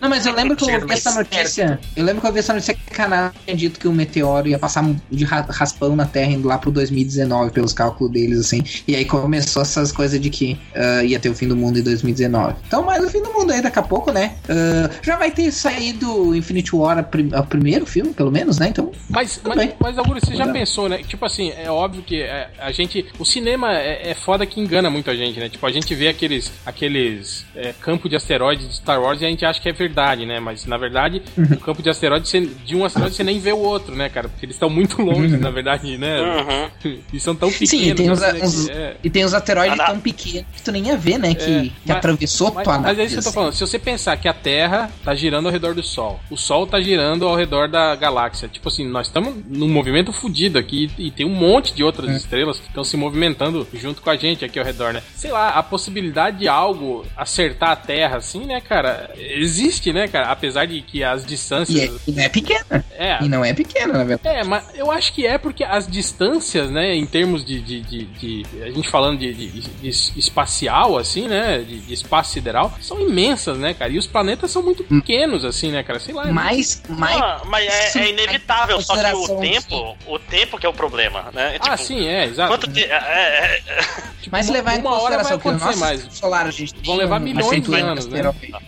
Não, 0.00 0.08
mas 0.08 0.26
eu 0.26 0.34
lembro 0.34 0.56
que 0.56 0.64
eu 0.64 0.74
ouvi 0.80 0.92
essa 0.92 1.12
notícia. 1.14 1.78
Eu 1.96 2.04
lembro 2.04 2.20
que 2.20 2.26
eu 2.26 2.30
ouvi 2.30 2.38
essa 2.40 2.52
notícia 2.52 2.74
que 2.74 2.80
a 2.90 2.94
Canadá 2.94 3.32
tinha 3.44 3.56
dito 3.56 3.78
que 3.80 3.88
o 3.88 3.92
meteoro 3.92 4.48
ia 4.48 4.58
passar 4.58 4.84
de 5.10 5.24
ra- 5.24 5.46
raspão 5.48 5.94
na 5.96 6.06
Terra 6.06 6.32
indo 6.32 6.46
lá 6.48 6.58
pro 6.58 6.70
2019, 6.70 7.50
pelos 7.52 7.72
cálculos 7.72 8.12
deles, 8.12 8.38
assim. 8.40 8.62
E 8.86 8.94
aí 8.94 9.04
começou 9.04 9.62
essas 9.62 9.92
coisas 9.92 10.20
de 10.20 10.30
que 10.30 10.58
ah, 10.74 11.02
ia 11.04 11.18
ter 11.18 11.28
o 11.28 11.34
fim 11.34 11.48
do 11.48 11.56
mundo 11.56 11.78
em 11.78 11.82
2019. 11.82 12.54
Então, 12.66 12.82
mas 12.82 13.04
o 13.04 13.08
fim 13.08 13.22
do 13.22 13.32
mundo 13.32 13.52
aí 13.52 13.62
daqui 13.62 13.78
a 13.78 13.82
pouco, 13.82 14.12
né? 14.12 14.34
Ah, 14.48 14.90
já 15.02 15.16
vai 15.16 15.30
ter 15.30 15.50
saído 15.52 16.34
Infinity 16.34 16.74
War, 16.74 16.98
a 16.98 17.02
prim- 17.02 17.30
o 17.34 17.42
primeiro 17.44 17.86
filme, 17.86 18.12
pelo 18.12 18.30
menos, 18.30 18.58
né? 18.58 18.68
Então, 18.68 18.90
Mas, 19.08 19.40
mas, 19.44 19.56
bem. 19.56 19.72
mas 19.78 19.98
Augusto, 19.98 20.26
você 20.26 20.36
já 20.36 20.46
Não. 20.46 20.52
pensou, 20.52 20.88
né? 20.88 20.98
Tipo 21.06 21.24
assim, 21.24 21.52
é 21.56 21.70
óbvio 21.70 22.02
que 22.02 22.20
é, 22.22 22.48
a 22.58 22.70
gente. 22.72 23.06
O 23.18 23.24
cinema 23.24 23.72
é, 23.76 24.10
é 24.10 24.14
foda 24.14 24.44
que 24.46 24.60
engana 24.60 24.90
muito 24.90 25.10
a 25.10 25.14
gente, 25.16 25.38
né? 25.38 25.48
Tipo, 25.48 25.66
a 25.66 25.70
gente 25.72 25.94
vê 25.94 26.08
aqueles, 26.10 26.52
aqueles 26.64 27.46
é, 27.54 27.72
campos 27.80 28.10
de 28.10 28.16
asteroides 28.16 28.68
de 28.68 28.76
Star 28.76 29.00
Wars 29.00 29.20
e 29.20 29.26
a 29.26 29.28
gente 29.28 29.44
acha 29.44 29.60
que 29.60 29.68
é 29.68 29.72
verdade, 29.72 30.26
né? 30.26 30.40
Mas 30.40 30.64
na 30.66 30.76
verdade, 30.76 31.22
Uhum. 31.36 31.44
o 31.52 31.56
campo 31.58 31.82
de 31.82 31.88
asteroides, 31.90 32.30
de 32.64 32.76
um 32.76 32.84
asteroide 32.84 33.14
você 33.16 33.24
nem 33.24 33.38
vê 33.38 33.52
o 33.52 33.58
outro, 33.58 33.94
né, 33.94 34.08
cara? 34.08 34.28
Porque 34.28 34.44
eles 34.46 34.56
estão 34.56 34.68
muito 34.70 35.00
longe, 35.02 35.36
na 35.36 35.50
verdade, 35.50 35.96
né? 35.96 36.20
Uhum. 36.20 36.70
E 37.12 37.20
são 37.20 37.34
tão 37.34 37.50
pequenos. 37.50 37.70
Sim, 37.70 37.90
e 37.90 37.94
tem 37.94 38.08
assim, 38.10 38.66
né, 38.66 38.66
que- 38.66 38.72
é. 38.72 38.96
e 39.04 39.10
tem 39.10 39.24
os 39.24 39.34
asteroides 39.34 39.78
Ah, 39.80 39.86
tão 39.86 40.00
pequenos 40.00 40.46
que 40.54 40.62
tu 40.62 40.72
nem 40.72 40.86
ia 40.86 40.96
ver, 40.96 41.18
né? 41.18 41.34
Que, 41.34 41.42
É, 41.42 41.62
que 41.62 41.72
mas- 41.86 41.96
atravessou 41.96 42.52
Mas, 42.52 42.64
tua 42.64 42.78
mas 42.78 42.84
é 42.84 42.86
nave, 42.88 43.04
isso 43.04 43.14
que 43.14 43.18
eu 43.20 43.24
tô 43.24 43.32
falando. 43.32 43.52
Se 43.52 43.60
você 43.60 43.78
pensar 43.78 44.16
que 44.16 44.28
a 44.28 44.32
Terra 44.32 44.90
tá 45.04 45.14
girando 45.14 45.46
ao 45.46 45.52
redor 45.52 45.74
do 45.74 45.82
Sol, 45.82 46.20
o 46.30 46.36
Sol 46.36 46.66
tá 46.66 46.80
girando 46.80 47.26
ao 47.26 47.36
redor 47.36 47.68
da 47.68 47.94
galáxia. 47.96 48.48
Tipo 48.48 48.68
assim, 48.68 48.86
nós 48.86 49.06
estamos 49.08 49.34
num 49.48 49.68
movimento 49.68 50.12
fudido 50.12 50.58
aqui 50.58 50.90
e 50.98 51.10
tem 51.10 51.26
um 51.26 51.34
monte 51.34 51.74
de 51.74 51.82
outras 51.84 52.14
estrelas 52.16 52.58
que 52.58 52.66
estão 52.68 52.84
se 52.84 52.96
movimentando 52.96 53.66
junto 53.74 54.00
com 54.02 54.10
a 54.10 54.16
gente 54.16 54.44
aqui 54.44 54.58
ao 54.58 54.64
redor, 54.64 54.92
né? 54.92 55.02
Sei 55.14 55.30
lá, 55.30 55.50
a 55.50 55.62
possibilidade 55.62 55.99
de 56.36 56.48
algo 56.48 57.04
acertar 57.16 57.70
a 57.70 57.76
Terra, 57.76 58.16
assim, 58.18 58.44
né, 58.44 58.60
cara? 58.60 59.10
Existe, 59.16 59.92
né, 59.92 60.08
cara? 60.08 60.30
Apesar 60.30 60.66
de 60.66 60.80
que 60.82 61.02
as 61.04 61.22
é, 61.22 61.26
distâncias. 61.26 62.00
e 62.06 62.12
não 62.12 62.22
é 62.22 62.28
pequena. 62.28 62.84
É, 62.92 63.22
E 63.24 63.28
não 63.28 63.44
é 63.44 63.52
pequena, 63.52 63.92
na 63.98 64.04
verdade. 64.04 64.36
é, 64.36 64.44
mas 64.44 64.64
eu 64.74 64.90
acho 64.90 65.12
que 65.12 65.26
é 65.26 65.38
porque 65.38 65.64
as 65.64 65.86
distâncias, 65.86 66.70
né, 66.70 66.94
em 66.94 67.06
termos 67.06 67.44
de. 67.44 67.60
de, 67.60 67.80
de- 67.80 68.04
de- 68.04 68.62
a 68.62 68.70
gente 68.70 68.88
falando 68.88 69.18
de, 69.18 69.32
de- 69.32 69.60
de 69.60 69.88
es- 69.88 70.12
espacial, 70.16 70.96
assim, 70.98 71.26
né, 71.28 71.58
de, 71.58 71.80
de 71.80 71.94
espaço 71.94 72.32
sideral, 72.32 72.72
são 72.80 73.00
imensas, 73.00 73.58
né, 73.58 73.74
cara? 73.74 73.90
E 73.92 73.98
os 73.98 74.06
planetas 74.06 74.50
são 74.50 74.62
muito 74.62 74.84
pequenos, 74.84 75.44
assim, 75.44 75.70
né, 75.70 75.82
cara? 75.82 75.98
Sei 75.98 76.14
lá. 76.14 76.28
é 76.28 76.32
Mais, 76.32 76.82
mais 76.88 77.16
Ah, 77.20 77.42
mas 77.46 77.96
é, 77.96 77.98
é 78.04 78.10
inevitável, 78.10 78.80
só 78.80 78.94
que 78.96 79.14
o 79.14 79.40
tempo, 79.40 79.96
o 80.06 80.18
tempo 80.18 80.58
que 80.58 80.66
é 80.66 80.68
o 80.68 80.72
problema, 80.72 81.30
né? 81.32 81.56
Ah, 81.60 81.76
Tipo, 81.76 81.78
sim, 81.88 82.06
é, 82.06 82.24
exato. 82.26 82.70
É, 82.76 82.82
é, 82.82 83.56
é, 83.66 83.82
Tipo, 84.20 84.36
Mas 84.36 84.48
levar 84.48 84.76
em 84.76 84.80
uma 84.80 85.00
hora 85.00 85.22
vai 85.22 85.32
consideração 85.32 85.38
que 85.38 85.46
o 85.48 85.50
acontecer 85.50 85.66
nosso 85.66 85.78
mais. 85.98 86.06
solar 86.14 86.46
a 86.46 86.50
gente 86.50 86.74
Vão 86.84 86.96
levar 86.96 87.18
milhões 87.20 87.62
de 87.62 87.74
anos, 87.74 88.06
né? 88.06 88.22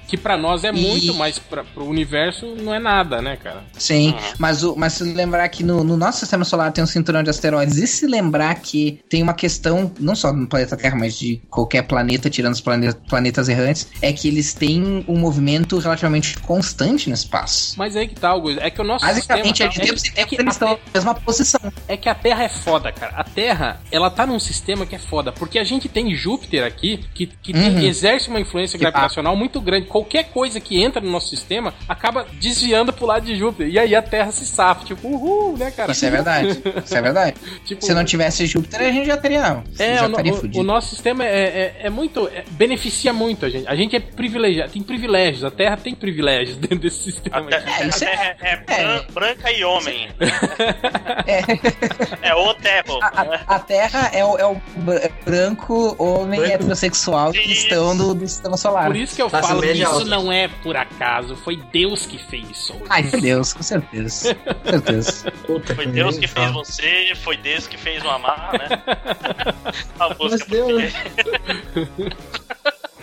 Que 0.08 0.16
pra 0.16 0.36
nós 0.36 0.64
é 0.64 0.68
E- 0.68 0.72
muito, 0.72 1.14
mas 1.14 1.38
pra, 1.38 1.64
pro 1.64 1.84
universo 1.84 2.46
não 2.56 2.74
é 2.74 2.78
nada, 2.78 3.20
né, 3.22 3.36
cara? 3.36 3.64
Sim, 3.78 4.08
Uhum. 4.12 4.18
mas, 4.38 4.62
o, 4.62 4.74
mas 4.76 4.94
se 4.94 5.04
lembrar 5.04 5.48
que 5.48 5.62
no, 5.64 5.82
no 5.84 5.96
nosso 5.96 6.20
sistema 6.20 6.44
solar 6.44 6.72
tem 6.72 6.82
um 6.84 6.86
cinturão 6.86 7.22
de 7.22 7.30
asteroides, 7.30 7.78
e 7.78 7.86
se 7.86 8.06
lembrar 8.06 8.54
que 8.56 9.00
tem 9.08 9.22
uma 9.22 9.34
questão, 9.34 9.92
não 9.98 10.14
só 10.14 10.32
no 10.32 10.46
planeta 10.46 10.76
Terra, 10.76 10.96
mas 10.96 11.18
de 11.18 11.40
qualquer 11.50 11.82
planeta, 11.82 12.28
tirando 12.28 12.52
os 12.54 12.60
plane- 12.60 12.92
planetas 13.08 13.48
errantes, 13.48 13.88
é 14.00 14.12
que 14.12 14.28
eles 14.28 14.52
têm 14.54 15.04
um 15.08 15.18
movimento 15.18 15.78
relativamente 15.78 16.38
constante 16.40 17.08
no 17.08 17.14
espaço. 17.14 17.74
Mas 17.78 17.96
aí 17.96 18.06
que 18.08 18.14
tá, 18.14 18.28
Augusto. 18.30 18.60
É 18.60 18.70
que 18.70 18.80
o 18.80 18.84
nosso 18.84 19.04
Basicamente, 19.04 19.62
é 19.62 19.70
sistema... 19.70 19.70
de 19.70 19.80
tempos 19.80 20.04
em 20.04 20.08
é 20.08 20.12
tempos 20.12 20.28
que 20.36 20.42
eles 20.42 20.54
estão 20.54 20.68
na 20.70 20.78
mesma 20.94 21.14
posição. 21.14 21.60
É 21.88 21.96
que 21.96 22.08
a 22.08 22.14
Terra 22.14 22.44
é 22.44 22.48
foda, 22.48 22.92
cara. 22.92 23.12
A 23.16 23.24
Terra, 23.24 23.80
ela 23.90 24.10
tá 24.10 24.26
num 24.26 24.38
sistema 24.38 24.84
que 24.86 24.94
é 24.94 24.98
foda. 24.98 25.32
Porque 25.32 25.58
a 25.58 25.64
gente 25.64 25.88
tem 25.88 26.14
Júpiter 26.14 26.64
aqui 26.64 27.04
que, 27.14 27.26
que 27.26 27.52
Uhum. 27.52 27.74
tem- 27.74 27.86
exerce 27.86 28.28
uma 28.28 28.40
influência 28.40 28.78
Que 28.78 28.84
gravitacional 28.84 29.36
muito 29.36 29.60
grande. 29.60 29.86
Qualquer 29.86 30.24
coisa 30.30 30.60
que 30.60 30.82
entra 30.82 31.01
no 31.01 31.10
nosso 31.10 31.28
sistema 31.28 31.74
acaba 31.89 32.26
desviando 32.40 32.93
pro 32.93 33.06
lado 33.06 33.24
de 33.26 33.36
Júpiter. 33.36 33.68
E 33.68 33.78
aí 33.78 33.94
a 33.94 34.02
Terra 34.02 34.30
se 34.32 34.47
safa, 34.47 34.84
tipo, 34.84 35.06
uhul, 35.09 35.56
né, 35.56 35.70
cara? 35.70 35.93
Isso 35.93 36.05
é 36.06 36.10
verdade. 36.10 36.62
Isso 36.84 36.97
é 36.97 37.02
verdade. 37.02 37.36
Tipo, 37.64 37.84
Se 37.84 37.94
não 37.94 38.05
tivesse 38.05 38.47
Júpiter, 38.47 38.80
a 38.80 38.90
gente 38.93 39.06
já 39.06 39.16
teria. 39.16 39.62
É, 39.78 39.97
já 39.98 40.06
o, 40.09 40.60
o- 40.60 40.62
nosso 40.62 40.89
sistema 40.90 41.24
é, 41.24 41.74
é, 41.80 41.86
é 41.86 41.90
muito. 41.90 42.28
é- 42.28 42.44
beneficia 42.51 43.12
muito 43.12 43.44
a 43.47 43.51
gente. 43.51 43.66
A 43.68 43.74
gente 43.76 43.94
é 43.97 44.01
privilegiado, 44.01 44.72
tem 44.72 44.82
privilégios. 44.82 45.44
A 45.44 45.51
Terra 45.51 45.76
tem 45.76 45.94
privilégios 45.94 46.56
dentro 46.59 46.78
desse 46.80 47.02
sistema 47.12 47.48
aqui. 47.48 47.55
É, 47.82 47.86
isso 47.86 48.05
é- 48.05 48.30
até 48.32 48.47
é, 48.48 48.52
é 48.52 48.56
bran- 48.56 49.05
branca 49.12 49.52
e 49.52 49.64
homem. 49.64 50.09
É, 51.26 51.43
É 52.30 52.34
o 52.34 52.55
terro. 52.55 52.98
a, 53.02 53.55
a 53.56 53.59
Terra 53.59 54.10
é 54.12 54.24
o, 54.24 54.39
é 54.39 54.47
o 54.47 54.55
br- 54.76 55.09
branco 55.24 55.94
homem 56.02 56.40
Branco. 56.40 56.55
heterossexual 56.55 57.01
cristão 57.32 57.96
do, 57.96 58.14
do 58.14 58.28
sistema 58.28 58.56
solar. 58.56 58.86
Por 58.86 58.96
isso 58.96 59.16
que 59.16 59.22
eu 59.22 59.30
Classe 59.30 59.48
falo 59.48 59.62
que 59.62 59.72
isso 59.72 60.04
não 60.04 60.30
é 60.30 60.48
por 60.48 60.76
acaso, 60.76 61.34
foi 61.36 61.56
Deus 61.56 62.06
que 62.06 62.18
fez 62.18 62.50
isso. 62.50 62.74
Ai, 62.88 63.02
meu 63.02 63.20
Deus, 63.20 63.52
com 63.52 63.62
certeza. 63.62 64.34
Com 64.34 64.70
certeza. 64.70 65.30
Puta, 65.46 65.74
Foi 65.74 65.86
Deus 65.86 66.18
que 66.18 66.26
fez 66.26 66.46
fala. 66.46 66.52
você, 66.52 67.12
foi 67.22 67.36
Deus 67.36 67.66
que 67.66 67.76
fez 67.76 68.04
o 68.04 68.08
amar, 68.08 68.52
né? 68.58 68.82
A 69.98 70.14
Mas 70.18 70.40
Deus, 70.46 70.92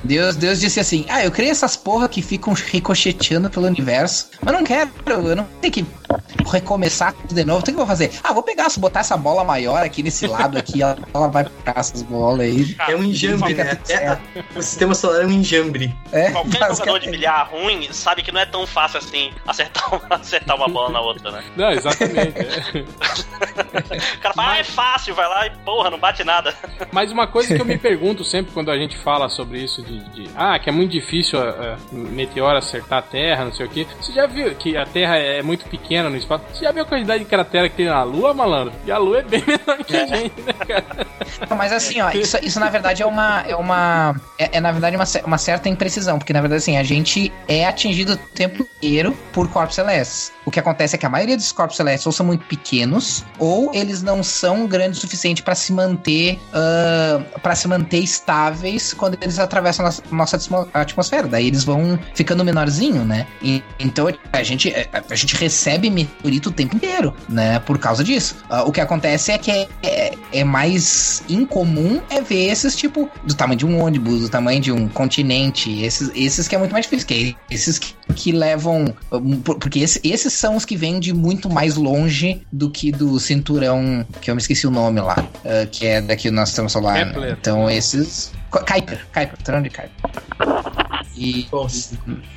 Deus, 0.03 0.35
Deus 0.35 0.59
disse 0.59 0.79
assim: 0.79 1.05
Ah, 1.09 1.23
eu 1.23 1.31
criei 1.31 1.51
essas 1.51 1.75
porra 1.75 2.07
que 2.07 2.21
ficam 2.21 2.53
ricocheteando 2.53 3.49
pelo 3.49 3.67
universo, 3.67 4.29
mas 4.41 4.53
não 4.53 4.63
quero, 4.63 4.89
eu 5.07 5.35
não 5.35 5.47
tenho 5.61 5.73
que 5.73 5.85
recomeçar 6.49 7.13
tudo 7.13 7.33
de 7.35 7.43
novo. 7.43 7.59
O 7.59 7.63
que 7.63 7.71
eu 7.71 7.75
vou 7.75 7.85
fazer? 7.85 8.11
Ah, 8.23 8.33
vou 8.33 8.43
pegar, 8.43 8.67
botar 8.77 9.01
essa 9.01 9.17
bola 9.17 9.43
maior 9.43 9.83
aqui 9.83 10.01
nesse 10.01 10.25
lado 10.27 10.57
aqui, 10.57 10.81
ela, 10.83 10.97
ela 11.13 11.27
vai 11.27 11.43
pra 11.43 11.73
essas 11.75 12.01
bolas 12.01 12.41
aí. 12.41 12.75
é 12.87 12.95
um 12.95 13.03
enjambre, 13.03 13.53
né? 13.53 13.77
É- 13.89 14.17
o 14.55 14.61
sistema 14.61 14.93
solar 14.95 15.23
é 15.23 15.25
um 15.25 15.31
enjambre. 15.31 15.93
É, 16.11 16.31
Qualquer 16.31 16.75
jogador 16.75 16.99
de 16.99 17.09
bilhar 17.11 17.49
ruim 17.49 17.87
sabe 17.91 18.23
que 18.23 18.31
não 18.31 18.39
é 18.41 18.45
tão 18.45 18.65
fácil 18.65 18.99
assim 18.99 19.31
acertar 19.47 19.93
uma, 19.93 20.01
acertar 20.15 20.55
uma 20.55 20.67
bola 20.67 20.89
na 20.91 21.01
outra, 21.01 21.31
né? 21.31 21.43
Não, 21.55 21.71
exatamente. 21.71 22.33
é. 22.39 22.85
O 23.59 24.19
cara 24.21 24.33
fala, 24.33 24.51
ah, 24.53 24.57
é 24.59 24.63
fácil, 24.63 25.15
vai 25.15 25.27
lá 25.27 25.47
e 25.47 25.49
porra, 25.65 25.89
não 25.89 25.99
bate 25.99 26.23
nada. 26.23 26.53
Mas 26.91 27.11
uma 27.11 27.27
coisa 27.27 27.53
que 27.55 27.61
eu 27.61 27.65
me 27.65 27.77
pergunto 27.77 28.23
sempre 28.23 28.51
quando 28.53 28.69
a 28.71 28.77
gente 28.77 28.97
fala 28.97 29.29
sobre 29.29 29.59
isso 29.63 29.81
de, 29.89 29.99
de- 30.25 30.29
ah, 30.35 30.57
que 30.59 30.69
é 30.69 30.71
muito 30.71 30.91
difícil 30.91 31.39
a, 31.41 31.77
meteoro 31.91 32.57
acertar 32.57 32.99
a 32.99 33.01
Terra, 33.01 33.45
não 33.45 33.53
sei 33.53 33.65
o 33.65 33.69
que. 33.69 33.87
Você 33.99 34.13
já 34.13 34.27
viu 34.27 34.53
que 34.55 34.77
a 34.77 34.85
Terra 34.85 35.17
é 35.17 35.41
muito 35.41 35.65
pequena 35.65 36.09
no 36.09 36.15
espaço? 36.17 36.43
Você 36.53 36.63
já 36.65 36.71
viu 36.71 36.83
a 36.83 36.85
quantidade 36.85 37.23
de 37.23 37.29
cratera 37.29 37.67
que 37.69 37.75
tem 37.75 37.87
na 37.87 38.03
Lua, 38.03 38.33
malandro? 38.33 38.73
E 38.85 38.91
a 38.91 38.97
Lua 38.97 39.19
é 39.19 39.23
bem 39.23 39.43
menor 39.45 39.83
que 39.83 39.95
a 39.95 40.05
gente, 40.05 40.41
né, 40.41 40.53
cara? 40.53 41.07
Mas 41.57 41.71
assim, 41.73 41.99
ó, 42.01 42.11
isso, 42.11 42.37
isso 42.43 42.59
na 42.59 42.69
verdade 42.69 43.01
é 43.01 43.05
uma. 43.05 43.41
É, 43.47 43.55
uma, 43.55 44.15
é, 44.37 44.57
é, 44.57 44.59
na 44.61 44.71
verdade 44.71 44.95
uma, 44.95 45.05
uma 45.25 45.37
certa 45.37 45.67
imprecisão, 45.69 46.17
porque 46.17 46.33
na 46.33 46.41
verdade 46.41 46.59
assim, 46.61 46.77
a 46.77 46.83
gente 46.83 47.31
é 47.47 47.65
atingido 47.65 48.13
o 48.13 48.17
tempo 48.17 48.63
inteiro 48.77 49.17
por 49.33 49.49
corpos 49.49 49.75
celestes. 49.75 50.31
O 50.45 50.51
que 50.51 50.59
acontece 50.59 50.95
é 50.95 50.99
que 50.99 51.05
a 51.05 51.09
maioria 51.09 51.37
dos 51.37 51.51
corpos 51.51 51.75
celestes 51.77 52.05
ou 52.05 52.11
são 52.11 52.25
muito 52.25 52.45
pequenos, 52.45 53.23
ou 53.37 53.71
eles 53.73 54.01
não 54.01 54.23
são 54.23 54.65
grandes 54.65 54.97
o 54.97 55.01
suficiente 55.01 55.43
para 55.43 55.53
se 55.55 55.71
manter 55.71 56.39
para 57.41 57.55
se 57.55 57.67
manter 57.67 57.99
estáveis 57.99 58.93
quando 58.93 59.17
eles 59.21 59.39
atravessam 59.39 59.78
nossa, 59.83 60.03
nossa 60.11 60.35
atmo- 60.37 60.67
atmosfera. 60.73 61.27
Daí 61.27 61.47
eles 61.47 61.63
vão 61.63 61.97
ficando 62.13 62.43
menorzinho, 62.43 63.03
né? 63.05 63.25
E, 63.41 63.63
então 63.79 64.07
a 64.31 64.43
gente, 64.43 64.73
a, 64.93 65.03
a 65.09 65.15
gente 65.15 65.35
recebe 65.35 65.89
meteorito 65.89 66.49
o 66.49 66.51
tempo 66.51 66.75
inteiro, 66.75 67.13
né? 67.27 67.59
Por 67.59 67.77
causa 67.79 68.03
disso. 68.03 68.35
Ah, 68.49 68.63
o 68.63 68.71
que 68.71 68.81
acontece 68.81 69.31
é 69.31 69.37
que 69.37 69.51
é, 69.51 69.67
é, 69.83 70.13
é 70.33 70.43
mais 70.43 71.23
incomum 71.29 72.01
é 72.09 72.21
ver 72.21 72.47
esses 72.49 72.75
tipo 72.75 73.09
do 73.23 73.33
tamanho 73.33 73.57
de 73.59 73.65
um 73.65 73.81
ônibus, 73.81 74.21
do 74.21 74.29
tamanho 74.29 74.59
de 74.61 74.71
um 74.71 74.87
continente, 74.87 75.81
esses, 75.81 76.11
esses 76.15 76.47
que 76.47 76.55
é 76.55 76.57
muito 76.57 76.71
mais 76.71 76.85
difícil, 76.85 77.07
que 77.07 77.35
é 77.49 77.53
esses 77.53 77.77
que, 77.79 77.93
que 78.15 78.31
levam 78.31 78.93
por- 79.43 79.57
porque 79.57 79.79
esse- 79.79 79.99
esses 80.03 80.33
são 80.33 80.55
os 80.55 80.65
que 80.65 80.75
vêm 80.75 80.99
de 80.99 81.13
muito 81.13 81.49
mais 81.49 81.75
longe 81.75 82.41
do 82.51 82.69
que 82.69 82.91
do 82.91 83.19
cinturão 83.19 84.05
que 84.21 84.29
eu 84.31 84.35
me 84.35 84.41
esqueci 84.41 84.67
o 84.67 84.71
nome 84.71 84.99
lá, 85.01 85.15
ah, 85.45 85.65
que 85.71 85.85
é 85.85 86.01
daqui 86.01 86.29
do 86.29 86.35
nosso 86.35 86.47
sistema 86.51 86.69
solar. 86.69 87.05
né? 87.05 87.11
Então 87.39 87.69
esses 87.69 88.31
Kuiper, 88.49 88.99
Kuiper, 89.13 89.37
Turão 89.43 89.61
de 89.61 89.69
Kuiper. 89.69 90.88
E 91.19 91.47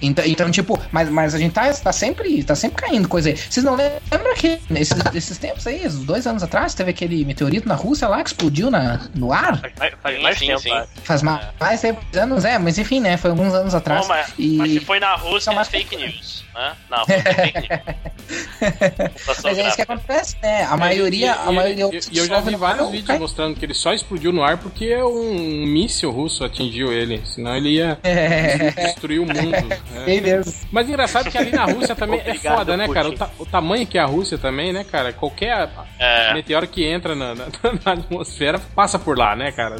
então, 0.02 0.24
então, 0.26 0.50
tipo, 0.50 0.76
mas, 0.90 1.09
mas 1.09 1.34
a 1.34 1.38
gente 1.38 1.52
tá, 1.52 1.72
tá 1.72 1.92
sempre 1.92 2.42
tá 2.42 2.56
sempre 2.56 2.82
caindo 2.82 3.06
coisa 3.09 3.28
aí. 3.28 3.36
Vocês 3.36 3.64
não 3.64 3.76
lembram 3.76 4.34
que 4.34 4.59
nesses, 4.68 5.02
nesses 5.12 5.38
tempos 5.38 5.64
aí, 5.68 5.86
uns 5.86 6.00
dois 6.00 6.26
anos 6.26 6.42
atrás, 6.42 6.74
teve 6.74 6.90
aquele 6.90 7.24
meteorito 7.24 7.68
na 7.68 7.74
Rússia 7.76 8.09
lá 8.09 8.20
que 8.24 8.30
explodiu 8.30 8.70
na, 8.72 9.09
no 9.14 9.32
ar? 9.32 9.60
Faz, 9.76 9.94
faz 10.02 10.20
mais 10.20 10.38
sim, 10.38 10.46
tempo, 10.48 10.60
sim. 10.60 10.82
Faz 11.04 11.22
mais, 11.22 11.46
mais 11.60 11.80
tempo, 11.80 12.00
anos, 12.16 12.44
é, 12.44 12.59
mas 12.59 12.76
enfim, 12.76 12.98
né? 13.00 13.16
Foi 13.16 13.30
alguns 13.30 13.54
anos 13.54 13.72
atrás. 13.74 14.02
Bom, 14.02 14.09
mas, 14.09 14.32
e... 14.36 14.56
mas 14.56 14.72
se 14.72 14.80
foi 14.80 14.98
na 14.98 15.14
Rússia, 15.14 15.50
Não, 15.50 15.59
é 15.59 15.60
mas- 15.60 15.68
fake 15.68 15.96
news. 15.96 16.42
Né? 16.54 16.72
Na 16.90 16.96
Rússia 16.98 17.14
é 17.24 17.34
fake 17.34 17.60
news. 17.60 18.12
Mas 19.42 19.59
é 19.59 19.66
isso 19.66 19.76
que 19.76 19.82
acontece, 19.82 20.36
né? 20.42 20.62
A 20.64 20.76
maioria, 20.76 21.26
E- 21.26 21.28
a 21.48 21.50
e- 21.50 21.54
maioria 21.54 21.90
E 21.92 22.00
e 22.12 22.18
eu 22.18 22.26
já 22.26 22.40
vi 22.40 22.54
vários 22.56 22.86
vídeos 22.88 23.06
cai. 23.09 23.18
mostrando 23.18 23.56
que 23.59 23.64
ele 23.64 23.74
só 23.74 23.92
explodiu 23.92 24.32
no 24.32 24.42
ar 24.42 24.56
porque 24.59 24.96
um 25.02 25.66
míssil 25.66 26.10
russo 26.10 26.44
atingiu 26.44 26.92
ele. 26.92 27.20
Senão 27.26 27.56
ele 27.56 27.70
ia 27.70 27.98
É, 28.02 28.72
destruir 28.74 29.20
o 29.20 29.27
mundo. 29.27 29.51
né? 29.90 30.05
bem 30.05 30.20
mesmo. 30.20 30.53
Mas 30.70 30.89
engraçado 30.89 31.31
que 31.31 31.39
ali 31.39 31.51
na 31.53 31.65
Rússia 31.65 31.94
também 31.94 32.20
é 32.20 32.28
Obrigado, 32.31 32.59
foda, 32.59 32.77
né, 32.77 32.89
cara? 32.89 33.09
O, 33.09 33.12
ta- 33.12 33.31
o 33.39 33.47
tamanho 33.47 33.86
que 33.86 33.99
é 33.99 34.01
a 34.01 34.07
Rússia 34.07 34.39
também, 34.39 34.73
né, 34.73 34.85
cara? 34.85 35.12
Qualquer 35.12 35.69
É. 35.99 36.35
meteoro 36.35 36.66
que 36.66 36.85
entra 36.85 37.15
na, 37.15 37.35
na- 37.35 37.47
na 37.85 37.93
atmosfera 37.93 38.59
passa 38.74 38.99
por 38.99 39.16
lá, 39.19 39.35
né, 39.36 39.53
cara? 39.53 39.77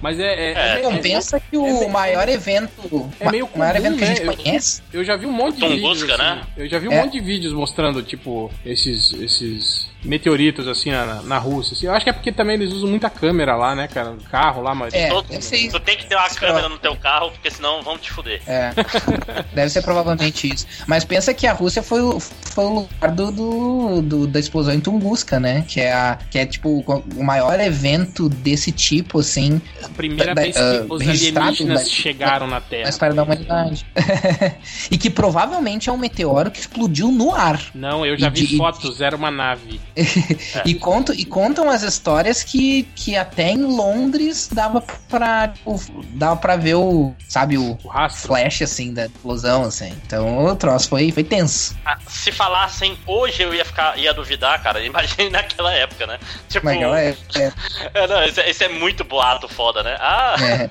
Mas 0.00 0.18
é. 0.20 0.24
é- 0.24 0.52
É. 0.52 0.78
é- 0.80 0.82
Não, 0.82 0.96
pensa 0.98 1.38
que 1.40 1.56
o 1.56 1.82
é- 1.84 1.88
maior 1.88 2.28
evento. 2.28 3.10
é 3.20 3.30
meio 3.30 3.48
o 3.52 3.58
maior 3.58 3.74
comum, 3.74 3.86
evento 3.86 3.98
que 3.98 4.04
a 4.04 4.06
gente 4.08 4.22
né? 4.22 4.32
Eu- 4.32 4.36
conhece. 4.36 4.82
eu 4.92 5.04
já 5.04 5.16
vi 5.16 5.26
um 5.26 5.32
monte 5.32 5.54
de 5.56 5.60
Tunguska, 5.60 6.06
vídeos. 6.06 6.20
assim, 6.20 6.36
né? 6.36 6.42
Eu 6.56 6.68
já 6.68 6.78
vi 6.78 6.88
um 6.88 6.92
É. 6.92 7.00
monte 7.02 7.12
de 7.12 7.20
vídeos 7.20 7.52
mostrando, 7.52 8.02
tipo, 8.02 8.50
esses. 8.64 9.12
esses 9.14 9.88
meteoritos 10.06 10.66
assim 10.68 10.90
na, 10.90 11.22
na 11.22 11.38
Rússia. 11.38 11.74
assim. 11.74 11.86
Eu 11.86 11.92
acho 11.94 12.04
que 12.04 12.10
é 12.10 12.12
porque 12.12 12.32
também 12.32 12.54
eles 12.56 12.72
usam 12.72 12.88
muita 12.88 13.08
câmera 13.10 13.54
lá, 13.56 13.74
né, 13.74 13.88
cara? 13.88 14.14
Carro 14.30 14.62
lá, 14.62 14.74
mas. 14.74 14.92
É, 14.94 15.08
Todo- 15.08 15.28
deve 15.28 15.42
ser 15.44 15.56
isso. 15.56 15.78
Tu 15.78 15.80
tem 15.80 15.96
que 15.96 16.06
ter 16.06 16.14
uma 16.16 16.28
câmera 16.30 16.68
no 16.68 16.78
teu 16.78 16.96
carro, 16.96 17.30
porque 17.30 17.50
senão 17.50 17.82
vão 17.82 17.96
te 17.98 18.10
fuder. 18.10 18.40
É, 18.46 18.72
deve 19.54 19.70
ser 19.70 19.82
provavelmente 19.82 20.52
isso. 20.52 20.66
Mas 20.86 21.04
pensa 21.04 21.32
que 21.34 21.46
a 21.46 21.52
Rússia 21.52 21.82
foi 21.82 22.00
o, 22.02 22.18
foi 22.20 22.64
o 22.64 22.74
lugar 22.74 23.10
do, 23.10 23.30
do- 23.30 24.02
do- 24.02 24.26
da 24.26 24.40
explosão 24.40 24.74
em 24.74 24.80
Tunguska, 24.80 25.38
né? 25.40 25.64
Que 25.68 25.80
é, 25.80 25.92
a, 25.92 26.18
que 26.30 26.38
é 26.38 26.46
tipo 26.46 26.84
o 27.16 27.24
maior 27.24 27.58
evento 27.60 28.28
desse 28.28 28.72
tipo, 28.72 29.20
assim, 29.20 29.60
A 29.82 29.88
primeira 29.90 30.34
da- 30.34 30.42
vez 30.42 30.56
que 30.56 30.62
ah, 30.62 30.86
os 30.88 31.00
alienígenas 31.02 31.82
da- 31.84 31.88
chegaram 31.88 32.46
na 32.46 32.56
na 32.56 32.60
Terra. 32.62 32.88
história 32.88 33.14
da 33.14 33.22
humanidade. 33.22 33.84
e 34.90 34.96
que 34.96 35.10
provavelmente 35.10 35.88
é 35.90 35.92
um 35.92 35.98
meteoro 35.98 36.50
que 36.50 36.58
explodiu 36.60 37.10
no 37.12 37.34
ar. 37.34 37.60
Não, 37.74 38.04
eu 38.06 38.16
já 38.18 38.28
E 38.28 38.30
vi 38.30 38.46
de- 38.46 38.56
fotos, 38.56 39.00
era 39.02 39.14
uma 39.14 39.30
nave. 39.30 39.78
E, 40.64 40.74
contam, 40.74 41.14
e 41.14 41.24
contam 41.24 41.70
as 41.70 41.82
histórias 41.82 42.42
que, 42.42 42.84
que 42.94 43.16
até 43.16 43.50
em 43.50 43.62
Londres 43.62 44.48
dava 44.52 44.82
pra, 45.08 45.48
tipo, 45.48 45.80
dava 46.14 46.36
pra 46.36 46.56
ver 46.56 46.74
o, 46.74 47.14
sabe, 47.28 47.56
o 47.58 47.78
O 47.84 48.08
flash, 48.10 48.62
assim, 48.62 48.92
da 48.92 49.06
explosão, 49.06 49.64
assim. 49.64 49.92
Então 50.06 50.44
o 50.46 50.56
troço 50.56 50.88
foi, 50.88 51.10
foi 51.12 51.24
tenso. 51.24 51.76
Ah, 51.84 51.98
se 52.08 52.32
falassem 52.32 52.96
hoje 53.06 53.42
eu 53.42 53.54
ia 53.54 53.64
ficar, 53.64 53.98
ia 53.98 54.12
duvidar, 54.12 54.62
cara. 54.62 54.80
Imagine 54.84 55.30
naquela 55.30 55.72
época, 55.72 56.06
né? 56.06 56.18
Tipo, 56.48 56.66
Naquela 56.66 57.00
é, 57.00 57.16
é, 57.36 57.52
É, 57.94 58.06
não, 58.06 58.24
isso, 58.24 58.40
é, 58.40 58.50
isso 58.50 58.64
é 58.64 58.68
muito 58.68 59.04
boato 59.04 59.48
foda, 59.48 59.82
né? 59.82 59.96
Ah, 60.00 60.36
é, 60.40 60.68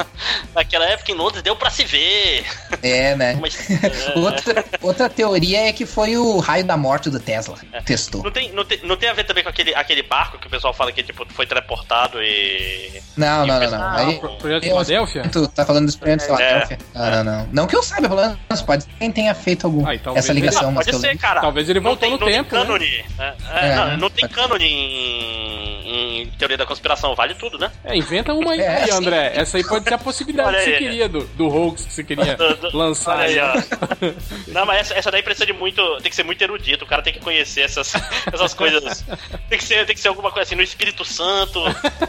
naquela 0.54 0.86
época 0.86 1.12
em 1.12 1.16
Londres 1.16 1.42
deu 1.42 1.56
pra 1.56 1.70
se 1.70 1.84
ver. 1.86 2.46
é, 2.84 3.16
né? 3.16 3.38
Mas, 3.40 3.56
é, 3.70 4.18
Outra, 4.18 4.66
outra 4.82 5.10
teoria 5.10 5.68
é 5.70 5.74
que 5.74 5.86
foi 5.86 6.18
o 6.18 6.40
raio 6.40 6.64
da 6.66 6.78
morte 6.78 7.10
do 7.10 7.20
Tesla. 7.20 7.58
Testou. 7.86 8.24
não, 8.24 8.32
tem, 8.32 8.52
não, 8.52 8.66
tem, 8.66 8.80
não 8.84 8.96
tem 8.98 9.10
a 9.10 9.14
ver 9.16 9.24
também 9.24 9.44
com 9.44 9.50
aquele, 9.50 9.74
aquele 9.74 10.04
barco 10.04 10.38
que 10.38 10.48
o 10.48 10.50
pessoal 10.50 10.74
fala 10.74 10.92
que 10.92 11.02
tipo, 11.04 11.26
foi 11.34 11.46
teleportado 11.48 12.22
e. 12.22 13.02
Não, 13.18 13.46
não, 13.48 13.60
não, 13.60 13.72
não. 13.72 13.82
Ah, 13.82 13.96
Aí, 13.98 14.20
Pro- 14.20 14.36
Projeto 14.38 14.64
Filadélfia? 14.64 15.24
Tu 15.32 15.48
tá 15.48 15.66
falando 15.66 15.86
do 15.86 15.90
experimento 15.90 16.22
de 16.22 16.26
Filadélfia? 16.28 16.78
Não, 16.94 17.12
não, 17.12 17.24
não. 17.24 17.50
Não 17.52 17.68
que 17.68 17.76
eu 17.76 17.82
saiba, 17.84 18.08
pelo 18.10 18.22
menos 18.22 18.62
pode 18.62 18.84
ser 18.84 18.90
quem 19.00 19.12
tenha 19.12 19.34
feito 19.34 19.66
algum, 19.66 19.88
Ah, 19.88 19.96
e 19.96 20.02
essa 20.16 20.32
ele- 20.32 20.42
ligação. 20.42 20.70
Ah, 20.70 20.72
mas 20.72 20.86
pode 20.86 21.00
ser, 21.00 21.18
cara. 21.18 21.42
Talvez 21.42 21.70
ele 21.70 21.80
Não 21.80 21.92
voltou 21.92 22.02
tem, 22.08 22.12
no 22.12 22.20
não 22.20 22.28
tempo, 22.28 22.50
Tem 22.50 22.60
né? 22.60 22.66
cânone, 22.66 23.06
né? 23.18 23.36
É, 23.54 23.68
É, 23.70 23.76
não, 23.76 23.98
não 23.98 24.10
tem 24.10 24.28
cânone 24.28 24.66
em, 24.66 26.22
em 26.24 26.30
teoria 26.38 26.58
da 26.58 26.66
conspiração, 26.66 27.16
vale 27.16 27.36
tudo, 27.36 27.58
né? 27.58 27.72
É, 27.84 27.96
inventa 27.96 28.34
uma 28.34 28.52
aí, 28.54 28.60
É. 28.62 28.92
André. 28.92 29.32
Essa 29.36 29.58
aí 29.58 29.64
pode 29.64 29.84
ser 29.86 29.94
a 29.94 29.98
possibilidade 29.98 30.50
Olha 30.50 30.58
que 30.60 30.72
você 30.72 30.78
queria, 30.78 31.10
do, 31.10 31.22
do 31.28 31.48
hoax 31.48 31.86
que 31.86 31.94
você 31.94 32.04
queria 32.04 32.36
Do- 32.38 32.56
do- 32.56 32.78
lançar. 32.78 33.20
aí, 33.20 33.36
né? 33.36 33.54
Não, 34.48 34.66
mas 34.66 34.80
essa, 34.82 34.94
essa 34.96 35.12
daí 35.12 35.22
precisa 35.24 35.46
de 35.46 35.54
muito. 35.54 35.82
Tem 36.02 36.10
que 36.10 36.16
ser 36.16 36.24
muito 36.24 36.42
erudito, 36.42 36.84
o 36.84 36.88
cara 36.88 37.02
tem 37.02 37.14
que 37.14 37.20
conhecer 37.20 37.62
essas, 37.62 37.94
essas 38.32 38.54
coisas. 38.54 39.05
Tem 39.50 39.58
que, 39.58 39.64
ser, 39.64 39.86
tem 39.86 39.96
que 39.96 40.02
ser 40.02 40.08
alguma 40.08 40.32
coisa 40.32 40.48
assim, 40.48 40.56
no 40.56 40.64
Espírito 40.64 41.06
Santo, 41.06 41.62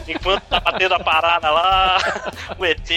enquanto 0.07 0.43
tá 0.43 0.59
batendo 0.59 0.95
a 0.95 0.99
parada 0.99 1.49
lá, 1.49 1.97
o 2.57 2.65
ET, 2.65 2.89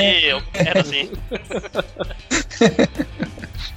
era 0.55 0.81
assim. 0.81 1.11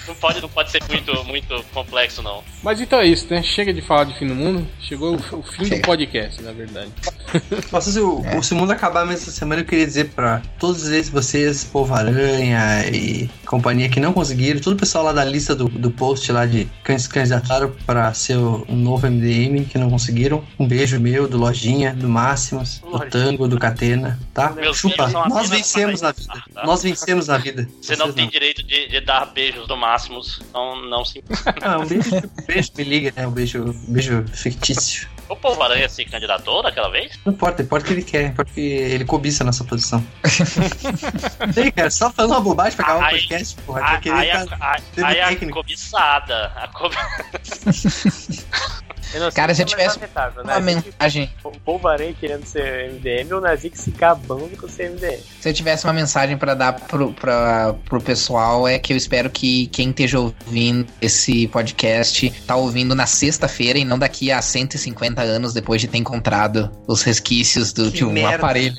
Não 0.07 0.15
pode, 0.15 0.41
não 0.41 0.49
pode 0.49 0.72
ser 0.72 0.81
muito, 0.89 1.23
muito 1.26 1.64
complexo, 1.73 2.22
não. 2.22 2.43
Mas 2.61 2.80
então 2.81 2.99
é 2.99 3.05
isso, 3.07 3.27
né? 3.30 3.41
Chega 3.41 3.73
de 3.73 3.81
falar 3.81 4.03
de 4.05 4.18
fim 4.18 4.27
do 4.27 4.35
mundo. 4.35 4.68
Chegou 4.81 5.14
o, 5.15 5.38
o 5.39 5.43
fim 5.43 5.64
do 5.64 5.68
Chega. 5.69 5.81
podcast, 5.85 6.41
na 6.41 6.51
verdade. 6.51 6.91
Nossa, 7.72 7.91
se 7.91 7.99
o, 7.99 8.22
É. 8.26 8.41
se 8.41 8.53
o 8.53 8.57
mundo 8.57 8.72
acabar 8.72 9.05
mesmo 9.05 9.22
essa 9.22 9.31
semana, 9.31 9.61
eu 9.61 9.65
queria 9.65 9.85
dizer 9.85 10.10
pra 10.10 10.41
todos 10.60 10.89
eles, 10.89 11.10
vocês, 11.10 11.64
Povo 11.64 11.93
Aranha 11.93 12.85
e 12.91 13.30
companhia 13.45 13.89
que 13.89 13.99
não 13.99 14.14
conseguiram, 14.14 14.60
todo 14.60 14.73
o 14.73 14.77
pessoal 14.77 15.03
lá 15.05 15.11
da 15.14 15.23
lista 15.23 15.55
do, 15.55 15.68
do 15.69 15.89
post 15.91 16.31
lá 16.31 16.45
de 16.45 16.68
que 16.84 16.97
se 16.99 17.07
candidataram 17.10 17.73
pra 17.85 18.14
ser 18.14 18.38
o, 18.38 18.65
um 18.69 18.76
novo 18.76 19.07
MDM, 19.10 19.65
que 19.65 19.77
não 19.77 19.89
conseguiram. 19.89 20.43
Um 20.60 20.68
beijo 20.68 20.99
meu, 20.99 21.27
do 21.27 21.38
Lojinha, 21.38 21.93
do 21.93 22.07
Máximas, 22.10 22.80
do. 22.80 22.99
Tango, 23.10 23.47
do 23.47 23.57
Catena, 23.60 24.19
tá? 24.34 24.51
Meus 24.51 24.77
Chupa, 24.77 25.07
nós 25.30 25.49
vencemos 25.49 26.01
na 26.01 26.11
vida. 26.11 26.34
tá? 26.53 26.65
Nós 26.65 26.84
vencemos 26.84 27.27
na 27.27 27.38
vida. 27.38 27.68
Você 27.81 27.95
não 27.95 28.05
Vocês 28.07 28.15
tem 28.15 28.30
direito 28.30 28.64
de, 28.64 28.88
de 28.88 29.01
dar 29.01 29.26
beijos 29.27 29.68
Máximos, 29.78 30.40
então 30.50 30.82
não 30.88 31.04
se. 31.06 31.24
Ah, 31.62 31.80
um 31.80 31.86
beijo, 31.86 32.16
um 32.16 32.45
beijo 32.45 32.70
me 32.78 32.84
liga, 32.84 33.14
né? 33.16 33.28
Um 33.28 33.32
beijo, 33.32 33.64
um 33.64 33.94
beijo 33.94 34.26
fictício. 34.34 35.08
O 35.30 35.36
Povo 35.38 35.64
Aranha 35.64 35.88
se 35.88 36.04
candidatou 36.06 36.62
daquela 36.62 36.90
vez? 36.90 37.18
Não 37.26 37.32
importa, 37.34 37.62
importa 37.64 37.88
que 37.88 37.94
ele 37.94 38.04
quer, 38.04 38.28
importa 38.28 38.52
que 38.54 38.60
ele 38.60 39.06
cobiça 39.06 39.44
a 39.44 39.45
nossa 39.45 39.64
posição. 39.64 40.06
Ei, 41.56 41.72
cara, 41.72 41.90
só 41.90 42.12
falando 42.12 42.32
uma 42.32 42.41
bobagem 42.41 42.76
pra 42.76 42.86
acabar 42.86 43.08
o 43.08 43.10
podcast, 43.10 43.56
porra. 43.66 43.82
Aí, 43.82 44.32
a, 44.32 44.41
ficar- 44.41 44.58
a- 44.62 45.08
aí 45.08 45.50
cobiçada. 45.50 46.52
A 46.56 46.68
cobi... 46.68 46.95
Eu 49.14 49.31
Cara, 49.31 49.53
se 49.53 49.61
eu 49.61 49.65
é 49.65 49.76
mais 49.76 49.94
tivesse 49.94 49.99
Uma 50.44 50.60
Nazik- 50.60 50.85
mensagem. 50.88 51.31
O 51.44 51.80
querendo 52.19 52.45
ser 52.45 52.91
MDM 52.94 53.31
ou 53.34 53.38
o 53.40 53.41
Nazik 53.41 53.77
se 53.77 53.91
gabando 53.91 54.57
com 54.57 54.68
ser 54.68 54.90
MDM. 54.90 55.19
Se 55.40 55.49
eu 55.49 55.53
tivesse 55.53 55.84
uma 55.85 55.94
mensagem 55.94 56.38
pra 56.38 56.53
dar 56.53 56.73
pro, 56.73 57.14
pra, 57.14 57.76
pro 57.85 58.02
pessoal, 58.02 58.68
é 58.68 58.80
que 58.80 58.91
eu 58.94 58.98
espero 58.98 59.30
que 59.30 59.68
quem 59.68 59.90
esteja 59.90 60.19
ouvindo 60.19 60.88
esse 61.02 61.48
podcast 61.48 62.30
tá 62.48 62.56
ouvindo 62.56 62.95
na 62.95 63.06
sexta-feira 63.06 63.77
e 63.77 63.85
não 63.85 63.99
daqui 63.99 64.31
a 64.31 64.41
150 64.41 65.22
anos 65.22 65.53
depois 65.53 65.80
de 65.81 65.88
ter 65.88 65.98
encontrado 65.98 66.72
os 66.88 67.02
resquícios 67.03 67.72
do, 67.73 67.91
Que 67.91 67.98
de 67.98 68.06
um 68.06 68.11
merda. 68.11 68.35
aparelho. 68.38 68.73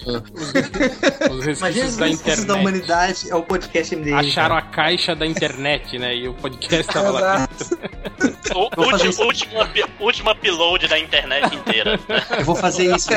Os 1.30 1.44
resquícios 1.44 1.90
os 1.92 1.96
da 1.96 2.08
internet. 2.08 2.46
da 2.46 2.54
humanidade 2.54 3.30
é 3.30 3.34
o 3.34 3.42
podcast 3.42 3.94
MDM. 3.94 4.14
Acharam 4.14 4.56
cara. 4.56 4.58
a 4.58 4.70
caixa 4.74 5.14
da 5.14 5.26
internet, 5.26 5.98
né? 5.98 6.14
E 6.16 6.28
o 6.28 6.34
podcast 6.34 6.92
tava 6.92 7.10
lá. 7.10 7.48
Último, 8.76 9.24
último, 9.26 9.62
up- 9.62 9.84
último 10.24 10.30
upload 10.30 10.88
da 10.88 10.98
internet 10.98 11.54
inteira. 11.54 11.98
Eu 12.38 12.44
vou 12.44 12.54
fazer 12.56 12.94
isso. 12.94 13.08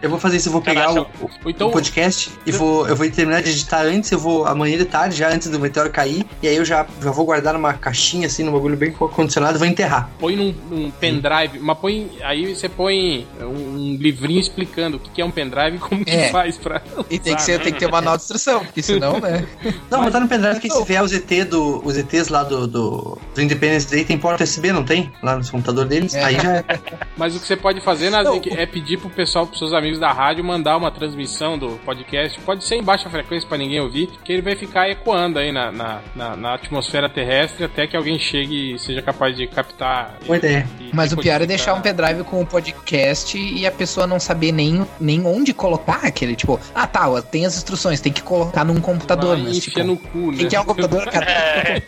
Eu 0.00 0.10
vou 0.10 0.18
fazer 0.18 0.36
isso, 0.36 0.48
eu 0.48 0.52
vou 0.52 0.60
pegar 0.62 0.92
o, 0.92 1.02
o- 1.20 1.50
então, 1.50 1.68
o 1.68 1.72
podcast 1.72 2.30
e 2.46 2.52
vou, 2.52 2.86
eu 2.88 2.94
vou 2.96 3.08
terminar 3.10 3.42
de 3.42 3.50
editar 3.50 3.82
antes, 3.84 4.10
eu 4.12 4.18
vou 4.18 4.46
amanhã 4.46 4.76
de 4.76 4.84
tarde, 4.84 5.16
já 5.16 5.28
antes 5.30 5.48
do 5.48 5.58
meteoro 5.58 5.90
cair, 5.90 6.24
e 6.42 6.48
aí 6.48 6.56
eu 6.56 6.64
já, 6.64 6.86
já 7.02 7.10
vou 7.10 7.24
guardar 7.24 7.54
numa 7.54 7.72
caixinha, 7.74 8.26
assim, 8.26 8.42
num 8.42 8.52
bagulho 8.52 8.76
bem 8.76 8.90
condicionado 8.92 9.56
e 9.56 9.58
vou 9.58 9.66
enterrar. 9.66 10.10
põe 10.18 10.36
num, 10.36 10.54
num 10.70 10.90
pendrive, 10.90 11.58
mas 11.60 11.78
põe. 11.78 12.10
Aí 12.22 12.54
você 12.54 12.68
põe 12.68 13.26
um, 13.40 13.44
um 13.46 13.96
livrinho 13.98 14.40
explicando 14.40 14.96
o 14.96 15.00
que 15.00 15.10
que 15.10 15.22
é 15.22 15.24
um 15.24 15.30
pendrive 15.30 15.76
e 15.76 15.78
como 15.80 16.04
que 16.04 16.10
É. 16.10 16.28
faz 16.30 16.56
pra. 16.56 16.82
E 17.10 17.18
tem 17.18 17.34
que, 17.34 17.42
ser, 17.42 17.58
né? 17.58 17.64
tem 17.64 17.72
que 17.72 17.78
ter 17.78 17.86
uma 17.86 18.00
nota 18.00 18.18
de 18.18 18.24
instrução, 18.24 18.64
porque 18.64 18.82
senão, 18.82 19.20
né? 19.20 19.46
Não, 19.90 20.04
botar 20.04 20.20
no 20.20 20.28
pendrive 20.28 20.60
que 20.60 20.70
se 20.70 20.84
vier 20.84 21.02
os 21.02 21.12
ET 21.12 21.44
do, 21.48 21.80
os 21.84 21.96
ETs 21.96 22.28
lá 22.28 22.42
do, 22.42 22.66
do, 22.66 23.18
do 23.34 23.42
Independence 23.42 23.88
Day, 23.88 24.04
tem 24.04 24.18
porta 24.18 24.44
USB, 24.44 24.72
não 24.72 24.84
tem? 24.84 25.10
Lá 25.22 25.36
no 25.36 25.46
computador 25.48 25.84
deles. 25.86 26.14
É. 26.14 26.24
Aí. 26.24 26.34
Mas 27.16 27.34
o 27.36 27.40
que 27.40 27.46
você 27.46 27.56
pode 27.56 27.80
fazer, 27.80 28.10
Nazik, 28.10 28.50
é 28.56 28.66
pedir 28.66 28.98
pro 28.98 29.08
pessoal, 29.10 29.46
pros 29.46 29.58
seus 29.58 29.72
amigos 29.72 29.98
da 29.98 30.12
rádio, 30.12 30.42
mandar 30.44 30.76
uma 30.76 30.90
transmissão 30.90 31.56
do 31.58 31.70
podcast. 31.84 32.38
Pode 32.40 32.64
ser 32.64 32.76
em 32.76 32.82
baixa 32.82 33.08
frequência 33.08 33.48
pra 33.48 33.56
ninguém 33.58 33.80
ouvir, 33.80 34.08
que 34.24 34.32
ele 34.32 34.42
vai 34.42 34.56
ficar 34.56 34.88
ecoando 34.88 35.38
aí 35.38 35.52
na, 35.52 35.70
na, 35.70 36.00
na, 36.14 36.36
na 36.36 36.54
atmosfera 36.54 37.08
terrestre 37.08 37.64
até 37.64 37.86
que 37.86 37.96
alguém 37.96 38.18
chegue 38.18 38.74
e 38.74 38.78
seja 38.78 39.00
capaz 39.02 39.36
de 39.36 39.46
captar. 39.46 40.16
Boa 40.26 40.36
ideia. 40.38 40.66
e- 40.80 40.90
Mas 40.92 41.12
e 41.12 41.14
o 41.14 41.18
pior 41.18 41.40
é 41.40 41.46
deixar 41.46 41.74
um 41.74 41.80
pendrive 41.80 42.24
com 42.24 42.40
o 42.40 42.46
podcast 42.46 43.36
e 43.38 43.66
a 43.66 43.70
pessoa 43.72 44.06
não 44.06 44.18
saber 44.18 44.52
nem, 44.52 44.86
nem 45.00 45.24
onde 45.26 45.52
colocar 45.54 46.00
aquele, 46.06 46.34
tipo, 46.36 46.58
ah 46.74 46.86
tá, 46.86 47.04
tem 47.22 47.46
as 47.46 47.56
instruções, 47.56 48.00
tem 48.00 48.12
que 48.12 48.22
colocar 48.22 48.64
num 48.64 48.80
computador, 48.80 49.36
mas 49.38 49.58
tipo, 49.58 49.82
no 49.84 49.96
cu, 49.96 50.30
né? 50.32 50.38
quem 50.38 50.48
quer 50.48 50.60
um 50.60 50.64
computador, 50.64 51.04
cara? 51.06 51.24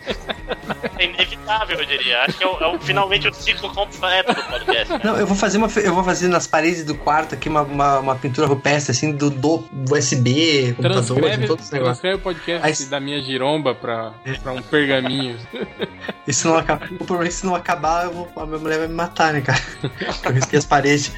É, 0.97 1.03
é 1.03 1.05
inevitável, 1.05 1.79
eu 1.79 1.85
diria. 1.85 2.23
Acho 2.23 2.39
que 2.39 2.45
é, 2.45 2.47
o- 2.47 2.59
é 2.61 2.67
o- 2.67 2.81
finalmente 2.81 3.29
o 3.29 3.35
ciclo 3.35 3.73
completo 3.75 4.35
do 4.37 4.49
podcast. 4.49 4.93
né? 4.93 5.01
Não, 5.05 5.17
eu 5.17 5.27
vou 5.27 5.37
fazer 5.37 5.59
uma. 5.59 5.69
Eu 5.77 5.95
vou 5.95 6.05
fazer 6.05 6.29
nas 6.29 6.47
paredes 6.47 6.85
do 6.85 6.95
quarto 6.95 7.35
aqui 7.35 7.49
uma, 7.49 7.63
uma, 7.63 7.99
uma 8.01 8.15
pintura 8.17 8.47
rupestre, 8.47 8.93
assim, 8.93 9.13
do, 9.13 9.31
do 9.31 9.65
USB, 9.91 10.75
computador, 10.77 11.01
de 11.03 11.07
Transcreve, 11.07 11.47
todos 11.47 11.65
os 11.67 11.71
negócios. 11.71 11.99
transcreve 12.01 12.17
o 12.17 12.21
podcast 12.21 12.83
Aí- 12.83 12.89
da 12.89 13.01
minha 13.01 13.21
giromba 13.23 13.75
pra, 13.75 14.13
pra 14.43 14.53
um 14.53 14.63
pergaminho. 14.63 15.37
Se 16.29 16.45
não 16.47 16.57
acabar, 16.59 16.87
o 16.93 16.97
problema 17.05 17.25
é 17.25 17.29
que 17.29 17.35
se 17.35 17.47
não 17.47 17.55
acabar, 17.55 18.05
eu 18.07 18.13
vou- 18.13 18.29
a 18.37 18.45
minha 18.47 18.59
mulher 18.59 18.79
vai 18.79 18.89
me 18.89 18.95
matar, 18.95 19.33
né, 19.33 19.41
cara? 19.43 19.61
Eu 20.25 20.33
risquei 20.33 20.59
as 20.59 20.65
paredes. 20.65 21.13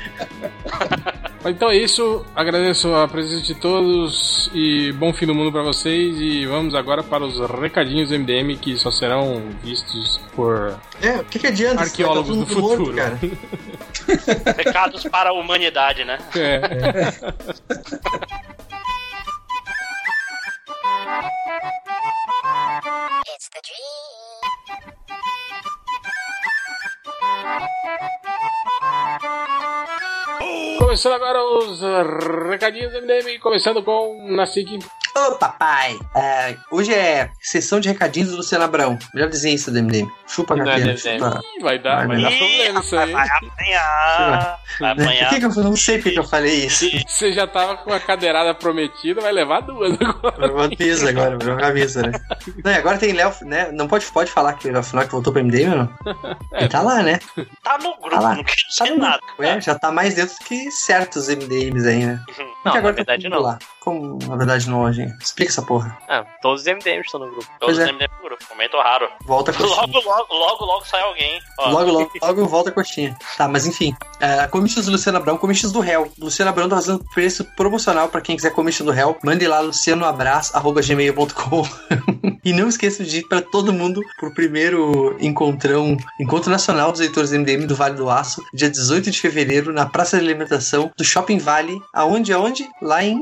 Então 1.44 1.70
é 1.70 1.77
isso, 1.77 2.27
agradeço 2.35 2.93
a 2.94 3.06
presença 3.06 3.43
de 3.44 3.55
todos 3.55 4.51
e 4.52 4.93
bom 4.93 5.12
fim 5.15 5.24
do 5.24 5.35
mundo 5.35 5.52
pra 5.52 5.62
vocês. 5.62 6.20
E 6.20 6.44
vamos 6.47 6.74
agora 6.74 7.02
para 7.02 7.24
os 7.24 7.39
recadinhos 7.60 8.09
do 8.10 8.19
MDM 8.19 8.56
que 8.56 8.77
só 8.77 8.90
serão 8.90 9.43
vistos 9.62 10.20
por. 10.35 10.77
É, 11.01 11.16
o 11.16 11.24
que, 11.24 11.39
que 11.39 11.47
adianta? 11.47 11.82
Arqueólogos 11.82 12.36
Tá 12.36 12.44
do 12.44 12.47
futuro. 12.47 12.94
cara. 12.94 13.19
Recados 14.56 15.05
para 15.05 15.31
a 15.31 15.32
humanidade, 15.32 16.05
né? 16.05 16.19
É, 16.36 16.59
Começando 30.78 31.15
agora 31.15 31.43
os 31.45 31.81
recadinhos 32.49 32.93
do 32.93 33.03
MDM, 33.03 33.39
começando 33.40 33.82
com 33.82 34.27
Nasik. 34.31 34.78
Ô, 35.27 35.32
papai! 35.32 35.99
É, 36.15 36.55
hoje 36.70 36.95
é 36.95 37.31
sessão 37.40 37.81
de 37.81 37.89
recadinhos 37.89 38.31
do 38.31 38.36
Luciano 38.36 38.65
Abrão. 38.65 38.99
Já 39.15 39.27
dizia 39.27 39.53
isso 39.53 39.70
do 39.70 39.82
MDM. 39.82 40.09
Chupa, 40.27 40.55
Não 40.55 40.65
é. 40.70 40.78
MDM. 40.78 40.97
Chupa. 40.97 41.40
Ih, 41.57 41.62
vai 41.62 41.78
dar, 41.78 42.07
vai 42.07 42.20
dar 42.23 42.31
Ih, 42.31 42.39
problema 42.39 42.81
isso 42.81 42.97
aí. 42.99 43.12
Vai 43.12 43.28
apanhar. 43.28 44.59
Vai 44.81 44.95
Por 44.95 45.03
apanhar. 45.03 45.28
que, 45.31 45.40
que 45.40 45.45
eu 45.47 45.65
não 45.65 45.77
sei 45.77 45.97
porque 45.99 46.11
que 46.12 46.19
eu 46.19 46.24
falei 46.28 46.66
isso? 46.66 46.86
Você 47.07 47.32
já 47.32 47.47
tava 47.47 47.78
com 47.78 47.93
a 47.93 47.99
cadeirada 47.99 48.55
prometida, 48.55 49.20
vai 49.20 49.32
levar 49.32 49.61
duas 49.62 49.99
agora. 50.01 50.53
Uma 50.53 50.69
mesa 50.78 51.09
agora, 51.11 51.36
virou 51.39 51.57
uma 51.57 51.70
mesa, 51.73 52.03
né? 52.03 52.12
Não, 52.65 52.70
e 52.70 52.74
agora 52.77 52.99
tem 52.99 53.12
Léo, 53.12 53.32
né? 53.43 53.70
Não 53.73 53.89
pode, 53.89 54.07
pode 54.07 54.31
falar 54.31 54.53
que 54.55 54.69
afinal 54.70 55.05
que 55.05 55.11
voltou 55.12 55.32
pro 55.32 55.43
MDM 55.43 55.74
não? 55.74 55.89
Ele 56.53 56.69
tá 56.69 56.81
lá, 56.82 57.03
né? 57.03 57.19
Tá 57.65 57.77
no 57.78 57.97
grupo, 57.97 58.11
Tá 58.11 58.20
lá. 58.20 58.35
não 58.36 58.45
quer 58.45 58.55
Tá 58.78 58.85
dizer 58.85 58.95
no- 58.97 59.03
nada. 59.03 59.20
Ué, 59.39 59.61
já 59.61 59.74
tá 59.74 59.90
mais 59.90 60.15
dentro 60.15 60.36
que 60.45 60.70
certos 60.70 61.28
MDMs 61.28 61.89
aí, 61.89 62.05
né? 62.07 62.20
Não, 62.28 62.45
Porque 62.45 62.69
na 62.69 62.74
agora 62.78 62.93
verdade 62.95 63.23
tá 63.24 63.28
não. 63.31 63.40
Lá. 63.43 63.59
Como 63.81 64.19
na 64.27 64.36
verdade 64.36 64.69
não, 64.69 64.93
gente? 64.93 65.07
Explica 65.20 65.51
essa 65.51 65.62
porra. 65.62 65.97
Ah, 66.09 66.24
todos 66.43 66.62
os 66.62 66.66
MDMs 66.66 67.06
estão 67.06 67.20
no 67.20 67.26
grupo. 67.26 67.47
Todos 67.60 67.76
Pois 67.76 67.78
é. 67.78 67.85
os 67.85 67.90
MDM 67.93 68.09
no 68.16 68.22
grupo. 68.28 68.44
Momento 68.51 68.76
raro. 68.78 69.09
Volta 69.24 69.51
a 69.51 69.55
coxinha. 69.59 69.76
Logo, 69.76 70.01
logo, 70.01 70.35
logo, 70.35 70.64
logo 70.64 70.85
sai 70.86 71.02
alguém. 71.02 71.40
Ó, 71.59 71.70
Logo, 71.70 71.90
logo, 71.93 72.10
logo 72.22 72.47
volta 72.47 72.70
a 72.70 72.72
coxinha. 72.72 73.16
Tá, 73.36 73.47
mas 73.48 73.66
enfim. 73.66 73.94
É, 74.20 74.47
commissions 74.48 74.86
do 74.86 74.93
Luciano 74.93 75.18
Abrão, 75.18 75.36
commissions 75.36 75.72
do 75.72 75.80
réu. 75.80 76.10
Luciano 76.18 76.51
Abrão 76.51 76.68
tá 76.68 76.76
fazendo 76.76 77.05
preço 77.14 77.44
promocional 77.56 78.09
pra 78.09 78.20
quem 78.20 78.36
quiser 78.36 78.51
commission 78.52 78.85
do 78.86 78.93
réu. 78.93 79.16
Mande 79.24 79.47
lá 79.47 79.60
lucianoabraço.gmail.com 79.60 81.62
E 82.44 82.52
não 82.52 82.68
esqueça 82.68 83.05
de 83.05 83.18
ir 83.18 83.28
pra 83.28 83.43
todo 83.43 83.72
mundo 83.72 84.01
pro 84.18 84.32
primeiro 84.32 85.16
encontrão, 85.20 85.97
Encontro 86.20 86.51
Nacional 86.51 86.93
dos 86.93 87.01
Leitores 87.01 87.32
MDM 87.32 87.66
do 87.66 87.74
Vale 87.74 87.97
do 87.97 88.09
Aço, 88.09 88.43
dia 88.55 88.70
18 88.70 89.10
de 89.10 89.20
fevereiro, 89.20 89.72
na 89.72 89.85
Praça 89.86 90.16
de 90.18 90.24
Alimentação 90.24 90.90
do 90.97 91.05
Shopping 91.05 91.39
Vale. 91.39 91.78
Aonde, 91.93 92.32
aonde? 92.32 92.68
Lá 92.80 93.02
em 93.05 93.18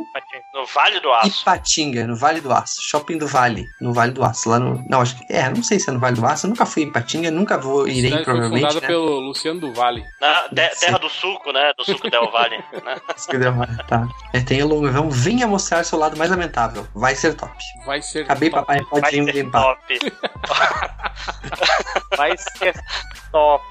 No 0.56 0.64
Vale 0.64 1.00
do 1.00 1.12
Aço. 1.12 1.42
Ipatinga, 1.42 2.06
no 2.06 2.16
Vale 2.16 2.40
do 2.40 2.50
Aço. 2.50 2.80
Shopping 2.82 3.18
do 3.18 3.26
Vale, 3.26 3.66
no 3.78 3.92
Vale 3.92 4.12
do 4.12 4.24
Aço. 4.24 4.48
Lá 4.48 4.58
no. 4.58 4.82
Não, 4.88 5.02
acho 5.02 5.14
que. 5.18 5.30
É, 5.30 5.50
não 5.50 5.62
sei 5.62 5.78
se 5.78 5.90
é 5.90 5.92
no 5.92 5.98
Vale 6.00 6.16
do 6.16 6.24
Aço. 6.24 6.46
Eu 6.46 6.50
nunca 6.50 6.64
fui 6.64 6.82
em 6.84 6.86
Ipatinga, 6.86 7.30
nunca 7.30 7.58
vou, 7.58 7.86
irei, 7.86 8.04
cidade 8.04 8.24
foi 8.24 8.32
provavelmente. 8.32 8.62
fundada 8.62 8.80
né? 8.80 8.86
pelo 8.86 9.20
Luciano 9.20 9.60
do 9.60 9.72
Vale. 9.74 10.02
Na 10.18 10.48
ser. 10.48 10.86
terra 10.86 10.98
do 10.98 11.10
suco, 11.10 11.52
né? 11.52 11.72
Do 11.76 11.84
suco 11.84 12.08
Del 12.10 12.30
Vale. 12.30 12.56
né? 12.84 12.96
Que 13.28 13.36
deu 13.36 13.52
uma- 13.52 13.66
Tá. 13.86 14.08
É, 14.32 14.40
tem 14.40 14.62
o 14.62 14.66
longo. 14.66 14.90
Vamos, 14.90 15.14
venha 15.14 15.46
mostrar 15.46 15.84
seu 15.84 15.98
lado 15.98 16.16
mais 16.16 16.30
lamentável. 16.30 16.86
Vai 16.94 17.14
ser 17.14 17.34
top. 17.34 17.52
Vai 17.84 18.00
ser. 18.00 18.22
Acabei, 18.24 18.48
top. 18.48 18.62
papai. 18.66 18.82
Pode 18.88 19.02
Vai 19.02 19.14
ir 19.14 19.20
me 19.20 19.32
ser 19.32 19.42
limpar. 19.42 19.62
top. 19.62 19.98
Vai 22.16 22.34
ser 22.38 22.74
top. 23.30 23.62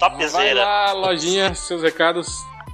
Vai 0.00 0.10
Topzera. 0.10 0.64
lá, 0.64 0.92
lojinha, 0.92 1.54
seus 1.54 1.82
recados. 1.82 2.28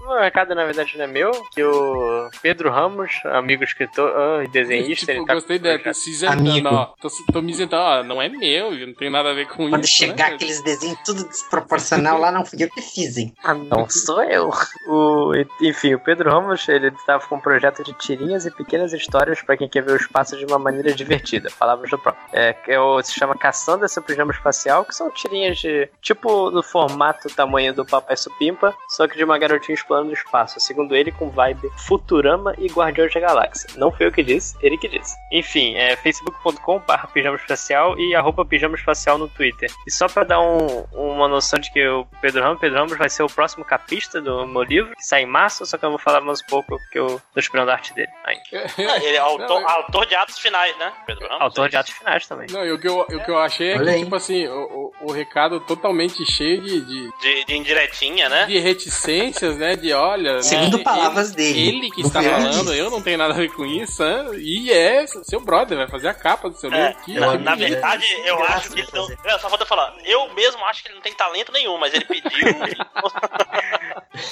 O 0.06 0.18
recado, 0.20 0.54
na 0.54 0.64
verdade, 0.64 0.96
não 0.98 1.04
é 1.04 1.08
meu, 1.08 1.30
que 1.50 1.62
o 1.64 2.28
Pedro 2.42 2.70
Ramos, 2.70 3.10
amigo 3.24 3.64
escritor 3.64 4.12
ah, 4.14 4.44
e 4.44 4.48
desenhista, 4.48 5.06
Tipo, 5.06 5.18
ele 5.18 5.26
tá 5.26 5.34
gostei 5.34 5.58
dela, 5.58 5.78
tô 5.78 5.94
se 5.94 6.10
isentando, 6.10 6.50
Amigo. 6.50 6.68
ó. 6.68 6.84
Tô, 7.00 7.08
tô 7.32 7.40
me 7.42 7.50
isentando, 7.52 7.82
ó. 7.82 8.02
Não 8.02 8.20
é 8.20 8.28
meu, 8.28 8.70
não 8.86 8.92
tem 8.94 9.08
nada 9.10 9.30
a 9.30 9.34
ver 9.34 9.46
com 9.48 9.68
Quando 9.70 9.84
isso. 9.84 9.94
chegar 9.96 10.28
né? 10.30 10.34
aqueles 10.34 10.62
desenhos 10.62 10.98
tudo 11.06 11.26
desproporcional 11.26 12.18
lá, 12.18 12.30
não 12.30 12.44
fui 12.44 12.62
eu 12.62 12.68
que 12.68 12.82
fiz, 12.82 13.16
hein? 13.16 13.32
Ah, 13.42 13.54
não 13.54 13.88
sou 13.88 14.22
eu. 14.24 14.50
O, 14.86 15.32
enfim, 15.62 15.94
o 15.94 15.98
Pedro 16.00 16.30
Ramos, 16.30 16.68
ele 16.68 16.88
estava 16.88 17.26
com 17.26 17.36
um 17.36 17.40
projeto 17.40 17.82
de 17.82 17.94
tirinhas 17.94 18.44
e 18.44 18.50
pequenas 18.50 18.92
histórias 18.92 19.40
para 19.40 19.56
quem 19.56 19.68
quer 19.68 19.82
ver 19.82 19.92
o 19.92 19.96
espaço 19.96 20.36
de 20.36 20.44
uma 20.44 20.58
maneira 20.58 20.92
divertida. 20.92 21.48
Palavras 21.58 21.88
do 21.90 21.98
próprio. 21.98 22.22
É, 22.32 22.54
é 22.68 22.78
o- 22.78 23.02
se 23.02 23.14
chama 23.14 23.34
Caçando 23.38 23.86
esse 23.86 23.98
Pijama 24.02 24.32
Espacial, 24.32 24.84
que 24.84 24.94
são 24.94 25.10
tirinhas 25.10 25.56
de 25.58 25.88
tipo 26.02 26.50
do 26.50 26.62
formato 26.62 27.28
tamanho 27.34 27.72
do 27.72 27.86
Papai 27.86 28.16
Supimpa, 28.18 28.74
só 28.90 29.08
que 29.08 29.16
de 29.16 29.24
uma 29.24 29.38
garotinha 29.38 29.74
explorando 29.74 29.93
plano 29.94 30.08
do 30.08 30.12
espaço, 30.14 30.58
segundo 30.58 30.96
ele, 30.96 31.12
com 31.12 31.30
vibe 31.30 31.70
Futurama 31.86 32.52
e 32.58 32.66
Guardiões 32.66 33.14
da 33.14 33.20
Galáxia. 33.20 33.70
Não 33.76 33.92
foi 33.92 34.06
eu 34.06 34.12
que 34.12 34.24
disse, 34.24 34.56
ele 34.60 34.76
que 34.76 34.88
disse. 34.88 35.16
Enfim, 35.30 35.76
é 35.76 35.94
facebook.com 35.94 36.80
barra 36.80 37.06
pijama 37.06 37.36
espacial 37.36 37.96
e 37.96 38.12
arroba 38.12 38.44
pijama 38.44 38.74
espacial 38.74 39.16
no 39.16 39.28
Twitter. 39.28 39.70
E 39.86 39.92
só 39.92 40.08
pra 40.08 40.24
dar 40.24 40.40
um, 40.40 40.84
uma 40.92 41.28
noção 41.28 41.60
de 41.60 41.70
que 41.70 41.86
o 41.86 42.04
Pedro 42.20 42.42
Ramos, 42.42 42.58
Pedro 42.58 42.78
Ramos 42.78 42.98
vai 42.98 43.08
ser 43.08 43.22
o 43.22 43.28
próximo 43.28 43.64
capista 43.64 44.20
do 44.20 44.44
meu 44.48 44.64
livro, 44.64 44.96
que 44.96 45.06
sai 45.06 45.22
em 45.22 45.26
março, 45.26 45.64
só 45.64 45.78
que 45.78 45.84
eu 45.84 45.90
vou 45.90 45.98
falar 45.98 46.20
mais 46.20 46.40
um 46.40 46.46
pouco, 46.46 46.76
porque 46.76 46.98
eu 46.98 47.22
tô 47.32 47.38
esperando 47.38 47.68
a 47.68 47.74
arte 47.74 47.94
dele 47.94 48.10
ainda. 48.24 48.44
Ah, 48.94 48.98
ele 48.98 49.16
é 49.16 49.18
autor, 49.18 49.60
Não, 49.60 49.68
autor 49.68 50.06
de 50.06 50.14
atos 50.14 50.38
finais, 50.38 50.76
né? 50.76 50.92
Pedro 51.06 51.26
Ramos? 51.26 51.42
Autor 51.42 51.68
de 51.68 51.76
atos 51.76 51.92
finais 51.92 52.26
também. 52.26 52.46
Não, 52.50 52.64
e 52.64 52.72
o 52.72 52.78
que 52.78 52.86
eu, 52.86 53.00
o 53.00 53.24
que 53.24 53.30
eu 53.30 53.38
achei 53.38 53.72
é 53.72 53.78
que, 53.78 53.98
tipo 54.04 54.14
assim, 54.14 54.46
o, 54.46 54.92
o, 55.00 55.08
o 55.08 55.12
recado 55.12 55.60
totalmente 55.60 56.24
cheio 56.26 56.60
de, 56.60 56.80
de, 56.80 57.10
De, 57.20 57.44
de 57.44 57.56
indiretinha, 57.56 58.28
né? 58.28 58.46
de 58.46 58.58
reticências, 58.58 59.56
né? 59.56 59.76
De 59.84 59.92
olha. 59.92 60.42
Segundo 60.42 60.78
né, 60.78 60.84
palavras 60.84 61.28
ele, 61.28 61.36
dele. 61.36 61.68
Ele 61.78 61.90
que 61.90 62.00
está 62.02 62.22
falando, 62.22 62.64
disse. 62.64 62.78
eu 62.78 62.90
não 62.90 63.02
tenho 63.02 63.18
nada 63.18 63.34
a 63.34 63.36
ver 63.36 63.50
com 63.52 63.64
isso, 63.66 64.02
né? 64.02 64.30
E 64.38 64.70
é 64.72 65.06
seu 65.06 65.40
brother, 65.40 65.76
vai 65.76 65.88
fazer 65.88 66.08
a 66.08 66.14
capa 66.14 66.48
do 66.48 66.56
seu 66.56 66.72
É, 66.72 66.88
livro. 66.88 67.02
Que, 67.04 67.14
na, 67.20 67.36
na 67.38 67.52
é, 67.52 67.56
verdade, 67.56 68.06
eu 68.24 68.42
acho 68.44 68.70
que 68.70 68.80
ele 68.80 68.88
não. 68.92 69.06
É, 69.24 69.38
só 69.38 69.48
falta 69.48 69.66
falar. 69.66 69.94
Eu 70.04 70.32
mesmo 70.34 70.64
acho 70.64 70.82
que 70.82 70.88
ele 70.88 70.94
não 70.96 71.02
tem 71.02 71.12
talento 71.14 71.52
nenhum, 71.52 71.76
mas 71.78 71.92
ele 71.92 72.04
pediu. 72.04 72.30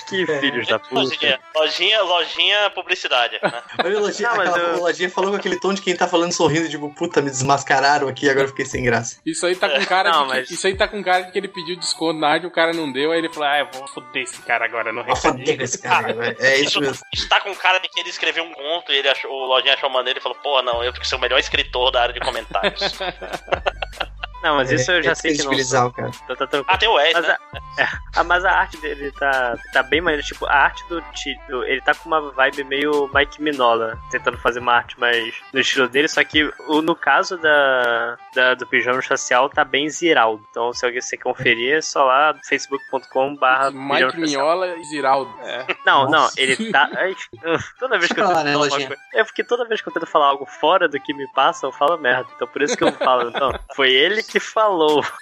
Que 0.09 0.25
filhos 0.41 0.69
da 0.69 0.79
puta. 0.79 0.95
lojinha, 0.95 1.41
lojinha, 1.57 2.03
lojinha 2.03 2.71
publicidade. 2.71 3.39
Né? 3.43 3.63
Olha 3.85 3.99
Lojinha, 3.99 4.29
Não, 4.29 4.37
mas 4.37 4.49
aquela- 4.51 4.69
eu- 4.75 4.81
Lojinha 4.81 5.11
falou 5.11 5.31
com 5.31 5.37
aquele 5.37 5.59
tom 5.59 5.73
de 5.75 5.83
quem 5.83 5.97
tá 5.97 6.07
falando 6.07 6.33
sorrindo, 6.33 6.69
tipo, 6.69 6.89
puta, 6.95 7.21
me 7.21 7.31
desmascararam 7.31 8.07
aqui, 8.09 8.29
agora 8.29 8.45
eu 8.45 8.49
fiquei 8.51 8.65
sem 8.65 8.85
graça. 8.85 9.17
Isso 9.27 9.45
aí 9.45 9.57
tá 9.57 9.69
com 9.69 9.85
cara 9.87 10.11
Não, 10.13 10.23
de 10.27 10.29
que, 10.33 10.35
mas- 10.39 10.51
isso 10.51 10.67
aí 10.67 10.77
tá 10.77 10.87
com 10.87 11.03
cara 11.03 11.23
de 11.23 11.33
que 11.33 11.39
ele 11.39 11.49
pediu 11.49 11.77
desconto 11.77 12.21
na 12.21 12.29
arte, 12.29 12.47
o 12.47 12.51
cara 12.51 12.73
não 12.73 12.93
deu, 12.93 13.11
aí 13.11 13.19
ele 13.19 13.29
falou: 13.29 13.49
"Ah, 13.49 13.59
eu 13.59 13.69
vou 13.73 13.89
foder 13.89 14.23
esse 14.23 14.41
cara 14.43 14.65
agora 14.67 14.93
no 14.93 15.01
Ó, 15.01 15.15
foder 15.43 15.57
recadinho". 15.57 15.59
com 15.59 15.65
esse 15.65 15.83
cara, 15.83 16.13
velho. 16.13 16.37
É 16.41 16.57
isso 16.57 16.69
Isso, 16.71 16.81
mesmo. 16.81 17.07
isso 17.13 17.29
tá 17.29 17.41
com 17.41 17.55
cara 17.55 17.79
de 17.79 17.89
que 17.89 18.01
ele 18.01 18.09
escreveu 18.11 18.45
um 18.45 18.53
conto 18.53 18.93
e 18.93 18.97
ele 18.97 19.09
achou, 19.09 19.31
o 19.31 19.47
Lojinha 19.47 19.75
achou 19.75 19.91
maneiro 19.91 20.19
e 20.19 20.23
falou: 20.23 20.39
Porra, 20.39 20.63
não, 20.63 20.83
eu 20.85 20.93
tenho 20.93 21.03
que 21.03 21.09
ser 21.09 21.17
o 21.17 21.21
melhor 21.21 21.39
escritor 21.39 21.91
da 21.91 22.03
área 22.03 22.15
de 22.15 22.21
comentários. 22.21 22.81
Não, 24.43 24.57
mas 24.57 24.71
isso 24.73 24.91
eu 24.91 25.03
já 25.03 25.13
É, 25.13 25.15
sei 25.15 25.37
que 25.37 25.43
não 25.45 25.57
sou. 25.59 25.87
o 25.87 25.93
cara. 25.93 26.11
Então 26.25 26.37
tá 26.37 26.47
tranquilo. 26.47 26.65
ah, 26.69 26.79
tem 26.79 26.89
o 26.89 26.95
Wes, 26.95 27.13
Mas 27.15 27.27
né? 27.29 27.37
a, 27.79 27.83
é, 27.83 27.89
ah, 28.17 28.25
mas 28.25 28.45
a 28.45 28.51
arte 28.51 28.77
dele 28.79 29.11
tá, 29.13 29.57
tá 29.73 29.83
bem 29.83 30.01
maneira. 30.01 30.23
Tipo, 30.23 30.47
a 30.47 30.53
arte 30.55 30.85
do 30.89 31.01
Tito, 31.13 31.63
ele 31.65 31.81
tá 31.81 31.95
com 31.95 32.09
uma 32.09 32.31
vibe 32.33 32.65
meio 32.65 33.11
Mike 33.15 33.41
Minola, 33.43 33.99
tentando 34.11 34.37
fazer 34.39 34.61
uma 34.61 34.73
arte 34.75 34.99
mais 34.99 35.35
no 35.53 35.61
estilo 35.61 35.89
dele, 35.89 36.09
só 36.09 36.23
que 36.25 36.45
o, 36.69 36.83
no 36.83 36.95
caso 36.97 37.37
da, 37.39 38.17
da- 38.35 38.55
do 38.55 38.67
pijama 38.67 38.99
espacial 38.99 39.49
tá 39.49 39.65
bem 39.65 39.89
Ziraldo. 39.89 40.45
Então, 40.51 40.73
se 40.73 40.85
alguém 40.85 41.01
você 41.01 41.17
conferir, 41.17 41.77
é 41.77 41.81
só 41.81 42.05
lá 42.05 42.35
facebook.com 42.49 43.37
barra 43.37 43.71
Mike 43.71 44.17
Minhola 44.19 44.77
e 44.77 44.85
Ziraldo. 44.85 45.33
É. 45.43 45.67
Não, 45.87 46.05
não, 46.05 46.11
Nossa. 46.23 46.41
ele 46.41 46.71
tá. 46.73 46.89
toda 47.79 47.99
vez 47.99 48.13
que 48.13 48.21
eu 48.21 48.27
tento 48.27 48.37
né, 48.45 48.53
falar 48.53 48.65
Lojinha? 48.65 48.87
coisa. 48.89 49.03
É 49.15 49.25
porque 49.25 49.45
toda 49.45 49.65
vez 49.67 49.81
que 49.81 49.89
eu 49.89 49.93
tento 49.93 50.07
falar 50.07 50.27
algo 50.27 50.47
fora 50.47 50.89
do 50.89 50.99
que 51.01 51.15
me 51.15 51.27
passa, 51.33 51.67
eu 51.67 51.73
falo 51.73 51.97
merda. 51.99 52.27
Então 52.35 52.47
por 52.49 52.63
isso 52.63 52.77
que 52.77 52.85
eu 52.85 52.93
falo. 52.93 53.29
Então, 53.29 53.53
foi 53.75 53.91
ele 53.93 54.23
que 54.23 54.32
falou. 54.41 55.05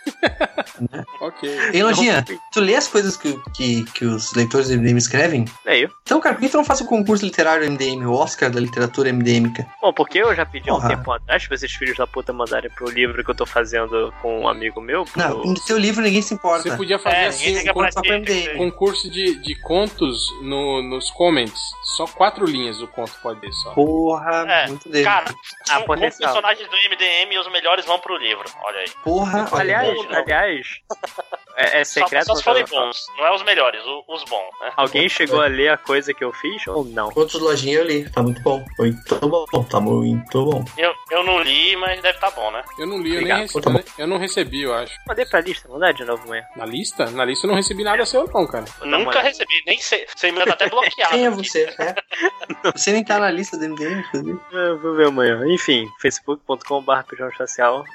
Ok. 1.20 1.48
Ei, 1.72 1.82
Lojinha, 1.82 2.24
tu 2.52 2.60
lê 2.60 2.74
as 2.74 2.88
coisas 2.88 3.16
que, 3.16 3.38
que, 3.54 3.84
que 3.92 4.04
os 4.04 4.32
leitores 4.34 4.68
do 4.68 4.76
MDM 4.78 4.96
escrevem? 4.96 5.44
Leio. 5.64 5.90
Então, 6.02 6.20
cara, 6.20 6.34
por 6.34 6.40
que 6.40 6.48
tu 6.48 6.56
não 6.56 6.64
faz 6.64 6.80
o 6.80 6.86
concurso 6.86 7.24
literário 7.24 7.70
MDM, 7.70 8.06
o 8.06 8.12
Oscar 8.14 8.50
da 8.50 8.58
literatura 8.60 9.12
MDMica? 9.12 9.66
Bom, 9.82 9.92
porque 9.92 10.18
eu 10.18 10.34
já 10.34 10.46
pedi 10.46 10.70
há 10.70 10.74
um 10.74 10.86
tempo 10.86 11.12
atrás 11.12 11.46
pra 11.46 11.54
esses 11.54 11.72
filhos 11.72 11.96
da 11.98 12.06
puta 12.06 12.32
mandarem 12.32 12.70
pro 12.70 12.88
livro 12.88 13.22
que 13.22 13.30
eu 13.30 13.34
tô 13.34 13.44
fazendo 13.46 14.12
com 14.22 14.40
um 14.42 14.48
amigo 14.48 14.80
meu. 14.80 15.04
pro- 15.04 15.20
Não, 15.20 15.44
no 15.44 15.54
teu 15.64 15.76
livro 15.78 16.02
ninguém 16.02 16.22
se 16.22 16.32
importa. 16.34 16.70
Você 16.70 16.76
podia 16.76 16.98
fazer 16.98 17.16
É, 17.16 17.26
assim, 17.26 17.68
um 17.70 17.72
conto 17.74 18.02
pra. 18.02 18.18
MDM. 18.18 18.56
concurso 18.56 19.10
de, 19.10 19.34
de 19.42 19.54
contos 19.60 20.18
no, 20.42 20.82
nos 20.82 21.10
comments. 21.10 21.60
Só 21.96 22.06
quatro 22.06 22.46
linhas 22.46 22.80
o 22.80 22.88
conto 22.88 23.12
pode 23.22 23.40
ter 23.40 23.52
só. 23.52 23.72
Porra, 23.72 24.46
É, 24.48 24.66
muito 24.68 24.88
dele. 24.88 25.04
Cara, 25.04 25.34
Ah, 25.68 25.80
potencial. 25.82 26.32
personagens 26.32 26.68
do 26.68 26.76
MDM, 26.76 27.38
os 27.38 27.50
melhores 27.52 27.84
vão 27.84 27.98
pro 27.98 28.16
livro. 28.16 28.44
Olha 28.64 28.78
aí. 28.80 28.86
Porra. 29.04 29.48
Aliás, 29.52 29.88
aliás, 30.14 30.66
é, 31.60 31.80
é 31.80 31.84
Só, 31.84 32.00
secreto. 32.00 32.24
só 32.26 32.32
mas 32.32 32.38
se 32.38 32.44
forem 32.44 32.64
bons. 32.66 33.06
Não 33.16 33.26
é 33.26 33.34
os 33.34 33.42
melhores, 33.44 33.82
o- 33.84 34.04
os 34.08 34.24
bons, 34.24 34.50
né? 34.60 34.72
Alguém 34.76 35.08
chegou 35.08 35.40
a 35.42 35.46
ler 35.46 35.68
a 35.68 35.76
coisa 35.76 36.12
que 36.14 36.22
eu 36.24 36.32
fiz 36.32 36.66
ou 36.68 36.84
não? 36.84 37.10
Outros 37.14 37.40
lojinha 37.40 37.78
eu 37.78 37.84
li, 37.84 38.08
tá 38.10 38.22
muito 38.22 38.40
bom. 38.42 38.64
Muito 38.78 39.28
bom, 39.28 39.64
tá 39.64 39.80
muito 39.80 40.44
bom. 40.44 40.64
Eu, 40.76 40.92
eu 41.10 41.24
não 41.24 41.40
li, 41.40 41.76
mas 41.76 42.00
deve 42.00 42.16
estar 42.16 42.30
bom, 42.30 42.50
né? 42.50 42.62
Eu 42.78 42.86
não 42.86 42.98
li, 43.00 43.14
eu 43.14 43.22
nem 43.22 43.36
recebi, 43.36 43.60
Tá 43.64 43.82
eu 43.98 44.06
não 44.06 44.18
recebi, 44.18 44.62
eu 44.62 44.74
acho. 44.74 44.94
Mandei 45.06 45.26
pra 45.26 45.40
lista, 45.40 45.68
mandar 45.68 45.92
de 45.92 46.04
novo 46.04 46.22
amanhã. 46.24 46.44
Na 46.56 46.64
lista? 46.66 47.10
Na 47.10 47.24
lista 47.24 47.46
eu 47.46 47.48
não 47.48 47.56
recebi 47.56 47.84
nada 47.84 48.04
seu 48.06 48.26
não, 48.32 48.46
cara. 48.46 48.64
Nunca 48.82 49.20
recebi, 49.20 49.62
nem 49.66 49.78
sei. 49.78 50.06
Seu 50.16 50.30
e-mail 50.30 50.46
tá 50.46 50.54
até 50.54 50.68
bloqueado. 50.68 51.12
Quem 51.12 51.26
é 51.26 51.30
você? 51.30 51.64
É? 51.78 51.94
Você 52.74 52.92
nem 52.92 53.04
tá 53.04 53.18
na 53.18 53.30
lista 53.30 53.56
do 53.56 53.64
MDM, 53.64 54.00
inclusive. 54.00 54.38
Eu 54.52 54.78
vou 54.80 54.94
ver 54.94 55.06
amanhã. 55.08 55.40
Enfim, 55.46 55.88
facebook.com.br. 56.00 56.90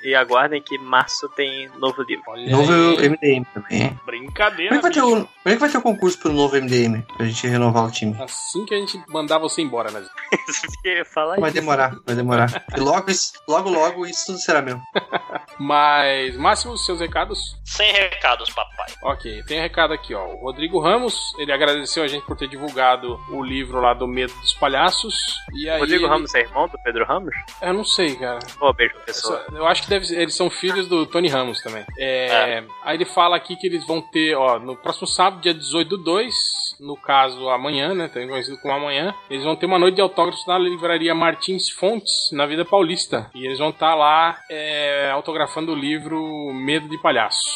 E 0.03 0.15
aguardem 0.15 0.61
que 0.61 0.77
março 0.77 1.27
tem 1.29 1.69
novo 1.77 2.01
livro. 2.03 2.23
Olha 2.27 2.49
Novo 2.51 2.71
aí. 2.71 3.09
MDM 3.09 3.45
também. 3.55 3.81
hein? 3.81 3.89
Como 3.95 4.05
Brincadeira. 4.05 4.73
é, 4.75 4.77
que 4.77 4.81
vai 4.83 4.91
ter 4.91 5.01
o, 5.01 5.09
como 5.09 5.29
é 5.45 5.51
que 5.53 5.57
vai 5.57 5.69
ter 5.69 5.77
o 5.77 5.81
concurso 5.81 6.19
pro 6.19 6.31
novo 6.31 6.55
MDM? 6.55 7.01
Pra 7.17 7.25
gente 7.25 7.47
renovar 7.47 7.85
o 7.85 7.91
time. 7.91 8.15
Assim 8.21 8.65
que 8.65 8.75
a 8.75 8.77
gente 8.77 9.01
mandar 9.09 9.37
você 9.39 9.61
embora, 9.61 9.89
né? 9.91 10.05
Fala 11.13 11.35
Vai 11.37 11.49
isso. 11.49 11.59
demorar, 11.59 11.95
vai 12.05 12.15
demorar. 12.15 12.63
E 12.75 12.79
logo, 12.79 13.09
isso- 13.09 13.33
logo, 13.47 13.69
logo 13.69 14.05
isso 14.05 14.27
tudo 14.27 14.37
será 14.39 14.61
meu. 14.61 14.79
Mas, 15.59 16.35
Máximo, 16.37 16.77
seus 16.77 16.99
recados? 16.99 17.55
Sem 17.63 17.91
recados, 17.93 18.49
papai. 18.49 18.93
Ok, 19.03 19.43
tem 19.47 19.59
um 19.59 19.61
recado 19.63 19.93
aqui, 19.93 20.13
ó. 20.13 20.25
O 20.27 20.41
Rodrigo 20.43 20.79
Ramos, 20.79 21.33
ele 21.37 21.51
agradeceu 21.51 22.03
a 22.03 22.07
gente 22.07 22.25
por 22.25 22.35
ter 22.37 22.47
divulgado 22.47 23.19
o 23.31 23.41
livro 23.43 23.79
lá 23.79 23.93
do 23.93 24.07
Medo 24.07 24.33
dos 24.41 24.53
Palhaços. 24.53 25.15
E 25.53 25.69
aí. 25.69 25.79
Rodrigo 25.79 26.03
ele- 26.03 26.11
Ramos 26.11 26.33
é 26.35 26.41
irmão 26.41 26.67
do 26.67 26.77
Pedro 26.83 27.05
Ramos? 27.05 27.33
Eu 27.61 27.73
não 27.73 27.83
sei, 27.85 28.15
cara. 28.15 28.39
Ô, 28.59 28.73
beijo, 28.73 28.93
pessoa. 29.05 29.43
Só- 29.49 29.55
Eu 29.55 29.65
acho 29.65 29.83
que 29.83 29.89
deve, 29.89 30.05
ser- 30.05 30.19
eles 30.19 30.35
são 30.35 30.49
filhos 30.49 30.87
do 30.87 31.05
Tony 31.05 31.29
Ramos 31.29 31.61
também. 31.61 31.85
É, 31.97 32.63
Aí 32.83 32.97
ele 32.97 33.05
fala 33.05 33.35
aqui 33.45 33.55
que 33.55 33.67
eles 33.67 33.85
vão 33.85 34.01
ter, 34.01 34.35
ó, 34.35 34.59
no 34.59 34.75
próximo 34.75 35.07
sábado, 35.07 35.41
dia 35.41 35.53
18 35.53 35.89
do 35.89 35.97
2, 36.03 36.33
no 36.79 36.97
caso 36.97 37.47
amanhã, 37.49 37.93
né? 37.93 38.07
Também 38.07 38.27
conhecido 38.27 38.57
como 38.57 38.73
amanhã, 38.73 39.13
eles 39.29 39.43
vão 39.43 39.55
ter 39.55 39.67
uma 39.67 39.77
noite 39.77 39.95
de 39.95 40.01
autógrafos 40.01 40.45
na 40.47 40.57
livraria 40.57 41.13
Martins 41.13 41.69
Fontes, 41.69 42.29
na 42.31 42.45
Vida 42.45 42.65
Paulista. 42.65 43.29
E 43.35 43.45
eles 43.45 43.59
vão 43.59 43.69
estar 43.69 43.93
lá 43.93 44.39
é, 44.49 45.11
autografando 45.11 45.71
o 45.71 45.75
livro 45.75 46.51
Medo 46.53 46.89
de 46.89 46.99
Palhaço. 47.01 47.49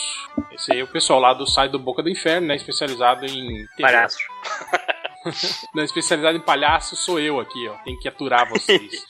Esse 0.51 0.71
aí 0.71 0.79
é 0.79 0.83
o 0.83 0.87
pessoal 0.87 1.19
lá 1.19 1.33
do 1.33 1.47
site 1.47 1.71
do 1.71 1.79
Boca 1.79 2.03
do 2.03 2.09
Inferno, 2.09 2.47
né? 2.47 2.55
Especializado 2.55 3.25
em. 3.25 3.65
terror. 3.75 4.07
Palhaços. 5.23 5.65
Não, 5.73 5.83
especializado 5.83 6.37
em 6.37 6.41
palhaço 6.41 6.95
sou 6.95 7.19
eu 7.19 7.39
aqui, 7.39 7.67
ó. 7.67 7.73
Tem 7.83 7.97
que 7.97 8.07
aturar 8.07 8.47
vocês. 8.49 9.05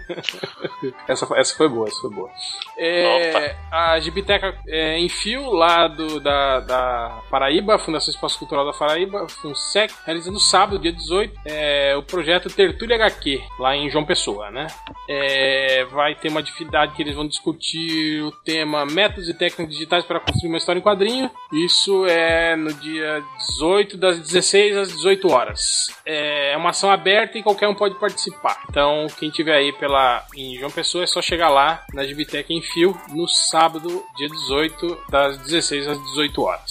essa, 1.06 1.26
foi- 1.26 1.38
essa 1.38 1.56
foi 1.56 1.68
boa, 1.68 1.88
essa 1.88 2.00
foi 2.00 2.10
boa. 2.10 2.30
É, 2.76 3.56
a 3.70 3.98
Gibiteca 4.00 4.58
é, 4.66 4.98
em 4.98 5.08
fio, 5.08 5.50
lá 5.50 5.86
do, 5.88 6.20
da, 6.20 6.60
da 6.60 7.22
Paraíba, 7.30 7.78
Fundação 7.78 8.12
Espaço 8.12 8.38
Cultural 8.38 8.64
da 8.64 8.72
Paraíba, 8.72 9.28
FUNSEC, 9.28 9.92
realizando 10.06 10.40
sábado, 10.40 10.78
dia 10.78 10.92
18, 10.92 11.40
é, 11.44 11.96
o 11.96 12.02
projeto 12.02 12.48
Tertúlia 12.48 12.96
HQ, 12.96 13.42
lá 13.58 13.76
em 13.76 13.90
João 13.90 14.04
Pessoa, 14.04 14.50
né? 14.50 14.66
É, 15.08 15.84
vai 15.86 16.14
ter 16.14 16.28
uma 16.28 16.40
atividade 16.40 16.94
que 16.94 17.02
eles 17.02 17.14
vão 17.14 17.26
discutir 17.26 18.22
o 18.22 18.32
tema 18.32 18.86
métodos 18.86 19.28
e 19.28 19.34
técnicas 19.34 19.74
digitais 19.74 20.04
para 20.04 20.20
construir 20.20 20.48
uma 20.48 20.58
história 20.58 20.78
em 20.78 20.82
quadrinho. 20.82 21.30
Isso 21.52 22.06
é 22.06 22.56
no 22.56 22.72
dia 22.74 23.22
18, 23.38 23.96
das 23.96 24.18
16 24.18 24.76
às 24.76 24.88
18 24.96 25.09
horas. 25.28 25.86
É 26.04 26.56
uma 26.56 26.70
ação 26.70 26.90
aberta 26.90 27.38
e 27.38 27.42
qualquer 27.42 27.68
um 27.68 27.74
pode 27.74 27.94
participar. 27.98 28.62
Então, 28.68 29.06
quem 29.18 29.30
tiver 29.30 29.54
aí 29.54 29.72
pela 29.72 30.24
em 30.36 30.56
João 30.58 30.70
Pessoa 30.70 31.04
é 31.04 31.06
só 31.06 31.20
chegar 31.22 31.48
lá 31.48 31.84
na 31.92 32.04
Gibiteca 32.04 32.52
em 32.52 32.62
Fio 32.62 32.96
no 33.10 33.26
sábado, 33.28 34.04
dia 34.16 34.28
18, 34.28 34.98
das 35.10 35.38
16 35.38 35.88
às 35.88 36.04
18 36.10 36.42
horas. 36.42 36.70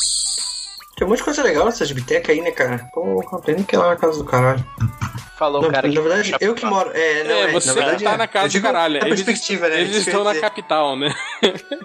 Tem 0.95 1.07
um 1.07 1.10
monte 1.10 1.20
de 1.20 1.24
coisa 1.24 1.44
legal 1.44 1.66
nessa 1.66 1.86
biblioteca 1.86 2.32
aí, 2.32 2.41
né, 2.41 2.52
cara? 2.52 2.90
Porra, 2.94 3.41
tem 3.41 3.64
que 3.64 3.76
ir 3.76 3.80
lá 3.80 3.90
na 3.90 3.95
casa 3.95 4.18
do 4.18 4.26
caralho. 4.26 4.66
Falou, 5.40 5.61
Não, 5.61 5.72
cara. 5.72 5.88
na 5.88 6.02
verdade, 6.02 6.36
eu 6.41 6.53
que 6.53 6.66
moro. 6.66 6.91
É, 6.94 7.24
não, 7.24 7.32
é, 7.34 7.41
é, 7.44 7.48
você 7.53 7.70
na 7.70 7.74
verdade, 7.76 8.03
tá 8.03 8.11
é. 8.11 8.18
na 8.18 8.28
casa 8.28 8.57
Eu 8.57 8.61
do 8.61 8.64
caralho. 8.66 8.95
A 9.02 9.07
Eles, 9.07 9.24
perspectiva, 9.24 9.70
né? 9.70 9.80
eles 9.80 9.95
estão 9.95 10.22
na 10.22 10.36
capital, 10.36 10.98
né? 10.98 11.16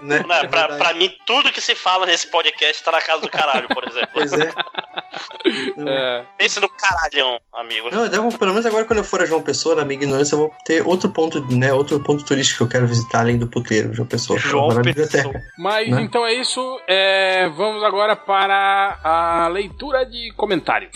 né? 0.03 0.25
Não, 0.27 0.35
É 0.35 0.45
pra, 0.45 0.75
pra 0.75 0.93
mim, 0.93 1.09
tudo 1.25 1.53
que 1.53 1.61
se 1.61 1.73
fala 1.73 2.05
nesse 2.05 2.27
podcast 2.27 2.83
tá 2.83 2.91
na 2.91 3.01
casa 3.01 3.21
do 3.21 3.29
caralho, 3.29 3.69
por 3.69 3.87
exemplo. 3.87 4.09
Pois 4.13 4.33
é. 4.33 4.51
É, 5.87 6.23
Pense 6.37 6.59
no 6.59 6.67
caralhão, 6.67 7.39
amigo. 7.53 7.89
Não, 7.89 8.29
pelo 8.31 8.51
menos 8.51 8.65
agora 8.65 8.83
quando 8.83 8.99
eu 8.99 9.03
for 9.05 9.21
a 9.21 9.25
João 9.25 9.41
Pessoa, 9.41 9.75
na 9.75 9.85
minha 9.85 9.97
ignorância, 9.97 10.35
eu 10.35 10.39
vou 10.39 10.53
ter 10.65 10.85
outro 10.85 11.09
ponto, 11.09 11.39
né? 11.55 11.71
Outro 11.71 11.99
ponto 12.01 12.25
turístico 12.25 12.57
que 12.57 12.63
eu 12.63 12.67
quero 12.67 12.87
visitar 12.87 13.19
além 13.19 13.37
do 13.37 13.47
puteiro, 13.47 13.93
João 13.93 14.07
Pessoa. 14.07 14.37
João 14.37 14.69
Pessoa. 14.81 15.33
Mas 15.57 15.87
Né? 15.89 16.01
então 16.01 16.25
é 16.25 16.33
isso. 16.33 16.81
É, 16.87 17.47
vamos 17.49 17.81
agora 17.83 18.15
para 18.15 18.99
a 19.03 19.47
leitura 19.47 20.05
de 20.05 20.33
comentários. 20.35 20.91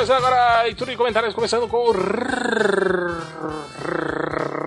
começar 0.00 0.16
agora 0.16 0.60
a 0.60 0.62
leitura 0.62 0.92
e 0.92 0.96
comentários, 0.96 1.34
começando 1.34 1.68
com 1.68 1.76
o. 1.76 1.92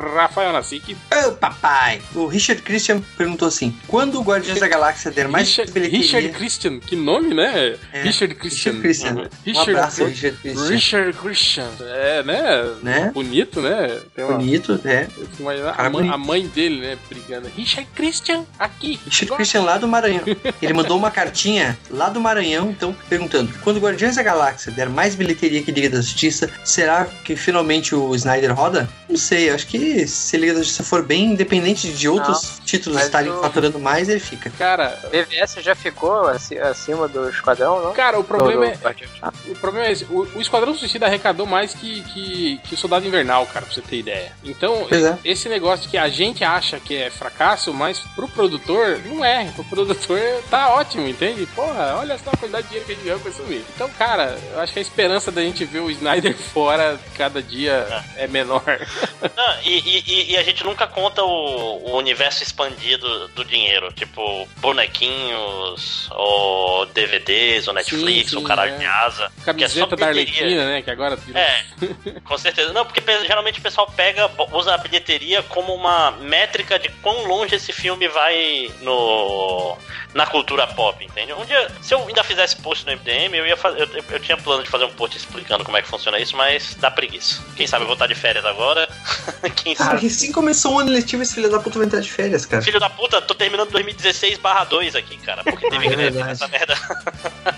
Rafael 0.04 0.52
Nassik. 0.54 0.96
Ô, 1.28 1.32
papai! 1.34 2.02
O 2.16 2.26
Richard 2.28 2.62
Christian 2.62 3.02
perguntou 3.18 3.48
assim: 3.48 3.76
quando 3.88 4.20
o 4.20 4.24
Guardiões 4.24 4.60
da 4.60 4.68
Galáxia 4.68 5.12
der 5.12 5.28
mais 5.28 5.48
Richard, 5.48 5.72
bilheteria... 5.72 6.00
Richard 6.02 6.30
Christian, 6.30 6.80
que 6.80 6.96
nome, 6.96 7.34
né? 7.34 7.76
É, 7.92 8.04
Richard 8.04 8.36
Christian. 8.36 8.74
Richard 8.74 8.82
Christian. 8.82 9.14
Uhum. 9.14 9.54
Um 9.54 9.62
abraço, 9.62 10.06
Richard 10.06 10.38
Christian. 10.38 10.68
Richard 10.68 11.18
Christian. 11.18 11.70
É, 11.82 12.24
né? 12.24 12.74
Né? 12.82 13.12
Bonito, 13.14 13.62
né? 13.62 14.02
Uma- 14.18 14.38
Bonito, 14.38 14.80
é. 14.86 15.08
imaginando 15.40 15.74
a, 15.78 15.90
mãe, 15.90 16.10
a 16.10 16.18
mãe 16.18 16.48
dele, 16.48 16.82
né? 16.82 16.98
Brigando. 17.10 17.48
Richard 17.56 17.88
Christian, 17.96 18.46
aqui. 18.58 19.00
Richard 19.06 19.34
Christian 19.36 19.62
lá 19.64 19.78
do 19.78 19.88
Maranhão. 19.88 20.24
Ele 20.62 20.74
mandou 20.74 20.98
uma 20.98 21.12
cartinha 21.12 21.78
lá 21.90 22.10
do 22.10 22.20
Maranhão, 22.20 22.70
então, 22.70 22.96
perguntando: 23.10 23.52
quando 23.64 23.78
o 23.78 23.80
Guardiões 23.80 24.16
da 24.16 24.24
Galáxia 24.24 24.72
der 24.72 24.90
mais 24.90 25.16
bilheteria 25.16 25.62
que 25.62 25.72
Liga 25.72 25.90
da 25.90 26.02
Justiça, 26.02 26.50
será 26.64 27.06
que 27.06 27.36
finalmente 27.36 27.96
o 27.96 28.14
Snyder 28.16 28.54
roda? 28.54 28.90
Não 29.10 29.18
sei, 29.18 29.50
acho 29.50 29.68
que 29.68 29.78
se 30.08 30.38
Liga 30.38 30.54
da 30.54 30.60
Justiça 30.60 30.84
for 30.84 31.02
bem, 31.04 31.26
independente 31.34 31.92
de 31.92 32.08
outros 32.10 32.60
títulos 32.66 32.96
mas 32.98 33.06
estarem 33.06 33.32
o- 33.32 33.40
faturando 33.42 33.80
mais, 33.80 34.10
ele 34.10 34.20
fica. 34.20 34.50
Cara, 34.58 35.00
BVS 35.12 35.56
já 35.62 35.76
ficou 35.76 36.28
aci- 36.28 36.58
acima 36.58 37.08
do 37.08 37.30
Esquadrão, 37.30 37.82
não? 37.84 37.94
cara, 37.94 38.20
o 38.20 38.24
problema 38.24 38.66
Do- 38.66 38.72
é. 38.72 38.76
do 38.76 38.80
Guardiões. 38.84 39.12
O 39.48 39.56
problema 39.56 39.88
é 39.88 39.92
esse, 39.92 40.04
o, 40.06 40.28
o 40.36 40.42
Esquadrão 40.42 40.74
Suicida 40.76 41.06
arrecadou 41.06 41.46
mais 41.46 41.74
que, 41.74 42.02
que, 42.04 42.60
que 42.66 42.74
o 42.76 42.78
Soldado 42.78 43.06
Invernal, 43.08 43.46
cara, 43.48 43.66
pra 43.66 43.74
você 43.74 43.82
ter 43.82 43.98
ideia. 43.98 44.32
Então, 44.44 44.88
é. 44.92 45.18
esse 45.24 45.48
negócio 45.50 45.90
que 45.90 45.98
a 45.98 46.10
gente 46.10 46.44
acha 46.44 46.80
que 46.80 46.96
é 46.96 47.10
fracasso, 47.10 47.74
mas 47.74 48.00
pro 48.16 48.28
produtor, 48.28 49.00
não 49.06 49.24
é. 49.24 49.46
Pro 49.56 49.64
produtor 49.66 50.20
tá 50.50 50.70
ótimo, 50.76 51.08
entende? 51.08 51.46
Porra, 51.48 51.96
olha 52.00 52.18
só 52.18 52.32
a 52.32 52.38
quantidade 52.38 52.68
de 52.68 52.70
dinheiro 52.70 52.86
que 52.86 52.92
a 52.92 52.96
gente 52.96 53.04
ganhou 53.06 53.20
com 53.20 53.30
esse 53.30 53.38
filme. 53.38 53.66
Então, 53.76 53.90
cara, 53.98 54.38
eu 54.54 54.60
acho 54.62 54.74
que 54.74 54.80
a 54.80 54.82
esperança 54.82 55.32
da 55.32 55.42
gente 55.42 55.66
ver 55.66 55.80
o 55.80 55.92
Snyder 55.92 56.36
fora 56.54 57.00
cada 57.18 57.42
dia 57.42 57.86
é 58.16 58.28
menor. 58.28 58.64
Não, 59.36 59.62
e, 59.64 59.83
e- 59.86 60.04
e- 60.06 60.32
e 60.32 60.38
a 60.38 60.44
gente 60.44 60.64
nunca 60.64 60.88
conta 60.88 61.24
o, 61.24 61.92
o 61.92 61.98
universo 61.98 62.44
expandido 62.44 63.28
do 63.30 63.44
dinheiro. 63.46 63.92
Tipo, 63.94 64.48
bonequinhos, 64.58 66.08
ou 66.12 66.86
DVDs, 66.88 67.68
ou 67.68 67.74
Netflix, 67.74 68.32
sim, 68.32 68.38
ou 68.38 68.44
caralho 68.44 68.76
é. 68.76 68.78
de 68.78 68.86
asa. 68.86 69.32
que 69.44 69.50
é 69.64 69.68
só 69.68 69.86
Camiseta 69.88 69.96
da 69.96 70.08
bilheteria. 70.08 70.42
Arlequina, 70.44 70.66
né? 70.66 70.82
Que 70.82 70.92
agora. 70.92 71.18
É, 71.34 72.20
com 72.22 72.38
certeza. 72.38 72.74
Não, 72.74 72.86
porque 72.86 73.02
geralmente 73.26 73.60
o 73.60 73.64
pessoal 73.64 73.92
pega, 73.96 74.30
usa 74.52 74.74
a 74.74 74.78
bilheteria 74.78 75.42
como 75.44 75.74
uma 75.74 76.12
métrica 76.12 76.80
de 76.80 76.90
quão 77.02 77.26
longe 77.28 77.56
esse 77.56 77.72
filme 77.72 78.08
vai 78.08 78.72
no 78.82 79.78
na 80.14 80.28
cultura 80.28 80.68
pop, 80.68 81.04
entende? 81.04 81.34
Um 81.34 81.44
dia, 81.44 81.72
se 81.82 81.94
eu 81.94 82.08
ainda 82.08 82.24
fizesse 82.24 82.56
post 82.58 82.86
no 82.86 82.92
MDM, 82.92 83.34
eu 83.36 83.48
ia 83.48 83.58
fazer, 83.58 83.82
eu, 83.82 84.04
eu 84.12 84.20
tinha 84.20 84.38
plano 84.38 84.64
de 84.64 84.70
fazer 84.70 84.86
um 84.86 84.94
post 84.94 85.18
explicando 85.18 85.64
como 85.64 85.76
é 85.76 85.82
que 85.82 85.88
funciona 85.88 86.20
isso, 86.20 86.38
mas 86.38 86.76
dá 86.76 86.92
preguiça. 86.92 87.42
Quem 87.56 87.66
sabe 87.66 87.84
eu 87.84 87.88
vou 87.88 87.94
estar 87.96 88.06
de 88.06 88.14
férias 88.14 88.46
agora? 88.46 88.88
Quem 89.64 89.73
Cara, 89.76 89.98
recém 89.98 90.32
começou 90.32 90.76
o 90.76 90.80
ano 90.80 90.92
letivo, 90.92 91.24
esse 91.24 91.36
filho 91.36 91.50
da 91.50 91.60
puta 91.60 91.78
vai 91.78 91.88
entrar 91.88 92.00
de 92.00 92.12
férias, 92.12 92.46
cara. 92.46 92.64
Filho 92.64 92.80
da 92.80 92.90
puta, 92.90 93.22
tô 93.22 93.34
terminando 93.34 93.70
2016 93.72 94.40
2 94.70 94.96
aqui, 94.96 95.18
cara. 95.18 95.44
Porque 95.44 95.70
teve 95.70 95.86
É 95.86 95.90
greve 95.90 96.02
verdade. 96.12 96.28
nessa 96.28 96.48
merda. 96.48 96.76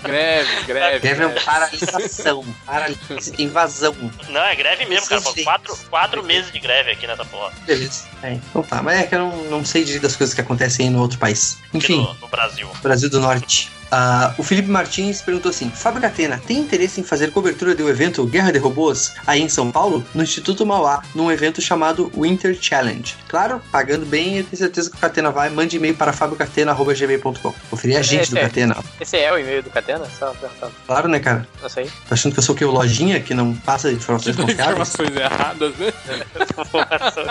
Greve, 0.02 0.62
greve. 0.66 0.98
Deve 1.00 1.24
é 1.24 1.40
paralisação, 1.40 2.44
paralisa, 2.64 3.32
invasão. 3.38 3.94
Não, 4.28 4.40
é 4.42 4.54
greve 4.54 4.86
mesmo, 4.86 5.08
cara. 5.08 5.20
Pô, 5.20 5.34
quatro, 5.42 5.76
quatro 5.90 6.22
meses 6.22 6.52
de 6.52 6.58
greve 6.58 6.90
aqui 6.90 7.06
nessa 7.06 7.24
porra. 7.24 7.52
Beleza. 7.66 8.04
É, 8.22 8.32
então 8.32 8.62
tá, 8.62 8.82
mas 8.82 9.00
é 9.00 9.02
que 9.04 9.14
eu 9.14 9.18
não, 9.20 9.44
não 9.44 9.64
sei 9.64 9.84
direito 9.84 10.02
das 10.02 10.16
coisas 10.16 10.34
que 10.34 10.40
acontecem 10.40 10.86
aí 10.86 10.92
no 10.92 11.00
outro 11.00 11.18
país. 11.18 11.58
Aqui 11.68 11.78
Enfim, 11.78 12.02
no, 12.02 12.14
no 12.14 12.28
Brasil. 12.28 12.68
Brasil 12.82 13.10
do 13.10 13.20
Norte. 13.20 13.70
Ah, 13.90 14.34
o 14.36 14.42
Felipe 14.42 14.68
Martins 14.68 15.22
perguntou 15.22 15.50
assim: 15.50 15.70
Fábio 15.70 16.00
Catena, 16.00 16.40
tem 16.46 16.58
interesse 16.58 17.00
em 17.00 17.04
fazer 17.04 17.30
cobertura 17.30 17.74
do 17.74 17.88
evento 17.88 18.26
Guerra 18.26 18.50
de 18.52 18.58
Robôs 18.58 19.12
aí 19.26 19.40
em 19.40 19.48
São 19.48 19.70
Paulo? 19.70 20.04
No 20.14 20.22
Instituto 20.22 20.66
Mauá, 20.66 21.02
num 21.14 21.30
evento 21.30 21.60
chamado 21.60 22.10
Winter 22.16 22.56
Challenge. 22.60 23.14
Claro, 23.28 23.60
pagando 23.70 24.04
bem, 24.04 24.38
eu 24.38 24.44
tenho 24.44 24.56
certeza 24.56 24.90
que 24.90 24.96
o 24.96 25.00
Catena 25.00 25.30
vai. 25.30 25.50
Mande 25.50 25.76
e-mail 25.76 25.94
para 25.94 26.12
fabiocatena.gmail.com. 26.12 27.54
Conferir 27.70 27.98
a 27.98 28.02
gente 28.02 28.30
do 28.30 28.38
É. 28.38 28.42
Catena. 28.42 28.76
Esse 29.00 29.16
é 29.18 29.32
o 29.32 29.38
e-mail 29.38 29.62
do 29.62 29.70
Catena? 29.70 30.04
Só 30.18 30.32
perguntando. 30.32 30.72
Claro, 30.86 31.08
né, 31.08 31.20
cara? 31.20 31.46
Não 31.62 31.68
sei. 31.68 31.84
Tá 31.86 32.14
achando 32.14 32.32
que 32.32 32.38
eu 32.38 32.42
sou 32.42 32.54
o 32.54 32.58
que? 32.58 32.64
O 32.64 32.70
Lojinha 32.70 33.20
que 33.20 33.34
não 33.34 33.54
passa 33.54 33.90
informações 33.92 34.36
confiáveis? 34.36 34.66
informações 34.68 35.16
erradas, 35.16 35.76
né? 35.76 35.92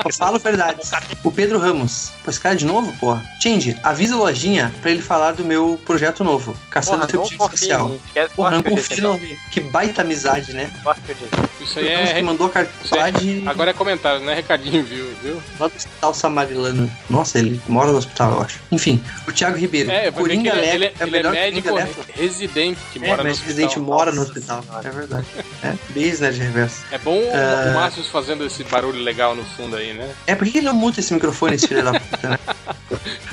Eu 0.06 0.14
falo 0.14 0.40
verdades. 0.40 0.92
O 1.24 1.32
Pedro 1.32 1.60
Ramos. 1.60 2.12
Esse 2.28 2.40
cara 2.40 2.56
de 2.56 2.66
novo, 2.66 2.92
porra. 3.00 3.24
Change, 3.42 3.78
avisa 3.84 4.16
o 4.16 4.20
Lojinha 4.20 4.74
pra 4.82 4.92
ele 4.92 5.02
falar 5.02 5.34
do 5.34 5.44
meu 5.44 5.80
projeto 5.86 6.24
novo, 6.24 6.55
Caçando 6.70 6.98
Porra, 6.98 7.08
Teu 7.08 7.20
não 7.22 7.28
Tipo. 7.28 7.46
Esquece, 7.54 8.34
Porra, 8.36 8.52
não 8.52 8.64
confio 8.64 9.04
não. 9.04 9.20
Que 9.52 9.60
baita 9.62 10.02
amizade, 10.02 10.54
né? 10.54 10.70
disse. 11.08 11.64
Isso 11.64 11.80
aí 11.80 11.94
Ramos 11.96 12.12
que 12.12 12.18
é. 12.18 12.22
mandou 12.22 12.50
carta 12.50 12.72
de 13.12 13.44
Agora 13.48 13.72
é 13.72 13.74
comentário, 13.74 14.22
não 14.22 14.32
é 14.32 14.36
recadinho, 14.36 14.84
viu? 14.84 15.12
viu? 15.24 15.42
lá 15.60 15.68
do 15.68 15.76
Hospital 15.76 16.14
Samarilano. 16.14 16.92
Nossa, 17.10 17.40
ele 17.40 17.60
mora 17.68 17.92
no 17.92 17.98
hospital, 17.98 18.32
eu 18.34 18.42
acho. 18.42 18.60
Enfim, 18.72 19.02
o 19.28 19.32
Thiago 19.32 19.58
Ribeiro. 19.58 19.90
É, 19.90 20.12
Coringa 20.12 20.52
ele, 20.52 20.62
Leve 20.62 20.76
ele, 20.76 20.86
é 20.86 20.88
o 20.88 20.92
ele 20.92 20.96
é 21.00 21.06
melhor 21.18 21.34
médico 21.34 21.70
Coringa 21.70 21.90
Leve. 21.98 22.12
residente 22.14 22.80
que 22.92 23.04
É, 23.04 23.08
mora 23.08 23.18
no 23.18 23.30
mas 23.30 23.34
hospital. 23.38 23.48
residente 23.56 23.80
mora 23.80 24.12
no 24.12 24.22
hospital. 24.22 24.64
É 24.84 24.90
verdade. 24.90 25.26
É, 25.64 25.74
business 25.94 26.36
de 26.36 26.42
reverso. 26.42 26.78
É 26.92 26.98
bom 26.98 27.18
o- 27.18 27.32
Ah. 27.34 27.72
o 27.72 27.74
Márcio 27.76 28.04
fazendo 28.04 28.46
esse 28.46 28.64
barulho 28.66 29.00
legal 29.02 29.36
no 29.36 29.44
fundo 29.44 29.76
aí, 29.76 29.94
né? 29.94 30.10
É, 30.28 30.36
por 30.36 30.48
que 30.48 30.58
ele 30.60 30.68
não 30.68 30.74
muta 30.74 31.00
esse 31.00 31.14
microfone, 31.14 31.56
esse 31.56 31.68
filho 31.68 31.84
da 31.84 32.00
puta, 32.00 32.30
né? 32.30 32.40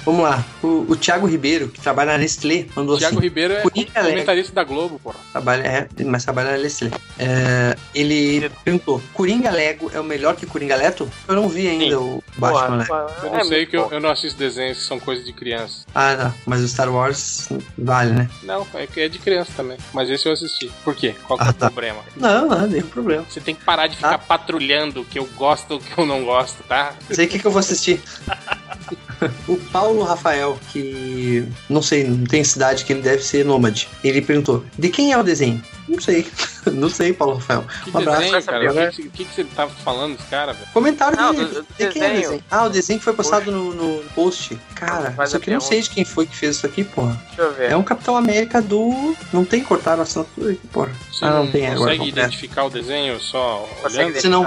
Vamos 0.05 0.23
lá. 0.23 0.45
O, 0.63 0.87
o 0.89 0.97
Thiago 0.97 1.27
Ribeiro, 1.27 1.69
que 1.69 1.81
trabalha 1.81 2.13
na 2.13 2.19
Nestlé, 2.19 2.67
mandou 2.75 2.99
Thiago 3.03 3.17
assim. 3.19 3.27
Ribeiro 3.27 3.55
é 3.55 3.63
Leve. 3.65 3.91
comentarista 3.95 4.53
da 4.55 4.65
Globo, 4.65 4.99
porra. 4.99 5.17
Trabalha, 5.33 5.63
é, 5.63 6.05
mas 6.05 6.25
trabalha 6.25 6.53
na 6.53 6.59
Nestlé. 6.59 6.91
É, 7.19 7.77
ele 7.95 8.51
perguntou: 8.65 9.03
Coringa 9.13 9.51
Lego 9.51 9.91
é 9.95 10.01
o 10.01 10.05
melhor 10.05 10.35
que 10.37 10.47
Coringa 10.47 10.77
Leto? 10.77 11.11
Eu 11.29 11.35
não 11.35 11.49
vi 11.49 11.69
ainda 11.69 12.01
o 12.01 12.23
Batman 12.37 12.77
Lego. 12.77 12.93
Eu 12.93 13.35
é 13.35 13.39
não 13.39 13.45
sei 13.45 13.59
muito 13.59 13.71
que 13.71 13.77
eu, 13.77 13.89
eu 13.91 14.01
não 14.01 14.11
assisto 14.11 14.39
desenhos 14.39 14.79
que 14.79 14.85
são 14.85 14.99
coisas 14.99 15.25
de 15.25 15.33
criança. 15.33 15.85
Ah, 15.95 16.17
tá. 16.17 16.35
Mas 16.47 16.61
o 16.61 16.69
Star 16.69 16.91
Wars 16.93 17.49
vale, 17.77 18.13
né? 18.13 18.31
Não, 18.43 18.67
é 18.75 18.87
que 18.87 19.01
é 19.01 19.09
de 19.09 19.19
criança 19.19 19.51
também. 19.57 19.77
Mas 19.93 20.09
esse 20.11 20.27
eu 20.27 20.33
assisti. 20.33 20.71
Por 20.85 20.95
quê? 20.95 21.15
Qual 21.27 21.39
que 21.39 21.45
é 21.45 21.49
Ah, 21.49 21.51
o 21.51 21.55
tá. 21.55 21.67
problema? 21.71 22.01
Não, 22.17 22.49
não, 22.49 22.67
nenhum 22.67 22.87
problema. 22.87 23.25
Você 23.29 23.41
tem 23.41 23.55
que 23.55 23.65
parar 23.65 23.87
de 23.87 23.97
ficar 23.97 24.15
Ah. 24.15 24.19
patrulhando 24.19 25.01
o 25.03 25.05
que 25.05 25.19
eu 25.19 25.27
gosto 25.37 25.75
e 25.75 25.77
o 25.77 25.81
que 25.81 25.99
eu 25.99 26.07
não 26.07 26.25
gosto, 26.25 26.63
tá? 26.65 26.95
Sei 27.11 27.27
o 27.27 27.29
que, 27.29 27.39
que 27.39 27.47
eu 27.47 27.51
vou 27.51 27.61
assistir. 27.61 28.01
o 29.49 29.57
Paulo 29.73 30.03
Rafael, 30.03 30.59
que 30.73 31.47
não 31.69 31.83
sei, 31.83 32.05
não 32.05 32.25
tem 32.25 32.43
cidade 32.45 32.85
que 32.85 32.92
ele 32.93 33.03
deve 33.03 33.23
ser 33.23 33.45
nômade. 33.45 33.89
Ele 34.03 34.23
perguntou: 34.23 34.65
de 34.79 34.89
quem 34.89 35.13
é 35.13 35.19
o 35.19 35.23
desenho? 35.23 35.61
Não 35.93 36.01
sei. 36.01 36.27
não 36.73 36.89
sei, 36.91 37.13
Paulo 37.13 37.35
Rafael. 37.35 37.65
Que 37.85 37.91
Um 37.91 37.99
abraço. 37.99 38.21
desenho, 38.23 38.43
cara? 38.45 38.71
O 38.73 38.91
que, 38.93 39.09
que, 39.11 39.25
que 39.25 39.35
você 39.35 39.45
tá 39.45 39.69
falando 39.69 40.17
desse 40.17 40.29
cara, 40.29 40.53
velho? 40.53 40.67
Comentário 40.73 41.17
Não, 41.19 41.33
dele. 41.35 41.45
do- 41.47 41.63
do 41.63 41.67
de 41.79 41.89
quem 41.89 42.03
é 42.03 42.11
o 42.11 42.15
desenho. 42.21 42.45
Ah, 42.51 42.65
o 42.65 42.69
desenho 42.71 42.99
que 42.99 43.05
foi 43.05 43.13
postado 43.15 43.51
no, 43.53 43.75
no 43.75 44.03
post. 44.11 44.59
Cara, 44.75 45.13
Faz 45.13 45.31
isso 45.31 45.37
aqui 45.37 45.51
eu 45.51 45.55
não 45.55 45.61
sei 45.61 45.81
de 45.81 45.91
quem 45.91 46.05
foi 46.05 46.27
que 46.27 46.37
fez 46.37 46.57
isso 46.57 46.67
aqui, 46.67 46.83
porra. 46.85 47.21
Deixa 47.29 47.43
eu 47.43 47.53
ver. 47.55 47.71
É 47.73 47.77
um 47.77 47.83
Capitão 47.83 48.17
América 48.17 48.61
do. 48.63 49.15
Não 49.33 49.45
tem 49.45 49.63
cortado 49.63 50.01
a 50.01 50.05
assinatura 50.05 50.53
aqui, 50.53 50.67
porra. 50.69 50.91
Você 51.11 51.25
Ah, 51.25 51.31
não, 51.31 51.45
não 51.45 51.53
tem 51.53 51.67
agora. 51.67 51.91
consegue 51.93 52.09
identificar 52.09 52.65
o 52.65 52.71
desenho 52.71 53.21
só 53.21 53.69
Consegue 53.83 54.05
olhando? 54.05 54.21
Se 54.21 54.29
não? 54.29 54.47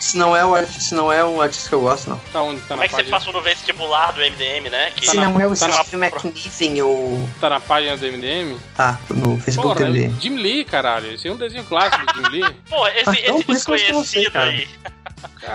Se 0.00 0.16
não 0.16 0.36
é 0.36 0.44
o 0.44 0.54
artista, 0.54 0.80
se 0.80 0.94
não 0.94 1.12
é 1.12 1.24
um 1.24 1.40
artista 1.40 1.68
que 1.68 1.74
eu 1.74 1.80
gosto, 1.80 2.08
não. 2.10 2.18
Tá 2.32 2.42
onde? 2.42 2.60
Tá 2.60 2.68
Como 2.68 2.78
na 2.78 2.84
é 2.84 2.88
que 2.88 2.94
você 2.94 3.02
página, 3.02 3.18
passou 3.18 3.32
no 3.32 3.42
vestibular 3.42 4.12
do 4.12 4.20
MDM, 4.20 4.70
né? 4.70 4.90
Que 4.94 5.06
se 5.10 5.16
na- 5.16 5.28
não 5.28 5.40
é 5.40 5.46
o 5.46 5.54
tá 5.56 5.68
na- 5.68 5.84
Steve 5.84 5.96
McNiven, 6.04 6.78
eu. 6.78 7.28
tá 7.40 7.50
na 7.50 7.60
página 7.60 7.96
do 7.96 8.06
MDM? 8.06 8.56
Tá, 8.76 8.98
no 9.10 9.38
Facebook 9.40 9.76
Porra, 9.78 9.90
dele. 9.90 10.14
Jim 10.20 10.36
Lee, 10.36 10.64
caralho. 10.76 11.12
Esse 11.12 11.28
é 11.28 11.32
um 11.32 11.36
desenho 11.36 11.64
clássico 11.64 12.04
do 12.06 12.14
Jim 12.14 12.28
Lee. 12.30 12.56
Pô, 12.68 12.86
esse, 12.88 13.08
Ah, 13.08 13.14
então, 13.20 13.38
esse 13.38 13.46
desconhecido 13.46 14.30
cara. 14.32 14.50
aí, 14.50 14.68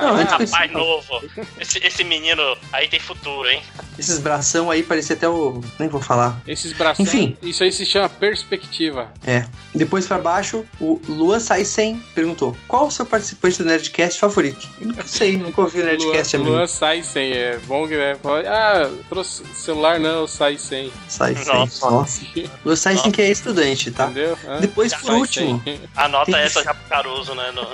Não, 0.01 0.15
rapaz 0.15 0.71
novo, 0.71 1.21
esse, 1.59 1.77
esse 1.79 2.03
menino 2.03 2.41
aí 2.71 2.87
tem 2.87 2.99
futuro, 2.99 3.47
hein? 3.47 3.61
Esses 3.99 4.17
bração 4.19 4.71
aí 4.71 4.81
parecia 4.81 5.15
até 5.15 5.27
o. 5.27 5.61
Nem 5.77 5.89
vou 5.89 6.01
falar. 6.01 6.41
Esses 6.47 6.73
braços. 6.73 7.05
Enfim. 7.05 7.37
Isso 7.41 7.63
aí 7.63 7.71
se 7.71 7.85
chama 7.85 8.07
perspectiva. 8.09 9.11
É. 9.25 9.45
Depois 9.75 10.07
pra 10.07 10.17
baixo, 10.17 10.65
o 10.79 10.99
Luan 11.07 11.39
Saisen 11.39 12.01
perguntou: 12.15 12.55
Qual 12.67 12.87
o 12.87 12.91
seu 12.91 13.05
participante 13.05 13.59
do 13.59 13.65
Nerdcast 13.65 14.19
favorito? 14.19 14.67
Não 14.79 15.05
sei, 15.05 15.37
nunca 15.37 15.61
ouvi 15.61 15.81
o 15.81 15.85
Nerdcast, 15.85 16.37
Luan, 16.37 16.65
sai 16.67 17.03
sem. 17.03 17.33
É 17.33 17.59
bom 17.67 17.87
que 17.87 17.95
né? 17.95 18.17
Ah, 18.47 18.89
trouxe 19.09 19.43
celular 19.53 19.99
não, 19.99 20.25
sai 20.25 20.57
sem. 20.57 20.91
Saisen. 21.07 21.45
Nossa. 21.45 21.89
Nossa. 21.89 22.21
Luan 22.65 22.75
Saisen 22.75 23.11
que 23.11 23.21
é 23.21 23.29
estudante, 23.29 23.91
tá? 23.91 24.05
Entendeu? 24.05 24.37
Depois, 24.61 24.93
último. 25.09 25.63
Anota 25.95 26.31
Tem 26.31 26.41
essa 26.41 26.59
isso. 26.59 26.63
já 26.63 26.73
pro 26.73 26.89
Caruso, 26.89 27.35
né? 27.35 27.51
No... 27.51 27.61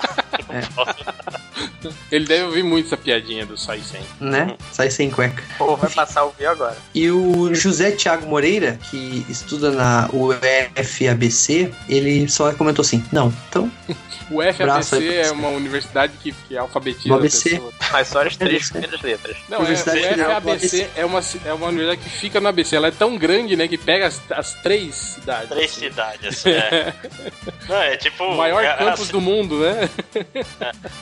Ele 2.12 2.26
deve 2.26 2.44
ouvir 2.44 2.64
muito 2.64 2.88
essa 2.88 2.98
piadinha 2.98 3.46
do 3.46 3.58
sai 3.58 3.82
sem. 3.82 4.02
né? 4.20 4.56
Sai 4.72 4.90
sem 4.90 5.10
cueca. 5.10 5.44
Pô, 5.58 5.76
vai 5.76 5.90
passar 5.90 6.26
o 6.26 6.32
vídeo 6.32 6.50
agora. 6.50 6.78
E 6.94 7.10
o 7.10 7.54
José 7.54 7.92
Thiago 7.92 8.28
Moreira, 8.28 8.80
que 8.90 9.26
estuda 9.30 9.72
na 9.72 10.10
UFABC, 10.14 11.74
ele 11.90 12.28
só 12.28 12.54
comentou 12.54 12.84
assim: 12.84 13.04
Não, 13.12 13.34
então, 13.50 13.72
O 14.30 14.42
FABC 14.42 15.16
é 15.16 15.32
uma 15.32 15.48
universidade 15.50 16.14
que, 16.22 16.34
que 16.34 16.58
alfabetiza 16.58 17.10
O 17.10 17.14
a 17.14 17.18
ABC. 17.18 17.62
Mas 17.92 18.08
só 18.10 18.26
as 18.26 18.36
três 18.36 18.70
primeiras 18.70 19.02
letras. 19.02 19.38
Não, 19.48 19.66
é, 19.66 19.72
o. 19.72 19.78
FABC 19.78 20.90
é 20.96 21.06
uma, 21.06 21.22
é 21.46 21.54
uma 21.54 21.68
universidade 21.68 22.02
que 22.02 22.10
fica 22.10 22.42
no 22.42 22.50
ABC. 22.50 22.76
Ela 22.76 22.88
é 22.88 22.92
tão 22.92 23.18
grande, 23.18 23.56
né, 23.56 23.68
que 23.68 23.78
pega 23.78 24.08
as, 24.08 24.22
as 24.32 24.54
três 24.56 24.96
cidades. 24.96 25.50
Três 25.50 25.72
assim. 25.72 25.80
cidades, 25.80 26.46
é. 26.46 26.94
Não, 27.70 27.82
é 27.82 27.96
tipo. 27.96 28.24
O 28.26 28.36
maior 28.36 28.64
é, 28.64 28.76
campus 28.76 29.10
é, 29.10 29.12
do 29.14 29.22
mundo, 29.22 29.60
né? 29.60 29.90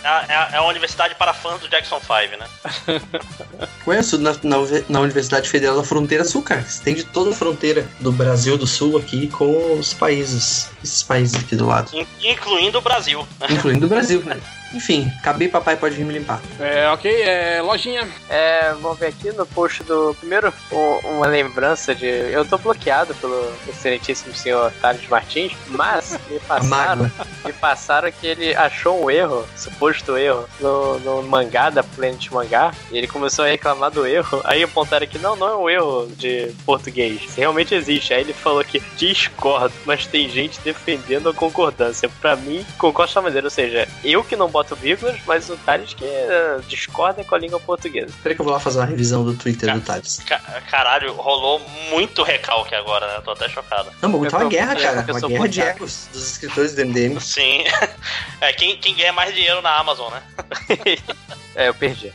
a, 0.03 0.25
é 0.27 0.35
a- 0.35 0.44
é 0.53 0.57
a 0.57 0.63
universidade 0.63 1.15
para 1.15 1.33
fãs 1.33 1.59
do 1.61 1.67
Jackson 1.67 1.99
5, 1.99 2.37
né? 2.37 2.47
Ué, 3.87 3.97
eu 3.97 4.01
estudo 4.01 4.23
na, 4.23 4.31
na, 4.43 4.57
na 4.89 4.99
Universidade 4.99 5.49
Federal 5.49 5.75
da 5.77 5.83
Fronteira 5.83 6.23
Sul, 6.23 6.41
cara. 6.41 6.61
Você 6.61 6.83
tem 6.83 6.95
de 6.95 7.03
toda 7.03 7.31
a 7.31 7.33
fronteira 7.33 7.87
do 7.99 8.11
Brasil 8.11 8.57
do 8.57 8.65
Sul 8.67 8.97
aqui 8.97 9.27
com 9.27 9.77
os 9.79 9.93
países, 9.93 10.69
esses 10.83 11.03
países 11.03 11.35
aqui 11.43 11.55
do 11.55 11.65
lado. 11.67 11.89
In- 11.93 12.07
Incluindo 12.23 12.77
o 12.77 12.81
Brasil. 12.81 13.27
Incluindo 13.49 13.85
o 13.85 13.89
Brasil, 13.89 14.21
né? 14.25 14.37
Enfim, 14.73 15.11
acabei, 15.19 15.47
papai 15.47 15.77
pode 15.77 15.95
vir 15.95 16.05
me 16.05 16.13
limpar. 16.13 16.41
É, 16.59 16.89
ok, 16.89 17.21
é, 17.21 17.61
lojinha. 17.61 18.07
É, 18.29 18.73
vamos 18.81 18.97
ver 18.99 19.07
aqui 19.07 19.31
no 19.31 19.45
post 19.45 19.83
do. 19.83 20.15
Primeiro, 20.19 20.53
um- 20.71 21.15
uma 21.17 21.27
lembrança 21.27 21.95
de. 21.95 22.05
Eu 22.05 22.43
tô 22.43 22.57
bloqueado 22.57 23.13
pelo 23.15 23.53
excelentíssimo 23.67 24.33
senhor 24.35 24.71
Thales 24.81 25.07
Martins, 25.07 25.53
mas 25.69 26.19
me 26.29 26.39
passaram, 26.41 27.09
me 27.45 27.53
passaram 27.53 28.11
que 28.11 28.27
ele 28.27 28.53
achou 28.55 29.03
um 29.05 29.09
erro, 29.09 29.47
suposto 29.55 30.17
erro, 30.17 30.45
no, 30.59 30.99
no 30.99 31.23
mangá 31.23 31.69
da 31.69 31.83
Planet 31.83 32.29
Mangá. 32.31 32.73
E 32.91 32.97
ele 32.97 33.07
começou 33.07 33.45
a 33.45 33.47
reclamar 33.47 33.91
do 33.91 34.05
erro. 34.05 34.41
Aí 34.43 34.61
apontaram 34.63 35.07
que 35.07 35.17
não, 35.19 35.35
não 35.35 35.47
é 35.47 35.55
um 35.55 35.69
erro 35.69 36.07
de 36.17 36.51
português. 36.65 37.21
Realmente 37.37 37.73
existe. 37.73 38.13
Aí 38.13 38.21
ele 38.21 38.33
falou 38.33 38.63
que 38.63 38.81
discordo, 38.97 39.73
mas 39.85 40.05
tem 40.07 40.27
gente 40.29 40.59
defendendo 40.61 41.29
a 41.29 41.33
concordância. 41.33 42.09
Pra 42.19 42.35
mim, 42.35 42.65
concordo 42.77 43.13
de 43.13 43.19
maneira. 43.21 43.47
Ou 43.47 43.51
seja, 43.51 43.87
eu 44.03 44.23
que 44.23 44.35
não 44.35 44.49
boto 44.49 44.64
vírgulas, 44.73 45.17
mas 45.27 45.49
o 45.49 45.57
Thales 45.57 45.93
que 45.93 46.05
eh, 46.05 46.59
discorda 46.67 47.23
com 47.25 47.35
a 47.35 47.37
língua 47.37 47.59
portuguesa. 47.59 48.13
Peraí 48.23 48.35
que 48.35 48.41
eu 48.41 48.45
vou 48.45 48.53
lá 48.53 48.59
fazer 48.59 48.79
uma 48.79 48.85
revisão 48.85 49.25
do 49.25 49.33
Twitter 49.35 49.73
do 49.73 49.81
Thales. 49.81 50.21
Ca- 50.25 50.39
Caralho, 50.71 51.13
rolou 51.13 51.59
muito 51.91 52.23
recalque 52.23 52.73
agora, 52.73 53.05
né? 53.07 53.21
Tô 53.25 53.31
até 53.31 53.49
chocado. 53.49 53.91
Não, 54.01 54.09
mas 54.09 54.31
tá 54.31 54.37
uma 54.39 54.49
guerra, 54.49 54.75
cara. 54.75 55.05
Uma 55.09 55.27
guerra 55.27 55.47
de 55.49 55.61
egos 55.61 56.07
dos 56.13 56.31
escritores 56.31 56.73
do 56.73 56.81
MDM. 56.85 57.19
Sim. 57.21 57.63
É, 58.39 58.53
quem, 58.53 58.77
quem 58.77 58.95
ganha 58.95 59.11
mais 59.13 59.35
dinheiro 59.35 59.61
na 59.61 59.77
Amazon, 59.77 60.11
né? 60.11 60.23
É, 61.57 61.69
eu 61.69 61.73
perdi. 61.73 62.11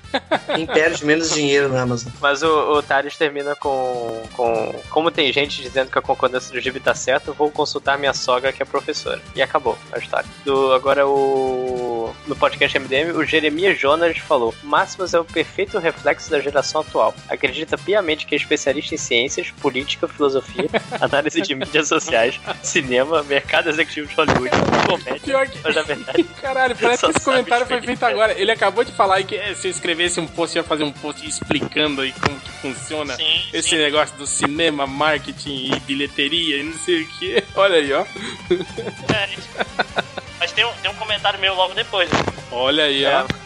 Quem 0.55 0.67
perde 0.67 1.03
menos 1.03 1.31
dinheiro 1.33 1.71
na 1.71 1.81
Amazon. 1.81 2.13
Mas 2.21 2.43
o, 2.43 2.73
o 2.75 2.83
Thales 2.83 3.17
termina 3.17 3.57
com, 3.57 4.23
com. 4.35 4.75
Como 4.91 5.11
tem 5.11 5.33
gente 5.33 5.63
dizendo 5.63 5.91
que 5.91 5.99
a 5.99 6.03
concordância 6.03 6.53
do 6.53 6.61
Gibi 6.61 6.79
tá 6.79 6.95
certa, 6.95 7.33
vou 7.33 7.51
consultar 7.51 7.99
minha 7.99 8.13
sogra, 8.13 8.53
que 8.53 8.63
é 8.63 8.67
professora. 8.67 9.19
E 9.35 9.41
acabou 9.41 9.79
a 9.93 9.99
história. 9.99 10.29
Do, 10.45 10.75
agora 10.75 11.07
o. 11.07 11.80
No 12.27 12.37
podcast 12.37 12.79
MDM, 12.79 13.13
o 13.17 13.25
Jeremias 13.25 13.79
Jonas 13.79 14.19
falou: 14.19 14.55
Máximos 14.63 15.15
é 15.15 15.21
o 15.21 15.25
perfeito 15.25 15.79
reflexo 15.79 16.31
da 16.31 16.41
geração 16.41 16.81
atual. 16.81 17.15
Acredita 17.29 17.77
piamente 17.77 18.27
que 18.27 18.35
é 18.35 18.39
especialista 18.39 18.95
em 18.95 18.99
ciências, 18.99 19.51
política, 19.51 20.09
filosofia, 20.09 20.69
análise 21.01 21.41
de 21.41 21.55
mídias 21.55 21.89
sociais, 21.89 22.41
cinema, 22.63 23.23
mercado 23.23 23.69
executivo 23.69 24.07
de 24.09 24.15
Hollywood, 24.15 24.51
comédia. 24.87 25.21
Pior 25.21 25.49
que. 25.49 25.59
Mas 25.63 25.75
na 25.75 25.83
verdade, 25.83 26.25
Caralho, 26.41 26.77
parece 26.77 27.05
que 27.05 27.11
esse 27.11 27.25
comentário 27.25 27.67
foi 27.67 27.81
feito 27.83 28.05
agora. 28.05 28.39
Ele 28.39 28.51
acabou 28.51 28.85
de 28.85 28.93
falar 28.93 29.17
aí 29.17 29.25
que 29.25 29.37
eh, 29.37 29.55
se 29.55 29.69
eu 29.69 29.71
escrevesse 29.71 30.21
um 30.21 30.27
post, 30.27 30.57
ia 30.57 30.65
fazer 30.65 30.85
um 30.85 30.93
post 30.93 31.27
explicando 31.27 32.01
aí 32.01 32.13
como 32.13 32.39
que 32.41 32.51
funciona 32.51 33.17
Sim, 33.17 33.43
esse 33.53 33.71
sim. 33.71 33.79
negócio 33.79 34.17
do 34.17 34.27
cinema, 34.27 34.87
marketing 34.87 35.73
e 35.75 35.81
bilheteria 35.81 36.57
e 36.59 36.63
não 36.63 36.75
sei 36.75 37.03
o 37.03 37.07
que. 37.07 37.45
Olha 37.55 37.77
aí, 37.77 37.93
ó. 37.93 38.05
É. 39.13 39.29
Mas 40.51 40.53
tem 40.53 40.65
um, 40.65 40.73
tem 40.83 40.91
um 40.91 40.95
comentário 40.95 41.39
meu 41.39 41.55
logo 41.55 41.75
depois. 41.75 42.11
né? 42.11 42.19
Olha 42.51 42.85
aí, 42.85 43.05
É. 43.05 43.23
ó. 43.23 43.41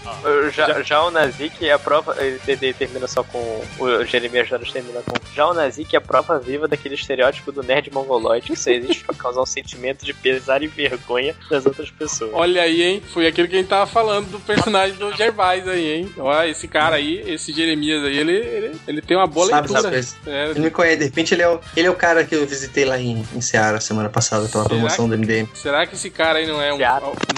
Já, 0.51 0.83
já 0.83 1.03
o 1.03 1.11
Nazik 1.11 1.67
é 1.67 1.73
a 1.73 1.79
prova. 1.79 2.15
Ele, 2.23 2.39
termina 2.75 3.07
só 3.07 3.23
com. 3.23 3.63
O 3.79 4.05
Jeremias 4.05 4.49
Jonas 4.49 4.71
termina 4.71 5.01
com. 5.01 5.15
Já 5.35 5.47
o 5.47 5.55
Nazik 5.55 5.95
é 5.95 5.99
a 5.99 6.01
prova 6.01 6.39
viva 6.39 6.69
daquele 6.69 6.95
estereótipo 6.95 7.51
do 7.53 7.63
nerd 7.63 7.91
mongoloide 7.93 8.47
que 8.49 8.57
só 8.57 8.71
existe 8.71 9.03
pra 9.05 9.15
causar 9.15 9.41
um 9.43 9.47
sentimento 9.47 10.05
de 10.05 10.13
pesar 10.15 10.63
e 10.63 10.67
vergonha 10.67 11.35
das 11.51 11.65
outras 11.67 11.91
pessoas. 11.91 12.31
Olha 12.35 12.63
aí, 12.63 12.83
hein? 12.83 13.03
Foi 13.13 13.27
aquilo 13.27 13.49
que 13.49 13.55
a 13.57 13.59
gente 13.59 13.69
tava 13.69 13.87
falando 13.87 14.31
do 14.31 14.41
personagem 14.41 14.97
do 14.97 15.11
Gervais 15.17 15.67
aí, 15.69 15.93
hein? 15.95 16.15
Olha, 16.19 16.49
esse 16.49 16.69
cara 16.69 16.97
aí, 16.97 17.23
esse 17.27 17.53
Jeremias 17.53 18.05
aí, 18.05 18.19
ele, 18.19 18.33
ele, 18.37 18.81
ele 18.87 19.03
tem 19.03 19.17
uma 19.17 19.27
boa 19.27 19.47
Sabe 19.49 19.69
leitura. 19.69 19.91
coisas. 19.91 20.17
É, 20.27 20.51
Ele 20.51 20.61
me 20.61 20.71
conhece. 20.71 20.99
De 20.99 21.05
repente 21.05 21.35
ele 21.35 21.43
é 21.43 21.49
o, 21.49 21.61
ele 21.77 21.87
é 21.87 21.91
o 21.91 21.95
cara 21.95 22.25
que 22.25 22.35
eu 22.35 22.47
visitei 22.47 22.85
lá 22.85 22.99
em, 22.99 23.25
em 23.35 23.41
Seara 23.41 23.81
semana 23.81 24.09
passada 24.11 24.43
pela 24.49 24.65
Será 24.65 24.69
promoção 24.75 25.09
do 25.09 25.17
MDM. 25.17 25.49
será 25.55 25.87
que 25.87 25.95
esse 25.95 26.11
cara 26.11 26.39
aí 26.39 26.47
não 26.47 26.61
é 26.61 26.73
um. 26.73 26.79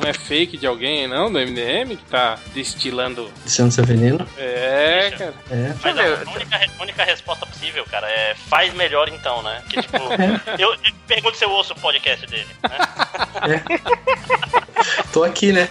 Não 0.01 0.09
é 0.09 0.13
fake 0.13 0.57
de 0.57 0.67
alguém, 0.67 1.09
não? 1.09 1.33
Do 1.33 1.39
MDM? 1.39 1.97
Que 1.97 2.05
tá 2.11 2.39
destilando. 2.55 3.31
Dizendo 3.45 3.73
seu 3.73 3.85
veneno. 3.85 4.27
É, 4.37 5.09
Deixa. 5.11 5.17
cara. 5.17 5.35
É. 5.51 5.75
Mas 5.83 5.99
a 5.99 6.31
única, 6.31 6.57
re- 6.57 6.71
única 6.81 7.05
resposta 7.05 7.47
possível, 7.47 7.85
cara, 7.91 8.09
é 8.09 8.35
faz 8.49 8.73
melhor 8.75 9.09
então, 9.09 9.43
né? 9.43 9.63
Que 9.69 9.81
tipo, 9.83 9.97
eu, 10.59 10.73
eu 10.75 10.79
pergunto 11.07 11.37
se 11.37 11.45
eu 11.45 11.51
ouço 11.51 11.73
o 11.73 11.81
podcast 11.81 12.27
dele. 12.27 12.47
Né? 13.47 13.63
Tô 15.13 15.25
aqui, 15.25 15.53
né? 15.53 15.69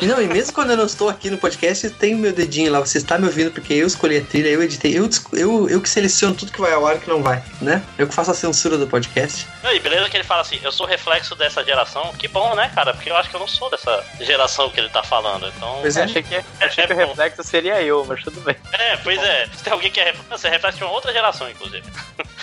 E 0.00 0.06
não, 0.06 0.22
e 0.22 0.26
mesmo 0.26 0.52
quando 0.52 0.70
eu 0.70 0.76
não 0.76 0.86
estou 0.86 1.08
aqui 1.08 1.28
no 1.28 1.36
podcast, 1.38 1.90
tem 1.90 2.14
o 2.14 2.18
meu 2.18 2.32
dedinho 2.32 2.70
lá. 2.70 2.80
Você 2.80 2.98
está 2.98 3.18
me 3.18 3.26
ouvindo 3.26 3.50
porque 3.50 3.74
eu 3.74 3.86
escolhi 3.86 4.18
a 4.18 4.22
trilha, 4.22 4.48
eu 4.48 4.62
editei, 4.62 4.96
eu, 4.96 5.08
eu, 5.32 5.68
eu 5.68 5.80
que 5.80 5.88
seleciono 5.88 6.34
tudo 6.34 6.52
que 6.52 6.60
vai 6.60 6.72
ao 6.72 6.86
ar 6.86 6.96
e 6.96 6.98
que 7.00 7.08
não 7.08 7.22
vai, 7.22 7.42
né? 7.60 7.82
Eu 7.98 8.06
que 8.06 8.14
faço 8.14 8.30
a 8.30 8.34
censura 8.34 8.78
do 8.78 8.86
podcast. 8.86 9.46
E 9.64 9.80
beleza 9.80 10.08
que 10.08 10.16
ele 10.16 10.24
fala 10.24 10.42
assim, 10.42 10.58
eu 10.62 10.70
sou 10.70 10.86
reflexo 10.86 11.34
dessa 11.34 11.64
geração. 11.64 12.12
Que 12.18 12.28
bom, 12.28 12.54
né, 12.54 12.70
cara? 12.74 12.94
Porque 12.94 13.10
eu 13.10 13.16
acho 13.16 13.23
que 13.28 13.34
eu 13.36 13.40
não 13.40 13.48
sou 13.48 13.70
dessa 13.70 14.04
geração 14.20 14.70
que 14.70 14.80
ele 14.80 14.88
tá 14.88 15.02
falando. 15.02 15.46
Então. 15.48 15.78
Pois 15.80 15.96
é. 15.96 16.04
Achei 16.04 16.22
que, 16.22 16.36
achei 16.60 16.86
que 16.86 16.92
o 16.92 16.96
bom. 16.96 17.06
reflexo 17.08 17.42
seria 17.44 17.80
eu, 17.82 18.04
mas 18.04 18.22
tudo 18.22 18.40
bem. 18.40 18.56
É, 18.72 18.96
pois 18.98 19.22
é. 19.22 19.46
Se 19.54 19.64
tem 19.64 19.72
alguém 19.72 19.90
que 19.90 20.00
é 20.00 20.04
reflexo, 20.04 20.46
é 20.46 20.50
reflexo 20.50 20.78
de 20.78 20.84
uma 20.84 20.92
outra 20.92 21.12
geração, 21.12 21.48
inclusive. 21.50 21.84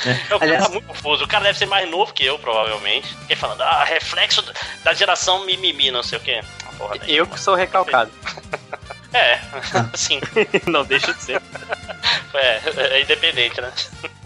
É, 0.05 0.35
o 0.35 0.39
cara 0.39 0.43
Aliás- 0.45 0.63
tá 0.65 0.69
muito 0.69 0.87
confuso. 0.87 1.23
O 1.23 1.27
cara 1.27 1.43
deve 1.45 1.57
ser 1.57 1.65
mais 1.67 1.89
novo 1.89 2.13
que 2.13 2.25
eu, 2.25 2.37
provavelmente. 2.39 3.15
Ele 3.29 3.35
falando, 3.39 3.61
ah, 3.61 3.83
reflexo 3.83 4.43
da 4.83 4.93
geração 4.93 5.45
mimimi, 5.45 5.91
não 5.91 6.03
sei 6.03 6.17
o 6.17 6.21
quê. 6.21 6.41
Ah, 6.65 6.71
porra, 6.77 6.95
né? 6.95 7.05
Eu 7.07 7.25
que 7.27 7.39
sou 7.39 7.55
recalcado. 7.55 8.11
É, 9.13 9.41
sim. 9.93 10.21
não 10.67 10.85
deixa 10.85 11.13
de 11.13 11.21
ser. 11.21 11.41
É, 12.33 12.61
é 12.95 13.01
independente, 13.01 13.59
né? 13.59 13.69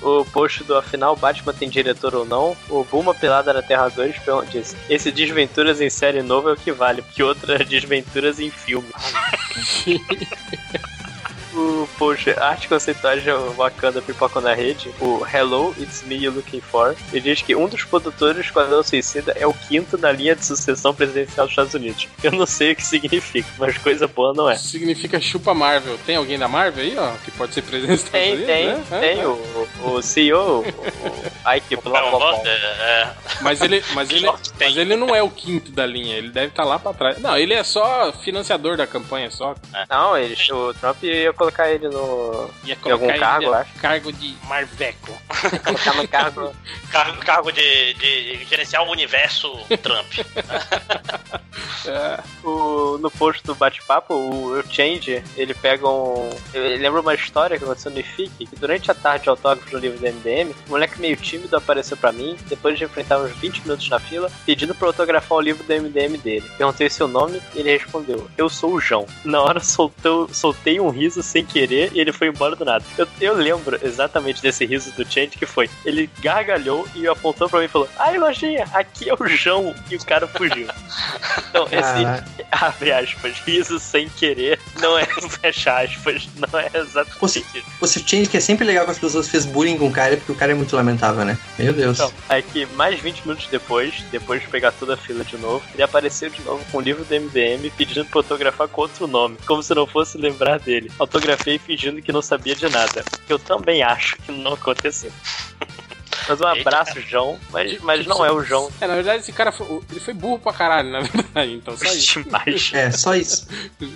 O 0.01 0.25
post 0.25 0.63
do 0.65 0.75
Afinal 0.77 1.15
Batman 1.15 1.53
tem 1.53 1.69
diretor 1.69 2.13
ou 2.15 2.25
não, 2.25 2.55
o 2.69 2.83
Bulma 2.83 3.13
Pelada 3.15 3.53
na 3.53 3.61
Terra 3.61 3.87
2 3.89 4.17
pergun- 4.19 4.45
diz: 4.45 4.75
Esse 4.89 5.11
Desventuras 5.11 5.79
em 5.81 5.89
série 5.89 6.21
nova 6.21 6.49
é 6.51 6.53
o 6.53 6.57
que 6.57 6.71
vale, 6.71 7.01
porque 7.01 7.23
outra 7.23 7.55
é 7.55 7.63
Desventuras 7.65 8.39
em 8.39 8.51
filme. 8.51 8.89
O 11.55 11.87
post 11.97 12.29
Arte 12.31 12.67
Conceituais 12.67 13.23
de 13.23 13.31
Wakanda 13.55 14.01
Pipoca 14.01 14.41
na 14.41 14.53
Rede, 14.53 14.89
o 14.99 15.25
Hello, 15.25 15.73
It's 15.79 16.03
Me 16.03 16.15
You 16.15 16.31
Looking 16.33 16.59
For, 16.61 16.95
ele 17.11 17.21
diz 17.21 17.41
que 17.41 17.55
um 17.55 17.67
dos 17.67 17.83
produtores 17.83 18.35
do 18.35 18.41
Esquadrão 18.41 18.83
Suicida 18.83 19.31
é 19.37 19.47
o 19.47 19.53
quinto 19.53 19.97
na 19.97 20.11
linha 20.11 20.35
de 20.35 20.43
sucessão 20.43 20.93
presidencial 20.93 21.45
dos 21.45 21.51
Estados 21.53 21.73
Unidos. 21.73 22.07
Eu 22.21 22.31
não 22.33 22.45
sei 22.45 22.73
o 22.73 22.75
que 22.75 22.83
significa, 22.83 23.47
mas 23.57 23.77
coisa 23.77 24.07
boa 24.07 24.33
não 24.33 24.49
é. 24.49 24.55
Significa 24.57 25.19
chupa 25.21 25.53
Marvel. 25.53 25.97
Tem 26.05 26.17
alguém 26.17 26.37
da 26.37 26.47
Marvel 26.47 26.83
aí, 26.83 26.97
ó? 26.97 27.13
Que 27.23 27.31
pode 27.31 27.53
ser 27.53 27.61
presidente 27.61 27.97
dos 27.97 28.05
Estados 28.05 28.25
Tem, 28.25 28.33
Unidos, 28.33 28.47
tem, 28.47 28.67
né? 28.67 28.83
É, 28.91 28.99
tem 28.99 29.21
é. 29.21 29.27
o, 29.27 29.39
o 29.85 30.01
CEO, 30.01 30.59
o 30.61 30.65
Ike 31.55 31.75
blá 31.77 32.01
Não, 32.01 32.09
blá 32.09 32.19
blá. 32.19 32.31
gosto, 32.31 32.47
é, 32.47 33.13
Mas 33.41 33.61
ele, 33.61 33.83
mas, 33.93 34.09
ele, 34.11 34.27
mas 34.59 34.77
ele 34.77 34.95
não 34.95 35.15
é 35.15 35.23
o 35.23 35.29
quinto 35.29 35.71
da 35.71 35.85
linha, 35.85 36.15
ele 36.17 36.29
deve 36.29 36.47
estar 36.47 36.63
lá 36.65 36.77
pra 36.77 36.93
trás. 36.93 37.17
Não, 37.19 37.37
ele 37.37 37.53
é 37.53 37.63
só 37.63 38.11
financiador 38.11 38.75
da 38.75 38.85
campanha, 38.85 39.31
só. 39.31 39.55
Não, 39.89 40.17
ele, 40.17 40.35
o 40.51 40.73
Trump 40.73 41.01
ia 41.03 41.31
colocar 41.45 41.69
ele 41.69 41.87
no. 41.87 42.49
Ia 42.63 42.77
Em 42.85 42.91
algum 42.91 43.17
cargo, 43.19 43.53
acho. 43.53 43.73
cargo 43.75 44.11
de 44.13 44.35
Marveco. 44.47 45.11
colocar 45.63 45.93
no 45.95 46.07
cargo. 46.07 46.55
cargo, 46.91 47.17
cargo 47.25 47.51
de, 47.51 47.93
de 47.95 48.45
gerenciar 48.45 48.83
o 48.83 48.91
universo 48.91 49.51
Trump. 49.81 50.13
É, 51.87 52.23
O, 52.43 52.97
no 52.99 53.09
post 53.09 53.43
do 53.43 53.55
bate-papo, 53.55 54.13
o, 54.13 54.59
o 54.59 54.63
Change, 54.71 55.23
ele 55.35 55.53
pega 55.53 55.87
um. 55.87 56.29
Ele 56.53 56.77
lembra 56.77 57.01
uma 57.01 57.13
história 57.13 57.57
que 57.57 57.63
aconteceu 57.63 57.91
no 57.91 57.99
IFIC, 57.99 58.45
que 58.45 58.55
durante 58.55 58.91
a 58.91 58.93
tarde 58.93 59.23
de 59.23 59.29
autógrafo 59.29 59.69
do 59.71 59.77
livro 59.79 59.97
do 59.97 60.05
MDM, 60.05 60.51
um 60.67 60.71
moleque 60.71 60.99
meio 60.99 61.15
tímido 61.17 61.55
apareceu 61.55 61.97
pra 61.97 62.11
mim, 62.11 62.37
depois 62.47 62.77
de 62.77 62.83
enfrentar 62.83 63.19
uns 63.19 63.31
20 63.37 63.61
minutos 63.61 63.89
na 63.89 63.99
fila, 63.99 64.31
pedindo 64.45 64.75
pra 64.75 64.85
eu 64.85 64.89
autografar 64.89 65.37
o 65.37 65.41
livro 65.41 65.63
do 65.63 65.73
MDM 65.73 66.17
dele. 66.17 66.45
Perguntei 66.57 66.89
seu 66.89 67.07
nome 67.07 67.41
e 67.55 67.59
ele 67.59 67.71
respondeu: 67.77 68.29
Eu 68.37 68.47
sou 68.49 68.73
o 68.73 68.79
João. 68.81 69.07
Na 69.23 69.41
hora 69.41 69.59
soltou, 69.59 70.29
soltei 70.31 70.79
um 70.79 70.89
riso 70.89 71.23
sem 71.35 71.45
querer 71.45 71.91
e 71.93 71.99
ele 71.99 72.13
foi 72.13 72.27
embora 72.29 72.55
do 72.55 72.63
nada. 72.63 72.83
Eu, 72.97 73.05
eu 73.19 73.33
lembro 73.35 73.77
exatamente 73.83 74.41
desse 74.41 74.65
riso 74.65 74.91
do 74.93 75.03
Change 75.03 75.31
que 75.37 75.45
foi: 75.45 75.69
ele 75.83 76.09
gargalhou 76.21 76.87
e 76.95 77.05
apontou 77.07 77.49
pra 77.49 77.59
mim 77.59 77.65
e 77.65 77.67
falou: 77.67 77.89
Ai, 77.99 78.17
lojinha, 78.17 78.65
aqui 78.73 79.09
é 79.09 79.13
o 79.13 79.27
João. 79.27 79.75
E 79.91 79.95
o 79.97 80.05
cara 80.05 80.27
fugiu. 80.27 80.67
Então, 81.49 81.67
esse 81.71 82.23
abre 82.51 82.91
aspas, 82.93 83.37
riso 83.45 83.79
sem 83.79 84.07
querer, 84.07 84.59
não 84.79 84.97
é 84.97 85.05
fecha 85.41 85.81
aspas, 85.81 86.27
não 86.35 86.59
é 86.59 86.69
exatamente 86.73 87.19
Você- 87.19 87.43
Sir 87.85 88.03
Change, 88.07 88.29
que 88.29 88.37
é 88.37 88.39
sempre 88.39 88.65
legal 88.65 88.85
que 88.85 88.91
as 88.91 88.99
pessoas 88.99 89.27
fez 89.27 89.45
bullying 89.45 89.77
com 89.77 89.87
o 89.87 89.91
cara, 89.91 90.15
porque 90.17 90.31
o 90.31 90.35
cara 90.35 90.53
é 90.53 90.55
muito 90.55 90.75
lamentável, 90.75 91.25
né? 91.25 91.37
Meu 91.59 91.73
Deus. 91.73 91.97
Então, 91.99 92.11
é 92.29 92.41
que 92.41 92.65
mais 92.67 92.99
20 92.99 93.21
minutos 93.21 93.47
depois, 93.47 94.03
depois 94.11 94.41
de 94.41 94.47
pegar 94.47 94.71
toda 94.71 94.93
a 94.93 94.97
fila 94.97 95.23
de 95.23 95.37
novo, 95.37 95.63
ele 95.73 95.83
apareceu 95.83 96.29
de 96.29 96.41
novo 96.43 96.63
com 96.71 96.77
o 96.77 96.81
livro 96.81 97.03
do 97.03 97.13
MDM 97.15 97.69
pedindo 97.77 98.05
pra 98.05 98.19
autografar 98.19 98.67
com 98.67 98.81
outro 98.81 99.07
nome, 99.07 99.37
como 99.45 99.61
se 99.61 99.73
não 99.75 99.85
fosse 99.85 100.17
lembrar 100.17 100.59
dele. 100.59 100.91
Autografei 101.15 101.57
fingindo 101.57 102.01
que 102.01 102.11
não 102.11 102.21
sabia 102.21 102.53
de 102.53 102.67
nada. 102.67 103.05
Eu 103.29 103.39
também 103.39 103.81
acho 103.81 104.17
que 104.17 104.33
não 104.33 104.51
aconteceu. 104.51 105.09
Mas 106.27 106.41
um 106.41 106.47
abraço, 106.47 106.99
João. 107.01 107.39
Mas, 107.51 107.79
mas 107.81 108.05
não 108.05 108.25
é 108.25 108.31
o 108.31 108.43
João 108.43 108.69
É, 108.81 108.87
na 108.87 108.95
verdade, 108.95 109.19
esse 109.19 109.31
cara 109.31 109.51
foi, 109.51 109.81
ele 109.91 109.99
foi 109.99 110.13
burro 110.13 110.39
pra 110.39 110.53
caralho, 110.53 110.89
na 110.89 111.01
verdade. 111.01 111.53
Então, 111.53 111.77
só 111.77 111.91
isso. 111.91 112.23
demais. 112.23 112.71
É, 112.73 112.91
só 112.91 113.15
isso. 113.15 113.47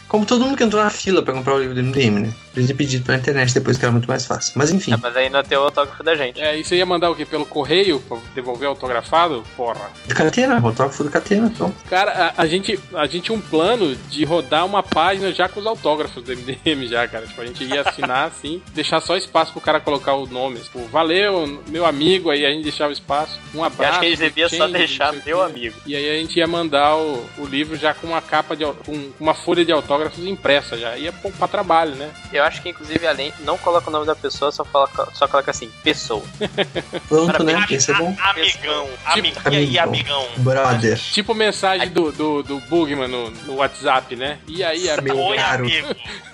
Como 0.08 0.26
todo 0.26 0.46
mundo 0.46 0.58
que 0.58 0.64
entrou 0.64 0.84
na 0.84 0.90
fila 0.90 1.22
pra 1.22 1.34
comprar 1.34 1.56
o 1.56 1.60
livro 1.60 1.76
do 1.76 1.84
MDM, 1.84 2.20
né? 2.20 2.34
Podia 2.54 2.68
ter 2.68 2.74
pedido 2.74 3.06
pela 3.06 3.18
internet 3.18 3.54
depois 3.54 3.78
que 3.78 3.86
era 3.86 3.92
muito 3.92 4.08
mais 4.08 4.26
fácil. 4.26 4.54
Mas 4.56 4.72
enfim. 4.72 4.94
É, 4.94 4.98
mas 4.98 5.32
não 5.32 5.44
tem 5.44 5.58
o 5.58 5.62
autógrafo 5.62 6.04
da 6.04 6.16
gente. 6.16 6.42
É, 6.42 6.58
e 6.58 6.64
você 6.64 6.76
ia 6.76 6.86
mandar 6.86 7.10
o 7.10 7.16
quê? 7.16 7.26
Pelo 7.26 7.46
correio? 7.46 8.00
Pra 8.02 8.18
devolver 8.36 8.68
autografado? 8.68 9.44
Porra. 9.56 9.90
Do 10.06 10.16
Catena, 10.16 10.60
o 10.60 10.68
autógrafo 10.68 11.04
do 11.04 11.10
Catena, 11.10 11.48
então. 11.48 11.74
Cara, 11.90 12.34
a, 12.36 12.42
a 12.42 12.46
gente, 12.48 12.80
a 12.94 13.06
gente 13.06 13.24
tinha 13.26 13.38
um 13.38 13.42
plano 13.42 13.96
de 13.96 14.26
rodar 14.26 14.66
uma 14.66 14.84
página 14.84 15.32
já 15.32 15.48
com 15.48 15.60
os 15.60 15.66
autógrafos 15.66 16.24
do 16.24 16.36
MDM 16.36 16.88
já, 16.88 17.08
cara. 17.08 17.26
Tipo, 17.26 17.42
a 17.42 17.46
gente 17.46 17.64
ia 17.64 17.82
assinar 17.82 18.28
assim, 18.28 18.62
deixar 18.74 19.00
só 19.00 19.16
espaço 19.16 19.52
pro 19.52 19.62
cara 19.62 19.80
colocar 19.80 20.16
o 20.16 20.28
nome. 20.28 20.60
Tipo, 20.60 20.86
valeu, 20.88 21.62
meu 21.68 21.86
amigo, 21.86 22.19
aí 22.28 22.46
a 22.46 22.50
gente 22.50 22.64
deixava 22.64 22.92
espaço. 22.92 23.40
Um 23.54 23.60
Eu 23.60 23.64
abraço. 23.66 23.92
acho 23.92 24.00
que 24.00 24.06
eles 24.08 24.20
deviam 24.20 24.50
só 24.50 24.58
change, 24.58 24.74
deixar 24.74 25.14
meu 25.26 25.42
amigo. 25.44 25.76
E 25.86 25.96
aí 25.96 26.10
a 26.10 26.14
gente 26.16 26.38
ia 26.38 26.48
mandar 26.48 26.96
o, 26.98 27.24
o 27.38 27.46
livro 27.46 27.76
já 27.76 27.94
com 27.94 28.08
uma 28.08 28.22
capa 28.22 28.56
de 28.56 28.66
com 28.66 29.12
uma 29.20 29.34
folha 29.34 29.64
de 29.64 29.72
autógrafos 29.72 30.26
impressa 30.26 30.78
já. 30.78 30.98
Ia 30.98 31.12
pra 31.12 31.48
trabalho, 31.48 31.96
né? 31.96 32.10
Eu 32.34 32.44
acho 32.44 32.62
que, 32.62 32.70
inclusive, 32.70 33.06
além, 33.06 33.32
não 33.42 33.58
coloca 33.58 33.90
o 33.90 33.94
nome 33.94 34.06
da 34.06 34.16
pessoa, 34.16 34.52
só 34.52 34.64
coloca, 34.64 35.08
só 35.14 35.28
coloca 35.28 35.52
assim, 35.52 35.70
pessoa. 35.84 36.24
Pronto, 37.08 37.44
né? 37.44 37.66
Esse 37.70 37.92
é 37.92 37.96
bom. 37.96 38.16
Amigão, 38.20 38.90
amiguinha 39.06 39.62
e 39.62 39.78
amigão. 39.80 40.28
Brother. 40.38 40.98
Tipo 40.98 41.34
mensagem 41.34 41.90
do, 41.90 42.12
do, 42.12 42.44
do 42.44 42.60
Bugman 42.62 43.08
no, 43.08 43.30
no 43.32 43.56
WhatsApp, 43.56 44.16
né? 44.16 44.40
E 44.48 44.64
aí, 44.64 44.90
amigo, 44.90 45.18
Oi, 45.18 45.38
caro. 45.38 45.64
amigo. 45.66 45.88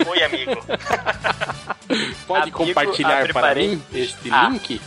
Oi, 0.08 0.24
amigo. 0.24 0.52
pode 2.28 2.44
Amigo, 2.44 2.58
compartilhar 2.58 3.32
para 3.32 3.56
mim 3.56 3.82
este 3.94 4.30
Ah. 4.32 4.50
link? 4.50 4.82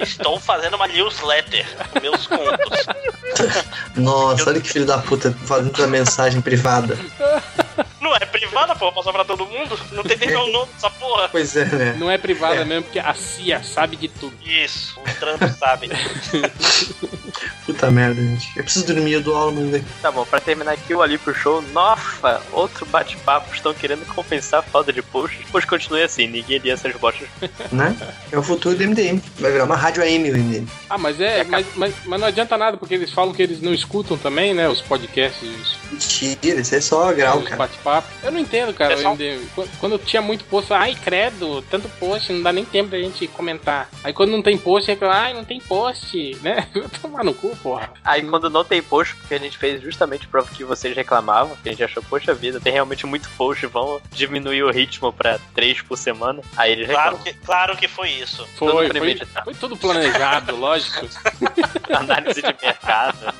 Estou 0.00 0.38
fazendo 0.40 0.74
uma 0.74 0.86
newsletter. 0.88 1.66
Meus 2.02 2.26
contos. 2.26 2.86
Nossa, 3.96 4.48
olha 4.50 4.60
que 4.60 4.68
filho 4.68 4.86
da 4.86 4.98
puta 4.98 5.32
fazendo 5.46 5.82
a 5.82 5.86
mensagem 5.86 6.40
privada. 6.40 6.98
Não 8.08 8.16
é 8.16 8.20
privada, 8.20 8.74
pô. 8.74 8.90
Passar 8.90 9.12
pra 9.12 9.24
todo 9.24 9.44
mundo. 9.44 9.78
Não 9.92 10.02
tem 10.02 10.16
nem 10.16 10.28
meu 10.30 10.46
nome 10.52 10.72
dessa 10.72 10.88
porra. 10.90 11.28
Pois 11.28 11.54
é, 11.56 11.64
né? 11.66 11.96
Não 11.98 12.10
é 12.10 12.16
privada 12.16 12.62
É. 12.62 12.64
mesmo, 12.64 12.84
porque 12.84 12.98
a 12.98 13.12
CIA 13.12 13.62
sabe 13.62 13.96
de 13.96 14.08
tudo. 14.08 14.34
Isso. 14.44 14.98
O 14.98 15.14
Trump 15.20 15.42
sabe. 15.58 15.90
Puta 17.66 17.90
merda, 17.90 18.20
gente. 18.22 18.48
Eu 18.56 18.64
preciso 18.64 18.86
dormir, 18.86 19.12
eu 19.12 19.20
dou 19.20 19.36
aula 19.36 19.52
amanhã. 19.52 19.84
Tá 20.00 20.10
bom, 20.10 20.24
pra 20.24 20.40
terminar 20.40 20.72
aqui 20.72 20.94
o 20.94 21.02
Ali 21.02 21.18
pro 21.18 21.34
show, 21.34 21.60
nossa, 21.72 22.40
outro 22.52 22.86
bate-papo, 22.86 23.54
estão 23.54 23.74
querendo 23.74 24.06
compensar 24.06 24.60
a 24.60 24.62
falta 24.62 24.90
de 24.92 25.02
posts, 25.02 25.44
pois 25.52 25.64
continue 25.66 26.02
assim, 26.02 26.26
ninguém 26.26 26.58
lia 26.58 26.72
essas 26.72 26.94
bostas. 26.96 27.28
Né? 27.70 27.94
É 28.32 28.38
o 28.38 28.42
futuro 28.42 28.74
do 28.74 28.82
MDM. 28.88 29.20
Vai 29.38 29.52
virar 29.52 29.64
uma 29.64 29.76
rádio 29.76 30.02
AM 30.02 30.30
o 30.30 30.36
MDM. 30.36 30.66
Ah, 30.88 30.96
mas 30.96 31.20
é, 31.20 31.44
mas, 31.44 31.66
mas, 31.74 31.94
mas 32.06 32.20
não 32.20 32.26
adianta 32.28 32.56
nada, 32.56 32.76
porque 32.78 32.94
eles 32.94 33.12
falam 33.12 33.34
que 33.34 33.42
eles 33.42 33.60
não 33.60 33.74
escutam 33.74 34.16
também, 34.16 34.54
né? 34.54 34.68
Os 34.68 34.80
podcasts, 34.80 35.76
Mentira, 35.90 36.60
isso 36.60 36.74
é 36.74 36.80
só 36.80 37.12
grau, 37.12 37.42
cara. 37.42 37.56
bate-papo. 37.56 37.97
Eu 38.22 38.32
não 38.32 38.40
entendo, 38.40 38.72
cara, 38.74 38.94
É 38.94 39.08
o. 39.08 39.68
Quando, 39.78 39.98
tinha 39.98 40.22
muito 40.22 40.44
post, 40.44 40.72
ai, 40.72 40.94
credo, 40.94 41.62
tanto 41.62 41.88
post, 42.00 42.32
não 42.32 42.42
dá 42.42 42.52
nem 42.52 42.64
tempo 42.64 42.90
da 42.90 42.98
gente 42.98 43.26
comentar. 43.28 43.88
Aí 44.02 44.12
quando 44.12 44.30
não 44.30 44.42
tem 44.42 44.56
post, 44.56 44.90
reclama, 44.90 45.14
ai, 45.14 45.34
não 45.34 45.44
tem 45.44 45.60
post, 45.60 46.36
né? 46.42 46.68
Tomar 47.00 47.24
no 47.24 47.34
cu, 47.34 47.56
porra. 47.56 47.92
Aí 48.04 48.22
quando 48.22 48.50
não 48.50 48.64
tem 48.64 48.82
post, 48.82 49.14
porque 49.16 49.34
a 49.34 49.38
gente 49.38 49.58
fez 49.58 49.80
justamente 49.80 50.26
pra 50.26 50.42
que 50.42 50.64
vocês 50.64 50.94
reclamavam, 50.94 51.56
que 51.62 51.68
a 51.68 51.72
gente 51.72 51.84
achou, 51.84 52.02
poxa 52.02 52.34
vida, 52.34 52.60
tem 52.60 52.72
realmente 52.72 53.06
muito 53.06 53.28
post, 53.30 53.66
vamos 53.66 54.02
diminuir 54.10 54.62
o 54.62 54.70
ritmo 54.70 55.12
pra 55.12 55.38
três 55.54 55.80
por 55.82 55.96
semana, 55.96 56.42
aí 56.56 56.72
eles 56.72 56.88
Claro 56.88 57.18
que, 57.18 57.32
claro 57.34 57.76
que 57.76 57.88
foi 57.88 58.10
isso. 58.10 58.46
Foi, 58.56 58.72
foi, 58.72 58.88
premeditado. 58.88 59.44
foi 59.44 59.54
tudo 59.54 59.76
planejado, 59.76 60.54
lógico. 60.56 61.08
Análise 61.94 62.42
de 62.42 62.56
mercado. 62.62 63.34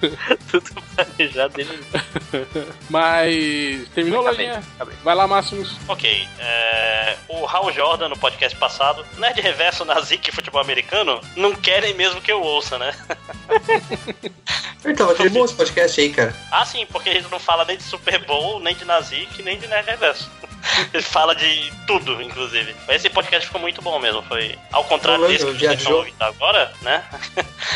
Tudo 0.50 0.82
planejado 0.94 1.54
desde 1.54 1.78
Mas 2.90 3.88
terminou, 3.94 4.22
Lojinha? 4.22 4.62
Vai 5.02 5.14
lá, 5.14 5.26
Máximos. 5.26 5.76
Ok, 5.88 6.28
é, 6.38 7.16
o 7.28 7.46
Hal 7.46 7.72
Jordan 7.72 8.08
no 8.08 8.18
podcast 8.18 8.58
passado, 8.58 9.04
Nerd 9.18 9.40
Reverso 9.40 9.84
na 9.84 10.00
Zik 10.00 10.32
Futebol 10.32 10.60
Americano, 10.60 11.20
não 11.36 11.54
querem 11.54 11.94
mesmo 11.94 12.20
que 12.20 12.32
eu 12.32 12.40
ouça, 12.42 12.78
né? 12.78 12.94
Então, 14.86 15.06
vai 15.06 15.16
ter 15.16 15.30
bom 15.30 15.44
esse 15.44 15.54
podcast 15.54 15.98
aí, 15.98 16.10
cara. 16.12 16.34
Ah, 16.50 16.66
sim, 16.66 16.84
porque 16.92 17.08
ele 17.08 17.26
não 17.30 17.38
fala 17.38 17.64
nem 17.64 17.76
de 17.76 17.82
Super 17.82 18.22
Bowl, 18.26 18.60
nem 18.60 18.74
de 18.74 18.84
Nazik, 18.84 19.42
nem 19.42 19.58
de 19.58 19.66
Nerd 19.66 19.86
Reverso. 19.86 20.30
Ele 20.92 21.02
fala 21.02 21.34
de 21.34 21.72
tudo, 21.86 22.20
inclusive. 22.22 22.74
Mas 22.86 22.96
esse 22.96 23.10
podcast 23.10 23.46
ficou 23.46 23.60
muito 23.60 23.80
bom 23.82 23.98
mesmo. 23.98 24.22
Foi 24.22 24.58
ao 24.72 24.84
contrário 24.84 24.93
Falando, 24.98 25.28
desse 25.28 25.44
que 25.46 25.52
vocês 25.58 25.78
estão 25.80 25.96
ouvindo 25.96 26.22
agora, 26.22 26.72
né? 26.82 27.04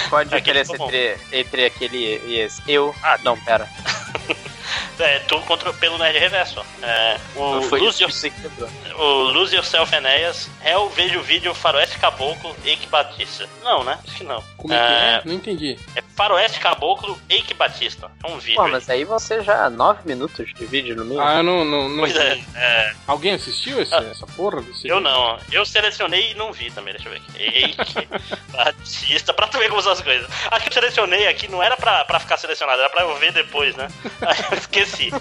Qual 0.09 0.21
a 0.21 0.23
Aquele 0.23 0.41
diferença 0.41 0.75
entre, 0.75 1.17
entre 1.33 1.65
aquele 1.67 2.21
e 2.27 2.41
esse? 2.41 2.63
Eu? 2.67 2.95
Ah, 3.03 3.19
não, 3.23 3.39
pera. 3.41 3.69
É, 4.99 5.19
tu 5.21 5.41
contra, 5.43 5.73
pelo 5.73 5.97
Nerd 5.99 6.19
Reverso. 6.19 6.65
É, 6.83 7.17
o, 7.37 7.63
Foi 7.63 7.81
Lose 7.81 8.03
isso 8.05 8.27
Your- 8.27 8.71
o 8.99 9.05
Lose 9.31 9.55
Yourself 9.55 9.95
Enéas, 9.95 10.49
Hell, 10.65 10.89
veja 10.91 11.19
o 11.19 11.23
vídeo 11.23 11.55
Faroeste 11.55 11.99
Caboclo, 11.99 12.55
Eike 12.65 12.87
Batista. 12.89 13.49
Não, 13.63 13.85
né? 13.85 13.99
Acho 14.07 14.17
que 14.17 14.25
não. 14.25 14.43
Como 14.57 14.75
é 14.75 14.77
que 14.77 14.83
é? 14.95 15.23
Não 15.25 15.35
entendi. 15.35 15.79
É 15.95 16.03
Faroeste 16.17 16.59
Caboclo, 16.61 17.19
Eike 17.29 17.55
Batista. 17.55 18.11
É 18.25 18.27
um 18.29 18.39
vídeo. 18.39 18.57
Pô, 18.57 18.67
mas 18.69 18.89
aí 18.91 19.05
você 19.05 19.43
já. 19.43 19.71
Nove 19.71 20.01
minutos 20.05 20.53
de 20.53 20.67
vídeo 20.67 20.97
no 20.97 21.05
mínimo. 21.05 21.21
Ah, 21.23 21.43
não. 21.43 21.65
não, 21.65 21.89
não 21.89 21.99
Pois 22.01 22.17
é, 22.17 22.41
é, 22.57 22.93
Alguém 23.07 23.35
assistiu 23.35 23.81
esse, 23.81 23.95
Ah. 23.95 24.05
essa 24.11 24.27
porra 24.27 24.61
desse 24.63 24.89
eu 24.89 25.01
não. 25.01 25.39
Eu 25.53 25.65
selecionei 25.65 26.33
e 26.33 26.35
não 26.35 26.53
vi 26.53 26.71
também, 26.71 26.93
deixa 26.95 27.09
eu 27.09 27.13
ver 27.13 27.19
aqui. 27.29 27.43
Eike 27.43 28.09
Batista, 28.53 29.33
pra 29.33 29.47
tu 29.47 29.59
ver 29.59 29.69
como 29.69 29.81
são 29.83 29.93
as 29.93 30.01
coisas. 30.01 30.29
Acho 30.51 30.63
que 30.63 30.69
eu 30.69 30.73
selecionei 30.75 31.29
aqui, 31.29 31.49
não 31.49 31.63
era 31.63 31.77
pra, 31.77 32.05
pra 32.05 32.19
ficar 32.19 32.37
selecionado, 32.37 32.81
era 32.81 32.91
pra 32.91 33.03
eu 33.03 33.17
ver 33.17 33.33
depois, 33.33 33.77
né? 33.77 33.89
Aí 34.23 34.37
eu 34.51 34.58
esqueci. 34.59 35.11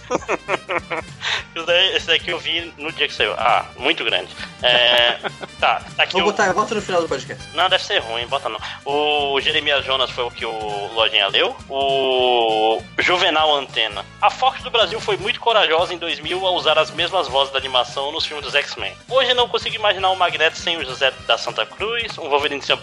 Esse 1.95 2.07
daqui 2.07 2.29
eu 2.29 2.39
vi 2.39 2.71
no 2.77 2.91
dia 2.91 3.07
que 3.07 3.13
saiu. 3.13 3.33
Ah, 3.33 3.65
muito 3.77 4.03
grande. 4.03 4.29
É, 4.61 5.17
tá, 5.59 5.81
tá 5.95 6.03
aqui 6.03 6.13
Vou 6.13 6.21
o... 6.21 6.25
botar, 6.25 6.53
bota 6.53 6.75
no 6.75 6.81
final 6.81 7.01
do 7.01 7.07
podcast. 7.07 7.43
Não, 7.55 7.67
deve 7.69 7.83
ser 7.83 7.99
ruim, 7.99 8.27
bota 8.27 8.49
não. 8.49 8.59
O 8.85 9.39
Jeremias 9.41 9.83
Jonas 9.83 10.09
foi 10.11 10.23
o 10.23 10.31
que 10.31 10.45
o 10.45 10.93
Lojinha 10.93 11.27
leu. 11.27 11.55
O 11.69 12.81
Juvenal 12.99 13.55
Antena. 13.55 14.05
A 14.21 14.29
Fox 14.29 14.61
do 14.61 14.69
Brasil 14.69 14.99
foi 14.99 15.17
muito 15.17 15.39
corajosa 15.39 15.93
em 15.93 15.97
2000 15.97 16.45
a 16.45 16.51
usar 16.51 16.77
as 16.77 16.91
mesmas 16.91 17.27
vozes 17.27 17.51
da 17.51 17.59
animação 17.59 18.11
nos 18.11 18.25
filmes 18.25 18.45
dos 18.45 18.55
X-Men. 18.55 18.93
Hoje 19.09 19.33
não 19.33 19.47
consigo 19.47 19.75
imaginar 19.75 20.11
um 20.11 20.15
Magneto 20.15 20.57
sem 20.57 20.77
o 20.77 20.85
José 20.85 21.11
da 21.25 21.37
Santa 21.37 21.65
Cruz, 21.65 22.17
um 22.17 22.29
Wolverine 22.29 22.61
sem 22.61 22.77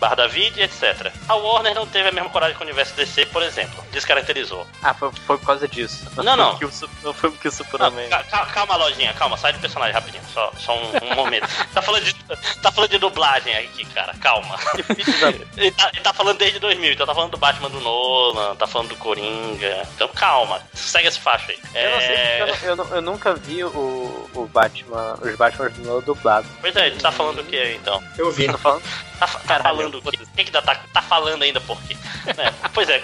o 0.00 0.08
Bar 0.08 0.16
David, 0.16 0.58
etc. 0.62 1.12
A 1.28 1.34
Warner 1.34 1.74
não 1.74 1.86
teve 1.86 2.08
a 2.08 2.12
mesma 2.12 2.30
coragem 2.30 2.56
com 2.56 2.62
o 2.62 2.66
universo 2.66 2.94
DC, 2.94 3.26
por 3.26 3.42
exemplo. 3.42 3.84
Descaracterizou. 3.92 4.66
Ah, 4.82 4.94
foi, 4.94 5.10
foi 5.26 5.36
por 5.38 5.46
causa 5.46 5.68
disso. 5.68 6.06
Não, 6.16 6.36
não. 6.36 6.58
Não 7.02 7.12
foi 7.12 7.30
porque 7.30 7.48
o 7.48 7.52
Superman. 7.52 8.08
ca- 8.08 8.24
ca- 8.24 8.46
calma, 8.46 8.76
Lojinha, 8.76 9.12
calma, 9.14 9.36
sai 9.36 9.52
do 9.52 9.58
personagem 9.58 9.92
rapidinho. 9.94 10.22
Só, 10.32 10.50
só 10.58 10.74
um, 10.76 11.10
um 11.12 11.14
momento. 11.14 11.46
Tá 11.74 11.82
falando, 11.82 12.04
de, 12.04 12.14
tá 12.62 12.72
falando 12.72 12.90
de 12.90 12.98
dublagem 12.98 13.54
aqui, 13.56 13.84
cara, 13.86 14.12
calma. 14.20 14.58
Que 14.58 15.00
Ele 15.60 15.70
tá, 15.70 15.90
ele 15.92 16.02
tá 16.02 16.12
falando 16.12 16.36
desde 16.38 16.58
2000, 16.58 16.92
então 16.92 17.06
tá 17.06 17.14
falando 17.14 17.30
do 17.32 17.36
Batman 17.38 17.68
do 17.70 17.80
Nolan, 17.80 18.56
tá 18.56 18.66
falando 18.66 18.88
do 18.88 18.96
Coringa. 18.96 19.86
Então 19.94 20.08
calma, 20.08 20.60
segue 20.74 21.08
esse 21.08 21.20
facho 21.20 21.50
aí. 21.50 21.58
Eu 21.74 21.90
não 21.90 21.98
sei 22.00 22.08
É, 22.16 22.40
eu, 22.40 22.76
não- 22.76 22.84
eu, 22.86 22.94
eu 22.96 23.02
nunca 23.02 23.34
vi 23.34 23.62
o, 23.64 24.30
o 24.34 24.46
Batman, 24.52 25.18
os 25.22 25.36
Batman 25.36 25.68
do 25.70 25.82
Nolan 25.82 26.00
dublado. 26.02 26.46
Pois 26.60 26.74
é, 26.76 26.86
ele 26.88 26.98
tá 27.00 27.12
falando 27.12 27.40
o 27.40 27.44
que 27.44 27.56
aí 27.56 27.76
então? 27.76 28.02
Eu 28.18 28.30
vi. 28.32 28.46
Tá 28.46 28.58
falando? 28.58 28.82
Tá, 29.20 29.26
tá 29.26 29.60
falando? 29.60 29.98
O 29.98 30.02
que, 30.10 30.44
que 30.44 30.50
tá, 30.50 30.62
tá 30.62 31.02
falando 31.02 31.42
ainda 31.42 31.60
por 31.60 31.78
quê? 31.82 31.94
É, 32.26 32.68
pois 32.72 32.88
é, 32.88 33.02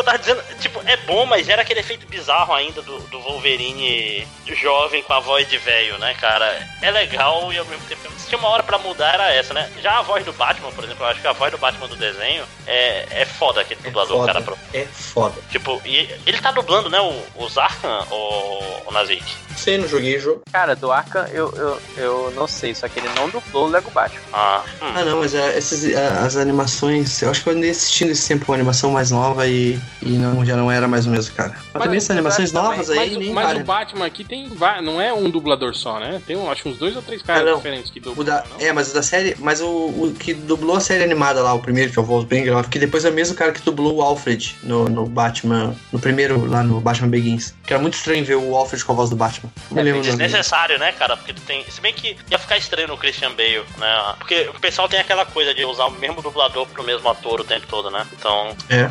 eu 0.00 0.04
tava 0.04 0.18
dizendo, 0.18 0.42
tipo, 0.60 0.80
é 0.86 0.96
bom, 0.98 1.24
mas 1.26 1.46
gera 1.46 1.62
aquele 1.62 1.80
efeito 1.80 2.06
bizarro 2.06 2.52
ainda 2.52 2.82
do, 2.82 2.98
do 3.08 3.20
Wolverine 3.20 4.26
jovem 4.54 5.02
com 5.02 5.12
a 5.12 5.20
voz 5.20 5.48
de 5.48 5.58
velho, 5.58 5.98
né, 5.98 6.14
cara? 6.14 6.66
É 6.82 6.90
legal 6.90 7.52
e 7.52 7.58
ao 7.58 7.64
mesmo 7.64 7.84
tempo. 7.88 8.02
Se 8.18 8.28
tinha 8.28 8.38
uma 8.38 8.48
hora 8.48 8.62
pra 8.62 8.78
mudar, 8.78 9.14
era 9.14 9.32
essa, 9.32 9.52
né? 9.54 9.70
Já 9.82 9.98
a 9.98 10.02
voz 10.02 10.24
do 10.24 10.32
Batman, 10.32 10.70
por 10.72 10.84
exemplo, 10.84 11.04
eu 11.04 11.08
acho 11.08 11.20
que 11.20 11.26
a 11.26 11.32
voz 11.32 11.50
do 11.52 11.58
Batman 11.58 11.88
do 11.88 11.96
desenho 11.96 12.44
é, 12.66 13.06
é 13.10 13.24
foda 13.24 13.60
aquele 13.60 13.80
É 13.80 13.84
dublador, 13.84 14.18
foda. 14.18 14.32
cara. 14.32 14.44
Pro- 14.44 14.58
É 14.72 14.84
foda. 14.84 15.34
Tipo, 15.50 15.80
e 15.84 16.08
ele 16.26 16.38
tá 16.40 16.50
dublando, 16.52 16.88
né, 16.90 17.00
o, 17.00 17.22
o 17.42 17.48
Zarkan 17.48 18.06
ou 18.10 18.82
o 18.86 18.92
Nazik? 18.92 19.24
Sei, 19.56 19.78
não 19.78 19.86
joguei 19.88 20.16
o 20.16 20.20
jogo. 20.20 20.42
Cara, 20.52 20.74
do 20.74 20.90
Arkham 20.90 21.26
eu, 21.28 21.52
eu, 21.56 21.82
eu 21.96 22.32
não 22.34 22.46
sei, 22.46 22.74
só 22.74 22.88
que 22.88 22.98
ele 22.98 23.08
não 23.10 23.28
dublou 23.28 23.66
o 23.66 23.70
Lego 23.70 23.90
Batman. 23.90 24.20
Ah, 24.32 24.62
hum. 24.82 24.92
Ah, 24.96 25.04
não, 25.04 25.20
mas 25.20 25.34
é, 25.34 25.56
essas, 25.56 25.84
é, 25.84 25.96
as 25.96 26.36
animações. 26.36 27.22
Eu 27.22 27.30
acho 27.30 27.42
que 27.42 27.48
eu 27.48 27.52
andei 27.52 27.70
assistindo 27.70 28.10
esse 28.10 28.26
tempo 28.28 28.46
uma 28.50 28.56
animação 28.56 28.90
mais 28.90 29.10
nova 29.10 29.46
e 29.46 29.78
e, 30.02 30.10
não, 30.10 30.44
já 30.44 30.56
não 30.56 30.70
era 30.70 30.86
mais 30.86 31.06
o 31.06 31.10
mesmo 31.10 31.34
cara. 31.34 31.54
Mas, 31.72 31.82
também 31.82 31.96
essas 31.96 32.10
animações 32.10 32.52
novas 32.52 32.90
aí, 32.90 32.96
Mas, 32.96 33.16
nem 33.16 33.32
mas 33.32 33.46
vale. 33.46 33.60
o 33.60 33.64
Batman 33.64 34.06
aqui 34.06 34.24
tem. 34.24 34.50
Não 34.82 35.00
é 35.00 35.12
um 35.12 35.30
dublador 35.30 35.74
só, 35.74 35.98
né? 35.98 36.20
Tem, 36.26 36.36
acho, 36.48 36.68
uns 36.68 36.78
dois 36.78 36.96
ou 36.96 37.02
três 37.02 37.22
caras 37.22 37.48
Ah, 37.48 37.56
diferentes 37.56 37.90
que 37.90 38.00
dublam. 38.00 38.24
da, 38.24 38.44
é, 38.58 38.72
mas 38.72 38.90
o 38.90 38.94
da 38.94 39.02
série. 39.02 39.36
Mas 39.38 39.60
o, 39.60 39.66
o 39.68 40.14
que 40.18 40.34
dublou 40.34 40.76
a 40.76 40.80
série 40.80 41.04
animada 41.04 41.42
lá, 41.42 41.54
o 41.54 41.60
primeiro, 41.60 41.92
que 41.92 41.98
é 41.98 42.02
o 42.02 42.54
lá, 42.54 42.62
porque 42.62 42.78
depois 42.78 43.04
é 43.04 43.10
o 43.10 43.12
mesmo 43.12 43.34
cara 43.34 43.52
que 43.52 43.60
dublou 43.62 43.96
o 43.96 44.02
Alfred 44.02 44.56
no, 44.62 44.88
no 44.88 45.06
Batman. 45.06 45.74
No 45.92 45.98
primeiro, 45.98 46.46
lá 46.46 46.62
no 46.62 46.80
Batman 46.80 47.08
Begins. 47.08 47.54
Que 47.66 47.72
era 47.72 47.80
muito 47.80 47.94
estranho 47.94 48.24
ver 48.24 48.36
o 48.36 48.56
Alfred 48.56 48.84
com 48.84 48.92
a 48.92 48.94
voz 48.94 49.10
do 49.10 49.16
Batman. 49.16 49.50
Não 49.70 49.76
nome 49.76 49.92
dele. 49.92 50.02
Desnecessário, 50.02 50.78
né, 50.78 50.92
cara? 50.92 51.16
Porque 51.16 51.32
tu 51.32 51.42
tem. 51.42 51.64
Se 51.68 51.80
bem 51.80 51.92
que 51.92 52.16
ia 52.30 52.38
ficar 52.38 52.56
estranho 52.56 52.88
no 52.88 52.96
Christian 52.96 53.32
Bale, 53.32 53.64
né? 53.78 54.14
Porque 54.18 54.50
o 54.54 54.60
pessoal 54.60 54.88
tem 54.88 55.00
aquela 55.00 55.24
coisa 55.24 55.54
de 55.54 55.64
usar 55.64 55.86
o 55.86 55.90
mesmo 55.92 56.22
dublador 56.22 56.66
pro 56.66 56.82
mesmo 56.82 57.08
ator 57.08 57.40
o 57.40 57.44
tempo 57.44 57.66
todo, 57.66 57.90
né? 57.90 58.06
Então. 58.12 58.56
É. 58.68 58.90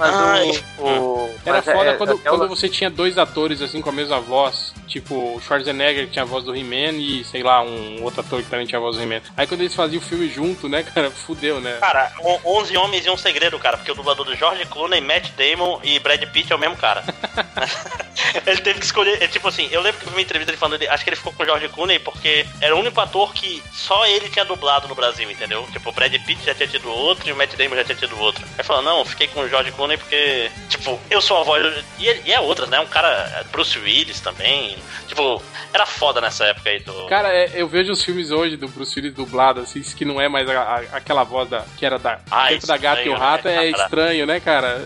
Mas 0.00 0.14
Ai, 0.14 0.64
o, 0.78 0.82
o- 0.86 1.34
Era 1.44 1.56
mas 1.58 1.68
é- 1.68 1.72
foda 1.74 1.90
é- 1.90 1.94
quando, 1.96 2.12
até 2.14 2.28
quando 2.30 2.44
o- 2.44 2.48
você 2.48 2.68
tinha 2.68 2.88
dois 2.90 3.18
atores 3.18 3.60
assim 3.62 3.80
com 3.80 3.90
a 3.90 3.92
mesma 3.92 4.18
voz. 4.20 4.72
Tipo, 4.88 5.36
o 5.36 5.40
Schwarzenegger 5.40 6.06
que 6.06 6.12
tinha 6.12 6.24
a 6.24 6.26
voz 6.26 6.42
do 6.44 6.56
He-Man 6.56 6.96
e, 6.98 7.22
sei 7.22 7.42
lá, 7.44 7.62
um 7.62 8.02
outro 8.02 8.22
ator 8.22 8.42
que 8.42 8.48
também 8.50 8.66
tinha 8.66 8.78
a 8.78 8.82
voz 8.82 8.96
do 8.96 9.02
He-Man. 9.02 9.20
Aí 9.36 9.46
quando 9.46 9.60
eles 9.60 9.74
faziam 9.74 10.00
o 10.00 10.04
filme 10.04 10.28
junto, 10.28 10.68
né, 10.68 10.82
cara, 10.94 11.10
fudeu, 11.10 11.60
né? 11.60 11.76
Cara, 11.80 12.10
on- 12.24 12.40
11 12.58 12.76
Homens 12.76 13.06
e 13.06 13.10
um 13.10 13.16
Segredo, 13.16 13.56
cara, 13.58 13.76
porque 13.76 13.92
o 13.92 13.94
dublador 13.94 14.24
do 14.26 14.34
George 14.34 14.64
Clooney, 14.66 15.00
Matt 15.00 15.28
Damon 15.36 15.78
e 15.84 15.98
Brad 16.00 16.20
Pitt 16.32 16.52
é 16.52 16.56
o 16.56 16.58
mesmo 16.58 16.76
cara. 16.76 17.04
ele 18.46 18.60
teve 18.60 18.78
que 18.80 18.84
escolher, 18.84 19.22
é, 19.22 19.26
tipo 19.28 19.46
assim, 19.48 19.68
eu 19.70 19.80
lembro 19.80 20.00
que 20.00 20.06
eu 20.06 20.10
vi 20.10 20.16
uma 20.16 20.22
entrevista 20.22 20.50
ele 20.50 20.58
falando, 20.58 20.74
ele, 20.80 20.88
acho 20.88 21.04
que 21.04 21.10
ele 21.10 21.16
ficou 21.16 21.32
com 21.32 21.42
o 21.42 21.46
George 21.46 21.68
Clooney 21.68 21.98
porque 21.98 22.44
era 22.60 22.74
o 22.74 22.78
único 22.78 23.00
ator 23.00 23.32
que 23.32 23.62
só 23.72 24.06
ele 24.06 24.28
tinha 24.28 24.44
dublado 24.44 24.88
no 24.88 24.94
Brasil, 24.94 25.30
entendeu? 25.30 25.66
Tipo, 25.72 25.90
o 25.90 25.92
Brad 25.92 26.12
Pitt 26.24 26.44
já 26.44 26.54
tinha 26.54 26.68
tido 26.68 26.90
outro 26.90 27.28
e 27.28 27.32
o 27.32 27.36
Matt 27.36 27.54
Damon 27.54 27.76
já 27.76 27.84
tinha 27.84 27.96
tido 27.96 28.18
outro. 28.18 28.44
Aí 28.58 28.64
falou, 28.64 28.82
não, 28.82 29.04
fiquei 29.04 29.28
com 29.28 29.40
o 29.40 29.48
George 29.48 29.70
Clooney 29.72 29.89
porque, 29.98 30.50
tipo, 30.68 30.98
eu 31.10 31.20
sou 31.20 31.38
a 31.38 31.42
voz. 31.42 31.62
do- 31.62 31.84
E, 31.98 32.08
ele- 32.08 32.22
e 32.26 32.32
é 32.32 32.40
outras, 32.40 32.68
né? 32.68 32.78
Um 32.80 32.86
cara, 32.86 33.44
Bruce 33.52 33.78
Willis 33.78 34.20
também. 34.20 34.76
Tipo, 35.08 35.42
era 35.72 35.84
foda 35.86 36.20
nessa 36.20 36.44
época 36.44 36.70
aí 36.70 36.78
do. 36.80 37.06
Cara, 37.06 37.28
é, 37.32 37.50
eu 37.54 37.66
vejo 37.68 37.92
os 37.92 38.02
filmes 38.04 38.30
hoje 38.30 38.56
do 38.56 38.68
Bruce 38.68 38.98
Willis 38.98 39.14
dublado, 39.14 39.60
assim, 39.60 39.80
que 39.82 40.04
não 40.04 40.20
é 40.20 40.28
mais 40.28 40.48
a- 40.48 40.60
a- 40.62 40.96
aquela 40.96 41.24
voz 41.24 41.48
da, 41.48 41.64
que 41.76 41.84
era 41.84 41.98
da 41.98 42.18
Ah, 42.30 42.48
Tempo 42.48 42.66
da 42.66 42.76
Gata 42.76 43.02
e 43.02 43.08
o 43.08 43.12
estranho, 43.12 43.18
Rato, 43.18 43.44
né, 43.48 43.66
é 43.66 43.70
estranho, 43.70 44.26
né, 44.26 44.40
cara? 44.40 44.84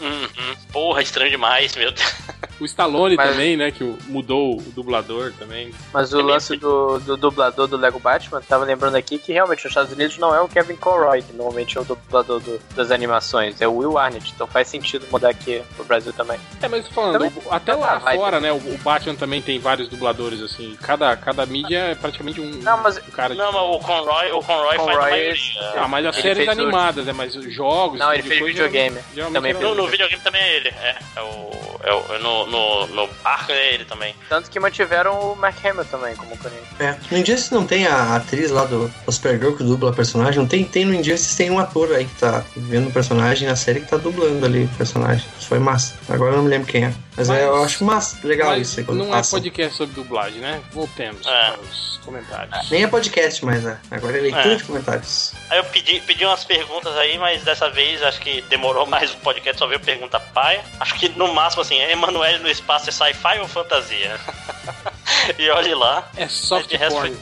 Uhum. 0.00 0.28
Porra, 0.72 1.02
estranho 1.02 1.30
demais, 1.30 1.74
meu 1.76 1.92
Deus. 1.92 2.12
O 2.60 2.64
Stallone 2.64 3.16
Mas- 3.16 3.30
também, 3.30 3.56
né, 3.56 3.72
que 3.72 3.82
mudou 4.06 4.56
o 4.58 4.62
dublador 4.62 5.32
também. 5.36 5.72
Mas 5.92 6.12
o 6.12 6.20
lance 6.20 6.56
do, 6.56 7.00
do 7.00 7.16
dublador 7.16 7.66
do 7.66 7.76
Lego 7.76 7.98
Batman, 7.98 8.40
tava 8.40 8.64
lembrando 8.64 8.94
aqui 8.94 9.18
que 9.18 9.32
realmente 9.32 9.64
nos 9.64 9.72
Estados 9.72 9.90
Unidos 9.92 10.16
não 10.18 10.32
é 10.32 10.40
o 10.40 10.46
Kevin 10.46 10.76
Conroy, 10.76 11.22
que 11.22 11.32
normalmente 11.32 11.76
é 11.76 11.80
o 11.80 11.84
dublador 11.84 12.38
do- 12.38 12.60
das 12.76 12.92
animações, 12.92 13.60
é 13.60 13.66
o 13.66 13.74
Will 13.78 13.98
Arnett, 13.98 14.31
então 14.34 14.46
faz 14.46 14.68
sentido 14.68 15.06
mudar 15.10 15.30
aqui 15.30 15.62
pro 15.76 15.84
Brasil 15.84 16.12
também. 16.12 16.38
É, 16.60 16.68
mas 16.68 16.86
falando, 16.88 17.12
Também- 17.14 17.32
o- 17.44 17.52
até 17.52 17.74
lá 17.74 17.92
Ah, 17.94 17.98
vai 17.98 18.16
fora, 18.16 18.40
né, 18.40 18.52
o, 18.52 18.56
o 18.56 18.78
Batman 18.82 19.14
também 19.14 19.40
tem 19.42 19.58
vários 19.58 19.88
dubladores, 19.88 20.40
assim, 20.42 20.76
cada, 20.82 21.14
cada 21.16 21.44
mídia 21.46 21.78
é 21.78 21.94
praticamente 21.94 22.40
um, 22.40 22.50
Não, 22.62 22.78
mas- 22.82 22.98
um 22.98 23.10
cara 23.10 23.34
de... 23.34 23.38
Não, 23.40 23.52
mas 23.52 23.62
o 23.62 23.78
Conroy, 23.80 24.32
o 24.32 24.40
Conroy, 24.42 24.76
faz 24.76 24.88
a 24.88 24.92
Conroy, 24.92 25.10
maioria. 25.10 25.34
Ah, 25.76 25.88
mas 25.88 26.06
as 26.06 26.14
Ele 26.16 26.22
séries 26.22 26.48
o- 26.48 26.50
animadas, 26.50 27.06
né, 27.06 27.12
mas 27.12 27.34
os 27.36 27.52
jogos... 27.52 27.98
Não, 27.98 28.12
ele 28.12 28.22
tipo 28.22 28.28
fez 28.28 28.40
coisa, 28.40 28.54
videogame. 28.64 28.98
geralmente 29.14 29.34
Também 29.38 29.52
fez 29.54 29.64
No, 29.64 29.74
no 29.74 29.86
videogame 29.88 30.22
também 30.22 30.42
é 30.42 30.56
ele, 30.56 30.68
é. 30.68 30.96
É 31.16 31.20
o. 31.22 31.72
É 31.84 31.92
o 31.92 32.18
no, 32.20 32.46
no, 32.46 32.86
no 32.86 33.08
Arkham 33.24 33.54
é 33.56 33.74
ele 33.74 33.84
também. 33.84 34.14
Tanto 34.28 34.48
que 34.48 34.60
mantiveram 34.60 35.32
o 35.32 35.36
Mark 35.36 35.56
Hamill 35.64 35.84
também 35.86 36.14
como 36.14 36.36
Coringa. 36.38 36.62
É. 36.78 36.96
No 37.10 37.18
Injustice 37.18 37.52
não 37.52 37.66
tem 37.66 37.86
a 37.88 38.14
atriz 38.14 38.52
lá 38.52 38.64
do, 38.64 38.86
do 39.04 39.10
Supergirl 39.12 39.56
que 39.56 39.64
dubla 39.64 39.90
a 39.90 39.92
personagem? 39.92 40.38
Não 40.38 40.46
tem? 40.46 40.64
Tem 40.64 40.84
no 40.84 40.94
Injustice, 40.94 41.36
tem 41.36 41.50
um 41.50 41.58
ator 41.58 41.92
aí 41.92 42.04
que 42.04 42.14
tá 42.20 42.44
vendo 42.56 42.88
o 42.88 42.92
personagem 42.92 43.48
na 43.48 43.56
série 43.56 43.80
que 43.80 43.88
tá 43.88 43.96
dublando 43.96 44.11
ali 44.44 44.64
o 44.64 44.68
personagem. 44.76 45.26
Isso 45.38 45.48
foi 45.48 45.58
massa. 45.58 45.94
Agora 46.08 46.32
eu 46.32 46.36
não 46.36 46.44
me 46.44 46.50
lembro 46.50 46.66
quem 46.68 46.84
é. 46.84 46.92
Mas, 47.16 47.28
Mas- 47.28 47.38
é, 47.40 47.44
eu 47.44 47.62
acho 47.62 47.84
massa, 47.84 48.26
legal 48.26 48.50
Mas 48.50 48.68
isso 48.68 48.80
aí 48.80 48.86
não 48.96 49.08
passa. 49.08 49.36
é 49.36 49.40
podcast 49.40 49.76
sobre 49.76 49.94
dublagem, 49.94 50.40
né? 50.40 50.60
Voltemos 50.72 51.26
É. 51.26 51.50
para 51.52 51.60
os 51.60 52.00
comentários. 52.04 52.70
Nem 52.70 52.82
é 52.84 52.86
podcast, 52.88 53.44
mas 53.44 53.64
é. 53.64 53.76
Agora 53.90 54.18
é 54.18 54.20
leitura 54.20 54.52
É. 54.52 54.56
de 54.56 54.64
comentários. 54.64 55.32
Aí 55.50 55.58
eu 55.58 55.64
pedi, 55.64 56.00
pedi 56.00 56.24
umas 56.24 56.44
perguntas 56.44 56.96
aí, 56.96 57.16
mas 57.18 57.42
dessa 57.44 57.70
vez 57.70 58.02
acho 58.02 58.20
que 58.20 58.42
demorou 58.42 58.84
mais 58.88 59.12
o 59.12 59.16
podcast, 59.18 59.58
só 59.58 59.66
veio 59.66 59.80
pergunta 59.80 60.18
paia. 60.18 60.62
Acho 60.80 60.94
que 60.94 61.08
no 61.10 61.32
máximo 61.34 61.62
assim, 61.62 61.76
é 61.78 61.92
Emanuele 61.92 62.38
no 62.38 62.48
espaço 62.48 62.88
é 62.88 62.92
sci-fi 62.92 63.38
ou 63.40 63.48
fantasia? 63.48 64.18
e 65.38 65.50
olhe 65.50 65.74
lá. 65.74 66.08
É 66.16 66.28
soft 66.28 66.68
De 66.68 66.76
resto, 66.76 66.94
porn. 66.94 67.16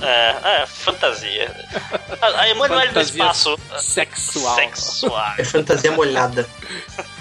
É, 0.00 0.62
é 0.62 0.66
fantasia. 0.66 1.54
A 2.20 2.40
a 2.40 2.48
Emanuele 2.50 2.88
Fantasia 2.88 3.12
espaço. 3.22 3.58
sexual. 3.78 4.54
Sexual. 4.56 5.34
É 5.38 5.44
fantasia 5.44 5.92
molhada. 5.92 6.48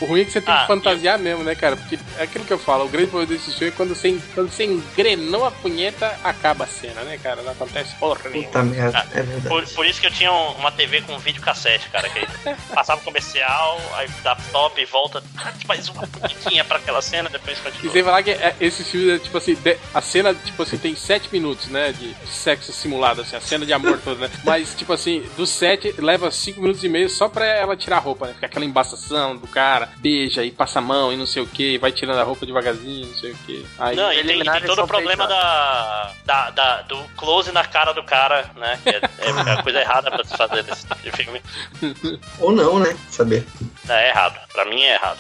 O 0.02 0.06
ruim 0.08 0.22
é 0.22 0.26
que 0.26 0.32
você 0.32 0.42
tem 0.42 0.54
Ah, 0.54 0.62
que 0.62 0.68
fantasiar 0.68 1.18
mesmo, 1.18 1.44
né, 1.44 1.56
cara? 1.56 1.78
Porque 1.78 1.98
é 2.18 2.24
aquilo 2.24 2.44
que 2.44 2.52
eu 2.52 2.60
falo, 2.60 2.84
o 2.86 2.90
grande 2.90 3.08
problema 3.08 3.32
desse 3.34 3.52
filme 3.54 3.68
é 3.68 3.72
quando 3.76 3.96
você, 3.96 4.20
quando 4.34 4.52
você 4.52 4.66
engrenou 4.66 5.46
a 5.46 5.52
punheta, 5.52 6.20
acaba 6.24 6.66
a 6.66 6.68
cena, 6.68 7.02
né, 7.04 7.18
cara? 7.22 7.42
Não 7.42 7.52
acontece 7.54 7.96
porra 7.96 8.20
nenhuma. 8.30 8.48
Puta 8.48 8.64
merda, 8.64 9.06
é 9.14 9.22
verdade. 9.22 9.48
Por, 9.48 9.66
por 9.74 9.86
isso 9.86 10.02
que 10.02 10.08
eu 10.08 10.12
tinha 10.12 10.32
um- 10.34 10.52
uma 10.56 10.70
TV 10.72 11.02
com 11.02 11.18
vídeo 11.20 11.42
cassete, 11.42 11.88
cara. 11.90 12.10
Que 12.10 12.28
passava 12.74 13.00
o 13.00 13.04
comercial, 13.06 13.80
aí 13.94 14.10
dá 14.22 14.36
top 14.52 14.82
e 14.82 14.86
volta. 14.86 15.24
Mais 15.66 15.88
uma 15.88 16.06
bonitinha 16.08 16.66
pra 16.66 16.78
aquela 16.78 17.02
cena, 17.02 17.30
depois 17.30 17.58
E 17.58 17.62
continua. 17.62 17.94
sem 17.94 18.04
falar 18.04 18.22
que 18.24 18.32
é, 18.32 18.54
esse 18.60 18.84
filme 18.84 19.12
é 19.16 19.20
tipo 19.20 19.38
assim, 19.38 19.56
de- 19.56 19.78
a 19.94 20.02
cena, 20.06 20.34
tipo 20.34 20.64
assim, 20.64 20.78
tem 20.78 20.96
sete 20.96 21.28
minutos, 21.32 21.68
né? 21.68 21.92
De 21.92 22.16
sexo 22.28 22.72
simulado, 22.72 23.22
assim, 23.22 23.36
a 23.36 23.42
cena 23.42 23.66
de 23.66 23.74
amor 23.74 24.00
toda, 24.04 24.28
né? 24.28 24.34
Mas, 24.46 24.74
tipo 24.74 24.94
assim, 24.94 25.24
do 25.36 25.46
sete 25.46 25.94
leva 26.00 26.32
cinco 26.32 26.62
minutos 26.62 26.84
e 26.84 26.88
meio 26.90 27.10
só 27.10 27.28
pra 27.28 27.46
ela 27.46 27.76
tirar 27.76 27.98
a 27.98 28.00
roupa, 28.00 28.28
né? 28.28 28.34
Fica 28.34 28.46
aquela 28.46 28.64
embaçação 28.66 29.36
do 29.36 29.48
cara, 29.48 29.90
beija 29.98 30.44
e 30.44 30.52
passa 30.52 30.80
a 30.80 30.82
mão 30.82 31.12
e 31.12 31.18
não 31.18 31.26
sei 31.26 31.44
o 31.44 31.48
que, 31.48 31.78
vai 31.78 31.92
tirando 31.92 32.20
a 32.20 32.24
roupa 32.24 32.46
devagarzinho, 32.46 33.08
não 33.08 33.16
sei 33.16 33.32
o 33.32 33.36
que. 33.46 33.66
Aí, 33.78 33.96
Não, 33.96 34.12
e 34.14 34.24
tem, 34.24 34.44
tem 34.44 34.62
todo 34.62 34.82
o 34.84 34.88
problema 34.88 35.28
da, 35.28 36.12
da, 36.26 36.50
da- 36.52 36.82
do 36.84 36.98
close 37.18 37.52
na 37.52 37.66
cara 37.66 37.92
do 37.94 38.04
cara, 38.04 38.50
né? 38.56 38.80
Que 38.84 38.90
é, 38.90 39.02
é 39.18 39.52
a 39.52 39.64
coisa 39.64 39.80
errada 39.82 40.10
pra 40.12 40.24
se 40.24 40.38
fazer 40.38 40.64
nesse 40.64 40.86
tipo 40.88 41.18
filme. 41.18 41.42
Ou 42.40 42.52
não, 42.52 42.80
né? 42.80 42.96
Saber. 43.10 43.46
É 43.88 44.10
errado. 44.10 44.40
Pra 44.52 44.66
mim 44.66 44.82
é 44.82 44.94
errado. 44.96 45.20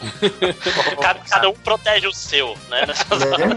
cada, 1.02 1.20
cada 1.20 1.50
um 1.50 1.54
protege 1.54 2.08
o 2.08 2.14
seu, 2.14 2.58
né? 2.70 2.86
Nessas 2.86 3.20
Né? 3.26 3.48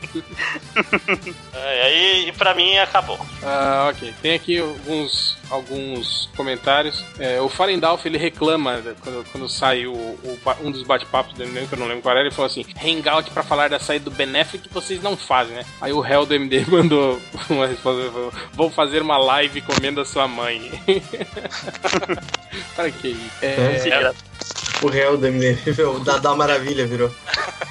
É, 1.53 1.81
aí, 1.83 2.29
e 2.29 2.31
pra 2.31 2.55
mim 2.55 2.77
acabou. 2.77 3.19
Ah, 3.43 3.91
ok. 3.91 4.13
Tem 4.21 4.33
aqui 4.33 4.59
alguns, 4.59 5.37
alguns 5.49 6.29
comentários. 6.35 7.03
É, 7.19 7.39
o 7.39 7.49
Farendalf, 7.49 8.05
ele 8.05 8.17
reclama 8.17 8.77
né, 8.77 8.95
quando, 9.01 9.25
quando 9.31 9.49
sai 9.49 9.85
o, 9.85 9.93
o 9.93 10.39
um 10.63 10.71
dos 10.71 10.83
bate-papos 10.83 11.33
dele, 11.33 11.51
mesmo, 11.51 11.67
que 11.67 11.75
eu 11.75 11.79
não 11.79 11.87
lembro 11.87 12.01
qual 12.01 12.13
era, 12.15 12.21
ele 12.25 12.33
falou 12.33 12.47
assim, 12.47 12.65
hangout 12.83 13.29
pra 13.31 13.43
falar 13.43 13.69
da 13.69 13.79
saída 13.79 14.05
do 14.05 14.11
Benéfico 14.11 14.67
que 14.67 14.73
vocês 14.73 15.01
não 15.03 15.15
fazem, 15.15 15.55
né? 15.55 15.65
Aí 15.79 15.93
o 15.93 16.05
Hell 16.05 16.25
do 16.25 16.33
MD 16.33 16.65
mandou 16.71 17.21
uma 17.49 17.67
resposta, 17.67 18.11
falou, 18.11 18.33
vou 18.53 18.69
fazer 18.69 19.01
uma 19.01 19.17
live 19.17 19.61
comendo 19.61 20.01
a 20.01 20.05
sua 20.05 20.27
mãe. 20.27 20.71
Para 22.75 22.91
que 22.91 23.09
isso? 23.09 23.31
É, 23.41 23.75
É, 23.75 24.13
O 24.81 24.87
réu 24.87 25.15
do 25.15 25.27
MDM, 25.27 25.57
o 25.85 26.33
Maravilha 26.35 26.87
virou. 26.87 27.11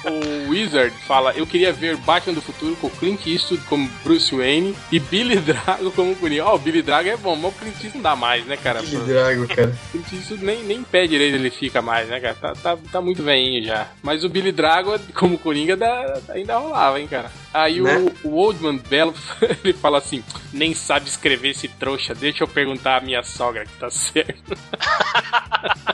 o 0.05 0.49
Wizard 0.49 0.95
fala, 1.05 1.33
eu 1.33 1.45
queria 1.45 1.73
ver 1.73 1.97
Batman 1.97 2.33
do 2.33 2.41
Futuro 2.41 2.75
com 2.77 2.89
Clint 2.89 3.27
Eastwood 3.27 3.63
como 3.65 3.89
Bruce 4.03 4.33
Wayne 4.33 4.75
e 4.91 4.99
Billy 4.99 5.35
Drago 5.41 5.91
como 5.91 6.15
Coringa. 6.15 6.45
Ó, 6.45 6.55
o 6.55 6.59
Billy 6.59 6.81
Drago 6.81 7.09
é 7.09 7.17
bom, 7.17 7.35
mas 7.35 7.51
o 7.53 7.55
Clint 7.57 7.73
Eastwood 7.73 7.95
não 7.97 8.01
dá 8.03 8.15
mais, 8.15 8.45
né, 8.45 8.55
cara? 8.55 8.81
Que 8.81 8.95
drago, 8.95 9.47
cara. 9.47 9.77
Clint 9.91 10.13
Eastwood 10.13 10.45
nem, 10.45 10.63
nem 10.63 10.83
pé 10.83 11.05
direito 11.05 11.35
ele 11.35 11.49
fica 11.49 11.81
mais, 11.81 12.07
né, 12.07 12.19
cara? 12.19 12.35
Tá, 12.35 12.53
tá, 12.55 12.77
tá 12.91 13.01
muito 13.01 13.21
veinho 13.23 13.63
já. 13.65 13.87
Mas 14.01 14.23
o 14.23 14.29
Billy 14.29 14.53
Drago, 14.53 14.97
como 15.13 15.37
Coringa, 15.37 15.75
dá, 15.75 16.17
ainda 16.29 16.57
rolava, 16.57 16.99
hein, 16.99 17.07
cara? 17.07 17.29
Aí 17.53 17.81
Né? 17.81 17.97
o, 18.23 18.29
o 18.29 18.35
Oldman 18.37 18.77
Bell, 18.77 19.13
ele 19.63 19.73
fala 19.73 19.97
assim, 19.97 20.23
nem 20.53 20.73
sabe 20.73 21.07
escrever 21.09 21.49
esse 21.49 21.67
trouxa, 21.67 22.15
deixa 22.15 22.43
eu 22.43 22.47
perguntar 22.47 22.97
à 22.97 23.01
minha 23.01 23.21
sogra 23.23 23.65
que 23.65 23.73
tá 23.73 23.89
certo. 23.89 24.57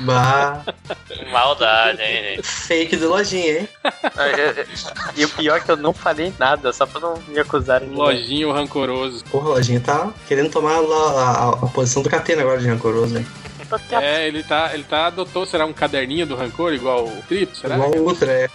Bah, 0.00 0.62
maldade, 1.30 2.00
hein, 2.02 2.40
fake 2.42 2.96
do 2.96 3.08
lojinha, 3.10 3.60
hein? 3.60 3.68
Ah, 3.84 4.28
eu- 4.28 4.46
eu- 4.54 4.64
E 5.16 5.24
o 5.24 5.28
pior 5.28 5.56
é 5.56 5.60
que 5.60 5.70
eu 5.70 5.76
não 5.76 5.92
falei 5.92 6.32
nada, 6.38 6.72
só 6.72 6.86
pra 6.86 7.00
não 7.00 7.16
me 7.28 7.38
acusarem 7.38 7.88
Lojinho 7.90 8.52
rancoroso. 8.52 9.22
Porra, 9.24 9.48
o 9.50 9.52
lojinha 9.54 9.80
tá 9.80 10.10
querendo 10.26 10.50
tomar 10.50 10.76
a, 10.76 10.78
a- 10.78 11.48
a 11.50 11.66
posição 11.68 12.02
do 12.02 12.08
Catena 12.08 12.42
agora 12.42 12.60
de 12.60 12.68
rancoroso, 12.68 13.14
né? 13.14 13.24
É, 14.00 14.26
ele 14.26 14.42
tá, 14.42 14.70
ele 14.74 14.84
tá 14.84 15.06
adotou, 15.06 15.46
será 15.46 15.66
um 15.66 15.72
caderninho 15.72 16.26
do 16.26 16.34
rancor, 16.34 16.72
igual 16.72 17.06
o 17.06 17.22
Trip, 17.28 17.56
será? 17.56 17.76
Igual 17.76 17.90
o 17.94 18.06
Ultra, 18.06 18.32
é. 18.32 18.50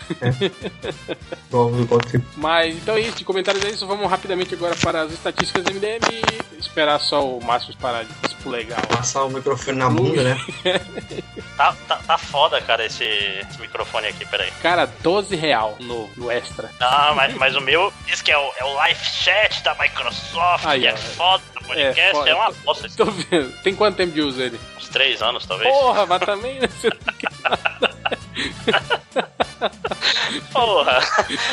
igual, 1.48 1.70
igual 1.80 2.00
o 2.00 2.06
Trip. 2.06 2.26
Mas 2.36 2.76
então 2.76 2.96
é 2.96 3.02
isso, 3.02 3.18
de 3.18 3.26
comentários 3.26 3.64
é 3.64 3.70
isso. 3.70 3.88
Vamos 3.88 4.10
rapidamente 4.10 4.54
agora 4.54 4.76
para 4.76 5.02
as 5.02 5.14
estatísticas 5.14 5.64
do 5.64 5.74
MDM 5.74 6.02
e 6.12 6.60
esperar 6.60 7.00
só 7.00 7.26
o 7.26 7.44
Márcio 7.44 7.76
parar 7.78 8.04
de 8.04 8.14
tipo 8.46 8.50
legal. 8.50 8.82
Passar 8.88 9.24
o 9.24 9.30
microfone 9.30 9.78
na 9.78 9.90
bunda, 9.90 10.24
né? 10.24 10.38
Tá, 11.56 11.74
tá, 11.88 11.96
tá 12.06 12.18
foda, 12.18 12.60
cara, 12.60 12.86
esse, 12.86 13.06
esse 13.06 13.62
microfone 13.62 14.08
aqui, 14.08 14.26
peraí. 14.26 14.52
Cara, 14.62 14.86
12 15.02 15.38
real 15.38 15.78
no, 15.80 16.10
no 16.18 16.30
extra. 16.30 16.70
Ah, 16.82 17.14
mas, 17.16 17.34
mas 17.36 17.56
o 17.56 17.62
meu 17.62 17.94
diz 18.06 18.22
que 18.22 18.30
é 18.30 18.38
o, 18.38 18.52
é 18.58 18.66
o 18.66 18.74
live 18.74 19.00
chat 19.06 19.64
da 19.64 19.74
Microsoft, 19.76 20.66
Aí, 20.66 20.82
que 20.82 20.88
é 20.88 20.94
ó. 20.94 20.98
foda 20.98 21.44
podcast 21.66 22.00
É, 22.02 22.12
foda. 22.12 22.30
é, 22.30 22.36
uma 22.36 22.52
bosta. 22.52 22.90
Tô 22.98 23.06
vendo. 23.06 23.54
Tem 23.64 23.74
quanto 23.74 23.96
tempo 23.96 24.12
de 24.12 24.22
uso 24.22 24.42
ele? 24.42 24.60
Uns 24.78 24.90
três 24.90 25.22
anos, 25.22 25.46
talvez. 25.46 25.72
Porra, 25.74 26.06
mas 26.06 26.20
também. 26.24 26.60
né, 26.60 26.68
você 26.68 26.90
não 26.90 27.14
quer- 27.14 29.00
Porra, 30.52 31.00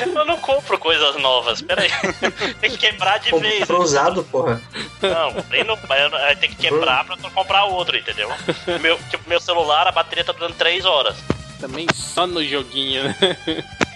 eu 0.01 0.25
não 0.25 0.37
compro 0.39 0.79
coisas 0.79 1.17
novas, 1.17 1.63
peraí. 1.63 1.91
Tem 2.61 2.71
que 2.71 2.79
quebrar 2.79 3.19
de 3.19 3.31
vez. 3.39 3.61
Comprou 3.61 3.83
usado, 3.83 4.25
porra. 4.25 4.61
Não, 5.01 5.33
comprei 5.33 5.65
no, 5.65 5.77
tem 6.41 6.51
que 6.51 6.57
quebrar 6.57 7.05
pra 7.05 7.17
eu 7.23 7.31
comprar 7.31 7.65
outro, 7.65 7.97
entendeu? 7.97 8.31
Meu, 8.81 8.99
tipo, 9.11 9.29
meu 9.29 9.41
celular, 9.41 9.87
a 9.87 9.93
bateria 9.93 10.25
tá 10.25 10.33
durando 10.33 10.55
3 10.55 10.85
horas. 10.85 11.17
Também 11.63 11.87
só 11.95 12.27
no 12.27 12.45
joguinho, 12.45 13.05
né? 13.05 13.17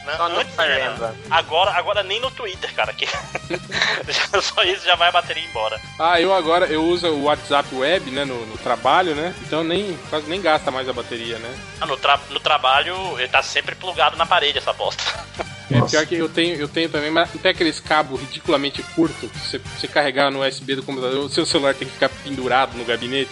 Né? 0.07 0.17
Só 0.17 0.29
no 0.29 0.45
caramba. 0.53 1.17
Agora, 1.29 1.73
agora 1.73 2.03
nem 2.05 2.21
no 2.21 2.31
Twitter, 2.31 2.73
cara. 2.75 2.93
Que... 2.93 3.07
Só 4.41 4.63
isso 4.63 4.85
já 4.87 4.95
vai 4.95 5.09
a 5.09 5.13
bateria 5.13 5.45
embora. 5.45 5.81
Ah, 5.99 6.21
eu 6.21 6.33
agora 6.33 6.67
eu 6.67 6.85
uso 6.85 7.09
o 7.09 7.25
WhatsApp 7.25 7.75
web, 7.75 8.09
né, 8.13 8.25
no, 8.25 8.47
no 8.47 8.57
trabalho, 8.59 9.17
né? 9.17 9.35
Então 9.43 9.65
nem 9.65 9.99
quase 10.09 10.29
nem 10.29 10.41
gasta 10.41 10.71
mais 10.71 10.89
a 10.89 10.93
bateria, 10.93 11.41
né? 11.41 11.59
Ah, 11.81 11.87
No, 11.87 11.97
tra- 11.97 12.21
no 12.31 12.39
trabalho, 12.39 13.19
ele 13.19 13.27
tá 13.29 13.43
sempre 13.43 13.75
plugado 13.75 14.17
na 14.17 14.25
parede, 14.25 14.59
essa 14.59 14.73
bosta. 14.73 15.03
É 15.71 15.81
pior 15.81 16.07
que 16.07 16.15
eu 16.15 16.29
tenho, 16.29 16.55
eu 16.57 16.69
tenho 16.69 16.89
também, 16.89 17.11
mas 17.11 17.33
não 17.35 17.41
tem 17.41 17.51
aqueles 17.51 17.81
cabos 17.81 18.21
ridiculamente 18.21 18.83
curtos 18.95 19.31
que 19.31 19.39
você, 19.39 19.59
você 19.59 19.89
carregar 19.89 20.31
no 20.31 20.47
USB 20.47 20.77
do 20.77 20.83
computador, 20.83 21.25
o 21.25 21.29
seu 21.29 21.45
celular 21.45 21.75
tem 21.75 21.89
que 21.89 21.95
ficar 21.95 22.09
pendurado 22.09 22.77
no 22.77 22.85
gabinete. 22.85 23.31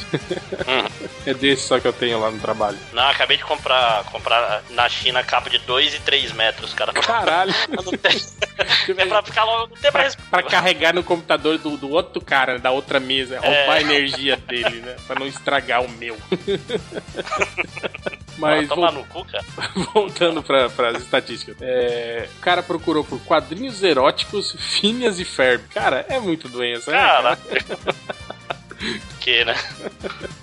é 1.24 1.34
desse 1.34 1.68
só 1.68 1.78
que 1.78 1.86
eu 1.86 1.92
tenho 1.92 2.18
lá 2.18 2.30
no 2.30 2.38
trabalho. 2.40 2.78
Não, 2.92 3.08
acabei 3.08 3.36
de 3.36 3.44
comprar, 3.44 4.02
comprar 4.04 4.62
na 4.70 4.88
China 4.88 5.22
cabo 5.22 5.48
de 5.48 5.58
2 5.58 5.94
e 5.94 6.00
3 6.00 6.32
metros, 6.32 6.74
cara. 6.74 6.92
Caralho! 6.92 7.54
Não 7.84 7.92
tem... 7.92 8.20
É 8.96 9.06
pra 9.06 9.22
ficar 9.22 9.44
logo, 9.44 9.68
não 9.74 9.76
tem 9.76 9.90
mais. 9.90 10.14
pra 10.14 10.42
carregar 10.42 10.94
no 10.94 11.02
computador 11.02 11.58
do, 11.58 11.76
do 11.76 11.90
outro 11.90 12.22
cara, 12.24 12.58
da 12.58 12.70
outra 12.70 13.00
mesa, 13.00 13.40
roubar 13.40 13.52
É. 13.52 13.78
a 13.78 13.80
energia 13.80 14.36
dele, 14.36 14.80
né? 14.80 14.96
Pra 15.06 15.18
não 15.18 15.26
estragar 15.26 15.82
o 15.82 15.88
meu. 15.88 16.16
Mas 18.38 18.68
Toma 18.68 18.90
vol- 18.90 19.00
no 19.00 19.06
cu, 19.06 19.24
cara. 19.24 19.44
voltando 19.94 20.42
pra, 20.42 20.68
pras 20.70 21.02
estatísticas. 21.02 21.56
É, 21.60 22.28
o 22.36 22.40
cara 22.40 22.62
procurou 22.62 23.04
por 23.04 23.20
quadrinhos 23.20 23.82
eróticos, 23.82 24.56
Phineas 24.58 25.18
e 25.20 25.24
Ferb. 25.24 25.62
Cara, 25.72 26.04
é 26.08 26.18
muito 26.18 26.48
doença, 26.48 26.90
né? 26.90 26.98
Cara. 26.98 27.38
que, 29.20 29.44
né? 29.44 29.54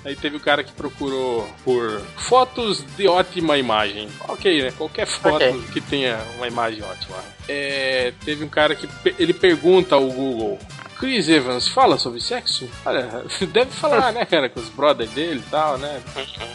Aí 0.03 0.15
teve 0.15 0.38
o 0.38 0.39
cara 0.39 0.63
que 0.63 0.72
procurou 0.72 1.47
por 1.63 2.01
fotos 2.18 2.84
de 2.97 3.07
ótima 3.07 3.57
imagem. 3.57 4.09
Ok, 4.27 4.63
né? 4.63 4.72
Qualquer 4.77 5.05
foto 5.05 5.35
Ok. 5.35 5.63
que 5.73 5.81
tenha 5.81 6.18
uma 6.38 6.47
imagem 6.47 6.81
ótima. 6.84 7.18
É, 7.47 8.13
teve 8.26 8.43
um 8.43 8.49
cara 8.49 8.73
que 8.76 8.88
ele 9.19 9.34
pergunta 9.34 9.95
ao 9.95 10.07
Google. 10.07 10.57
Chris 11.02 11.28
Evans 11.28 11.68
fala 11.68 11.98
sobre 11.98 12.22
sexo? 12.22 12.69
Olha, 12.86 13.26
deve 13.52 13.72
falar, 13.72 14.14
né, 14.14 14.23
cara, 14.23 14.48
com 14.48 14.60
os 14.60 14.69
brothers 14.69 15.10
dele 15.10 15.44
e 15.45 15.49
tal, 15.49 15.80
né? 15.80 15.99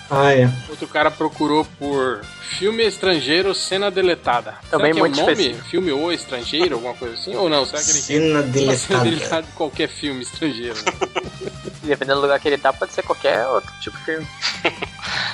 Ah, 0.09 0.32
é. 0.32 0.48
Outro 0.68 0.86
cara 0.86 1.10
procurou 1.10 1.64
por 1.81 2.24
filme 2.59 2.86
estrangeiro, 2.86 3.52
cena 3.52 3.90
deletada. 3.90 4.55
Também 4.70 4.94
Será 4.94 4.94
que 4.94 5.01
muito 5.01 5.18
é 5.18 5.23
o 5.23 5.27
nome? 5.27 5.32
específico. 5.32 5.68
Filme 5.68 5.90
ou 5.90 6.12
estrangeiro, 6.12 6.77
alguma 6.77 6.94
coisa 6.94 7.14
assim? 7.14 7.35
Ou 7.35 7.48
não? 7.48 7.66
Será 7.66 7.82
que 7.82 7.90
ele 7.90 7.98
quer 7.98 8.05
Cena 8.05 8.39
uma 8.39 8.43
cena 8.44 8.52
deletada. 8.52 9.05
deletada 9.10 9.43
de 9.43 9.52
qualquer 9.52 9.89
filme 9.89 10.23
estrangeiro? 10.23 10.77
Dependendo 11.82 12.20
do 12.20 12.23
lugar 12.23 12.39
que 12.39 12.47
ele 12.48 12.59
tá, 12.59 12.73
pode 12.73 12.93
ser 12.93 13.02
qualquer 13.02 13.44
outro 13.48 13.73
tipo 13.81 13.98
de 13.98 14.05
filme. 14.05 14.27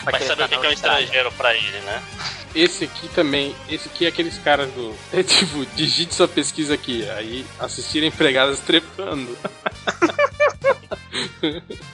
Vai 0.04 0.20
saber 0.22 0.44
o 0.44 0.48
que 0.48 0.58
que 0.58 0.66
é 0.66 0.68
um 0.70 0.72
estrangeiro 0.72 1.32
pra 1.32 1.54
ele, 1.54 1.80
né? 1.80 2.02
Esse 2.54 2.84
aqui 2.84 3.08
também, 3.08 3.56
esse 3.70 3.88
aqui 3.88 4.04
é 4.04 4.08
aqueles 4.08 4.36
caras 4.36 4.70
do. 4.72 4.94
É 5.10 5.22
tipo, 5.22 5.64
digite 5.74 6.14
sua 6.14 6.28
pesquisa 6.28 6.74
aqui. 6.74 7.08
Aí 7.10 7.46
assistir 7.58 8.02
empregadas 8.02 8.58
trepando. 8.60 9.01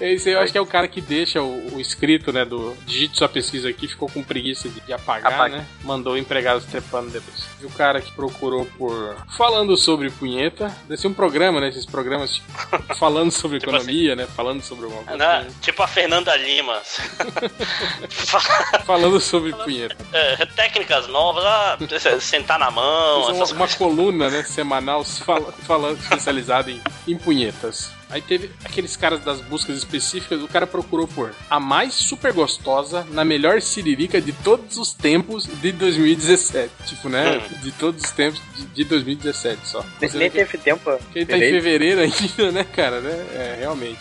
Esse 0.01 0.29
aí 0.31 0.35
eu 0.35 0.41
acho 0.41 0.53
que 0.53 0.59
é 0.59 0.61
o 0.61 0.67
cara 0.67 0.87
que 0.87 1.01
deixa 1.01 1.43
o, 1.43 1.77
o 1.77 1.81
escrito, 1.81 2.33
né? 2.33 2.45
Do 2.45 2.77
digite 2.87 3.17
sua 3.17 3.29
pesquisa 3.29 3.69
aqui, 3.69 3.89
ficou 3.89 4.09
com 4.09 4.23
preguiça 4.23 4.69
de, 4.69 4.81
de 4.81 4.93
apagar, 4.93 5.33
Apaga. 5.33 5.57
né? 5.59 5.67
Mandou 5.83 6.17
empregados 6.17 6.65
trepando 6.65 7.11
depois. 7.11 7.47
E 7.61 7.67
o 7.67 7.71
cara 7.71 8.01
que 8.01 8.13
procurou 8.13 8.67
por. 8.77 9.17
Falando 9.37 9.77
sobre 9.77 10.11
punheta. 10.11 10.75
Deve 10.89 11.01
ser 11.01 11.09
um 11.09 11.15
programa, 11.15 11.61
né? 11.61 11.69
Esses 11.69 11.87
programas 11.87 12.35
tipo, 12.35 12.47
falando 12.97 13.31
sobre 13.31 13.59
Tipo 13.59 13.71
economia, 13.73 14.15
né? 14.15 14.27
Falando 14.27 14.63
sobre 14.63 14.85
alguma 14.85 15.03
coisa. 15.03 15.19
Né? 15.19 15.49
Tipo 15.61 15.83
a 15.83 15.89
Fernanda 15.89 16.37
Lima. 16.37 16.81
Falando 18.85 19.21
sobre 19.21 19.53
punheta. 19.53 19.97
É, 20.13 20.47
técnicas 20.47 21.07
novas, 21.09 21.45
ah, 21.45 21.79
sentar 22.21 22.59
na 22.59 22.71
mão, 22.71 23.33
uma, 23.33 23.45
uma 23.45 23.69
coluna, 23.69 24.31
né, 24.31 24.43
semanal 24.43 25.05
fala- 25.05 25.53
falando 25.53 25.99
especializada 26.01 26.71
em, 26.71 26.81
em 27.13 27.19
punhetas. 27.19 27.98
Aí 28.11 28.23
teve 28.23 28.51
aqueles 28.65 28.97
caras 28.97 29.21
das 29.21 29.41
buscas 29.41 29.77
específicas, 29.77 30.43
o 30.43 30.49
cara 30.49 30.67
procurou 30.67 31.07
por 31.07 31.35
a 31.51 31.61
mais 31.61 31.95
super 31.95 32.33
gostosa 32.33 33.07
na 33.11 33.25
melhor 33.25 33.61
siririca 33.61 34.21
de 34.21 34.33
todos 34.33 34.79
os 34.79 34.95
tempos 34.95 35.45
de 35.45 35.73
2017. 35.73 36.71
Tipo, 36.87 37.09
né? 37.09 37.39
De 37.63 37.71
todos 37.73 38.03
os 38.03 38.11
tempos 38.11 38.41
de, 38.57 38.67
de 38.67 38.85
2017 38.85 39.67
só. 39.67 39.85
Nem, 40.01 40.11
que, 40.11 40.31
teve 40.31 40.59
tempo. 40.59 40.99
que 41.13 41.19
ele 41.19 41.27
tá 41.27 41.37
em 41.37 41.41
fevereiro 41.41 42.01
ainda, 42.01 42.53
né, 42.53 42.65
cara? 42.65 43.01
Né? 43.01 43.27
É, 43.35 43.57
realmente. 43.61 43.99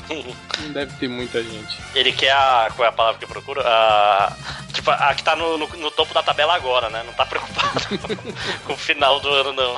Não 0.61 0.71
deve 0.71 0.93
ter 0.97 1.09
muita 1.09 1.43
gente. 1.43 1.77
Ele 1.93 2.11
quer 2.11 2.31
a. 2.31 2.69
Qual 2.75 2.85
é 2.85 2.89
a 2.89 2.93
palavra 2.93 3.19
que 3.19 3.25
eu 3.25 3.29
procuro? 3.29 3.61
A, 3.61 4.35
tipo, 4.71 4.89
a 4.89 5.13
que 5.13 5.23
tá 5.23 5.35
no, 5.35 5.57
no, 5.57 5.67
no 5.67 5.91
topo 5.91 6.13
da 6.13 6.23
tabela 6.23 6.55
agora, 6.55 6.89
né? 6.89 7.03
Não 7.05 7.13
tá 7.13 7.25
preocupado 7.25 7.81
com 8.65 8.73
o 8.73 8.77
final 8.77 9.19
do 9.19 9.29
ano, 9.29 9.53
não. 9.53 9.75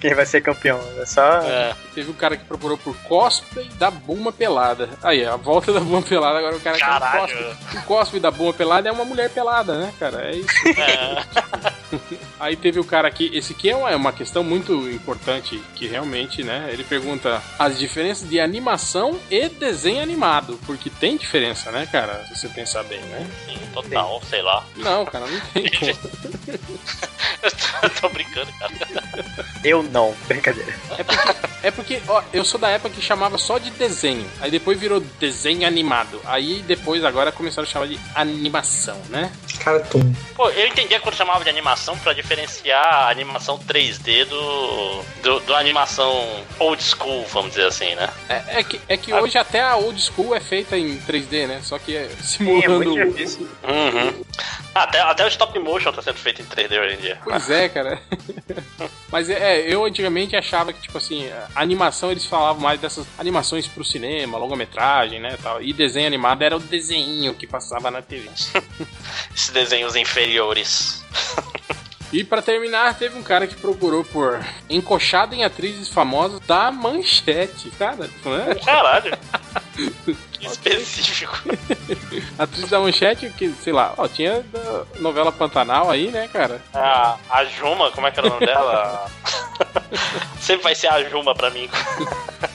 Quem 0.00 0.14
vai 0.14 0.26
ser 0.26 0.40
campeão? 0.40 0.80
É 0.98 1.06
só. 1.06 1.40
É. 1.42 1.74
Teve 1.94 2.10
um 2.10 2.14
cara 2.14 2.36
que 2.36 2.44
procurou 2.44 2.76
por 2.76 2.96
cosplay 3.02 3.67
da 3.74 3.90
Buma 3.90 4.32
Pelada. 4.32 4.88
Aí, 5.02 5.24
a 5.24 5.36
volta 5.36 5.72
da 5.72 5.80
Buma 5.80 6.02
Pelada, 6.02 6.38
agora 6.38 6.56
o 6.56 6.60
cara 6.60 6.76
quer 6.76 6.84
um 6.84 6.88
Caralho. 6.88 7.20
cosplay. 7.20 7.56
O 7.74 7.82
cosplay 7.84 8.20
da 8.20 8.30
Buma 8.30 8.52
Pelada 8.52 8.88
é 8.88 8.92
uma 8.92 9.04
mulher 9.04 9.30
pelada, 9.30 9.78
né, 9.78 9.92
cara? 9.98 10.30
É 10.30 10.36
isso. 10.36 10.68
É. 10.68 11.24
Aí 12.38 12.54
teve 12.56 12.78
o 12.78 12.84
cara 12.84 13.08
aqui, 13.08 13.30
esse 13.34 13.52
aqui 13.52 13.70
é 13.70 13.76
uma, 13.76 13.90
é 13.90 13.96
uma 13.96 14.12
questão 14.12 14.44
muito 14.44 14.72
importante, 14.90 15.60
que 15.74 15.86
realmente, 15.86 16.44
né, 16.44 16.68
ele 16.70 16.84
pergunta 16.84 17.42
as 17.58 17.78
diferenças 17.78 18.28
de 18.28 18.38
animação 18.38 19.18
e 19.30 19.48
desenho 19.48 20.02
animado, 20.02 20.58
porque 20.66 20.90
tem 20.90 21.16
diferença, 21.16 21.70
né, 21.72 21.88
cara, 21.90 22.24
se 22.26 22.36
você 22.36 22.48
pensar 22.48 22.82
bem, 22.84 23.00
né? 23.00 23.26
Sim, 23.46 23.58
total, 23.72 24.20
sei 24.28 24.42
lá. 24.42 24.64
Não, 24.76 25.04
cara, 25.06 25.26
não 25.26 25.40
tem 25.52 25.64
como. 25.78 25.90
Eu 27.42 27.50
tô, 27.50 27.86
eu 27.86 27.90
tô 27.90 28.08
brincando, 28.10 28.52
cara. 28.58 28.72
Eu 29.64 29.82
não. 29.82 30.14
Brincadeira. 30.26 30.74
É 30.96 31.02
porque, 31.04 31.34
é 31.62 31.70
porque, 31.70 32.02
ó, 32.08 32.22
eu 32.32 32.44
sou 32.44 32.58
da 32.60 32.68
época 32.68 32.94
que 32.94 33.02
chamava 33.02 33.38
só 33.38 33.57
de 33.58 33.70
desenho, 33.70 34.26
aí 34.40 34.50
depois 34.50 34.78
virou 34.78 35.00
desenho 35.20 35.66
animado, 35.66 36.20
aí 36.24 36.62
depois 36.66 37.04
agora 37.04 37.32
começaram 37.32 37.66
a 37.66 37.70
chamar 37.70 37.86
de 37.86 37.98
animação, 38.14 39.00
né? 39.08 39.30
Cartoon. 39.58 40.12
Pô, 40.34 40.48
eu 40.50 40.66
entendia 40.66 41.00
quando 41.00 41.14
chamava 41.14 41.42
de 41.44 41.50
animação 41.50 41.96
pra 41.98 42.12
diferenciar 42.12 42.82
a 42.84 43.10
animação 43.10 43.58
3D 43.58 44.24
do, 44.26 45.02
do, 45.22 45.40
do 45.40 45.54
animação 45.54 46.44
old 46.58 46.82
school, 46.82 47.26
vamos 47.32 47.50
dizer 47.50 47.66
assim, 47.66 47.94
né? 47.94 48.08
É, 48.28 48.60
é 48.60 48.62
que, 48.62 48.80
é 48.88 48.96
que 48.96 49.12
hoje 49.12 49.36
até 49.36 49.60
a 49.60 49.76
old 49.76 50.00
school 50.00 50.34
é 50.34 50.40
feita 50.40 50.76
em 50.76 50.98
3D, 50.98 51.46
né? 51.46 51.60
Só 51.62 51.78
que 51.78 51.96
é 51.96 52.08
Sim, 52.22 52.58
é 52.58 52.62
simulando. 52.62 52.90
muito 52.90 53.12
difícil. 53.12 53.48
Uhum. 53.64 54.24
Até, 54.82 55.00
até 55.00 55.24
o 55.24 55.28
stop 55.28 55.58
motion 55.58 55.92
tá 55.92 56.02
sendo 56.02 56.18
feito 56.18 56.42
em 56.42 56.44
3D 56.44 56.80
hoje 56.80 56.94
em 56.94 56.98
dia. 56.98 57.18
Pois 57.24 57.50
é, 57.50 57.68
cara. 57.68 58.00
Mas 59.10 59.30
é, 59.30 59.60
eu 59.60 59.84
antigamente 59.84 60.36
achava 60.36 60.72
que, 60.72 60.80
tipo 60.82 60.98
assim, 60.98 61.28
animação 61.54 62.10
eles 62.10 62.26
falavam 62.26 62.62
mais 62.62 62.80
dessas 62.80 63.06
animações 63.18 63.66
pro 63.66 63.84
cinema, 63.84 64.38
longa-metragem, 64.38 65.20
né? 65.20 65.36
Tal. 65.42 65.62
E 65.62 65.72
desenho 65.72 66.06
animado 66.06 66.42
era 66.42 66.56
o 66.56 66.60
desenho 66.60 67.34
que 67.34 67.46
passava 67.46 67.90
na 67.90 68.02
TV. 68.02 68.28
Esses 69.34 69.50
desenhos 69.50 69.96
inferiores. 69.96 71.04
E 72.10 72.24
pra 72.24 72.40
terminar, 72.40 72.96
teve 72.96 73.18
um 73.18 73.22
cara 73.22 73.46
que 73.46 73.54
procurou 73.54 74.02
por 74.02 74.42
encoxado 74.68 75.34
em 75.34 75.44
atrizes 75.44 75.90
famosas 75.90 76.40
da 76.40 76.70
manchete, 76.72 77.70
cara. 77.72 78.08
Né? 78.24 78.54
Caralho. 78.64 79.18
Específico. 80.40 81.38
Atriz 82.38 82.68
da 82.70 82.80
manchete, 82.80 83.28
que, 83.30 83.50
sei 83.62 83.72
lá, 83.72 83.94
ó, 83.96 84.06
tinha 84.08 84.42
da 84.52 84.84
novela 85.00 85.32
Pantanal 85.32 85.90
aí, 85.90 86.08
né, 86.10 86.28
cara? 86.32 86.62
A, 86.72 87.16
a 87.30 87.44
Juma, 87.44 87.90
como 87.90 88.06
é 88.06 88.10
que 88.10 88.18
era 88.20 88.28
o 88.28 88.30
nome 88.30 88.46
dela? 88.46 89.10
Sempre 90.40 90.64
vai 90.64 90.74
ser 90.74 90.88
a 90.88 91.02
Juma 91.08 91.34
pra 91.34 91.50
mim. 91.50 91.68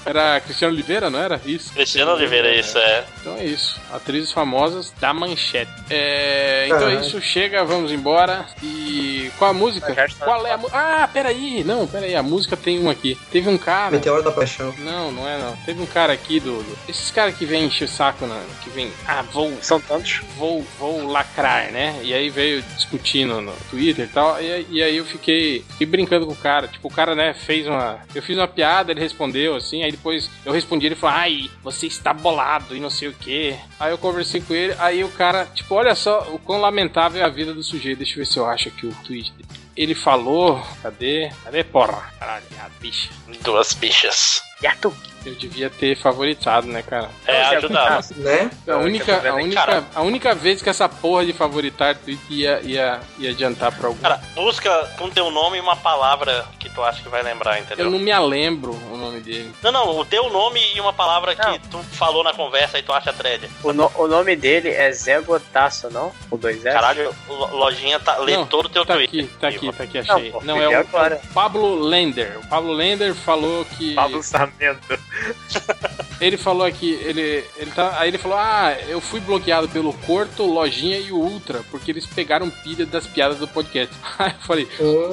Era 0.05 0.39
Cristiano 0.41 0.73
Oliveira, 0.73 1.09
não 1.09 1.17
era? 1.19 1.39
Isso. 1.45 1.71
Cristiano 1.73 2.11
Oliveira, 2.11 2.53
isso 2.53 2.77
é. 2.77 3.05
Então 3.21 3.37
é 3.37 3.45
isso. 3.45 3.79
Atrizes 3.93 4.33
famosas 4.33 4.91
da 4.99 5.13
manchete. 5.13 5.71
É, 5.89 6.65
então 6.67 6.89
é 6.89 6.95
isso, 6.95 7.21
chega, 7.21 7.63
vamos 7.63 7.89
embora. 7.89 8.45
E 8.61 9.31
qual 9.37 9.51
a 9.51 9.53
música? 9.53 9.95
Qual 10.19 10.45
é 10.45 10.51
a 10.51 10.57
música? 10.57 10.77
Ah, 10.77 11.07
peraí, 11.07 11.63
não, 11.63 11.87
peraí, 11.87 12.15
a 12.17 12.23
música 12.23 12.57
tem 12.57 12.79
uma 12.79 12.91
aqui. 12.91 13.17
Teve 13.31 13.47
um 13.49 13.57
cara. 13.57 13.91
Meteoro 13.91 14.21
da 14.23 14.31
Paixão. 14.31 14.73
Não, 14.79 15.09
não 15.09 15.25
é 15.27 15.37
não. 15.37 15.55
Teve 15.65 15.81
um 15.81 15.85
cara 15.85 16.11
aqui 16.11 16.37
do. 16.41 16.61
do- 16.61 16.77
Esses 16.89 17.09
caras 17.09 17.35
que 17.37 17.45
vêm 17.45 17.69
encher 17.73 17.85
o 17.85 17.87
saco, 17.87 18.25
né? 18.25 18.45
Que 18.63 18.69
vem. 18.69 18.91
Ah, 19.07 19.21
vou. 19.21 19.51
São 19.61 19.79
tantos. 19.79 20.21
Vou, 20.37 20.61
vou 20.79 21.05
lacrar, 21.07 21.71
né? 21.71 21.99
E 22.03 22.13
aí 22.13 22.29
veio 22.29 22.61
discutindo 22.75 23.41
no 23.41 23.51
Twitter 23.69 24.05
e 24.05 24.07
tal. 24.07 24.41
E, 24.41 24.51
aí- 24.51 24.67
e 24.69 24.83
aí 24.83 24.97
eu 24.97 25.05
fiquei, 25.05 25.63
fiquei 25.71 25.87
brincando 25.87 26.25
com 26.25 26.33
o 26.33 26.35
cara. 26.35 26.67
Tipo, 26.67 26.87
o 26.87 26.91
cara, 26.93 27.15
né, 27.15 27.33
fez 27.33 27.67
uma. 27.67 27.99
Eu 28.13 28.21
fiz 28.21 28.37
uma 28.37 28.47
piada, 28.47 28.91
ele 28.91 28.99
respondeu 28.99 29.55
assim. 29.55 29.83
Aí 29.83 29.91
depois 29.91 30.29
eu 30.45 30.51
respondi, 30.53 30.85
ele 30.85 30.95
falou, 30.95 31.15
ai, 31.17 31.49
você 31.63 31.87
está 31.87 32.13
bolado 32.13 32.75
e 32.75 32.79
não 32.79 32.89
sei 32.89 33.07
o 33.09 33.13
que. 33.13 33.55
Aí 33.79 33.91
eu 33.91 33.97
conversei 33.97 34.41
com 34.41 34.53
ele, 34.53 34.75
aí 34.79 35.03
o 35.03 35.09
cara, 35.09 35.45
tipo, 35.53 35.73
olha 35.75 35.95
só 35.95 36.21
o 36.33 36.39
quão 36.39 36.59
lamentável 36.61 37.21
é 37.21 37.25
a 37.25 37.29
vida 37.29 37.53
do 37.53 37.63
sujeito. 37.63 37.97
Deixa 37.97 38.13
eu 38.13 38.17
ver 38.17 38.25
se 38.25 38.37
eu 38.37 38.45
acho 38.45 38.67
aqui 38.69 38.85
o 38.85 38.95
tweet 39.05 39.31
dele. 39.31 39.47
Ele 39.75 39.95
falou, 39.95 40.63
cadê? 40.83 41.31
Cadê, 41.43 41.63
porra? 41.63 42.13
Caralho, 42.19 42.45
a 42.59 42.69
bicha. 42.79 43.09
Duas 43.41 43.73
bichas. 43.73 44.41
Gato. 44.61 44.93
Eu 45.25 45.35
devia 45.35 45.69
ter 45.69 45.95
favoritado, 45.97 46.67
né, 46.67 46.81
cara? 46.81 47.09
É, 47.25 47.41
ajudava. 47.55 48.01
Né? 48.15 48.51
A 48.67 48.77
única, 48.77 49.05
tá 49.05 49.15
a, 49.17 49.19
vendo, 49.21 49.35
única, 49.35 49.83
a 49.95 50.01
única 50.01 50.35
vez 50.35 50.61
que 50.61 50.69
essa 50.69 50.89
porra 50.89 51.25
de 51.25 51.31
favoritar 51.33 51.95
ia, 52.29 52.59
ia, 52.61 52.99
ia 53.17 53.29
adiantar 53.29 53.71
pra 53.71 53.87
algum. 53.87 53.99
Cara, 54.01 54.21
busca 54.35 54.69
com 54.97 55.09
teu 55.09 55.31
nome 55.31 55.57
e 55.57 55.61
uma 55.61 55.75
palavra 55.75 56.45
que 56.59 56.69
tu 56.69 56.83
acha 56.83 57.01
que 57.01 57.09
vai 57.09 57.23
lembrar, 57.23 57.59
entendeu? 57.59 57.85
eu 57.85 57.91
não 57.91 57.99
me 57.99 58.13
lembro 58.19 58.73
o 58.91 58.97
nome 58.97 59.19
dele. 59.21 59.51
Não, 59.61 59.71
não, 59.71 59.97
o 59.97 60.05
teu 60.05 60.29
nome 60.29 60.59
e 60.75 60.81
uma 60.81 60.91
palavra 60.93 61.35
Não. 61.35 61.53
que 61.53 61.67
tu 61.69 61.79
falou 61.93 62.23
na 62.23 62.33
conversa 62.33 62.77
e 62.79 62.83
tu 62.83 62.91
acha 62.91 63.13
thread. 63.13 63.49
O, 63.63 63.71
no- 63.71 63.91
o 63.95 64.07
nome 64.07 64.35
dele 64.35 64.69
é 64.69 64.91
Zé 64.91 65.21
Gotaço, 65.21 65.89
não? 65.89 66.11
O 66.29 66.37
2 66.37 66.65
S? 66.65 66.73
Caralho, 66.75 67.15
o 67.29 67.33
Lojinha 67.55 67.99
tá, 67.99 68.17
lê 68.17 68.35
Não, 68.35 68.45
todo 68.45 68.65
o 68.65 68.69
teu 68.69 68.85
tá 68.85 68.95
tweet. 68.95 69.19
aqui, 69.19 69.29
tá 69.39 69.47
aqui, 69.47 69.71
tá 69.73 69.83
aqui, 69.83 70.01
Não, 70.07 70.15
achei. 70.15 70.31
pô, 70.31 70.41
Não, 70.43 70.61
é 70.61 70.79
o, 70.79 70.81
o 70.81 71.33
Pablo 71.33 71.79
Lender. 71.79 72.37
O 72.39 72.47
Pablo 72.47 72.73
Lender 72.73 73.13
falou 73.15 73.63
que. 73.65 73.93
Pablo 73.95 74.21
Sarmento. 74.23 74.99
Ele 76.23 76.37
falou 76.37 76.65
aqui, 76.65 76.93
ele, 77.03 77.43
ele 77.57 77.71
tá, 77.71 77.99
aí 77.99 78.09
ele 78.09 78.17
falou: 78.17 78.37
Ah, 78.37 78.77
eu 78.87 79.01
fui 79.01 79.19
bloqueado 79.19 79.67
pelo 79.67 79.91
Corto, 79.91 80.45
Lojinha 80.45 80.97
e 80.97 81.11
o 81.11 81.17
Ultra, 81.17 81.61
porque 81.69 81.91
eles 81.91 82.05
pegaram 82.05 82.49
pilha 82.49 82.85
das 82.85 83.05
piadas 83.05 83.39
do 83.39 83.47
podcast. 83.47 83.93
Aí 84.17 84.31
eu 84.31 84.45
falei: 84.45 84.65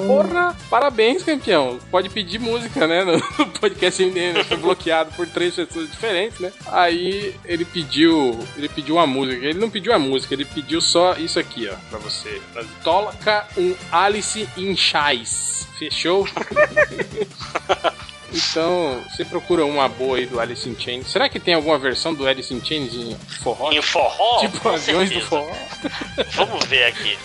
Porra, 0.07 0.55
parabéns, 0.69 1.21
campeão. 1.21 1.79
Pode 1.89 2.07
pedir 2.07 2.39
música, 2.39 2.87
né? 2.87 3.03
No 3.03 3.47
podcast 3.59 4.05
MDM. 4.05 4.37
Eu 4.37 4.45
fui 4.45 4.57
bloqueado 4.57 5.11
por 5.11 5.27
três 5.27 5.53
pessoas 5.55 5.91
diferentes, 5.91 6.39
né? 6.39 6.53
Aí 6.67 7.35
ele 7.43 7.65
pediu. 7.65 8.39
Ele 8.55 8.69
pediu 8.69 8.95
uma 8.95 9.07
música. 9.07 9.45
Ele 9.45 9.59
não 9.59 9.69
pediu 9.69 9.93
a 9.93 9.99
música, 9.99 10.33
ele 10.33 10.45
pediu 10.45 10.79
só 10.79 11.15
isso 11.15 11.39
aqui, 11.39 11.67
ó, 11.67 11.75
pra 11.89 11.99
você. 11.99 12.41
Toca 12.83 13.47
um 13.57 13.75
Alice 13.91 14.47
in 14.55 14.77
Chains. 14.77 15.67
Fechou? 15.77 16.25
Então, 18.33 19.03
você 19.09 19.25
procura 19.25 19.65
uma 19.65 19.89
boa 19.89 20.17
aí 20.17 20.25
do 20.25 20.39
Alice 20.39 20.67
in 20.67 20.75
Chains. 20.79 21.11
Será 21.11 21.27
que 21.27 21.39
tem 21.39 21.53
alguma 21.53 21.77
versão 21.77 22.13
do 22.13 22.25
Alice 22.27 22.53
in 22.53 22.63
Chains 22.63 22.93
em 22.93 23.17
forró? 23.41 23.71
Em 23.71 23.81
forró? 23.81 24.39
tipo 24.39 24.69
aviões 24.69 25.09
do 25.09 25.19
certeza. 25.19 25.27
forró? 25.29 25.55
Vamos 26.35 26.65
ver 26.65 26.85
aqui. 26.85 27.17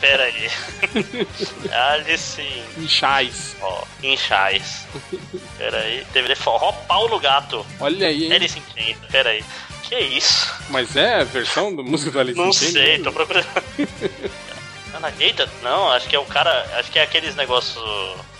Pera 0.00 0.24
aí. 0.24 0.50
Alice 1.70 2.42
Em 2.78 2.88
Chais. 2.88 3.56
ó, 3.60 3.82
em 4.02 4.16
Chais. 4.16 4.86
Pera 5.58 5.78
aí. 5.78 6.04
DVD 6.12 6.34
forró 6.34 6.72
pau 6.72 7.08
no 7.08 7.18
gato. 7.20 7.64
Olha 7.80 8.06
aí, 8.08 8.24
hein? 8.24 8.32
Alice 8.32 8.58
in 8.58 8.62
Chains. 8.74 8.96
Pera 9.10 9.30
aí. 9.30 9.44
Que 9.82 9.98
isso? 9.98 10.54
Mas 10.70 10.96
é 10.96 11.16
a 11.16 11.24
versão 11.24 11.74
da 11.74 11.82
música 11.82 12.10
do 12.10 12.20
Alice 12.20 12.38
Não 12.38 12.48
in 12.48 12.52
Chains? 12.52 12.72
sei, 12.72 12.98
tô 13.00 13.12
procurando. 13.12 13.46
Na- 15.00 15.12
Eita, 15.18 15.48
não, 15.62 15.90
acho 15.92 16.08
que 16.08 16.16
é 16.16 16.18
o 16.18 16.24
cara. 16.24 16.66
Acho 16.78 16.90
que 16.90 16.98
é 16.98 17.02
aqueles 17.02 17.34
negócios. 17.36 17.82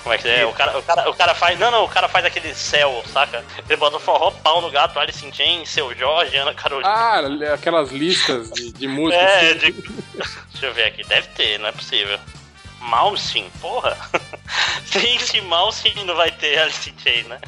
Como 0.03 0.15
é 0.15 0.19
que 0.19 0.29
é? 0.29 0.47
O 0.47 0.53
cara, 0.53 0.79
o, 0.79 0.83
cara, 0.83 1.11
o 1.11 1.15
cara 1.15 1.35
faz. 1.35 1.59
Não, 1.59 1.71
não, 1.71 1.85
o 1.85 1.89
cara 1.89 2.09
faz 2.09 2.25
aquele 2.25 2.55
céu, 2.55 3.03
saca? 3.13 3.45
Ele 3.69 3.77
bota 3.77 3.99
forró 3.99 4.31
pau 4.31 4.61
no 4.61 4.71
gato, 4.71 4.99
Alice 4.99 5.25
in 5.27 5.33
Chains, 5.33 5.69
seu 5.69 5.95
Jorge, 5.95 6.37
Ana 6.37 6.55
Carolina. 6.55 6.89
Ah, 6.89 7.55
aquelas 7.55 7.91
listas 7.91 8.51
de, 8.51 8.73
de 8.73 8.87
músicas. 8.89 9.23
É, 9.23 9.55
de... 9.55 9.73
Deixa 10.53 10.67
eu 10.67 10.75
ver 10.75 10.85
aqui, 10.85 11.05
deve 11.05 11.29
ter, 11.29 11.59
não 11.59 11.69
é 11.69 11.73
possível. 11.73 12.19
Malmsteen, 12.81 13.51
porra. 13.61 13.97
Tem 14.93 15.19
que 15.19 15.41
Malmsteen 15.43 16.05
não 16.05 16.15
vai 16.15 16.31
ter 16.31 16.59
Alice 16.59 16.89
in 16.91 16.95
Chains, 17.03 17.27
né? 17.27 17.41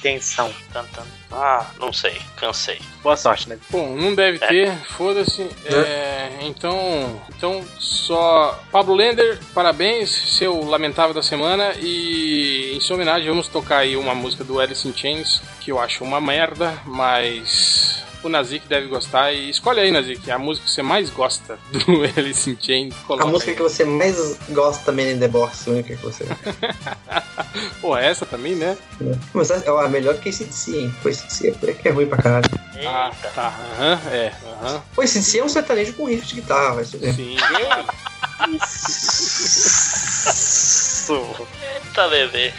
Tensão. 0.00 0.52
Tan, 0.72 0.84
tan. 0.86 1.04
Ah, 1.32 1.66
não 1.78 1.92
sei, 1.92 2.20
cansei. 2.36 2.78
Boa 3.02 3.16
sorte, 3.16 3.48
né? 3.48 3.58
Bom, 3.70 3.96
não 3.96 4.14
deve 4.14 4.38
ter, 4.38 4.76
foda-se. 4.84 5.48
É, 5.64 6.38
então, 6.42 7.20
então, 7.36 7.64
só. 7.78 8.60
Pablo 8.70 8.94
Lender, 8.94 9.38
parabéns, 9.54 10.10
seu 10.10 10.62
lamentável 10.64 11.14
da 11.14 11.22
semana. 11.22 11.74
E 11.80 12.74
em 12.76 12.80
sua 12.80 12.96
homenagem, 12.96 13.28
vamos 13.28 13.48
tocar 13.48 13.78
aí 13.78 13.96
uma 13.96 14.14
música 14.14 14.44
do 14.44 14.60
Alice 14.60 14.86
in 14.86 14.94
Chains, 14.94 15.42
que 15.60 15.72
eu 15.72 15.80
acho 15.80 16.04
uma 16.04 16.20
merda, 16.20 16.78
mas 16.84 18.04
o 18.22 18.28
Nazik 18.28 18.66
deve 18.68 18.86
gostar. 18.88 19.32
E 19.32 19.50
escolhe 19.50 19.80
aí, 19.80 19.90
Nazik, 19.90 20.30
a 20.30 20.38
música 20.38 20.66
que 20.66 20.72
você 20.72 20.82
mais 20.82 21.10
gosta 21.10 21.58
do 21.70 22.02
Alice 22.16 22.48
in 22.50 22.56
Chains. 22.60 22.94
A 23.08 23.26
música 23.26 23.50
aí. 23.50 23.56
que 23.56 23.62
você 23.62 23.84
mais 23.84 24.38
gosta 24.50 24.84
também 24.84 25.12
in 25.12 25.18
the 25.18 25.28
box, 25.28 25.68
a 25.68 25.72
única 25.72 25.96
que 25.96 26.02
você. 26.02 26.24
Pô, 27.80 27.96
essa 27.96 28.24
também, 28.24 28.54
né? 28.54 28.76
Mas 29.34 29.50
é 29.50 29.68
a 29.68 29.88
melhor 29.88 30.16
que 30.18 30.28
esse 30.28 30.44
DC, 30.44 30.76
hein? 30.76 30.94
Pô, 31.02 31.08
esse 31.08 31.26
DC 31.26 31.56
é 31.66 31.72
que 31.72 31.88
é 31.88 31.90
ruim 31.90 32.06
pra 32.06 32.18
caralho. 32.18 32.44
Ah, 32.86 33.12
tá. 33.34 33.54
Aham, 33.78 34.00
é. 34.10 34.32
Aham. 34.62 34.82
Pô, 34.94 35.02
esse 35.02 35.18
DC 35.18 35.38
é 35.38 35.44
um 35.44 35.48
sertanejo 35.48 35.94
com 35.94 36.04
riff 36.04 36.26
de 36.26 36.36
guitarra, 36.36 36.76
vai 36.76 36.84
se 36.84 36.96
ver. 36.96 37.14
Eita, 41.14 42.08
bebê. 42.08 42.52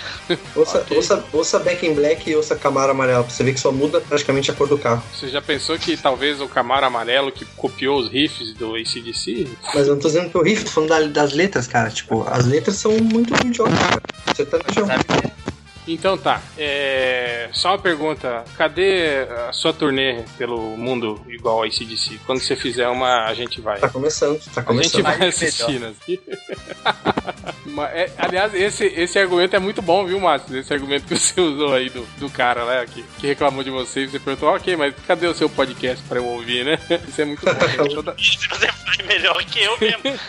Ouça, 0.55 0.79
Ok. 0.79 0.97
ouça, 0.97 1.23
ouça 1.33 1.59
Back 1.59 1.85
in 1.85 1.93
Black 1.93 2.29
e 2.29 2.35
ouça 2.35 2.55
Camaro 2.55 2.91
Amarelo, 2.91 3.23
pra 3.23 3.33
você 3.33 3.43
ver 3.43 3.53
que 3.53 3.59
só 3.59 3.71
muda 3.71 3.99
praticamente 4.01 4.51
a 4.51 4.53
cor 4.53 4.67
do 4.67 4.77
carro. 4.77 5.03
Você 5.13 5.27
já 5.29 5.41
pensou 5.41 5.77
que 5.77 5.97
talvez 5.97 6.39
o 6.41 6.47
Camaro 6.47 6.85
Amarelo 6.85 7.31
que 7.31 7.45
copiou 7.55 7.99
os 7.99 8.09
riffs 8.09 8.53
do 8.53 8.75
ACDC? 8.75 9.47
Mas 9.73 9.87
eu 9.87 9.95
não 9.95 10.01
tô 10.01 10.07
dizendo 10.07 10.29
que 10.29 10.37
o 10.37 10.41
riff, 10.43 10.65
tô 10.65 10.71
falando 10.71 10.89
da- 10.89 11.07
das 11.21 11.33
letras, 11.33 11.67
cara. 11.67 11.89
Tipo, 11.89 12.25
as 12.29 12.45
letras 12.45 12.75
são 12.77 12.91
muito 12.99 13.33
idiotas, 13.45 13.77
cara. 13.79 14.01
Sertanejo. 14.35 15.42
Então 15.87 16.17
tá, 16.17 16.41
é... 16.57 17.49
só 17.51 17.69
uma 17.69 17.79
pergunta: 17.79 18.43
cadê 18.57 19.27
a 19.47 19.53
sua 19.53 19.73
turnê 19.73 20.23
pelo 20.37 20.77
mundo 20.77 21.21
igual 21.27 21.63
a 21.63 21.65
ACDC? 21.65 22.19
Quando 22.25 22.39
você 22.39 22.55
fizer 22.55 22.87
uma, 22.87 23.25
a 23.25 23.33
gente 23.33 23.59
vai. 23.61 23.79
Tá 23.79 23.89
começando, 23.89 24.39
tá 24.53 24.63
A 24.65 24.73
gente 24.73 25.01
começando. 25.01 25.03
vai 25.03 25.27
assistir, 25.27 25.79
né? 25.79 25.93
Mas, 27.65 27.91
é, 27.95 28.11
aliás, 28.17 28.53
esse, 28.53 28.85
esse 28.85 29.17
argumento 29.17 29.55
é 29.55 29.59
muito 29.59 29.81
bom, 29.81 30.05
viu, 30.05 30.19
Márcio? 30.19 30.57
Esse 30.57 30.73
argumento 30.73 31.05
que 31.05 31.17
você 31.17 31.39
usou 31.39 31.73
aí 31.73 31.89
do, 31.89 32.05
do 32.17 32.29
cara 32.29 32.65
né, 32.65 32.85
que, 32.85 33.03
que 33.19 33.27
reclamou 33.27 33.63
de 33.63 33.71
você 33.71 34.01
e 34.01 34.07
você 34.07 34.19
perguntou, 34.19 34.49
ok, 34.49 34.75
mas 34.75 34.93
cadê 35.07 35.27
o 35.27 35.33
seu 35.33 35.49
podcast 35.49 36.03
pra 36.07 36.19
eu 36.19 36.25
ouvir, 36.25 36.63
né? 36.63 36.77
Isso 37.07 37.21
é 37.21 37.25
muito 37.25 37.43
bom. 37.43 37.51
né? 37.51 37.89
Toda, 37.93 38.13
você 38.13 38.67
faz 38.67 38.97
melhor 39.07 39.43
que 39.45 39.63
eu 39.63 39.77
mesmo. 39.79 40.19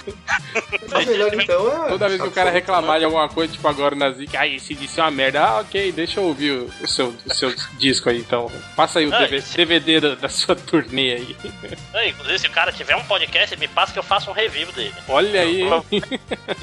Mas 0.91 1.07
melhor 1.07 1.35
então 1.35 1.87
é. 1.87 1.89
toda 1.89 2.09
vez 2.09 2.21
que 2.21 2.29
o 2.29 2.33
cara 2.33 2.51
reclamar 2.51 2.99
de 2.99 3.05
alguma 3.05 3.29
coisa, 3.29 3.53
tipo 3.53 3.67
agora 3.69 3.95
na 3.95 4.11
Zik, 4.11 4.37
ah, 4.37 4.47
esse 4.47 4.75
disse 4.75 5.01
é 5.01 5.03
uma 5.03 5.11
merda, 5.11 5.43
ah, 5.45 5.61
ok, 5.61 5.93
deixa 5.93 6.21
eu 6.21 6.25
ouvir 6.25 6.51
o, 6.53 6.71
o 6.83 6.87
seu, 6.89 7.15
o 7.27 7.35
seu 7.35 7.55
disco 7.79 8.09
aí, 8.11 8.19
então. 8.19 8.51
Passa 8.77 8.99
aí 8.99 9.07
o 9.07 9.15
Ah, 9.15 9.19
DV- 9.25 9.37
esse- 9.37 9.57
DVD 9.57 10.01
da, 10.01 10.15
da 10.15 10.29
sua 10.29 10.55
turnê 10.57 11.13
aí. 11.15 11.37
É, 11.95 12.09
Inclusive, 12.09 12.39
se 12.41 12.47
o 12.49 12.51
cara 12.51 12.73
tiver 12.73 12.97
um 12.97 13.05
podcast, 13.05 13.57
me 13.57 13.69
passa 13.69 13.93
que 13.93 13.99
eu 13.99 14.03
faço 14.03 14.29
um 14.31 14.33
review 14.33 14.71
dele. 14.73 14.95
Olha 15.09 15.41
aí, 15.43 15.63
hein? 15.63 15.85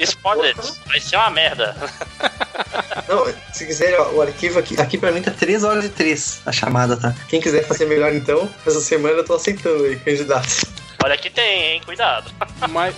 Spoilers, 0.00 0.78
vai 0.86 1.00
ser 1.00 1.16
uma 1.16 1.30
merda. 1.30 1.74
Não, 3.08 3.26
se 3.52 3.66
quiser, 3.66 3.98
ó, 3.98 4.10
o 4.12 4.22
arquivo 4.22 4.58
aqui, 4.58 4.80
aqui 4.80 4.98
pra 4.98 5.10
mim 5.10 5.22
tá 5.22 5.30
3 5.30 5.64
horas 5.64 5.84
e 5.84 5.88
3 5.88 6.42
a 6.46 6.52
chamada, 6.52 6.96
tá? 6.96 7.14
Quem 7.28 7.40
quiser 7.40 7.66
fazer 7.66 7.86
melhor 7.86 8.12
então, 8.14 8.48
essa 8.66 8.80
semana 8.80 9.16
eu 9.18 9.24
tô 9.24 9.34
aceitando 9.34 9.84
aí, 9.84 9.96
candidato. 9.96 10.66
Olha 11.04 11.16
que 11.18 11.28
tem, 11.30 11.72
hein? 11.74 11.82
Cuidado. 11.84 12.30
Mas. 12.70 12.94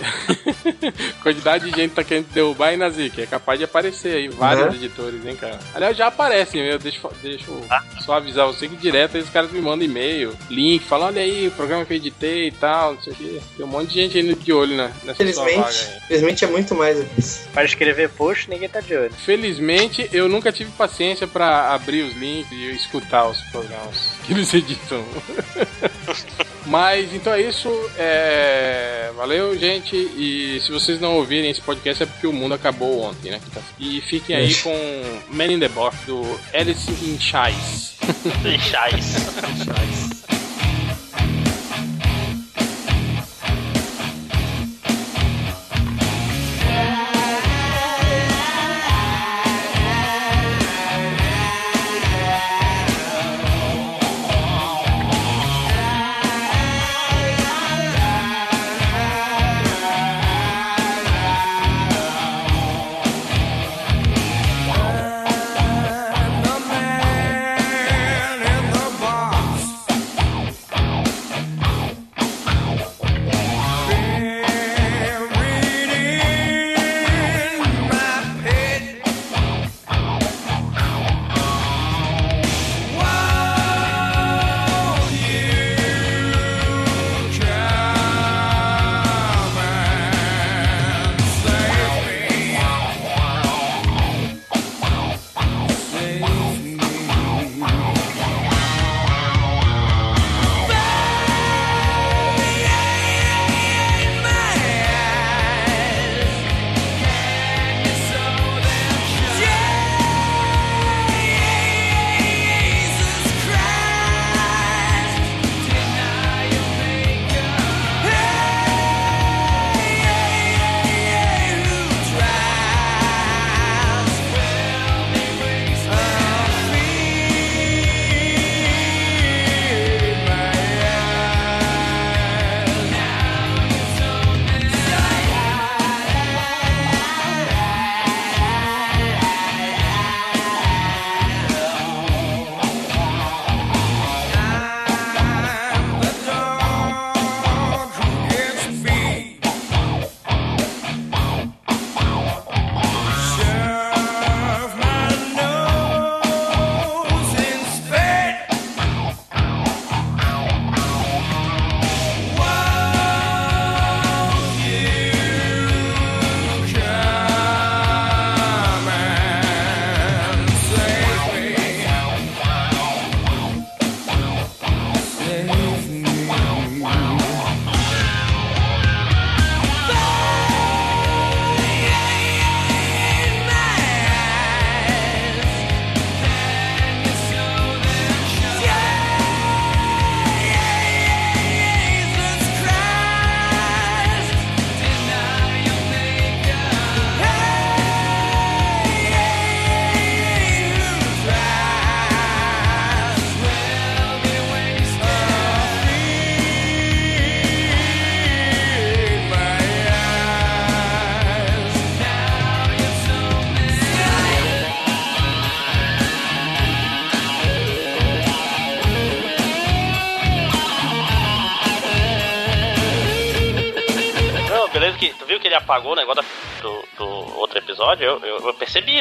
Quantidade 1.23 1.69
de 1.69 1.75
gente 1.75 1.93
tá 1.93 2.03
querendo 2.03 2.27
derrubar 2.27 2.67
aí 2.67 2.77
na. 2.77 2.85
É 3.17 3.25
capaz 3.25 3.57
de 3.59 3.65
aparecer 3.65 4.15
aí 4.15 4.27
vários 4.29 4.67
Né? 4.69 4.75
editores, 4.75 5.25
hein, 5.25 5.35
cara. 5.35 5.57
Aliás, 5.73 5.97
já 5.97 6.07
aparecem, 6.07 6.61
eu 6.61 6.77
deixa, 6.77 6.99
deixa 7.21 7.45
eu 7.49 7.65
Ah. 7.69 7.81
só 8.01 8.13
avisar 8.13 8.45
você 8.47 8.67
que 8.67 8.75
direto 8.75 9.17
aí 9.17 9.23
os 9.23 9.29
caras 9.29 9.51
me 9.51 9.59
mandam 9.59 9.85
e-mail, 9.85 10.35
link, 10.49 10.83
falam, 10.85 11.07
olha 11.07 11.21
aí, 11.21 11.47
o 11.47 11.51
programa 11.51 11.83
que 11.85 11.93
eu 11.93 11.97
editei 11.97 12.47
e 12.47 12.51
tal, 12.51 12.93
não 12.93 13.01
sei 13.01 13.13
o 13.13 13.15
quê. 13.15 13.41
Tem 13.57 13.65
um 13.65 13.69
monte 13.69 13.89
de 13.89 13.95
gente 13.95 14.17
aí 14.17 14.35
de 14.35 14.53
olho 14.53 14.75
né, 14.77 14.93
nessa 15.03 15.17
Felizmente, 15.17 15.59
aí. 15.59 16.01
felizmente 16.07 16.45
é 16.45 16.47
muito 16.47 16.75
mais 16.75 16.97
isso. 17.17 17.47
Para 17.53 17.65
escrever 17.65 18.09
post, 18.09 18.49
ninguém 18.49 18.69
tá 18.69 18.79
de 18.81 18.95
olho. 18.95 19.13
Felizmente, 19.13 20.07
eu 20.13 20.29
nunca 20.29 20.51
tive 20.51 20.69
paciência 20.71 21.27
pra 21.27 21.73
abrir 21.73 22.03
os 22.03 22.15
links 22.15 22.51
e 22.51 22.71
escutar 22.75 23.27
os 23.27 23.41
programas 23.51 24.11
que 24.25 24.33
eles 24.33 24.51
editam. 24.53 25.03
Mas 26.65 27.13
então 27.13 27.31
é 27.33 27.41
isso. 27.41 27.69
É... 27.97 29.11
Valeu, 29.15 29.57
gente. 29.57 29.95
E 29.95 30.59
se 30.61 30.71
vocês 30.71 30.99
não 30.99 31.15
ouvirem 31.15 31.49
esse 31.49 31.61
podcast 31.61 32.03
é 32.03 32.05
porque 32.05 32.27
o 32.27 32.33
mundo 32.33 32.53
acabou 32.53 33.01
ontem, 33.01 33.31
né? 33.31 33.39
E 33.79 34.01
fiquem 34.01 34.35
aí 34.35 34.53
com 34.55 34.75
Man 35.29 35.53
in 35.53 35.59
the 35.59 35.69
Box 35.69 35.97
do 36.05 36.21
Alice 36.53 36.91
in 36.91 37.19
Chains. 37.19 37.95
Deixais. 38.43 39.15
I'm 39.37 40.34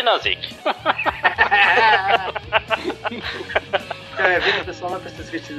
Nazik. 0.04 0.54
É, 4.16 4.60
o 4.60 4.64
pessoal 4.64 4.90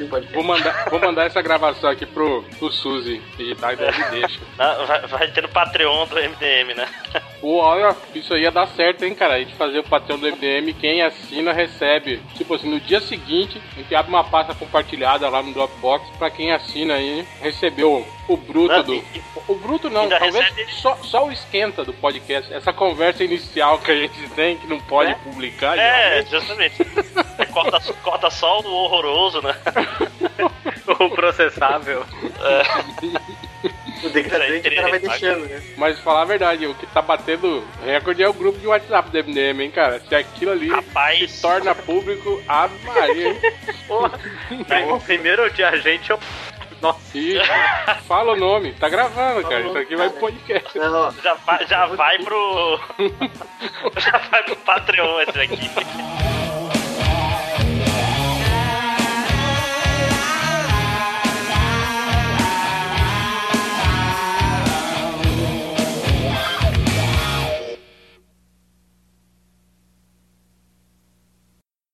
podcast. 0.08 0.34
Vou 0.34 0.44
mandar, 0.44 0.90
vou 0.90 1.00
mandar 1.00 1.26
essa 1.26 1.42
gravação 1.42 1.90
aqui 1.90 2.06
pro, 2.06 2.44
pro 2.58 2.72
Suzy 2.72 3.22
editar 3.38 3.74
e 3.74 3.76
daí 3.76 3.90
ele 3.90 4.04
deixa. 4.22 4.40
Vai, 4.58 5.02
vai 5.08 5.32
ter 5.32 5.42
no 5.42 5.50
Patreon 5.50 6.08
do 6.08 6.16
MDM, 6.16 6.74
né? 6.76 6.88
Pô, 7.46 7.58
olha, 7.58 7.96
isso 8.16 8.34
aí 8.34 8.42
ia 8.42 8.50
dar 8.50 8.66
certo, 8.70 9.06
hein, 9.06 9.14
cara? 9.14 9.36
A 9.36 9.38
gente 9.40 9.54
fazer 9.54 9.78
o 9.78 9.84
Patreon 9.84 10.18
do 10.18 10.26
MDM, 10.28 10.74
quem 10.74 11.04
assina 11.04 11.54
recebe. 11.54 12.20
Tipo 12.34 12.56
assim, 12.56 12.68
no 12.68 12.80
dia 12.80 13.00
seguinte, 13.00 13.62
a 13.74 13.80
gente 13.82 13.94
abre 13.94 14.10
uma 14.12 14.24
pasta 14.24 14.56
compartilhada 14.56 15.30
lá 15.30 15.44
no 15.44 15.54
Dropbox 15.54 16.10
pra 16.18 16.32
quem 16.32 16.52
assina 16.52 16.96
aí 16.96 17.24
recebeu 17.40 18.04
o 18.28 18.36
bruto 18.36 18.82
do. 18.82 18.96
e- 18.96 19.04
O 19.48 19.54
bruto 19.54 19.92
não, 19.92 20.10
talvez 20.10 20.44
só, 20.82 20.96
só 21.04 21.28
o 21.28 21.32
esquenta 21.32 21.84
do 21.84 21.94
podcast. 21.94 22.52
Essa 22.52 22.74
conversa 22.74 23.24
inicial 23.24 23.78
que 23.78 23.92
a 23.92 23.96
gente 23.96 24.28
tem, 24.30 24.58
que 24.58 24.66
não 24.66 24.80
pode 24.80 25.14
publicar, 25.18 25.78
É, 25.78 26.26
geralmente. 26.28 26.32
justamente. 26.32 26.82
É, 27.38 27.46
corta, 27.46 27.80
corta 28.02 28.30
só 28.32 28.60
o 28.62 28.74
horroroso, 28.74 29.40
né? 29.44 29.54
O 31.00 31.10
processável. 31.10 32.04
O 34.06 34.10
decadente 34.10 34.68
o 34.68 34.76
cara 34.76 34.90
vai 34.90 35.00
deixando, 35.00 35.46
né? 35.48 35.62
Mas 35.78 36.00
falar 36.00 36.22
a 36.22 36.26
verdade, 36.26 36.66
o 36.68 36.76
que 36.76 36.86
tá 36.88 37.02
batendo 37.02 37.64
recorde 37.84 38.24
é 38.24 38.30
o 38.30 38.34
grupo 38.34 38.60
de 38.60 38.68
WhatsApp 38.68 39.10
do 39.10 39.18
MDM, 39.24 39.62
hein, 39.62 39.72
cara? 39.72 40.00
Se 40.00 40.16
aquilo 40.16 40.52
ali 40.52 40.70
Rapaz. 40.70 41.32
se 41.32 41.42
torna 41.42 41.74
público, 41.74 42.42
ave 42.48 42.78
Maria, 42.84 43.30
hein? 43.30 43.42
Porra. 43.88 44.20
O 44.94 45.00
primeiro 45.00 45.50
de 45.52 45.64
a 45.64 45.76
gente 45.78 46.12
é 46.12 46.16
o. 46.16 46.20
Nossa. 46.82 47.00
E 47.18 47.40
fala 48.08 48.34
o 48.34 48.36
nome, 48.36 48.74
tá 48.74 48.90
gravando, 48.90 49.42
cara. 49.44 49.62
Isso 49.62 49.78
aqui 49.78 49.96
vai 49.96 50.10
pro 50.10 50.20
podcast. 50.20 50.78
Não, 50.78 51.08
ó, 51.08 51.12
Já 51.24 51.34
vai, 51.36 51.66
já 51.68 51.86
vai 51.88 52.20
pro. 52.20 52.80
já 53.98 54.18
vai 54.30 54.44
pro 54.44 54.56
Patreon 54.58 55.22
esse 55.22 55.40
aqui. 55.40 55.72